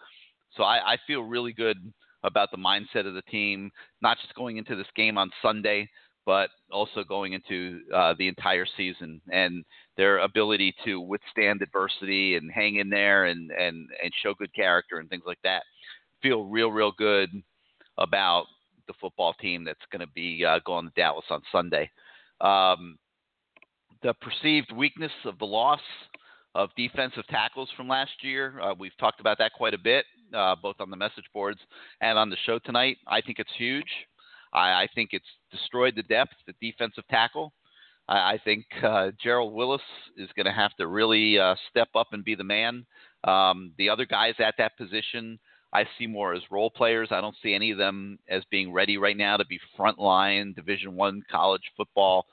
so 0.57 0.63
I, 0.63 0.93
I 0.93 0.97
feel 1.09 1.23
really 1.23 1.53
good 1.53 1.93
about 2.23 2.53
the 2.53 2.57
mindset 2.57 3.05
of 3.05 3.15
the 3.15 3.23
team, 3.23 3.73
not 4.01 4.17
just 4.23 4.37
going 4.37 4.59
into 4.59 4.77
this 4.77 4.87
game 4.95 5.19
on 5.19 5.29
Sunday, 5.43 5.89
but 6.25 6.51
also 6.71 7.03
going 7.03 7.33
into 7.33 7.81
uh, 7.95 8.15
the 8.19 8.29
entire 8.29 8.67
season 8.77 9.21
and 9.31 9.65
their 9.97 10.19
ability 10.19 10.75
to 10.85 11.01
withstand 11.01 11.63
adversity 11.63 12.37
and 12.37 12.51
hang 12.51 12.77
in 12.77 12.89
there 12.89 13.27
and, 13.27 13.51
and, 13.51 13.89
and 14.03 14.13
show 14.23 14.35
good 14.35 14.55
character 14.55 14.99
and 14.99 15.09
things 15.11 15.25
like 15.27 15.41
that. 15.43 15.63
Feel 16.23 16.45
real, 16.45 16.71
real 16.71 16.93
good 16.97 17.31
about 17.99 18.45
the 18.87 18.95
football 19.01 19.35
team 19.35 19.65
that's 19.65 19.81
going 19.91 20.01
to 20.01 20.13
be 20.15 20.45
uh, 20.45 20.61
going 20.65 20.87
to 20.87 20.93
Dallas 20.95 21.25
on 21.31 21.43
Sunday. 21.51 21.91
Um, 22.41 22.99
the 24.03 24.15
perceived 24.15 24.73
weakness 24.73 25.13
of 25.25 25.39
the 25.39 25.45
loss 25.45 25.81
of 26.55 26.71
defensive 26.77 27.27
tackles 27.29 27.69
from 27.77 27.89
last 27.89 28.13
year, 28.23 28.61
uh, 28.61 28.75
we've 28.79 28.97
talked 28.99 29.21
about 29.21 29.39
that 29.39 29.53
quite 29.53 29.75
a 29.75 29.79
bit, 29.79 30.05
uh, 30.35 30.55
both 30.61 30.77
on 30.81 30.91
the 30.91 30.97
message 30.97 31.25
boards 31.33 31.59
and 32.01 32.19
on 32.19 32.31
the 32.31 32.37
show 32.45 32.59
tonight. 32.59 32.99
I 33.07 33.21
think 33.21 33.39
it's 33.39 33.53
huge. 33.57 33.87
I, 34.53 34.83
I 34.83 34.89
think 34.95 35.11
it's 35.13 35.25
destroyed 35.51 35.95
the 35.97 36.03
depth 36.03 36.35
at 36.49 36.55
defensive 36.61 37.05
tackle. 37.11 37.53
I, 38.09 38.35
I 38.35 38.41
think 38.45 38.67
uh, 38.83 39.11
Gerald 39.23 39.55
Willis 39.55 39.83
is 40.17 40.29
going 40.37 40.47
to 40.47 40.53
have 40.53 40.75
to 40.77 40.87
really 40.87 41.39
uh, 41.39 41.55
step 41.71 41.89
up 41.95 42.09
and 42.13 42.25
be 42.25 42.35
the 42.35 42.45
man. 42.45 42.87
Um, 43.25 43.73
the 43.79 43.89
other 43.89 44.05
guys 44.07 44.35
at 44.39 44.55
that 44.59 44.77
position, 44.77 45.39
I 45.73 45.87
see 45.99 46.07
more 46.07 46.35
as 46.35 46.43
role 46.51 46.71
players. 46.71 47.09
I 47.11 47.21
don't 47.21 47.37
see 47.43 47.55
any 47.55 47.71
of 47.71 47.79
them 47.79 48.19
as 48.29 48.43
being 48.51 48.73
ready 48.73 48.99
right 48.99 49.17
now 49.17 49.37
to 49.37 49.47
be 49.47 49.61
frontline 49.79 50.55
Division 50.55 50.97
One 50.97 51.23
college 51.31 51.63
football 51.77 52.27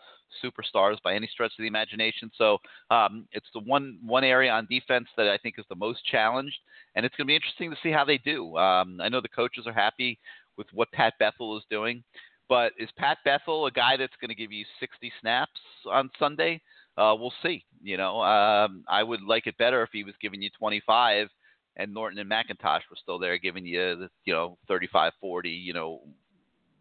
superstars 0.44 0.98
by 1.04 1.16
any 1.16 1.28
stretch 1.28 1.52
of 1.58 1.64
the 1.64 1.68
imagination. 1.68 2.30
So 2.38 2.60
um, 2.92 3.28
it's 3.32 3.48
the 3.54 3.62
one 3.62 3.98
one 4.06 4.24
area 4.24 4.52
on 4.52 4.68
defense 4.70 5.08
that 5.18 5.28
I 5.28 5.38
think 5.38 5.56
is 5.58 5.66
the 5.70 5.76
most 5.76 6.06
challenged, 6.06 6.58
and 6.96 7.06
it's 7.06 7.16
going 7.16 7.26
to 7.26 7.32
be 7.32 7.36
interesting 7.36 7.72
to 7.72 7.78
see 7.82 7.92
how 7.92 8.06
they 8.06 8.18
do. 8.18 8.56
Um, 8.58 9.00
I 9.02 9.10
know 9.10 9.22
the 9.22 9.28
coaches 9.30 9.66
are 9.66 9.74
happy 9.74 10.20
with 10.60 10.68
what 10.74 10.92
Pat 10.92 11.14
Bethel 11.18 11.58
is 11.58 11.64
doing. 11.72 12.04
But 12.50 12.74
is 12.78 12.90
Pat 12.98 13.20
Bethel 13.24 13.66
a 13.66 13.72
guy 13.72 13.96
that's 13.98 14.16
going 14.22 14.30
to 14.30 14.36
give 14.36 14.52
you 14.52 14.66
60 14.80 15.12
snaps 15.22 15.60
on 15.90 16.12
Sunday? 16.20 16.62
Uh, 16.98 17.16
we'll 17.18 17.34
see. 17.42 17.64
You 17.82 17.98
know, 17.98 18.22
um, 18.22 18.84
I 18.88 19.02
would 19.02 19.22
like 19.22 19.48
it 19.48 19.58
better 19.58 19.82
if 19.82 19.90
he 19.94 20.04
was 20.04 20.16
giving 20.22 20.42
you 20.42 20.50
25 20.60 21.30
and 21.78 21.94
Norton 21.94 22.20
and 22.20 22.30
McIntosh 22.30 22.82
were 22.90 22.98
still 23.02 23.18
there 23.18 23.38
giving 23.38 23.66
you, 23.66 24.10
you 24.26 24.34
know, 24.34 24.58
35, 24.68 25.14
40, 25.22 25.50
you 25.50 25.74
know, 25.74 26.02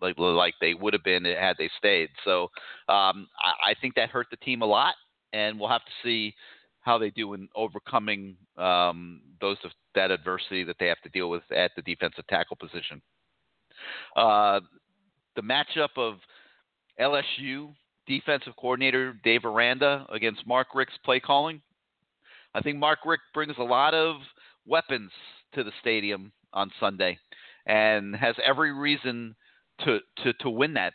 like 0.00 0.18
like 0.18 0.54
they 0.60 0.74
would 0.74 0.92
have 0.92 1.04
been 1.04 1.24
had 1.24 1.56
they 1.58 1.70
stayed. 1.78 2.08
So 2.24 2.44
um, 2.88 3.28
I, 3.38 3.70
I 3.70 3.74
think 3.80 3.94
that 3.94 4.10
hurt 4.10 4.26
the 4.30 4.36
team 4.38 4.62
a 4.62 4.66
lot, 4.66 4.94
and 5.32 5.58
we'll 5.58 5.68
have 5.68 5.84
to 5.84 5.92
see 6.02 6.34
how 6.80 6.98
they 6.98 7.10
do 7.10 7.34
in 7.34 7.48
overcoming 7.54 8.36
um, 8.56 9.20
those 9.40 9.56
that 9.94 10.10
adversity 10.10 10.64
that 10.64 10.76
they 10.80 10.86
have 10.86 11.00
to 11.02 11.08
deal 11.10 11.28
with 11.30 11.42
at 11.54 11.72
the 11.76 11.82
defensive 11.82 12.26
tackle 12.28 12.56
position. 12.56 13.02
Uh, 14.16 14.60
the 15.36 15.42
matchup 15.42 15.96
of 15.96 16.14
LSU 17.00 17.70
defensive 18.06 18.54
coordinator 18.56 19.14
Dave 19.22 19.44
Aranda 19.44 20.06
against 20.12 20.46
Mark 20.46 20.68
Richt's 20.74 20.98
play 21.04 21.20
calling. 21.20 21.60
I 22.54 22.60
think 22.60 22.78
Mark 22.78 23.00
Richt 23.04 23.22
brings 23.34 23.54
a 23.58 23.62
lot 23.62 23.94
of 23.94 24.16
weapons 24.66 25.10
to 25.54 25.62
the 25.62 25.72
stadium 25.80 26.32
on 26.52 26.70
Sunday 26.80 27.18
and 27.66 28.16
has 28.16 28.34
every 28.44 28.72
reason 28.72 29.36
to, 29.84 29.98
to, 30.24 30.32
to 30.40 30.50
win 30.50 30.74
that 30.74 30.94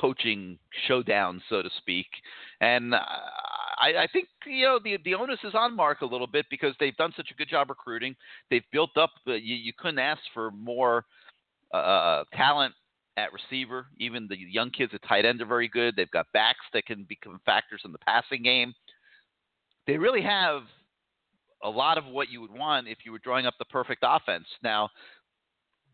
coaching 0.00 0.58
showdown, 0.88 1.40
so 1.48 1.62
to 1.62 1.70
speak. 1.78 2.06
And 2.60 2.94
I, 2.94 4.02
I 4.02 4.06
think 4.12 4.28
you 4.46 4.64
know 4.64 4.78
the 4.82 4.98
the 5.04 5.14
onus 5.14 5.38
is 5.44 5.54
on 5.54 5.76
Mark 5.76 6.00
a 6.00 6.06
little 6.06 6.26
bit 6.26 6.46
because 6.50 6.74
they've 6.80 6.96
done 6.96 7.12
such 7.16 7.30
a 7.30 7.34
good 7.34 7.48
job 7.48 7.70
recruiting. 7.70 8.14
They've 8.50 8.64
built 8.72 8.96
up. 8.96 9.10
You, 9.26 9.36
you 9.36 9.72
couldn't 9.76 9.98
ask 9.98 10.20
for 10.32 10.50
more 10.50 11.04
uh, 11.76 12.24
talent 12.34 12.74
at 13.16 13.30
receiver. 13.32 13.86
Even 13.98 14.26
the 14.28 14.36
young 14.36 14.70
kids 14.70 14.92
at 14.94 15.02
tight 15.06 15.24
end 15.24 15.40
are 15.40 15.46
very 15.46 15.68
good. 15.68 15.94
They've 15.96 16.10
got 16.10 16.26
backs 16.32 16.64
that 16.72 16.86
can 16.86 17.04
become 17.08 17.40
factors 17.44 17.82
in 17.84 17.92
the 17.92 17.98
passing 17.98 18.42
game. 18.42 18.74
They 19.86 19.96
really 19.96 20.22
have 20.22 20.62
a 21.62 21.68
lot 21.68 21.98
of 21.98 22.04
what 22.06 22.28
you 22.30 22.40
would 22.40 22.50
want 22.50 22.88
if 22.88 22.98
you 23.04 23.12
were 23.12 23.18
drawing 23.18 23.46
up 23.46 23.54
the 23.58 23.64
perfect 23.66 24.04
offense. 24.06 24.46
Now, 24.62 24.90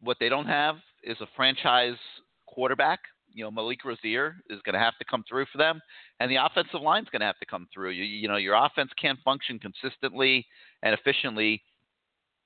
what 0.00 0.16
they 0.20 0.28
don't 0.28 0.46
have 0.46 0.76
is 1.02 1.16
a 1.20 1.26
franchise 1.36 1.98
quarterback. 2.46 3.00
You 3.32 3.44
know, 3.44 3.50
Malik 3.50 3.84
Rosier 3.84 4.36
is 4.48 4.60
going 4.64 4.72
to 4.72 4.80
have 4.80 4.98
to 4.98 5.04
come 5.04 5.22
through 5.28 5.46
for 5.52 5.58
them, 5.58 5.80
and 6.18 6.30
the 6.30 6.44
offensive 6.44 6.80
line 6.80 7.04
is 7.04 7.08
going 7.10 7.20
to 7.20 7.26
have 7.26 7.38
to 7.38 7.46
come 7.46 7.68
through. 7.72 7.90
You, 7.90 8.02
you 8.02 8.26
know, 8.26 8.36
your 8.36 8.54
offense 8.54 8.90
can't 9.00 9.20
function 9.24 9.60
consistently 9.60 10.44
and 10.82 10.94
efficiently 10.94 11.62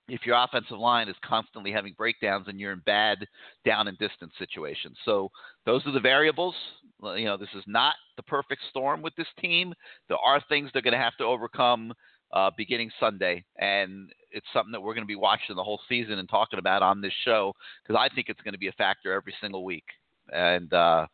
if 0.08 0.26
your 0.26 0.36
offensive 0.36 0.78
line 0.78 1.08
is 1.08 1.16
constantly 1.24 1.72
having 1.72 1.94
breakdowns 1.96 2.46
and 2.48 2.60
you're 2.60 2.72
in 2.72 2.82
bad 2.84 3.26
down 3.64 3.88
and 3.88 3.96
distance 3.98 4.32
situations. 4.38 4.96
So 5.04 5.30
those 5.64 5.86
are 5.86 5.92
the 5.92 6.00
variables. 6.00 6.54
You 7.02 7.24
know, 7.24 7.36
this 7.36 7.48
is 7.54 7.64
not 7.66 7.94
the 8.16 8.22
perfect 8.22 8.62
storm 8.70 9.02
with 9.02 9.14
this 9.16 9.26
team. 9.40 9.72
There 10.08 10.18
are 10.18 10.42
things 10.48 10.70
they're 10.72 10.82
going 10.82 10.92
to 10.92 10.98
have 10.98 11.16
to 11.18 11.24
overcome 11.24 11.94
uh, 12.32 12.50
beginning 12.56 12.90
Sunday, 12.98 13.44
and 13.58 14.10
it's 14.32 14.46
something 14.52 14.72
that 14.72 14.80
we're 14.80 14.94
going 14.94 15.04
to 15.04 15.08
be 15.08 15.14
watching 15.14 15.54
the 15.54 15.62
whole 15.62 15.80
season 15.88 16.18
and 16.18 16.28
talking 16.28 16.58
about 16.58 16.82
on 16.82 17.00
this 17.00 17.12
show 17.24 17.54
because 17.82 17.98
I 17.98 18.12
think 18.14 18.28
it's 18.28 18.40
going 18.40 18.54
to 18.54 18.58
be 18.58 18.68
a 18.68 18.72
factor 18.72 19.12
every 19.12 19.34
single 19.40 19.64
week. 19.64 19.84
And 20.32 20.72
uh, 20.72 21.06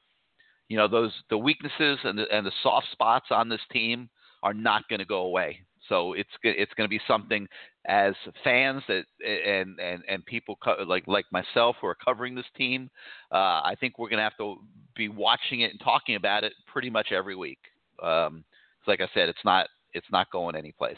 you 0.68 0.76
know, 0.76 0.88
those 0.88 1.12
the 1.28 1.38
weaknesses 1.38 1.98
and 2.04 2.18
the, 2.18 2.24
and 2.32 2.46
the 2.46 2.52
soft 2.62 2.86
spots 2.92 3.26
on 3.30 3.48
this 3.48 3.60
team 3.70 4.08
are 4.42 4.54
not 4.54 4.88
going 4.88 5.00
to 5.00 5.04
go 5.04 5.22
away. 5.22 5.60
So 5.90 6.14
it's 6.14 6.30
it's 6.42 6.72
going 6.74 6.88
to 6.88 6.90
be 6.90 7.00
something 7.06 7.46
as 7.86 8.14
fans 8.42 8.82
that 8.88 9.04
and 9.26 9.78
and 9.78 10.02
and 10.08 10.24
people 10.24 10.56
co- 10.64 10.82
like 10.86 11.06
like 11.06 11.26
myself 11.30 11.76
who 11.80 11.88
are 11.88 11.96
covering 11.96 12.34
this 12.34 12.46
team. 12.56 12.88
Uh, 13.30 13.60
I 13.64 13.74
think 13.78 13.98
we're 13.98 14.08
going 14.08 14.18
to 14.18 14.24
have 14.24 14.36
to 14.38 14.56
be 14.96 15.08
watching 15.08 15.60
it 15.60 15.72
and 15.72 15.80
talking 15.80 16.14
about 16.14 16.44
it 16.44 16.52
pretty 16.72 16.88
much 16.88 17.08
every 17.12 17.36
week. 17.36 17.58
Um, 18.02 18.44
like 18.86 19.00
I 19.00 19.08
said, 19.12 19.28
it's 19.28 19.44
not 19.44 19.68
it's 19.92 20.06
not 20.10 20.30
going 20.30 20.56
anyplace. 20.56 20.96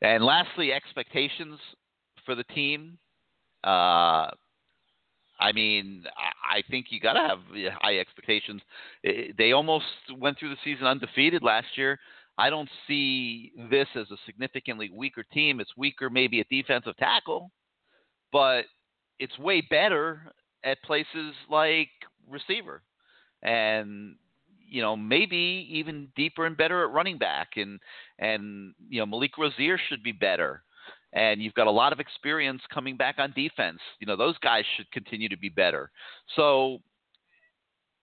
And 0.00 0.24
lastly, 0.24 0.72
expectations 0.72 1.58
for 2.24 2.34
the 2.34 2.44
team. 2.44 2.98
Uh, 3.64 4.30
I 5.38 5.52
mean, 5.52 6.04
I 6.16 6.62
think 6.70 6.86
you 6.90 7.00
got 7.00 7.14
to 7.14 7.20
have 7.20 7.38
high 7.80 7.98
expectations. 7.98 8.62
They 9.02 9.52
almost 9.52 9.84
went 10.18 10.38
through 10.38 10.50
the 10.50 10.56
season 10.64 10.86
undefeated 10.86 11.42
last 11.42 11.66
year. 11.76 11.98
I 12.38 12.50
don't 12.50 12.68
see 12.86 13.52
this 13.70 13.88
as 13.94 14.10
a 14.10 14.16
significantly 14.26 14.90
weaker 14.92 15.24
team. 15.32 15.60
It's 15.60 15.76
weaker 15.76 16.10
maybe 16.10 16.40
at 16.40 16.48
defensive 16.50 16.96
tackle, 16.98 17.50
but 18.32 18.64
it's 19.18 19.38
way 19.38 19.62
better 19.68 20.32
at 20.64 20.82
places 20.82 21.34
like 21.50 21.88
receiver. 22.28 22.82
And 23.42 24.16
you 24.68 24.82
know, 24.82 24.96
maybe 24.96 25.68
even 25.70 26.08
deeper 26.16 26.44
and 26.44 26.56
better 26.56 26.84
at 26.84 26.90
running 26.90 27.18
back 27.18 27.50
and 27.56 27.80
and 28.18 28.74
you 28.88 29.00
know, 29.00 29.06
Malik 29.06 29.38
Rosier 29.38 29.78
should 29.88 30.02
be 30.02 30.12
better. 30.12 30.62
And 31.12 31.40
you've 31.40 31.54
got 31.54 31.68
a 31.68 31.70
lot 31.70 31.94
of 31.94 32.00
experience 32.00 32.60
coming 32.74 32.96
back 32.96 33.14
on 33.18 33.32
defense. 33.34 33.78
You 34.00 34.06
know, 34.06 34.16
those 34.16 34.36
guys 34.38 34.64
should 34.76 34.90
continue 34.90 35.30
to 35.30 35.38
be 35.38 35.48
better. 35.48 35.90
So 36.34 36.82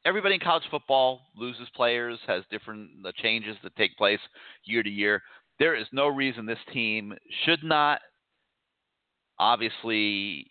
everybody 0.06 0.36
in 0.36 0.42
college 0.42 0.64
football 0.70 1.22
loses 1.36 1.68
players, 1.76 2.20
has 2.28 2.44
different 2.52 2.90
changes 3.16 3.56
that 3.64 3.76
take 3.76 3.96
place 3.98 4.20
year 4.66 4.84
to 4.84 4.90
year. 4.90 5.22
There 5.60 5.76
is 5.76 5.88
no 5.92 6.08
reason 6.08 6.46
this 6.46 6.58
team 6.74 7.14
should 7.46 7.64
not, 7.64 8.02
obviously, 9.40 10.48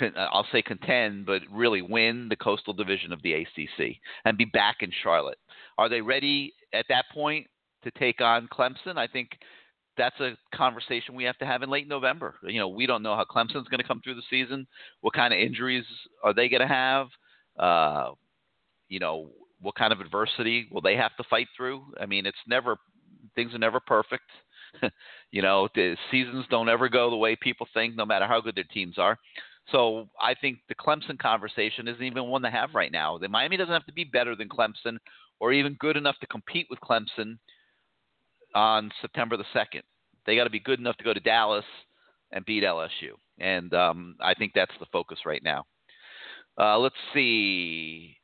uh, 0.00 0.06
I'll 0.16 0.46
say 0.52 0.62
contend, 0.62 1.26
but 1.26 1.42
really 1.50 1.82
win 1.82 2.28
the 2.28 2.36
Coastal 2.36 2.72
Division 2.72 3.12
of 3.12 3.22
the 3.22 3.34
ACC 3.34 3.96
and 4.24 4.38
be 4.38 4.44
back 4.44 4.76
in 4.80 4.92
Charlotte. 5.02 5.38
Are 5.78 5.88
they 5.88 6.00
ready 6.00 6.52
at 6.72 6.86
that 6.88 7.06
point 7.12 7.46
to 7.84 7.90
take 7.92 8.20
on 8.20 8.48
Clemson? 8.52 8.96
I 8.96 9.06
think 9.06 9.30
that's 9.96 10.18
a 10.20 10.36
conversation 10.54 11.14
we 11.14 11.24
have 11.24 11.38
to 11.38 11.46
have 11.46 11.62
in 11.62 11.70
late 11.70 11.88
November. 11.88 12.36
You 12.42 12.60
know, 12.60 12.68
we 12.68 12.86
don't 12.86 13.02
know 13.02 13.16
how 13.16 13.24
Clemson's 13.24 13.68
going 13.68 13.80
to 13.80 13.86
come 13.86 14.00
through 14.02 14.14
the 14.14 14.22
season. 14.30 14.66
What 15.00 15.14
kind 15.14 15.34
of 15.34 15.40
injuries 15.40 15.84
are 16.22 16.32
they 16.32 16.48
going 16.48 16.62
to 16.62 16.68
have? 16.68 17.08
Uh, 17.58 18.12
you 18.92 18.98
know, 18.98 19.30
what 19.62 19.74
kind 19.74 19.92
of 19.92 20.00
adversity 20.00 20.68
will 20.70 20.82
they 20.82 20.96
have 20.96 21.16
to 21.16 21.24
fight 21.30 21.48
through? 21.56 21.82
I 21.98 22.04
mean, 22.04 22.26
it's 22.26 22.36
never 22.46 22.76
things 23.34 23.54
are 23.54 23.58
never 23.58 23.80
perfect. 23.80 24.28
you 25.30 25.40
know, 25.40 25.68
the 25.74 25.96
seasons 26.10 26.44
don't 26.50 26.68
ever 26.68 26.90
go 26.90 27.08
the 27.08 27.16
way 27.16 27.34
people 27.34 27.66
think, 27.72 27.96
no 27.96 28.04
matter 28.04 28.26
how 28.26 28.40
good 28.40 28.54
their 28.54 28.64
teams 28.64 28.98
are. 28.98 29.18
So 29.70 30.08
I 30.20 30.34
think 30.34 30.58
the 30.68 30.74
Clemson 30.74 31.18
conversation 31.18 31.88
isn't 31.88 32.02
even 32.02 32.26
one 32.26 32.42
to 32.42 32.50
have 32.50 32.74
right 32.74 32.92
now. 32.92 33.16
The 33.16 33.28
Miami 33.28 33.56
doesn't 33.56 33.72
have 33.72 33.86
to 33.86 33.92
be 33.92 34.04
better 34.04 34.36
than 34.36 34.48
Clemson 34.48 34.98
or 35.40 35.52
even 35.52 35.76
good 35.80 35.96
enough 35.96 36.16
to 36.20 36.26
compete 36.26 36.66
with 36.68 36.80
Clemson 36.80 37.38
on 38.54 38.90
September 39.00 39.38
the 39.38 39.44
second. 39.54 39.82
They 40.26 40.36
got 40.36 40.44
to 40.44 40.50
be 40.50 40.60
good 40.60 40.80
enough 40.80 40.98
to 40.98 41.04
go 41.04 41.14
to 41.14 41.20
Dallas 41.20 41.64
and 42.30 42.44
beat 42.44 42.62
LSU, 42.62 43.12
and 43.38 43.72
um, 43.74 44.16
I 44.20 44.34
think 44.34 44.52
that's 44.54 44.72
the 44.80 44.86
focus 44.92 45.20
right 45.26 45.42
now. 45.42 45.64
Uh, 46.58 46.78
let's 46.78 46.94
see 47.14 48.16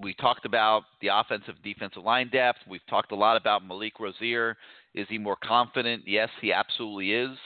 we 0.00 0.14
talked 0.14 0.44
about 0.44 0.82
the 1.00 1.08
offensive 1.08 1.56
defensive 1.62 2.02
line 2.02 2.30
depth. 2.30 2.58
We've 2.68 2.84
talked 2.88 3.12
a 3.12 3.16
lot 3.16 3.36
about 3.36 3.66
Malik 3.66 4.00
Rosier. 4.00 4.56
Is 4.94 5.06
he 5.08 5.18
more 5.18 5.36
confident? 5.42 6.02
Yes, 6.06 6.28
he 6.40 6.52
absolutely 6.52 7.12
is. 7.12 7.36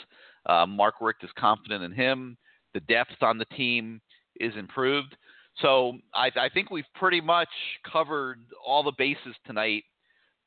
Uh, 0.46 0.66
Mark 0.66 0.94
Richt 1.00 1.24
is 1.24 1.30
confident 1.38 1.82
in 1.82 1.92
him. 1.92 2.36
The 2.72 2.80
depth 2.80 3.22
on 3.22 3.38
the 3.38 3.44
team 3.46 4.00
is 4.40 4.52
improved. 4.56 5.16
So 5.60 5.94
I, 6.14 6.30
I 6.36 6.48
think 6.52 6.70
we've 6.70 6.84
pretty 6.94 7.20
much 7.20 7.48
covered 7.90 8.40
all 8.66 8.82
the 8.82 8.92
bases 8.96 9.34
tonight 9.46 9.84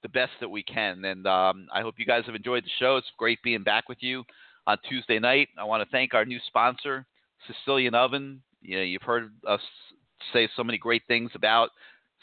the 0.04 0.10
best 0.10 0.32
that 0.40 0.50
we 0.50 0.64
can. 0.64 1.04
And 1.06 1.26
um, 1.26 1.68
I 1.74 1.82
hope 1.82 1.96
you 1.98 2.06
guys 2.06 2.24
have 2.26 2.36
enjoyed 2.36 2.64
the 2.64 2.70
show. 2.80 2.98
It's 2.98 3.08
great 3.18 3.40
being 3.44 3.64
back 3.64 3.90
with 3.90 3.98
you 4.02 4.24
on 4.68 4.78
Tuesday 4.88 5.20
night. 5.20 5.50
I 5.60 5.64
want 5.64 5.84
to 5.84 5.90
thank 5.92 6.14
our 6.14 6.26
new 6.26 6.40
sponsor, 6.48 7.06
Sicilian 7.48 7.96
Oven. 7.96 8.42
You 8.62 8.78
know, 8.78 8.84
you've 8.84 9.02
heard 9.02 9.32
us 9.48 9.62
say 10.34 10.50
so 10.56 10.64
many 10.64 10.78
great 10.78 11.04
things 11.08 11.32
about 11.36 11.70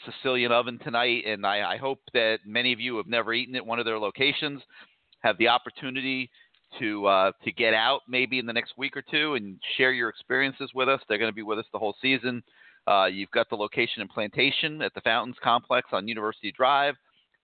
Sicilian 0.05 0.51
Oven 0.51 0.79
tonight, 0.83 1.23
and 1.25 1.45
I, 1.45 1.73
I 1.73 1.77
hope 1.77 1.99
that 2.13 2.39
many 2.45 2.73
of 2.73 2.79
you 2.79 2.97
have 2.97 3.07
never 3.07 3.33
eaten 3.33 3.55
at 3.55 3.65
one 3.65 3.79
of 3.79 3.85
their 3.85 3.99
locations 3.99 4.61
have 5.21 5.37
the 5.37 5.47
opportunity 5.47 6.29
to 6.79 7.05
uh, 7.05 7.31
to 7.43 7.51
get 7.51 7.73
out 7.73 8.01
maybe 8.07 8.39
in 8.39 8.45
the 8.45 8.53
next 8.53 8.73
week 8.77 8.97
or 8.97 9.03
two 9.09 9.35
and 9.35 9.59
share 9.77 9.91
your 9.91 10.09
experiences 10.09 10.71
with 10.75 10.89
us. 10.89 10.99
They're 11.07 11.17
going 11.17 11.31
to 11.31 11.35
be 11.35 11.43
with 11.43 11.59
us 11.59 11.65
the 11.71 11.79
whole 11.79 11.95
season. 12.01 12.43
Uh, 12.87 13.05
you've 13.05 13.31
got 13.31 13.49
the 13.49 13.55
location 13.55 14.01
in 14.01 14.07
Plantation 14.07 14.81
at 14.81 14.93
the 14.93 15.01
Fountains 15.01 15.37
Complex 15.43 15.89
on 15.91 16.07
University 16.07 16.51
Drive, 16.51 16.95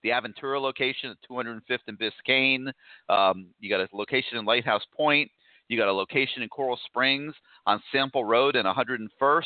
the 0.03 0.09
Aventura 0.09 0.61
location 0.61 1.09
at 1.09 1.17
205th 1.29 1.79
and 1.87 1.97
Biscayne. 1.97 2.71
Um, 3.09 3.47
you 3.59 3.69
got 3.69 3.81
a 3.81 3.87
location 3.95 4.37
in 4.37 4.45
Lighthouse 4.45 4.83
Point. 4.95 5.31
You 5.67 5.77
got 5.77 5.87
a 5.87 5.93
location 5.93 6.43
in 6.43 6.49
Coral 6.49 6.79
Springs 6.85 7.33
on 7.65 7.81
Sample 7.91 8.25
Road 8.25 8.55
and 8.55 8.67
101st, 8.67 9.43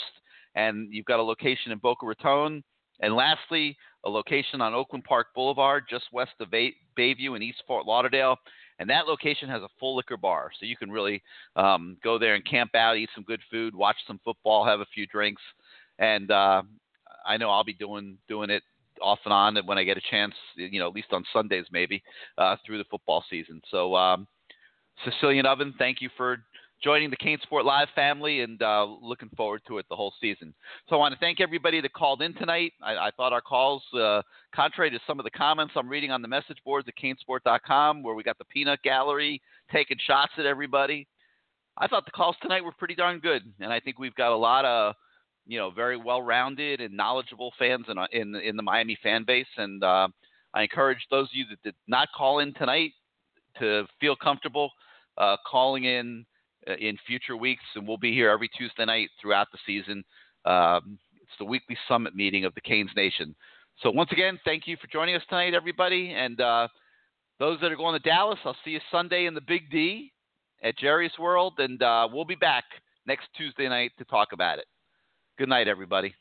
and 0.55 0.87
you've 0.91 1.05
got 1.05 1.19
a 1.19 1.23
location 1.23 1.71
in 1.71 1.77
Boca 1.77 2.05
Raton. 2.05 2.63
And 3.01 3.15
lastly, 3.15 3.77
a 4.05 4.09
location 4.09 4.61
on 4.61 4.73
Oakland 4.73 5.03
Park 5.03 5.27
Boulevard, 5.35 5.85
just 5.89 6.05
west 6.13 6.31
of 6.39 6.51
Bay- 6.51 6.75
Bayview 6.97 7.35
in 7.35 7.41
East 7.41 7.63
Fort 7.67 7.85
Lauderdale. 7.85 8.37
And 8.79 8.89
that 8.89 9.07
location 9.07 9.47
has 9.49 9.61
a 9.61 9.69
full 9.79 9.95
liquor 9.95 10.17
bar, 10.17 10.51
so 10.59 10.65
you 10.65 10.75
can 10.75 10.91
really 10.91 11.23
um, 11.55 11.97
go 12.03 12.19
there 12.19 12.35
and 12.35 12.45
camp 12.45 12.75
out, 12.75 12.97
eat 12.97 13.09
some 13.15 13.23
good 13.23 13.39
food, 13.49 13.73
watch 13.73 13.95
some 14.05 14.19
football, 14.23 14.65
have 14.65 14.81
a 14.81 14.85
few 14.93 15.07
drinks, 15.07 15.41
and 15.97 16.29
uh, 16.29 16.61
I 17.25 17.37
know 17.37 17.49
I'll 17.49 17.63
be 17.63 17.73
doing 17.73 18.17
doing 18.27 18.49
it 18.49 18.63
off 19.01 19.19
and 19.25 19.33
on 19.33 19.57
when 19.65 19.77
I 19.77 19.83
get 19.83 19.97
a 19.97 20.01
chance, 20.09 20.33
you 20.55 20.79
know, 20.79 20.87
at 20.87 20.95
least 20.95 21.11
on 21.11 21.23
Sundays 21.33 21.65
maybe 21.71 22.03
uh, 22.37 22.55
through 22.65 22.77
the 22.77 22.85
football 22.85 23.23
season. 23.29 23.61
So, 23.71 23.95
um, 23.95 24.27
Sicilian 25.03 25.45
Oven, 25.45 25.73
thank 25.77 26.01
you 26.01 26.09
for 26.15 26.37
joining 26.83 27.09
the 27.09 27.17
CaneSport 27.17 27.63
Live 27.63 27.87
family 27.95 28.41
and 28.41 28.61
uh, 28.61 28.85
looking 29.01 29.29
forward 29.35 29.61
to 29.67 29.77
it 29.77 29.85
the 29.89 29.95
whole 29.95 30.13
season. 30.21 30.53
So 30.87 30.95
I 30.95 30.99
want 30.99 31.13
to 31.13 31.19
thank 31.19 31.39
everybody 31.39 31.81
that 31.81 31.93
called 31.93 32.21
in 32.21 32.33
tonight. 32.33 32.73
I, 32.81 32.95
I 32.95 33.11
thought 33.15 33.33
our 33.33 33.41
calls, 33.41 33.83
uh, 33.93 34.21
contrary 34.53 34.91
to 34.91 34.99
some 35.07 35.19
of 35.19 35.23
the 35.23 35.31
comments 35.31 35.73
I'm 35.75 35.89
reading 35.89 36.11
on 36.11 36.21
the 36.21 36.27
message 36.27 36.57
boards 36.63 36.87
at 36.87 36.93
canesport.com, 37.01 38.03
where 38.03 38.15
we 38.15 38.23
got 38.23 38.37
the 38.37 38.45
peanut 38.45 38.81
gallery 38.83 39.41
taking 39.71 39.97
shots 40.05 40.33
at 40.37 40.45
everybody, 40.45 41.07
I 41.77 41.87
thought 41.87 42.05
the 42.05 42.11
calls 42.11 42.35
tonight 42.41 42.63
were 42.63 42.71
pretty 42.71 42.95
darn 42.95 43.19
good. 43.19 43.41
And 43.59 43.71
I 43.71 43.79
think 43.79 43.99
we've 43.99 44.15
got 44.15 44.31
a 44.31 44.37
lot 44.37 44.65
of, 44.65 44.95
you 45.45 45.57
know, 45.57 45.71
very 45.71 45.97
well-rounded 45.97 46.81
and 46.81 46.95
knowledgeable 46.95 47.51
fans 47.59 47.85
in, 47.89 47.97
in, 48.11 48.35
in 48.35 48.55
the 48.55 48.63
Miami 48.63 48.97
fan 49.03 49.23
base. 49.25 49.47
And 49.57 49.83
uh, 49.83 50.07
I 50.53 50.63
encourage 50.63 51.05
those 51.11 51.27
of 51.27 51.33
you 51.33 51.45
that 51.49 51.61
did 51.63 51.75
not 51.87 52.07
call 52.15 52.39
in 52.39 52.53
tonight 52.53 52.91
to 53.59 53.85
feel 53.99 54.15
comfortable 54.15 54.71
uh, 55.17 55.37
calling 55.49 55.85
in 55.85 56.25
in 56.79 56.97
future 57.05 57.37
weeks, 57.37 57.63
and 57.75 57.87
we'll 57.87 57.97
be 57.97 58.13
here 58.13 58.29
every 58.29 58.49
Tuesday 58.49 58.85
night 58.85 59.09
throughout 59.21 59.47
the 59.51 59.57
season. 59.65 60.03
Um, 60.45 60.97
it's 61.21 61.37
the 61.39 61.45
weekly 61.45 61.77
summit 61.87 62.15
meeting 62.15 62.45
of 62.45 62.53
the 62.55 62.61
Canes 62.61 62.91
Nation. 62.95 63.35
So 63.81 63.91
once 63.91 64.11
again, 64.11 64.39
thank 64.45 64.67
you 64.67 64.77
for 64.77 64.87
joining 64.87 65.15
us 65.15 65.23
tonight, 65.27 65.53
everybody, 65.53 66.13
and 66.13 66.39
uh, 66.39 66.67
those 67.39 67.59
that 67.61 67.71
are 67.71 67.75
going 67.75 67.99
to 67.99 68.09
Dallas, 68.09 68.39
I'll 68.45 68.55
see 68.63 68.71
you 68.71 68.79
Sunday 68.91 69.25
in 69.25 69.33
the 69.33 69.41
Big 69.41 69.69
D 69.69 70.11
at 70.63 70.77
Jerry's 70.77 71.11
World, 71.19 71.53
and 71.57 71.81
uh, 71.83 72.07
we'll 72.11 72.25
be 72.25 72.35
back 72.35 72.63
next 73.05 73.27
Tuesday 73.35 73.67
night 73.67 73.91
to 73.97 74.05
talk 74.05 74.29
about 74.31 74.59
it. 74.59 74.65
Good 75.37 75.49
night, 75.49 75.67
everybody. 75.67 76.15